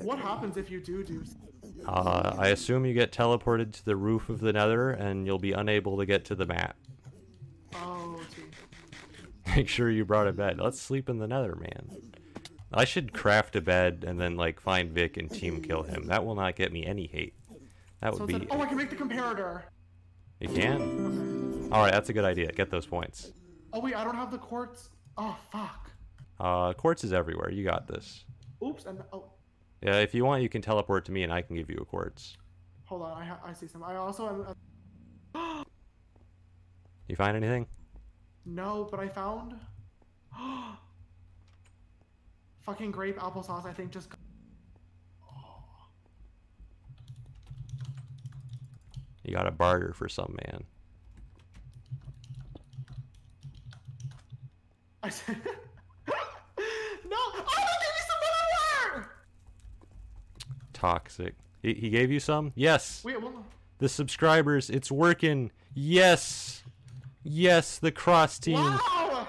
What 0.00 0.18
happens 0.20 0.56
if 0.56 0.70
you 0.70 0.80
do 0.80 1.02
do? 1.02 1.24
Uh, 1.86 2.34
I 2.38 2.48
assume 2.48 2.84
you 2.84 2.94
get 2.94 3.12
teleported 3.12 3.72
to 3.74 3.84
the 3.84 3.96
roof 3.96 4.28
of 4.28 4.40
the 4.40 4.52
Nether, 4.52 4.90
and 4.90 5.26
you'll 5.26 5.38
be 5.38 5.52
unable 5.52 5.98
to 5.98 6.06
get 6.06 6.24
to 6.26 6.34
the 6.34 6.46
map. 6.46 6.76
Oh. 7.74 8.20
Make 9.56 9.68
sure 9.68 9.90
you 9.90 10.04
brought 10.04 10.28
a 10.28 10.32
bed. 10.32 10.58
Let's 10.60 10.80
sleep 10.80 11.08
in 11.08 11.18
the 11.18 11.26
Nether, 11.26 11.56
man. 11.56 12.12
I 12.72 12.84
should 12.84 13.14
craft 13.14 13.56
a 13.56 13.60
bed 13.60 14.04
and 14.06 14.20
then 14.20 14.36
like 14.36 14.60
find 14.60 14.92
Vic 14.92 15.16
and 15.16 15.30
team 15.30 15.62
kill 15.62 15.84
him. 15.84 16.06
That 16.06 16.24
will 16.24 16.34
not 16.34 16.54
get 16.54 16.70
me 16.70 16.84
any 16.84 17.06
hate. 17.06 17.34
That 18.00 18.12
would 18.12 18.22
it's 18.22 18.38
be. 18.38 18.44
an, 18.44 18.48
oh, 18.50 18.60
I 18.60 18.66
can 18.66 18.76
make 18.76 18.90
the 18.90 18.96
comparator. 18.96 19.62
You 20.40 20.48
can. 20.48 20.82
Okay. 20.82 21.74
All 21.74 21.82
right, 21.82 21.92
that's 21.92 22.10
a 22.10 22.12
good 22.12 22.24
idea. 22.24 22.52
Get 22.52 22.70
those 22.70 22.86
points. 22.86 23.32
Oh 23.72 23.80
wait, 23.80 23.94
I 23.94 24.04
don't 24.04 24.14
have 24.14 24.30
the 24.30 24.38
quartz. 24.38 24.90
Oh 25.16 25.36
fuck. 25.50 25.90
Uh, 26.38 26.72
quartz 26.74 27.04
is 27.04 27.12
everywhere. 27.12 27.50
You 27.50 27.64
got 27.64 27.88
this. 27.88 28.24
Oops. 28.64 28.84
And 28.84 29.02
oh, 29.12 29.32
Yeah, 29.82 29.96
if 30.00 30.14
you 30.14 30.24
want, 30.24 30.42
you 30.42 30.48
can 30.48 30.60
teleport 30.62 31.04
to 31.06 31.12
me 31.12 31.22
and 31.22 31.32
I 31.32 31.42
can 31.42 31.54
give 31.56 31.70
you 31.70 31.78
a 31.80 31.84
quartz. 31.84 32.36
hold 32.84 33.02
on. 33.02 33.12
I 33.20 33.24
ha- 33.24 33.40
I 33.44 33.52
see 33.52 33.66
some. 33.68 33.82
I 33.84 33.96
also 33.96 34.28
am. 34.28 34.46
Uh, 35.34 35.64
You 37.06 37.16
find 37.16 37.36
anything? 37.36 37.66
no, 38.44 38.88
but 38.90 38.98
I 39.00 39.08
found. 39.08 39.54
fucking 42.62 42.90
grape 42.90 43.18
applesauce. 43.18 43.64
I 43.66 43.72
think 43.72 43.90
just. 43.92 44.08
You 49.24 49.34
got 49.34 49.42
to 49.42 49.50
barter 49.50 49.92
for 49.92 50.08
some 50.08 50.34
man. 50.46 50.64
I 55.02 55.10
said. 55.10 55.36
no! 56.06 56.14
Oh, 57.12 57.44
they 57.44 57.76
gave 57.84 57.94
me 57.94 58.02
some 58.08 58.20
more! 58.94 59.14
Toxic. 60.78 61.34
He, 61.62 61.74
he 61.74 61.90
gave 61.90 62.10
you 62.10 62.20
some? 62.20 62.52
Yes. 62.54 63.02
Wait, 63.04 63.20
well, 63.20 63.44
The 63.78 63.88
subscribers, 63.88 64.70
it's 64.70 64.90
working. 64.90 65.50
Yes. 65.74 66.62
Yes, 67.24 67.78
the 67.78 67.90
cross 67.90 68.38
team. 68.38 68.54
wow! 68.56 69.28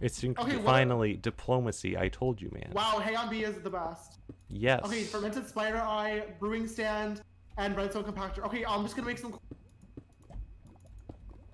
It's 0.00 0.20
inc- 0.22 0.38
Okay, 0.38 0.56
finally 0.62 1.16
diplomacy. 1.16 1.96
I 1.96 2.08
told 2.08 2.40
you, 2.40 2.50
man. 2.52 2.70
Wow, 2.72 2.98
Hey 2.98 3.14
on 3.14 3.30
B 3.30 3.42
is 3.44 3.58
the 3.60 3.70
best. 3.70 4.18
Yes. 4.48 4.80
Okay, 4.84 5.04
fermented 5.04 5.48
spider 5.48 5.78
eye, 5.78 6.24
brewing 6.38 6.66
stand, 6.66 7.22
and 7.56 7.76
redstone 7.76 8.04
compactor. 8.04 8.44
Okay, 8.46 8.64
I'm 8.64 8.82
just 8.82 8.96
gonna 8.96 9.08
make 9.08 9.18
some. 9.18 9.38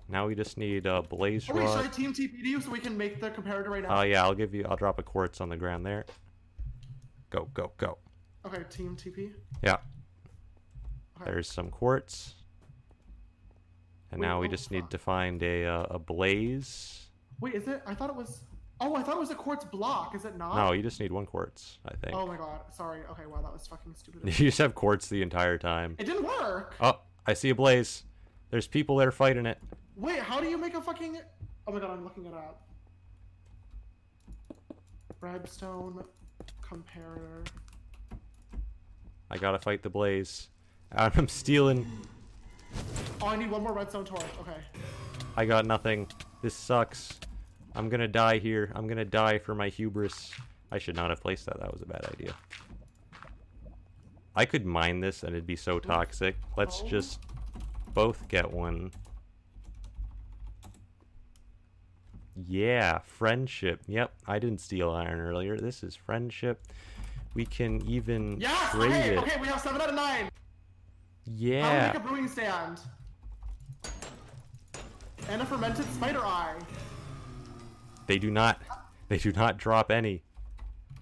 Now 0.09 0.27
we 0.27 0.35
just 0.35 0.57
need 0.57 0.85
uh, 0.85 1.01
blaze 1.01 1.47
Oh 1.49 1.55
wait, 1.55 1.67
should 1.69 1.85
I 1.85 1.87
team 1.87 2.13
TP 2.13 2.41
to 2.41 2.47
you 2.47 2.61
so 2.61 2.69
we 2.69 2.79
can 2.79 2.97
make 2.97 3.19
the 3.19 3.29
comparator 3.31 3.67
right 3.69 3.83
now? 3.83 3.99
Oh 3.99 4.03
yeah, 4.03 4.23
I'll 4.23 4.35
give 4.35 4.53
you. 4.53 4.65
I'll 4.69 4.75
drop 4.77 4.99
a 4.99 5.03
quartz 5.03 5.41
on 5.41 5.49
the 5.49 5.57
ground 5.57 5.85
there. 5.85 6.05
Go 7.29 7.49
go 7.53 7.71
go. 7.77 7.97
Okay, 8.45 8.63
team 8.69 8.95
TP. 8.95 9.31
Yeah. 9.61 9.77
There's 11.23 11.49
some 11.49 11.69
quartz. 11.69 12.35
And 14.11 14.21
Wait, 14.21 14.27
now 14.27 14.39
we 14.39 14.47
oh, 14.47 14.51
just 14.51 14.71
need 14.71 14.89
to 14.91 14.97
find 14.97 15.41
a 15.41 15.65
uh, 15.65 15.85
a 15.91 15.99
blaze. 15.99 17.07
Wait, 17.39 17.55
is 17.55 17.67
it? 17.67 17.81
I 17.87 17.95
thought 17.95 18.09
it 18.09 18.15
was. 18.15 18.41
Oh, 18.79 18.95
I 18.95 19.01
thought 19.01 19.15
it 19.15 19.19
was 19.19 19.31
a 19.31 19.35
quartz 19.35 19.65
block. 19.65 20.13
Is 20.13 20.25
it 20.25 20.37
not? 20.37 20.55
No, 20.55 20.73
you 20.73 20.83
just 20.83 20.99
need 20.99 21.11
one 21.11 21.25
quartz, 21.25 21.79
I 21.85 21.95
think. 21.95 22.15
Oh 22.15 22.27
my 22.27 22.37
god. 22.37 22.61
Sorry. 22.75 23.01
Okay, 23.09 23.25
wow, 23.25 23.41
that 23.41 23.53
was 23.53 23.65
fucking 23.65 23.95
stupid. 23.95 24.21
You 24.25 24.31
just 24.31 24.57
have 24.57 24.75
quartz 24.75 25.07
the 25.07 25.21
entire 25.21 25.57
time. 25.57 25.95
it 25.97 26.05
didn't 26.05 26.25
work. 26.25 26.75
Oh, 26.79 26.99
I 27.25 27.33
see 27.33 27.49
a 27.49 27.55
blaze. 27.55 28.03
There's 28.51 28.67
people 28.67 28.97
there 28.97 29.11
fighting 29.11 29.45
it. 29.45 29.57
Wait, 29.95 30.19
how 30.19 30.39
do 30.39 30.47
you 30.47 30.57
make 30.57 30.75
a 30.75 30.81
fucking? 30.81 31.17
Oh 31.65 31.71
my 31.71 31.79
god, 31.79 31.91
I'm 31.91 32.03
looking 32.03 32.25
it 32.25 32.33
up. 32.33 32.61
Redstone 35.21 36.03
comparator. 36.61 37.47
I 39.33 39.37
gotta 39.37 39.57
fight 39.57 39.81
the 39.81 39.89
blaze. 39.89 40.49
I'm 40.91 41.27
stealing. 41.27 41.87
Oh, 43.19 43.27
I 43.27 43.35
need 43.35 43.49
one 43.49 43.63
more 43.63 43.73
redstone 43.73 44.05
torch. 44.05 44.21
Okay. 44.41 44.57
I 45.35 45.45
got 45.45 45.65
nothing. 45.65 46.07
This 46.43 46.53
sucks. 46.53 47.19
I'm 47.75 47.89
gonna 47.89 48.07
die 48.07 48.37
here. 48.37 48.71
I'm 48.75 48.87
gonna 48.87 49.03
die 49.03 49.39
for 49.39 49.55
my 49.55 49.69
hubris. 49.69 50.31
I 50.71 50.77
should 50.77 50.95
not 50.95 51.09
have 51.09 51.19
placed 51.19 51.47
that. 51.47 51.59
That 51.59 51.73
was 51.73 51.81
a 51.81 51.87
bad 51.87 52.05
idea. 52.13 52.35
I 54.35 54.45
could 54.45 54.67
mine 54.67 54.99
this 54.99 55.23
and 55.23 55.31
it'd 55.33 55.47
be 55.47 55.55
so 55.55 55.79
toxic. 55.79 56.35
Let's 56.55 56.81
just 56.81 57.19
both 57.95 58.27
get 58.27 58.51
one. 58.51 58.91
Yeah, 62.35 62.99
friendship. 62.99 63.81
Yep, 63.87 64.13
I 64.27 64.37
didn't 64.37 64.61
steal 64.61 64.91
iron 64.91 65.19
earlier. 65.19 65.57
This 65.57 65.83
is 65.83 65.95
friendship. 65.95 66.61
We 67.33 67.45
can 67.45 67.81
even 67.87 68.39
Yes. 68.39 68.71
trade 68.71 68.91
Okay. 68.91 69.13
it. 69.15 69.17
Okay. 69.19 69.41
We 69.41 69.47
have 69.47 69.59
seven 69.61 69.81
out 69.81 69.89
of 69.89 69.95
nine. 69.95 70.29
Yeah. 71.25 71.87
make 71.87 71.95
a 71.95 71.99
brewing 71.99 72.27
stand. 72.27 72.79
And 75.29 75.41
a 75.41 75.45
fermented 75.45 75.85
spider 75.93 76.19
eye. 76.25 76.55
They 78.07 78.17
do 78.19 78.29
not 78.29 78.61
they 79.09 79.17
do 79.17 79.31
not 79.31 79.57
drop 79.57 79.91
any. 79.91 80.23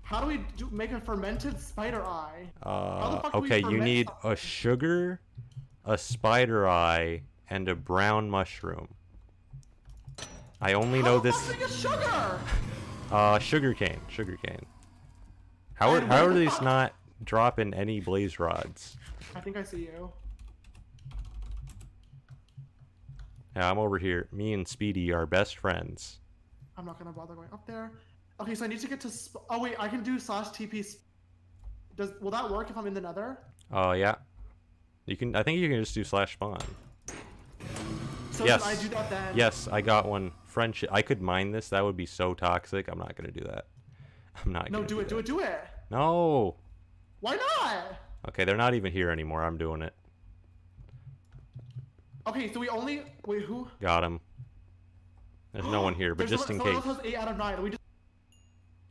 How 0.03 0.19
do 0.22 0.27
we 0.27 0.38
do, 0.58 0.68
make 0.72 0.92
a 0.92 1.00
fermented 1.00 1.60
spider 1.60 2.03
eye? 2.03 2.50
Uh, 2.61 3.22
fuck 3.22 3.34
do 3.34 3.40
we 3.40 3.48
okay, 3.48 3.60
you 3.69 3.80
need 3.82 4.08
something? 4.08 4.32
a 4.32 4.35
sugar, 4.35 5.22
a 5.85 5.98
spider 5.98 6.68
eye, 6.68 7.22
and 7.50 7.69
a 7.69 7.76
brown 7.76 8.30
mushroom. 8.30 8.90
I 10.60 10.74
only 10.74 11.00
How 11.00 11.06
know 11.06 11.19
this. 11.19 11.50
we 11.50 11.58
get 11.58 11.69
sugar? 11.69 12.40
Uh, 13.11 13.38
sugarcane, 13.40 14.00
sugarcane. 14.08 14.66
How 15.82 15.95
are, 15.95 16.01
how 16.01 16.27
are 16.27 16.34
these 16.35 16.61
not 16.61 16.93
dropping 17.24 17.74
any 17.74 18.01
blaze 18.01 18.40
rods? 18.40 18.98
I 19.35 19.40
think 19.40 19.58
I 19.58 19.64
see 19.64 19.80
you. 19.80 20.11
Yeah, 23.56 23.68
I'm 23.68 23.80
over 23.80 23.98
here. 23.98 24.27
Me 24.32 24.53
and 24.53 24.68
Speedy 24.68 25.11
are 25.11 25.26
best 25.26 25.58
friends. 25.58 26.19
I'm 26.77 26.85
not 26.85 27.00
gonna 27.00 27.11
bother 27.11 27.34
going 27.34 27.50
up 27.51 27.66
there. 27.66 27.92
Okay, 28.40 28.53
so 28.53 28.64
I 28.64 28.68
need 28.68 28.80
to 28.80 28.88
get 28.88 29.01
to. 29.01 29.10
Sp- 29.10 29.42
oh 29.50 29.60
wait, 29.60 29.74
I 29.80 29.88
can 29.88 30.03
do 30.03 30.19
slash 30.19 30.50
TP. 30.50 30.85
Sp- 30.85 31.01
Does 31.95 32.11
will 32.22 32.30
that 32.30 32.51
work 32.51 32.69
if 32.69 32.77
I'm 32.77 32.85
in 32.85 32.93
the 32.93 33.01
Nether? 33.01 33.40
Oh 33.72 33.93
yeah. 33.93 34.16
You 35.08 35.18
can. 35.18 35.35
I 35.35 35.42
think 35.42 35.58
you 35.58 35.68
can 35.68 35.80
just 35.80 35.95
do 35.95 36.03
slash 36.03 36.34
spawn. 36.34 36.61
So 38.30 38.45
Yes. 38.45 38.64
I 38.64 38.76
do 38.80 38.88
that 38.90 39.10
then? 39.10 39.35
Yes, 39.35 39.68
I 39.68 39.82
got 39.82 40.08
one. 40.08 40.32
Friendship. 40.45 40.90
I 40.92 41.01
could 41.01 41.24
mine 41.24 41.50
this. 41.51 41.69
That 41.69 41.84
would 41.84 41.98
be 41.98 42.06
so 42.06 42.35
toxic. 42.35 42.88
I'm 42.88 43.00
not 43.00 43.16
gonna 43.16 43.32
do 43.32 43.43
that. 43.45 43.66
I'm 44.45 44.52
not. 44.52 44.72
No, 44.72 44.80
gonna 44.80 44.88
do 44.88 45.00
it, 45.00 45.10
do 45.10 45.20
it, 45.20 45.26
do 45.26 45.40
it. 45.40 45.60
No. 45.90 46.56
Why 47.20 47.36
not? 47.36 48.00
Okay, 48.30 48.45
they're 48.45 48.58
not 48.58 48.74
even 48.74 48.92
here 48.92 49.10
anymore. 49.10 49.44
I'm 49.44 49.58
doing 49.58 49.82
it. 49.82 49.94
Okay, 52.28 52.52
so 52.52 52.60
we 52.60 52.70
only 52.70 53.03
wait. 53.26 53.44
Who? 53.44 53.68
Got 53.80 54.03
him. 54.03 54.20
There's 55.53 55.66
no 55.66 55.82
one 55.82 55.94
here, 55.94 56.16
but 56.16 56.28
There's 56.28 56.40
just 56.40 56.50
in 56.50 56.58
someone, 56.58 56.76
case. 56.76 56.84
Someone 56.84 56.98
else 56.98 57.06
has 57.06 57.14
eight 57.14 57.18
out 57.18 57.28
of 57.28 57.38
nine. 57.38 57.61
We 57.61 57.70
just. 57.72 57.82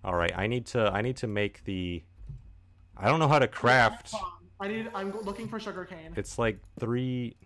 All 0.05 0.15
right, 0.15 0.33
I 0.37 0.47
need 0.47 0.67
to. 0.67 0.91
I 0.93 1.01
need 1.01 1.17
to 1.19 1.27
make 1.27 1.65
the. 1.65 2.03
I 2.97 3.09
don't 3.09 3.19
know 3.19 3.29
how 3.29 3.39
to 3.39 3.49
craft. 3.49 4.15
I 4.61 4.69
need. 4.69 4.91
I'm 4.95 5.19
looking 5.23 5.49
for 5.49 5.59
sugarcane. 5.59 6.13
It's 6.17 6.39
like 6.39 6.59
three. 6.79 7.37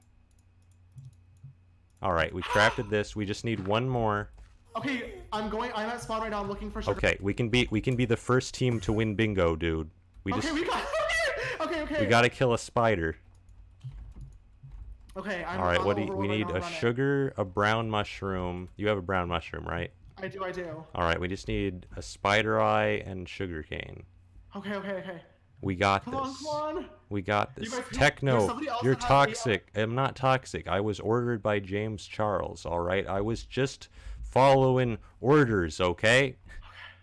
All 2.03 2.13
right, 2.13 2.35
we 2.35 2.43
crafted 2.43 2.91
this. 2.91 3.15
We 3.15 3.25
just 3.25 3.45
need 3.45 3.67
one 3.67 3.89
more. 3.89 4.31
Okay, 4.77 5.15
I'm 5.33 5.49
going. 5.49 5.71
I'm 5.75 5.89
at 5.89 6.03
spawn 6.03 6.21
right 6.23 6.31
now. 6.31 6.41
I'm 6.41 6.49
looking 6.49 6.71
for 6.71 6.83
sugar. 6.83 6.97
Okay, 6.97 7.17
we 7.21 7.33
can 7.33 7.49
be. 7.49 7.69
We 7.71 7.81
can 7.81 7.95
be 7.97 8.05
the 8.07 8.17
first 8.17 8.55
team 8.55 8.81
to 8.81 8.93
win 8.93 9.15
bingo, 9.15 9.55
dude. 9.57 9.89
We 10.25 10.33
Okay, 10.33 10.41
just. 10.43 10.55
we 10.55 10.65
got. 10.65 10.83
Okay, 11.61 11.61
okay, 11.61 11.83
okay. 11.83 12.01
We 12.01 12.07
gotta 12.07 12.29
kill 12.29 12.55
a 12.55 12.59
spider. 12.59 13.17
Okay, 15.17 15.45
I'm. 15.45 15.61
All 15.61 15.67
right, 15.67 15.83
what 15.85 15.97
do 15.97 16.03
you, 16.03 16.13
we 16.13 16.29
right 16.29 16.39
need? 16.39 16.49
now, 16.49 16.55
A 16.55 16.59
it. 16.59 16.65
sugar, 16.65 17.33
a 17.37 17.45
brown 17.45 17.89
mushroom. 17.89 18.69
You 18.77 18.89
have 18.89 18.99
a 18.99 19.03
brown 19.03 19.29
mushroom, 19.29 19.65
right? 19.65 19.91
I 20.21 20.29
do, 20.29 20.43
I 20.45 20.51
do. 20.51 20.85
All 20.95 21.05
right, 21.05 21.21
we 21.21 21.29
just 21.29 21.47
need 21.49 21.87
a 21.97 22.03
spider 22.03 22.61
eye 22.61 23.03
and 23.07 23.29
sugarcane. 23.29 24.03
Okay, 24.57 24.75
okay, 24.75 24.93
okay. 24.95 25.23
We 25.61 25.75
got 25.77 26.05
Come 26.05 26.15
on, 26.17 26.29
this. 26.29 26.39
come 26.39 26.47
on. 26.49 26.87
We 27.11 27.23
got 27.23 27.53
You 27.57 27.65
this. 27.65 27.75
guys- 27.75 27.85
Techno, 27.93 28.61
you're 28.83 28.95
uh, 28.95 28.99
toxic. 28.99 29.69
I'm 29.75 29.95
not 29.95 30.15
toxic. 30.17 30.67
I 30.69 30.81
was 30.81 31.01
ordered 31.01 31.43
by 31.43 31.59
James 31.61 32.07
Charles, 32.07 32.67
all 32.67 32.81
right? 32.81 33.07
I 33.07 33.21
was 33.23 33.45
just 33.45 33.89
following 34.35 34.99
orders, 35.21 35.81
okay? 35.81 36.37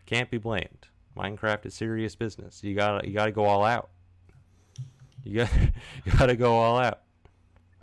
Can't 0.06 0.30
be 0.30 0.38
blamed. 0.38 0.88
Minecraft 1.18 1.66
is 1.66 1.74
serious 1.74 2.16
business. 2.16 2.64
You 2.64 2.76
gotta, 2.76 3.08
you 3.08 3.14
gotta 3.14 3.32
go 3.32 3.46
all 3.46 3.64
out. 3.64 3.90
You 5.24 5.38
got, 5.38 5.50
you 6.06 6.12
gotta 6.18 6.36
go 6.36 6.54
all 6.54 6.78
out. 6.78 7.00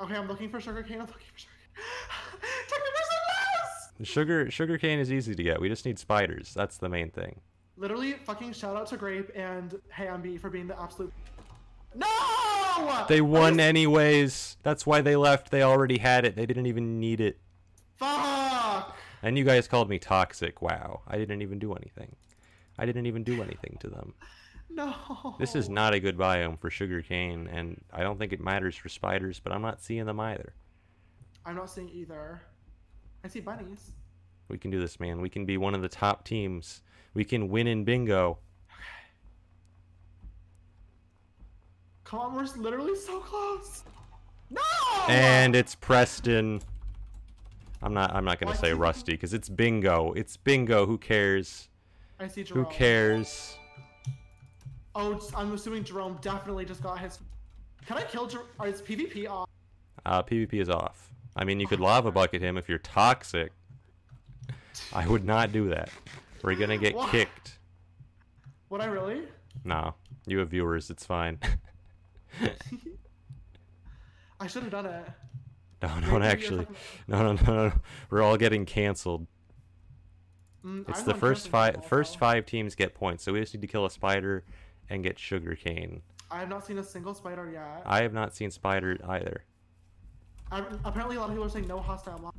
Okay, 0.01 0.15
I'm 0.15 0.29
looking 0.29 0.51
for 0.51 0.61
sugar 0.61 0.83
cane. 0.83 1.01
I'm 1.01 1.07
looking 1.07 1.27
for 1.33 1.39
sugarcane. 1.39 1.49
Take 2.69 2.79
me 2.81 2.91
for 2.95 3.03
some 3.97 4.05
Sugar, 4.05 4.79
cane 4.79 5.01
is 5.01 5.13
easy 5.13 5.35
to 5.35 5.43
get. 5.43 5.61
We 5.61 5.69
just 5.69 5.85
need 5.85 5.99
spiders. 5.99 6.53
That's 6.55 6.77
the 6.79 6.89
main 6.89 7.11
thing. 7.11 7.41
Literally, 7.77 8.13
fucking 8.13 8.53
shout 8.53 8.77
out 8.77 8.87
to 8.89 8.97
Grape 8.97 9.31
and 9.35 9.81
Hey 9.93 10.09
I'm 10.09 10.39
for 10.39 10.51
being 10.51 10.67
the 10.69 10.81
absolute. 10.81 11.13
No! 11.95 13.05
They 13.09 13.21
won 13.21 13.55
just- 13.55 13.61
anyways. 13.61 14.57
That's 14.63 14.87
why 14.87 15.01
they 15.01 15.17
left. 15.17 15.51
They 15.51 15.63
already 15.63 15.99
had 15.99 16.25
it. 16.25 16.37
They 16.37 16.47
didn't 16.47 16.67
even 16.67 17.01
need 17.01 17.21
it. 17.21 17.39
Fuck! 17.97 18.98
And 19.23 19.37
you 19.37 19.45
guys 19.45 19.69
called 19.69 19.89
me 19.89 19.99
toxic. 19.99 20.63
Wow. 20.63 21.03
I 21.07 21.19
didn't 21.19 21.43
even 21.43 21.59
do 21.59 21.75
anything. 21.75 22.15
I 22.79 22.87
didn't 22.87 23.07
even 23.07 23.25
do 23.25 23.43
anything 23.43 23.77
to 23.81 23.89
them. 23.89 24.15
No. 24.71 25.37
This 25.39 25.57
is 25.57 25.69
not 25.69 25.95
a 25.95 26.01
good 26.01 26.17
biome 26.17 26.61
for 26.61 26.71
sugarcane, 26.71 27.49
and 27.49 27.83
I 27.93 28.03
don't 28.03 28.19
think 28.19 28.33
it 28.33 28.41
matters 28.41 28.77
for 28.77 28.89
spiders, 28.89 29.41
but 29.41 29.53
I'm 29.53 29.63
not 29.63 29.83
seeing 29.83 30.07
them 30.07 30.21
either. 30.21 30.53
I'm 31.45 31.57
not 31.57 31.71
seeing 31.71 31.89
either. 31.89 32.43
I 33.25 33.29
see 33.29 33.41
bunnies. 33.41 33.93
We 34.49 34.59
can 34.59 34.71
do 34.71 34.79
this, 34.79 35.01
man. 35.01 35.21
We 35.21 35.29
can 35.29 35.45
be 35.45 35.57
one 35.57 35.75
of 35.75 35.83
the 35.83 35.89
top 35.89 36.25
teams. 36.25 36.83
We 37.15 37.25
can 37.25 37.49
win 37.49 37.67
in 37.67 37.85
bingo. 37.85 38.39
Come 42.05 42.21
on, 42.21 42.35
we're 42.35 42.45
literally 42.57 42.97
so 42.97 43.21
close. 43.21 43.83
No! 44.51 44.61
And 45.09 45.57
it's 45.57 45.75
Preston. 45.75 46.63
I'm 47.83 47.95
not 47.95 48.15
I'm 48.15 48.25
not 48.25 48.41
going 48.41 48.49
Why 48.49 48.55
to 48.55 48.61
say 48.61 48.73
Rusty 48.73 49.17
cuz 49.17 49.33
it's 49.33 49.49
bingo. 49.49 50.13
It's 50.13 50.37
bingo. 50.37 50.87
Who 50.87 50.99
cares? 50.99 51.69
I 52.19 52.27
see 52.29 52.43
Jerome. 52.43 52.65
Who 52.65 52.71
cares? 52.71 53.57
Oh, 54.95 55.21
I'm 55.37 55.53
assuming 55.53 55.85
Jerome 55.85 56.19
definitely 56.21 56.65
just 56.65 56.83
got 56.83 56.99
his. 56.99 57.21
Can 57.87 57.97
I 57.97 58.03
kill 58.03 58.27
Jerome? 58.27 58.47
Is 58.65 58.83
PvP 58.83 59.29
off? 59.29 59.49
Uh, 60.05 60.23
PvP 60.23 60.55
is 60.55 60.69
off. 60.69 61.13
I 61.37 61.45
mean, 61.45 61.61
you 61.61 61.69
could 61.69 61.79
lava 61.81 62.11
bucket 62.11 62.43
him 62.43 62.57
if 62.59 62.69
you're 62.69 62.79
toxic. 62.79 63.53
I 64.93 65.07
would 65.07 65.25
not 65.25 65.53
do 65.53 65.69
that. 65.69 65.91
We're 66.43 66.57
going 66.57 66.71
to 66.71 66.79
get 66.79 66.95
Why? 66.95 67.09
kicked. 67.11 67.59
Would 68.71 68.81
I 68.81 68.87
really? 68.87 69.23
No. 69.65 69.95
You 70.27 70.39
have 70.39 70.51
viewers. 70.51 70.91
It's 70.91 71.07
fine. 71.07 71.39
I 74.41 74.47
should 74.47 74.63
have 74.63 74.73
done 74.73 74.87
it. 74.87 75.05
No, 75.83 75.89
don't 76.01 76.23
actually. 76.23 76.67
No, 77.07 77.23
no, 77.23 77.33
no, 77.47 77.69
no. 77.69 77.73
We're 78.11 78.23
all 78.23 78.37
getting 78.37 78.65
canceled. 78.67 79.27
Mm, 80.65 80.89
It's 80.89 81.03
the 81.03 81.15
first 81.15 81.49
five. 81.49 81.85
First 81.85 82.19
five 82.19 82.47
teams 82.47 82.75
get 82.75 82.95
points, 82.95 83.23
so 83.25 83.33
we 83.33 83.41
just 83.41 83.55
need 83.55 83.61
to 83.61 83.67
kill 83.69 83.87
a 83.87 83.91
spider 83.91 84.45
and 84.91 85.03
get 85.05 85.19
sugarcane. 85.19 86.03
I 86.31 86.41
have 86.41 86.49
not 86.49 86.67
seen 86.67 86.79
a 86.79 86.83
single 86.85 87.15
spider 87.15 87.49
yet. 87.51 87.83
I 87.87 88.03
have 88.03 88.13
not 88.13 88.35
seen 88.35 88.51
spider 88.51 88.99
either. 89.09 89.45
i 90.51 90.59
apparently, 90.85 91.17
a 91.17 91.21
lot 91.21 91.27
of 91.27 91.31
people 91.31 91.45
are 91.47 91.49
saying 91.51 91.69
no 91.69 91.79
hostile. 91.81 92.19
mob. 92.19 92.35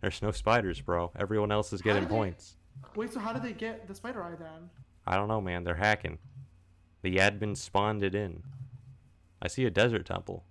There's 0.00 0.20
no 0.20 0.30
spiders, 0.30 0.80
bro. 0.80 1.10
Everyone 1.18 1.52
else 1.52 1.72
is 1.72 1.80
getting 1.82 2.02
do 2.04 2.08
they- 2.08 2.14
points. 2.14 2.56
Wait, 2.96 3.12
so 3.12 3.20
how 3.20 3.32
did 3.32 3.42
they 3.42 3.52
get 3.52 3.86
the 3.86 3.94
spider 3.94 4.22
eye 4.22 4.34
then? 4.38 4.70
I 5.06 5.16
don't 5.16 5.28
know, 5.28 5.40
man. 5.40 5.64
They're 5.64 5.74
hacking. 5.74 6.18
The 7.02 7.16
admin 7.16 7.56
spawned 7.56 8.02
it 8.02 8.14
in. 8.14 8.42
I 9.42 9.48
see 9.48 9.64
a 9.64 9.70
desert 9.70 10.06
temple. 10.06 10.44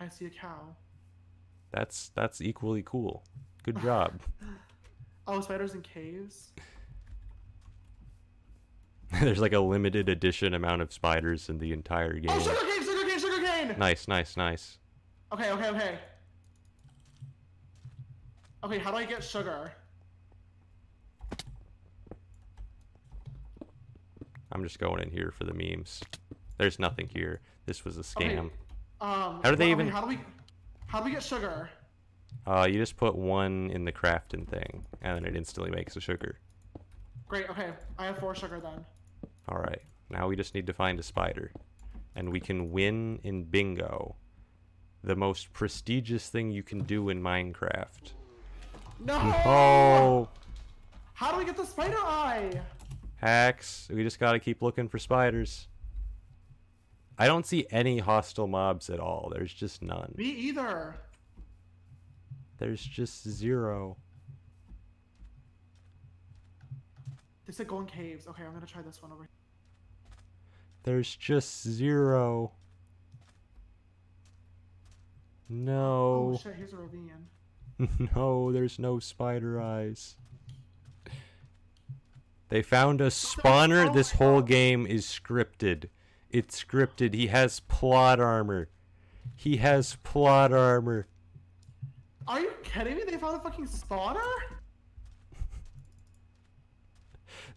I 0.00 0.08
see 0.08 0.26
a 0.26 0.30
cow. 0.30 0.76
That's 1.72 2.10
that's 2.14 2.40
equally 2.40 2.82
cool. 2.84 3.24
Good 3.62 3.80
job. 3.80 4.20
Oh, 5.30 5.42
spiders 5.42 5.74
in 5.74 5.82
caves. 5.82 6.52
There's 9.20 9.40
like 9.40 9.52
a 9.52 9.60
limited 9.60 10.08
edition 10.08 10.54
amount 10.54 10.80
of 10.80 10.90
spiders 10.90 11.50
in 11.50 11.58
the 11.58 11.70
entire 11.74 12.14
game. 12.14 12.30
Oh, 12.30 12.38
sugarcane, 12.40 12.82
sugarcane, 12.82 13.18
sugarcane. 13.20 13.78
Nice, 13.78 14.08
nice, 14.08 14.38
nice. 14.38 14.78
Okay, 15.30 15.50
okay, 15.50 15.68
okay. 15.68 15.98
Okay, 18.64 18.78
how 18.78 18.90
do 18.90 18.96
I 18.96 19.04
get 19.04 19.22
sugar? 19.22 19.70
I'm 24.50 24.62
just 24.62 24.78
going 24.78 25.02
in 25.02 25.10
here 25.10 25.30
for 25.30 25.44
the 25.44 25.52
memes. 25.52 26.00
There's 26.56 26.78
nothing 26.78 27.08
here. 27.12 27.40
This 27.66 27.84
was 27.84 27.98
a 27.98 28.02
scam. 28.02 28.22
Okay. 28.22 28.50
Um, 29.02 29.40
How 29.44 29.50
do 29.50 29.56
they 29.56 29.66
well, 29.66 29.72
even- 29.82 29.88
How 29.90 30.00
do 30.00 30.06
we? 30.06 30.18
How 30.88 30.98
do 31.00 31.04
we 31.04 31.10
get 31.12 31.22
sugar? 31.22 31.68
Uh, 32.46 32.66
you 32.68 32.78
just 32.78 32.96
put 32.96 33.14
one 33.14 33.70
in 33.70 33.84
the 33.84 33.92
crafting 33.92 34.48
thing, 34.48 34.86
and 35.02 35.16
then 35.16 35.24
it 35.26 35.36
instantly 35.36 35.70
makes 35.70 35.94
the 35.94 36.00
sugar. 36.00 36.38
Great. 37.28 37.48
Okay, 37.50 37.70
I 37.98 38.06
have 38.06 38.18
four 38.18 38.34
sugar 38.34 38.58
then. 38.58 38.84
All 39.48 39.58
right. 39.58 39.82
Now 40.10 40.26
we 40.28 40.34
just 40.36 40.54
need 40.54 40.66
to 40.66 40.72
find 40.72 40.98
a 40.98 41.02
spider, 41.02 41.52
and 42.16 42.32
we 42.32 42.40
can 42.40 42.70
win 42.72 43.20
in 43.22 43.44
bingo, 43.44 44.16
the 45.04 45.14
most 45.14 45.52
prestigious 45.52 46.30
thing 46.30 46.50
you 46.50 46.62
can 46.62 46.80
do 46.84 47.10
in 47.10 47.22
Minecraft. 47.22 48.12
No. 49.00 49.14
Oh, 49.44 50.28
How 51.12 51.30
do 51.32 51.38
we 51.38 51.44
get 51.44 51.56
the 51.56 51.66
spider 51.66 51.98
eye? 51.98 52.50
hacks! 53.16 53.88
We 53.92 54.02
just 54.04 54.18
gotta 54.18 54.38
keep 54.38 54.62
looking 54.62 54.88
for 54.88 54.98
spiders. 54.98 55.68
I 57.18 57.26
don't 57.26 57.44
see 57.44 57.66
any 57.70 57.98
hostile 57.98 58.46
mobs 58.46 58.88
at 58.88 59.00
all. 59.00 59.32
There's 59.34 59.52
just 59.52 59.82
none. 59.82 60.14
Me 60.16 60.24
either. 60.24 60.94
There's 62.58 62.82
just 62.82 63.28
zero. 63.28 63.96
They 67.46 67.52
said 67.52 67.66
go 67.66 67.80
in 67.80 67.86
caves. 67.86 68.28
Okay, 68.28 68.44
I'm 68.44 68.52
gonna 68.52 68.66
try 68.66 68.82
this 68.82 69.02
one 69.02 69.10
over 69.10 69.22
here. 69.22 69.30
There's 70.84 71.16
just 71.16 71.66
zero. 71.66 72.52
No. 75.48 76.34
Oh 76.34 76.40
shit! 76.40 76.54
Here's 76.54 76.72
a 76.72 76.76
ravine. 76.76 77.10
no, 78.14 78.52
there's 78.52 78.78
no 78.78 78.98
spider 78.98 79.60
eyes. 79.60 80.16
They 82.48 82.62
found 82.62 83.00
a 83.00 83.08
spawner. 83.08 83.88
Oh 83.88 83.92
This 83.92 84.12
whole 84.12 84.42
game 84.42 84.86
is 84.86 85.06
scripted. 85.06 85.88
It's 86.30 86.62
scripted. 86.62 87.14
He 87.14 87.28
has 87.28 87.60
plot 87.60 88.20
armor. 88.20 88.68
He 89.34 89.56
has 89.58 89.96
plot 90.02 90.52
armor. 90.52 91.06
Are 92.26 92.40
you 92.40 92.52
kidding 92.62 92.96
me? 92.96 93.04
They 93.04 93.16
found 93.16 93.36
a 93.36 93.40
fucking 93.40 93.66
spawner? 93.66 94.20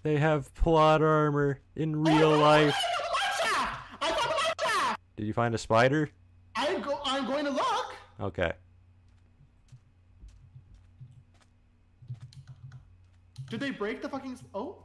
They 0.03 0.17
have 0.17 0.51
plot 0.55 1.03
armor 1.03 1.59
in 1.75 1.93
Oh, 1.95 1.99
real 1.99 2.35
life. 2.35 2.75
I 4.01 4.11
found 4.11 4.93
a! 4.93 4.97
Did 5.15 5.27
you 5.27 5.33
find 5.33 5.53
a 5.53 5.59
spider? 5.59 6.09
I'm 6.55 6.81
go. 6.81 6.99
I'm 7.05 7.27
going 7.27 7.45
to 7.45 7.51
look. 7.51 7.93
Okay. 8.19 8.51
Did 13.51 13.59
they 13.59 13.69
break 13.69 14.01
the 14.01 14.09
fucking? 14.09 14.39
Oh. 14.55 14.80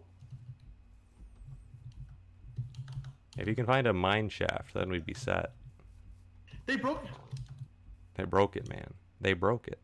If 3.38 3.46
you 3.48 3.54
can 3.54 3.66
find 3.66 3.86
a 3.86 3.92
mine 3.92 4.28
shaft, 4.28 4.74
then 4.74 4.88
we'd 4.90 5.04
be 5.06 5.14
set. 5.14 5.52
They 6.66 6.76
broke. 6.76 7.04
it. 7.04 7.10
They 8.14 8.24
broke 8.24 8.56
it, 8.56 8.68
man. 8.68 8.94
They 9.20 9.34
broke 9.34 9.68
it. 9.68 9.78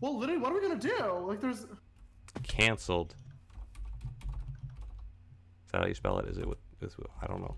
Well, 0.00 0.16
literally, 0.18 0.40
what 0.40 0.52
are 0.52 0.54
we 0.54 0.60
gonna 0.60 0.76
do? 0.76 1.24
Like, 1.26 1.40
there's. 1.40 1.66
Cancelled. 2.42 3.14
Is 5.66 5.72
that 5.72 5.80
how 5.82 5.86
you 5.86 5.94
spell 5.94 6.18
it? 6.18 6.28
Is 6.28 6.38
it 6.38 6.46
with, 6.48 6.58
with 6.80 6.94
I 7.22 7.26
don't 7.26 7.40
know. 7.40 7.56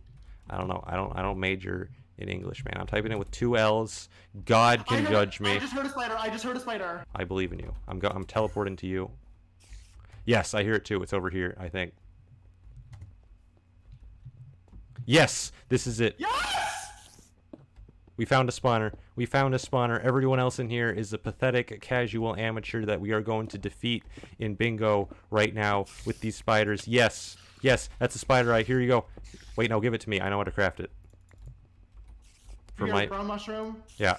I 0.48 0.56
don't 0.58 0.68
know. 0.68 0.82
I 0.86 0.96
don't 0.96 1.16
I 1.16 1.22
don't 1.22 1.38
major 1.38 1.90
in 2.18 2.28
English, 2.28 2.64
man. 2.64 2.76
I'm 2.78 2.86
typing 2.86 3.12
it 3.12 3.18
with 3.18 3.30
two 3.30 3.56
L's. 3.56 4.08
God 4.44 4.86
can 4.86 5.04
heard- 5.04 5.10
judge 5.12 5.40
me. 5.40 5.52
I 5.52 5.58
just 5.58 5.72
heard 5.72 5.86
a 5.86 5.90
spider. 5.90 6.16
I 6.18 6.28
just 6.28 6.44
heard 6.44 6.56
a 6.56 6.60
spider. 6.60 7.04
I 7.14 7.24
believe 7.24 7.52
in 7.52 7.58
you. 7.58 7.74
I'm 7.88 7.98
go- 7.98 8.12
I'm 8.14 8.24
teleporting 8.24 8.76
to 8.76 8.86
you. 8.86 9.10
Yes, 10.24 10.54
I 10.54 10.62
hear 10.62 10.74
it 10.74 10.84
too. 10.84 11.02
It's 11.02 11.12
over 11.12 11.30
here, 11.30 11.56
I 11.58 11.68
think. 11.68 11.92
Yes, 15.10 15.50
this 15.68 15.88
is 15.88 15.98
it. 15.98 16.14
Yes! 16.18 16.86
We 18.16 18.24
found 18.24 18.48
a 18.48 18.52
spawner. 18.52 18.92
We 19.16 19.26
found 19.26 19.56
a 19.56 19.58
spawner. 19.58 20.00
Everyone 20.04 20.38
else 20.38 20.60
in 20.60 20.68
here 20.68 20.88
is 20.88 21.12
a 21.12 21.18
pathetic 21.18 21.80
casual 21.80 22.36
amateur 22.36 22.84
that 22.84 23.00
we 23.00 23.10
are 23.10 23.20
going 23.20 23.48
to 23.48 23.58
defeat 23.58 24.04
in 24.38 24.54
bingo 24.54 25.08
right 25.32 25.52
now 25.52 25.86
with 26.06 26.20
these 26.20 26.36
spiders. 26.36 26.86
Yes. 26.86 27.36
Yes, 27.60 27.88
that's 27.98 28.14
a 28.14 28.20
spider 28.20 28.54
eye. 28.54 28.62
Here 28.62 28.78
you 28.78 28.86
go. 28.86 29.04
Wait, 29.56 29.68
no, 29.68 29.80
give 29.80 29.94
it 29.94 30.00
to 30.02 30.08
me. 30.08 30.20
I 30.20 30.30
know 30.30 30.36
how 30.36 30.44
to 30.44 30.52
craft 30.52 30.78
it. 30.78 30.92
For 32.76 32.86
You 32.86 32.92
my 32.92 33.06
brown 33.06 33.26
mushroom, 33.26 33.82
Yeah. 33.96 34.16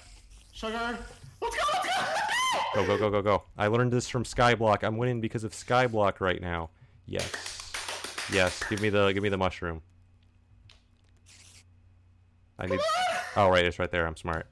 sugar. 0.52 0.98
Let's 1.40 1.56
go! 1.56 1.62
Let's 1.72 1.86
go! 2.74 2.82
Go 2.82 2.86
go 2.86 2.98
go 2.98 3.10
go 3.10 3.22
go. 3.22 3.42
I 3.56 3.68
learned 3.68 3.92
this 3.94 4.08
from 4.10 4.24
Skyblock. 4.24 4.82
I'm 4.82 4.98
winning 4.98 5.22
because 5.22 5.42
of 5.42 5.52
Skyblock 5.52 6.20
right 6.20 6.42
now. 6.42 6.68
Yes. 7.06 7.32
Yes, 8.30 8.62
give 8.68 8.82
me 8.82 8.90
the 8.90 9.10
give 9.12 9.22
me 9.22 9.30
the 9.30 9.38
mushroom. 9.38 9.80
I 12.62 12.66
need 12.66 12.80
Oh 13.36 13.48
right, 13.48 13.64
it's 13.64 13.78
right 13.78 13.90
there. 13.90 14.06
I'm 14.06 14.16
smart. 14.16 14.46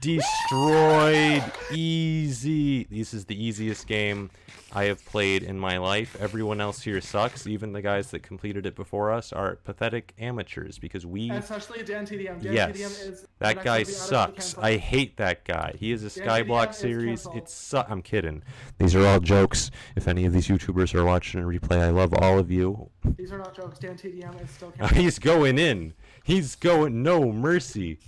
Destroyed 0.00 1.44
easy. 1.70 2.84
This 2.84 3.12
is 3.12 3.26
the 3.26 3.44
easiest 3.44 3.86
game 3.86 4.30
I 4.72 4.84
have 4.84 5.04
played 5.04 5.42
in 5.42 5.58
my 5.58 5.76
life. 5.76 6.16
Everyone 6.18 6.58
else 6.58 6.80
here 6.80 7.00
sucks. 7.02 7.46
Even 7.46 7.72
the 7.72 7.82
guys 7.82 8.10
that 8.12 8.22
completed 8.22 8.64
it 8.64 8.74
before 8.76 9.12
us 9.12 9.30
are 9.30 9.56
pathetic 9.56 10.14
amateurs 10.18 10.78
because 10.78 11.04
we 11.04 11.30
Especially 11.30 11.80
DanTDM. 11.80 12.40
Dan 12.40 12.52
Yes, 12.52 12.78
TDM 12.78 13.10
is 13.10 13.26
that 13.40 13.56
guy 13.56 13.60
to 13.60 13.64
be 13.64 13.68
out 13.68 13.80
of 13.80 13.86
the 13.88 13.92
sucks. 13.92 14.56
I 14.56 14.76
hate 14.78 15.18
that 15.18 15.44
guy. 15.44 15.74
He 15.76 15.92
is 15.92 16.02
a 16.02 16.20
yeah, 16.20 16.26
Skyblock 16.26 16.68
it's 16.68 16.78
series. 16.78 17.26
It's 17.34 17.52
su- 17.52 17.82
I'm 17.86 18.00
kidding. 18.00 18.42
These 18.78 18.94
are 18.94 19.04
all 19.06 19.20
jokes. 19.20 19.70
If 19.96 20.08
any 20.08 20.24
of 20.24 20.32
these 20.32 20.48
YouTubers 20.48 20.94
are 20.94 21.04
watching 21.04 21.42
a 21.42 21.44
replay, 21.44 21.80
I 21.80 21.90
love 21.90 22.14
all 22.14 22.38
of 22.38 22.50
you. 22.50 22.88
These 23.16 23.32
are 23.32 23.38
not 23.38 23.54
jokes. 23.54 23.78
DanTDM 23.78 24.42
is 24.42 24.50
still. 24.50 24.72
He's 24.94 25.18
going 25.18 25.58
in. 25.58 25.92
He's 26.30 26.54
going 26.54 27.02
no 27.02 27.32
mercy. 27.32 27.98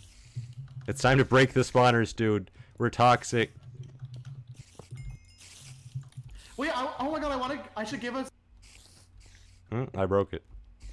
It's 0.87 1.03
time 1.03 1.19
to 1.19 1.25
break 1.25 1.55
the 1.55 1.63
spawners, 1.63 2.15
dude. 2.15 2.53
We're 2.79 2.89
toxic. 2.89 3.53
Wait, 6.57 6.71
I, 6.73 6.89
oh 7.01 7.11
my 7.11 7.19
god, 7.19 7.33
I 7.33 7.37
want 7.37 7.55
to. 7.55 7.61
I 7.77 7.83
should 7.83 8.01
give 8.01 8.15
us. 8.15 8.31
Hmm, 9.73 9.87
I 9.97 10.07
broke 10.07 10.35
it. 10.35 10.45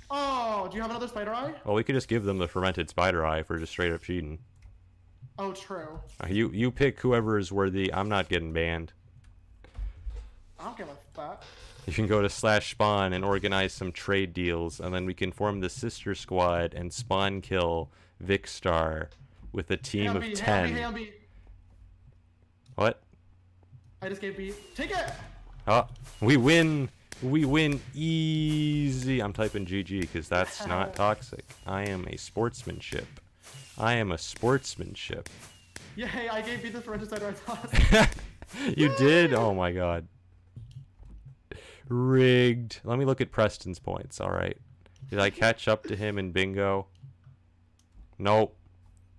Oh, 0.10 0.68
do 0.72 0.76
you 0.76 0.82
have 0.82 0.90
another 0.90 1.08
spider 1.08 1.32
eye? 1.32 1.54
Well, 1.66 1.76
we 1.76 1.84
could 1.84 1.94
just 1.94 2.08
give 2.08 2.24
them 2.24 2.40
the 2.40 2.48
fermented 2.48 2.90
spider 2.90 3.24
eye 3.24 3.44
for 3.44 3.60
just 3.60 3.74
straight 3.74 3.92
up 3.94 4.02
cheating. 4.02 4.40
Oh, 5.38 5.52
true. 5.52 6.00
Uh, 6.24 6.30
You 6.30 6.50
you 6.50 6.72
pick 6.72 7.00
whoever 7.00 7.38
is 7.38 7.52
worthy. 7.52 7.94
I'm 7.94 8.10
not 8.10 8.28
getting 8.28 8.54
banned. 8.54 8.92
I 10.60 10.64
don't 10.64 10.76
give 10.76 10.90
a 10.90 10.98
fuck. 11.14 11.44
You 11.90 11.96
can 11.96 12.06
go 12.06 12.22
to 12.22 12.30
slash 12.30 12.70
spawn 12.70 13.14
and 13.14 13.26
organize 13.26 13.74
some 13.74 13.92
trade 13.92 14.32
deals, 14.32 14.80
and 14.80 14.94
then 14.94 15.08
we 15.08 15.16
can 15.16 15.32
form 15.32 15.60
the 15.60 15.72
sister 15.72 16.14
squad 16.14 16.76
and 16.76 16.94
spawn 16.94 17.42
kill 17.42 17.90
Vikkstar 18.24 19.08
with 19.52 19.72
a 19.72 19.78
team 19.78 20.16
of 20.16 20.22
Hamby, 20.22 20.36
ten. 20.36 20.76
Hamby. 20.76 21.14
What? 22.76 23.02
I 24.04 24.10
just 24.10 24.22
gave 24.22 24.38
B. 24.38 24.54
Take 24.76 24.92
it! 24.92 25.12
Oh, 25.68 25.88
we 26.22 26.38
win. 26.38 26.92
We 27.24 27.46
win 27.46 27.82
easy. 27.96 29.20
I'm 29.20 29.34
typing 29.34 29.66
GG 29.66 30.02
because 30.02 30.30
that's 30.30 30.68
not 30.68 30.94
toxic. 30.94 31.44
I 31.66 31.86
am 31.86 32.06
a 32.08 32.18
sportsmanship. 32.18 33.08
I 33.80 33.94
am 33.94 34.12
a 34.12 34.20
sportsmanship. 34.20 35.28
Yay, 35.96 36.30
I 36.32 36.42
gave 36.42 36.62
B 36.62 36.70
the 36.70 36.82
spider 36.84 37.30
eye 37.30 37.56
toss. 37.56 38.08
you 38.78 38.96
did? 38.96 39.34
Oh 39.34 39.56
my 39.56 39.72
god. 39.72 40.08
Rigged. 41.90 42.82
Let 42.84 42.98
me 43.00 43.06
look 43.06 43.20
at 43.20 43.32
Preston's 43.32 43.80
points. 43.80 44.22
All 44.22 44.32
right. 44.32 44.58
Did 45.10 45.20
I 45.20 45.30
catch 45.30 45.68
up 45.68 45.84
to 45.86 45.96
him 45.96 46.18
in 46.18 46.32
bingo? 46.32 46.88
Nope. 48.18 48.56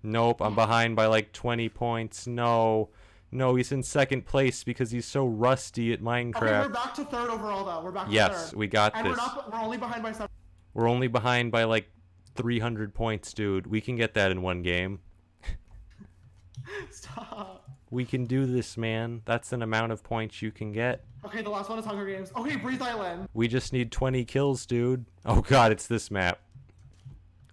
Nope. 0.03 0.41
I'm 0.41 0.55
behind 0.55 0.97
by 0.97 1.07
like 1.07 1.33
20 1.33 1.69
points. 1.69 2.27
No. 2.27 2.91
No, 3.33 3.55
he's 3.55 3.71
in 3.71 3.83
second 3.83 4.27
place 4.27 4.65
because 4.65 4.91
he's 4.91 5.07
so 5.07 5.25
rusty 5.27 5.93
at 5.93 6.01
Okay, 6.01 6.41
we're 6.41 6.69
back 6.69 6.95
to 6.95 7.05
third 7.05 7.31
overall, 7.31 7.65
though. 7.65 7.85
We're 7.85 7.93
back 7.93 8.09
to 8.09 8.13
Yes, 8.13 8.53
we 8.53 8.67
got 8.67 8.93
and 8.97 9.07
this. 9.07 9.11
we're 9.13 9.17
not. 9.17 9.53
We're 9.53 9.61
only 9.61 9.77
behind 9.77 10.03
by 10.03 10.13
seven. 10.13 10.29
We're 10.75 10.89
only 10.89 11.07
behind 11.07 11.53
by 11.53 11.65
like 11.65 11.91
300 12.35 12.93
points, 12.93 13.33
dude. 13.33 13.69
We 13.69 13.81
can 13.81 13.95
get 13.95 14.15
that 14.15 14.33
in 14.33 14.43
one 14.43 14.63
game. 14.63 14.99
Stop. 16.91 17.71
We 17.91 18.05
can 18.05 18.25
do 18.25 18.47
this, 18.47 18.77
man. 18.77 19.23
That's 19.27 19.53
an 19.53 19.63
amount 19.63 19.93
of 19.93 20.03
points 20.03 20.43
you 20.43 20.51
can 20.51 20.73
get. 20.73 21.05
Okay, 21.25 21.43
the 21.43 21.51
last 21.51 21.69
one 21.69 21.79
is 21.79 21.85
Hunger 21.85 22.07
Games. 22.07 22.33
Okay, 22.37 22.57
Breathe 22.57 22.81
Island. 22.83 23.29
We 23.35 23.47
just 23.49 23.73
need 23.73 23.93
20 23.93 24.25
kills, 24.25 24.65
dude. 24.67 25.05
Oh 25.27 25.43
god, 25.43 25.71
it's 25.73 25.87
this 25.87 26.11
map. 26.11 26.41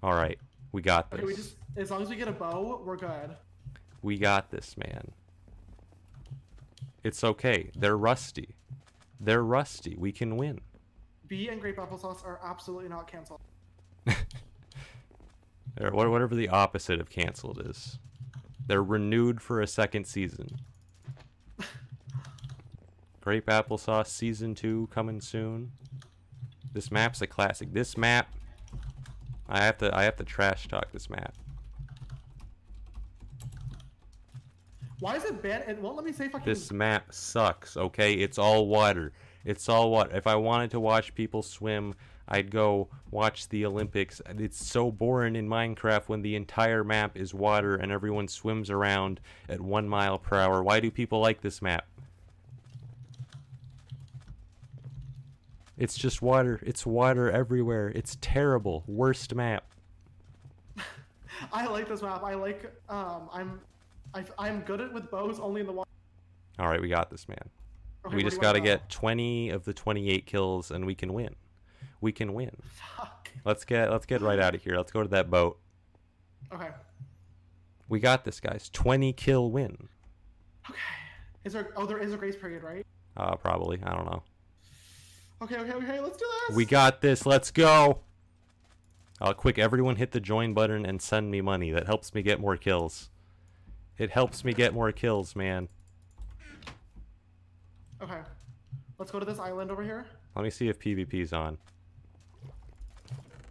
Alright, 0.03 0.39
we 0.71 0.81
got 0.81 1.07
Okay, 1.13 1.23
we 1.23 1.33
this. 1.33 1.45
just 1.47 1.55
as 1.75 1.91
long 1.91 2.01
as 2.01 2.09
we 2.09 2.15
get 2.15 2.27
a 2.27 2.31
bow, 2.31 2.81
we're 2.85 2.95
good. 2.97 3.35
We 4.01 4.17
got 4.17 4.51
this, 4.51 4.75
man. 4.77 5.11
It's 7.03 7.23
okay. 7.23 7.71
They're 7.75 7.97
rusty. 7.97 8.55
They're 9.19 9.43
rusty. 9.43 9.95
We 9.97 10.11
can 10.11 10.37
win. 10.37 10.61
B 11.27 11.49
and 11.49 11.59
grape 11.59 11.77
applesauce 11.77 12.23
are 12.25 12.39
absolutely 12.43 12.89
not 12.89 13.07
canceled. 13.11 13.41
Or 15.79 15.91
whatever 15.91 16.33
the 16.33 16.49
opposite 16.49 16.99
of 16.99 17.09
canceled 17.09 17.61
is. 17.63 17.99
They're 18.65 18.83
renewed 18.83 19.41
for 19.41 19.61
a 19.61 19.67
second 19.67 20.05
season. 20.07 20.57
Grape 23.27 23.47
applesauce 23.47 24.07
season 24.07 24.55
two 24.55 24.87
coming 24.89 25.19
soon. 25.19 25.73
This 26.71 26.89
map's 26.89 27.21
a 27.21 27.27
classic. 27.27 27.73
This 27.73 27.97
map, 27.97 28.33
I 29.49 29.65
have 29.65 29.77
to 29.79 29.93
I 29.93 30.03
have 30.03 30.15
to 30.15 30.23
trash 30.23 30.69
talk 30.69 30.93
this 30.93 31.09
map. 31.09 31.35
Why 35.01 35.17
is 35.17 35.25
it 35.25 35.41
bad? 35.41 35.65
It 35.67 35.77
won't 35.81 35.97
let 35.97 36.05
me 36.05 36.13
say 36.13 36.29
fucking. 36.29 36.45
This 36.45 36.71
map 36.71 37.13
sucks. 37.13 37.75
Okay, 37.75 38.13
it's 38.13 38.37
all 38.37 38.65
water. 38.69 39.11
It's 39.43 39.67
all 39.67 39.91
water. 39.91 40.15
If 40.15 40.25
I 40.25 40.35
wanted 40.35 40.71
to 40.71 40.79
watch 40.79 41.13
people 41.13 41.43
swim, 41.43 41.95
I'd 42.29 42.49
go 42.49 42.87
watch 43.11 43.49
the 43.49 43.65
Olympics. 43.65 44.21
It's 44.37 44.65
so 44.65 44.89
boring 44.89 45.35
in 45.35 45.49
Minecraft 45.49 46.07
when 46.07 46.21
the 46.21 46.37
entire 46.37 46.85
map 46.85 47.17
is 47.17 47.33
water 47.33 47.75
and 47.75 47.91
everyone 47.91 48.29
swims 48.29 48.69
around 48.69 49.19
at 49.49 49.59
one 49.59 49.89
mile 49.89 50.17
per 50.17 50.37
hour. 50.37 50.63
Why 50.63 50.79
do 50.79 50.89
people 50.89 51.19
like 51.19 51.41
this 51.41 51.61
map? 51.61 51.85
It's 55.77 55.97
just 55.97 56.21
water. 56.21 56.59
It's 56.63 56.85
water 56.85 57.29
everywhere. 57.29 57.89
It's 57.89 58.17
terrible. 58.19 58.83
Worst 58.87 59.35
map. 59.35 59.65
I 61.53 61.67
like 61.67 61.87
this 61.87 62.01
map. 62.01 62.23
I 62.23 62.33
like. 62.33 62.73
Um, 62.89 63.29
I'm. 63.31 63.61
I, 64.13 64.23
I'm 64.39 64.61
good 64.61 64.81
at 64.81 64.93
with 64.93 65.11
bows 65.11 65.39
only 65.39 65.61
in 65.61 65.67
the 65.67 65.73
water. 65.73 65.89
All 66.57 66.67
right, 66.67 66.81
we 66.81 66.87
got 66.87 67.11
this, 67.11 67.27
man. 67.27 67.37
Okay, 68.05 68.15
we 68.15 68.23
just 68.23 68.41
got 68.41 68.53
to 68.53 68.59
get 68.59 68.89
20 68.89 69.49
of 69.49 69.65
the 69.65 69.73
28 69.73 70.25
kills 70.25 70.71
and 70.71 70.85
we 70.85 70.95
can 70.95 71.13
win. 71.13 71.35
We 71.99 72.11
can 72.11 72.33
win. 72.33 72.55
Fuck. 72.63 73.29
Let's 73.43 73.65
get 73.65 73.91
let's 73.91 74.05
get 74.05 74.21
right 74.21 74.39
out 74.39 74.55
of 74.55 74.63
here. 74.63 74.77
Let's 74.77 74.91
go 74.91 75.03
to 75.03 75.09
that 75.09 75.29
boat. 75.29 75.59
Okay. 76.51 76.69
We 77.89 77.99
got 77.99 78.25
this, 78.25 78.39
guys. 78.39 78.69
20 78.73 79.13
kill 79.13 79.51
win. 79.51 79.89
Okay. 80.69 80.79
Is 81.43 81.53
there? 81.53 81.71
Oh, 81.75 81.85
there 81.85 81.99
is 81.99 82.13
a 82.13 82.17
grace 82.17 82.35
period, 82.35 82.63
right? 82.63 82.85
Uh, 83.15 83.35
probably. 83.35 83.79
I 83.83 83.93
don't 83.93 84.05
know. 84.05 84.23
Okay. 85.41 85.57
Okay. 85.57 85.73
Okay. 85.73 85.99
Let's 85.99 86.17
do 86.17 86.25
this. 86.47 86.55
We 86.55 86.65
got 86.65 87.01
this. 87.01 87.25
Let's 87.25 87.51
go. 87.51 87.99
Uh, 89.19 89.33
quick, 89.33 89.57
everyone 89.57 89.95
hit 89.95 90.11
the 90.11 90.19
join 90.19 90.53
button 90.53 90.85
and 90.85 91.01
send 91.01 91.31
me 91.31 91.41
money. 91.41 91.71
That 91.71 91.87
helps 91.87 92.13
me 92.13 92.21
get 92.21 92.39
more 92.39 92.55
kills. 92.55 93.09
It 93.97 94.11
helps 94.11 94.45
me 94.45 94.53
get 94.53 94.73
more 94.73 94.91
kills, 94.91 95.35
man. 95.35 95.69
Okay. 98.01 98.19
Let's 98.99 99.11
go 99.11 99.19
to 99.19 99.25
this 99.25 99.39
island 99.39 99.71
over 99.71 99.83
here. 99.83 100.05
Let 100.35 100.43
me 100.43 100.51
see 100.51 100.69
if 100.69 100.79
PvP's 100.79 101.33
on. 101.33 101.57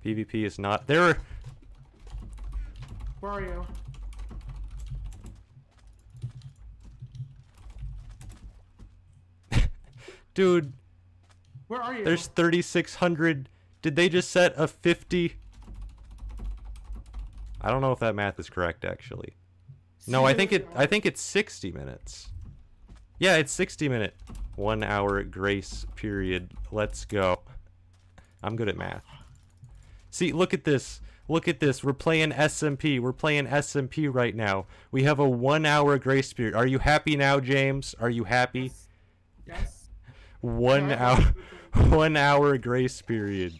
PvP 0.05 0.44
is 0.44 0.56
not. 0.58 0.86
There 0.86 1.02
are. 1.02 1.18
Where 3.18 3.32
are 3.32 3.40
you? 3.40 3.66
Dude, 10.34 10.73
Where 11.69 11.83
are 11.83 11.95
you? 11.97 12.05
there's 12.05 12.27
3,600. 12.28 13.49
Did 13.83 13.97
they 13.97 14.09
just 14.09 14.31
set 14.31 14.53
a 14.57 14.67
50? 14.69 15.36
I 17.61 17.70
don't 17.70 17.81
know 17.81 17.93
if 17.93 17.99
that 18.01 18.15
math 18.15 18.39
is 18.39 18.49
correct, 18.49 18.85
actually. 18.85 19.35
No, 20.09 20.25
I 20.25 20.35
think 20.35 20.53
it. 20.53 20.69
I 20.77 20.86
think 20.86 21.05
it's 21.05 21.20
sixty 21.20 21.73
minutes. 21.73 22.28
Yeah, 23.19 23.36
it's 23.36 23.51
sixty 23.51 23.89
minute. 23.89 24.15
One 24.55 24.85
hour 24.85 25.23
grace 25.25 25.85
period. 25.97 26.53
Let's 26.70 27.05
go. 27.05 27.41
I'm 28.41 28.55
good 28.55 28.69
at 28.69 28.77
math. 28.77 29.05
See, 30.11 30.33
look 30.33 30.55
at 30.55 30.62
this. 30.62 31.01
Look 31.28 31.49
at 31.49 31.59
this. 31.59 31.83
We're 31.83 31.93
playing 31.93 32.31
SMP. 32.31 33.01
We're 33.01 33.12
playing 33.12 33.47
SMP 33.49 34.09
right 34.12 34.35
now. 34.36 34.67
We 34.93 35.03
have 35.03 35.19
a 35.19 35.28
one 35.28 35.67
hour 35.67 35.99
grace 35.99 36.33
period. 36.33 36.55
Are 36.55 36.67
you 36.69 36.78
happy 36.78 37.17
now, 37.17 37.41
James? 37.41 37.97
Are 37.99 38.11
you 38.11 38.23
happy? 38.25 38.70
Yes. 39.45 39.89
One 40.41 40.91
Yeah, 40.91 41.05
hour. 41.05 41.35
One 41.91 42.17
hour 42.17 42.57
grace 42.57 43.03
period. 43.03 43.59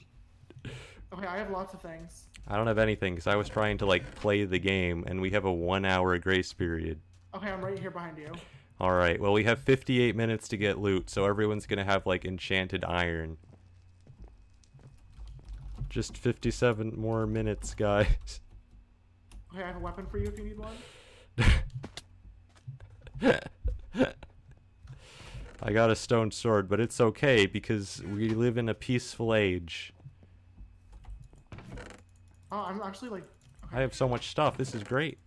Okay, 1.12 1.27
I 1.27 1.36
have 1.36 1.51
lots 1.51 1.75
of 1.75 1.83
things. 1.83 2.28
I 2.49 2.57
don't 2.57 2.67
have 2.67 2.78
anything 2.78 3.15
because 3.15 3.27
I 3.27 3.36
was 3.36 3.49
trying 3.49 3.77
to 3.78 3.86
like 3.86 4.15
play 4.15 4.45
the 4.45 4.59
game, 4.59 5.05
and 5.07 5.20
we 5.20 5.31
have 5.31 5.45
a 5.45 5.53
one 5.53 5.85
hour 5.85 6.17
grace 6.19 6.53
period. 6.53 6.99
Okay, 7.35 7.51
I'm 7.51 7.62
right 7.62 7.78
here 7.78 7.91
behind 7.91 8.17
you. 8.17 8.33
All 8.81 8.93
right. 8.93 9.20
Well, 9.20 9.33
we 9.33 9.45
have 9.45 9.59
58 9.61 10.17
minutes 10.17 10.49
to 10.49 10.57
get 10.57 10.78
loot, 10.78 11.11
so 11.11 11.27
everyone's 11.27 11.67
gonna 11.67 11.85
have 11.85 12.07
like 12.07 12.25
enchanted 12.25 12.85
iron. 12.86 13.36
Just 15.91 16.17
57 16.17 16.95
more 16.99 17.27
minutes, 17.27 17.75
guys. 17.75 18.41
Okay, 19.55 19.62
I 19.62 19.69
have 19.69 19.77
a 19.77 19.78
weapon 19.81 20.05
for 20.07 20.19
you 20.19 20.27
if 20.27 20.36
you 20.36 20.45
need 20.45 20.59
one. 20.59 20.75
I 25.62 25.73
got 25.73 25.91
a 25.91 25.97
stone 25.97 26.31
sword, 26.31 26.68
but 26.68 26.81
it's 26.81 27.01
okay 27.01 27.47
because 27.47 28.02
we 28.02 28.28
live 28.28 28.59
in 28.59 28.68
a 28.68 28.75
peaceful 28.75 29.35
age. 29.35 29.93
Oh, 32.52 32.65
I'm 32.68 32.81
actually 32.83 33.09
like. 33.09 33.25
I 33.73 33.81
have 33.81 33.94
so 33.94 34.09
much 34.09 34.28
stuff. 34.28 34.57
This 34.57 34.75
is 34.75 34.83
great. 34.83 35.18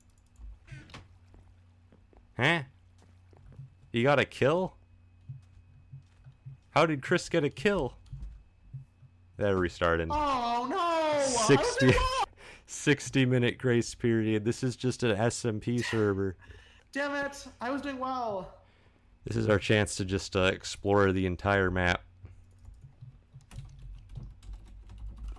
Huh? 2.37 2.61
You 3.91 4.03
got 4.03 4.19
a 4.19 4.25
kill? 4.25 4.75
How 6.69 6.85
did 6.85 7.01
Chris 7.01 7.27
get 7.27 7.43
a 7.43 7.49
kill? 7.49 7.95
That 9.37 9.55
restarting. 9.55 10.09
Oh 10.11 10.67
no! 10.69 11.45
60, 11.47 11.91
60 12.67 13.25
minute 13.25 13.57
grace 13.57 13.95
period. 13.95 14.45
This 14.45 14.63
is 14.63 14.75
just 14.75 15.03
an 15.03 15.17
SMP 15.17 15.83
server. 15.83 16.35
Damn 16.91 17.13
it! 17.25 17.47
I 17.59 17.69
was 17.71 17.81
doing 17.81 17.99
well. 17.99 18.58
This 19.29 19.37
is 19.37 19.47
our 19.47 19.59
chance 19.59 19.93
to 19.97 20.05
just 20.05 20.35
uh, 20.35 20.45
explore 20.45 21.11
the 21.11 21.27
entire 21.27 21.69
map. 21.69 22.01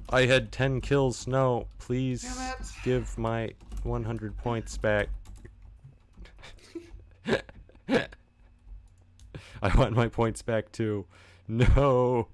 I 0.08 0.26
had 0.26 0.52
10 0.52 0.80
kills. 0.80 1.26
No, 1.26 1.66
please 1.78 2.24
give 2.84 3.18
my 3.18 3.50
100 3.82 4.36
points 4.36 4.78
back. 4.78 5.08
I 7.28 8.06
want 9.76 9.96
my 9.96 10.06
points 10.06 10.40
back 10.40 10.70
too. 10.70 11.04
No. 11.48 12.28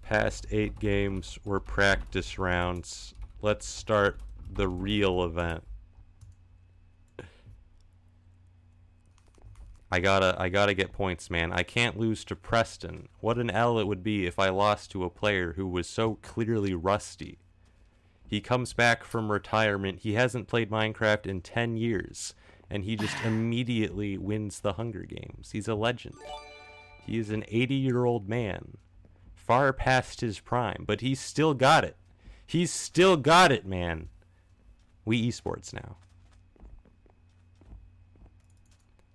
Past 0.00 0.46
eight 0.50 0.78
games 0.78 1.38
were 1.44 1.60
practice 1.60 2.38
rounds. 2.38 3.12
Let's 3.42 3.66
start 3.66 4.20
the 4.54 4.68
real 4.68 5.22
event. 5.22 5.64
I 9.92 10.00
gotta 10.00 10.34
I 10.38 10.48
gotta 10.48 10.72
get 10.72 10.90
points, 10.90 11.28
man. 11.28 11.52
I 11.52 11.62
can't 11.62 11.98
lose 11.98 12.24
to 12.24 12.34
Preston. 12.34 13.10
What 13.20 13.36
an 13.36 13.50
L 13.50 13.78
it 13.78 13.86
would 13.86 14.02
be 14.02 14.24
if 14.24 14.38
I 14.38 14.48
lost 14.48 14.90
to 14.92 15.04
a 15.04 15.10
player 15.10 15.52
who 15.52 15.68
was 15.68 15.86
so 15.86 16.14
clearly 16.22 16.72
rusty. 16.72 17.40
He 18.26 18.40
comes 18.40 18.72
back 18.72 19.04
from 19.04 19.30
retirement. 19.30 19.98
He 19.98 20.14
hasn't 20.14 20.48
played 20.48 20.70
Minecraft 20.70 21.26
in 21.26 21.42
10 21.42 21.76
years, 21.76 22.32
and 22.70 22.84
he 22.84 22.96
just 22.96 23.14
immediately 23.24 24.16
wins 24.16 24.60
the 24.60 24.72
Hunger 24.72 25.02
Games. 25.02 25.50
He's 25.52 25.68
a 25.68 25.74
legend. 25.74 26.14
He 27.04 27.18
is 27.18 27.28
an 27.28 27.44
80 27.48 27.74
year 27.74 28.06
old 28.06 28.30
man, 28.30 28.78
far 29.34 29.74
past 29.74 30.22
his 30.22 30.40
prime, 30.40 30.84
but 30.86 31.02
he's 31.02 31.20
still 31.20 31.52
got 31.52 31.84
it. 31.84 31.98
He's 32.46 32.72
still 32.72 33.18
got 33.18 33.52
it, 33.52 33.66
man. 33.66 34.08
We 35.04 35.28
esports 35.28 35.74
now. 35.74 35.96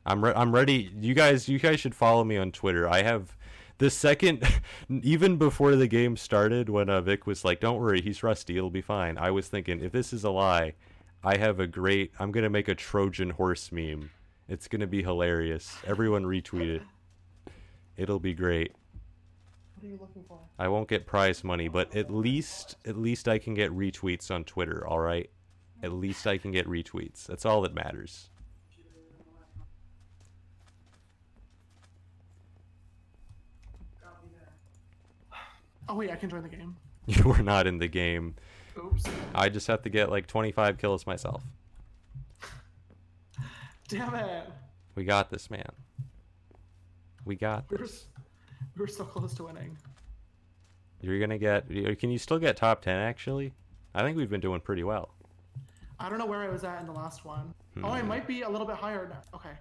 I'm 0.08 0.24
re- 0.24 0.34
I'm 0.36 0.56
ready. 0.56 0.90
You 0.98 1.14
guys, 1.14 1.50
you 1.50 1.60
guys 1.60 1.82
should 1.82 1.94
follow 1.94 2.24
me 2.24 2.38
on 2.38 2.52
Twitter. 2.54 2.88
I 2.88 3.04
have 3.04 3.36
the 3.78 3.90
second, 3.90 4.42
even 4.90 5.36
before 5.36 5.76
the 5.76 5.88
game 5.88 6.16
started, 6.16 6.70
when 6.70 6.90
uh, 6.90 7.02
Vic 7.02 7.28
was 7.28 7.44
like, 7.44 7.60
"Don't 7.60 7.80
worry, 7.80 8.02
he's 8.02 8.24
rusty. 8.24 8.58
It'll 8.58 8.70
be 8.70 8.82
fine." 8.82 9.18
I 9.18 9.32
was 9.32 9.50
thinking, 9.50 9.84
if 9.84 9.92
this 9.92 10.14
is 10.14 10.24
a 10.24 10.32
lie, 10.32 10.74
I 11.24 11.38
have 11.38 11.60
a 11.60 11.68
great. 11.68 12.14
I'm 12.20 12.32
gonna 12.32 12.50
make 12.50 12.70
a 12.70 12.76
Trojan 12.76 13.32
horse 13.32 13.70
meme. 13.72 14.10
It's 14.48 14.70
gonna 14.70 14.88
be 14.88 15.04
hilarious. 15.04 15.78
Everyone 15.86 16.24
retweet 16.24 16.78
it. 16.78 16.82
It'll 17.98 18.20
be 18.20 18.34
great. 18.34 18.72
What 19.76 19.84
are 19.84 19.90
you 19.90 19.98
looking 20.00 20.24
for? 20.26 20.40
I 20.58 20.70
won't 20.70 20.88
get 20.88 21.06
prize 21.06 21.44
money, 21.44 21.68
but 21.68 21.94
at 21.94 22.10
least 22.10 22.78
at 22.86 22.98
least 22.98 23.28
I 23.28 23.40
can 23.40 23.54
get 23.54 23.72
retweets 23.72 24.32
on 24.32 24.46
Twitter, 24.46 24.88
all 24.88 25.00
right? 25.00 25.30
At 25.84 25.92
least 25.92 26.26
I 26.26 26.38
can 26.38 26.52
get 26.52 26.66
retweets. 26.66 27.26
That's 27.26 27.46
all 27.46 27.62
that 27.62 27.76
matters. 27.76 28.30
Oh 35.90 35.96
wait, 35.96 36.12
I 36.12 36.16
can 36.16 36.30
join 36.30 36.44
the 36.44 36.50
game. 36.50 36.76
You 37.08 37.24
were 37.24 37.42
not 37.42 37.68
in 37.68 37.78
the 37.78 37.88
game. 37.88 38.36
Oops. 38.78 39.06
I 39.34 39.48
just 39.48 39.66
have 39.68 39.82
to 39.84 39.90
get 39.90 40.12
like 40.12 40.28
25 40.28 40.78
kills 40.78 41.08
myself. 41.08 41.42
Damn 43.88 44.14
it. 44.16 44.50
We 44.96 45.04
got 45.06 45.30
this, 45.30 45.50
man. 45.50 45.70
We 47.26 47.36
got 47.36 47.66
We 47.70 47.78
were, 47.78 47.84
this. 47.86 48.08
we 48.76 48.82
were 48.82 48.88
so 48.88 49.04
close 49.06 49.34
to 49.36 49.44
winning. 49.44 49.78
You're 51.02 51.20
gonna 51.20 51.38
get. 51.38 51.68
Can 52.00 52.10
you 52.12 52.18
still 52.18 52.40
get 52.40 52.58
top 52.58 52.82
10? 52.82 52.98
Actually, 52.98 53.54
I 53.94 54.02
think 54.02 54.18
we've 54.18 54.30
been 54.30 54.42
doing 54.42 54.60
pretty 54.60 54.84
well. 54.84 55.10
I 56.00 56.10
don't 56.10 56.18
know 56.20 56.26
where 56.26 56.40
I 56.42 56.50
was 56.50 56.64
at 56.64 56.80
in 56.82 56.88
the 56.88 56.94
last 56.94 57.24
one. 57.26 57.54
Oh, 57.84 57.90
I 57.90 58.02
Hmm. 58.02 58.08
might 58.08 58.28
be 58.28 58.42
a 58.42 58.50
little 58.50 58.68
bit 58.68 58.76
higher 58.76 59.08
now. 59.08 59.22
Okay. 59.34 59.56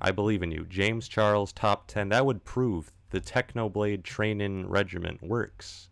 I 0.00 0.10
believe 0.10 0.42
in 0.42 0.50
you, 0.50 0.66
James 0.68 1.08
Charles. 1.08 1.52
Top 1.52 1.86
10. 1.86 2.08
That 2.10 2.26
would 2.26 2.44
prove 2.44 2.92
the 3.12 3.20
Technoblade 3.20 4.02
Training 4.02 4.66
Regiment 4.66 5.22
works. 5.22 5.90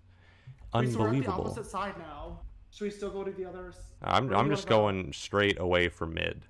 Wait, 0.75 0.89
so 0.91 1.01
we're 1.01 1.11
the 1.11 1.17
Unbelievable. 1.17 1.45
opposite 1.45 1.67
side 1.67 1.95
now. 1.99 2.41
Should 2.73 2.85
we 2.85 2.91
still 2.91 3.11
go 3.11 3.23
to 3.25 3.31
the 3.31 3.45
others? 3.45 3.75
I'm 4.03 4.35
I'm 4.35 4.49
just 4.49 4.67
go? 4.67 4.79
going 4.79 5.13
straight 5.13 5.61
away 5.61 5.89
from 5.89 6.15
mid. 6.15 6.41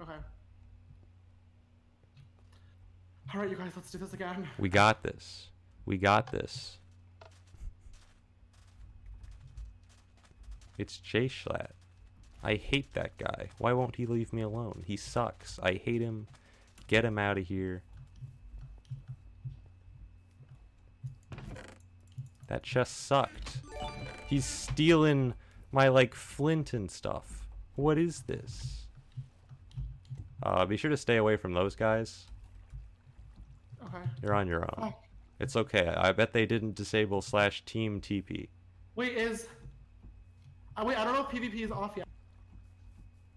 Okay. 0.00 0.12
All 3.34 3.40
right, 3.40 3.50
you 3.50 3.56
guys, 3.56 3.72
let's 3.76 3.90
do 3.90 3.98
this 3.98 4.14
again. 4.14 4.48
We 4.58 4.70
got 4.70 5.02
this. 5.02 5.48
We 5.84 5.98
got 5.98 6.32
this. 6.32 6.78
It's 10.78 10.98
JSchlatt. 10.98 11.72
I 12.42 12.54
hate 12.54 12.94
that 12.94 13.18
guy. 13.18 13.50
Why 13.58 13.74
won't 13.74 13.96
he 13.96 14.06
leave 14.06 14.32
me 14.32 14.40
alone? 14.40 14.82
He 14.86 14.96
sucks. 14.96 15.58
I 15.62 15.74
hate 15.74 16.00
him. 16.00 16.26
Get 16.86 17.04
him 17.04 17.18
out 17.18 17.36
of 17.36 17.46
here. 17.46 17.82
That 22.50 22.64
chest 22.64 23.06
sucked. 23.06 23.58
He's 24.26 24.44
stealing 24.44 25.34
my 25.70 25.86
like 25.88 26.14
flint 26.14 26.72
and 26.74 26.90
stuff. 26.90 27.48
What 27.76 27.96
is 27.96 28.22
this? 28.22 28.86
Uh, 30.42 30.66
be 30.66 30.76
sure 30.76 30.90
to 30.90 30.96
stay 30.96 31.16
away 31.16 31.36
from 31.36 31.54
those 31.54 31.76
guys. 31.76 32.26
Okay. 33.84 34.02
You're 34.22 34.34
on 34.34 34.48
your 34.48 34.62
own. 34.62 34.90
Oh, 34.92 34.94
It's 35.38 35.54
okay. 35.54 35.94
I 35.96 36.10
bet 36.10 36.32
they 36.32 36.44
didn't 36.44 36.74
disable 36.74 37.22
slash 37.22 37.64
team 37.64 38.00
TP. 38.00 38.48
wait, 38.96 39.16
is. 39.16 39.46
Uh, 40.76 40.84
wait, 40.84 40.98
I 40.98 41.04
don't 41.04 41.14
know 41.14 41.20
if 41.22 41.28
PvP 41.28 41.60
is 41.64 41.70
off 41.70 41.92
yet. 41.96 42.06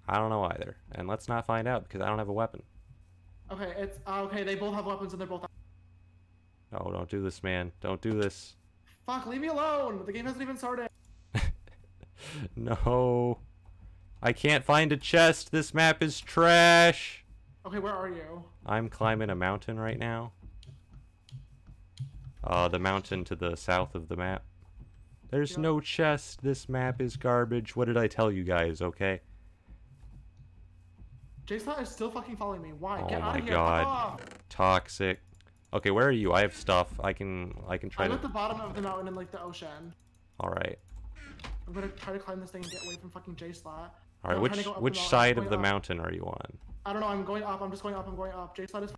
I 0.07 0.17
don't 0.17 0.31
know 0.31 0.43
either. 0.45 0.75
And 0.93 1.07
let's 1.07 1.27
not 1.27 1.45
find 1.45 1.67
out 1.67 1.83
because 1.83 2.01
I 2.01 2.07
don't 2.07 2.17
have 2.17 2.29
a 2.29 2.33
weapon. 2.33 2.63
Okay, 3.51 3.73
it's 3.77 3.99
uh, 4.07 4.23
okay. 4.23 4.43
They 4.43 4.55
both 4.55 4.73
have 4.73 4.85
weapons 4.87 5.13
and 5.13 5.21
they're 5.21 5.27
both. 5.27 5.45
No, 6.71 6.89
don't 6.91 7.09
do 7.09 7.21
this, 7.21 7.43
man. 7.43 7.71
Don't 7.79 8.01
do 8.01 8.13
this. 8.13 8.55
Fuck, 9.05 9.27
leave 9.27 9.41
me 9.41 9.47
alone. 9.47 10.03
The 10.05 10.13
game 10.13 10.25
hasn't 10.25 10.41
even 10.41 10.57
started. 10.57 10.89
No. 12.55 13.39
I 14.21 14.31
can't 14.31 14.63
find 14.63 14.91
a 14.93 14.97
chest. 14.97 15.51
This 15.51 15.73
map 15.73 16.01
is 16.01 16.21
trash. 16.21 17.25
Okay, 17.65 17.79
where 17.79 17.93
are 17.93 18.07
you? 18.09 18.43
I'm 18.65 18.87
climbing 18.87 19.29
a 19.29 19.35
mountain 19.35 19.77
right 19.77 19.99
now. 19.99 20.31
Uh, 22.43 22.69
the 22.69 22.79
mountain 22.79 23.23
to 23.25 23.35
the 23.35 23.55
south 23.57 23.93
of 23.93 24.07
the 24.07 24.15
map. 24.15 24.43
There's 25.31 25.51
Yeah. 25.53 25.59
no 25.61 25.79
chest. 25.81 26.41
This 26.43 26.69
map 26.69 27.01
is 27.01 27.17
garbage. 27.17 27.75
What 27.75 27.85
did 27.85 27.97
I 27.97 28.07
tell 28.07 28.31
you 28.31 28.43
guys, 28.43 28.81
okay? 28.81 29.19
Jason 31.45 31.73
is 31.81 31.89
still 31.89 32.09
fucking 32.09 32.37
following 32.37 32.61
me. 32.61 32.71
Why? 32.71 33.01
Oh 33.01 33.07
Get 33.09 33.21
out 33.21 33.33
my 33.33 33.37
of 33.39 33.43
here. 33.43 33.53
God. 33.53 34.21
Toxic. 34.49 35.19
Okay, 35.73 35.89
where 35.89 36.05
are 36.07 36.11
you? 36.11 36.33
I 36.33 36.41
have 36.41 36.55
stuff. 36.55 36.87
I 37.03 37.13
can 37.13 37.53
I 37.67 37.77
can 37.77 37.89
try 37.89 38.05
I'm 38.05 38.11
to 38.11 38.15
at 38.15 38.21
the 38.21 38.29
bottom 38.29 38.61
of 38.61 38.75
the 38.75 38.81
mountain 38.81 39.07
in 39.07 39.15
like 39.15 39.31
the 39.31 39.41
ocean. 39.41 39.93
All 40.39 40.49
right. 40.49 40.77
I'm 41.67 41.73
gonna 41.73 41.87
try 41.89 42.13
to 42.13 42.19
climb 42.19 42.39
this 42.39 42.51
thing 42.51 42.61
and 42.61 42.71
get 42.71 42.85
away 42.85 42.95
from 43.01 43.09
fucking 43.09 43.35
JSchlatt. 43.35 43.65
All 43.65 43.89
right, 44.25 44.35
I'm 44.35 44.41
which 44.41 44.53
trying 44.53 44.63
to 44.63 44.69
go 44.69 44.71
up 44.71 44.77
the 44.77 44.83
which 44.83 44.99
side 44.99 45.37
of 45.37 45.49
the 45.49 45.55
up. 45.55 45.61
mountain 45.61 45.99
are 45.99 46.11
you 46.13 46.21
on? 46.21 46.57
I 46.85 46.93
don't 46.93 47.01
know. 47.01 47.07
I'm 47.07 47.23
going 47.25 47.43
up. 47.43 47.61
I'm 47.61 47.71
just 47.71 47.81
going 47.81 47.95
up. 47.95 48.07
I'm 48.07 48.15
going 48.15 48.31
up. 48.33 48.55
JSchlatt 48.55 48.83
is. 48.83 48.93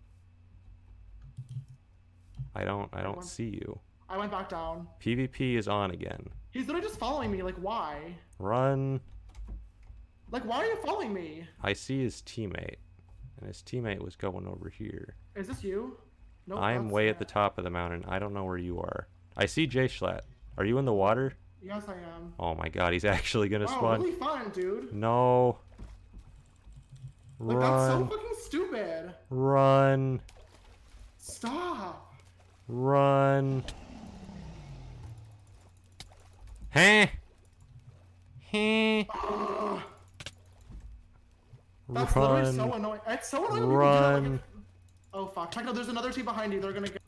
I 2.56 2.64
don't 2.66 2.90
I 2.94 3.02
don't 3.02 3.18
one. 3.18 3.26
see 3.26 3.46
you. 3.50 3.80
I 4.10 4.18
went 4.18 4.32
back 4.32 4.50
down. 4.50 4.88
PvP 5.02 5.56
is 5.58 5.68
on 5.68 5.92
again. 5.92 6.28
He's 6.52 6.68
literally 6.68 6.86
just 6.88 7.00
following 7.00 7.32
me. 7.32 7.42
Like 7.42 7.56
why? 7.56 8.16
Run. 8.38 9.00
Like 10.32 10.44
why 10.44 10.58
are 10.58 10.66
you 10.66 10.76
following 10.78 11.14
me? 11.14 11.48
I 11.64 11.72
see 11.74 12.04
his 12.04 12.22
teammate. 12.22 12.76
And 13.40 13.48
his 13.48 13.62
teammate 13.62 14.00
was 14.00 14.16
going 14.16 14.46
over 14.48 14.70
here. 14.70 15.16
Is 15.36 15.48
this 15.48 15.64
you? 15.64 15.98
No. 16.48 16.58
I 16.58 16.74
am 16.74 16.90
way 16.90 17.10
at 17.10 17.18
the 17.20 17.26
top 17.26 17.58
of 17.58 17.64
the 17.64 17.70
mountain. 17.70 18.06
I 18.08 18.20
don't 18.20 18.34
know 18.34 18.44
where 18.46 18.58
you 18.58 18.80
are. 18.80 19.08
I 19.36 19.46
see 19.48 19.68
JSchlatt. 19.68 20.22
Are 20.58 20.66
you 20.66 20.78
in 20.78 20.86
the 20.86 20.94
water? 20.94 21.34
Yes, 21.62 21.84
I 21.88 21.94
am. 21.94 22.34
Oh 22.40 22.54
my 22.56 22.70
god, 22.70 22.94
he's 22.94 23.06
actually 23.06 23.50
gonna 23.50 23.66
Wow, 23.66 23.72
spawn. 23.78 24.02
really 24.02 24.14
fun, 24.14 24.52
dude. 24.54 24.94
No. 24.94 25.58
Like 27.40 27.60
that's 27.60 27.88
so 27.88 28.06
fucking 28.06 28.36
stupid. 28.44 29.14
Run. 29.30 30.22
Stop. 31.18 32.14
Run. 32.68 33.64
Huh? 36.72 37.08
Huh? 38.52 39.80
That's 41.90 42.16
literally 42.16 42.54
so 42.56 42.64
Run. 42.68 42.74
annoying. 42.80 43.00
It's 43.08 43.30
so 43.30 43.46
annoying. 43.48 43.52
when 43.52 43.60
people 43.60 43.68
do 43.68 43.76
like, 43.78 43.80
Run. 44.24 44.40
Oh 45.16 45.26
fuck! 45.28 45.56
Out. 45.58 45.74
There's 45.74 45.88
another 45.88 46.12
team 46.12 46.26
behind 46.26 46.52
you. 46.52 46.60
They're 46.60 46.74
gonna 46.74 46.90
get. 46.90 47.02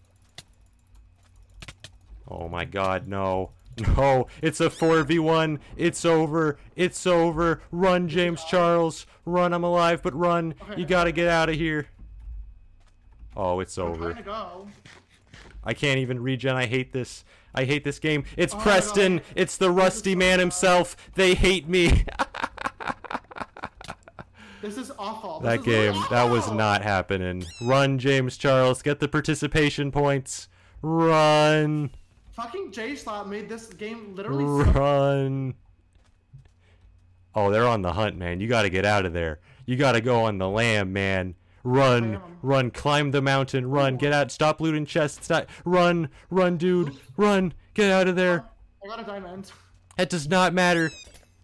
Oh 2.30 2.48
my 2.48 2.64
god, 2.64 3.08
no. 3.08 3.52
No, 3.96 4.26
it's 4.42 4.60
a 4.60 4.70
4v1. 4.70 5.60
It's 5.76 6.04
over. 6.04 6.58
It's 6.76 7.06
over. 7.06 7.62
Run, 7.72 8.08
James 8.08 8.44
Charles. 8.46 9.06
Run, 9.24 9.54
I'm 9.54 9.64
alive, 9.64 10.02
but 10.02 10.16
run. 10.16 10.56
Okay. 10.64 10.82
You 10.82 10.88
gotta 10.88 11.12
get 11.12 11.28
out 11.28 11.50
of 11.50 11.56
here. 11.56 11.88
Oh, 13.36 13.60
it's 13.60 13.78
over. 13.78 14.14
go. 14.14 14.68
I 15.64 15.74
can't 15.74 16.00
even 16.00 16.20
regen. 16.22 16.56
I 16.56 16.66
hate 16.66 16.92
this. 16.92 17.24
I 17.54 17.66
hate 17.66 17.84
this 17.84 18.00
game. 18.00 18.24
It's 18.36 18.54
Oh 18.54 18.58
Preston. 18.58 19.22
It's 19.36 19.58
the 19.58 19.70
rusty 19.70 20.16
man 20.16 20.40
himself. 20.40 20.96
They 21.14 21.36
hate 21.36 21.68
me. 21.68 22.06
This 24.62 24.78
is 24.78 24.92
awful. 24.98 25.40
This 25.40 25.50
that 25.50 25.60
is 25.60 25.66
game, 25.66 25.94
literally 25.94 26.08
that 26.10 26.24
was 26.30 26.52
not 26.52 26.82
happening. 26.82 27.46
Run, 27.62 28.00
James 28.00 28.38
Charles. 28.38 28.82
Get 28.82 29.00
the 29.00 29.08
participation 29.08 29.92
points. 29.92 30.48
Run. 30.82 31.92
Fucking 32.32 32.72
JSchlatt 32.72 33.28
made 33.28 33.50
this 33.50 33.68
game 33.68 34.16
literally. 34.16 34.46
Run. 34.46 35.56
Oh, 37.36 37.52
they're 37.52 37.68
on 37.68 37.82
the 37.82 37.94
hunt, 37.94 38.18
man. 38.18 38.40
You 38.40 38.48
got 38.48 38.64
to 38.64 38.70
get 38.70 38.86
out 38.86 39.06
of 39.06 39.14
there. 39.14 39.40
You 39.66 39.76
got 39.76 39.92
to 39.94 40.02
go 40.02 40.24
on 40.24 40.38
the 40.38 40.50
lamb, 40.50 40.94
man. 40.94 41.36
Run, 41.64 42.22
run, 42.42 42.72
climb 42.72 43.12
the 43.12 43.22
mountain, 43.22 43.70
run, 43.70 43.98
get 43.98 44.14
out, 44.14 44.32
stop 44.32 44.62
looting 44.62 44.86
chests, 44.86 45.26
stop, 45.26 45.50
run, 45.66 46.08
run, 46.30 46.56
dude, 46.56 46.96
run, 47.18 47.54
get 47.74 47.92
out 47.92 48.08
of 48.08 48.16
there. 48.16 48.46
Oh, 48.82 48.86
I 48.86 48.96
got 48.96 49.00
a 49.02 49.04
diamond. 49.04 49.52
It 49.98 50.10
does 50.10 50.30
not 50.30 50.54
matter. 50.54 50.92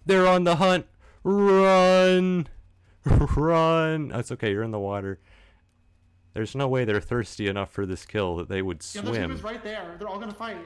They're 0.06 0.26
on 0.26 0.46
the 0.46 0.56
hunt. 0.56 0.86
Run, 1.26 2.48
run. 3.36 4.10
That's 4.10 4.32
okay. 4.32 4.52
You're 4.52 4.64
in 4.64 4.72
the 4.72 4.80
water. 4.80 5.20
There's 6.34 6.56
no 6.56 6.68
way 6.68 6.84
they're 6.86 7.02
thirsty 7.02 7.48
enough 7.48 7.72
for 7.72 7.86
this 7.86 8.06
kill 8.06 8.38
that 8.38 8.50
they 8.50 8.62
would 8.62 8.80
The 8.80 9.00
other 9.00 9.08
team 9.12 9.16
swim. 9.16 9.32
is 9.32 9.44
right 9.44 9.64
there. 9.64 9.96
They're 10.00 10.08
all 10.08 10.20
gonna 10.20 10.34
fight. 10.34 10.58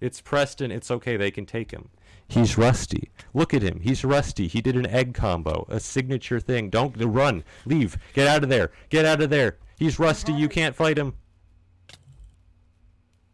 It's 0.00 0.20
Preston. 0.20 0.70
It's 0.72 0.90
okay. 0.90 1.16
They 1.16 1.30
can 1.30 1.46
take 1.46 1.70
him. 1.70 1.90
He's 2.26 2.56
rusty. 2.56 3.10
Look 3.34 3.52
at 3.52 3.62
him. 3.62 3.80
He's 3.80 4.04
rusty. 4.04 4.46
He 4.48 4.60
did 4.60 4.76
an 4.76 4.86
egg 4.86 5.14
combo, 5.14 5.66
a 5.68 5.78
signature 5.80 6.40
thing. 6.40 6.70
Don't 6.70 6.96
run. 6.96 7.44
Leave. 7.66 7.98
Get 8.14 8.26
out 8.26 8.42
of 8.42 8.48
there. 8.48 8.70
Get 8.88 9.04
out 9.04 9.20
of 9.20 9.30
there. 9.30 9.58
He's 9.76 9.98
rusty. 9.98 10.32
You 10.32 10.48
can't 10.48 10.74
fight 10.76 10.96
him. 10.98 11.14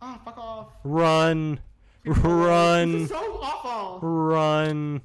Ah, 0.00 0.20
fuck 0.24 0.38
off. 0.38 0.68
Run. 0.84 1.60
This 2.04 2.16
Run. 2.18 2.94
is 2.94 3.08
so 3.10 3.38
awful. 3.42 4.00
Run. 4.08 5.00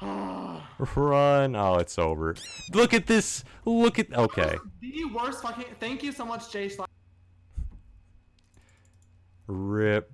Run. 0.96 1.56
Oh, 1.56 1.74
it's 1.76 1.98
over. 1.98 2.34
Look 2.72 2.94
at 2.94 3.06
this. 3.06 3.44
Look 3.64 3.98
at. 3.98 4.12
Okay. 4.14 4.56
The 4.80 5.04
worst 5.14 5.42
fucking. 5.42 5.64
Thank 5.78 6.02
you 6.02 6.12
so 6.12 6.24
much, 6.24 6.42
JSchlatt. 6.52 6.86
Rip. 9.46 10.10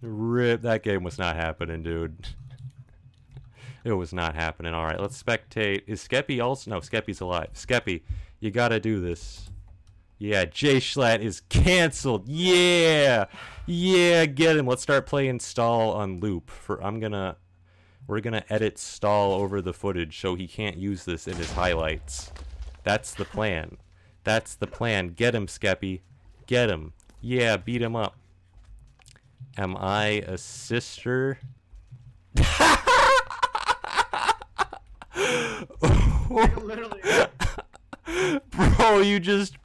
Rip. 0.00 0.62
That 0.62 0.82
game 0.82 1.02
was 1.02 1.18
not 1.18 1.36
happening, 1.36 1.82
dude. 1.82 2.28
It 3.84 3.92
was 3.92 4.12
not 4.12 4.34
happening. 4.34 4.74
All 4.74 4.84
right, 4.84 5.00
let's 5.00 5.20
spectate. 5.22 5.82
Is 5.86 6.06
Skeppy 6.06 6.42
also? 6.42 6.70
No, 6.70 6.80
Skeppy's 6.80 7.20
alive. 7.20 7.50
Skeppy, 7.54 8.02
you 8.40 8.50
gotta 8.50 8.80
do 8.80 9.00
this. 9.00 9.50
Yeah, 10.18 10.44
JSchlatt 10.46 11.20
is 11.20 11.40
canceled. 11.48 12.28
Yeah, 12.28 13.26
yeah, 13.66 14.26
get 14.26 14.56
him. 14.56 14.66
Let's 14.66 14.82
start 14.82 15.06
playing 15.06 15.40
stall 15.40 15.92
on 15.92 16.18
loop. 16.20 16.50
For 16.50 16.82
I'm 16.84 16.98
gonna, 16.98 17.36
we're 18.08 18.20
gonna 18.20 18.44
edit 18.50 18.78
stall 18.78 19.32
over 19.32 19.62
the 19.62 19.72
footage 19.72 20.18
so 20.20 20.34
he 20.34 20.48
can't 20.48 20.76
use 20.76 21.04
this 21.04 21.28
in 21.28 21.36
his 21.36 21.52
highlights. 21.52 22.32
That's 22.82 23.14
the 23.14 23.26
plan. 23.26 23.76
That's 24.24 24.54
the 24.56 24.66
plan. 24.66 25.08
Get 25.08 25.34
him, 25.34 25.46
Skeppy. 25.46 26.00
Get 26.46 26.70
him. 26.70 26.94
Yeah, 27.20 27.58
beat 27.58 27.82
him 27.82 27.94
up. 27.94 28.16
Am 29.56 29.76
I 29.76 30.24
a 30.26 30.38
sister? 30.38 31.38
Bro, 38.76 39.00
you 39.00 39.20
just 39.20 39.56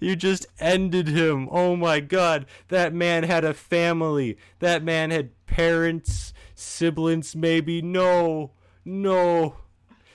you 0.00 0.16
just 0.16 0.46
ended 0.60 1.08
him. 1.08 1.48
Oh 1.50 1.76
my 1.76 2.00
god. 2.00 2.46
That 2.68 2.94
man 2.94 3.24
had 3.24 3.44
a 3.44 3.54
family. 3.54 4.38
That 4.60 4.82
man 4.82 5.10
had 5.10 5.30
parents, 5.46 6.32
siblings 6.58 7.36
maybe. 7.36 7.80
No. 7.82 8.52
No. 8.84 9.56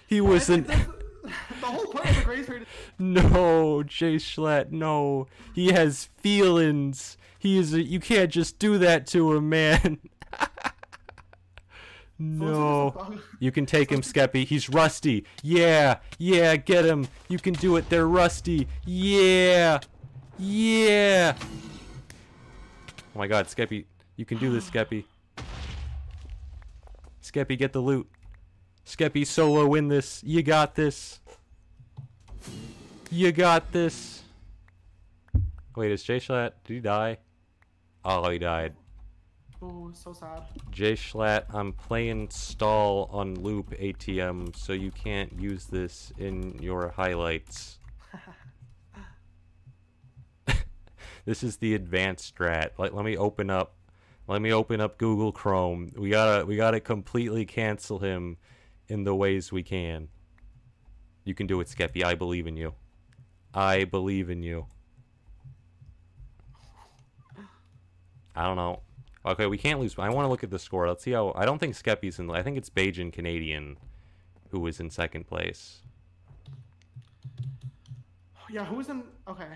He 0.07 0.21
was 0.21 0.49
an 0.49 0.63
the 1.23 1.65
whole 1.65 1.85
point 1.85 2.09
of 2.09 2.15
the 2.17 2.21
grace 2.23 2.45
period. 2.45 2.67
No, 2.99 3.83
JSchlatt, 3.83 4.71
no. 4.71 5.27
He 5.53 5.71
has 5.71 6.09
feelings. 6.17 7.17
He 7.39 7.57
is 7.57 7.73
a, 7.73 7.81
you 7.81 7.99
can't 7.99 8.31
just 8.31 8.59
do 8.59 8.77
that 8.77 9.07
to 9.07 9.33
him, 9.33 9.49
man. 9.49 9.99
no. 12.19 13.17
You 13.39 13.51
can 13.51 13.65
take 13.65 13.91
him, 13.91 14.01
Skeppy. 14.01 14.45
He's 14.45 14.69
rusty. 14.69 15.25
Yeah, 15.41 15.97
yeah, 16.17 16.55
get 16.55 16.85
him. 16.85 17.07
You 17.27 17.39
can 17.39 17.53
do 17.55 17.75
it. 17.77 17.89
They're 17.89 18.07
rusty. 18.07 18.67
Yeah. 18.85 19.79
Yeah. 20.37 21.35
Oh 23.15 23.19
my 23.19 23.27
god, 23.27 23.47
Skeppy. 23.47 23.85
You 24.15 24.25
can 24.25 24.37
do 24.37 24.51
this, 24.51 24.69
Skeppy. 24.69 25.05
Skeppy, 27.33 27.57
get 27.57 27.73
the 27.73 27.79
loot. 27.79 28.07
Skeppy, 28.85 29.25
solo 29.25 29.65
win 29.65 29.87
this. 29.87 30.23
You 30.23 30.43
got 30.43 30.75
this. 30.75 31.19
You 33.09 33.31
got 33.31 33.71
this. 33.71 34.21
Wait, 35.75 35.91
is 35.91 36.03
JSchlatt, 36.03 36.51
did 36.63 36.73
he 36.73 36.79
die? 36.79 37.17
Oh, 38.05 38.29
he 38.29 38.37
died. 38.37 38.75
Oh, 39.63 39.89
so 39.93 40.13
sad. 40.13 40.43
JSchlatt, 40.71 41.45
I'm 41.51 41.73
playing 41.73 42.29
stall 42.29 43.09
on 43.11 43.33
loop 43.41 43.71
ATM, 43.79 44.55
so 44.55 44.73
you 44.73 44.91
can't 44.91 45.33
use 45.39 45.65
this 45.65 46.11
in 46.19 46.59
your 46.61 46.89
highlights. 46.89 47.79
this 51.25 51.41
is 51.41 51.57
the 51.57 51.73
advanced 51.73 52.35
strat. 52.35 52.71
Like, 52.77 52.93
let 52.93 53.05
me 53.05 53.17
open 53.17 53.49
up. 53.49 53.73
Let 54.27 54.41
me 54.41 54.53
open 54.53 54.79
up 54.79 54.97
Google 54.97 55.31
Chrome. 55.31 55.91
We 55.97 56.09
gotta, 56.09 56.45
we 56.45 56.55
gotta 56.55 56.79
completely 56.79 57.45
cancel 57.45 57.99
him 57.99 58.37
in 58.87 59.03
the 59.03 59.13
ways 59.13 59.51
we 59.51 59.63
can. 59.63 60.07
You 61.25 61.33
can 61.33 61.47
do 61.47 61.59
it, 61.59 61.67
Skeppy. 61.67 62.03
I 62.03 62.15
believe 62.15 62.47
in 62.47 62.57
you. 62.57 62.73
I 63.53 63.83
believe 63.83 64.29
in 64.29 64.43
you. 64.43 64.67
I 68.35 68.43
don't 68.43 68.55
know. 68.55 68.81
Okay, 69.25 69.45
we 69.45 69.57
can't 69.57 69.79
lose. 69.79 69.95
I 69.97 70.09
want 70.09 70.25
to 70.25 70.29
look 70.29 70.43
at 70.43 70.49
the 70.49 70.59
score. 70.59 70.87
Let's 70.87 71.03
see 71.03 71.11
how. 71.11 71.33
I 71.35 71.45
don't 71.45 71.59
think 71.59 71.75
Skeppy's 71.75 72.19
in. 72.19 72.29
I 72.31 72.41
think 72.41 72.57
it's 72.57 72.69
Bajan 72.69 73.13
Canadian 73.13 73.77
who 74.49 74.59
was 74.59 74.79
in 74.79 74.89
second 74.89 75.27
place. 75.27 75.81
Yeah, 78.49 78.65
who's 78.65 78.89
in? 78.89 79.03
Okay. 79.27 79.47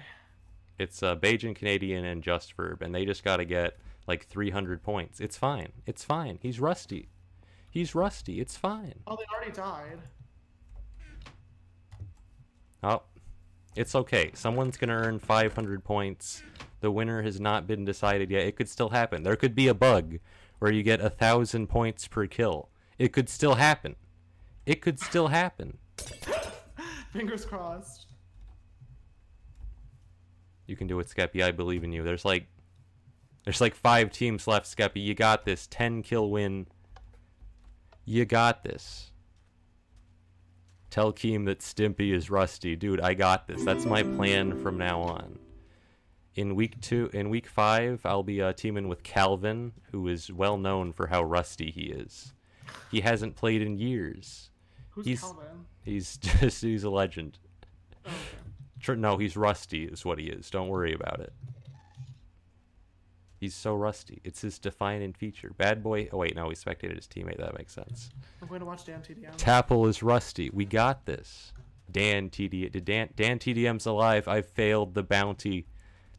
It's 0.79 1.03
uh, 1.03 1.15
Bajan 1.15 1.55
Canadian 1.55 2.05
and 2.05 2.23
JustVurb, 2.23 2.81
and 2.81 2.95
they 2.95 3.05
just 3.05 3.23
got 3.23 3.37
to 3.37 3.45
get 3.45 3.77
like 4.07 4.25
300 4.25 4.81
points. 4.81 5.19
It's 5.19 5.37
fine. 5.37 5.73
It's 5.85 6.03
fine. 6.03 6.39
He's 6.41 6.59
rusty. 6.59 7.09
He's 7.69 7.93
rusty. 7.93 8.39
It's 8.39 8.55
fine. 8.55 9.01
Oh, 9.05 9.17
they 9.17 9.25
already 9.35 9.51
died. 9.51 9.99
Oh, 12.83 13.03
it's 13.75 13.93
okay. 13.93 14.31
Someone's 14.33 14.77
going 14.77 14.89
to 14.89 14.95
earn 14.95 15.19
500 15.19 15.83
points. 15.83 16.41
The 16.79 16.91
winner 16.91 17.21
has 17.21 17.39
not 17.39 17.67
been 17.67 17.85
decided 17.85 18.31
yet. 18.31 18.47
It 18.47 18.55
could 18.55 18.69
still 18.69 18.89
happen. 18.89 19.23
There 19.23 19.35
could 19.35 19.55
be 19.55 19.67
a 19.67 19.73
bug 19.73 20.19
where 20.59 20.71
you 20.71 20.83
get 20.83 21.01
a 21.01 21.09
thousand 21.09 21.67
points 21.67 22.07
per 22.07 22.25
kill. 22.27 22.69
It 22.97 23.13
could 23.13 23.29
still 23.29 23.55
happen. 23.55 23.95
It 24.65 24.81
could 24.81 24.99
still 24.99 25.27
happen. 25.27 25.77
Fingers 27.13 27.45
crossed. 27.45 28.07
You 30.65 30.75
can 30.75 30.87
do 30.87 30.99
it, 30.99 31.07
Skeppy. 31.07 31.43
I 31.43 31.51
believe 31.51 31.83
in 31.83 31.93
you. 31.93 32.03
There's 32.03 32.25
like 32.25 32.47
there's 33.47 33.61
like 33.61 33.75
five 33.75 34.11
teams 34.11 34.45
left, 34.45 34.65
Skeppy. 34.65 35.01
You 35.01 35.15
got 35.15 35.45
this. 35.45 35.67
Ten 35.67 36.03
kill 36.03 36.29
win. 36.29 36.67
You 38.03 38.25
got 38.25 38.61
this. 38.65 39.13
Tell 40.89 41.13
Keem 41.13 41.45
that 41.45 41.59
Stimpy 41.59 42.13
is 42.13 42.29
rusty. 42.29 42.75
Dude, 42.75 42.99
I 42.99 43.13
got 43.13 43.47
this. 43.47 43.63
That's 43.63 43.85
my 43.85 44.03
plan 44.03 44.61
from 44.61 44.77
now 44.77 44.99
on. 44.99 45.39
In 46.35 46.55
week 46.55 46.81
two, 46.81 47.09
in 47.13 47.29
week 47.29 47.47
five, 47.47 48.01
I'll 48.03 48.21
be 48.21 48.41
uh, 48.41 48.51
teaming 48.51 48.89
with 48.89 49.01
Calvin, 49.03 49.71
who 49.93 50.09
is 50.09 50.29
well 50.29 50.57
known 50.57 50.91
for 50.91 51.07
how 51.07 51.23
rusty 51.23 51.71
he 51.71 51.83
is. 51.83 52.33
He 52.91 52.99
hasn't 52.99 53.37
played 53.37 53.61
in 53.61 53.77
years. 53.77 54.49
Who's 54.89 55.05
He's- 55.05 55.21
Calvin? 55.21 55.45
He's 55.85 56.17
just 56.41 56.61
he's 56.63 56.83
a 56.83 56.89
legend. 56.89 57.39
Oh, 58.05 58.09
okay. 58.89 58.99
No, 58.99 59.15
he's 59.15 59.37
rusty, 59.37 59.85
is 59.85 60.03
what 60.03 60.19
he 60.19 60.25
is. 60.25 60.49
Don't 60.49 60.67
worry 60.67 60.91
about 60.93 61.21
it. 61.21 61.31
He's 63.39 63.53
so 63.53 63.75
rusty. 63.75 64.19
It's 64.23 64.41
his 64.41 64.57
defining 64.57 65.13
feature. 65.13 65.51
Bad 65.57 65.83
boy. 65.83 66.09
Oh 66.11 66.17
wait, 66.17 66.35
no, 66.35 66.49
he 66.49 66.55
spectated 66.55 66.95
his 66.95 67.07
teammate. 67.07 67.37
That 67.37 67.55
makes 67.57 67.71
sense. 67.73 68.09
I'm 68.41 68.47
going 68.47 68.61
to 68.61 68.65
watch 68.65 68.83
Dan 68.85 69.01
TDM. 69.01 69.37
TapL 69.37 69.87
is 69.87 70.01
rusty. 70.01 70.49
We 70.51 70.65
got 70.65 71.05
this. 71.05 71.53
Dan 71.91 72.29
TD. 72.29 72.71
Did 72.71 72.83
Dan 72.85 73.09
DanTDM's 73.15 73.85
alive? 73.85 74.27
I 74.27 74.41
failed 74.41 74.93
the 74.95 75.03
bounty. 75.03 75.67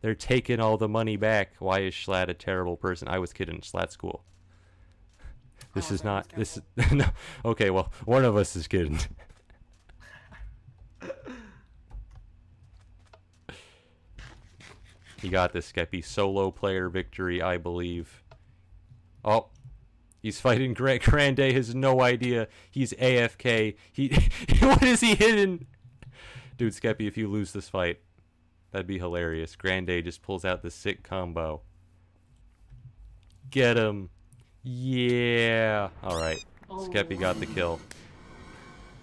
They're 0.00 0.14
taking 0.14 0.60
all 0.60 0.76
the 0.76 0.88
money 0.88 1.16
back. 1.16 1.54
Why 1.58 1.80
is 1.80 1.92
Schlatt 1.94 2.28
a 2.28 2.34
terrible 2.34 2.76
person? 2.76 3.08
I 3.08 3.18
was 3.18 3.32
kidding. 3.32 3.60
Schlatt's 3.62 3.96
cool. 3.96 4.22
This 5.74 5.90
Oh, 5.90 5.94
is 5.94 6.04
not. 6.04 6.28
This 6.36 6.56
is 6.56 6.62
no. 6.92 7.06
Okay, 7.44 7.70
well, 7.70 7.92
one 8.04 8.24
of 8.24 8.36
us 8.36 8.54
is 8.54 8.68
kidding. 8.68 8.98
You 15.22 15.30
got 15.30 15.52
this, 15.52 15.72
Skeppy. 15.72 16.04
Solo 16.04 16.50
player 16.50 16.88
victory, 16.88 17.42
I 17.42 17.56
believe. 17.58 18.22
Oh, 19.24 19.48
he's 20.22 20.40
fighting 20.40 20.74
Gra- 20.74 20.98
Grande. 20.98 21.38
Has 21.38 21.74
no 21.74 22.00
idea. 22.02 22.48
He's 22.70 22.92
AFK. 22.94 23.76
He, 23.92 24.08
what 24.60 24.82
is 24.82 25.00
he 25.00 25.14
hidden? 25.14 25.66
Dude, 26.56 26.72
Skeppy, 26.72 27.06
if 27.06 27.16
you 27.16 27.28
lose 27.28 27.52
this 27.52 27.68
fight, 27.68 28.00
that'd 28.70 28.86
be 28.86 28.98
hilarious. 28.98 29.56
Grande 29.56 30.02
just 30.04 30.22
pulls 30.22 30.44
out 30.44 30.62
the 30.62 30.70
sick 30.70 31.02
combo. 31.02 31.62
Get 33.50 33.76
him. 33.76 34.10
Yeah. 34.62 35.88
All 36.02 36.20
right. 36.20 36.38
Skeppy 36.68 37.18
got 37.18 37.40
the 37.40 37.46
kill. 37.46 37.80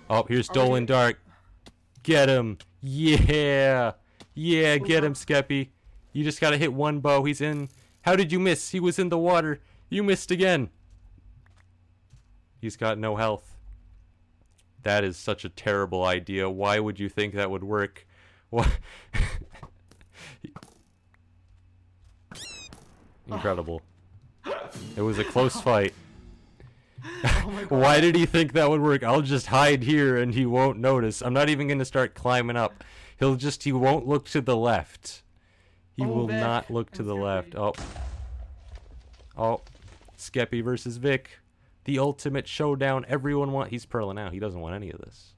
Oh, 0.10 0.24
here's 0.30 0.48
Dolan 0.48 0.86
Dark. 0.86 1.20
Get 2.04 2.30
him. 2.30 2.60
Yeah. 2.82 3.94
Yeah, 4.36 4.78
get 4.78 5.04
him, 5.04 5.14
Skeppy. 5.14 5.70
You 6.16 6.24
just 6.24 6.40
gotta 6.40 6.58
hit 6.58 6.72
one 6.72 7.02
bow. 7.02 7.26
He's 7.26 7.42
in. 7.42 7.68
How 8.04 8.16
did 8.16 8.32
you 8.32 8.40
miss? 8.40 8.70
He 8.70 8.80
was 8.80 8.98
in 8.98 9.10
the 9.10 9.18
water. 9.18 9.60
You 9.90 10.02
missed 10.02 10.32
again. 10.32 10.70
He's 12.62 12.78
got 12.78 12.98
no 12.98 13.18
health. 13.18 13.58
That 14.84 15.04
is 15.04 15.18
such 15.18 15.44
a 15.44 15.50
terrible 15.50 16.06
idea. 16.06 16.50
Why 16.50 16.80
would 16.80 17.02
you 17.02 17.10
think 17.10 17.34
that 17.34 17.52
would 17.52 17.66
work? 17.66 18.08
What? 18.50 18.70
Incredible. 23.28 23.82
It 24.96 25.02
was 25.02 25.20
a 25.20 25.26
close 25.26 25.60
fight. 25.60 25.94
Oh. 27.26 27.66
Why 27.68 28.00
did 28.00 28.16
he 28.16 28.26
think 28.26 28.54
that 28.54 28.70
would 28.70 28.80
work? 28.80 29.04
I'll 29.04 29.22
just 29.22 29.48
hide 29.48 29.84
here 29.84 30.16
and 30.16 30.34
he 30.34 30.46
won't 30.46 30.80
notice. 30.80 31.22
I'm 31.22 31.34
not 31.34 31.50
even 31.50 31.68
going 31.68 31.80
to 31.80 31.86
start 31.86 32.16
climbing 32.16 32.56
up. 32.56 32.86
He'll 33.20 33.36
just, 33.36 33.64
he 33.64 33.74
won't 33.74 34.08
look 34.08 34.30
to 34.30 34.40
the 34.40 34.56
left. 34.56 35.24
He 35.98 36.04
Oh, 36.04 36.08
will 36.08 36.28
Vic 36.28 36.40
not 36.40 36.70
look 36.70 36.92
to 36.92 37.00
and 37.02 37.10
the 37.10 37.16
Skeppy. 37.16 37.24
left. 37.24 37.56
Oh. 37.56 37.74
Oh. 39.38 39.62
Skeppy 40.18 40.64
versus 40.64 40.98
Vic. 40.98 41.40
The 41.86 42.00
ultimate 42.00 42.48
showdown. 42.48 43.06
Everyone 43.08 43.52
want. 43.52 43.70
He's 43.70 43.86
pearling 43.86 44.18
out. 44.18 44.34
He 44.34 44.40
doesn't 44.40 44.60
want 44.60 44.76
any 44.76 44.90
of 44.92 45.00
this. 45.00 45.34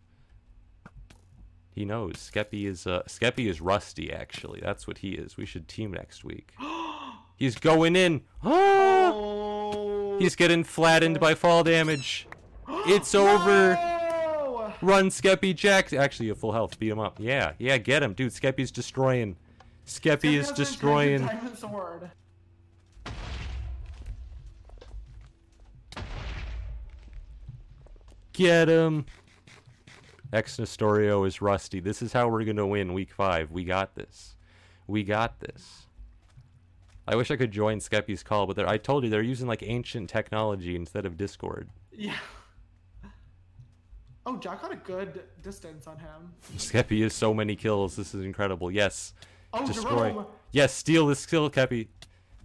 He 1.71 1.85
knows. 1.85 2.13
Skeppy 2.15 2.65
is 2.65 2.87
uh 2.87 3.03
Skeppy 3.07 3.47
is 3.47 3.61
rusty 3.61 4.11
actually. 4.11 4.59
That's 4.61 4.87
what 4.87 4.99
he 4.99 5.11
is. 5.11 5.37
We 5.37 5.45
should 5.45 5.67
team 5.67 5.91
next 5.93 6.23
week. 6.23 6.53
He's 7.35 7.55
going 7.55 7.95
in. 7.95 8.21
Oh. 8.43 10.17
He's 10.17 10.35
getting 10.35 10.63
flattened 10.63 11.19
by 11.19 11.35
fall 11.35 11.63
damage. 11.63 12.27
It's 12.89 13.13
over. 13.15 13.73
Run, 14.81 15.09
Skeppy 15.09 15.55
Jack. 15.55 15.93
Actually, 15.93 16.29
a 16.29 16.35
full 16.35 16.51
health. 16.51 16.77
Beat 16.79 16.89
him 16.89 16.99
up. 16.99 17.17
Yeah, 17.19 17.53
yeah, 17.59 17.77
get 17.77 18.03
him. 18.03 18.13
Dude, 18.13 18.31
Skeppy's 18.33 18.71
destroying. 18.71 19.37
Skeppy 19.87 20.37
is 20.37 20.49
has 20.49 20.49
an 20.49 20.55
enchanted 20.55 20.55
destroying. 20.55 21.29
Sword. 21.55 22.11
Get 28.33 28.67
him. 28.67 29.05
xNestorio 30.31 31.25
is 31.25 31.41
rusty. 31.41 31.79
This 31.79 32.01
is 32.01 32.13
how 32.13 32.27
we're 32.27 32.43
going 32.43 32.57
to 32.57 32.65
win 32.67 32.93
week 32.93 33.11
five. 33.11 33.49
We 33.49 33.63
got 33.63 33.95
this. 33.95 34.35
We 34.85 35.03
got 35.03 35.39
this. 35.39 35.87
I 37.07 37.15
wish 37.15 37.31
I 37.31 37.37
could 37.37 37.51
join 37.51 37.79
Skeppy's 37.79 38.21
call, 38.21 38.45
but 38.45 38.67
I 38.67 38.77
told 38.77 39.05
you 39.05 39.09
they're 39.09 39.21
using 39.21 39.47
like 39.47 39.63
ancient 39.63 40.09
technology 40.09 40.75
instead 40.75 41.05
of 41.05 41.15
Discord. 41.15 41.69
Yeah. 41.91 42.17
Oh, 44.25 44.35
Jack 44.35 44.61
got 44.61 44.73
a 44.73 44.75
good 44.75 45.23
distance 45.41 45.87
on 45.87 45.97
him. 45.97 46.33
Skeppy 46.57 47.01
has 47.03 47.13
so 47.13 47.33
many 47.33 47.55
kills. 47.55 47.95
This 47.95 48.13
is 48.13 48.25
incredible. 48.25 48.69
Yes. 48.69 49.13
Oh, 49.53 49.65
Destroy. 49.65 50.09
Jerome. 50.11 50.25
Yes, 50.51 50.73
steal 50.73 51.07
this 51.07 51.19
skill, 51.19 51.49
Keppy. 51.49 51.87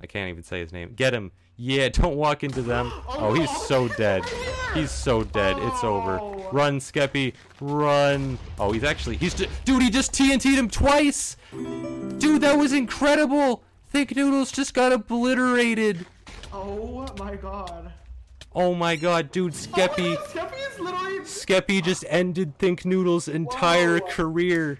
I 0.00 0.06
can't 0.06 0.28
even 0.30 0.42
say 0.42 0.60
his 0.60 0.72
name. 0.72 0.92
Get 0.94 1.14
him. 1.14 1.32
Yeah, 1.56 1.88
don't 1.92 2.16
walk 2.16 2.42
into 2.44 2.62
them. 2.62 2.92
Oh, 3.08 3.28
Oh, 3.28 3.34
he's 3.34 3.50
so 3.66 3.88
dead. 3.88 4.24
He's 4.74 4.90
so 4.90 5.22
dead. 5.22 5.56
It's 5.58 5.84
over. 5.84 6.18
Oh. 6.18 6.48
Run, 6.50 6.80
Skeppy. 6.80 7.34
Run. 7.60 8.38
Oh, 8.58 8.72
he's 8.72 8.84
actually. 8.84 9.16
He's. 9.16 9.34
Dude, 9.64 9.82
he 9.82 9.90
just 9.90 10.12
TNT'd 10.12 10.58
him 10.58 10.68
twice. 10.68 11.36
Dude, 11.52 12.40
that 12.42 12.56
was 12.58 12.72
incredible. 12.72 13.62
ThinkNoodles 13.92 14.52
just 14.52 14.72
got 14.74 14.92
obliterated. 14.92 16.06
Oh 16.52 17.06
my 17.18 17.36
god. 17.36 17.92
Oh 18.54 18.74
my 18.74 18.96
god, 18.96 19.30
dude, 19.32 19.52
oh, 19.52 19.56
Skeppy. 19.56 20.16
Oh, 20.18 20.26
Skeppy 20.28 20.72
is 20.72 20.78
literally. 20.80 21.18
Skeppy 21.20 21.82
just 21.82 22.04
ended 22.08 22.58
ThinkNoodles' 22.58 23.32
entire 23.32 23.98
Whoa. 24.00 24.06
career. 24.08 24.78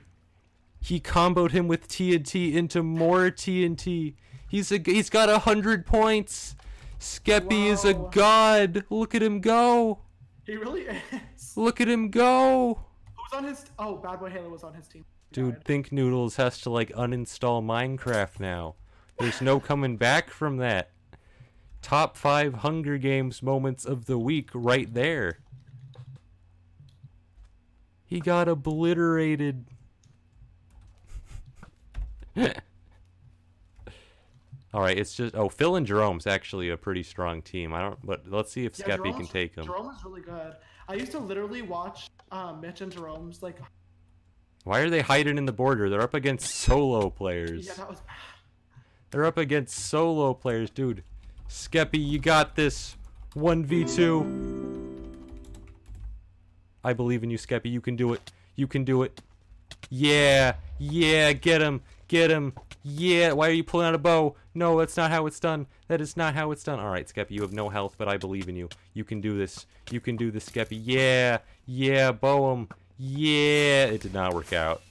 He 0.83 0.99
comboed 0.99 1.52
him 1.52 1.69
with 1.69 1.86
TNT 1.86 2.55
into 2.55 2.83
more 2.83 3.31
TNT. 3.31 4.15
He's 4.49 4.73
a 4.73 4.83
he's 4.85 5.09
got 5.09 5.28
a 5.28 5.39
hundred 5.39 5.86
points. 5.86 6.57
Skeppy 6.99 7.67
is 7.67 7.85
a 7.85 7.94
god. 7.94 8.85
Look 8.91 9.15
at 9.15 9.23
him 9.23 9.41
go. 9.41 10.01
He 10.44 10.57
really 10.57 10.83
is. 10.83 11.57
Look 11.57 11.81
at 11.81 11.89
him 11.89 12.11
go. 12.11 12.81
Who's 13.17 13.39
on 13.39 13.44
his? 13.44 13.65
Oh, 13.78 14.01
BadBoyHalo 14.02 14.51
was 14.51 14.65
on 14.65 14.75
his 14.75 14.89
team. 14.89 15.05
He 15.31 15.35
Dude, 15.36 15.55
died. 15.55 15.65
ThinkNoodles 15.65 16.35
has 16.36 16.61
to 16.62 16.70
like 16.70 16.91
uninstall 16.91 17.62
Minecraft 17.62 18.41
now. 18.41 18.75
There's 19.20 19.41
no 19.41 19.61
coming 19.61 19.97
back 19.97 20.31
from 20.31 20.57
that. 20.57 20.91
Top 21.81 22.17
five 22.17 22.55
Hunger 22.55 22.99
Games 22.99 23.41
moments 23.41 23.85
of 23.85 24.07
the 24.07 24.19
week 24.19 24.51
right 24.52 24.93
there. 24.93 25.39
He 28.05 28.19
got 28.19 28.49
obliterated. 28.49 29.67
All 34.75 34.81
right, 34.81 34.97
it's 34.97 35.15
just 35.15 35.35
oh 35.35 35.49
Phil 35.51 35.77
and 35.77 35.86
Jerome's 35.86 36.27
actually 36.27 36.70
a 36.70 36.77
pretty 36.77 37.02
strong 37.02 37.43
team. 37.43 37.75
I 37.75 37.81
don't, 37.81 37.99
but 38.05 38.23
let's 38.28 38.51
see 38.52 38.65
if 38.65 38.78
Yeah, 38.78 38.86
Skeppy 38.86 39.15
can 39.15 39.27
take 39.27 39.55
him. 39.55 39.67
Jerome 39.67 39.94
is 39.94 40.02
really 40.05 40.23
good. 40.23 40.55
I 40.89 40.94
used 40.94 41.12
to 41.12 41.19
literally 41.19 41.62
watch 41.62 42.11
uh, 42.31 42.55
Mitch 42.55 42.81
and 42.81 42.91
Jerome's 42.91 43.43
like. 43.43 43.59
Why 44.65 44.81
are 44.81 44.91
they 44.91 45.01
hiding 45.01 45.39
in 45.39 45.44
the 45.44 45.52
border? 45.52 45.91
They're 45.91 46.01
up 46.01 46.15
against 46.15 46.47
solo 46.55 47.11
players. 47.11 47.67
Yeah, 47.67 47.75
that 47.75 47.91
was 47.91 48.01
bad. 48.01 48.17
They're 49.11 49.27
up 49.27 49.36
against 49.36 49.77
solo 49.77 50.33
players, 50.33 50.70
dude. 50.70 51.02
Skeppy, 51.49 52.05
you 52.05 52.19
got 52.19 52.57
this. 52.57 52.97
1v2. 53.35 55.02
I 56.85 56.93
believe 56.93 57.23
in 57.23 57.31
you, 57.31 57.39
Skeppy. 57.39 57.70
You 57.70 57.81
can 57.81 57.97
do 57.97 58.12
it. 58.15 58.33
You 58.57 58.67
can 58.67 58.85
do 58.85 59.02
it. 59.02 59.20
Yeah. 59.91 60.55
Yeah. 60.78 61.33
Get 61.33 61.61
him. 61.61 61.83
Get 62.12 62.31
him. 62.31 62.52
Yeah. 62.82 63.32
Why 63.32 63.49
are 63.49 63.52
you 63.52 63.65
pulling 63.65 63.86
out 63.86 63.94
a 63.94 63.99
bow? 63.99 64.36
No, 64.55 64.78
that's 64.78 64.99
not 64.99 65.10
how 65.10 65.24
it's 65.24 65.41
done. 65.41 65.66
That 65.89 66.02
is 66.02 66.15
not 66.15 66.34
how 66.34 66.50
it's 66.50 66.62
done. 66.62 66.78
All 66.78 66.91
right, 66.91 67.07
Skeppy, 67.07 67.31
you 67.31 67.41
have 67.41 67.55
no 67.55 67.70
health, 67.70 67.94
but 67.97 68.07
I 68.07 68.18
believe 68.18 68.50
in 68.50 68.55
you. 68.55 68.68
You 68.92 69.02
can 69.02 69.23
do 69.23 69.39
this. 69.39 69.65
You 69.91 69.99
can 69.99 70.18
do 70.18 70.31
this, 70.31 70.47
Skeppy. 70.47 70.78
Yeah. 70.82 71.39
Yeah. 71.65 72.12
Bow 72.12 72.52
him. 72.52 72.68
Yeah. 72.99 73.86
It 73.86 74.02
did 74.02 74.12
not 74.12 74.34
work 74.34 74.52
out 74.52 74.82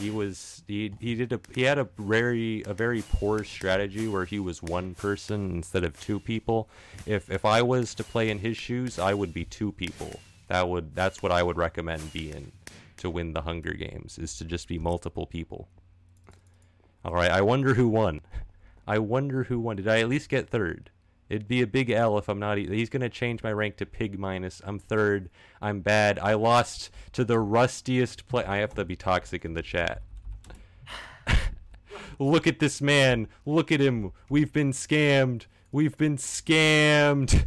he 0.00 0.10
was 0.10 0.64
he 0.66 0.92
he 1.00 1.14
did 1.14 1.32
a 1.32 1.40
he 1.54 1.62
had 1.62 1.78
a 1.78 1.86
very 1.98 2.62
a 2.66 2.74
very 2.74 3.02
poor 3.12 3.44
strategy 3.44 4.08
where 4.08 4.24
he 4.24 4.40
was 4.40 4.60
one 4.60 4.92
person 4.94 5.52
instead 5.52 5.84
of 5.84 6.00
two 6.00 6.18
people 6.18 6.68
if 7.06 7.30
if 7.30 7.44
i 7.44 7.62
was 7.62 7.94
to 7.94 8.02
play 8.02 8.28
in 8.28 8.40
his 8.40 8.56
shoes 8.56 8.98
i 8.98 9.14
would 9.14 9.32
be 9.32 9.44
two 9.44 9.70
people 9.70 10.18
that 10.48 10.68
would 10.68 10.96
that's 10.96 11.22
what 11.22 11.30
i 11.30 11.44
would 11.44 11.56
recommend 11.56 12.12
being 12.12 12.50
to 12.96 13.08
win 13.08 13.34
the 13.34 13.42
hunger 13.42 13.72
games 13.72 14.18
is 14.18 14.36
to 14.36 14.44
just 14.44 14.66
be 14.66 14.80
multiple 14.80 15.26
people 15.26 15.68
all 17.04 17.14
right 17.14 17.30
i 17.30 17.40
wonder 17.40 17.74
who 17.74 17.88
won 17.88 18.20
i 18.86 18.98
wonder 18.98 19.44
who 19.44 19.58
won 19.58 19.76
did 19.76 19.88
i 19.88 20.00
at 20.00 20.08
least 20.08 20.28
get 20.28 20.48
third 20.48 20.90
It'd 21.28 21.48
be 21.48 21.62
a 21.62 21.66
big 21.66 21.90
L 21.90 22.18
if 22.18 22.28
I'm 22.28 22.38
not. 22.38 22.58
He's 22.58 22.90
gonna 22.90 23.08
change 23.08 23.42
my 23.42 23.52
rank 23.52 23.76
to 23.78 23.86
pig 23.86 24.18
minus. 24.18 24.60
I'm 24.64 24.78
third. 24.78 25.30
I'm 25.60 25.80
bad. 25.80 26.18
I 26.18 26.34
lost 26.34 26.90
to 27.12 27.24
the 27.24 27.38
rustiest 27.38 28.28
play. 28.28 28.44
I 28.44 28.58
have 28.58 28.74
to 28.74 28.84
be 28.84 28.94
toxic 28.94 29.44
in 29.44 29.54
the 29.54 29.62
chat. 29.62 30.02
Look 32.18 32.46
at 32.46 32.58
this 32.58 32.82
man. 32.82 33.28
Look 33.46 33.72
at 33.72 33.80
him. 33.80 34.12
We've 34.28 34.52
been 34.52 34.72
scammed. 34.72 35.46
We've 35.72 35.96
been 35.96 36.18
scammed. 36.18 37.46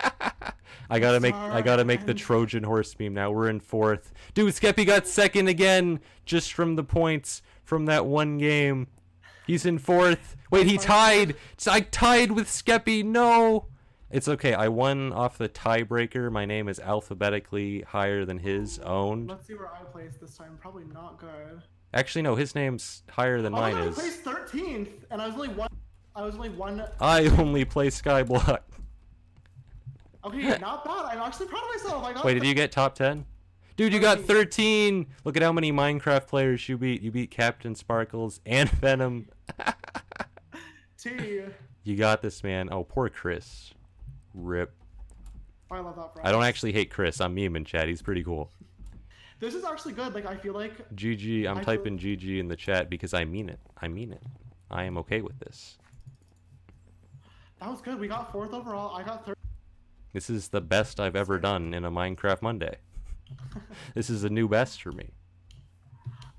I 0.90 0.98
gotta 0.98 1.20
make 1.20 1.34
I 1.34 1.62
gotta 1.62 1.84
make 1.84 2.06
the 2.06 2.14
Trojan 2.14 2.64
horse 2.64 2.94
meme 2.98 3.14
now. 3.14 3.30
We're 3.30 3.50
in 3.50 3.60
fourth. 3.60 4.12
Dude, 4.34 4.52
Skeppy 4.52 4.84
got 4.84 5.06
second 5.06 5.46
again 5.46 6.00
just 6.24 6.52
from 6.52 6.74
the 6.76 6.84
points 6.84 7.40
from 7.68 7.84
that 7.84 8.06
one 8.06 8.38
game. 8.38 8.86
He's 9.46 9.66
in 9.66 9.78
fourth. 9.78 10.36
Wait, 10.50 10.66
he 10.66 10.78
tied. 10.78 11.36
I 11.66 11.80
tied 11.80 12.32
with 12.32 12.48
Skeppy. 12.48 13.04
No. 13.04 13.66
It's 14.10 14.26
okay. 14.26 14.54
I 14.54 14.68
won 14.68 15.12
off 15.12 15.36
the 15.36 15.50
tiebreaker. 15.50 16.32
My 16.32 16.46
name 16.46 16.66
is 16.66 16.80
alphabetically 16.80 17.82
higher 17.82 18.24
than 18.24 18.38
his 18.38 18.78
own. 18.78 19.26
Let's 19.26 19.46
see 19.46 19.52
where 19.52 19.68
I 19.68 19.82
placed 19.92 20.18
this 20.18 20.34
time. 20.34 20.56
Probably 20.58 20.84
not 20.94 21.18
good. 21.20 21.62
Actually, 21.92 22.22
no, 22.22 22.34
his 22.36 22.54
name's 22.54 23.02
higher 23.10 23.42
than 23.42 23.52
Oh, 23.54 23.58
mine 23.60 23.76
I 23.76 23.86
is. 23.88 23.94
placed 23.96 24.24
13th, 24.24 24.88
and 25.10 25.20
I 25.20 25.26
was 25.26 25.34
only 25.34 25.48
one. 25.48 25.68
I 26.16 26.22
was 26.22 26.36
only 26.36 26.48
one. 26.50 26.84
I 27.00 27.26
only 27.38 27.66
play 27.66 27.88
Skyblock. 27.88 28.60
Okay, 30.24 30.58
not 30.58 30.84
bad. 30.86 31.04
I'm 31.04 31.18
actually 31.18 31.46
proud 31.48 31.62
of 31.64 31.68
myself. 31.82 32.04
I 32.04 32.12
got. 32.14 32.24
Wait, 32.24 32.34
did 32.34 32.44
you 32.44 32.54
get 32.54 32.72
top 32.72 32.94
10? 32.94 33.26
Dude, 33.78 33.92
you 33.92 34.00
got 34.00 34.18
13. 34.22 35.04
13. 35.04 35.06
Look 35.24 35.36
at 35.36 35.42
how 35.44 35.52
many 35.52 35.70
Minecraft 35.70 36.26
players 36.26 36.68
you 36.68 36.76
beat. 36.76 37.00
You 37.00 37.12
beat 37.12 37.30
CaptainSparklez 37.30 38.40
and 38.44 38.68
Venom. 38.68 39.28
T. 40.98 41.42
You 41.84 41.96
got 41.96 42.20
this, 42.20 42.42
man. 42.42 42.70
Oh, 42.72 42.82
poor 42.82 43.08
Chris. 43.08 43.72
Rip. 44.34 44.74
I 45.70 45.78
love 45.78 45.94
that. 45.94 46.26
I 46.26 46.32
don't 46.32 46.42
actually 46.42 46.72
hate 46.72 46.90
Chris. 46.90 47.20
I'm 47.20 47.36
memeing 47.36 47.64
chat. 47.64 47.86
He's 47.86 48.02
pretty 48.02 48.24
cool. 48.24 48.50
This 49.38 49.54
is 49.54 49.64
actually 49.64 49.92
good. 49.92 50.12
Like 50.12 50.26
I 50.26 50.36
feel 50.36 50.54
like 50.54 50.72
GG. 50.96 51.46
I'm 51.46 51.58
I 51.58 51.60
feel- 51.60 51.76
typing 51.76 51.98
GG 52.00 52.40
in 52.40 52.48
the 52.48 52.56
chat 52.56 52.90
because 52.90 53.14
I 53.14 53.24
mean 53.24 53.48
it. 53.48 53.60
I 53.80 53.86
mean 53.86 54.10
it. 54.10 54.22
I 54.72 54.82
am 54.84 54.98
okay 54.98 55.20
with 55.20 55.38
this. 55.38 55.78
that 57.60 57.70
was 57.70 57.80
good. 57.80 58.00
We 58.00 58.08
got 58.08 58.32
fourth 58.32 58.52
overall. 58.52 58.96
I 58.96 59.04
got 59.04 59.24
third. 59.24 59.36
This 60.12 60.28
is 60.28 60.48
the 60.48 60.60
best 60.60 60.98
I've 60.98 61.14
ever 61.14 61.38
done 61.38 61.74
in 61.74 61.84
a 61.84 61.92
Minecraft 61.92 62.42
Monday. 62.42 62.78
this 63.94 64.10
is 64.10 64.24
a 64.24 64.28
new 64.28 64.48
best 64.48 64.82
for 64.82 64.92
me. 64.92 65.10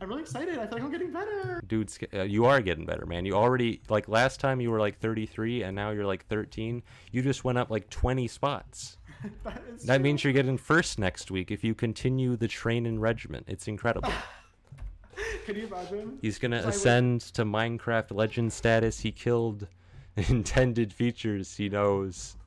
I'm 0.01 0.08
really 0.08 0.22
excited. 0.22 0.58
I 0.58 0.66
feel 0.66 0.77
like 0.77 0.84
I'm 0.84 0.92
getting 0.92 1.11
better. 1.11 1.61
Dude, 1.68 1.92
uh, 2.14 2.22
you 2.22 2.45
are 2.45 2.61
getting 2.61 2.85
better, 2.85 3.06
man. 3.06 3.26
You 3.26 3.34
already, 3.34 3.82
like, 3.90 4.08
last 4.08 4.40
time 4.40 4.61
you 4.61 4.72
were 4.72 4.80
like 4.80 4.98
33 5.00 5.64
and 5.64 5.76
now 5.76 5.90
you're 5.92 6.06
like 6.06 6.26
13. 6.27 6.82
You 7.11 7.22
just 7.22 7.43
went 7.43 7.58
up 7.58 7.69
like 7.69 7.90
20 7.90 8.27
spots. 8.27 8.98
that 9.43 9.61
is 9.76 9.84
That 9.84 10.01
means 10.01 10.24
you're 10.24 10.32
getting 10.32 10.58
first 10.58 11.00
next 11.00 11.32
week 11.32 11.51
if 11.51 11.66
you 11.66 11.76
continue 11.76 12.38
the 12.38 12.48
training 12.48 13.00
regimen. 13.00 13.43
It's 13.48 13.68
incredible. 13.68 14.14
Can 15.45 15.56
you 15.58 15.68
imagine? 15.68 16.18
He's 16.22 16.40
gonna 16.40 16.61
So 16.61 16.68
I 16.68 16.72
ascend 16.72 17.22
to 17.34 17.43
Minecraft 17.43 18.11
legend 18.11 18.53
status. 18.53 19.01
He 19.01 19.11
killed 19.11 19.68
intended 20.16 20.93
features. 20.93 21.58
He 21.58 21.68
knows. 21.68 22.38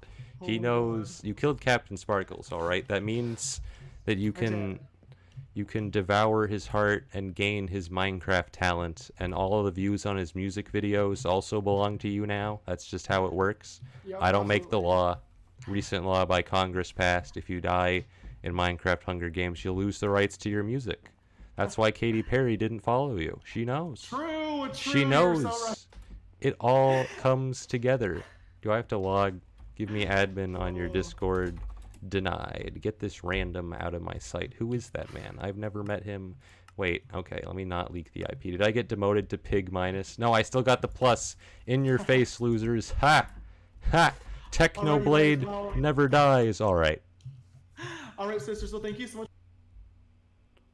Oh 0.40 0.46
He 0.46 0.58
knows. 0.58 1.20
You 1.22 1.34
killed 1.34 1.60
CaptainSparklez. 1.60 2.50
All 2.50 2.62
right. 2.62 2.86
That 2.88 3.02
means 3.02 3.60
that 4.04 4.18
you 4.18 4.32
can 4.32 4.78
you 5.54 5.64
can 5.64 5.90
devour 5.90 6.46
his 6.46 6.66
heart 6.66 7.06
and 7.12 7.34
gain 7.34 7.68
his 7.68 7.90
Minecraft 7.90 8.48
talent. 8.52 9.10
And 9.18 9.34
all 9.34 9.58
of 9.58 9.66
the 9.66 9.70
views 9.70 10.06
on 10.06 10.16
his 10.16 10.34
music 10.34 10.72
videos 10.72 11.26
also 11.26 11.60
belong 11.60 11.98
to 11.98 12.08
you 12.08 12.26
now. 12.26 12.60
That's 12.66 12.86
just 12.86 13.06
how 13.06 13.26
it 13.26 13.32
works. 13.32 13.80
Yep, 14.06 14.18
I 14.20 14.32
don't 14.32 14.46
make 14.46 14.70
the 14.70 14.80
law. 14.80 15.18
Recent 15.68 16.06
law 16.06 16.24
by 16.24 16.42
Congress 16.42 16.90
passed. 16.90 17.36
If 17.36 17.50
you 17.50 17.60
die 17.60 18.04
in 18.42 18.52
Minecraft 18.54 19.02
Hunger 19.04 19.28
Games, 19.30 19.62
you'll 19.64 19.76
lose 19.76 20.00
the 20.00 20.08
rights 20.08 20.36
to 20.38 20.50
your 20.50 20.62
music. 20.64 21.10
That's 21.56 21.76
why 21.76 21.90
Katy 21.90 22.22
Perry 22.22 22.56
didn't 22.56 22.80
follow 22.80 23.16
you. 23.16 23.38
She 23.44 23.64
knows. 23.64 24.02
True. 24.02 24.68
True. 24.68 24.74
She 24.74 25.04
knows. 25.04 25.42
so 25.42 25.68
right. 25.68 25.86
It 26.40 26.56
all 26.58 27.04
comes 27.18 27.66
together. 27.66 28.22
Do 28.62 28.72
I 28.72 28.76
have 28.76 28.88
to 28.88 28.98
log? 28.98 29.38
Give 29.76 29.90
me 29.90 30.06
admin 30.06 30.58
on 30.58 30.74
your 30.74 30.88
Oh. 30.88 30.92
Discord. 30.92 31.58
Denied. 32.08 32.78
Get 32.80 32.98
this 32.98 33.22
random 33.22 33.72
out 33.74 33.94
of 33.94 34.02
my 34.02 34.18
sight. 34.18 34.54
Who 34.58 34.72
is 34.72 34.90
that 34.90 35.12
man? 35.14 35.38
I've 35.40 35.56
never 35.56 35.82
met 35.82 36.02
him. 36.02 36.36
Wait, 36.76 37.04
okay, 37.14 37.40
let 37.46 37.54
me 37.54 37.64
not 37.64 37.92
leak 37.92 38.12
the 38.12 38.22
IP. 38.22 38.42
Did 38.42 38.62
I 38.62 38.70
get 38.70 38.88
demoted 38.88 39.28
to 39.30 39.38
pig 39.38 39.70
minus? 39.70 40.18
No, 40.18 40.32
I 40.32 40.42
still 40.42 40.62
got 40.62 40.80
the 40.80 40.88
plus. 40.88 41.36
In 41.66 41.84
your 41.84 41.98
face, 42.10 42.40
losers. 42.40 42.92
Ha! 43.00 43.28
Ha! 43.90 44.14
Technoblade 44.50 45.42
know. 45.42 45.72
never 45.76 46.08
dies. 46.08 46.60
Alright. 46.60 47.02
All 48.18 48.28
right, 48.28 48.40
sisters. 48.40 48.70
So 48.70 48.78
thank 48.78 48.98
you 48.98 49.06
so 49.06 49.18
much. 49.18 49.28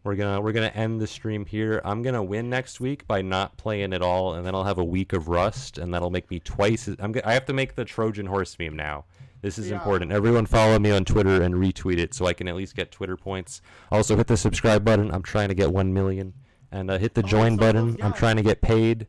We're 0.05 0.17
gonna 0.17 0.41
we're 0.41 0.53
gonna 0.53 0.69
end 0.69 1.01
the 1.01 1.07
stream 1.07 1.45
here. 1.45 1.83
I'm 1.85 2.03
gonna 2.03 2.23
win 2.23 2.49
next 2.49 2.81
week 2.81 3.07
by 3.07 3.21
not 3.21 3.57
playing 3.57 3.93
at 3.93 4.01
all, 4.01 4.35
and 4.35 4.47
then 4.47 4.55
I'll 4.55 4.65
have 4.65 4.79
a 4.79 4.85
week 4.85 5.13
of 5.13 5.29
rust, 5.29 5.77
and 5.77 5.93
that'll 5.93 6.11
make 6.11 6.31
me 6.31 6.39
twice. 6.39 6.89
As, 6.89 6.97
I'm 6.99 7.15
I 7.25 7.35
have 7.35 7.45
to 7.47 7.53
make 7.53 7.75
the 7.75 7.85
Trojan 7.85 8.27
horse 8.27 8.57
meme 8.59 8.77
now. 8.77 9.05
This 9.43 9.59
is 9.59 9.69
Yeah. 9.71 9.77
important. 9.77 10.11
Everyone 10.13 10.47
follow 10.47 10.79
me 10.79 10.91
on 10.91 11.05
Twitter 11.05 11.41
and 11.43 11.55
retweet 11.55 11.99
it 11.99 12.13
so 12.15 12.27
I 12.27 12.33
can 12.33 12.49
at 12.49 12.57
least 12.57 12.75
get 12.75 12.91
Twitter 12.91 13.17
points. 13.17 13.61
Also 13.93 14.17
hit 14.17 14.27
the 14.27 14.37
subscribe 14.37 14.85
button. 14.85 15.11
I'm 15.13 15.23
trying 15.23 15.49
to 15.49 15.55
get 15.55 15.73
one 15.73 15.93
million, 15.95 16.35
and 16.73 16.91
uh, 16.91 16.99
hit 16.99 17.15
the 17.15 17.23
Oh, 17.25 17.29
join 17.29 17.53
so 17.53 17.59
button. 17.59 17.95
close, 17.95 18.05
I'm 18.05 18.13
trying 18.15 18.37
to 18.37 18.43
get 18.43 18.61
paid. 18.61 19.07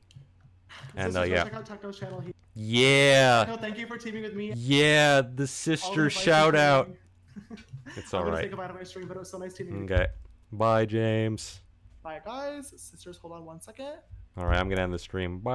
And 0.95 1.15
uh, 1.17 1.23
yeah, 1.23 1.43
Check 1.45 1.53
out 1.55 1.65
Techno's 1.65 1.99
channel. 1.99 2.23
Yeah, 2.53 3.45
Techno, 3.45 3.57
thank 3.61 3.77
you 3.77 3.87
for 3.87 3.97
teaming 3.97 4.23
with 4.23 4.35
me. 4.35 4.53
yeah. 4.55 5.21
The 5.21 5.47
sister 5.47 6.09
shout 6.09 6.55
out. 6.55 6.89
It's 7.95 8.13
all 8.13 8.23
right. 8.23 8.51
to 8.51 8.85
stream, 8.85 9.07
but 9.07 9.17
it 9.17 9.19
was 9.21 9.31
so 9.31 9.39
nice 9.39 9.53
teaming 9.55 9.81
with 9.81 9.89
you. 9.89 9.95
Okay. 9.95 10.07
Bye, 10.51 10.85
James. 10.85 11.61
Bye, 12.03 12.21
guys. 12.23 12.69
Sisters, 12.77 13.17
hold 13.17 13.33
on 13.33 13.45
one 13.45 13.59
second. 13.61 13.93
All 14.37 14.45
right, 14.45 14.59
I'm 14.59 14.69
gonna 14.69 14.83
end 14.83 14.93
the 14.93 14.99
stream. 14.99 15.39
Bye. 15.39 15.53